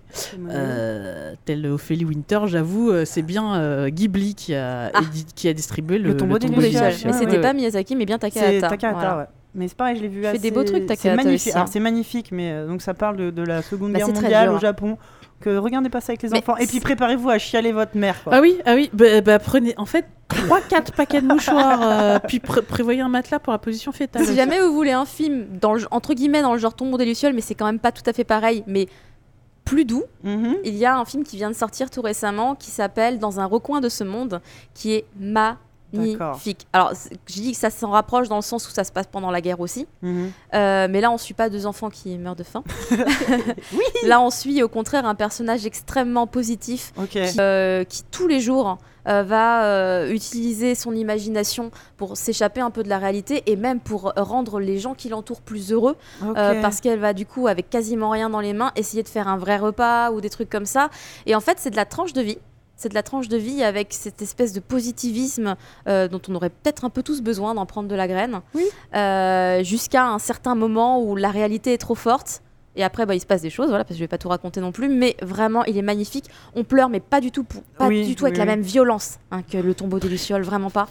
euh, 0.50 1.34
tel 1.46 1.66
Ophélie 1.68 2.06
Winter, 2.06 2.40
j'avoue, 2.46 2.90
euh, 2.92 3.06
c'est 3.06 3.22
bien 3.22 3.56
euh, 3.56 3.90
Ghibli 3.90 4.36
qui 4.36 4.54
a, 4.56 4.92
Ah. 4.94 5.02
qui 5.36 5.48
a 5.48 5.54
distribué 5.54 5.98
le, 5.98 6.10
Le 6.10 6.18
tombeau 6.18 6.38
Tombeau 6.40 6.62
Lucioles. 6.62 6.88
Lucioles. 6.92 6.94
Mais 7.06 7.12
Ouais, 7.14 7.18
c'était 7.20 7.32
ouais, 7.38 7.42
pas 7.42 7.54
Miyazaki, 7.54 7.96
mais 7.96 8.06
bien 8.06 8.18
C'est 8.22 8.30
Takahata. 8.32 8.70
Takahata, 8.70 9.00
Voilà. 9.00 9.18
ouais. 9.20 9.26
Mais 9.54 9.68
c'est 9.68 9.76
pareil, 9.76 9.98
je 9.98 10.02
l'ai 10.04 10.08
vu 10.08 10.20
Il 10.20 10.22
fait 10.24 10.28
assez... 10.30 10.40
des 10.40 10.52
beaux 10.52 10.64
trucs, 10.64 10.84
C'est 10.84 10.86
Takahata 10.96 11.16
magnifique. 11.24 11.48
aussi, 11.48 11.50
hein. 11.52 11.56
Alors 11.56 11.68
c'est 11.68 11.80
magnifique, 11.82 12.30
mais 12.32 12.52
euh, 12.54 12.68
donc 12.68 12.82
ça 12.82 12.94
parle 12.94 13.18
de, 13.18 13.32
de 13.32 13.42
la 13.44 13.62
Seconde 13.62 13.92
Bah, 13.92 13.98
Guerre 14.00 14.08
c'est 14.08 14.22
mondiale 14.22 14.48
dur. 14.48 14.56
au 14.58 14.60
Japon. 14.60 14.98
Que 15.42 15.58
regardez 15.58 15.90
pas 15.90 16.00
ça 16.02 16.12
avec 16.12 16.22
les 16.24 16.30
Mais 16.30 16.38
enfants. 16.38 16.56
Et 16.58 16.68
puis 16.68 16.80
préparez-vous 16.80 17.30
à 17.30 17.38
chialer 17.38 17.72
votre 17.72 17.98
mère. 17.98 18.24
Quoi. 18.24 18.34
Ah 18.36 18.42
oui, 18.42 18.58
ah 18.66 18.76
oui, 18.76 18.90
bah, 18.94 19.22
bah, 19.22 19.40
prenez 19.40 19.74
en 19.78 19.86
fait 19.86 20.06
3-4 20.30 20.94
paquets 20.96 21.22
de 21.22 21.28
mouchoirs, 21.28 21.80
euh, 21.84 22.20
puis 22.28 22.40
pré- 22.40 22.62
prévoyez 22.62 23.02
un 23.02 23.10
matelas 23.10 23.40
pour 23.40 23.52
la 23.52 23.60
position 23.60 23.92
fétale. 23.92 24.26
Si 24.26 24.36
jamais 24.36 24.62
vous 24.62 24.74
voulez 24.74 24.92
un 24.94 25.06
film 25.06 25.46
dans 25.60 25.74
le, 25.74 25.82
entre 25.92 26.14
guillemets 26.14 26.42
dans 26.42 26.54
le 26.54 26.60
genre 26.60 26.74
Tombeau 26.74 26.98
des 26.98 27.06
Lucioles, 27.06 27.34
mais 27.34 27.42
c'est 27.42 27.56
quand 27.56 27.66
même 27.66 27.80
pas 27.80 27.92
tout 27.92 28.04
à 28.06 28.14
fait 28.14 28.24
pareil, 28.24 28.64
mais 28.68 28.88
plus 29.66 29.86
doux, 29.86 30.04
Mhm. 30.24 30.56
il 30.64 30.76
y 30.76 30.86
a 30.86 30.98
un 30.98 31.06
film 31.06 31.24
qui 31.24 31.38
vient 31.38 31.50
de 31.50 31.56
sortir 31.56 31.90
tout 31.90 32.02
récemment 32.02 32.56
qui 32.56 32.72
s'appelle 32.72 33.20
Dans 33.20 33.40
un 33.40 33.46
recoin 33.46 33.80
de 33.82 33.90
ce 33.90 34.04
monde, 34.04 34.42
qui 34.74 34.94
est 34.94 35.06
magnifique. 35.94 36.68
Alors, 36.74 36.94
je 37.28 37.34
dis 37.34 37.52
que 37.52 37.58
ça 37.58 37.70
s'en 37.70 37.92
rapproche 37.92 38.28
dans 38.30 38.36
le 38.38 38.42
sens 38.42 38.68
où 38.68 38.72
ça 38.72 38.84
se 38.84 38.92
passe 38.92 39.08
pendant 39.08 39.32
la 39.32 39.42
guerre 39.42 39.60
aussi, 39.60 39.88
Mhm. 40.02 40.32
Euh, 40.54 40.88
mais 40.90 41.02
là 41.02 41.12
on 41.12 41.18
suit 41.18 41.34
pas 41.34 41.50
deux 41.50 41.66
enfants 41.66 41.90
qui 41.90 42.18
meurent 42.18 42.36
de 42.36 42.44
faim. 42.44 42.64
Là 44.06 44.22
on 44.22 44.30
suit 44.30 44.62
au 44.64 44.68
contraire 44.68 45.06
un 45.06 45.16
personnage 45.16 45.66
extrêmement 45.66 46.28
positif 46.28 46.94
qui, 47.10 47.20
euh, 47.40 47.84
qui, 47.84 48.04
tous 48.12 48.28
les 48.28 48.40
jours 48.40 48.78
euh, 49.08 49.24
va 49.24 50.08
utiliser 50.08 50.76
son 50.76 50.94
imagination 50.94 51.72
pour 51.98 52.18
s'échapper 52.18 52.62
un 52.62 52.70
peu 52.70 52.84
de 52.84 52.90
la 52.90 52.98
réalité 53.00 53.44
et 53.46 53.56
même 53.56 53.80
pour 53.80 54.14
rendre 54.16 54.60
les 54.60 54.78
gens 54.80 54.94
qui 54.94 55.10
l'entourent 55.10 55.42
plus 55.42 55.72
heureux 55.72 55.96
parce 56.62 56.82
qu'elle 56.82 57.00
va 57.00 57.14
du 57.14 57.26
coup 57.26 57.48
avec 57.48 57.70
quasiment 57.70 58.10
rien 58.10 58.30
dans 58.30 58.42
les 58.42 58.54
mains 58.54 58.72
essayer 58.76 59.04
de 59.04 59.10
faire 59.10 59.28
un 59.28 59.38
vrai 59.38 59.58
repas 59.58 60.12
ou 60.12 60.22
des 60.22 60.30
trucs 60.30 60.50
comme 60.50 60.66
ça. 60.66 60.90
Et 61.26 61.36
en 61.36 61.42
fait 61.42 61.58
c'est 61.60 61.72
de 61.72 61.76
la 61.76 61.86
tranche 61.86 62.14
de 62.14 62.22
vie 62.22 62.38
c'est 62.82 62.90
de 62.90 62.96
la 62.96 63.04
tranche 63.04 63.28
de 63.28 63.38
vie 63.38 63.64
avec 63.64 63.94
cette 63.94 64.22
espèce 64.22 64.54
de 64.54 64.60
positivisme 64.60 65.56
euh, 65.88 66.08
dont 66.08 66.22
on 66.28 66.36
aurait 66.36 66.50
peut-être 66.50 66.84
un 66.84 66.90
peu 66.90 67.04
tous 67.04 67.22
besoin 67.22 67.54
d'en 67.54 67.68
prendre 67.68 67.88
de 67.88 67.96
la 67.96 68.08
graine 68.08 68.42
Oui. 68.56 68.66
Euh, 68.96 69.64
jusqu'à 69.64 70.08
un 70.08 70.18
certain 70.20 70.56
moment 70.56 71.02
où 71.02 71.16
la 71.16 71.30
réalité 71.30 71.74
est 71.74 71.78
trop 71.78 71.96
forte 71.96 72.42
et 72.76 72.84
après, 72.84 73.06
bah, 73.06 73.16
il 73.16 73.20
se 73.20 73.26
passe 73.26 73.42
des 73.42 73.50
choses, 73.50 73.68
voilà, 73.68 73.84
parce 73.84 73.96
que 73.96 74.00
je 74.00 74.04
vais 74.04 74.08
pas 74.08 74.18
tout 74.18 74.30
raconter 74.30 74.62
non 74.62 74.72
plus, 74.72 74.88
mais 74.88 75.18
vraiment, 75.22 75.66
il 75.66 75.78
est 75.78 75.82
magnifique. 75.82 76.26
On 76.56 76.64
pleure, 76.64 76.88
mais 76.88 77.02
pas 77.02 77.20
du 77.20 77.30
tout, 77.30 77.44
pour, 77.44 77.64
pas 77.78 77.88
Oui, 77.88 78.06
du 78.06 78.16
tout 78.16 78.26
avec 78.26 78.38
la 78.38 78.46
même 78.46 78.62
violence 78.62 79.20
hein, 79.30 79.42
que 79.44 79.58
le 79.58 79.76
tombeau 79.76 80.00
des 80.00 80.08
lucioles, 80.08 80.44
vraiment 80.44 80.70
pas. 80.70 80.88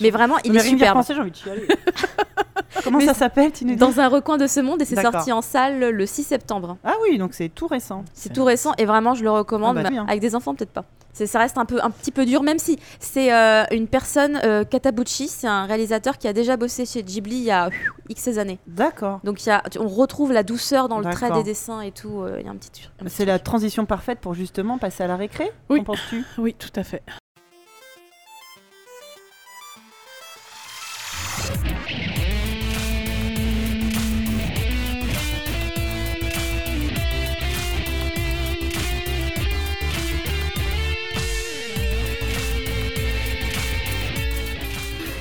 Mais 0.00 0.10
vraiment, 0.10 0.36
il 0.44 0.56
est 0.56 0.92
penser, 0.92 1.14
j'ai 1.14 1.20
envie 1.20 1.30
de 1.30 1.36
chialer. 1.36 1.66
Comment 2.84 2.98
Mais 2.98 3.06
ça 3.06 3.14
s'appelle, 3.14 3.52
Dans 3.76 4.00
un 4.00 4.08
recoin 4.08 4.38
de 4.38 4.46
ce 4.46 4.60
monde, 4.60 4.80
et 4.80 4.84
c'est 4.84 5.00
sorti 5.00 5.32
en 5.32 5.42
salle 5.42 5.80
le 5.80 6.06
6 6.06 6.22
septembre. 6.22 6.76
Ah 6.84 6.94
oui, 7.02 7.18
donc 7.18 7.34
c'est 7.34 7.48
tout 7.48 7.66
récent. 7.66 8.04
C'est 8.14 8.32
tout 8.32 8.44
récent 8.44 8.72
et 8.78 8.84
vraiment 8.84 9.14
je 9.14 9.22
le 9.22 9.30
recommande. 9.30 9.78
Ah 9.78 9.82
bah, 9.82 9.88
mais 9.90 9.94
bien. 9.96 10.06
avec 10.06 10.20
des 10.20 10.34
enfants 10.34 10.54
peut-être 10.54 10.72
pas. 10.72 10.84
Ça 11.12 11.38
reste 11.40 11.58
un 11.58 11.64
peu 11.64 11.80
un 11.82 11.90
petit 11.90 12.12
peu 12.12 12.24
dur, 12.24 12.42
même 12.42 12.58
si 12.58 12.78
c'est 13.00 13.34
euh, 13.34 13.64
une 13.72 13.88
personne 13.88 14.40
euh, 14.44 14.64
Katabuchi, 14.64 15.28
c'est 15.28 15.48
un 15.48 15.66
réalisateur 15.66 16.16
qui 16.16 16.28
a 16.28 16.32
déjà 16.32 16.56
bossé 16.56 16.86
chez 16.86 17.02
Ghibli 17.02 17.36
il 17.36 17.42
y 17.44 17.50
a 17.50 17.68
pff, 17.68 17.90
x 18.08 18.38
années. 18.38 18.58
D'accord. 18.66 19.20
Donc 19.24 19.44
y 19.44 19.50
a, 19.50 19.62
on 19.80 19.88
retrouve 19.88 20.32
la 20.32 20.44
douceur 20.44 20.88
dans 20.88 20.98
le 21.00 21.10
trait 21.10 21.30
des 21.32 21.42
dessins 21.42 21.80
et 21.80 21.90
tout. 21.90 22.22
euh, 22.22 22.36
Il 22.38 22.46
y 22.46 22.48
a 22.48 22.52
un 22.52 22.56
petit. 22.56 22.88
un 23.00 23.04
petit 23.04 23.14
C'est 23.14 23.24
la 23.24 23.38
transition 23.38 23.84
parfaite 23.86 24.20
pour 24.20 24.34
justement 24.34 24.78
passer 24.78 25.02
à 25.02 25.08
la 25.08 25.16
récré 25.16 25.50
Oui. 25.68 25.78
Qu'en 25.80 25.92
penses-tu? 25.92 26.24
Oui, 26.38 26.54
tout 26.54 26.72
à 26.76 26.84
fait. 26.84 27.02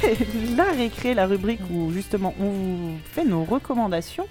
La 0.57 0.65
récré, 0.71 1.13
la 1.13 1.25
rubrique 1.27 1.61
où 1.71 1.91
justement 1.91 2.33
on 2.39 2.49
vous 2.49 2.91
fait 3.11 3.25
nos 3.25 3.43
recommandations. 3.43 4.25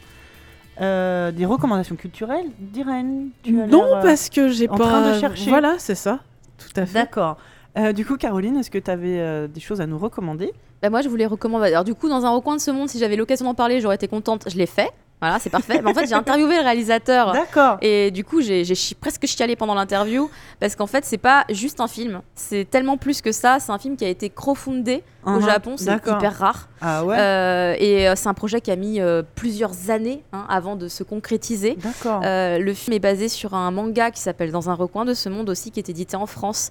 Euh, 0.80 1.32
des 1.32 1.44
recommandations 1.44 1.96
culturelles 1.96 2.46
d'Irène 2.60 3.30
tu 3.42 3.60
as 3.60 3.66
Non, 3.66 3.84
l'air, 3.84 3.96
euh, 3.96 4.02
parce 4.02 4.28
que 4.30 4.48
j'ai 4.48 4.68
en 4.68 4.76
pas. 4.76 4.84
train 4.84 5.12
de 5.12 5.18
chercher. 5.18 5.50
Voilà, 5.50 5.74
c'est 5.78 5.96
ça. 5.96 6.20
Tout 6.56 6.80
à 6.80 6.86
fait. 6.86 6.94
D'accord. 6.94 7.36
Euh, 7.76 7.92
du 7.92 8.04
coup, 8.06 8.16
Caroline, 8.16 8.56
est-ce 8.56 8.70
que 8.70 8.78
tu 8.78 8.90
avais 8.90 9.48
des 9.48 9.60
choses 9.60 9.80
à 9.80 9.86
nous 9.86 9.98
recommander? 9.98 10.52
Bah, 10.80 10.90
moi 10.90 11.02
je 11.02 11.08
voulais 11.08 11.26
recommander. 11.26 11.66
Alors 11.66 11.82
du 11.84 11.94
coup 11.94 12.08
dans 12.08 12.24
un 12.24 12.30
recoin 12.30 12.54
de 12.54 12.60
ce 12.60 12.70
monde, 12.70 12.88
si 12.88 12.98
j'avais 13.00 13.16
l'occasion 13.16 13.44
d'en 13.46 13.54
parler, 13.54 13.80
j'aurais 13.80 13.96
été 13.96 14.06
contente. 14.06 14.44
Je 14.48 14.56
l'ai 14.56 14.66
fait. 14.66 14.90
Voilà, 15.20 15.38
c'est 15.40 15.50
parfait. 15.50 15.80
Mais 15.82 15.90
en 15.90 15.94
fait, 15.94 16.06
j'ai 16.06 16.14
interviewé 16.14 16.56
le 16.56 16.62
réalisateur. 16.62 17.32
D'accord. 17.32 17.78
Et 17.80 18.10
du 18.12 18.24
coup, 18.24 18.40
j'ai 18.40 18.64
chi- 18.74 18.94
presque 18.94 19.26
chialé 19.26 19.56
pendant 19.56 19.74
l'interview 19.74 20.30
parce 20.60 20.76
qu'en 20.76 20.86
fait, 20.86 21.04
c'est 21.04 21.18
pas 21.18 21.44
juste 21.50 21.80
un 21.80 21.88
film. 21.88 22.20
C'est 22.36 22.64
tellement 22.70 22.96
plus 22.96 23.20
que 23.20 23.32
ça. 23.32 23.58
C'est 23.58 23.72
un 23.72 23.78
film 23.78 23.96
qui 23.96 24.04
a 24.04 24.08
été 24.08 24.30
crowdfundé 24.30 25.02
au 25.26 25.30
Mhm. 25.30 25.42
Japon. 25.44 25.74
C'est 25.76 25.90
hyper 25.92 26.38
rare. 26.38 26.68
Ah 26.80 27.04
ouais. 27.04 27.16
Euh, 27.18 27.74
et 27.78 28.08
euh, 28.08 28.14
c'est 28.16 28.28
un 28.28 28.34
projet 28.34 28.60
qui 28.60 28.70
a 28.70 28.76
mis 28.76 29.00
euh, 29.00 29.22
plusieurs 29.34 29.90
années 29.90 30.22
hein, 30.32 30.46
avant 30.48 30.76
de 30.76 30.86
se 30.86 31.02
concrétiser. 31.02 31.76
D'accord. 31.82 32.20
Euh, 32.24 32.58
le 32.60 32.72
film 32.72 32.94
est 32.94 33.00
basé 33.00 33.28
sur 33.28 33.54
un 33.54 33.70
manga 33.72 34.12
qui 34.12 34.20
s'appelle 34.20 34.52
Dans 34.52 34.70
un 34.70 34.74
recoin 34.74 35.04
de 35.04 35.14
ce 35.14 35.28
monde 35.28 35.50
aussi, 35.50 35.72
qui 35.72 35.80
est 35.80 35.88
édité 35.88 36.16
en 36.16 36.26
France. 36.26 36.70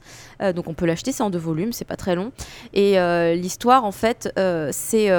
Donc 0.55 0.67
on 0.69 0.73
peut 0.73 0.85
l'acheter, 0.85 1.11
c'est 1.11 1.23
en 1.23 1.29
deux 1.29 1.37
volumes, 1.37 1.73
c'est 1.73 1.83
pas 1.85 1.97
très 1.97 2.15
long. 2.15 2.31
Et 2.73 2.95
l'histoire, 3.35 3.83
en 3.83 3.91
fait, 3.91 4.29
c'est. 4.71 5.09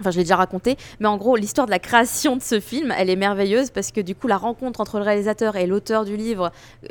Enfin, 0.00 0.10
je 0.10 0.16
l'ai 0.18 0.22
déjà 0.24 0.36
raconté, 0.36 0.76
mais 1.00 1.08
en 1.08 1.16
gros, 1.16 1.34
l'histoire 1.36 1.66
de 1.66 1.72
la 1.72 1.78
création 1.80 2.36
de 2.36 2.42
ce 2.42 2.60
film, 2.60 2.92
elle 2.96 3.10
est 3.10 3.16
merveilleuse 3.16 3.70
parce 3.70 3.90
que 3.90 4.00
du 4.00 4.14
coup, 4.14 4.28
la 4.28 4.36
rencontre 4.36 4.80
entre 4.80 4.98
le 4.98 5.04
réalisateur 5.04 5.56
et 5.56 5.66
l'auteur 5.66 6.04
du 6.04 6.16
livre, 6.16 6.52
euh, 6.84 6.88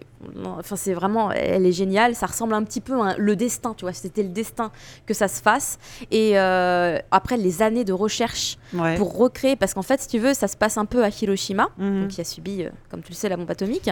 enfin, 0.57 0.75
c'est 0.75 0.93
vraiment, 0.93 1.31
elle 1.31 1.65
est 1.65 1.71
géniale. 1.71 2.15
Ça 2.15 2.25
ressemble 2.25 2.53
un 2.53 2.63
petit 2.63 2.81
peu 2.81 2.93
à 2.99 3.03
un- 3.11 3.17
le 3.17 3.35
destin, 3.35 3.73
tu 3.77 3.85
vois. 3.85 3.93
C'était 3.93 4.23
le 4.23 4.29
destin 4.29 4.71
que 5.05 5.13
ça 5.13 5.27
se 5.27 5.41
fasse. 5.41 5.79
Et 6.11 6.37
euh, 6.37 6.97
après 7.11 7.37
les 7.37 7.61
années 7.61 7.85
de 7.85 7.93
recherche 7.93 8.57
ouais. 8.73 8.95
pour 8.97 9.17
recréer, 9.17 9.55
parce 9.55 9.73
qu'en 9.73 9.81
fait, 9.83 10.01
si 10.01 10.07
tu 10.09 10.19
veux, 10.19 10.33
ça 10.33 10.47
se 10.47 10.57
passe 10.57 10.77
un 10.77 10.85
peu 10.85 11.03
à 11.03 11.09
Hiroshima, 11.09 11.69
Mhm. 11.77 12.01
donc 12.01 12.09
qui 12.09 12.21
a 12.21 12.25
subi, 12.25 12.63
euh, 12.63 12.69
comme 12.91 13.01
tu 13.01 13.11
le 13.11 13.15
sais, 13.15 13.29
la 13.29 13.37
bombe 13.37 13.49
atomique. 13.49 13.89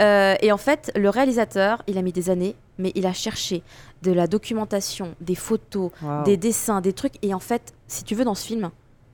Euh, 0.00 0.34
et 0.42 0.52
en 0.52 0.58
fait, 0.58 0.92
le 0.96 1.08
réalisateur, 1.08 1.82
il 1.86 1.96
a 1.98 2.02
mis 2.02 2.12
des 2.12 2.30
années, 2.30 2.56
mais 2.80 2.92
il 2.94 3.06
a 3.06 3.12
cherché 3.12 3.62
de 4.02 4.10
la 4.12 4.26
documentation, 4.26 5.14
des 5.20 5.34
photos, 5.34 5.90
des 6.24 6.36
dessins, 6.36 6.80
des 6.80 6.92
trucs. 6.92 7.14
Et 7.22 7.34
en 7.34 7.38
fait, 7.40 7.74
si 7.86 8.02
tu 8.04 8.14
veux, 8.14 8.24
dans 8.24 8.34
ce 8.34 8.46
film, 8.46 8.70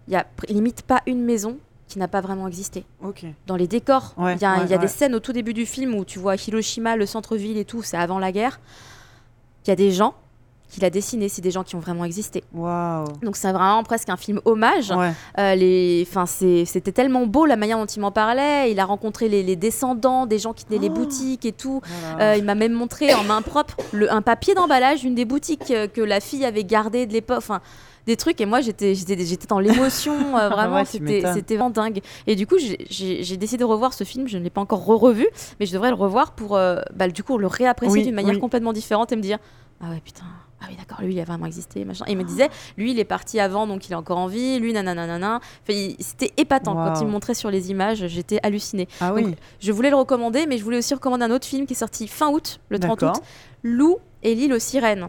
il 0.08 0.14
y 0.14 0.16
a 0.16 0.26
limite 0.48 0.82
pas 0.82 1.02
une 1.06 1.22
maison 1.22 1.58
qui 1.88 1.98
n'a 1.98 2.08
pas 2.08 2.20
vraiment 2.20 2.48
existé. 2.48 2.84
Dans 3.46 3.56
les 3.56 3.68
décors, 3.68 4.14
il 4.18 4.22
Ouais, 4.24 4.36
y 4.36 4.44
a, 4.44 4.58
ouais, 4.60 4.66
y 4.66 4.72
a 4.72 4.76
ouais. 4.76 4.78
des 4.78 4.88
scènes 4.88 5.14
au 5.14 5.20
tout 5.20 5.32
début 5.32 5.54
du 5.54 5.66
film 5.66 5.94
où 5.94 6.04
tu 6.04 6.18
vois 6.18 6.34
Hiroshima, 6.36 6.96
le 6.96 7.06
centre-ville 7.06 7.58
et 7.58 7.64
tout, 7.64 7.82
c'est 7.82 7.96
avant 7.96 8.18
la 8.18 8.32
guerre. 8.32 8.60
Il 9.64 9.70
y 9.70 9.72
a 9.72 9.76
des 9.76 9.90
gens 9.92 10.14
qu'il 10.68 10.84
a 10.84 10.90
dessinés, 10.90 11.28
c'est 11.28 11.42
des 11.42 11.50
gens 11.50 11.62
qui 11.62 11.76
ont 11.76 11.80
vraiment 11.80 12.04
existé. 12.04 12.42
Donc 13.22 13.36
c'est 13.36 13.52
vraiment 13.52 13.82
presque 13.84 14.08
un 14.08 14.16
film 14.16 14.40
hommage. 14.44 14.90
Ouais. 14.90 15.12
Euh, 15.38 15.54
les, 15.54 16.04
enfin, 16.08 16.26
c'est- 16.26 16.64
c'était 16.64 16.92
tellement 16.92 17.26
beau 17.26 17.46
la 17.46 17.56
manière 17.56 17.78
dont 17.78 17.86
il 17.86 18.00
m'en 18.00 18.10
parlait. 18.12 18.70
Il 18.72 18.80
a 18.80 18.84
rencontré 18.84 19.28
les, 19.28 19.42
les 19.42 19.56
descendants, 19.56 20.26
des 20.26 20.38
gens 20.38 20.52
qui 20.52 20.64
tenaient 20.64 20.78
les 20.80 20.88
Oh. 20.90 20.94
boutiques 20.94 21.44
et 21.44 21.52
tout. 21.52 21.80
Voilà. 22.10 22.32
Euh, 22.32 22.36
il 22.36 22.44
m'a 22.44 22.54
même 22.54 22.72
montré 22.72 23.14
en 23.14 23.22
main 23.24 23.42
propre 23.42 23.76
le, 23.92 24.12
un 24.12 24.22
papier 24.22 24.54
d'emballage 24.54 25.00
d'une 25.00 25.14
des 25.14 25.24
boutiques 25.24 25.70
euh, 25.70 25.86
que 25.86 26.00
la 26.00 26.20
fille 26.20 26.44
avait 26.44 26.64
gardé 26.64 27.06
de 27.06 27.12
l'époque. 27.12 27.38
Enfin, 27.38 27.60
des 28.06 28.16
trucs 28.16 28.40
et 28.40 28.46
moi 28.46 28.60
j'étais 28.60 28.92
dans 29.48 29.58
l'émotion 29.58 30.14
euh, 30.38 30.48
vraiment 30.50 30.76
Ouais, 30.76 30.84
tu 30.84 30.92
c'était 30.92 31.22
c'était 31.34 31.54
vraiment 31.56 31.70
dingue 31.70 32.00
et 32.28 32.36
du 32.36 32.46
coup 32.46 32.54
j'ai- 32.56 33.36
décidé 33.36 33.56
de 33.56 33.64
revoir 33.64 33.92
ce 33.94 34.04
film 34.04 34.28
je 34.28 34.38
ne 34.38 34.44
l'ai 34.44 34.50
pas 34.50 34.60
encore 34.60 34.84
re-revu 34.86 35.26
mais 35.58 35.66
je 35.66 35.72
devrais 35.72 35.88
le 35.88 35.96
revoir 35.96 36.30
pour 36.30 36.56
euh, 36.56 36.76
bah, 36.94 37.08
du 37.08 37.24
coup 37.24 37.36
le 37.36 37.48
réapprécier 37.48 37.98
Oui, 37.98 38.04
d'une 38.04 38.14
manière 38.14 38.34
oui. 38.34 38.40
complètement 38.40 38.72
différente 38.72 39.10
et 39.10 39.16
me 39.16 39.22
dire 39.22 39.38
ah 39.82 39.90
ouais 39.90 40.00
putain 40.04 40.22
ah 40.60 40.67
oui 40.70 40.76
d'accord 40.76 41.02
lui 41.02 41.12
il 41.15 41.20
a 41.20 41.25
vraiment 41.25 41.47
existé 41.47 41.85
machin 41.85 42.05
et 42.07 42.12
il 42.12 42.17
me 42.18 42.25
disait 42.25 42.49
lui 42.78 42.93
il 42.93 42.99
est 42.99 43.05
parti 43.05 43.39
avant 43.41 43.67
donc 43.67 43.89
il 43.89 43.93
est 43.93 43.97
encore 43.97 44.17
en 44.18 44.26
vie 44.26 44.59
lui 44.59 44.73
nanana. 44.73 45.41
Enfin, 45.68 45.93
c'était 46.01 46.33
épatant 46.39 46.75
quand 46.75 47.01
il 47.01 47.07
me 47.07 47.10
montrait 47.12 47.35
sur 47.35 47.51
les 47.51 47.70
images 47.70 48.07
j'étais 48.07 48.39
hallucinée 48.43 48.89
Ah 49.01 49.10
donc, 49.10 49.18
oui. 49.18 49.35
je 49.60 49.70
voulais 49.73 49.91
le 49.91 49.97
recommander, 49.97 50.47
mais 50.47 50.57
je 50.59 50.65
voulais 50.65 50.78
aussi 50.78 50.94
recommander 50.94 51.25
un 51.25 51.31
autre 51.31 51.47
film 51.47 51.67
qui 51.67 51.75
est 51.75 51.76
sorti 51.76 52.09
fin 52.09 52.28
août, 52.31 52.60
le 52.70 52.78
30 52.78 52.91
août, 53.02 53.07
D'accord. 53.07 53.23
Lou 53.62 53.99
et 54.23 54.35
l'île 54.35 54.52
aux 54.55 54.59
sirènes. 54.59 55.09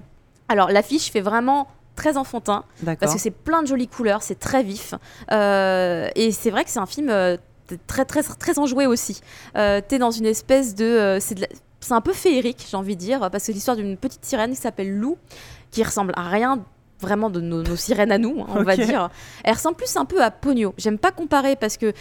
Alors 0.50 0.69
l'affiche 0.69 1.11
fait 1.11 1.22
vraiment 1.22 1.67
très 1.95 2.17
enfantin 2.17 2.64
parce 3.00 3.14
que 3.14 3.19
c'est 3.19 3.32
plein 3.32 3.61
de 3.64 3.67
jolies 3.67 3.88
couleurs, 3.88 4.22
c'est 4.24 4.40
très 4.40 4.64
vif 4.64 4.93
Euh, 5.32 6.09
et 6.16 6.32
c'est 6.32 6.50
vrai 6.51 6.64
que 6.64 6.69
c'est 6.69 6.80
un 6.80 6.85
film 6.85 7.09
euh, 7.09 7.38
très 7.88 8.06
très 8.06 8.22
très 8.24 8.59
enjoué 8.59 8.85
aussi. 8.85 9.22
Euh, 9.58 9.82
T'es 9.85 9.98
dans 10.00 10.11
une 10.11 10.26
espèce 10.26 10.76
de, 10.76 10.85
euh, 10.85 11.19
c'est 11.19 11.35
de 11.35 11.42
la- 11.42 11.48
c'est 11.88 11.93
un 11.93 12.01
peu 12.01 12.14
féerique, 12.14 12.66
j'ai 12.69 12.77
envie 12.77 12.95
de 12.95 13.01
dire, 13.01 13.19
parce 13.19 13.33
que 13.35 13.40
c'est 13.40 13.53
l'histoire 13.53 13.77
d'une 13.77 13.95
petite 13.98 14.25
sirène 14.25 14.51
qui 14.51 14.57
s'appelle 14.57 14.93
Lou, 14.93 15.17
qui 15.72 15.83
ressemble 15.83 16.14
à 16.17 16.27
rien 16.27 16.59
vraiment 16.99 17.30
de 17.30 17.40
nos, 17.40 17.64
nos 17.64 17.75
sirènes 17.75 18.11
à 18.11 18.17
nous, 18.17 18.41
hein, 18.41 18.48
on 18.56 18.64
va 18.64 18.75
dire. 18.75 19.09
Elle 19.43 19.53
ressemble 19.53 19.77
plus 19.77 19.95
un 19.98 20.06
peu 20.06 20.22
à 20.24 20.32
Pogno. 20.32 20.74
J'aime 20.77 20.98
pas 20.98 21.11
comparer 21.11 21.56
parce 21.56 21.77
que 21.77 21.93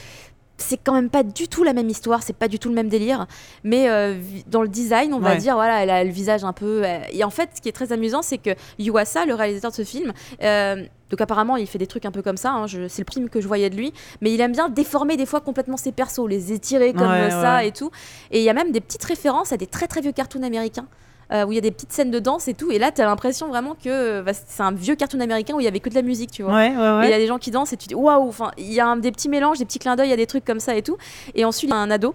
c'est 0.58 0.78
quand 0.82 0.94
même 0.94 1.10
pas 1.10 1.22
du 1.22 1.48
tout 1.48 1.62
la 1.64 1.74
même 1.74 1.88
histoire, 1.90 2.22
c'est 2.22 2.32
pas 2.32 2.48
du 2.48 2.58
tout 2.58 2.70
le 2.70 2.74
même 2.74 2.88
délire, 2.88 3.26
mais 3.62 3.90
euh, 3.90 4.16
dans 4.46 4.62
le 4.62 4.68
design, 4.68 5.12
on 5.12 5.18
va 5.20 5.36
dire, 5.36 5.54
voilà, 5.54 5.82
elle 5.82 5.90
a 5.90 6.02
le 6.02 6.10
visage 6.10 6.44
un 6.44 6.54
peu. 6.54 6.82
euh, 6.84 6.98
et 7.12 7.24
en 7.24 7.30
fait, 7.30 7.50
ce 7.54 7.60
qui 7.60 7.68
est 7.68 7.72
très 7.72 7.92
amusant, 7.92 8.22
c'est 8.22 8.38
que 8.38 8.50
Yuasa, 8.78 9.26
le 9.26 9.34
réalisateur 9.34 9.70
de 9.70 9.76
ce 9.76 9.84
film, 9.84 10.12
euh, 10.42 10.82
donc 11.10 11.20
apparemment, 11.20 11.56
il 11.56 11.66
fait 11.66 11.78
des 11.78 11.86
trucs 11.86 12.04
un 12.04 12.10
peu 12.10 12.22
comme 12.22 12.36
ça. 12.36 12.50
hein, 12.52 12.66
c'est 12.68 13.06
le 13.06 13.12
film 13.12 13.28
que 13.28 13.40
je 13.40 13.46
voyais 13.48 13.70
de 13.70 13.76
lui, 13.76 13.92
mais 14.20 14.32
il 14.32 14.40
aime 14.40 14.52
bien 14.52 14.68
déformer 14.68 15.16
des 15.16 15.26
fois 15.26 15.40
complètement 15.40 15.76
ses 15.76 15.92
persos, 15.92 16.26
les 16.28 16.52
étirer 16.52 16.92
comme 16.92 17.02
Ouais, 17.08 17.30
euh, 17.32 17.42
ça 17.42 17.56
ouais. 17.56 17.68
et 17.68 17.72
tout. 17.72 17.90
Et 18.30 18.38
il 18.38 18.44
y 18.44 18.50
a 18.50 18.54
même 18.54 18.72
des 18.72 18.80
petites 18.80 19.04
références 19.04 19.52
à 19.52 19.56
des 19.56 19.66
très 19.66 19.86
très 19.86 20.00
vieux 20.00 20.12
cartoons 20.12 20.42
américains. 20.42 20.86
euh, 21.32 21.44
où 21.44 21.50
il 21.50 21.56
y 21.56 21.58
a 21.58 21.60
des 21.60 21.72
petites 21.72 21.92
scènes 21.92 22.12
de 22.12 22.20
danse 22.20 22.46
et 22.46 22.54
tout, 22.54 22.70
et 22.70 22.78
là 22.78 22.92
t'as 22.92 23.04
l'impression 23.04 23.48
vraiment 23.48 23.74
que 23.74 24.22
bah, 24.22 24.30
c'est 24.32 24.62
un 24.62 24.70
vieux 24.70 24.94
cartoon 24.94 25.18
américain 25.18 25.54
où 25.54 25.60
il 25.60 25.64
y 25.64 25.66
avait 25.66 25.80
que 25.80 25.88
de 25.88 25.96
la 25.96 26.02
musique, 26.02 26.30
tu 26.30 26.44
vois. 26.44 26.54
Ouais, 26.54 26.68
ouais, 26.76 27.04
Et 27.04 27.08
il 27.08 27.10
y 27.10 27.14
a 27.14 27.18
des 27.18 27.26
gens 27.26 27.38
qui 27.38 27.50
dansent 27.50 27.72
et 27.72 27.76
tu 27.76 27.88
dis 27.88 27.96
waouh, 27.96 28.28
enfin, 28.28 28.52
il 28.58 28.72
y 28.72 28.78
a 28.78 28.86
un- 28.86 28.96
des 28.96 29.10
petits 29.10 29.28
mélanges, 29.28 29.58
des 29.58 29.64
petits 29.64 29.80
clins 29.80 29.96
d'œil, 29.96 30.06
il 30.06 30.10
y 30.10 30.12
a 30.12 30.16
des 30.16 30.28
trucs 30.28 30.44
comme 30.44 30.60
ça 30.60 30.76
et 30.76 30.82
tout. 30.82 30.96
Et 31.34 31.44
ensuite, 31.44 31.68
il 31.70 31.72
y 31.72 31.76
a 31.76 31.80
un 31.80 31.90
ado 31.90 32.14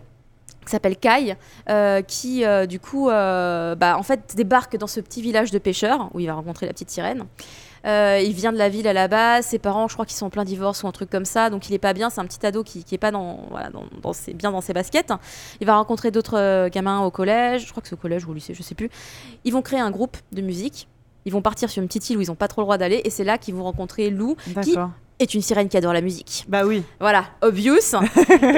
qui 0.66 0.72
s'appelle 0.72 0.96
Kai, 0.96 1.36
euh, 1.70 2.02
qui 2.04 2.46
euh, 2.46 2.66
du 2.66 2.80
coup, 2.80 3.10
euh, 3.10 3.76
bah, 3.76 3.98
en 3.98 4.04
fait, 4.04 4.34
débarque 4.38 4.78
dans 4.78 4.88
ce 4.88 5.02
petit 5.02 5.22
village 5.22 5.52
de 5.52 5.58
pêcheurs 5.60 6.10
où 6.14 6.22
il 6.22 6.28
va 6.28 6.34
rencontrer 6.36 6.66
la 6.66 6.72
petite 6.72 6.90
sirène. 6.92 7.26
Euh, 7.86 8.20
il 8.24 8.34
vient 8.34 8.52
de 8.52 8.58
la 8.58 8.70
ville 8.70 8.88
à 8.88 8.94
la 8.94 9.08
base, 9.08 9.48
ses 9.48 9.58
parents, 9.58 9.88
je 9.88 9.94
crois 9.96 10.06
qu'ils 10.06 10.16
sont 10.16 10.28
en 10.28 10.30
plein 10.30 10.44
divorce 10.46 10.84
ou 10.84 10.88
un 10.88 10.92
truc 10.92 11.10
comme 11.10 11.26
ça, 11.26 11.50
donc 11.50 11.68
il 11.68 11.74
est 11.74 11.80
pas 11.80 11.94
bien. 11.94 12.10
C'est 12.12 12.22
un 12.22 12.26
petit 12.26 12.46
ado 12.46 12.64
qui, 12.64 12.84
qui 12.84 12.94
est 12.94 13.00
pas 13.00 13.10
dans, 13.12 13.46
voilà, 13.50 13.70
dans, 13.70 13.84
dans 14.02 14.14
ses, 14.14 14.34
bien 14.34 14.52
dans 14.52 14.62
ses 14.62 14.74
baskets. 14.74 15.12
Il 15.62 15.68
va 15.68 15.76
rencontrer 15.76 16.12
d'autres 16.12 16.38
euh, 16.38 16.70
gamins 16.70 17.00
au 17.02 17.10
collège, 17.12 17.66
je 17.66 17.72
crois 17.72 17.82
que 17.82 17.88
c'est 17.88 17.96
au 17.96 17.98
collège 17.98 18.26
ou 18.26 18.32
au 18.32 18.34
lycée, 18.34 18.54
je 18.54 18.62
sais 18.62 18.76
plus. 18.76 18.90
Ils 19.46 19.52
vont 19.54 19.62
créer 19.64 19.80
un 19.80 19.90
groupe 19.92 20.18
de 20.32 20.42
musique. 20.42 20.88
Ils 21.26 21.32
vont 21.32 21.42
partir 21.42 21.70
sur 21.70 21.82
une 21.82 21.88
petite 21.88 22.10
île 22.10 22.18
où 22.18 22.22
ils 22.22 22.32
ont 22.32 22.36
pas 22.36 22.48
trop 22.48 22.62
le 22.62 22.66
droit 22.66 22.78
d'aller, 22.78 23.02
et 23.04 23.10
c'est 23.10 23.24
là 23.24 23.38
qu'ils 23.38 23.56
vont 23.56 23.64
rencontrer 23.64 24.10
Lou, 24.10 24.36
D'accord. 24.48 24.90
est 25.20 25.34
une 25.36 25.42
sirène 25.42 25.70
qui 25.70 25.78
adore 25.78 25.94
la 25.94 26.02
musique. 26.02 26.46
Bah 26.48 26.66
oui. 26.66 26.84
Voilà, 27.00 27.26
obvious. 27.42 27.76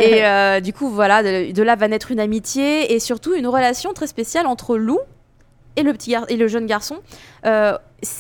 et 0.02 0.26
euh, 0.26 0.60
du 0.62 0.72
coup, 0.74 0.90
voilà, 0.90 1.24
de, 1.24 1.52
de 1.52 1.62
là 1.64 1.76
va 1.76 1.88
naître 1.90 2.12
une 2.12 2.20
amitié 2.22 2.94
et 2.94 3.00
surtout 3.00 3.34
une 3.36 3.48
relation 3.48 3.92
très 3.94 4.08
spéciale 4.08 4.48
entre 4.48 4.78
Lou 4.78 4.98
et 5.76 5.84
le 5.84 5.92
petit 5.92 6.12
gar- 6.12 6.26
et 6.30 6.38
le 6.38 6.48
jeune 6.48 6.66
garçon. 6.68 6.98
Euh, 7.46 7.78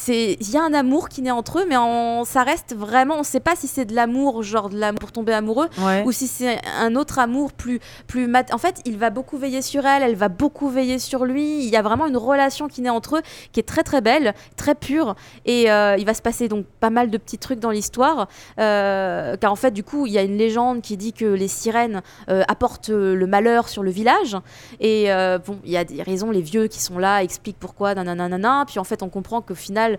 il 0.08 0.50
y 0.50 0.56
a 0.56 0.64
un 0.64 0.74
amour 0.74 1.10
qui 1.10 1.22
naît 1.22 1.32
entre 1.32 1.60
eux, 1.60 1.66
mais 1.68 1.76
on, 1.76 2.24
ça 2.24 2.43
reste 2.43 2.74
vraiment, 2.74 3.16
on 3.19 3.24
sait 3.24 3.42
pas 3.42 3.53
si 3.58 3.68
c'est 3.68 3.84
de 3.84 3.93
l'amour, 3.93 4.42
genre 4.42 4.69
de 4.69 4.77
l'amour 4.80 4.98
pour 5.02 5.11
tomber 5.11 5.34
amoureux, 5.34 5.68
Ouais. 5.84 6.03
ou 6.06 6.14
si 6.14 6.27
c'est 6.27 6.58
un 6.80 6.95
autre 6.95 7.19
amour 7.19 7.52
plus 7.52 7.82
plus 8.08 8.27
mat- 8.27 8.53
en 8.53 8.58
fait 8.58 8.80
il 8.85 8.98
va 8.98 9.10
beaucoup 9.10 9.38
veiller 9.38 9.61
sur 9.61 9.85
elle 9.85 10.02
elle 10.03 10.16
va 10.16 10.30
beaucoup 10.30 10.69
veiller 10.69 11.00
sur 11.00 11.26
lui 11.26 11.66
il 11.66 11.69
y 11.69 11.76
a 11.76 11.82
vraiment 11.82 12.06
une 12.08 12.16
relation 12.16 12.69
qui 12.69 12.82
naît 12.82 12.90
entre 12.90 13.18
eux 13.18 13.22
qui 13.52 13.60
est 13.60 13.64
très 13.64 13.84
très 13.84 14.00
belle 14.00 14.34
très 14.56 14.74
pure 14.74 15.16
et 15.45 15.69
euh, 15.69 15.98
il 15.98 16.06
va 16.06 16.14
se 16.14 16.22
passer 16.22 16.48
donc 16.48 16.66
pas 16.80 16.90
mal 16.90 17.10
de 17.10 17.18
petits 17.18 17.38
trucs 17.38 17.60
dans 17.60 17.72
l'histoire 17.72 18.30
euh, 18.60 19.35
car 19.38 19.52
en 19.52 19.56
fait 19.58 19.72
du 19.72 19.84
coup 19.84 20.06
il 20.06 20.14
y 20.14 20.18
a 20.18 20.22
une 20.24 20.38
légende 20.38 20.82
qui 20.82 20.95
dit 20.95 21.11
que 21.14 21.26
les 21.26 21.48
sirènes 21.50 22.02
euh, 22.30 22.43
apportent 22.48 22.90
le 22.90 23.27
malheur 23.27 23.68
sur 23.68 23.84
le 23.84 23.92
village 23.92 24.38
et 24.80 25.08
bon 25.45 25.60
il 25.66 25.72
y 25.72 25.77
a 25.77 25.84
des 25.84 26.02
raisons 26.03 26.32
les 26.32 26.42
vieux 26.42 26.68
qui 26.68 26.82
sont 26.82 26.98
là 26.98 27.22
expliquent 27.24 27.60
pourquoi 27.60 27.93
nanana 27.95 28.64
puis 28.68 28.80
en 28.80 28.84
fait 28.85 29.03
on 29.03 29.10
comprend 29.14 29.42
qu'au 29.42 29.56
final 29.56 29.98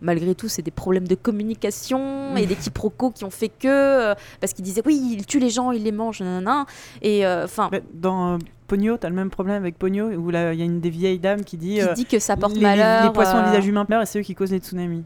malgré 0.00 0.34
tout 0.34 0.48
c'est 0.48 0.62
des 0.62 0.70
problèmes 0.70 1.06
de 1.06 1.14
communication 1.14 2.36
et 2.36 2.46
des 2.46 2.56
quiproquos 2.56 3.10
qui 3.10 3.24
ont 3.24 3.30
fait 3.30 3.50
que 3.50 3.68
euh, 3.68 4.14
parce 4.40 4.52
qu'il 4.54 4.64
disait 4.64 4.82
oui 4.86 5.16
il 5.18 5.26
tue 5.26 5.38
les 5.38 5.50
gens 5.50 5.70
il 5.70 5.82
les 5.84 5.92
mange 5.92 6.20
nanana 6.20 6.66
et 7.02 7.26
euh, 7.26 7.44
enfin 7.44 7.70
Dans 7.92 8.34
euh, 8.34 8.38
Pogno, 8.66 8.96
t'as 8.96 9.08
le 9.08 9.14
même 9.14 9.30
problème 9.30 9.56
avec 9.56 9.78
Pogno, 9.78 10.08
où 10.10 10.30
là, 10.30 10.52
il 10.52 10.58
y 10.58 10.62
a 10.62 10.64
une 10.64 10.80
des 10.80 10.90
vieilles 10.90 11.18
dames 11.18 11.44
qui 11.44 11.56
dit 11.56 11.74
qui 11.74 11.82
euh, 11.82 11.92
dit 11.92 12.06
que 12.06 12.18
ça 12.18 12.36
porte 12.36 12.54
les, 12.54 12.60
malheur 12.60 13.04
les 13.04 13.12
poissons 13.12 13.36
à 13.36 13.42
euh, 13.42 13.50
visage 13.50 13.66
humain 13.66 13.84
pleurent 13.84 14.02
et 14.02 14.06
c'est 14.06 14.18
eux 14.18 14.22
qui 14.22 14.34
causent 14.34 14.52
les 14.52 14.58
tsunamis. 14.58 15.04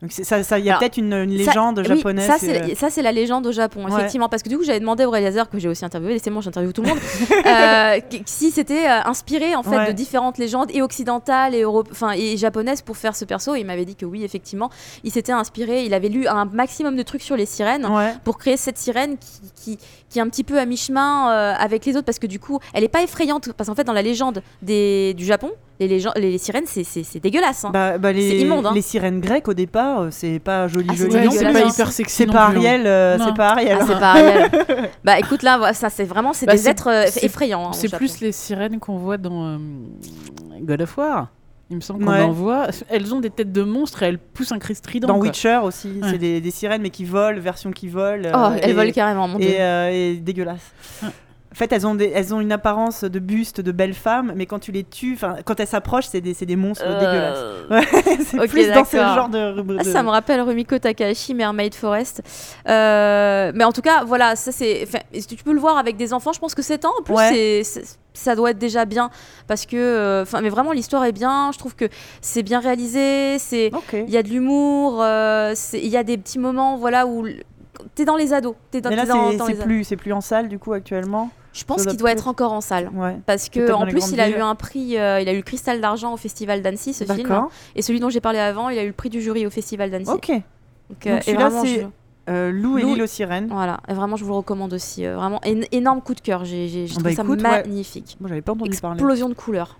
Donc 0.00 0.12
ça, 0.12 0.44
ça, 0.44 0.58
il 0.60 0.64
y 0.64 0.70
a 0.70 0.78
peut-être 0.78 0.96
une, 0.96 1.12
une 1.12 1.30
Ça- 1.44 1.50
légende 1.50 1.78
oui, 1.80 1.84
japonaise. 1.84 2.26
ça, 2.26 2.36
c'est 2.38 2.74
ça, 2.76 2.88
c'est 2.88 3.02
la 3.02 3.10
légende 3.10 3.44
au 3.48 3.52
Japon, 3.52 3.84
Ouais. 3.84 3.90
effectivement. 3.92 4.28
Parce 4.28 4.44
que 4.44 4.48
du 4.48 4.56
coup, 4.56 4.62
j'avais 4.62 4.78
demandé 4.78 5.04
au 5.04 5.10
réalisateur 5.10 5.50
que 5.50 5.58
j'ai 5.58 5.68
aussi 5.68 5.84
interviewé, 5.84 6.12
laissez-moi, 6.12 6.40
j'interviewe 6.40 6.72
tout 6.72 6.82
le 6.82 6.88
monde, 6.90 6.98
euh, 7.46 8.00
si 8.24 8.52
c'était 8.52 8.86
euh, 8.88 9.00
inspiré 9.06 9.56
en 9.56 9.62
fait 9.64 9.70
Ouais. 9.76 9.86
de 9.88 9.92
différentes 9.92 10.38
légendes 10.38 10.70
et 10.72 10.82
occidentales 10.82 11.54
et, 11.56 11.64
enfin, 11.64 12.12
et 12.12 12.36
japonaises 12.36 12.80
pour 12.82 12.96
faire 12.96 13.16
ce 13.16 13.24
perso. 13.24 13.54
Et 13.56 13.60
il 13.60 13.66
m'avait 13.66 13.84
dit 13.84 13.96
que 13.96 14.06
oui, 14.06 14.22
effectivement, 14.22 14.70
il 15.02 15.10
s'était 15.10 15.32
inspiré. 15.32 15.84
Il 15.84 15.92
avait 15.94 16.08
lu 16.08 16.28
un 16.28 16.44
maximum 16.44 16.94
de 16.94 17.02
trucs 17.02 17.22
sur 17.22 17.36
les 17.36 17.46
sirènes 17.46 17.86
Ouais. 17.86 18.12
pour 18.22 18.38
créer 18.38 18.56
cette 18.56 18.78
sirène 18.78 19.16
qui, 19.18 19.76
qui, 19.76 19.78
qui 20.10 20.18
est 20.18 20.22
un 20.22 20.28
petit 20.28 20.44
peu 20.44 20.58
à 20.58 20.64
mi-chemin 20.66 21.30
euh, 21.30 21.54
avec 21.58 21.84
les 21.86 21.96
autres 21.96 22.06
parce 22.06 22.18
que 22.18 22.26
du 22.26 22.38
coup, 22.40 22.58
elle 22.72 22.84
est 22.84 22.88
pas 22.88 23.02
effrayante. 23.02 23.52
Parce 23.52 23.68
qu'en 23.68 23.74
fait, 23.74 23.84
dans 23.84 23.92
la 23.92 24.02
légende 24.02 24.42
des, 24.62 25.14
du 25.14 25.24
Japon, 25.24 25.50
les, 25.80 25.86
les, 25.86 26.00
les 26.16 26.38
sirènes, 26.38 26.64
c'est- 26.66 27.18
dégueulasse. 27.20 27.64
hein. 27.64 27.70
Bah, 27.72 27.98
bah, 27.98 28.10
les, 28.12 28.30
C'est 28.30 28.36
immonde, 28.38 28.66
hein. 28.66 28.72
les 28.74 28.82
sirènes 28.82 29.20
grecques 29.20 29.48
au 29.48 29.54
départ, 29.54 30.00
euh, 30.00 30.08
c'est 30.10 30.38
pas 30.38 30.66
joli 30.68 30.86
Ah, 30.90 30.94
c'est 30.96 31.10
joli. 31.10 31.28
Ouais, 31.28 31.34
c'est 31.36 31.52
pas 31.52 31.60
hyper 31.60 31.92
sexy. 31.92 32.14
C'est 32.16 32.26
pas 32.26 32.46
hein. 32.46 32.54
Ariel, 32.56 32.86
euh, 32.86 33.18
c'est 33.18 33.34
pas 33.34 33.48
Ariel. 33.50 33.78
Ah, 33.80 33.84
c'est 33.86 33.98
pas 34.00 34.10
Ariel. 34.12 34.50
bah 35.04 35.18
écoute 35.18 35.42
là, 35.42 35.58
voilà, 35.58 35.74
ça 35.74 35.90
c'est 35.90 36.04
vraiment 36.04 36.32
c'est 36.32 36.46
Bah, 36.46 36.52
des 36.54 36.68
êtres 36.68 36.88
effrayants. 37.24 37.68
hein, 37.68 37.72
C'est 37.72 37.94
plus 37.94 38.20
les 38.20 38.32
sirènes 38.32 38.78
qu'on 38.80 38.96
voit 38.96 39.18
dans 39.18 39.44
euh, 39.46 39.58
God 40.62 40.82
of 40.82 40.96
War. 40.98 41.28
Il 41.70 41.76
me 41.76 41.80
semble 41.82 42.04
qu'on 42.04 42.10
Ouais. 42.12 42.22
en 42.22 42.30
voit. 42.32 42.68
Elles 42.88 43.14
ont 43.14 43.20
des 43.20 43.28
têtes 43.30 43.52
de 43.52 43.62
monstres 43.62 44.02
et 44.02 44.06
elles 44.06 44.18
poussent 44.18 44.52
un 44.52 44.58
cri 44.58 44.74
strident. 44.74 45.06
Dans 45.06 45.14
quoi. 45.18 45.24
Witcher 45.24 45.60
aussi, 45.62 45.88
Ouais. 46.02 46.10
c'est 46.12 46.18
des, 46.18 46.40
des 46.40 46.50
sirènes 46.50 46.80
mais 46.82 46.88
qui 46.90 47.04
volent, 47.04 47.38
version 47.40 47.70
qui 47.72 47.88
volent. 47.88 48.30
Oh, 48.32 48.36
euh, 48.54 48.58
elles 48.62 48.74
volent 48.74 48.90
carrément, 48.92 49.28
mon 49.28 49.38
dieu. 49.38 49.48
et, 49.50 49.60
euh, 49.60 49.90
et 49.90 50.14
dégueulasse. 50.16 50.72
Ouais. 51.02 51.08
En 51.50 51.54
fait, 51.54 51.72
elles 51.72 51.86
ont, 51.86 51.94
des, 51.94 52.12
elles 52.14 52.32
ont 52.34 52.40
une 52.40 52.52
apparence 52.52 53.04
de 53.04 53.18
buste 53.18 53.60
de 53.60 53.72
belles 53.72 53.94
femmes, 53.94 54.32
mais 54.36 54.46
quand 54.46 54.58
tu 54.60 54.70
les 54.70 54.84
tues, 54.84 55.18
quand 55.44 55.58
elles 55.58 55.66
s'approchent, 55.66 56.06
c'est 56.06 56.20
des, 56.20 56.32
c'est 56.34 56.46
des 56.46 56.56
monstres 56.56 56.84
Euh, 56.86 57.00
dégueulasses. 57.00 57.44
Ouais, 57.70 58.18
c'est 58.24 58.48
plus 58.48 58.68
dans 58.72 58.84
ce 58.84 58.96
genre 58.96 59.28
de. 59.28 59.60
de- 59.62 59.76
Ah, 59.80 59.84
ça 59.84 60.02
me 60.02 60.10
rappelle 60.10 60.40
Rumiko 60.42 60.78
Takahashi, 60.78 61.34
Mermaid 61.34 61.74
Forest. 61.74 62.22
Euh, 62.68 63.50
mais 63.54 63.64
en 63.64 63.72
tout 63.72 63.80
cas, 63.82 64.04
voilà, 64.04 64.36
ça 64.36 64.52
c'est. 64.52 64.86
Tu 65.28 65.42
peux 65.42 65.52
le 65.52 65.60
voir 65.60 65.78
avec 65.78 65.96
des 65.96 66.12
enfants, 66.12 66.32
je 66.32 66.38
pense 66.38 66.54
que 66.54 66.62
7 66.62 66.84
ans 66.84 66.92
en 66.98 67.02
plus, 67.02 67.14
Ouais. 67.14 67.64
c'est- 67.64 67.98
ça 68.18 68.34
doit 68.36 68.50
être 68.50 68.58
déjà 68.58 68.84
bien. 68.84 69.10
Parce 69.46 69.66
que. 69.66 69.76
euh, 69.76 70.22
Enfin, 70.22 70.40
mais 70.40 70.48
vraiment, 70.50 70.72
l'histoire 70.72 71.04
est 71.04 71.12
bien. 71.12 71.50
Je 71.52 71.58
trouve 71.58 71.74
que 71.74 71.86
c'est 72.20 72.42
bien 72.42 72.60
réalisé. 72.60 73.38
C'est. 73.38 73.70
Il 74.06 74.10
y 74.12 74.16
a 74.16 74.22
de 74.22 74.28
l'humour, 74.28 75.02
euh, 75.02 75.54
il 75.72 75.86
y 75.88 75.96
a 75.96 76.02
des 76.04 76.18
petits 76.18 76.38
moments 76.38 76.76
voilà, 76.76 77.06
où 77.06 77.26
t'es 77.94 78.04
dans 78.04 78.16
les 78.16 78.32
ados. 78.32 78.54
T'es 78.70 78.80
dans, 78.80 78.90
Mais 78.90 78.96
là, 78.96 79.04
c'est- 79.46 79.64
plus, 79.64 79.84
c'est 79.84 79.96
plus 79.96 80.12
en 80.12 80.20
salle 80.20 80.48
du 80.48 80.58
coup 80.58 80.72
actuellement? 80.72 81.30
Je 81.54 81.64
pense 81.64 81.84
qu'il 81.86 81.96
doit 81.98 82.12
être 82.12 82.28
encore 82.28 82.52
en 82.52 82.60
salle. 82.60 82.90
Ouais. 82.94 83.16
Parce 83.26 83.48
que 83.48 83.72
en 83.72 83.86
plus, 83.86 84.10
il 84.12 84.20
a 84.20 84.26
villes. 84.28 84.36
eu 84.38 84.40
un 84.40 84.54
prix, 84.54 84.96
euh, 84.98 85.20
il 85.20 85.28
a 85.28 85.32
eu 85.32 85.36
le 85.38 85.42
Cristal 85.42 85.80
d'argent 85.80 86.12
au 86.12 86.16
Festival 86.16 86.62
d'Annecy, 86.62 86.92
ce 86.92 87.04
film. 87.04 87.26
Et 87.74 87.82
celui 87.82 87.98
dont 88.00 88.10
j'ai 88.10 88.20
parlé 88.20 88.38
avant, 88.38 88.68
il 88.68 88.78
a 88.78 88.84
eu 88.84 88.88
le 88.88 88.92
prix 88.92 89.08
du 89.08 89.20
jury 89.20 89.44
au 89.46 89.50
Festival 89.50 89.90
d'Annecy. 89.90 90.10
Ok. 90.12 90.28
Donc, 90.28 91.06
euh, 91.06 91.10
Donc 91.14 91.18
et 91.20 91.22
celui-là, 91.22 91.50
c'est- 91.64 91.88
Euh, 92.28 92.52
Lou 92.52 92.78
et 92.78 92.82
Lou- 92.82 92.88
l'île 92.94 93.02
aux 93.02 93.06
sirènes. 93.06 93.48
Voilà, 93.50 93.80
et 93.88 93.94
vraiment, 93.94 94.16
je 94.16 94.24
vous 94.24 94.30
le 94.30 94.36
recommande 94.36 94.72
aussi. 94.74 95.06
euh, 95.06 95.16
vraiment, 95.16 95.40
én- 95.44 95.66
énorme 95.72 96.00
coup 96.02 96.14
de 96.14 96.20
cœur. 96.20 96.44
J'ai 96.44 96.86
trouvé 96.88 97.10
bah 97.10 97.16
ça 97.16 97.22
écoute, 97.22 97.42
ouais. 97.42 97.48
magnifique. 97.48 98.16
Moi, 98.20 98.28
j'avais 98.28 98.42
pas 98.42 98.52
entendu 98.52 98.76
parler. 98.80 98.96
Explosion 98.96 99.28
de 99.28 99.34
couleurs. 99.34 99.78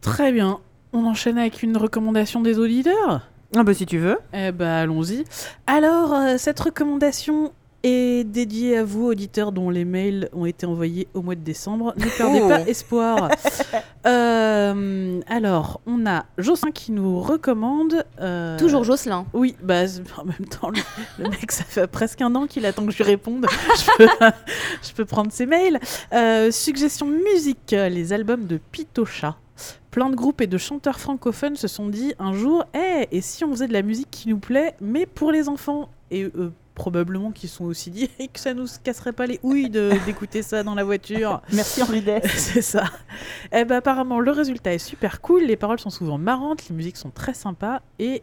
Très 0.00 0.32
bien. 0.32 0.58
On 0.92 1.04
enchaîne 1.04 1.36
avec 1.38 1.62
une 1.62 1.76
recommandation 1.76 2.40
des 2.40 2.58
auditeurs? 2.58 3.20
Ah 3.56 3.62
bah 3.62 3.74
si 3.74 3.84
tu 3.86 3.98
veux. 3.98 4.18
Eh 4.32 4.52
ben, 4.52 4.66
allons-y. 4.68 5.24
Alors, 5.66 6.12
euh, 6.14 6.34
cette 6.38 6.60
recommandation 6.60 7.52
est 7.84 8.24
dédiée 8.24 8.76
à 8.78 8.84
vous, 8.84 9.06
auditeurs 9.06 9.52
dont 9.52 9.70
les 9.70 9.84
mails 9.84 10.28
ont 10.32 10.46
été 10.46 10.66
envoyés 10.66 11.06
au 11.14 11.22
mois 11.22 11.34
de 11.36 11.40
décembre. 11.40 11.94
Ne 11.96 12.04
perdez 12.16 12.40
Oh. 12.42 12.48
pas 12.48 12.60
espoir. 12.62 13.30
Euh, 14.06 15.20
alors, 15.28 15.80
on 15.86 16.06
a 16.06 16.24
Jocelyn 16.38 16.70
qui 16.72 16.92
nous 16.92 17.20
recommande. 17.20 18.04
euh, 18.20 18.58
Toujours 18.58 18.82
Jocelyn. 18.84 19.26
Oui, 19.34 19.54
bah, 19.62 19.82
en 20.18 20.24
même 20.24 20.46
temps, 20.48 20.70
le, 20.70 20.80
le 21.22 21.28
mec, 21.28 21.52
ça 21.52 21.64
fait 21.64 21.86
presque 21.86 22.22
un 22.22 22.34
an 22.34 22.46
qu'il 22.46 22.64
attend 22.64 22.86
que 22.86 22.92
je 22.92 22.96
lui 22.98 23.04
réponde. 23.04 23.46
je, 23.50 23.96
peux, 23.98 24.08
je 24.82 24.92
peux 24.94 25.04
prendre 25.04 25.30
ses 25.30 25.44
mails. 25.46 25.78
Euh, 26.14 26.50
suggestion 26.50 27.06
musique, 27.06 27.70
les 27.72 28.12
albums 28.14 28.46
de 28.46 28.58
Pitocha. 28.72 29.36
Plein 29.90 30.08
de 30.10 30.14
groupes 30.16 30.40
et 30.40 30.46
de 30.46 30.58
chanteurs 30.58 31.00
francophones 31.00 31.56
se 31.56 31.68
sont 31.68 31.88
dit 31.88 32.14
un 32.18 32.32
jour, 32.32 32.64
Eh, 32.74 33.08
et 33.10 33.20
si 33.20 33.44
on 33.44 33.50
faisait 33.50 33.68
de 33.68 33.72
la 33.72 33.82
musique 33.82 34.10
qui 34.10 34.28
nous 34.28 34.38
plaît, 34.38 34.74
mais 34.80 35.06
pour 35.06 35.32
les 35.32 35.48
enfants? 35.48 35.88
Et 36.10 36.24
euh, 36.24 36.52
probablement 36.78 37.30
qu'ils 37.32 37.48
sont 37.50 37.64
aussi 37.64 37.90
dit 37.90 38.08
et 38.18 38.28
que 38.32 38.40
ça 38.40 38.54
nous 38.54 38.66
casserait 38.82 39.12
pas 39.12 39.26
les 39.26 39.38
houilles 39.42 39.68
d'écouter 40.06 40.42
ça 40.42 40.62
dans 40.62 40.74
la 40.74 40.84
voiture. 40.84 41.42
Merci 41.52 41.82
Henri 41.82 42.00
Dess. 42.00 42.22
C'est 42.36 42.62
ça. 42.62 42.84
Eh 43.52 43.64
ben, 43.64 43.76
apparemment, 43.76 44.20
le 44.20 44.30
résultat 44.30 44.72
est 44.72 44.78
super 44.78 45.20
cool. 45.20 45.42
Les 45.42 45.56
paroles 45.56 45.80
sont 45.80 45.90
souvent 45.90 46.16
marrantes, 46.18 46.68
les 46.68 46.74
musiques 46.74 46.96
sont 46.96 47.10
très 47.10 47.34
sympas. 47.34 47.80
Et 47.98 48.22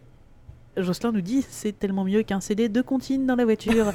Jocelyn 0.77 1.13
nous 1.13 1.21
dit 1.21 1.45
c'est 1.49 1.77
tellement 1.77 2.03
mieux 2.03 2.23
qu'un 2.23 2.41
CD 2.41 2.67
de 2.67 2.81
comptines 2.81 3.25
dans 3.25 3.35
la 3.37 3.45
voiture. 3.45 3.93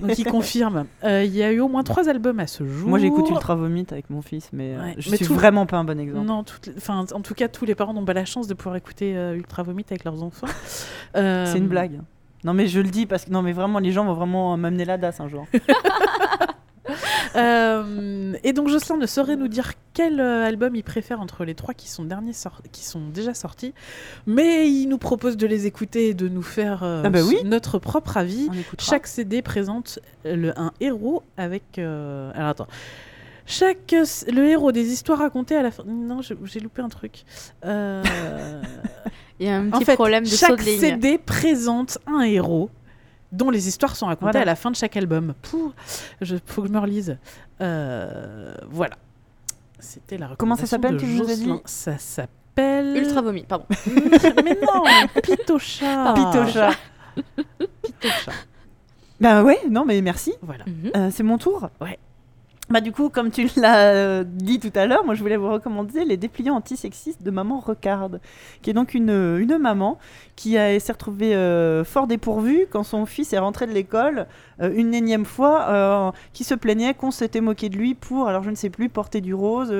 Donc 0.00 0.18
il 0.18 0.24
confirme. 0.26 0.84
Euh, 1.04 1.24
Il 1.24 1.34
y 1.34 1.42
a 1.42 1.50
eu 1.52 1.60
au 1.60 1.68
moins 1.68 1.82
trois 1.84 2.08
albums 2.08 2.38
à 2.40 2.46
ce 2.46 2.66
jour. 2.66 2.88
Moi, 2.90 2.98
j'écoute 2.98 3.30
Ultra 3.30 3.54
Vomit 3.54 3.86
avec 3.90 4.10
mon 4.10 4.20
fils, 4.20 4.50
mais 4.52 4.74
euh, 4.74 4.82
Ouais. 4.82 4.94
je 4.98 5.10
Mais 5.10 5.16
suis 5.16 5.26
tout- 5.26 5.32
vraiment 5.34 5.64
pas 5.64 5.78
un 5.78 5.84
bon 5.84 5.98
exemple. 5.98 6.26
Non, 6.26 6.44
les- 6.66 6.72
enfin, 6.76 7.06
en 7.14 7.20
tout 7.20 7.32
cas, 7.34 7.48
tous 7.48 7.64
les 7.64 7.74
parents 7.74 7.94
n'ont 7.94 8.04
pas 8.04 8.12
la 8.12 8.24
chance 8.26 8.46
de 8.46 8.52
pouvoir 8.54 8.76
écouter 8.76 9.16
euh, 9.16 9.34
Ultra 9.36 9.62
Vomit 9.62 9.84
avec 9.90 10.04
leurs 10.04 10.22
enfants. 10.22 10.48
Euh, 11.16 11.46
C'est 11.50 11.58
une 11.58 11.68
blague. 11.68 12.00
Non 12.44 12.54
mais 12.54 12.66
je 12.66 12.80
le 12.80 12.88
dis 12.88 13.06
parce 13.06 13.24
que 13.26 13.30
non 13.30 13.42
mais 13.42 13.52
vraiment 13.52 13.78
les 13.78 13.92
gens 13.92 14.04
vont 14.04 14.14
vraiment 14.14 14.56
m'amener 14.56 14.84
la 14.84 14.98
dasse 14.98 15.20
un 15.20 15.28
jour. 15.28 15.46
Euh, 17.36 18.34
et 18.42 18.52
donc 18.52 18.68
Jocelyn 18.68 18.98
ne 18.98 19.06
saurait 19.06 19.36
nous 19.36 19.48
dire 19.48 19.72
quel 19.94 20.20
euh, 20.20 20.44
album 20.44 20.74
il 20.76 20.82
préfère 20.82 21.20
entre 21.20 21.44
les 21.46 21.54
trois 21.54 21.72
qui 21.72 21.88
sont, 21.88 22.04
derniers 22.04 22.32
sor- 22.34 22.60
qui 22.72 22.84
sont 22.84 23.08
déjà 23.08 23.32
sortis, 23.32 23.72
mais 24.26 24.68
il 24.70 24.88
nous 24.88 24.98
propose 24.98 25.36
de 25.38 25.46
les 25.46 25.64
écouter 25.66 26.08
et 26.08 26.14
de 26.14 26.28
nous 26.28 26.42
faire 26.42 26.82
euh, 26.82 27.02
Ah 27.06 27.08
bah 27.10 27.20
oui. 27.24 27.36
notre 27.44 27.78
propre 27.78 28.16
avis. 28.18 28.50
Chaque 28.78 29.06
CD 29.06 29.40
présente 29.40 30.00
le, 30.24 30.52
un 30.58 30.72
héros 30.80 31.22
avec... 31.38 31.78
euh, 31.78 32.32
Alors 32.34 32.48
attends. 32.50 32.68
Chaque, 33.46 33.92
euh, 33.94 34.04
le 34.30 34.44
héros 34.48 34.72
des 34.72 34.92
histoires 34.92 35.20
racontées 35.20 35.56
à 35.56 35.62
la 35.62 35.70
fin... 35.70 35.84
Non, 35.86 36.20
j'ai 36.20 36.60
loupé 36.60 36.82
un 36.82 36.88
truc. 36.90 37.24
Euh, 37.64 38.02
Il 39.42 39.46
y 39.46 39.50
a 39.50 39.56
un 39.56 39.66
en 39.72 39.78
petit 39.78 39.84
fait, 39.86 39.94
problème 39.94 40.22
de 40.22 40.28
saut 40.28 40.46
chaque 40.46 40.60
de 40.60 40.64
ligne. 40.64 40.78
CD 40.78 41.18
présente 41.18 41.98
un 42.06 42.20
héros 42.22 42.70
dont 43.32 43.50
les 43.50 43.66
histoires 43.66 43.96
sont 43.96 44.06
racontées 44.06 44.30
Voilà. 44.30 44.40
à 44.42 44.44
la 44.44 44.54
fin 44.54 44.70
de 44.70 44.76
chaque 44.76 44.96
album. 44.96 45.34
Pouh, 45.42 45.72
je, 46.20 46.36
faut 46.46 46.62
que 46.62 46.68
je 46.68 46.72
me 46.72 46.78
relise. 46.78 47.18
Euh, 47.60 48.54
voilà. 48.70 48.94
C'était 49.80 50.16
la 50.16 50.30
Comment 50.38 50.54
ça 50.54 50.66
s'appelle, 50.66 50.96
tu 50.96 51.06
Jocelyn. 51.16 51.60
Ça 51.64 51.98
s'appelle... 51.98 52.96
Ultra 52.96 53.20
vomi, 53.20 53.42
pardon. 53.42 53.64
Mais 54.44 54.56
non, 54.62 54.84
Pitocha. 55.20 56.14
Pitocha. 56.14 56.70
Pitocha. 57.82 58.32
Bah 59.20 59.42
ouais, 59.42 59.58
non 59.68 59.84
mais 59.84 60.00
merci. 60.02 60.32
Voilà. 60.42 60.64
Mhm. 60.66 60.90
Euh, 60.96 61.10
c'est 61.12 61.22
mon 61.24 61.38
tour? 61.38 61.68
Ouais. 61.80 61.98
Bah 62.72 62.80
du 62.80 62.90
coup, 62.90 63.10
comme 63.10 63.30
tu 63.30 63.48
l'as 63.56 63.92
euh, 63.92 64.24
dit 64.26 64.58
tout 64.58 64.72
à 64.74 64.86
l'heure, 64.86 65.04
moi 65.04 65.14
je 65.14 65.20
voulais 65.20 65.36
vous 65.36 65.50
recommander 65.50 66.06
les 66.06 66.16
dépliants 66.16 66.56
antisexistes 66.56 67.22
de 67.22 67.30
Maman 67.30 67.60
Recarde, 67.60 68.18
qui 68.62 68.70
est 68.70 68.72
donc 68.72 68.94
une, 68.94 69.10
une 69.10 69.58
maman 69.58 69.98
qui 70.36 70.52
s'est 70.52 70.92
retrouvée 70.92 71.34
euh, 71.34 71.84
fort 71.84 72.06
dépourvue 72.06 72.66
quand 72.70 72.82
son 72.82 73.04
fils 73.04 73.34
est 73.34 73.38
rentré 73.38 73.66
de 73.66 73.72
l'école 73.72 74.26
euh, 74.62 74.72
une 74.74 74.94
énième 74.94 75.26
fois, 75.26 75.66
euh, 75.68 76.10
qui 76.32 76.44
se 76.44 76.54
plaignait 76.54 76.94
qu'on 76.94 77.10
s'était 77.10 77.42
moqué 77.42 77.68
de 77.68 77.76
lui 77.76 77.94
pour, 77.94 78.26
alors 78.26 78.42
je 78.42 78.48
ne 78.48 78.54
sais 78.56 78.70
plus, 78.70 78.88
porter 78.88 79.20
du 79.20 79.34
rose. 79.34 79.70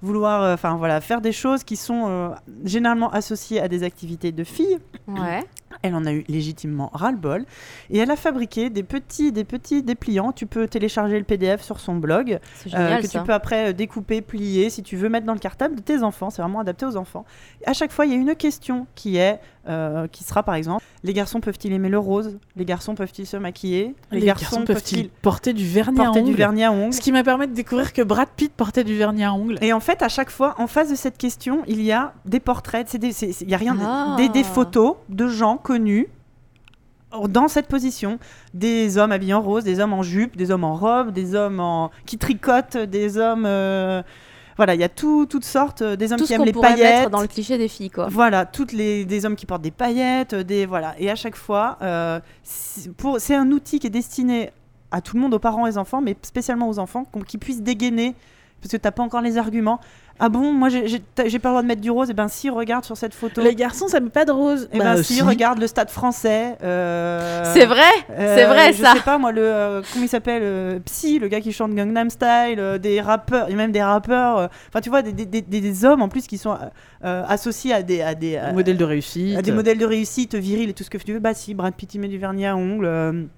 vouloir 0.00 0.54
enfin 0.54 0.76
voilà 0.76 1.00
faire 1.00 1.20
des 1.20 1.32
choses 1.32 1.64
qui 1.64 1.74
sont 1.74 2.32
généralement 2.62 3.10
associées 3.10 3.60
à 3.60 3.66
des 3.66 3.82
activités 3.82 4.30
de 4.30 4.44
filles 4.44 4.78
Ouais. 5.08 5.44
Elle 5.82 5.94
en 5.94 6.04
a 6.04 6.12
eu 6.12 6.24
légitimement 6.28 6.90
ras-le-bol 6.92 7.44
et 7.90 7.98
elle 7.98 8.10
a 8.10 8.16
fabriqué 8.16 8.70
des 8.70 8.82
petits, 8.82 9.32
des 9.32 9.44
petits 9.44 9.82
dépliants. 9.82 10.32
Tu 10.32 10.46
peux 10.46 10.68
télécharger 10.68 11.18
le 11.18 11.24
PDF 11.24 11.62
sur 11.62 11.80
son 11.80 11.96
blog 11.96 12.38
C'est 12.54 12.74
euh, 12.74 12.78
génial 12.78 13.02
que 13.02 13.08
ça. 13.08 13.20
tu 13.20 13.24
peux 13.24 13.32
après 13.32 13.70
euh, 13.70 13.72
découper, 13.72 14.20
plier 14.20 14.70
si 14.70 14.82
tu 14.82 14.96
veux 14.96 15.08
mettre 15.08 15.26
dans 15.26 15.32
le 15.34 15.38
cartable 15.38 15.76
de 15.76 15.80
tes 15.80 16.02
enfants. 16.02 16.30
C'est 16.30 16.42
vraiment 16.42 16.60
adapté 16.60 16.86
aux 16.86 16.96
enfants. 16.96 17.24
À 17.66 17.72
chaque 17.72 17.92
fois, 17.92 18.06
il 18.06 18.12
y 18.12 18.14
a 18.14 18.18
une 18.18 18.34
question 18.34 18.86
qui 18.94 19.16
est, 19.16 19.40
euh, 19.68 20.06
qui 20.08 20.24
sera 20.24 20.42
par 20.42 20.54
exemple, 20.54 20.84
les 21.02 21.12
garçons 21.12 21.40
peuvent-ils 21.40 21.72
aimer 21.72 21.88
le 21.88 21.98
rose? 21.98 22.38
Les 22.56 22.64
garçons 22.64 22.94
peuvent-ils 22.94 23.26
se 23.26 23.36
maquiller? 23.36 23.94
Les, 24.10 24.20
garçons, 24.20 24.64
peuvent-ils 24.64 25.08
porter 25.08 25.52
du 25.52 25.66
vernis 25.66 26.00
à 26.00 26.04
porter 26.04 26.20
ongles? 26.20 26.30
du 26.30 26.34
vernis 26.36 26.64
à 26.64 26.72
ongles? 26.72 26.92
Ce 26.92 27.00
qui 27.00 27.12
m'a 27.12 27.22
permis 27.22 27.46
de 27.46 27.54
découvrir 27.54 27.92
que 27.92 28.02
Brad 28.02 28.28
Pitt 28.36 28.52
portait 28.52 28.84
du 28.84 28.96
vernis 28.96 29.24
à 29.24 29.32
ongles. 29.32 29.58
Et 29.62 29.72
en 29.72 29.80
fait, 29.80 30.02
à 30.02 30.08
chaque 30.08 30.30
fois, 30.30 30.54
en 30.58 30.66
face 30.66 30.90
de 30.90 30.94
cette 30.94 31.16
question, 31.16 31.62
il 31.66 31.82
y 31.82 31.92
a 31.92 32.12
des 32.26 32.40
portraits. 32.40 32.92
Il 32.94 33.48
y 33.48 33.54
a 33.54 33.56
rien, 33.56 33.76
Ah. 33.80 34.16
des, 34.16 34.28
des 34.28 34.44
photos 34.44 34.96
de 35.08 35.28
gens 35.28 35.59
connus 35.60 36.08
dans 37.28 37.48
cette 37.48 37.66
position. 37.66 38.18
Des 38.54 38.96
hommes 38.98 39.12
habillés 39.12 39.34
en 39.34 39.42
rose, 39.42 39.64
des 39.64 39.80
hommes 39.80 39.92
en 39.92 40.02
jupe, 40.02 40.36
des 40.36 40.50
hommes 40.50 40.64
en 40.64 40.74
robe, 40.76 41.10
des 41.12 41.34
hommes 41.34 41.58
en... 41.60 41.90
qui 42.06 42.18
tricotent, 42.18 42.76
des 42.76 43.18
hommes. 43.18 43.44
euh, 43.46 44.02
Voilà, 44.56 44.74
il 44.74 44.80
y 44.80 44.84
a 44.84 44.88
tout, 44.88 45.26
toutes 45.26 45.44
sortes. 45.44 45.82
euh, 45.82 45.96
Des 45.96 46.12
hommes 46.12 46.18
Tout 46.20 46.26
qui 46.26 46.34
aiment 46.34 46.44
les 46.44 46.52
paillettes. 46.52 46.98
mettre 47.00 47.10
dans 47.10 47.20
le 47.20 47.26
cliché 47.26 47.58
des 47.58 47.66
filles, 47.66 47.90
quoi. 47.90 48.06
Voilà, 48.08 48.46
toutes 48.46 48.72
les 48.72 49.04
des 49.04 49.24
hommes 49.26 49.34
qui 49.36 49.44
portent 49.46 49.62
des 49.62 49.72
paillettes, 49.72 50.34
des 50.36 50.66
voilà. 50.66 50.94
Et 51.00 51.10
à 51.10 51.16
chaque 51.16 51.36
fois, 51.36 51.78
euh, 51.82 52.20
c'est- 52.44 53.34
un 53.34 53.50
outil 53.50 53.80
qui 53.80 53.88
est 53.88 53.90
destiné 53.90 54.50
à 54.92 55.00
tout 55.00 55.16
le 55.16 55.22
monde, 55.22 55.34
aux 55.34 55.38
parents 55.40 55.66
et 55.66 55.70
aux 55.70 55.78
enfants, 55.78 56.00
mais 56.00 56.16
spécialement 56.22 56.68
aux 56.68 56.78
enfants, 56.78 57.06
qui 57.26 57.38
puissent 57.38 57.62
dégainer, 57.62 58.14
parce 58.60 58.70
que 58.72 58.76
t'as 58.76 58.90
pas 58.92 59.02
encore 59.02 59.20
les 59.20 59.36
arguments. 59.38 59.80
Ah 60.22 60.28
bon, 60.28 60.52
moi 60.52 60.68
j'ai 60.68 60.78
pas 61.08 61.22
le 61.24 61.38
droit 61.38 61.62
de 61.62 61.66
mettre 61.66 61.80
du 61.80 61.90
rose. 61.90 62.10
Et 62.10 62.12
ben 62.14 62.28
si, 62.28 62.50
regarde 62.50 62.84
sur 62.84 62.96
cette 62.96 63.14
photo. 63.14 63.40
Les 63.40 63.54
garçons, 63.54 63.88
ça 63.88 64.00
met 64.00 64.10
pas 64.10 64.24
de 64.26 64.32
rose. 64.32 64.68
Et 64.72 64.78
Bah, 64.78 64.94
ben 64.96 65.02
si, 65.02 65.14
si. 65.14 65.22
regarde 65.22 65.58
le 65.58 65.66
stade 65.66 65.88
français. 65.90 66.56
euh, 66.62 67.42
C'est 67.54 67.64
vrai 67.64 67.80
euh, 68.10 68.36
c'est 68.36 68.44
vrai, 68.44 68.72
je 68.74 68.82
ça. 68.82 68.92
sais 68.92 69.00
pas 69.00 69.16
moi 69.18 69.32
le 69.32 69.42
euh, 69.42 69.82
comment 69.92 70.04
il 70.04 70.08
s'appelle 70.08 70.42
euh, 70.44 70.78
Psy, 70.84 71.18
le 71.18 71.28
gars 71.28 71.40
qui 71.40 71.52
chante 71.52 71.74
Gangnam 71.74 72.10
Style, 72.10 72.58
euh, 72.58 72.76
des 72.78 73.00
rappeurs, 73.00 73.46
il 73.48 73.52
y 73.52 73.54
a 73.54 73.56
même 73.56 73.72
des 73.72 73.82
rappeurs. 73.82 74.38
euh, 74.38 74.46
Enfin 74.68 74.80
tu 74.82 74.90
vois 74.90 75.00
des, 75.02 75.12
des, 75.12 75.24
des- 75.26 75.40
des 75.60 75.84
hommes 75.84 76.02
en 76.02 76.08
plus 76.08 76.26
qui 76.26 76.36
sont 76.38 76.52
euh, 76.52 76.56
euh, 77.04 77.22
associés 77.26 77.72
à 77.72 77.82
des 77.82 78.02
à 78.02 78.14
des 78.14 78.36
à- 78.36 78.52
Modèle 78.52 78.76
de 78.76 78.84
réussite. 78.84 79.38
à 79.38 79.42
des 79.42 79.52
modèles 79.52 79.78
de 79.78 79.86
réussite 79.86 80.34
viril 80.34 80.68
et 80.68 80.74
tout 80.74 80.84
ce 80.84 80.90
que 80.90 80.98
tu 80.98 81.12
veux. 81.14 81.18
Bah 81.18 81.32
si, 81.34 81.54
Brad 81.54 81.74
Pitt 81.74 81.94
il 81.94 82.00
met 82.00 82.08
du 82.08 82.18
vernis 82.18 82.46
à 82.46 82.56
ongles. 82.56 83.28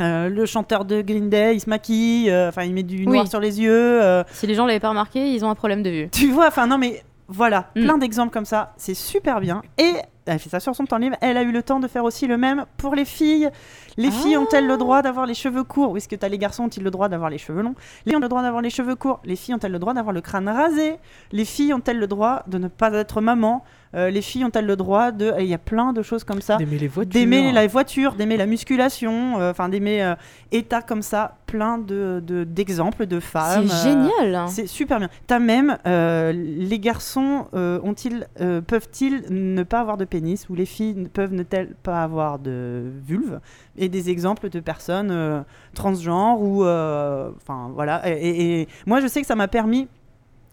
Euh, 0.00 0.28
le 0.28 0.46
chanteur 0.46 0.84
de 0.84 1.02
Green 1.02 1.28
Day, 1.28 1.54
il 1.56 1.60
se 1.60 1.68
maquille, 1.68 2.30
euh, 2.30 2.48
enfin 2.48 2.62
il 2.64 2.72
met 2.74 2.82
du 2.82 3.06
noir 3.06 3.22
Oui. 3.24 3.28
sur 3.28 3.40
les 3.40 3.60
yeux. 3.60 3.70
euh, 4.02 4.24
Si 4.32 4.46
les 4.46 4.54
gens 4.54 4.66
l'avaient 4.66 4.80
pas 4.80 4.88
remarqué, 4.90 5.32
ils 5.32 5.44
ont 5.44 5.50
un 5.50 5.54
problème 5.54 5.82
de 5.82 5.90
vue. 5.90 6.08
tu 6.10 6.30
vois, 6.30 6.48
enfin 6.48 6.66
non 6.66 6.78
mais 6.78 7.02
voilà, 7.28 7.66
Mm. 7.76 7.84
plein 7.84 7.98
d'exemples 7.98 8.32
comme 8.32 8.44
ça, 8.44 8.72
c'est 8.76 8.94
super 8.94 9.40
bien. 9.40 9.62
Et 9.78 9.92
elle 10.26 10.34
a 10.34 10.38
fait 10.38 10.48
ça 10.48 10.58
sur 10.58 10.74
son 10.74 10.84
temps 10.84 10.98
libre. 10.98 11.16
Elle 11.20 11.36
a 11.36 11.42
eu 11.42 11.52
le 11.52 11.62
temps 11.62 11.78
de 11.78 11.86
faire 11.86 12.02
aussi 12.04 12.26
le 12.26 12.36
même 12.36 12.64
pour 12.76 12.94
les 12.96 13.04
filles. 13.04 13.48
Les 13.96 14.10
filles 14.10 14.36
ont-elles 14.36 14.66
le 14.66 14.76
droit 14.76 15.02
d'avoir 15.02 15.26
les 15.26 15.34
cheveux 15.34 15.62
courts? 15.64 15.96
Est-ce 15.96 16.08
que 16.08 16.16
t'as 16.16 16.28
les 16.28 16.38
garçons 16.38 16.64
ont-ils 16.64 16.82
le 16.82 16.90
droit 16.90 17.08
d'avoir 17.08 17.30
les 17.30 17.38
cheveux 17.38 17.62
longs? 17.62 17.74
Les 18.04 18.10
filles 18.10 18.16
ont 18.16 18.20
le 18.20 18.28
droit 18.28 18.42
d'avoir 18.42 18.62
les 18.62 18.70
cheveux 18.70 18.94
courts? 18.96 19.20
Les 19.24 19.36
filles 19.36 19.54
ont-elles 19.54 19.70
le 19.72 19.78
droit 19.78 19.94
d'avoir 19.94 20.12
le 20.12 20.20
crâne 20.20 20.48
rasé? 20.48 20.96
Les 21.32 21.44
filles 21.44 21.72
ont-elles 21.74 21.98
le 21.98 22.06
droit 22.08 22.42
de 22.48 22.58
ne 22.58 22.66
pas 22.68 22.92
être 22.94 23.20
maman? 23.20 23.64
Euh, 23.94 24.08
Les 24.10 24.22
filles 24.22 24.44
ont-elles 24.44 24.66
le 24.66 24.76
droit 24.76 25.10
de 25.10 25.32
Il 25.40 25.46
y 25.46 25.54
a 25.54 25.58
plein 25.58 25.92
de 25.92 26.02
choses 26.02 26.22
comme 26.22 26.40
ça 26.40 26.56
D'aimer 26.58 26.78
les 26.78 26.86
voitures. 26.88 27.12
d'aimer 27.12 27.50
la 27.52 27.66
voiture, 27.66 28.14
d'aimer 28.14 28.36
la 28.36 28.46
musculation, 28.46 29.40
euh, 29.40 29.50
enfin 29.50 29.68
d'aimer 29.68 30.02
euh, 30.04 30.14
état 30.52 30.80
comme 30.80 31.02
ça, 31.02 31.38
plein 31.46 31.76
de 31.78 32.22
de- 32.24 32.44
d'exemples 32.44 33.06
de, 33.06 33.18
femmes. 33.18 33.66
C'est 33.68 33.88
euh, 33.88 33.92
génial. 34.14 34.34
hein. 34.36 34.46
c'est 34.46 34.68
super 34.68 35.00
bien. 35.00 35.08
T'as 35.26 35.40
même 35.40 35.76
euh, 35.88 36.32
les 36.32 36.78
garçons 36.78 37.46
euh, 37.54 37.80
ont-ils 37.82 38.28
euh, 38.40 38.60
peuvent-ils 38.60 39.24
ne 39.30 39.62
pas 39.64 39.80
avoir 39.80 39.96
de 39.96 40.04
pénis 40.04 40.48
ou 40.48 40.54
les 40.54 40.66
filles 40.66 40.94
ne 40.94 41.08
peuvent 41.08 41.32
ne-t-elles 41.34 41.74
pas 41.82 42.02
avoir 42.04 42.38
de 42.38 42.84
vulve 43.04 43.40
et 43.76 43.88
des 43.88 44.08
exemples 44.10 44.50
de 44.50 44.60
personnes 44.60 45.10
euh, 45.10 45.40
transgenres 45.74 46.40
ou 46.40 46.64
euh, 46.64 47.30
enfin 47.38 47.70
voilà 47.74 48.02
et, 48.08 48.12
et- 48.28 48.60
et 48.62 48.68
moi 48.86 49.00
je 49.00 49.06
sais 49.08 49.20
que 49.20 49.26
ça 49.26 49.34
m'a 49.36 49.48
permis 49.48 49.88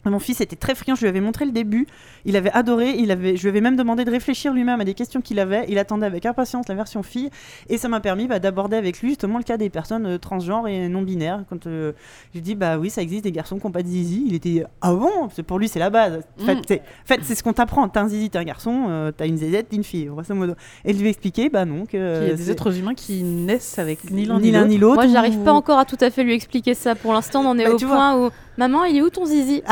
mon 0.10 0.20
fils 0.20 0.42
était 0.42 0.56
très 0.56 0.76
friand, 0.76 0.96
je 0.96 1.02
lui 1.02 1.08
avais 1.10 1.22
montré 1.22 1.46
le 1.46 1.52
début, 1.52 1.88
il 2.26 2.36
avait 2.36 2.52
adoré, 2.52 2.92
il 2.98 3.12
avait, 3.12 3.36
je 3.38 3.42
lui 3.44 3.50
avais 3.50 3.62
même 3.62 3.76
demandé 3.76 4.06
de 4.06 4.12
réfléchir 4.12 4.54
lui-même 4.54 4.82
à 4.82 4.86
des 4.86 4.94
questions 4.94 5.22
qu'il 5.22 5.40
avait, 5.40 5.66
il 5.70 5.78
attendait 5.78 6.06
avec 6.06 6.26
impatience 6.26 6.68
la 6.68 6.76
version 6.76 7.04
fille, 7.04 7.30
et 7.70 7.78
ça 7.78 7.88
m'a 7.90 8.00
permis 8.00 8.28
bah, 8.28 8.40
d'aborder 8.40 8.78
avec 8.78 9.02
lui 9.02 9.10
justement 9.10 9.38
le 9.38 9.44
cas 9.44 9.58
des 9.58 9.70
personnes 9.70 10.06
euh, 10.06 10.18
transgenres 10.18 10.68
et 10.68 10.88
non-binaires. 10.90 11.44
Quand 11.50 11.68
euh, 11.68 11.94
je 12.34 12.38
lui 12.40 12.42
dis, 12.42 12.56
bah 12.56 12.78
oui, 12.78 12.90
ça 12.90 13.02
existe 13.02 13.24
des 13.24 13.32
garçons 13.32 13.58
qui 13.60 13.66
n'ont 13.66 13.72
pas 13.72 13.84
de 13.84 13.88
zizi, 13.88 14.24
il 14.28 14.34
était, 14.36 14.64
ah 14.82 14.94
bon? 14.94 15.10
Parce 15.22 15.36
que 15.36 15.42
Pour 15.42 15.60
lui, 15.60 15.68
c'est 15.68 15.80
la 15.80 15.90
base. 15.90 16.22
En 16.42 16.46
fait, 16.46 16.56
Mm. 16.56 16.62
c'est- 16.68 16.80
en 16.82 17.06
fait, 17.06 17.20
c'est 17.24 17.36
ce 17.36 17.44
qu'on 17.44 17.54
t'apprend, 17.54 17.88
t'as 17.90 18.02
un 18.04 18.08
zizi, 18.10 18.30
t'es 18.30 18.38
un 18.38 18.44
garçon, 18.44 18.86
euh, 18.90 19.12
t'as 19.16 19.28
une 19.28 19.38
zézette, 19.38 19.70
t'es 19.70 19.76
une 19.78 19.84
fille, 19.84 20.06
grosso 20.06 20.34
modo. 20.34 20.54
Et 20.86 20.94
de 20.94 21.00
lui 21.00 21.10
expliquer, 21.10 21.50
bah 21.50 21.66
non, 21.66 21.86
que... 21.86 21.98
Il 22.24 22.28
y 22.28 22.32
a 22.32 22.34
des 22.36 22.44
c'est- 22.44 22.52
êtres 22.52 22.78
humains 22.78 22.94
qui 22.96 23.24
naissent 23.24 23.80
avec 23.80 24.10
ni 24.12 24.26
l'un 24.26 24.40
ni 24.40 24.52
l'un 24.52 24.66
ni 24.66 24.78
l'autre. 24.78 24.96
Moi, 24.96 25.08
j'arrive 25.08 25.40
ou- 25.40 25.44
pas 25.44 25.54
encore 25.54 25.80
à 25.80 25.86
tout 25.86 25.98
à 26.02 26.10
fait 26.10 26.24
lui 26.24 26.34
expliquer 26.34 26.74
ça. 26.74 26.96
Pour 26.96 27.14
l'instant, 27.14 27.42
on 27.42 27.50
en 27.50 27.58
est 27.60 27.66
Bah, 27.66 27.72
au 27.74 27.78
point 27.78 28.18
où 28.26 28.30
maman, 28.58 28.84
il 28.86 28.98
est 28.98 29.02
où 29.02 29.10
ton 29.10 29.26
zizi 29.26 29.62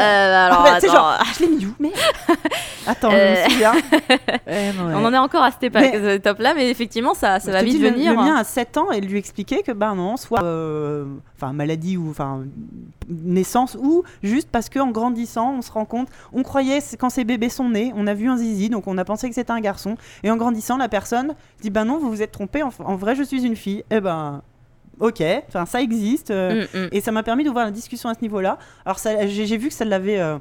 Euh, 0.00 0.46
Alors, 0.46 0.64
Ah, 0.66 0.74
attends. 0.76 0.92
genre, 0.92 1.18
je 1.38 1.44
l'ai 1.44 1.50
mis 1.50 1.66
où 1.66 1.74
Mais 1.78 1.92
attends, 2.86 3.10
je 3.10 3.16
Euh, 3.16 3.44
me 3.44 3.50
souviens. 3.50 3.72
On 4.96 5.04
en 5.04 5.12
est 5.12 5.18
encore 5.18 5.42
à 5.44 5.50
cette 5.52 5.72
Mais- 5.74 5.92
euh, 5.94 6.18
top 6.18 6.38
là, 6.40 6.54
mais 6.54 6.70
effectivement, 6.70 7.14
ça, 7.14 7.38
ça 7.40 7.48
Je 7.50 7.52
va 7.52 7.60
te 7.60 7.64
vite 7.64 7.76
dis, 7.76 7.82
le- 7.82 7.90
venir. 7.90 8.12
Le, 8.12 8.18
hein. 8.18 8.22
mien 8.24 8.36
a 8.36 8.44
7 8.44 8.76
ans 8.76 8.90
et 8.90 9.00
lui 9.00 9.18
expliquer 9.18 9.62
que 9.62 9.72
ben 9.72 9.94
non, 9.94 10.16
soit 10.16 10.42
euh, 10.42 11.04
enfin 11.36 11.52
maladie 11.52 11.96
ou 11.96 12.10
enfin 12.10 12.42
naissance 13.08 13.76
ou 13.80 14.02
juste 14.22 14.48
parce 14.50 14.68
qu'en 14.68 14.88
grandissant, 14.90 15.54
on 15.58 15.62
se 15.62 15.70
rend 15.70 15.84
compte, 15.84 16.08
on 16.32 16.42
croyait 16.42 16.80
quand 16.98 17.10
ces 17.10 17.24
bébés 17.24 17.48
sont 17.50 17.68
nés, 17.68 17.92
on 17.96 18.06
a 18.06 18.14
vu 18.14 18.28
un 18.28 18.36
zizi 18.36 18.68
donc 18.70 18.86
on 18.86 18.98
a 18.98 19.04
pensé 19.04 19.28
que 19.28 19.34
c'était 19.34 19.52
un 19.52 19.60
garçon 19.60 19.96
et 20.22 20.30
en 20.30 20.36
grandissant 20.36 20.76
la 20.76 20.88
personne 20.88 21.34
dit 21.60 21.70
ben 21.70 21.84
non, 21.84 21.98
vous 21.98 22.10
vous 22.10 22.22
êtes 22.22 22.32
trompé, 22.32 22.62
en, 22.62 22.70
en 22.84 22.96
vrai 22.96 23.14
je 23.14 23.22
suis 23.22 23.44
une 23.44 23.56
fille. 23.56 23.84
Et 23.90 24.00
ben 24.00 24.42
OK, 25.02 25.22
enfin 25.48 25.66
ça 25.66 25.82
existe 25.82 26.30
euh, 26.30 26.64
Mm, 26.72 26.78
mm. 26.78 26.88
et 26.92 27.00
ça 27.00 27.10
m'a 27.10 27.22
permis 27.24 27.42
d'ouvrir 27.44 27.64
la 27.64 27.72
discussion 27.72 28.08
à 28.08 28.14
ce 28.14 28.20
niveau-là. 28.22 28.56
Alors 28.86 28.98
j'ai 29.26 29.56
vu 29.56 29.68
que 29.68 29.74
ça 29.74 29.84
l'avait 29.84 30.20
euh, 30.20 30.38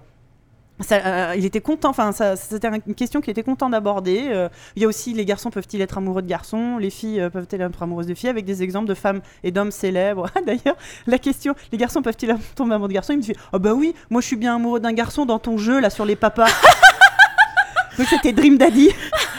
euh, 0.91 1.33
il 1.38 1.45
était 1.45 1.61
content, 1.61 1.90
enfin, 1.90 2.11
c'était 2.35 2.67
une 2.88 2.95
question 2.95 3.22
qu'il 3.22 3.31
était 3.31 3.43
content 3.43 3.69
d'aborder. 3.69 4.25
Euh, 4.27 4.49
il 4.75 4.81
y 4.81 4.85
a 4.85 4.88
aussi 4.88 5.14
les 5.14 5.25
garçons 5.25 5.49
peuvent-ils 5.49 5.81
être 5.81 5.98
amoureux 5.98 6.22
de 6.22 6.27
garçons, 6.27 6.77
les 6.77 6.90
filles 6.90 7.27
peuvent-elles 7.33 7.61
être 7.61 7.83
amoureuses 7.83 8.07
de 8.07 8.14
filles, 8.14 8.30
avec 8.30 8.45
des 8.45 8.64
exemples 8.64 8.88
de 8.88 8.93
femmes 8.93 9.22
et 9.43 9.51
d'hommes 9.51 9.72
célèbres. 9.72 10.27
D'ailleurs, 10.45 10.77
la 11.07 11.17
question, 11.17 11.56
les 11.72 11.77
garçons 11.77 12.01
peuvent-ils 12.01 12.35
tomber 12.56 12.75
amoureux 12.75 12.90
de 12.90 12.93
garçons? 12.93 13.14
Il 13.14 13.17
me 13.17 13.22
dit, 13.23 13.33
ah 13.53 13.59
bah 13.59 13.73
oui, 13.73 13.93
moi 14.09 14.22
je 14.22 14.27
suis 14.27 14.35
bien 14.38 14.56
amoureux 14.56 14.80
d'un 14.80 14.93
garçon 14.93 15.25
dans 15.25 15.40
ton 15.40 15.57
jeu 15.57 15.80
là 15.80 15.90
sur 15.90 16.06
les 16.06 16.15
papas. 16.15 16.48
Donc 17.98 18.07
c'était 18.07 18.31
Dream 18.31 18.57
Daddy. 18.57 18.90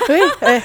Oui, 0.08 0.20
eh, 0.48 0.58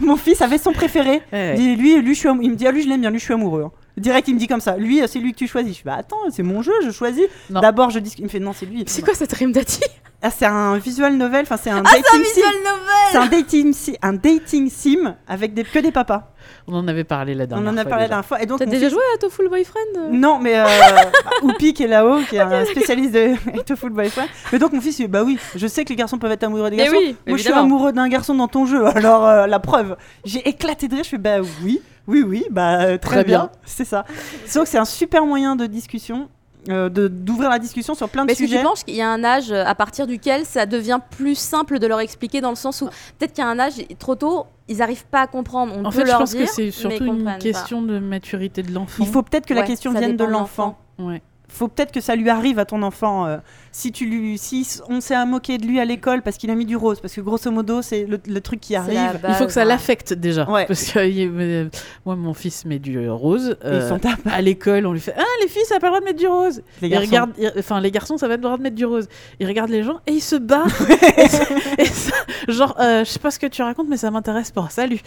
Mon 0.04 0.16
fils 0.16 0.40
avait 0.40 0.58
son 0.58 0.72
préféré. 0.72 1.20
eh. 1.32 1.54
Il 1.56 1.58
dit, 1.58 1.76
lui, 1.76 2.00
lui, 2.00 2.14
je 2.14 2.20
suis, 2.20 2.28
il 2.42 2.50
me 2.50 2.56
dit, 2.56 2.66
ah 2.66 2.70
lui 2.70 2.82
je 2.82 2.88
l'aime 2.88 3.00
bien, 3.00 3.10
lui 3.10 3.18
je 3.18 3.24
suis 3.24 3.34
amoureux. 3.34 3.70
Direct, 3.96 4.26
il 4.28 4.34
me 4.34 4.38
dit 4.38 4.48
comme 4.48 4.60
ça. 4.60 4.76
Lui, 4.76 5.02
euh, 5.02 5.06
c'est 5.06 5.18
lui 5.20 5.32
que 5.32 5.38
tu 5.38 5.46
choisis. 5.46 5.72
Je 5.72 5.78
fais, 5.78 5.84
bah, 5.84 5.96
attends, 5.96 6.16
c'est 6.30 6.42
mon 6.42 6.62
jeu, 6.62 6.72
je 6.84 6.90
choisis. 6.90 7.24
D'abord, 7.50 7.90
je 7.90 7.98
dis, 8.00 8.12
il 8.18 8.24
me 8.24 8.28
fait, 8.28 8.40
non, 8.40 8.52
c'est 8.52 8.66
lui. 8.66 8.84
C'est 8.86 9.02
quoi 9.02 9.14
cette 9.14 9.32
rime 9.32 9.52
d'Ati? 9.52 9.80
Ah, 10.26 10.30
c'est 10.30 10.46
un 10.46 10.78
visual 10.78 11.14
novel, 11.18 11.42
enfin 11.42 11.58
c'est 11.58 11.68
un 11.68 11.82
Ah, 11.84 11.90
c'est 11.90 11.98
un 11.98 12.18
dating 12.18 12.32
sim. 12.32 12.40
novel 12.64 12.80
C'est 13.12 13.18
un 13.18 13.26
dating, 13.26 13.72
si- 13.74 13.96
un 14.00 14.12
dating 14.14 14.70
sim 14.70 15.14
avec 15.28 15.52
des, 15.52 15.64
que 15.64 15.78
des 15.80 15.92
papas. 15.92 16.32
On 16.66 16.74
en 16.76 16.88
avait 16.88 17.04
parlé 17.04 17.34
la 17.34 17.44
On 17.44 17.46
dernière 17.46 17.72
en 17.72 17.76
a 17.76 17.82
fois. 17.82 17.90
parlé 17.90 18.02
la 18.04 18.08
déjà. 18.08 18.08
dernière 18.08 18.24
fois. 18.24 18.42
Et 18.42 18.46
donc, 18.46 18.58
T'as 18.58 18.64
mon 18.64 18.70
déjà 18.70 18.86
fils- 18.86 18.94
joué 18.94 19.02
à 19.14 19.18
Tofu 19.18 19.46
Boyfriend 19.48 19.80
euh? 19.98 20.08
Non, 20.12 20.38
mais 20.38 20.58
euh, 20.58 20.64
bah, 21.24 21.30
Oupi 21.42 21.74
qui 21.74 21.82
est 21.82 21.88
là-haut, 21.88 22.20
qui 22.28 22.36
est 22.36 22.40
un 22.40 22.64
spécialiste 22.64 23.12
de 23.12 23.60
Tofu 23.66 23.90
Boyfriend. 23.90 24.26
Mais 24.50 24.58
donc 24.58 24.72
mon 24.72 24.80
fils, 24.80 24.98
il 24.98 25.02
dit, 25.02 25.08
bah 25.08 25.22
oui, 25.24 25.38
je 25.54 25.66
sais 25.66 25.84
que 25.84 25.90
les 25.90 25.96
garçons 25.96 26.16
peuvent 26.18 26.32
être 26.32 26.44
amoureux 26.44 26.70
des 26.70 26.76
Mais 26.76 26.84
garçons. 26.84 26.98
oui, 26.98 27.16
Moi, 27.26 27.36
je 27.36 27.42
suis 27.42 27.50
évidemment. 27.50 27.66
amoureux 27.66 27.92
d'un 27.92 28.08
garçon 28.08 28.34
dans 28.34 28.48
ton 28.48 28.64
jeu. 28.64 28.86
Alors 28.96 29.26
euh, 29.26 29.46
la 29.46 29.58
preuve, 29.60 29.94
j'ai 30.24 30.48
éclaté 30.48 30.88
de 30.88 30.94
rire. 30.94 31.04
Je 31.04 31.10
fais 31.10 31.18
bah 31.18 31.36
oui, 31.62 31.82
oui, 32.06 32.24
oui, 32.26 32.44
bah 32.50 32.80
euh, 32.80 32.96
très, 32.96 33.16
Très 33.16 33.24
bien, 33.24 33.38
bien. 33.40 33.50
c'est 33.66 33.84
ça. 33.84 34.06
Donc 34.54 34.66
c'est 34.66 34.78
un 34.78 34.86
super 34.86 35.26
moyen 35.26 35.54
de 35.54 35.66
discussion. 35.66 36.28
Euh, 36.68 36.88
d'ouvrir 36.88 37.50
la 37.50 37.58
discussion 37.58 37.94
sur 37.94 38.08
plein 38.08 38.22
de 38.22 38.26
Mais 38.26 38.32
est-ce 38.32 38.40
que 38.42 38.46
sujets. 38.46 38.58
tu 38.60 38.64
penses 38.64 38.84
qu'il 38.84 38.94
y 38.94 39.02
a 39.02 39.08
un 39.10 39.22
âge 39.24 39.52
euh, 39.52 39.64
à 39.64 39.74
partir 39.74 40.06
duquel 40.06 40.44
ça 40.44 40.66
devient 40.66 41.00
plus 41.10 41.34
simple 41.34 41.78
de 41.78 41.86
leur 41.86 42.00
expliquer 42.00 42.40
dans 42.40 42.50
le 42.50 42.56
sens 42.56 42.80
où 42.82 42.86
peut-être 43.18 43.32
qu'il 43.32 43.44
y 43.44 43.46
a 43.46 43.50
un 43.50 43.58
âge 43.58 43.74
trop 43.98 44.14
tôt, 44.14 44.46
ils 44.68 44.78
n'arrivent 44.78 45.06
pas 45.06 45.20
à 45.22 45.26
comprendre. 45.26 45.74
On 45.76 45.84
En 45.84 45.90
peut 45.90 46.00
fait, 46.00 46.06
je 46.10 46.16
pense 46.16 46.30
dire, 46.34 46.46
que 46.46 46.50
c'est 46.50 46.64
mais 46.64 46.70
surtout 46.70 47.04
une 47.04 47.24
pas. 47.24 47.34
question 47.34 47.82
de 47.82 47.98
maturité 47.98 48.62
de 48.62 48.72
l'enfant. 48.72 49.04
Il 49.04 49.10
faut 49.10 49.22
peut-être 49.22 49.46
que 49.46 49.54
la 49.54 49.62
question 49.64 49.92
vienne 49.92 50.16
de 50.16 50.24
l'enfant. 50.24 50.78
Ouais. 50.98 51.22
Faut 51.54 51.68
peut-être 51.68 51.92
que 51.92 52.00
ça 52.00 52.16
lui 52.16 52.28
arrive 52.30 52.58
à 52.58 52.64
ton 52.64 52.82
enfant. 52.82 53.26
euh, 53.26 53.36
si 53.72 53.90
tu 53.90 54.06
lui, 54.06 54.38
si 54.38 54.68
on 54.88 55.00
s'est 55.00 55.16
à 55.16 55.24
moquer 55.26 55.58
de 55.58 55.66
lui 55.66 55.80
à 55.80 55.84
l'école 55.84 56.22
parce 56.22 56.36
qu'il 56.36 56.48
a 56.50 56.54
mis 56.54 56.64
du 56.64 56.76
rose, 56.76 57.00
parce 57.00 57.12
que 57.14 57.20
grosso 57.20 57.50
modo 57.50 57.82
c'est 57.82 58.04
le, 58.04 58.20
le 58.24 58.40
truc 58.40 58.60
qui 58.60 58.76
arrive. 58.76 59.18
Il 59.28 59.34
faut 59.34 59.46
que 59.46 59.52
ça 59.52 59.62
hein. 59.62 59.64
l'affecte 59.64 60.12
déjà. 60.12 60.48
Ouais. 60.48 60.66
Parce 60.66 60.84
que 60.92 60.98
euh, 61.00 61.68
moi, 62.06 62.14
mon 62.14 62.34
fils 62.34 62.64
met 62.64 62.78
du 62.78 63.08
rose. 63.10 63.56
Ils 63.64 63.68
euh, 63.68 63.88
sont 63.88 63.98
tapés, 63.98 64.30
à 64.30 64.40
l'école, 64.42 64.86
on 64.86 64.92
lui 64.92 65.00
fait 65.00 65.14
Ah, 65.18 65.22
les 65.42 65.48
filles, 65.48 65.64
ça 65.66 65.74
n'a 65.74 65.80
pas 65.80 65.86
le 65.88 65.90
droit 65.92 66.00
de 66.00 66.04
mettre 66.04 66.18
du 66.20 66.26
rose. 66.28 66.62
les 66.82 66.88
garçons. 66.88 67.06
regarde, 67.06 67.30
il- 67.38 67.52
enfin, 67.58 67.80
les 67.80 67.90
garçons, 67.90 68.16
ça 68.16 68.28
va 68.28 68.34
être 68.34 68.40
le 68.40 68.44
droit 68.44 68.58
de 68.58 68.62
mettre 68.62 68.76
du 68.76 68.84
rose. 68.84 69.08
Il 69.40 69.46
regarde 69.48 69.70
les 69.70 69.82
gens 69.82 69.98
et 70.06 70.12
il 70.12 70.20
se 70.20 70.36
bat. 70.36 70.64
et 71.18 71.28
ça- 71.28 71.44
et 71.78 71.84
ça- 71.86 72.12
genre, 72.48 72.76
euh, 72.78 73.04
je 73.04 73.10
sais 73.10 73.18
pas 73.18 73.30
ce 73.32 73.38
que 73.40 73.46
tu 73.46 73.62
racontes, 73.62 73.88
mais 73.88 73.96
ça 73.96 74.10
m'intéresse 74.12 74.50
pas. 74.52 74.68
Salut. 74.70 75.00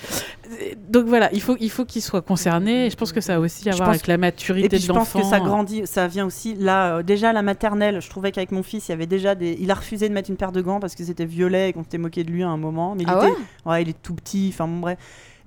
Donc 0.90 1.06
voilà, 1.06 1.30
il 1.34 1.42
faut, 1.42 1.56
il 1.60 1.70
faut 1.72 1.86
qu'il 1.86 2.02
soit 2.02 2.22
concerné. 2.22 2.88
Et 2.88 2.90
je 2.90 2.96
pense 2.98 3.12
que 3.14 3.22
ça 3.22 3.36
a 3.36 3.40
aussi 3.40 3.70
à 3.70 3.76
voir 3.76 3.90
avec 3.90 4.08
la 4.08 4.18
maturité 4.18 4.66
Et 4.66 4.70
puis 4.70 4.80
de 4.80 4.84
je 4.84 4.88
pense 4.88 4.98
l'enfant. 5.14 5.20
que 5.22 5.26
ça 5.26 5.40
grandit, 5.40 5.84
ça 5.86 6.08
vient 6.08 6.26
aussi 6.26 6.37
là. 6.60 6.98
euh, 6.98 7.04
déjà 7.04 7.34
la 7.34 7.42
maternelle, 7.42 8.02
je 8.02 8.10
trouvais 8.10 8.32
qu'avec 8.32 8.52
mon 8.52 8.64
fils, 8.64 8.88
il 8.88 8.92
y 8.92 8.94
avait 8.94 9.06
déjà 9.08 9.36
des. 9.36 9.56
Il 9.60 9.70
a 9.72 9.76
refusé 9.76 10.08
de 10.10 10.14
mettre 10.14 10.30
une 10.30 10.38
paire 10.38 10.52
de 10.52 10.62
gants 10.62 10.80
parce 10.80 10.96
que 10.96 11.04
c'était 11.04 11.26
violet 11.26 11.70
et 11.70 11.74
qu'on 11.74 11.84
s'était 11.84 11.98
moqué 11.98 12.24
de 12.24 12.32
lui 12.32 12.44
à 12.44 12.48
un 12.50 12.58
moment. 12.58 12.96
Mais 12.96 13.04
il 13.04 13.10
Ah 13.10 13.18
était, 13.18 13.32
ouais? 13.32 13.38
ouais, 13.66 13.82
il 13.84 13.90
est 13.90 14.02
tout 14.02 14.14
petit. 14.14 14.50
Enfin 14.54 14.68
bon 14.68 14.80
bref. 14.80 14.98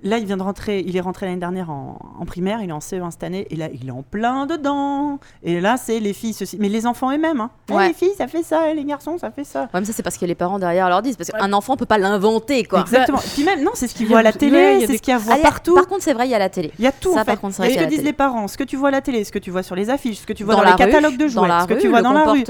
Là, 0.03 0.17
il 0.17 0.25
vient 0.25 0.37
de 0.37 0.43
rentrer. 0.43 0.83
Il 0.85 0.95
est 0.97 1.01
rentré 1.01 1.25
l'année 1.25 1.37
dernière 1.39 1.69
en, 1.69 1.97
en 2.19 2.25
primaire. 2.25 2.59
Il 2.63 2.69
est 2.69 2.73
en 2.73 2.79
CE1 2.79 3.11
cette 3.11 3.23
année. 3.23 3.47
Et 3.49 3.55
là, 3.55 3.67
il 3.73 3.87
est 3.87 3.91
en 3.91 4.03
plein 4.03 4.45
dedans. 4.45 5.19
Et 5.43 5.61
là, 5.61 5.77
c'est 5.77 5.99
les 5.99 6.13
filles 6.13 6.33
ceci. 6.33 6.57
Mais 6.59 6.69
les 6.69 6.85
enfants 6.87 7.11
eux-mêmes. 7.11 7.39
Hein. 7.41 7.49
Eh, 7.69 7.73
Ouais. 7.73 7.87
les 7.89 7.93
filles, 7.93 8.13
ça 8.17 8.27
fait 8.27 8.43
ça. 8.43 8.69
Et 8.71 8.75
les 8.75 8.83
garçons, 8.83 9.17
ça 9.17 9.31
fait 9.31 9.43
ça. 9.43 9.61
Ouais, 9.73 9.79
mais 9.79 9.85
ça, 9.85 9.93
c'est 9.93 10.03
parce 10.03 10.17
que 10.17 10.25
les 10.25 10.35
parents 10.35 10.59
derrière 10.59 10.89
leur 10.89 11.01
disent. 11.01 11.15
Parce 11.17 11.29
qu'un 11.31 11.53
enfant 11.53 11.77
peut 11.77 11.85
pas 11.85 11.97
l'inventer, 11.97 12.63
quoi. 12.65 12.81
Exactement. 12.81 13.19
Puis 13.33 13.43
même, 13.43 13.63
non, 13.63 13.71
c'est 13.73 13.87
ce 13.87 13.95
qu'il 13.95 14.07
voit 14.07 14.19
à 14.19 14.23
la 14.23 14.33
télé. 14.33 14.51
ouais, 14.57 14.77
c'est 14.81 14.87
des- 14.87 14.97
ce 14.97 15.01
qu'il 15.01 15.11
y 15.11 15.13
a 15.13 15.17
à 15.17 15.19
Ah, 15.21 15.23
voir 15.23 15.37
il 15.37 15.41
y 15.41 15.45
a- 15.45 15.49
partout. 15.49 15.75
Par 15.75 15.87
contre, 15.87 16.03
c'est 16.03 16.13
vrai, 16.13 16.27
il 16.27 16.31
y 16.31 16.35
a 16.35 16.39
la 16.39 16.49
télé. 16.49 16.71
Il 16.79 16.83
y 16.85 16.87
a 16.87 16.91
tout 16.91 17.13
Ça, 17.13 17.21
en 17.21 17.25
par 17.25 17.35
fait. 17.35 17.41
contre, 17.41 17.55
c'est 17.55 17.61
vrai 17.63 17.71
Et 17.71 17.77
ce 17.77 17.79
que 17.83 17.89
disent 17.89 17.97
télé. 17.99 18.09
les 18.09 18.13
parents, 18.13 18.47
ce 18.47 18.57
que 18.57 18.63
tu 18.63 18.75
vois 18.77 18.89
à 18.89 18.91
la 18.91 19.01
télé, 19.01 19.23
ce 19.23 19.31
que 19.31 19.39
tu 19.39 19.51
vois 19.51 19.63
sur 19.63 19.75
les 19.75 19.89
affiches, 19.89 20.17
ce 20.21 20.25
que 20.25 20.33
tu 20.33 20.43
vois 20.43 20.55
dans, 20.55 20.61
la 20.63 20.71
les 20.71 20.75
catalogues 20.77 21.17
de 21.17 21.27
jouets, 21.27 21.41
dans 21.41 21.45
la 21.47 21.61
ce 21.61 21.67
que 21.67 21.73
rue, 21.75 21.79
tu 21.79 21.87
vois 21.89 21.99
le 21.99 22.03
dans 22.03 22.13
la 22.13 22.25
rue. 22.31 22.43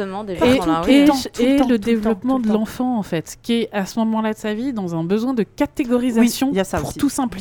Et, 0.87 1.05
dans 1.57 1.67
le 1.67 1.77
développement 1.77 2.39
de 2.39 2.47
l'enfant, 2.47 2.97
en 2.97 3.03
fait, 3.03 3.37
qui 3.41 3.53
est 3.63 3.69
à 3.73 3.85
ce 3.85 3.99
moment-là 3.99 4.33
de 4.33 4.37
sa 4.37 4.53
vie 4.53 4.73
dans 4.73 4.95
un 4.95 5.03
besoin 5.03 5.33
de 5.33 5.43
catégorisation 5.43 6.49
il 6.51 6.57
y 6.57 6.59
a 6.59 6.63
ça 6.63 6.79
pour 6.79 6.93
tout 6.93 7.09
simplifier. 7.09 7.40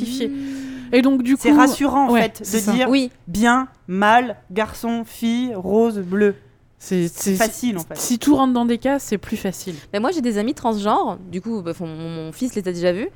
Et 0.92 1.02
donc, 1.02 1.22
du 1.22 1.34
coup. 1.36 1.42
C'est 1.42 1.52
rassurant 1.52 2.08
en 2.08 2.12
ouais, 2.12 2.22
fait 2.22 2.40
de 2.40 2.44
ça. 2.44 2.72
dire 2.72 2.88
Oui, 2.88 3.10
bien, 3.28 3.68
mal, 3.86 4.36
garçon, 4.50 5.04
fille, 5.04 5.52
rose, 5.54 5.98
bleu. 5.98 6.34
C'est 6.78 7.08
facile 7.36 7.76
en 7.76 7.80
fait. 7.82 7.96
Si 7.98 8.18
tout 8.18 8.34
rentre 8.34 8.54
dans 8.54 8.64
des 8.64 8.78
cases, 8.78 9.04
c'est 9.04 9.18
plus 9.18 9.36
facile. 9.36 9.74
mais 9.92 10.00
moi 10.00 10.12
j'ai 10.12 10.22
des 10.22 10.38
amis 10.38 10.54
transgenres, 10.54 11.18
du 11.30 11.42
coup 11.42 11.60
bah, 11.60 11.72
mon, 11.78 11.86
mon 11.86 12.32
fils 12.32 12.54
les 12.54 12.66
a 12.66 12.72
déjà 12.72 12.92
vus. 12.92 13.08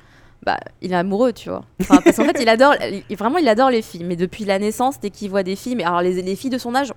Bah, 0.45 0.59
il 0.83 0.91
est 0.91 0.95
amoureux, 0.95 1.33
tu 1.33 1.49
vois. 1.49 1.63
Enfin, 1.81 1.99
parce 2.03 2.15
qu'en 2.17 2.25
fait, 2.25 2.37
il 2.39 2.47
adore, 2.49 2.75
il- 3.09 3.17
vraiment, 3.17 3.39
il 3.39 3.47
adore 3.47 3.71
les 3.71 3.81
filles. 3.81 4.03
Mais 4.03 4.15
depuis 4.15 4.45
la 4.45 4.59
naissance, 4.59 4.99
dès 4.99 5.09
qu'il 5.09 5.31
voit 5.31 5.41
des 5.41 5.55
filles, 5.55 5.75
mais 5.75 5.83
alors 5.83 6.01
les, 6.03 6.21
les 6.21 6.35
filles 6.35 6.51
de 6.51 6.59
son 6.59 6.75
âge, 6.75 6.93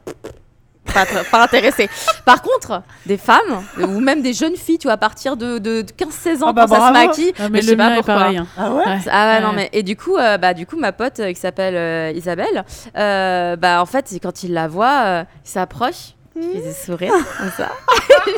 pas, 0.93 1.07
pas 1.31 1.43
intéressé. 1.45 1.89
Par 2.25 2.43
contre, 2.43 2.83
des 3.07 3.17
femmes 3.17 3.63
ou 3.81 4.01
même 4.01 4.23
des 4.23 4.33
jeunes 4.33 4.57
filles, 4.57 4.79
tu 4.79 4.87
vois, 4.87 4.95
à 4.95 4.97
partir 4.97 5.37
de, 5.37 5.59
de 5.59 5.83
15-16 5.83 6.43
ans, 6.43 6.47
Ah 6.49 6.53
bah 6.53 6.67
quand 6.69 6.75
ça 6.75 6.89
se 6.89 6.93
maquille, 6.93 7.33
Ah, 7.39 7.43
mais 7.45 7.49
mais 7.51 7.61
je 7.63 7.67
le 7.67 7.71
sais 7.73 7.77
pas 7.77 7.95
pourquoi. 7.97 8.15
pareil. 8.15 8.37
hein. 8.39 8.47
Ah 8.57 8.73
ouais 8.73 8.85
Ouais. 8.85 8.99
Ah 9.11 9.27
ouais, 9.35 9.41
non 9.43 9.53
mais 9.53 9.69
et 9.73 9.83
du 9.83 9.97
coup 9.97 10.17
euh, 10.17 10.39
bah 10.39 10.55
du 10.55 10.67
coup 10.67 10.77
ma 10.77 10.93
pote 10.93 11.21
euh, 11.21 11.33
qui 11.33 11.41
s'appelle 11.41 11.75
euh, 11.77 12.13
Isabelle 12.15 12.65
euh, 12.97 13.57
bah 13.57 13.81
en 13.83 13.87
fait 13.87 14.13
quand 14.23 14.43
il 14.43 14.53
la 14.53 14.69
voit 14.69 15.03
euh, 15.05 15.25
il 15.45 15.49
s'approche 15.51 16.15
il 16.37 16.43
fait 16.43 16.59
des 16.61 16.73
sourires 16.73 17.13
comme 17.39 17.51
ça 17.57 17.71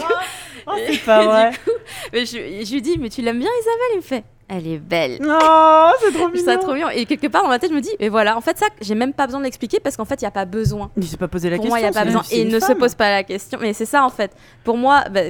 Oh, 0.67 0.73
c'est 0.87 0.99
pas 1.05 1.25
vrai. 1.25 1.51
coup 1.65 1.71
mais 2.13 2.25
je, 2.27 2.37
je 2.37 2.73
lui 2.73 2.83
dis 2.83 2.99
mais 2.99 3.09
tu 3.09 3.23
l'aimes 3.23 3.39
bien 3.39 3.49
Isabelle? 3.61 3.91
Il 3.95 3.97
me 3.97 4.03
fait 4.03 4.25
elle 4.51 4.67
est 4.67 4.79
belle 4.79 5.19
Non, 5.23 5.39
c'est 6.01 6.13
trop 6.13 6.29
trouve 6.29 6.37
ça 6.37 6.51
mignon. 6.57 6.63
trop 6.63 6.75
bien 6.75 6.89
et 6.91 7.07
quelque 7.07 7.29
part 7.29 7.43
dans 7.45 7.49
ma 7.49 7.59
tête 7.59 7.71
je 7.71 7.77
me 7.77 7.81
dis 7.81 7.91
et 7.99 8.09
voilà 8.09 8.37
en 8.37 8.41
fait 8.41 8.59
ça 8.59 8.67
j'ai 8.81 8.95
même 8.95 9.13
pas 9.13 9.27
besoin 9.27 9.41
de 9.41 9.45
l'expliquer 9.45 9.79
parce 9.81 9.97
qu'en 9.97 10.05
fait 10.05 10.21
il 10.21 10.25
y 10.25 10.29
a 10.29 10.31
pas 10.31 10.45
besoin 10.45 10.91
Il 10.97 11.05
s'est 11.07 11.17
pas 11.17 11.29
posé 11.29 11.49
la 11.49 11.57
pour 11.57 11.65
question. 11.67 11.79
moi 11.79 11.81
il 11.81 11.85
y 11.85 11.87
a 11.89 11.93
pas 11.99 12.05
besoin 12.05 12.23
et 12.33 12.43
il 12.43 12.49
ne 12.49 12.59
se 12.61 12.73
pose 12.73 12.95
pas 12.95 13.11
la 13.11 13.23
question 13.25 13.59
mais 13.63 13.73
c'est 13.73 13.85
ça 13.87 14.05
en 14.05 14.11
fait 14.11 14.33
pour 14.65 14.77
moi 14.77 15.05
bah, 15.11 15.21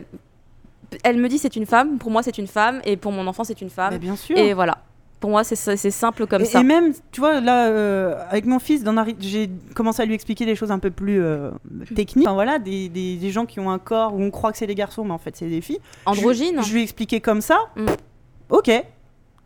elle 1.05 1.19
me 1.19 1.29
dit 1.29 1.39
c'est 1.39 1.55
une 1.55 1.67
femme, 1.67 1.99
pour 1.99 2.11
moi 2.11 2.23
c'est 2.25 2.37
une 2.37 2.49
femme, 2.49 2.81
et 2.85 2.97
pour 2.97 3.13
mon 3.13 3.25
enfant 3.29 3.45
c'est 3.45 3.61
une 3.61 3.69
Mais 3.69 3.73
femme. 3.73 3.99
bien 3.99 4.17
sûr. 4.17 4.37
Et 4.37 4.55
voilà. 4.55 4.79
Pour 5.21 5.31
moi, 5.31 5.45
c'est 5.45 5.55
simple 5.91 6.27
comme 6.27 6.43
et, 6.43 6.47
ça. 6.47 6.61
et 6.61 6.65
même, 6.65 6.93
tu 7.13 7.21
vois, 7.21 7.41
là, 7.43 7.67
euh, 7.69 8.15
avec 8.31 8.47
mon 8.47 8.59
fils, 8.59 8.83
j'ai 9.21 9.51
commencé 9.75 10.01
à 10.03 10.05
lui 10.07 10.15
expliquer 10.15 10.47
des 10.47 10.57
choses 10.57 10.73
un 10.73 10.79
peu 10.81 10.91
plus 10.91 11.23
euh, 11.23 11.51
techniques. 11.95 12.27
Enfin, 12.27 12.35
voilà, 12.35 12.59
des, 12.59 12.89
des- 12.89 13.17
des 13.19 13.31
gens 13.31 13.45
qui 13.47 13.61
ont 13.61 13.71
un 13.71 13.79
corps 13.79 14.15
où 14.15 14.21
on 14.23 14.31
croit 14.31 14.51
que 14.51 14.57
c'est 14.59 14.67
des 14.67 14.75
garçons, 14.75 15.05
mais 15.05 15.13
en 15.13 15.19
fait, 15.19 15.37
c'est 15.37 15.47
des 15.47 15.61
filles. 15.61 15.79
Androgyne. 16.07 16.57
Je, 16.63 16.67
je 16.69 16.73
lui 16.73 16.81
ai 16.81 16.83
expliqué 16.83 17.21
comme 17.21 17.43
ça. 17.43 17.59
Mm. 17.77 17.87
Ok. 18.49 18.71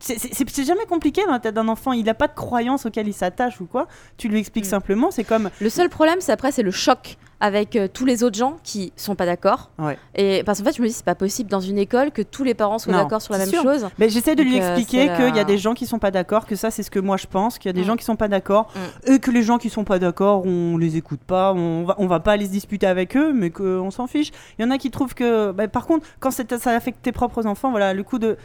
C'est- 0.05 0.65
jamais 0.65 0.85
compliqué 0.87 1.23
dans 1.25 1.33
la 1.33 1.39
tête 1.41 1.55
d'un 1.55 1.69
enfant. 1.69 1.93
Il 1.93 2.05
n'a 2.05 2.15
pas 2.15 2.29
de 2.29 2.35
croyance 2.35 2.85
auquel 2.87 3.09
il 3.09 3.15
s'attache 3.15 3.61
ou 3.61 3.65
quoi. 3.67 3.89
Tu 4.19 4.29
lui 4.29 4.39
expliques 4.39 4.67
Mm. 4.67 4.69
simplement. 4.69 5.11
C'est 5.11 5.25
comme. 5.25 5.51
Le 5.61 5.71
seul 5.71 5.89
problème, 5.89 6.21
c'est 6.21 6.33
après, 6.33 6.53
c'est 6.53 6.63
le 6.63 6.71
choc 6.71 7.17
avec 7.45 7.77
euh, 7.77 7.89
tous 7.93 8.07
les 8.07 8.25
autres 8.25 8.39
gens 8.39 8.57
qui 8.63 8.91
sont 8.97 9.17
pas 9.17 9.27
d'accord. 9.27 9.71
Ouais. 9.79 9.99
Et 10.15 10.43
parce 10.45 10.61
qu'en 10.61 10.65
fait, 10.65 10.77
je 10.77 10.81
me 10.81 10.87
dis, 10.87 10.95
c'est 10.95 11.05
pas 11.05 11.15
possible 11.15 11.51
dans 11.51 11.61
une 11.61 11.77
école 11.77 12.11
que 12.11 12.23
tous 12.23 12.43
les 12.43 12.55
parents 12.55 12.79
soient 12.79 12.95
d'accord 12.95 13.21
sur 13.21 13.35
la 13.35 13.41
même 13.41 13.49
sûr. 13.51 13.63
chose. 13.63 13.87
Mais 13.99 14.09
j'essaie 14.09 14.35
de 14.35 14.43
lui 14.43 14.59
euh, 14.59 14.77
expliquer 14.77 15.11
qu'il 15.15 15.37
y 15.37 15.39
a 15.39 15.45
des 15.45 15.59
gens 15.59 15.75
qui 15.75 15.85
sont 15.85 15.99
pas 15.99 16.11
d'accord, 16.11 16.47
que 16.47 16.57
ça 16.57 16.71
c'est 16.71 16.83
ce 16.83 16.91
que 16.91 16.99
moi 16.99 17.19
je 17.19 17.27
pense, 17.27 17.59
qu'il 17.59 17.69
y 17.69 17.71
a 17.71 17.75
des 17.75 17.83
Mm. 17.83 17.85
gens 17.85 17.97
qui 17.97 18.05
sont 18.05 18.17
pas 18.17 18.29
d'accord, 18.29 18.73
et 19.07 19.19
que 19.19 19.31
les 19.31 19.43
gens 19.43 19.59
qui 19.59 19.69
sont 19.69 19.85
pas 19.85 19.99
d'accord, 19.99 20.47
on 20.47 20.79
les 20.79 20.97
écoute 20.97 21.21
pas, 21.21 21.53
on 21.53 21.85
va, 21.85 21.95
on 21.99 22.07
va 22.07 22.19
pas 22.21 22.33
aller 22.33 22.47
se 22.47 22.51
disputer 22.51 22.87
avec 22.87 23.15
eux, 23.15 23.35
mais 23.35 23.51
qu'on 23.51 23.91
s'en 23.91 24.07
fiche. 24.07 24.31
Il 24.59 24.63
y 24.63 24.65
en 24.67 24.71
a 24.71 24.79
qui 24.79 24.91
trouvent 24.91 25.15
que, 25.15 25.53
bah, 25.53 25.69
par 25.69 25.87
contre, 25.87 26.07
quand 26.21 26.31
ça 26.31 26.71
affecte 26.71 27.03
tes 27.03 27.13
propres 27.13 27.45
enfants, 27.47 27.71
voilà, 27.71 27.93
le 27.93 28.03
coup 28.05 28.19
de 28.19 28.39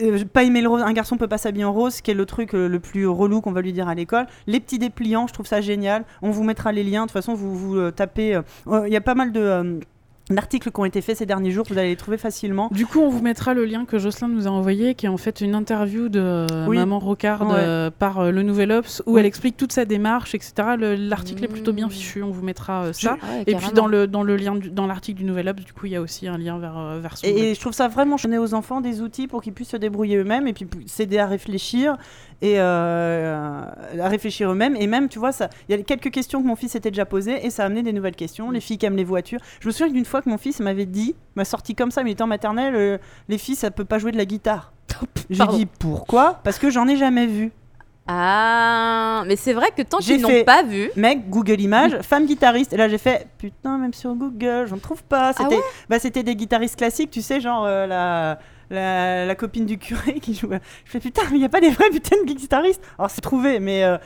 euh, 0.00 0.24
pas 0.32 0.44
aimer 0.44 0.60
le 0.60 0.68
rose, 0.68 0.82
un 0.82 0.92
garçon 0.92 1.16
peut 1.16 1.26
pas 1.26 1.38
s'habiller 1.38 1.64
en 1.64 1.72
rose, 1.72 2.02
qui 2.02 2.12
est 2.12 2.14
le 2.14 2.24
truc 2.24 2.54
euh, 2.54 2.68
le 2.68 2.78
plus 2.78 3.04
relou 3.08 3.40
qu'on 3.40 3.50
va 3.50 3.62
lui 3.62 3.72
dire 3.72 3.88
à 3.88 3.96
l'école. 3.96 4.28
Les 4.46 4.60
petits 4.60 4.78
dépliants, 4.78 5.26
je 5.26 5.32
trouve 5.32 5.46
ça 5.46 5.60
génial. 5.60 6.04
On 6.22 6.30
vous 6.30 6.44
mettra 6.44 6.70
les 6.70 6.84
liens. 6.84 7.02
De 7.02 7.06
toute 7.06 7.12
façon, 7.14 7.34
vous 7.34 7.56
vous 7.56 7.90
tapez. 7.90 8.27
Euh, 8.34 8.42
euh, 8.68 8.84
Il 8.86 8.92
y 8.92 8.96
a 8.96 9.00
pas 9.00 9.14
mal 9.14 9.32
de 9.32 9.40
euh, 9.40 9.78
d'articles 10.30 10.70
qui 10.70 10.78
ont 10.80 10.84
été 10.84 11.00
faits 11.00 11.16
ces 11.16 11.24
derniers 11.24 11.50
jours. 11.52 11.64
Vous 11.70 11.78
allez 11.78 11.88
les 11.88 11.96
trouver 11.96 12.18
facilement. 12.18 12.68
Du 12.70 12.84
coup, 12.84 13.00
on 13.00 13.08
vous 13.08 13.22
mettra 13.22 13.54
le 13.54 13.64
lien 13.64 13.86
que 13.86 13.96
Jocelyn 13.98 14.28
nous 14.28 14.46
a 14.46 14.50
envoyé, 14.50 14.94
qui 14.94 15.06
est 15.06 15.08
en 15.08 15.16
fait 15.16 15.40
une 15.40 15.54
interview 15.54 16.10
de 16.10 16.44
Oui. 16.68 16.76
Maman 16.76 16.98
Rocard 16.98 17.46
Ouais. 17.48 17.54
euh, 17.56 17.90
par 17.90 18.18
euh, 18.20 18.30
le 18.30 18.42
Nouvel 18.42 18.70
Obs, 18.72 19.02
où 19.06 19.14
Oui. 19.14 19.20
elle 19.20 19.24
explique 19.26 19.56
toute 19.56 19.72
sa 19.72 19.86
démarche, 19.86 20.34
etc. 20.34 20.52
Le- 20.78 20.96
L'article 20.96 21.44
est 21.44 21.48
plutôt 21.48 21.72
bien 21.72 21.86
Mmh. 21.86 21.90
fichu, 21.90 22.22
on 22.22 22.30
vous 22.30 22.42
mettra 22.44 22.82
euh, 22.84 22.92
ça. 22.92 23.16
Ah 23.22 23.24
ouais, 23.36 23.44
Et 23.46 23.54
puis 23.54 23.72
dans 23.72 23.86
le, 23.86 24.06
dans 24.06 24.22
le 24.22 24.36
lien 24.36 24.54
du- 24.54 24.68
dans 24.70 24.86
l'article 24.86 25.18
du 25.20 25.24
Nouvel 25.24 25.48
Obs, 25.48 25.64
du 25.64 25.72
coup, 25.72 25.86
il 25.86 25.92
y 25.92 25.96
a 25.96 26.02
aussi 26.02 26.28
un 26.28 26.36
lien 26.36 26.58
vers, 26.58 26.98
vers 27.00 27.16
son. 27.16 27.26
Et, 27.26 27.52
et 27.52 27.54
je 27.54 27.60
trouve 27.60 27.72
ça 27.72 27.88
vraiment 27.88 28.16
donner 28.22 28.36
aux 28.36 28.52
enfants 28.52 28.82
des 28.82 29.00
outils 29.00 29.28
pour 29.28 29.40
qu'ils 29.40 29.54
puissent 29.54 29.70
se 29.70 29.78
débrouiller 29.78 30.18
eux-mêmes 30.18 30.46
et 30.46 30.52
puis 30.52 30.66
pu- 30.66 30.86
s'aider 30.88 31.16
à 31.18 31.24
réfléchir 31.26 31.96
et 32.40 32.54
euh, 32.58 33.64
à 34.00 34.08
réfléchir 34.08 34.50
eux-mêmes. 34.50 34.76
Et 34.76 34.86
même, 34.86 35.08
tu 35.08 35.18
vois, 35.18 35.30
il 35.68 35.76
y 35.76 35.78
a 35.78 35.82
quelques 35.82 36.10
questions 36.10 36.40
que 36.40 36.46
mon 36.46 36.56
fils 36.56 36.72
s'était 36.72 36.90
déjà 36.90 37.04
posées 37.04 37.44
et 37.44 37.50
ça 37.50 37.64
a 37.64 37.66
amené 37.66 37.82
des 37.82 37.92
nouvelles 37.92 38.16
questions. 38.16 38.50
Les 38.50 38.60
filles 38.60 38.78
qui 38.78 38.86
aiment 38.86 38.96
les 38.96 39.04
voitures. 39.04 39.40
Je 39.60 39.66
me 39.66 39.72
souviens 39.72 39.92
d'une 39.92 40.04
fois 40.04 40.22
que 40.22 40.28
mon 40.28 40.38
fils 40.38 40.60
m'avait 40.60 40.86
dit, 40.86 41.14
m'a 41.34 41.44
sorti 41.44 41.74
comme 41.74 41.90
ça, 41.90 42.02
mais 42.02 42.10
il 42.10 42.12
était 42.12 42.22
en 42.22 42.28
maternelle, 42.28 42.74
euh, 42.74 42.98
les 43.28 43.38
filles, 43.38 43.56
ça 43.56 43.70
peut 43.70 43.84
pas 43.84 43.98
jouer 43.98 44.12
de 44.12 44.16
la 44.16 44.24
guitare. 44.24 44.72
J'ai 45.30 45.46
dit 45.48 45.66
pourquoi? 45.66 46.40
Parce 46.44 46.58
que 46.58 46.70
j'en 46.70 46.86
ai 46.88 46.96
jamais 46.96 47.26
vu. 47.26 47.52
Ah, 48.10 49.22
mais 49.26 49.36
c'est 49.36 49.52
vrai 49.52 49.66
que 49.76 49.82
tant 49.82 49.98
qu'ils 49.98 50.22
n'ont 50.22 50.44
pas 50.44 50.62
vu. 50.62 50.90
Mec, 50.96 51.28
Google 51.28 51.60
Images, 51.60 52.00
femme 52.00 52.24
guitariste. 52.24 52.72
Et 52.72 52.78
là, 52.78 52.88
j'ai 52.88 52.96
fait 52.96 53.28
putain, 53.36 53.76
même 53.76 53.92
sur 53.92 54.14
Google, 54.14 54.64
j'en 54.66 54.78
trouve 54.78 55.02
pas. 55.02 55.32
Ah 55.36 55.42
C'était 55.42 55.60
bah, 55.90 55.98
c'était 55.98 56.22
des 56.22 56.34
guitaristes 56.34 56.76
classiques, 56.76 57.10
tu 57.10 57.20
sais, 57.20 57.38
genre 57.38 57.66
euh, 57.66 57.86
la, 57.86 58.38
la, 58.70 59.24
la 59.26 59.34
copine 59.34 59.66
du 59.66 59.78
curé 59.78 60.14
qui 60.20 60.34
jouait. 60.34 60.60
Je 60.84 60.90
fais 60.90 61.00
putain, 61.00 61.22
mais 61.30 61.36
il 61.36 61.40
n'y 61.40 61.44
a 61.46 61.48
pas 61.50 61.60
des 61.60 61.70
vrais 61.70 61.90
putains 61.90 62.16
de 62.26 62.32
guitaristes. 62.32 62.82
Alors, 62.98 63.10
c'est 63.10 63.20
trouvé, 63.20 63.60
mais 63.60 63.84
euh, 63.84 63.98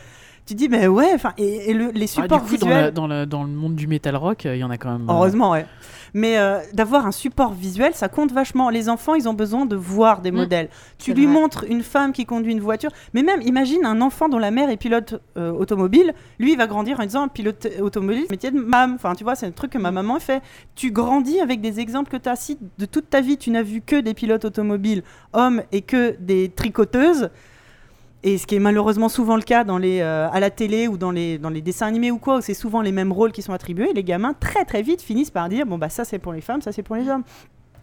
tu 0.46 0.54
dis, 0.54 0.68
mais 0.68 0.86
ouais, 0.88 1.10
enfin, 1.14 1.32
et, 1.38 1.70
et 1.70 1.74
le- 1.74 1.90
les 1.92 2.04
Ah, 2.04 2.22
supports 2.22 2.40
du 2.42 2.50
coup, 2.50 2.56
dans, 2.56 2.66
visuels. 2.66 2.84
la- 2.84 2.90
dans, 2.90 3.06
le- 3.06 3.26
dans 3.26 3.42
le 3.44 3.50
monde 3.50 3.74
du 3.74 3.86
metal 3.86 4.16
rock, 4.16 4.46
euh, 4.46 4.56
il 4.56 4.58
y 4.60 4.64
en 4.64 4.70
a 4.70 4.76
quand 4.78 4.90
même. 4.92 5.08
euh, 5.08 5.12
Heureusement, 5.12 5.50
ouais. 5.52 5.66
Mais 6.14 6.36
euh, 6.38 6.58
d'avoir 6.74 7.06
un 7.06 7.12
support 7.12 7.52
visuel, 7.54 7.94
ça 7.94 8.08
compte 8.08 8.32
vachement. 8.32 8.68
Les 8.68 8.88
enfants, 8.88 9.14
ils 9.14 9.28
ont 9.28 9.34
besoin 9.34 9.64
de 9.66 9.76
voir 9.76 10.20
des 10.20 10.30
Mm. 10.30 10.36
modèles. 10.36 10.68
Tu 10.98 11.14
lui 11.14 11.24
vrai. 11.26 11.32
montres 11.34 11.64
une 11.68 11.82
femme 11.82 12.12
qui 12.12 12.26
conduit 12.26 12.52
une 12.52 12.60
voiture. 12.60 12.90
Mais 13.14 13.22
même, 13.22 13.40
imagine 13.42 13.84
un 13.86 14.00
enfant 14.00 14.28
dont 14.28 14.38
la 14.38 14.50
mère 14.50 14.68
est 14.70 14.76
pilote 14.76 15.22
euh, 15.36 15.50
automobile. 15.52 16.12
Lui, 16.38 16.52
il 16.52 16.58
va 16.58 16.66
grandir 16.66 17.00
en 17.00 17.04
disant 17.04 17.28
pilote 17.28 17.66
automobile, 17.80 18.24
métier 18.30 18.50
de 18.50 18.60
mam. 18.60 18.94
Enfin, 18.94 19.14
tu 19.14 19.24
vois, 19.24 19.34
c'est 19.34 19.46
un 19.46 19.50
truc 19.52 19.72
que 19.72 19.78
ma 19.78 19.90
maman 19.90 20.18
fait. 20.20 20.42
Tu 20.74 20.90
grandis 20.90 21.40
avec 21.40 21.60
des 21.60 21.80
exemples 21.80 22.10
que 22.10 22.16
tu 22.18 22.28
as. 22.28 22.36
Si 22.36 22.58
de 22.78 22.84
toute 22.86 23.08
ta 23.08 23.20
vie, 23.20 23.38
tu 23.38 23.50
n'as 23.50 23.62
vu 23.62 23.80
que 23.80 24.00
des 24.00 24.14
pilotes 24.14 24.44
automobiles 24.44 25.02
hommes 25.32 25.62
et 25.72 25.80
que 25.82 26.16
des 26.20 26.50
tricoteuses. 26.50 27.30
Et 28.24 28.38
ce 28.38 28.46
qui 28.46 28.54
est 28.54 28.60
malheureusement 28.60 29.08
souvent 29.08 29.36
le 29.36 29.42
cas 29.42 29.64
dans 29.64 29.78
les, 29.78 30.00
euh, 30.00 30.28
à 30.30 30.38
la 30.38 30.50
télé 30.50 30.86
ou 30.86 30.96
dans 30.96 31.10
les, 31.10 31.38
dans 31.38 31.50
les 31.50 31.60
dessins 31.60 31.86
animés 31.86 32.10
ou 32.12 32.18
quoi, 32.18 32.38
où 32.38 32.40
c'est 32.40 32.54
souvent 32.54 32.80
les 32.80 32.92
mêmes 32.92 33.10
rôles 33.10 33.32
qui 33.32 33.42
sont 33.42 33.52
attribués, 33.52 33.92
les 33.94 34.04
gamins 34.04 34.34
très 34.34 34.64
très 34.64 34.82
vite 34.82 35.02
finissent 35.02 35.32
par 35.32 35.48
dire 35.48 35.66
bon 35.66 35.76
bah 35.76 35.88
ça 35.88 36.04
c'est 36.04 36.20
pour 36.20 36.32
les 36.32 36.40
femmes, 36.40 36.62
ça 36.62 36.70
c'est 36.70 36.84
pour 36.84 36.94
les 36.94 37.08
hommes. 37.08 37.24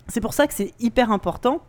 C'est 0.07 0.21
pour 0.21 0.33
ça 0.33 0.47
que 0.47 0.53
c'est 0.53 0.73
hyper 0.79 1.11
important 1.11 1.61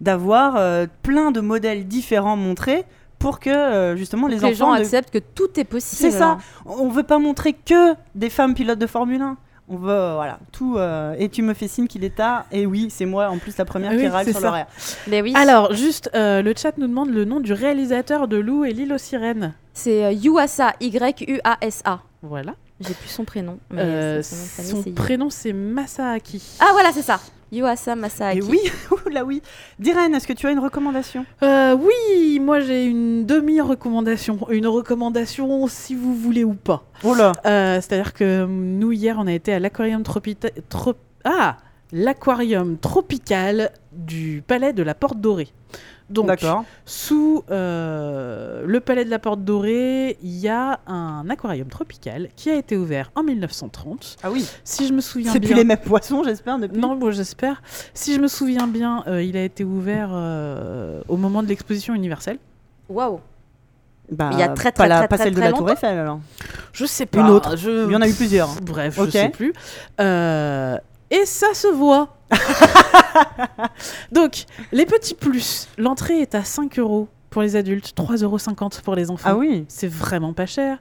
d'avoir 0.00 0.56
euh, 0.56 0.86
plein 1.02 1.30
de 1.30 1.40
modèles 1.40 1.86
différents 1.86 2.36
montrés 2.36 2.84
pour 3.18 3.38
que 3.38 3.50
euh, 3.50 3.96
justement 3.96 4.26
les 4.28 4.38
que 4.38 4.46
les 4.46 4.54
gens 4.54 4.72
acceptent 4.72 5.10
que 5.10 5.18
tout 5.18 5.58
est 5.58 5.64
possible. 5.64 6.10
C'est 6.10 6.18
ça. 6.18 6.38
On 6.66 6.88
veut 6.88 7.02
pas 7.02 7.18
montrer 7.18 7.54
que 7.54 7.94
des 8.14 8.30
femmes 8.30 8.54
pilotes 8.54 8.78
de 8.78 8.86
Formule 8.86 9.22
1. 9.22 9.36
On 9.72 9.76
veut, 9.76 9.90
euh, 9.92 10.14
voilà, 10.16 10.40
tout. 10.50 10.76
euh, 10.78 11.14
et 11.18 11.28
tu 11.28 11.42
me 11.42 11.54
fais 11.54 11.68
signe 11.68 11.86
qu'il 11.86 12.02
est 12.02 12.16
tard. 12.16 12.44
Et 12.50 12.66
oui, 12.66 12.88
c'est 12.90 13.06
moi 13.06 13.28
en 13.28 13.38
plus 13.38 13.56
la 13.56 13.64
première 13.64 13.92
Ah 13.92 13.94
oui, 13.96 14.02
qui 14.02 14.08
râle 14.08 14.28
sur 14.28 14.40
l'horaire. 14.40 14.66
Mais 15.06 15.22
oui. 15.22 15.32
Alors, 15.36 15.72
juste, 15.74 16.10
euh, 16.14 16.42
le 16.42 16.52
chat 16.56 16.76
nous 16.76 16.88
demande 16.88 17.10
le 17.10 17.24
nom 17.24 17.38
du 17.38 17.52
réalisateur 17.52 18.26
de 18.26 18.36
Lou 18.36 18.64
et 18.64 18.72
l'île 18.72 18.92
aux 18.92 18.98
sirènes. 18.98 19.54
c'est 19.72 20.04
euh, 20.04 20.12
Yuasa, 20.12 20.72
Y-U-A-S-A. 20.80 22.00
Voilà. 22.22 22.54
J'ai 22.80 22.94
plus 22.94 23.08
son 23.08 23.24
prénom. 23.24 23.58
mais 23.70 23.82
Euh, 23.82 24.22
son 24.22 24.34
famille, 24.34 24.70
son 24.84 24.92
prénom, 24.92 25.30
c'est 25.30 25.52
Masaaki. 25.52 26.42
Ah 26.60 26.70
voilà, 26.72 26.90
c'est 26.92 27.02
ça. 27.02 27.20
Yuasa 27.52 27.96
Masaaki. 27.96 28.38
Et 28.38 28.42
oui, 28.42 28.58
là 29.12 29.24
oui. 29.24 29.42
Diren, 29.78 30.14
est-ce 30.14 30.26
que 30.26 30.32
tu 30.32 30.46
as 30.46 30.50
une 30.52 30.58
recommandation? 30.60 31.24
Euh, 31.42 31.76
oui, 31.76 32.38
moi 32.40 32.60
j'ai 32.60 32.84
une 32.84 33.26
demi-recommandation. 33.26 34.38
Une 34.50 34.66
recommandation 34.66 35.66
si 35.66 35.94
vous 35.94 36.14
voulez 36.14 36.44
ou 36.44 36.54
pas. 36.54 36.84
Oh 37.04 37.14
là 37.14 37.32
Euh, 37.46 37.76
C'est-à-dire 37.80 38.12
que 38.14 38.46
nous, 38.46 38.92
hier, 38.92 39.16
on 39.18 39.26
a 39.26 39.32
été 39.32 39.52
à 39.52 39.58
l'aquarium 39.58 40.02
tropita- 40.02 40.52
trop- 40.68 40.94
Ah 41.24 41.56
L'aquarium 41.92 42.78
tropical 42.78 43.70
du 43.92 44.42
palais 44.46 44.72
de 44.72 44.82
la 44.82 44.94
Porte 44.94 45.18
Dorée. 45.20 45.48
Donc, 46.10 46.28
sous 46.86 47.44
euh, 47.52 48.64
le 48.66 48.80
palais 48.80 49.04
de 49.04 49.10
la 49.10 49.20
Porte 49.20 49.44
Dorée, 49.44 50.18
il 50.22 50.38
y 50.38 50.48
a 50.48 50.80
un 50.88 51.24
aquarium 51.30 51.68
tropical 51.68 52.28
qui 52.34 52.50
a 52.50 52.56
été 52.56 52.76
ouvert 52.76 53.12
en 53.14 53.22
1930. 53.22 54.16
Ah 54.24 54.30
oui. 54.32 54.44
Si 54.64 54.88
je 54.88 54.92
me 54.92 55.00
souviens 55.00 55.32
C'est 55.32 55.38
bien. 55.38 55.50
plus 55.50 55.56
les 55.56 55.64
mêmes 55.64 55.78
poissons, 55.78 56.24
j'espère, 56.24 56.58
depuis. 56.58 56.80
Non, 56.80 56.96
bon, 56.96 57.12
j'espère. 57.12 57.62
Si 57.94 58.12
je 58.14 58.20
me 58.20 58.26
souviens 58.26 58.66
bien, 58.66 59.04
euh, 59.06 59.22
il 59.22 59.36
a 59.36 59.44
été 59.44 59.62
ouvert 59.62 60.08
euh, 60.12 61.00
au 61.08 61.16
moment 61.16 61.44
de 61.44 61.48
l'exposition 61.48 61.94
universelle. 61.94 62.38
Waouh. 62.88 63.20
Bah, 64.10 64.30
Il 64.32 64.40
y 64.40 64.42
a 64.42 64.48
très, 64.48 64.72
pas, 64.72 64.78
très, 64.78 64.88
la- 64.88 64.98
très, 64.98 65.08
pas 65.08 65.16
très, 65.16 65.24
celle 65.26 65.34
de 65.36 65.40
la 65.40 65.50
Tour 65.50 65.60
longtemps. 65.60 65.72
Eiffel 65.74 65.96
alors. 65.96 66.20
Je 66.72 66.84
sais 66.86 67.06
pas. 67.06 67.20
Une 67.20 67.28
autre. 67.30 67.56
Je... 67.56 67.86
Il 67.86 67.92
y 67.92 67.96
en 67.96 68.00
a 68.02 68.08
eu 68.08 68.14
plusieurs. 68.14 68.48
Bref, 68.62 68.98
Ok. 68.98 69.06
je 69.06 69.10
sais 69.12 69.28
plus. 69.28 69.52
Euh, 70.00 70.76
et 71.12 71.24
ça 71.24 71.54
se 71.54 71.68
voit. 71.68 72.16
Donc, 74.12 74.44
les 74.72 74.86
petits 74.86 75.14
plus. 75.14 75.68
L'entrée 75.78 76.20
est 76.20 76.34
à 76.34 76.44
5 76.44 76.78
euros 76.78 77.08
pour 77.30 77.42
les 77.42 77.56
adultes, 77.56 77.92
3,50 77.96 78.24
euros 78.24 78.38
pour 78.84 78.94
les 78.94 79.10
enfants. 79.10 79.30
Ah 79.30 79.36
oui. 79.36 79.64
C'est 79.68 79.90
vraiment 79.90 80.32
pas 80.32 80.46
cher. 80.46 80.78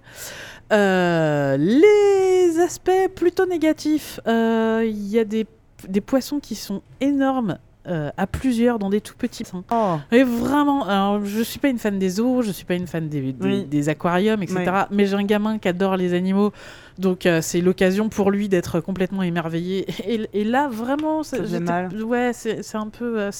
Euh, 0.72 1.58
les 1.58 2.60
aspects 2.60 3.10
plutôt 3.16 3.46
négatifs, 3.46 4.20
euh, 4.28 4.84
il 4.86 5.08
y 5.08 5.18
a 5.18 5.26
des, 5.26 5.48
des 5.88 6.02
poissons 6.02 6.40
qui 6.40 6.56
sont 6.56 6.82
énormes 7.02 7.58
euh, 7.88 8.12
à 8.18 8.28
plusieurs 8.28 8.78
dans 8.78 8.90
des 8.90 9.02
tout 9.02 9.16
petits. 9.18 9.44
bassins. 9.44 9.64
Oh. 9.72 9.96
Et 10.12 10.24
vraiment, 10.24 10.86
alors, 10.86 11.26
je 11.26 11.42
suis 11.42 11.60
pas 11.60 11.70
une 11.70 11.80
fan 11.80 11.98
des 11.98 12.10
zoos, 12.10 12.42
je 12.42 12.52
suis 12.52 12.66
pas 12.66 12.76
une 12.76 12.88
fan 12.88 13.08
des, 13.08 13.32
des- 13.34 13.46
Oui. 13.46 13.64
des 13.66 13.90
aquariums, 13.90 14.44
etc. 14.44 14.60
Oui. 14.68 14.72
Mais 14.92 15.06
j'ai 15.06 15.16
un 15.16 15.24
gamin 15.24 15.58
qui 15.60 15.68
adore 15.70 15.96
les 15.98 16.14
animaux, 16.14 16.52
donc 16.98 17.26
euh, 17.26 17.42
c'est 17.42 17.62
l'occasion 17.62 18.10
pour 18.10 18.32
lui 18.32 18.50
d'être 18.50 18.80
complètement 18.82 19.24
émerveillé. 19.24 19.88
Et, 20.06 20.28
et 20.34 20.44
là, 20.44 20.68
vraiment, 20.68 21.24
Ça 21.24 21.44
j'étais- 21.46 21.60
mal. 21.62 22.04
ouais, 22.04 22.32
c'est 22.34 22.76
un 22.76 22.90
peu, 22.90 23.20
euh, 23.22 23.32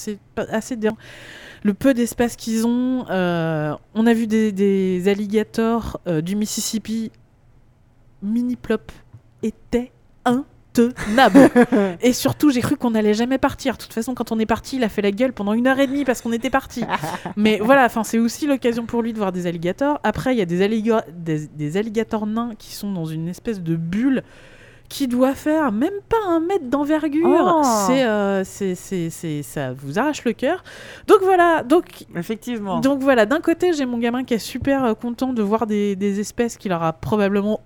assez 0.50 0.76
dérangeant. 0.76 0.98
Le 1.62 1.74
peu 1.74 1.92
d'espace 1.92 2.36
qu'ils 2.36 2.66
ont, 2.66 3.04
euh, 3.10 3.74
on 3.94 4.06
a 4.06 4.14
vu 4.14 4.26
des, 4.26 4.50
des 4.52 5.06
alligators 5.08 6.00
du 6.22 6.34
Mississippi 6.34 7.12
mini 8.22 8.56
plop 8.56 8.90
était 9.42 9.92
intenable. 10.78 11.50
et 12.00 12.12
surtout, 12.12 12.50
j'ai 12.50 12.60
cru 12.60 12.76
qu'on 12.76 12.90
n'allait 12.92 13.14
jamais 13.14 13.38
partir. 13.38 13.74
De 13.76 13.78
toute 13.82 13.92
façon, 13.92 14.14
quand 14.14 14.32
on 14.32 14.38
est 14.38 14.46
parti, 14.46 14.76
il 14.76 14.84
a 14.84 14.88
fait 14.88 15.02
la 15.02 15.10
gueule 15.10 15.32
pendant 15.32 15.52
une 15.52 15.66
heure 15.66 15.78
et 15.78 15.86
demie 15.86 16.04
parce 16.04 16.20
qu'on 16.22 16.32
était 16.32 16.50
parti. 16.50 16.84
Mais 17.36 17.58
voilà, 17.62 17.84
enfin, 17.84 18.04
c'est 18.04 18.18
aussi 18.18 18.46
l'occasion 18.46 18.86
pour 18.86 19.02
lui 19.02 19.12
de 19.12 19.18
voir 19.18 19.32
des 19.32 19.46
alligators. 19.46 19.98
Après, 20.04 20.34
il 20.34 20.38
y 20.38 20.42
a 20.42 20.46
des, 20.46 20.62
alliga- 20.66 21.04
des, 21.12 21.46
des 21.46 21.76
alligators 21.76 22.26
nains 22.26 22.52
qui 22.58 22.74
sont 22.74 22.92
dans 22.92 23.04
une 23.06 23.28
espèce 23.28 23.60
de 23.60 23.76
bulle 23.76 24.22
qui 24.88 25.06
doit 25.06 25.34
faire 25.36 25.70
même 25.70 25.92
pas 26.08 26.16
un 26.28 26.40
mètre 26.40 26.64
d'envergure. 26.64 27.60
Oh. 27.62 27.62
C'est, 27.86 28.02
euh, 28.04 28.42
c'est, 28.44 28.74
c'est, 28.74 29.08
c'est- 29.08 29.42
ça 29.44 29.72
vous 29.72 30.00
arrache 30.00 30.24
le 30.24 30.32
cœur. 30.32 30.64
Donc 31.06 31.18
voilà, 31.22 31.62
donc 31.62 32.06
Effectivement. 32.16 32.80
donc 32.80 33.00
voilà, 33.00 33.24
d'un 33.24 33.40
côté, 33.40 33.72
j'ai 33.72 33.86
mon 33.86 33.98
gamin 33.98 34.24
qui 34.24 34.34
est 34.34 34.38
super 34.40 34.84
euh, 34.84 34.94
content 34.94 35.32
de 35.32 35.42
voir 35.42 35.68
des, 35.68 35.94
des 35.94 36.18
espèces 36.18 36.56
qu'il 36.56 36.72
aura 36.72 36.92
probablement 36.92 37.60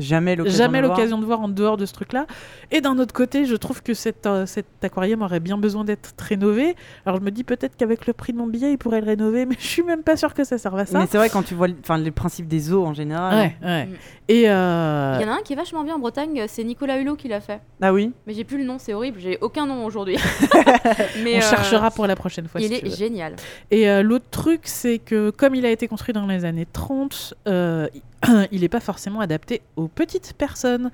Jamais 0.00 0.36
l'occasion. 0.36 0.58
jamais 0.58 0.80
de 0.80 0.86
voir. 0.86 0.96
l'occasion 0.98 1.18
de 1.18 1.24
voir 1.24 1.40
en 1.40 1.48
dehors 1.48 1.76
de 1.76 1.86
ce 1.86 1.92
truc-là. 1.92 2.26
Et 2.70 2.80
d'un 2.80 2.98
autre 2.98 3.12
côté, 3.14 3.44
je 3.44 3.54
trouve 3.56 3.82
que 3.82 3.94
cet, 3.94 4.26
euh, 4.26 4.46
cet 4.46 4.66
aquarium 4.82 5.22
aurait 5.22 5.40
bien 5.40 5.58
besoin 5.58 5.84
d'être 5.84 6.12
rénové. 6.18 6.74
Alors 7.06 7.18
je 7.18 7.24
me 7.24 7.30
dis 7.30 7.44
peut-être 7.44 7.76
qu'avec 7.76 8.06
le 8.06 8.12
prix 8.12 8.32
de 8.32 8.38
mon 8.38 8.46
billet, 8.46 8.72
ils 8.72 8.78
pourraient 8.78 9.00
le 9.00 9.06
rénover, 9.06 9.46
mais 9.46 9.56
je 9.58 9.66
suis 9.66 9.82
même 9.82 10.02
pas 10.02 10.16
sûre 10.16 10.34
que 10.34 10.44
ça 10.44 10.58
serve 10.58 10.78
à 10.78 10.86
ça. 10.86 10.98
Mais 10.98 11.06
c'est 11.10 11.18
vrai 11.18 11.30
quand 11.30 11.42
tu 11.42 11.54
vois, 11.54 11.68
le- 11.68 11.76
enfin, 11.82 11.98
les 11.98 12.10
principes 12.10 12.48
des 12.48 12.72
eaux 12.72 12.84
en 12.84 12.94
général. 12.94 13.36
Ouais, 13.62 13.66
ouais. 13.66 13.86
Mm. 13.86 13.90
Et 14.28 14.48
euh, 14.48 15.16
Il 15.20 15.26
y 15.26 15.28
en 15.28 15.32
a 15.32 15.36
un 15.36 15.42
qui 15.42 15.52
est 15.52 15.56
vachement 15.56 15.82
bien 15.82 15.96
en 15.96 15.98
Bretagne, 15.98 16.44
c'est 16.46 16.62
Nicolas 16.64 16.98
Hulot 16.98 17.16
qui 17.16 17.28
l'a 17.28 17.40
fait. 17.40 17.60
Ah 17.82 17.92
oui. 17.92 18.12
Mais 18.26 18.34
j'ai 18.34 18.44
plus 18.44 18.58
le 18.58 18.64
nom, 18.64 18.76
c'est 18.78 18.94
horrible, 18.94 19.18
j'ai 19.20 19.38
aucun 19.40 19.66
nom 19.66 19.84
aujourd'hui. 19.84 20.16
Mais 21.24 21.34
on 21.34 21.38
euh, 21.38 21.40
cherchera 21.40 21.90
pour 21.90 22.06
la 22.06 22.16
prochaine 22.16 22.46
fois. 22.48 22.60
Il 22.60 22.68
si 22.68 22.74
est 22.74 22.96
génial. 22.96 23.36
Et 23.70 23.88
euh, 23.88 24.02
l'autre 24.02 24.26
truc, 24.30 24.62
c'est 24.64 24.98
que 24.98 25.30
comme 25.30 25.54
il 25.54 25.66
a 25.66 25.70
été 25.70 25.88
construit 25.88 26.12
dans 26.12 26.26
les 26.26 26.44
années 26.44 26.66
30, 26.72 27.34
euh, 27.48 27.88
il 28.52 28.60
n'est 28.60 28.68
pas 28.68 28.80
forcément 28.80 29.20
adapté 29.20 29.62
aux 29.76 29.88
petites 29.88 30.34
personnes. 30.34 30.90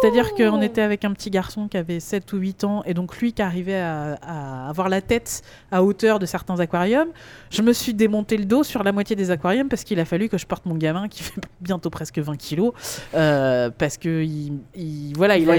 C'est-à-dire 0.00 0.34
qu'on 0.34 0.62
était 0.62 0.82
avec 0.82 1.04
un 1.04 1.12
petit 1.12 1.30
garçon 1.30 1.68
qui 1.68 1.76
avait 1.76 2.00
7 2.00 2.32
ou 2.32 2.36
8 2.38 2.64
ans, 2.64 2.82
et 2.84 2.94
donc 2.94 3.16
lui 3.18 3.32
qui 3.32 3.42
arrivait 3.42 3.80
à, 3.80 4.14
à 4.22 4.68
avoir 4.68 4.88
la 4.88 5.00
tête 5.00 5.42
à 5.72 5.82
hauteur 5.82 6.18
de 6.18 6.26
certains 6.26 6.58
aquariums. 6.60 7.08
Je 7.50 7.62
me 7.62 7.72
suis 7.72 7.92
démonté 7.94 8.36
le 8.36 8.44
dos 8.44 8.62
sur 8.62 8.82
la 8.84 8.92
moitié 8.92 9.16
des 9.16 9.30
aquariums 9.30 9.68
parce 9.68 9.84
qu'il 9.84 9.98
a 10.00 10.04
fallu 10.04 10.28
que 10.28 10.38
je 10.38 10.46
porte 10.46 10.64
mon 10.66 10.76
gamin 10.76 11.08
qui 11.08 11.22
fait 11.24 11.40
bientôt 11.60 11.90
presque 11.90 12.18
20 12.18 12.36
kilos. 12.36 12.72
euh, 13.14 13.70
parce 13.76 13.98
que 13.98 14.22
il, 14.22 14.52
il- 14.74 15.12
voilà, 15.16 15.36
Il 15.36 15.42
il, 15.44 15.50
a, 15.50 15.56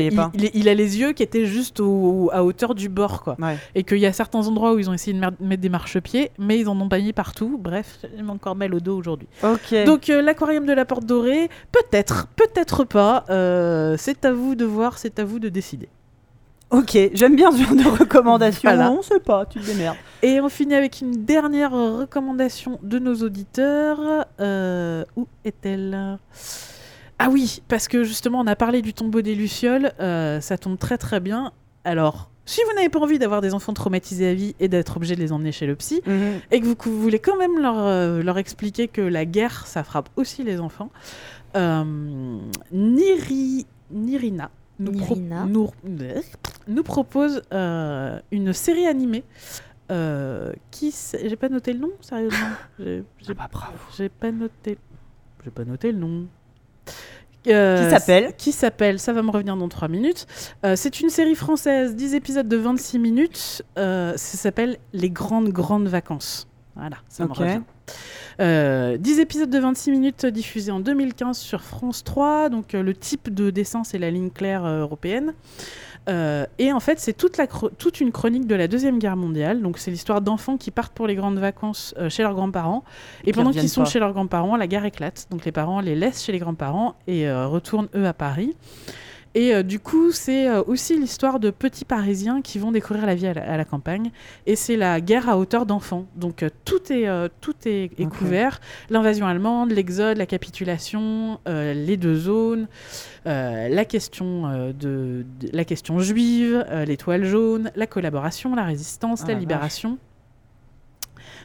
il- 0.54 0.70
a 0.70 0.74
les 0.74 1.00
yeux 1.00 1.12
qui 1.14 1.24
étaient 1.24 1.46
juste 1.46 1.80
au- 1.80 2.30
à 2.32 2.44
hauteur 2.44 2.74
du 2.76 2.88
bord. 2.90 3.22
quoi 3.24 3.36
Ouais. 3.40 3.58
et 3.76 3.84
qu'il 3.84 3.98
y 4.00 4.06
a 4.06 4.14
certains 4.14 4.48
endroits 4.48 4.74
où 4.74 4.80
ils 4.80 4.90
ont 4.90 4.94
essayé 4.94 5.14
de 5.14 5.20
mettre 5.20 5.62
des 5.62 5.70
marchepieds, 5.70 6.32
mais 6.40 6.58
ils 6.60 6.68
en 6.70 6.80
ont 6.80 6.88
pas 6.90 7.00
mis 7.00 7.14
partout. 7.14 7.58
Bref, 7.62 7.98
j'ai 8.16 8.24
encore 8.30 8.56
mal 8.56 8.74
au 8.74 8.80
dos 8.80 8.98
aujourd'hui. 8.98 9.28
Donc 9.86 10.10
euh, 10.10 10.22
l'aquarium 10.22 10.66
de 10.66 10.74
la 10.74 10.86
Porte 10.86 11.01
Dorée, 11.06 11.50
peut-être, 11.72 12.28
peut-être 12.36 12.84
pas. 12.84 13.26
Euh, 13.30 13.96
c'est 13.98 14.26
à 14.26 14.32
vous 14.34 14.56
de 14.56 14.66
voir, 14.66 14.98
c'est 14.98 15.20
à 15.20 15.24
vous 15.26 15.40
de 15.40 15.50
décider. 15.50 15.90
ok. 16.72 16.98
J'aime 17.14 17.36
bien 17.36 17.52
ce 17.52 17.58
genre 17.64 17.76
de 17.76 17.88
recommandation. 18.00 18.70
Voilà. 18.70 18.92
On 18.92 19.02
sait 19.02 19.20
pas. 19.20 19.46
Tu 19.46 19.60
te 19.60 19.66
démerdes. 19.66 19.98
Et 20.24 20.40
on 20.42 20.50
finit 20.50 20.76
avec 20.76 21.02
une 21.02 21.26
dernière 21.26 21.72
recommandation 21.72 22.80
de 22.82 22.98
nos 23.00 23.16
auditeurs. 23.16 24.26
Euh, 24.40 25.04
où 25.16 25.28
est-elle? 25.46 26.18
Ah 27.20 27.30
oui, 27.30 27.62
parce 27.68 27.88
que 27.88 28.04
justement, 28.04 28.40
on 28.40 28.48
a 28.48 28.56
parlé 28.56 28.82
du 28.82 28.94
tombeau 28.96 29.22
des 29.22 29.36
Lucioles. 29.36 29.92
euh, 30.00 30.42
ça 30.42 30.58
tombe 30.58 30.80
très 30.80 30.98
très 30.98 31.20
bien. 31.20 31.52
Alors, 31.84 32.31
si 32.52 32.62
vous 32.68 32.76
n'avez 32.76 32.90
pas 32.90 33.00
envie 33.00 33.18
d'avoir 33.20 33.42
des 33.42 33.54
enfants 33.54 33.74
traumatisés 33.74 34.28
à 34.28 34.34
vie 34.34 34.56
et 34.60 34.68
d'être 34.68 34.98
obligé 34.98 35.16
de 35.16 35.22
les 35.22 35.32
emmener 35.32 35.52
chez 35.52 35.66
le 35.68 35.76
psy, 35.76 36.02
et 36.52 36.60
que 36.60 36.66
vous, 36.66 37.02
voulez 37.02 37.20
quand 37.20 37.38
même 37.38 37.60
leur, 37.60 37.78
euh, 37.80 38.22
leur 38.22 38.38
expliquer 38.38 38.88
que 38.88 39.02
la 39.02 39.26
guerre, 39.26 39.66
ça 39.68 39.84
frappe 39.84 40.10
aussi 40.16 40.44
les 40.44 40.60
enfants, 40.60 40.90
euh, 41.56 41.84
Niri, 42.72 43.66
Nirina 43.92 44.50
nous, 44.80 44.92
pro- 44.94 45.16
Nirina. 45.16 45.46
nous, 45.46 45.70
nous 46.68 46.84
propose 46.84 47.42
euh, 47.54 48.20
une 48.32 48.52
série 48.54 48.88
animée 48.88 49.24
euh, 49.92 50.54
qui... 50.72 50.94
J'ai 51.24 51.36
pas 51.36 51.50
noté 51.50 51.74
le 51.74 51.80
nom, 51.80 51.92
sérieusement 52.02 52.48
J'ai 52.80 53.04
j'ai- 53.22 53.34
bah, 53.34 53.50
bravo. 53.52 53.74
j'ai 53.98 54.10
pas 54.10 54.32
noté... 54.32 54.78
J'ai 55.44 55.52
pas 55.52 55.66
noté 55.66 55.92
le 55.92 55.98
nom. 56.00 56.26
Euh, 57.48 57.84
Qui 57.84 57.90
s'appelle 57.90 58.34
Qui 58.38 58.52
s'appelle, 58.52 59.00
ça 59.00 59.14
va 59.14 59.22
me 59.24 59.32
revenir 59.32 59.56
dans 59.58 59.68
3 59.68 59.88
minutes. 59.88 60.28
Euh, 60.66 60.76
c'est 60.76 61.00
une 61.02 61.10
série 61.10 61.36
française, 61.36 61.96
10 61.96 62.14
épisodes 62.16 62.48
de 62.48 62.58
26 62.58 63.00
minutes. 63.00 63.64
Euh, 63.80 64.14
ça 64.16 64.38
s'appelle 64.38 64.78
Les 64.94 65.10
Grandes 65.10 65.50
Grandes 65.50 65.88
Vacances. 65.88 66.48
Voilà, 66.76 66.98
ça 67.10 67.24
Ok. 67.26 67.32
me 67.32 67.36
revient. 67.36 67.62
Euh, 68.40 68.98
10 68.98 69.20
épisodes 69.20 69.50
de 69.50 69.60
26 69.60 69.92
minutes 69.92 70.26
diffusés 70.26 70.72
en 70.72 70.80
2015 70.80 71.38
sur 71.38 71.62
France 71.64 72.04
3. 72.04 72.50
Donc 72.50 72.74
euh, 72.76 72.82
le 72.84 72.94
type 72.94 73.34
de 73.34 73.50
dessin, 73.50 73.84
c'est 73.84 73.98
la 73.98 74.10
ligne 74.12 74.30
claire 74.30 74.64
euh, 74.66 74.82
européenne. 74.82 75.34
Euh, 76.10 76.46
et 76.58 76.74
en 76.74 76.80
fait, 76.80 77.00
c'est 77.00 77.14
toute, 77.14 77.38
la 77.38 77.46
chro- 77.46 77.70
toute 77.78 78.02
une 78.02 78.12
chronique 78.12 78.48
de 78.48 78.56
la 78.56 78.68
Deuxième 78.68 78.98
Guerre 78.98 79.16
mondiale. 79.16 79.62
Donc 79.62 79.78
c'est 79.78 79.92
l'histoire 79.92 80.22
d'enfants 80.22 80.58
qui 80.58 80.72
partent 80.72 80.94
pour 80.94 81.06
les 81.08 81.16
grandes 81.16 81.38
vacances 81.38 81.94
euh, 81.98 82.10
chez 82.10 82.24
leurs 82.24 82.34
grands-parents. 82.34 82.84
Et 83.24 83.32
pendant 83.34 83.52
qu'ils 83.52 83.70
sont 83.70 83.84
pas. 83.84 83.90
chez 83.90 84.00
leurs 84.00 84.14
grands-parents, 84.14 84.56
la 84.56 84.68
guerre 84.68 84.86
éclate. 84.86 85.28
Donc 85.30 85.46
les 85.46 85.52
parents 85.52 85.80
les 85.80 85.96
laissent 85.96 86.24
chez 86.24 86.32
les 86.32 86.40
grands-parents 86.40 86.96
et 87.08 87.28
euh, 87.28 87.46
retournent 87.48 87.90
eux 87.96 88.08
à 88.08 88.14
Paris. 88.14 88.56
Et 89.34 89.54
euh, 89.54 89.64
du 89.64 89.80
coup, 89.80 90.12
c'est 90.12 90.50
euh, 90.50 90.62
aussi 90.68 91.00
l'histoire 91.00 91.40
de 91.40 91.50
petits 91.52 91.86
Parisiens 91.86 92.42
qui 92.42 92.60
vont 92.60 92.72
découvrir 92.72 93.06
la 93.06 93.16
vie 93.16 93.28
à 93.28 93.34
la, 93.34 93.54
à 93.54 93.58
la 93.58 93.66
campagne. 93.66 94.12
Et 94.46 94.56
c'est 94.56 94.76
la 94.76 95.00
guerre 95.00 95.30
à 95.30 95.38
hauteur 95.38 95.66
d'enfants. 95.66 96.06
Donc 96.16 96.44
euh, 96.44 96.50
tout 96.66 96.92
est, 96.92 97.08
tout 97.40 97.56
est, 97.66 97.90
couvert. 98.10 98.60
L'invasion 98.90 99.26
allemande, 99.26 99.72
l'exode, 99.72 100.18
la 100.18 100.26
capitulation, 100.26 101.40
les 101.46 101.98
deux 101.98 102.16
zones, 102.16 102.68
la, 103.26 103.86
question, 103.86 104.72
de, 104.78 105.26
de- 105.40 105.50
la 105.54 105.64
question 105.66 106.00
juive, 106.00 106.66
l'étoile 106.86 107.24
jaune, 107.24 107.72
la 107.76 107.88
collaboration, 107.88 108.56
la 108.56 108.64
résistance, 108.66 109.22
Ah 109.24 109.28
la 109.30 109.34
la 109.34 109.40
libération. 109.40 109.98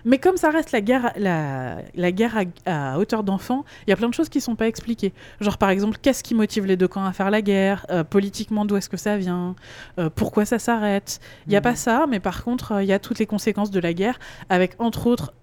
Mais 0.07 0.19
comme 0.19 0.39
ça 0.39 0.51
reste 0.51 0.73
la 0.73 0.81
guerre, 0.81 1.13
la, 1.17 1.79
la 1.95 2.13
guerre 2.13 2.39
à, 2.65 2.93
à 2.93 2.99
hauteur 2.99 3.23
d'enfant, 3.25 3.65
il 3.87 3.91
y 3.91 3.93
a 3.93 3.97
plein 3.97 4.09
de 4.09 4.15
choses 4.15 4.31
qui 4.31 4.41
sont 4.41 4.55
pas 4.57 4.69
expliquées. 4.69 5.13
Genre 5.41 5.59
par 5.59 5.69
exemple, 5.69 5.99
qu'est-ce 6.01 6.23
qui 6.23 6.35
motive 6.35 6.65
les 6.65 6.77
deux 6.79 6.89
camps 6.89 7.05
à 7.05 7.13
faire 7.13 7.31
la 7.31 7.43
guerre? 7.43 7.85
Euh, 7.91 8.05
Politiquement, 8.05 8.65
d'où 8.65 8.77
est-ce 8.77 8.89
que 8.89 8.97
ça 8.97 9.19
vient? 9.19 9.55
Euh, 9.99 10.09
Pourquoi 10.09 10.45
ça 10.47 10.59
s'arrête? 10.59 11.21
Il 11.47 11.51
n'y 11.51 11.57
a 11.57 11.61
Mhm. 11.61 11.65
pas 11.65 11.75
ça, 11.75 12.07
mais 12.09 12.21
par 12.21 12.43
contre, 12.45 12.73
euh, 12.73 12.83
il 12.83 12.87
y 12.89 12.93
a 12.93 12.99
toutes 12.99 13.19
les 13.19 13.27
conséquences 13.27 13.71
de 13.71 13.81
la 13.81 13.93
guerre, 13.93 14.19
avec 14.49 14.77
entre 14.79 15.07
autres 15.09 15.35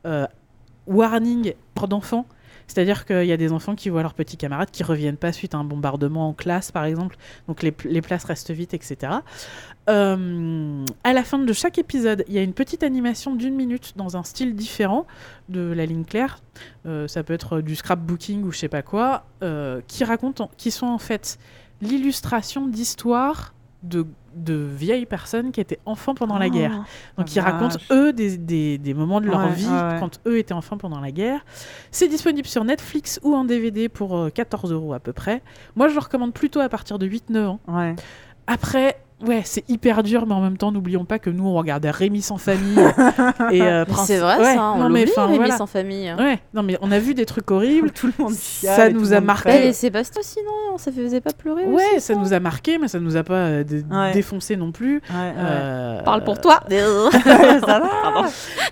warning 0.87 1.53
pour 1.75 1.87
d'enfants. 1.87 2.25
C'est-à-dire 2.65 3.05
qu'il 3.05 3.25
y 3.25 3.31
a 3.33 3.37
des 3.37 3.51
enfants 3.51 3.75
qui 3.75 3.89
voient 3.89 4.03
leurs 4.03 4.13
petits 4.13 4.37
camarades 4.37 4.71
qui 4.71 4.83
reviennent 4.83 5.17
pas 5.17 5.33
suite 5.33 5.53
à 5.53 5.57
un 5.57 5.65
bombardement 5.65 6.29
en 6.29 6.33
classe, 6.33 6.71
par 6.71 6.85
exemple. 6.85 7.17
Donc 7.49 7.61
les, 7.61 7.73
les 7.83 8.01
places 8.01 8.23
restent 8.23 8.51
vides, 8.51 8.73
etc. 8.73 9.11
Euh, 9.89 10.85
à 11.03 11.13
la 11.13 11.23
fin 11.23 11.39
de 11.39 11.53
chaque 11.53 11.77
épisode, 11.77 12.23
il 12.27 12.33
y 12.33 12.37
a 12.37 12.41
une 12.41 12.53
petite 12.53 12.83
animation 12.83 13.35
d'une 13.35 13.55
minute 13.55 13.93
dans 13.95 14.15
un 14.17 14.23
style 14.23 14.55
différent 14.55 15.05
de 15.49 15.59
la 15.73 15.85
ligne 15.85 16.05
claire. 16.05 16.39
Euh, 16.85 17.07
ça 17.07 17.23
peut 17.23 17.33
être 17.33 17.61
du 17.61 17.75
scrapbooking 17.75 18.43
ou 18.43 18.51
je 18.51 18.59
sais 18.59 18.69
pas 18.69 18.81
quoi, 18.81 19.25
euh, 19.43 19.81
qui 19.87 20.03
racontent, 20.03 20.45
en- 20.45 20.49
qui 20.57 20.71
sont 20.71 20.87
en 20.87 20.97
fait 20.97 21.37
l'illustration 21.81 22.67
d'histoires 22.67 23.53
de, 23.83 24.05
de 24.35 24.53
vieilles 24.53 25.05
personnes 25.05 25.51
qui 25.51 25.59
étaient 25.59 25.79
enfants 25.85 26.15
pendant 26.15 26.37
la 26.37 26.49
guerre. 26.49 26.85
Donc 27.17 27.35
ils 27.35 27.41
racontent 27.41 27.75
eux 27.91 28.13
des, 28.13 28.37
des- 28.37 28.77
des 28.77 28.93
moments 28.93 29.19
de 29.19 29.25
leur 29.25 29.41
Ouais, 29.47 29.51
vie 29.51 29.67
ouais, 29.67 29.97
quand 29.99 30.21
eux 30.25 30.37
étaient 30.37 30.53
enfants 30.53 30.77
pendant 30.77 31.01
la 31.01 31.11
guerre. 31.11 31.43
C'est 31.91 32.07
disponible 32.07 32.47
sur 32.47 32.63
Netflix 32.63 33.19
ou 33.23 33.35
en 33.35 33.43
DVD 33.43 33.89
pour 33.89 34.15
euh, 34.17 34.29
14 34.29 34.71
euros 34.71 34.93
à 34.93 35.01
peu 35.01 35.11
près. 35.11 35.41
Moi 35.75 35.89
je 35.89 35.93
le 35.95 35.99
recommande 35.99 36.33
plutôt 36.33 36.61
à 36.61 36.69
partir 36.69 36.97
de 36.97 37.05
8-9 37.05 37.45
ans. 37.45 37.59
Ouais. 37.67 37.95
Après, 38.47 38.97
ouais, 39.27 39.41
c'est 39.45 39.67
hyper 39.69 40.03
dur, 40.03 40.25
mais 40.27 40.33
en 40.33 40.41
même 40.41 40.57
temps, 40.57 40.71
n'oublions 40.71 41.05
pas 41.05 41.19
que 41.19 41.29
nous, 41.29 41.45
on 41.47 41.53
regardait 41.53 41.91
Rémi 41.91 42.21
sans 42.21 42.37
famille. 42.37 42.77
et, 43.51 43.61
euh, 43.61 43.85
Prince- 43.85 44.07
c'est 44.07 44.17
vrai 44.19 44.37
Ouais, 44.37 44.55
ça, 44.55 44.71
on 44.75 44.77
non, 44.79 44.89
mais 44.89 45.05
Rémi 45.15 45.35
voilà. 45.37 45.57
sans 45.57 45.67
famille. 45.67 46.13
Ouais, 46.17 46.39
non, 46.53 46.63
mais 46.63 46.77
on 46.81 46.91
a 46.91 46.99
vu 46.99 47.13
des 47.13 47.25
trucs 47.25 47.49
horribles. 47.51 47.91
Tout 47.93 48.07
le 48.07 48.13
monde 48.23 48.33
Ça 48.33 48.89
nous 48.89 49.13
a 49.13 49.21
marqué. 49.21 49.67
et 49.67 49.73
Sébastien 49.73 50.19
aussi, 50.21 50.39
non? 50.45 50.77
Ça 50.77 50.91
faisait 50.91 51.21
pas 51.21 51.31
pleurer 51.33 51.65
Ouais, 51.65 51.83
aussi, 51.95 52.01
ça 52.01 52.15
nous 52.15 52.33
a 52.33 52.39
marqué, 52.39 52.77
mais 52.77 52.87
ça 52.87 52.99
nous 52.99 53.15
a 53.17 53.23
pas 53.23 53.33
euh, 53.35 53.63
dé- 53.63 53.83
Ouais. 53.91 54.11
défoncé 54.13 54.55
non 54.55 54.71
plus. 54.71 54.95
Ouais, 54.95 55.15
ouais. 55.15 55.33
Euh, 55.37 56.01
Parle 56.03 56.23
pour 56.23 56.39
toi. 56.41 56.61
ça 56.69 57.79
va. 57.79 57.89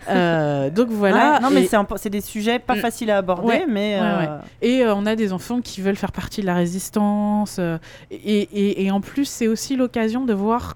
euh, 0.10 0.70
donc 0.70 0.90
voilà. 0.90 1.34
Ouais, 1.36 1.40
non, 1.42 1.50
mais 1.52 1.64
et- 1.64 1.68
c'est 1.68 1.76
un 1.76 1.84
peu- 1.84 1.96
c'est 1.98 2.10
des 2.10 2.22
sujets 2.22 2.60
pas 2.60 2.76
Mm. 2.76 2.80
faciles 2.80 3.12
à 3.12 3.18
aborder, 3.18 3.48
Ouais, 3.48 3.66
mais. 3.68 4.00
ouais, 4.00 4.02
euh, 4.02 4.38
Et 4.62 4.84
euh, 4.84 4.94
on 4.96 5.06
a 5.06 5.16
des 5.16 5.34
enfants 5.34 5.62
qui 5.62 5.82
veulent 5.82 5.96
faire 5.96 6.12
partie 6.12 6.42
de 6.42 6.46
la 6.46 6.56
résistance. 6.56 7.58
euh, 7.60 7.78
et, 8.12 8.18
et- 8.42 8.84
et 8.86 8.92
en 8.92 9.02
plus, 9.02 9.26
c'est 9.26 9.48
aussi 9.48 9.76
l'occasion 9.76 10.26
de 10.26 10.34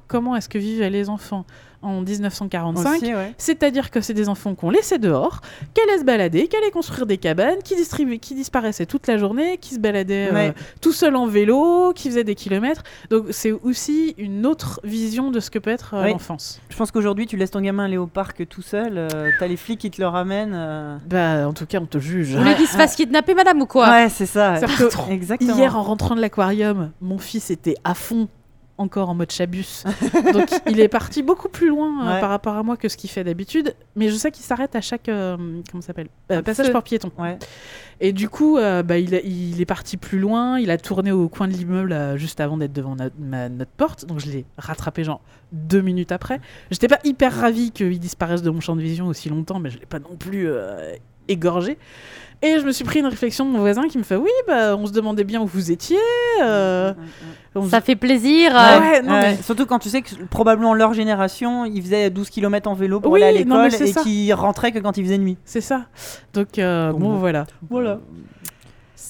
comment 0.08 0.36
est-ce 0.36 0.50
que 0.50 0.58
vivaient 0.58 0.90
les 0.90 1.10
enfants 1.10 1.46
en 1.86 2.02
1945. 2.02 2.96
aussi, 2.96 3.14
ouais. 3.14 3.34
C'est-à-dire 3.38 3.92
que 3.92 4.02
c'est 4.02 4.14
des 4.14 4.28
enfants 4.28 4.56
qu'on 4.56 4.70
laissait 4.70 4.98
dehors, 4.98 5.42
qui 5.74 5.82
allaient 5.82 6.00
se 6.00 6.04
balader, 6.04 6.48
qui 6.48 6.58
allaient 6.58 6.72
construire 6.72 7.06
des 7.06 7.18
cabanes, 7.18 7.60
qui, 7.64 7.76
disparaissaient 8.36 8.86
toute 8.86 9.08
la 9.08 9.18
journée, 9.18 9.58
qui 9.60 9.76
se 9.76 9.80
baladaient 9.80 10.30
euh, 10.34 10.52
tout 10.82 10.92
seuls 10.92 11.16
en 11.16 11.28
vélo, 11.28 11.94
qui 11.94 12.10
faisaient 12.10 12.24
des 12.24 12.36
kilomètres. 12.36 12.84
Donc 13.10 13.28
c'est 13.30 13.52
aussi 13.52 14.16
une 14.18 14.46
autre 14.46 14.80
vision 14.84 15.32
de 15.32 15.40
ce 15.40 15.52
que 15.52 15.60
peut 15.60 15.70
être 15.70 15.94
euh, 15.94 16.08
l'enfance. 16.08 16.60
Je 16.70 16.76
pense 16.76 16.92
qu'aujourd'hui, 16.92 17.28
tu 17.28 17.38
laisses 17.38 17.52
ton 17.52 17.62
gamin 17.62 17.86
aller 17.86 17.98
au 17.98 18.08
parc 18.08 18.48
tout 18.48 18.64
seul, 18.64 18.94
euh, 18.98 19.30
t'as 19.40 19.48
les 19.48 19.58
flics 19.58 19.80
qui 19.80 19.92
te 19.92 20.02
le 20.02 20.08
ramènent. 20.08 20.54
euh. 20.56 20.98
Bah, 21.06 21.48
en 21.48 21.54
tout 21.54 21.66
cas, 21.66 21.80
on 21.80 21.86
te 21.86 22.00
juge. 22.00 22.34
Vous 22.34 22.42
voulez 22.42 22.56
qu'il 22.56 22.68
se 22.68 22.76
fasse 22.78 22.96
kidnapper, 22.96 23.36
madame, 23.36 23.62
ou 23.62 23.66
quoi? 23.68 23.90
Ouais, 23.90 24.10
c'est 24.10 24.26
ça. 24.26 24.56
C'est-à-dire 24.56 24.90
que 24.90 25.12
Exactement. 25.12 25.56
Hier, 25.56 25.78
en 25.78 25.84
rentrant 25.84 26.16
de 26.16 26.22
l'aquarium, 26.22 26.92
mon 27.02 27.18
fils 27.18 27.52
était 27.52 27.76
à 27.84 27.94
fond, 27.94 28.28
encore 28.78 29.10
en 29.10 29.16
mode 29.16 29.32
chabus. 29.32 29.84
Donc, 30.34 30.50
il 30.70 30.80
est 30.80 30.88
parti 30.90 31.24
beaucoup 31.24 31.48
plus 31.50 31.70
loin 31.70 32.06
euh, 32.08 32.14
Ouais. 32.16 32.20
par 32.20 32.30
rapport 32.30 32.56
à 32.56 32.64
moi 32.64 32.76
que 32.78 32.90
ce 32.90 32.98
qu'il 32.98 33.10
fait 33.10 33.24
d'habitude. 33.24 33.74
Mais 33.96 34.10
je 34.10 34.16
sais 34.16 34.32
qu'il 34.32 34.44
s'arrête 34.44 34.76
à 34.76 34.82
chaque 34.82 35.08
euh, 35.10 35.38
comment 35.72 35.82
s'appelle 35.82 36.08
Euh, 36.32 36.42
passage 36.42 36.72
par 36.72 36.84
piéton. 36.84 37.12
Ouais. 37.18 37.38
Et 38.02 38.12
du 38.12 38.28
coup, 38.28 38.58
bah, 38.58 38.98
il, 38.98 39.16
a- 39.16 39.22
il 39.22 39.62
est 39.62 39.66
parti 39.66 39.96
plus 39.98 40.20
loin. 40.20 40.60
Il 40.60 40.70
a 40.72 40.78
tourné 40.78 41.12
au 41.14 41.30
coin 41.30 41.48
de 41.48 41.54
l'immeuble 41.54 42.18
juste 42.18 42.42
avant 42.42 42.58
d'être 42.58 42.74
devant 42.74 42.96
notre, 42.96 43.16
ma- 43.18 43.48
notre 43.50 43.72
porte. 43.72 44.06
Donc, 44.06 44.20
je 44.20 44.30
l'ai 44.30 44.46
rattrapé 44.58 45.04
genre 45.06 45.22
deux 45.54 45.82
minutes 45.82 46.12
après. 46.12 46.42
J'étais 46.72 46.90
pas 46.90 47.00
hyper 47.06 47.34
ravie 47.34 47.72
qu'il 47.72 47.98
disparaisse 48.00 48.42
de 48.42 48.50
mon 48.50 48.60
champ 48.60 48.76
de 48.76 48.82
vision 48.82 49.08
aussi 49.08 49.30
longtemps, 49.30 49.60
mais 49.60 49.70
je 49.70 49.80
l'ai 49.80 49.86
pas 49.86 50.00
non 50.00 50.16
plus. 50.18 50.50
égorgé. 51.28 51.78
Et 52.42 52.60
je 52.60 52.66
me 52.66 52.72
suis 52.72 52.84
pris 52.84 53.00
une 53.00 53.06
réflexion 53.08 53.46
de 53.46 53.52
mon 53.52 53.60
voisin 53.60 53.88
qui 53.88 53.98
me 53.98 54.04
fait 54.04 54.16
Oui, 54.16 54.30
bah, 54.48 54.76
on 54.76 54.86
se 54.86 54.92
demandait 54.92 55.24
bien 55.24 55.42
où 55.42 55.46
vous 55.46 55.72
étiez. 55.72 55.98
euh, 56.42 56.94
on 57.56 57.68
Ça 57.70 57.82
fait 57.82 57.96
plaisir. 57.96 58.52
Ouais, 58.52 58.58
euh, 58.58 58.80
ouais, 58.80 59.02
non, 59.02 59.14
Ouais, 59.14 59.22
mais- 59.36 59.42
Surtout 59.42 59.66
quand 59.66 59.80
tu 59.80 59.90
sais 59.90 60.02
que 60.02 60.10
probablement 60.30 60.74
leur 60.74 60.94
génération, 60.94 61.66
ils 61.66 61.82
faisaient 61.82 62.10
12 62.10 62.30
km 62.30 62.70
en 62.70 62.74
vélo 62.74 63.00
pour 63.00 63.12
Oui, 63.14 63.24
aller 63.24 63.38
à 63.38 63.40
l'école 63.44 63.72
c'est 63.72 63.90
et 63.90 63.94
qui 64.04 64.34
rentraient 64.34 64.72
que 64.72 64.80
quand 64.80 64.98
il 64.98 65.06
faisait 65.06 65.18
nuit. 65.18 65.38
C'est 65.46 65.62
ça. 65.62 65.86
Donc, 66.34 66.60
euh, 66.60 66.92
Donc 66.92 67.00
bon, 67.00 67.10
bon. 67.12 67.18
voilà. 67.18 67.46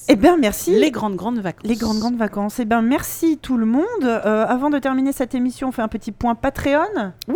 Eh 0.07 0.15
bien, 0.15 0.37
merci. 0.37 0.71
Les 0.71 0.91
grandes, 0.91 1.15
grandes 1.15 1.39
vacances. 1.39 1.67
Les 1.67 1.75
grandes, 1.75 1.99
grandes 1.99 2.17
vacances. 2.17 2.59
Eh 2.59 2.65
bien, 2.65 2.81
merci 2.81 3.37
tout 3.41 3.57
le 3.57 3.65
monde. 3.65 3.83
Euh, 4.03 4.45
avant 4.47 4.69
de 4.69 4.77
terminer 4.79 5.11
cette 5.11 5.33
émission, 5.35 5.69
on 5.69 5.71
fait 5.71 5.81
un 5.81 5.87
petit 5.87 6.11
point 6.11 6.35
Patreon. 6.35 7.13
Oui, 7.27 7.35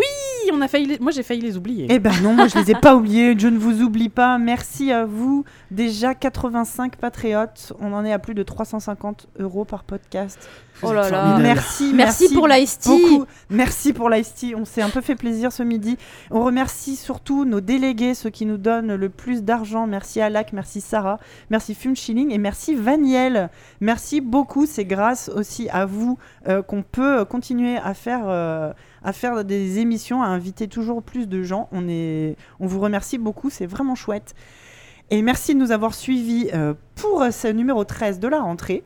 on 0.54 0.62
a 0.62 0.68
failli 0.68 0.86
les- 0.86 1.00
Moi, 1.00 1.12
j'ai 1.12 1.24
failli 1.24 1.42
les 1.42 1.58
oublier. 1.58 1.88
Eh 1.90 2.00
ben 2.00 2.12
non, 2.22 2.34
moi 2.34 2.48
je 2.48 2.58
les 2.60 2.72
ai 2.72 2.76
pas 2.76 2.96
oubliés. 2.96 3.36
Je 3.38 3.48
ne 3.48 3.58
vous 3.58 3.82
oublie 3.82 4.10
pas. 4.10 4.38
Merci 4.38 4.92
à 4.92 5.06
vous. 5.06 5.44
Déjà 5.72 6.14
85 6.16 6.96
patriotes. 6.98 7.74
On 7.80 7.94
en 7.94 8.04
est 8.06 8.14
à 8.14 8.20
plus 8.20 8.34
de 8.34 8.44
350 8.44 9.28
euros 9.40 9.66
par 9.66 9.84
podcast. 9.84 10.40
Oh 10.82 10.94
là 10.94 11.10
là. 11.10 11.10
Formidable. 11.10 11.44
Merci, 11.44 11.92
Merci 11.94 12.34
pour 12.34 12.48
beaucoup. 12.48 13.26
Merci 13.50 13.92
pour 13.94 14.10
tea. 14.36 14.56
On 14.56 14.64
s'est 14.66 14.82
un 14.82 14.90
peu 14.90 15.02
fait 15.02 15.16
plaisir 15.16 15.52
ce 15.52 15.62
midi. 15.62 15.98
On 16.32 16.44
remercie 16.44 16.96
surtout 16.96 17.44
nos 17.44 17.60
délégués, 17.60 18.14
ceux 18.14 18.30
qui 18.30 18.46
nous 18.46 18.58
donnent 18.58 18.96
le 18.96 19.10
plus 19.10 19.44
d'argent. 19.44 19.88
Merci 19.88 20.22
Alak, 20.22 20.54
merci 20.54 20.80
Sarah, 20.80 21.20
merci 21.50 21.76
Fume 21.76 21.96
Schilling 21.98 22.32
et 22.32 22.38
merci 22.38 22.49
Vaniel. 22.76 23.50
Merci 23.82 24.22
beaucoup. 24.22 24.66
C'est 24.66 24.86
grâce 24.86 25.30
aussi 25.30 25.70
à 25.70 25.86
vous 25.86 26.18
euh, 26.48 26.62
qu'on 26.62 26.84
peut 26.84 27.26
continuer 27.26 27.78
à 27.78 27.94
faire. 27.94 28.24
euh, 28.28 28.72
à 29.04 29.14
faire 29.14 29.46
des 29.46 29.80
émissions, 29.80 30.22
à 30.22 30.28
inviter 30.28 30.68
toujours 30.68 31.02
plus 31.02 31.28
de 31.28 31.42
gens. 31.42 31.70
On, 31.72 31.88
est, 31.88 32.36
on 32.60 32.68
vous 32.68 32.80
remercie 32.80 33.18
beaucoup, 33.18 33.50
c'est 33.50 33.66
vraiment 33.66 33.96
chouette. 33.96 34.36
Et 35.10 35.22
merci 35.22 35.56
de 35.56 35.60
nous 35.60 35.72
avoir 35.72 35.94
suivis 35.94 36.50
euh, 36.54 36.74
pour 36.96 37.24
ce 37.32 37.48
numéro 37.48 37.84
13 37.84 38.20
de 38.20 38.28
la 38.28 38.42
rentrée. 38.42 38.84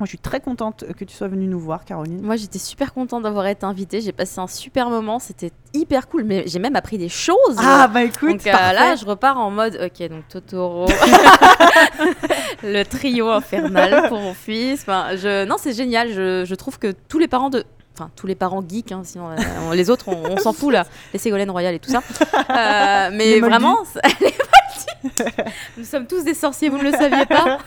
Moi, 0.00 0.06
je 0.06 0.08
suis 0.08 0.18
très 0.18 0.40
contente 0.40 0.84
que 0.98 1.04
tu 1.04 1.14
sois 1.14 1.28
venue 1.28 1.46
nous 1.46 1.60
voir, 1.60 1.84
Caroline. 1.84 2.20
Moi, 2.20 2.34
j'étais 2.34 2.58
super 2.58 2.92
contente 2.92 3.22
d'avoir 3.22 3.46
été 3.46 3.64
invitée. 3.64 4.00
J'ai 4.00 4.10
passé 4.10 4.40
un 4.40 4.48
super 4.48 4.90
moment. 4.90 5.20
C'était 5.20 5.52
hyper 5.72 6.08
cool. 6.08 6.24
Mais 6.24 6.42
j'ai 6.46 6.58
même 6.58 6.74
appris 6.74 6.98
des 6.98 7.08
choses. 7.08 7.36
Ah, 7.58 7.86
bah 7.86 8.02
écoute, 8.02 8.28
donc 8.30 8.46
euh, 8.46 8.50
là, 8.52 8.96
je 8.96 9.04
repars 9.04 9.38
en 9.38 9.50
mode 9.52 9.78
ok, 9.80 10.08
donc 10.08 10.26
Totoro, 10.28 10.86
le 12.62 12.82
trio 12.82 13.28
infernal 13.28 14.08
pour 14.08 14.18
mon 14.18 14.34
fils. 14.34 14.80
Enfin, 14.82 15.16
je... 15.16 15.44
Non, 15.44 15.56
c'est 15.58 15.72
génial. 15.72 16.12
Je... 16.12 16.44
je 16.44 16.54
trouve 16.54 16.78
que 16.78 16.92
tous 17.08 17.18
les 17.18 17.28
parents 17.28 17.50
de. 17.50 17.64
Enfin, 17.96 18.10
tous 18.16 18.26
les 18.26 18.34
parents 18.34 18.62
geeks, 18.68 18.90
hein, 18.90 19.02
sinon 19.04 19.30
euh, 19.30 19.36
on- 19.68 19.70
les 19.70 19.88
autres, 19.88 20.08
on, 20.08 20.32
on 20.32 20.36
s'en 20.38 20.52
fout 20.52 20.72
là, 20.72 20.84
les 21.12 21.18
Ségolènes 21.20 21.50
Royal 21.52 21.72
et 21.74 21.78
tout 21.78 21.92
ça. 21.92 21.98
Euh, 22.50 23.10
mais 23.16 23.34
Les 23.34 23.40
vraiment, 23.40 23.78
c'est- 23.84 24.00
les. 24.20 24.34
Nous 25.76 25.84
sommes 25.84 26.06
tous 26.06 26.24
des 26.24 26.34
sorciers, 26.34 26.68
vous 26.68 26.78
ne 26.78 26.84
le 26.84 26.92
saviez 26.92 27.26
pas. 27.26 27.58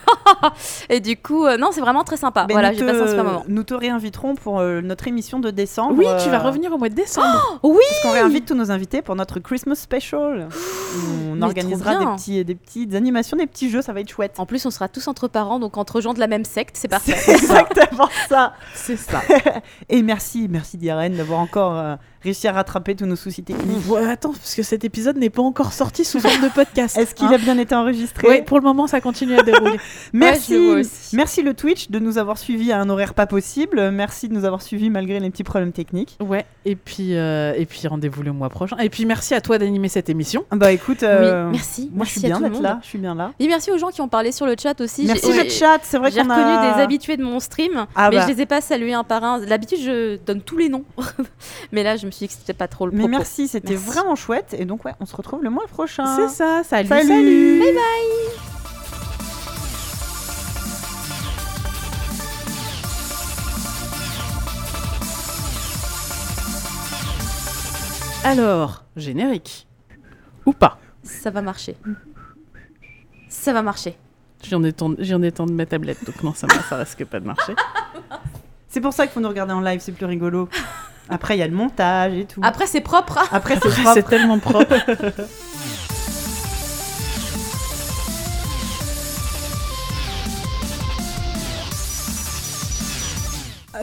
et 0.89 0.99
du 0.99 1.17
coup, 1.17 1.45
euh, 1.45 1.57
non, 1.57 1.69
c'est 1.71 1.81
vraiment 1.81 2.03
très 2.03 2.17
sympa. 2.17 2.45
Ben, 2.45 2.53
voilà, 2.53 2.73
j'ai 2.73 2.85
passé 2.85 3.01
un 3.01 3.07
super 3.07 3.23
moment. 3.23 3.43
Nous 3.47 3.63
te 3.63 3.73
réinviterons 3.73 4.35
pour 4.35 4.59
euh, 4.59 4.81
notre 4.81 5.07
émission 5.07 5.39
de 5.39 5.51
décembre. 5.51 5.95
oui, 5.97 6.05
tu 6.23 6.29
vas 6.29 6.39
euh, 6.39 6.43
revenir 6.43 6.73
au 6.73 6.77
mois 6.77 6.89
de 6.89 6.95
décembre. 6.95 7.59
Oui, 7.63 7.83
Parce 7.89 8.01
qu'on 8.03 8.11
réinvite 8.11 8.45
tous 8.45 8.55
nos 8.55 8.71
invités 8.71 9.01
pour 9.01 9.15
notre 9.15 9.39
Christmas 9.39 9.75
special. 9.75 10.47
On 11.31 11.35
mais 11.35 11.45
organisera 11.45 11.95
des, 11.97 12.05
petits, 12.05 12.45
des 12.45 12.55
petites 12.55 12.95
animations, 12.95 13.37
des 13.37 13.47
petits 13.47 13.69
jeux, 13.69 13.81
ça 13.81 13.93
va 13.93 13.99
être 13.99 14.09
chouette. 14.09 14.39
En 14.39 14.45
plus, 14.45 14.65
on 14.65 14.71
sera 14.71 14.87
tous 14.87 15.07
entre 15.07 15.27
parents, 15.27 15.59
donc 15.59 15.77
entre 15.77 16.01
gens 16.01 16.13
de 16.13 16.19
la 16.19 16.27
même 16.27 16.45
secte, 16.45 16.77
c'est 16.77 16.87
parfait. 16.87 17.15
C'est 17.17 17.33
exactement 17.33 18.09
ça. 18.29 18.53
C'est 18.73 18.97
ça. 18.97 19.21
Et 19.89 20.01
merci, 20.01 20.47
merci 20.49 20.77
Diarène 20.77 21.15
d'avoir 21.15 21.39
encore 21.39 21.77
euh, 21.77 21.95
réussi 22.23 22.47
à 22.47 22.51
rattraper 22.51 22.95
tous 22.95 23.05
nos 23.05 23.15
soucis 23.15 23.43
techniques. 23.43 23.87
Ouais, 23.89 24.05
attends, 24.09 24.31
parce 24.33 24.55
que 24.55 24.63
cet 24.63 24.83
épisode 24.83 25.17
n'est 25.17 25.29
pas 25.29 25.41
encore 25.41 25.73
sorti 25.73 26.03
sous 26.05 26.19
forme 26.19 26.41
de 26.41 26.49
podcast. 26.53 26.97
Est-ce 26.97 27.15
qu'il 27.15 27.27
hein. 27.27 27.33
a 27.33 27.37
bien 27.37 27.57
été 27.57 27.75
enregistré 27.75 28.27
Oui, 28.27 28.41
pour 28.43 28.57
le 28.57 28.63
moment, 28.63 28.87
ça 28.87 29.01
continue 29.01 29.37
à 29.37 29.43
dérouler. 29.43 29.79
Merci, 30.13 30.57
Ouais, 30.57 30.81
merci 31.13 31.41
le 31.41 31.53
Twitch 31.53 31.89
de 31.89 31.99
nous 31.99 32.17
avoir 32.17 32.37
suivis 32.37 32.71
à 32.71 32.79
un 32.79 32.89
horaire 32.89 33.13
pas 33.13 33.27
possible. 33.27 33.91
Merci 33.91 34.27
de 34.27 34.33
nous 34.33 34.45
avoir 34.45 34.61
suivis 34.61 34.89
malgré 34.89 35.19
les 35.19 35.29
petits 35.29 35.43
problèmes 35.43 35.71
techniques. 35.71 36.17
Ouais, 36.19 36.45
et 36.65 36.75
puis, 36.75 37.15
euh, 37.15 37.53
et 37.55 37.65
puis 37.65 37.87
rendez-vous 37.87 38.23
le 38.23 38.31
mois 38.31 38.49
prochain. 38.49 38.77
Et 38.77 38.89
puis 38.89 39.05
merci 39.05 39.33
à 39.33 39.41
toi 39.41 39.57
d'animer 39.57 39.89
cette 39.89 40.09
émission. 40.09 40.45
Ah 40.51 40.55
Bah 40.55 40.71
écoute, 40.71 41.03
euh, 41.03 41.45
Oui, 41.45 41.51
merci. 41.53 41.91
Moi, 41.93 42.05
je 42.05 42.11
suis 42.11 42.21
merci 42.21 42.33
à 42.33 42.39
bien 42.39 42.49
d'être 42.49 42.61
là. 42.61 42.79
Je 42.81 42.87
suis 42.87 42.97
bien 42.97 43.15
là. 43.15 43.31
Et 43.39 43.47
merci 43.47 43.71
aux 43.71 43.77
gens 43.77 43.89
qui 43.89 44.01
ont 44.01 44.07
parlé 44.07 44.31
sur 44.31 44.45
le 44.45 44.55
chat 44.61 44.79
aussi. 44.81 45.05
Merci 45.05 45.31
J'ai- 45.33 45.43
le 45.43 45.49
chat. 45.49 45.79
C'est 45.83 45.97
vrai 45.97 46.11
J'ai 46.11 46.21
qu'on 46.21 46.29
reconnu 46.29 46.51
a 46.51 46.73
des 46.75 46.81
habitués 46.81 47.17
de 47.17 47.23
mon 47.23 47.39
stream, 47.39 47.85
Ah 47.95 48.09
mais 48.09 48.17
bah. 48.17 48.25
je 48.27 48.33
les 48.33 48.41
ai 48.41 48.45
pas 48.45 48.61
salués 48.61 48.93
un 48.93 49.03
par 49.03 49.23
un. 49.23 49.39
D'habitude, 49.39 49.79
je 49.81 50.17
donne 50.25 50.41
tous 50.41 50.57
les 50.57 50.69
noms. 50.69 50.83
mais 51.71 51.83
là, 51.83 51.95
je 51.97 52.05
me 52.05 52.11
suis 52.11 52.16
dit 52.19 52.27
que 52.27 52.33
c'était 52.33 52.53
pas 52.53 52.67
trop 52.67 52.85
le 52.85 52.91
Mais 52.91 53.07
merci, 53.07 53.47
c'était 53.47 53.75
vraiment 53.75 54.15
chouette. 54.15 54.55
Et 54.57 54.65
donc 54.65 54.85
ouais, 54.85 54.93
on 54.99 55.05
se 55.05 55.15
retrouve 55.15 55.43
le 55.43 55.49
mois 55.49 55.67
prochain. 55.67 56.15
C'est 56.15 56.29
ça, 56.29 56.63
salut, 56.63 56.87
Salut. 56.87 57.07
salut. 57.07 57.59
Bye 57.59 57.73
Alors, 68.23 68.83
générique. 68.97 69.67
Ou 70.45 70.51
pas. 70.51 70.77
Ça 71.03 71.29
va 71.29 71.41
marcher. 71.41 71.77
Ça 73.29 73.53
va 73.53 73.61
marcher. 73.61 73.95
J'en 74.43 74.63
ai, 74.63 74.69
ai 74.69 74.73
temps 74.73 75.45
de 75.45 75.51
ma 75.51 75.65
tablette, 75.65 76.03
donc 76.05 76.21
non, 76.23 76.33
ça, 76.33 76.47
ça 76.69 76.75
risque 76.75 77.05
pas 77.05 77.21
de 77.21 77.25
marcher. 77.25 77.53
C'est 78.67 78.81
pour 78.81 78.91
ça 78.93 79.05
qu'il 79.05 79.13
faut 79.13 79.21
nous 79.21 79.29
regarder 79.29 79.53
en 79.53 79.61
live, 79.61 79.79
c'est 79.79 79.93
plus 79.93 80.05
rigolo. 80.05 80.49
Après, 81.09 81.35
il 81.35 81.39
y 81.39 81.43
a 81.43 81.47
le 81.47 81.53
montage 81.55 82.13
et 82.13 82.25
tout. 82.25 82.41
Après, 82.43 82.67
c'est 82.67 82.81
propre. 82.81 83.19
Après, 83.31 83.57
c'est 83.61 83.69
C'est 83.69 83.81
propre. 83.83 84.09
tellement 84.09 84.39
propre. 84.39 84.75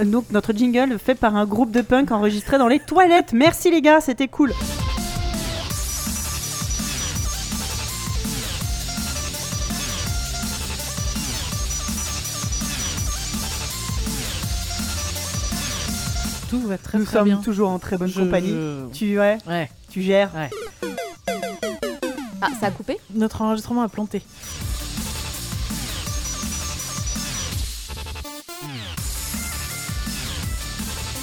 Euh, 0.00 0.04
Donc, 0.04 0.24
notre 0.30 0.52
jingle 0.52 0.98
fait 0.98 1.14
par 1.14 1.36
un 1.36 1.46
groupe 1.46 1.70
de 1.70 1.80
punk 1.80 2.10
enregistré 2.10 2.58
dans 2.58 2.68
les 2.68 2.80
toilettes. 2.80 3.32
Merci 3.32 3.70
les 3.70 3.82
gars, 3.82 4.00
c'était 4.00 4.28
cool. 4.28 4.52
Tout 16.60 16.68
va 16.68 16.78
très 16.78 16.98
Nous 16.98 17.04
très 17.04 17.14
sommes 17.18 17.24
bien. 17.24 17.36
toujours 17.38 17.70
en 17.70 17.78
très 17.80 17.96
bonne 17.98 18.08
Je- 18.08 18.20
compagnie. 18.20 18.50
je- 18.50 18.86
Tu, 18.92 19.18
ouais, 19.18 19.38
Ouais, 19.46 19.68
tu 19.90 20.02
gères? 20.02 20.30
ouais. 20.36 20.50
Ah, 22.40 22.48
ça 22.60 22.66
a 22.66 22.70
coupé? 22.70 22.98
Notre 23.12 23.42
enregistrement 23.42 23.82
a 23.82 23.88
planté. 23.88 24.22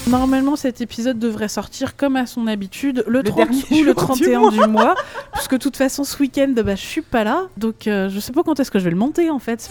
Normalement, 0.08 0.56
cet 0.56 0.82
épisode 0.82 1.19
devrait 1.19 1.48
sortir 1.48 1.95
comme 1.95 2.16
à 2.16 2.26
son 2.26 2.48
habitude 2.48 3.03
le, 3.08 3.22
30 3.24 3.35
dernier 3.38 3.64
ou 3.72 3.76
le 3.84 3.93
jour 3.93 3.95
31 3.95 4.50
du 4.50 4.58
du 4.58 4.68
mois, 4.68 4.95
puisque 5.34 5.53
de 5.53 5.58
toute 5.58 5.77
façon, 5.77 6.03
ce 6.03 6.18
week-end, 6.19 6.51
bah, 6.56 6.76
je 6.76 6.82
suis 6.82 7.01
pas 7.01 7.24
là, 7.24 7.43
donc 7.56 7.88
euh, 7.88 8.10
je 8.10 8.19
sais 8.19 8.32
pas 8.34 8.42
quand 8.43 8.60
est-ce 8.60 8.72
que 8.72 8.80
je 8.80 8.84
vais 8.85 8.90
le 8.90 8.98
monter 8.98 9.30
en 9.30 9.40
fait. 9.40 9.69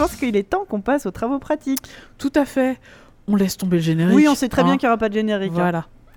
Pense 0.00 0.16
qu'il 0.16 0.36
est 0.36 0.48
temps 0.48 0.64
qu'on 0.68 0.80
passe 0.80 1.06
aux 1.06 1.10
travaux 1.10 1.38
pratiques. 1.38 1.82
Tout 2.18 2.32
à 2.34 2.44
fait. 2.44 2.78
On 3.28 3.36
laisse 3.36 3.56
tomber 3.56 3.76
le 3.76 3.82
générique. 3.82 4.16
Oui, 4.16 4.26
on 4.28 4.34
sait 4.34 4.48
très 4.48 4.62
hein. 4.62 4.64
bien 4.64 4.76
qu'il 4.76 4.86
n'y 4.86 4.90
aura 4.90 4.98
pas 4.98 5.08
de 5.08 5.14
générique. 5.14 5.52
hein. 5.52 5.54
Voilà. 5.54 5.86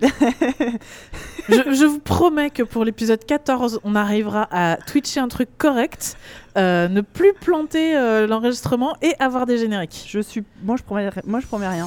je, 1.48 1.72
je 1.72 1.84
vous 1.84 2.00
promets 2.00 2.50
que 2.50 2.62
pour 2.62 2.84
l'épisode 2.84 3.24
14, 3.24 3.80
on 3.84 3.94
arrivera 3.94 4.48
à 4.50 4.76
twitcher 4.76 5.20
un 5.20 5.28
truc 5.28 5.48
correct, 5.56 6.16
euh, 6.58 6.88
ne 6.88 7.00
plus 7.00 7.32
planter 7.32 7.96
euh, 7.96 8.26
l'enregistrement 8.26 8.96
et 9.02 9.14
avoir 9.20 9.46
des 9.46 9.58
génériques. 9.58 10.06
Je 10.08 10.18
suis, 10.20 10.42
moi 10.62 10.76
je 10.76 10.82
promets, 10.82 11.10
moi 11.26 11.40
je 11.40 11.46
promets 11.46 11.68
rien. 11.68 11.86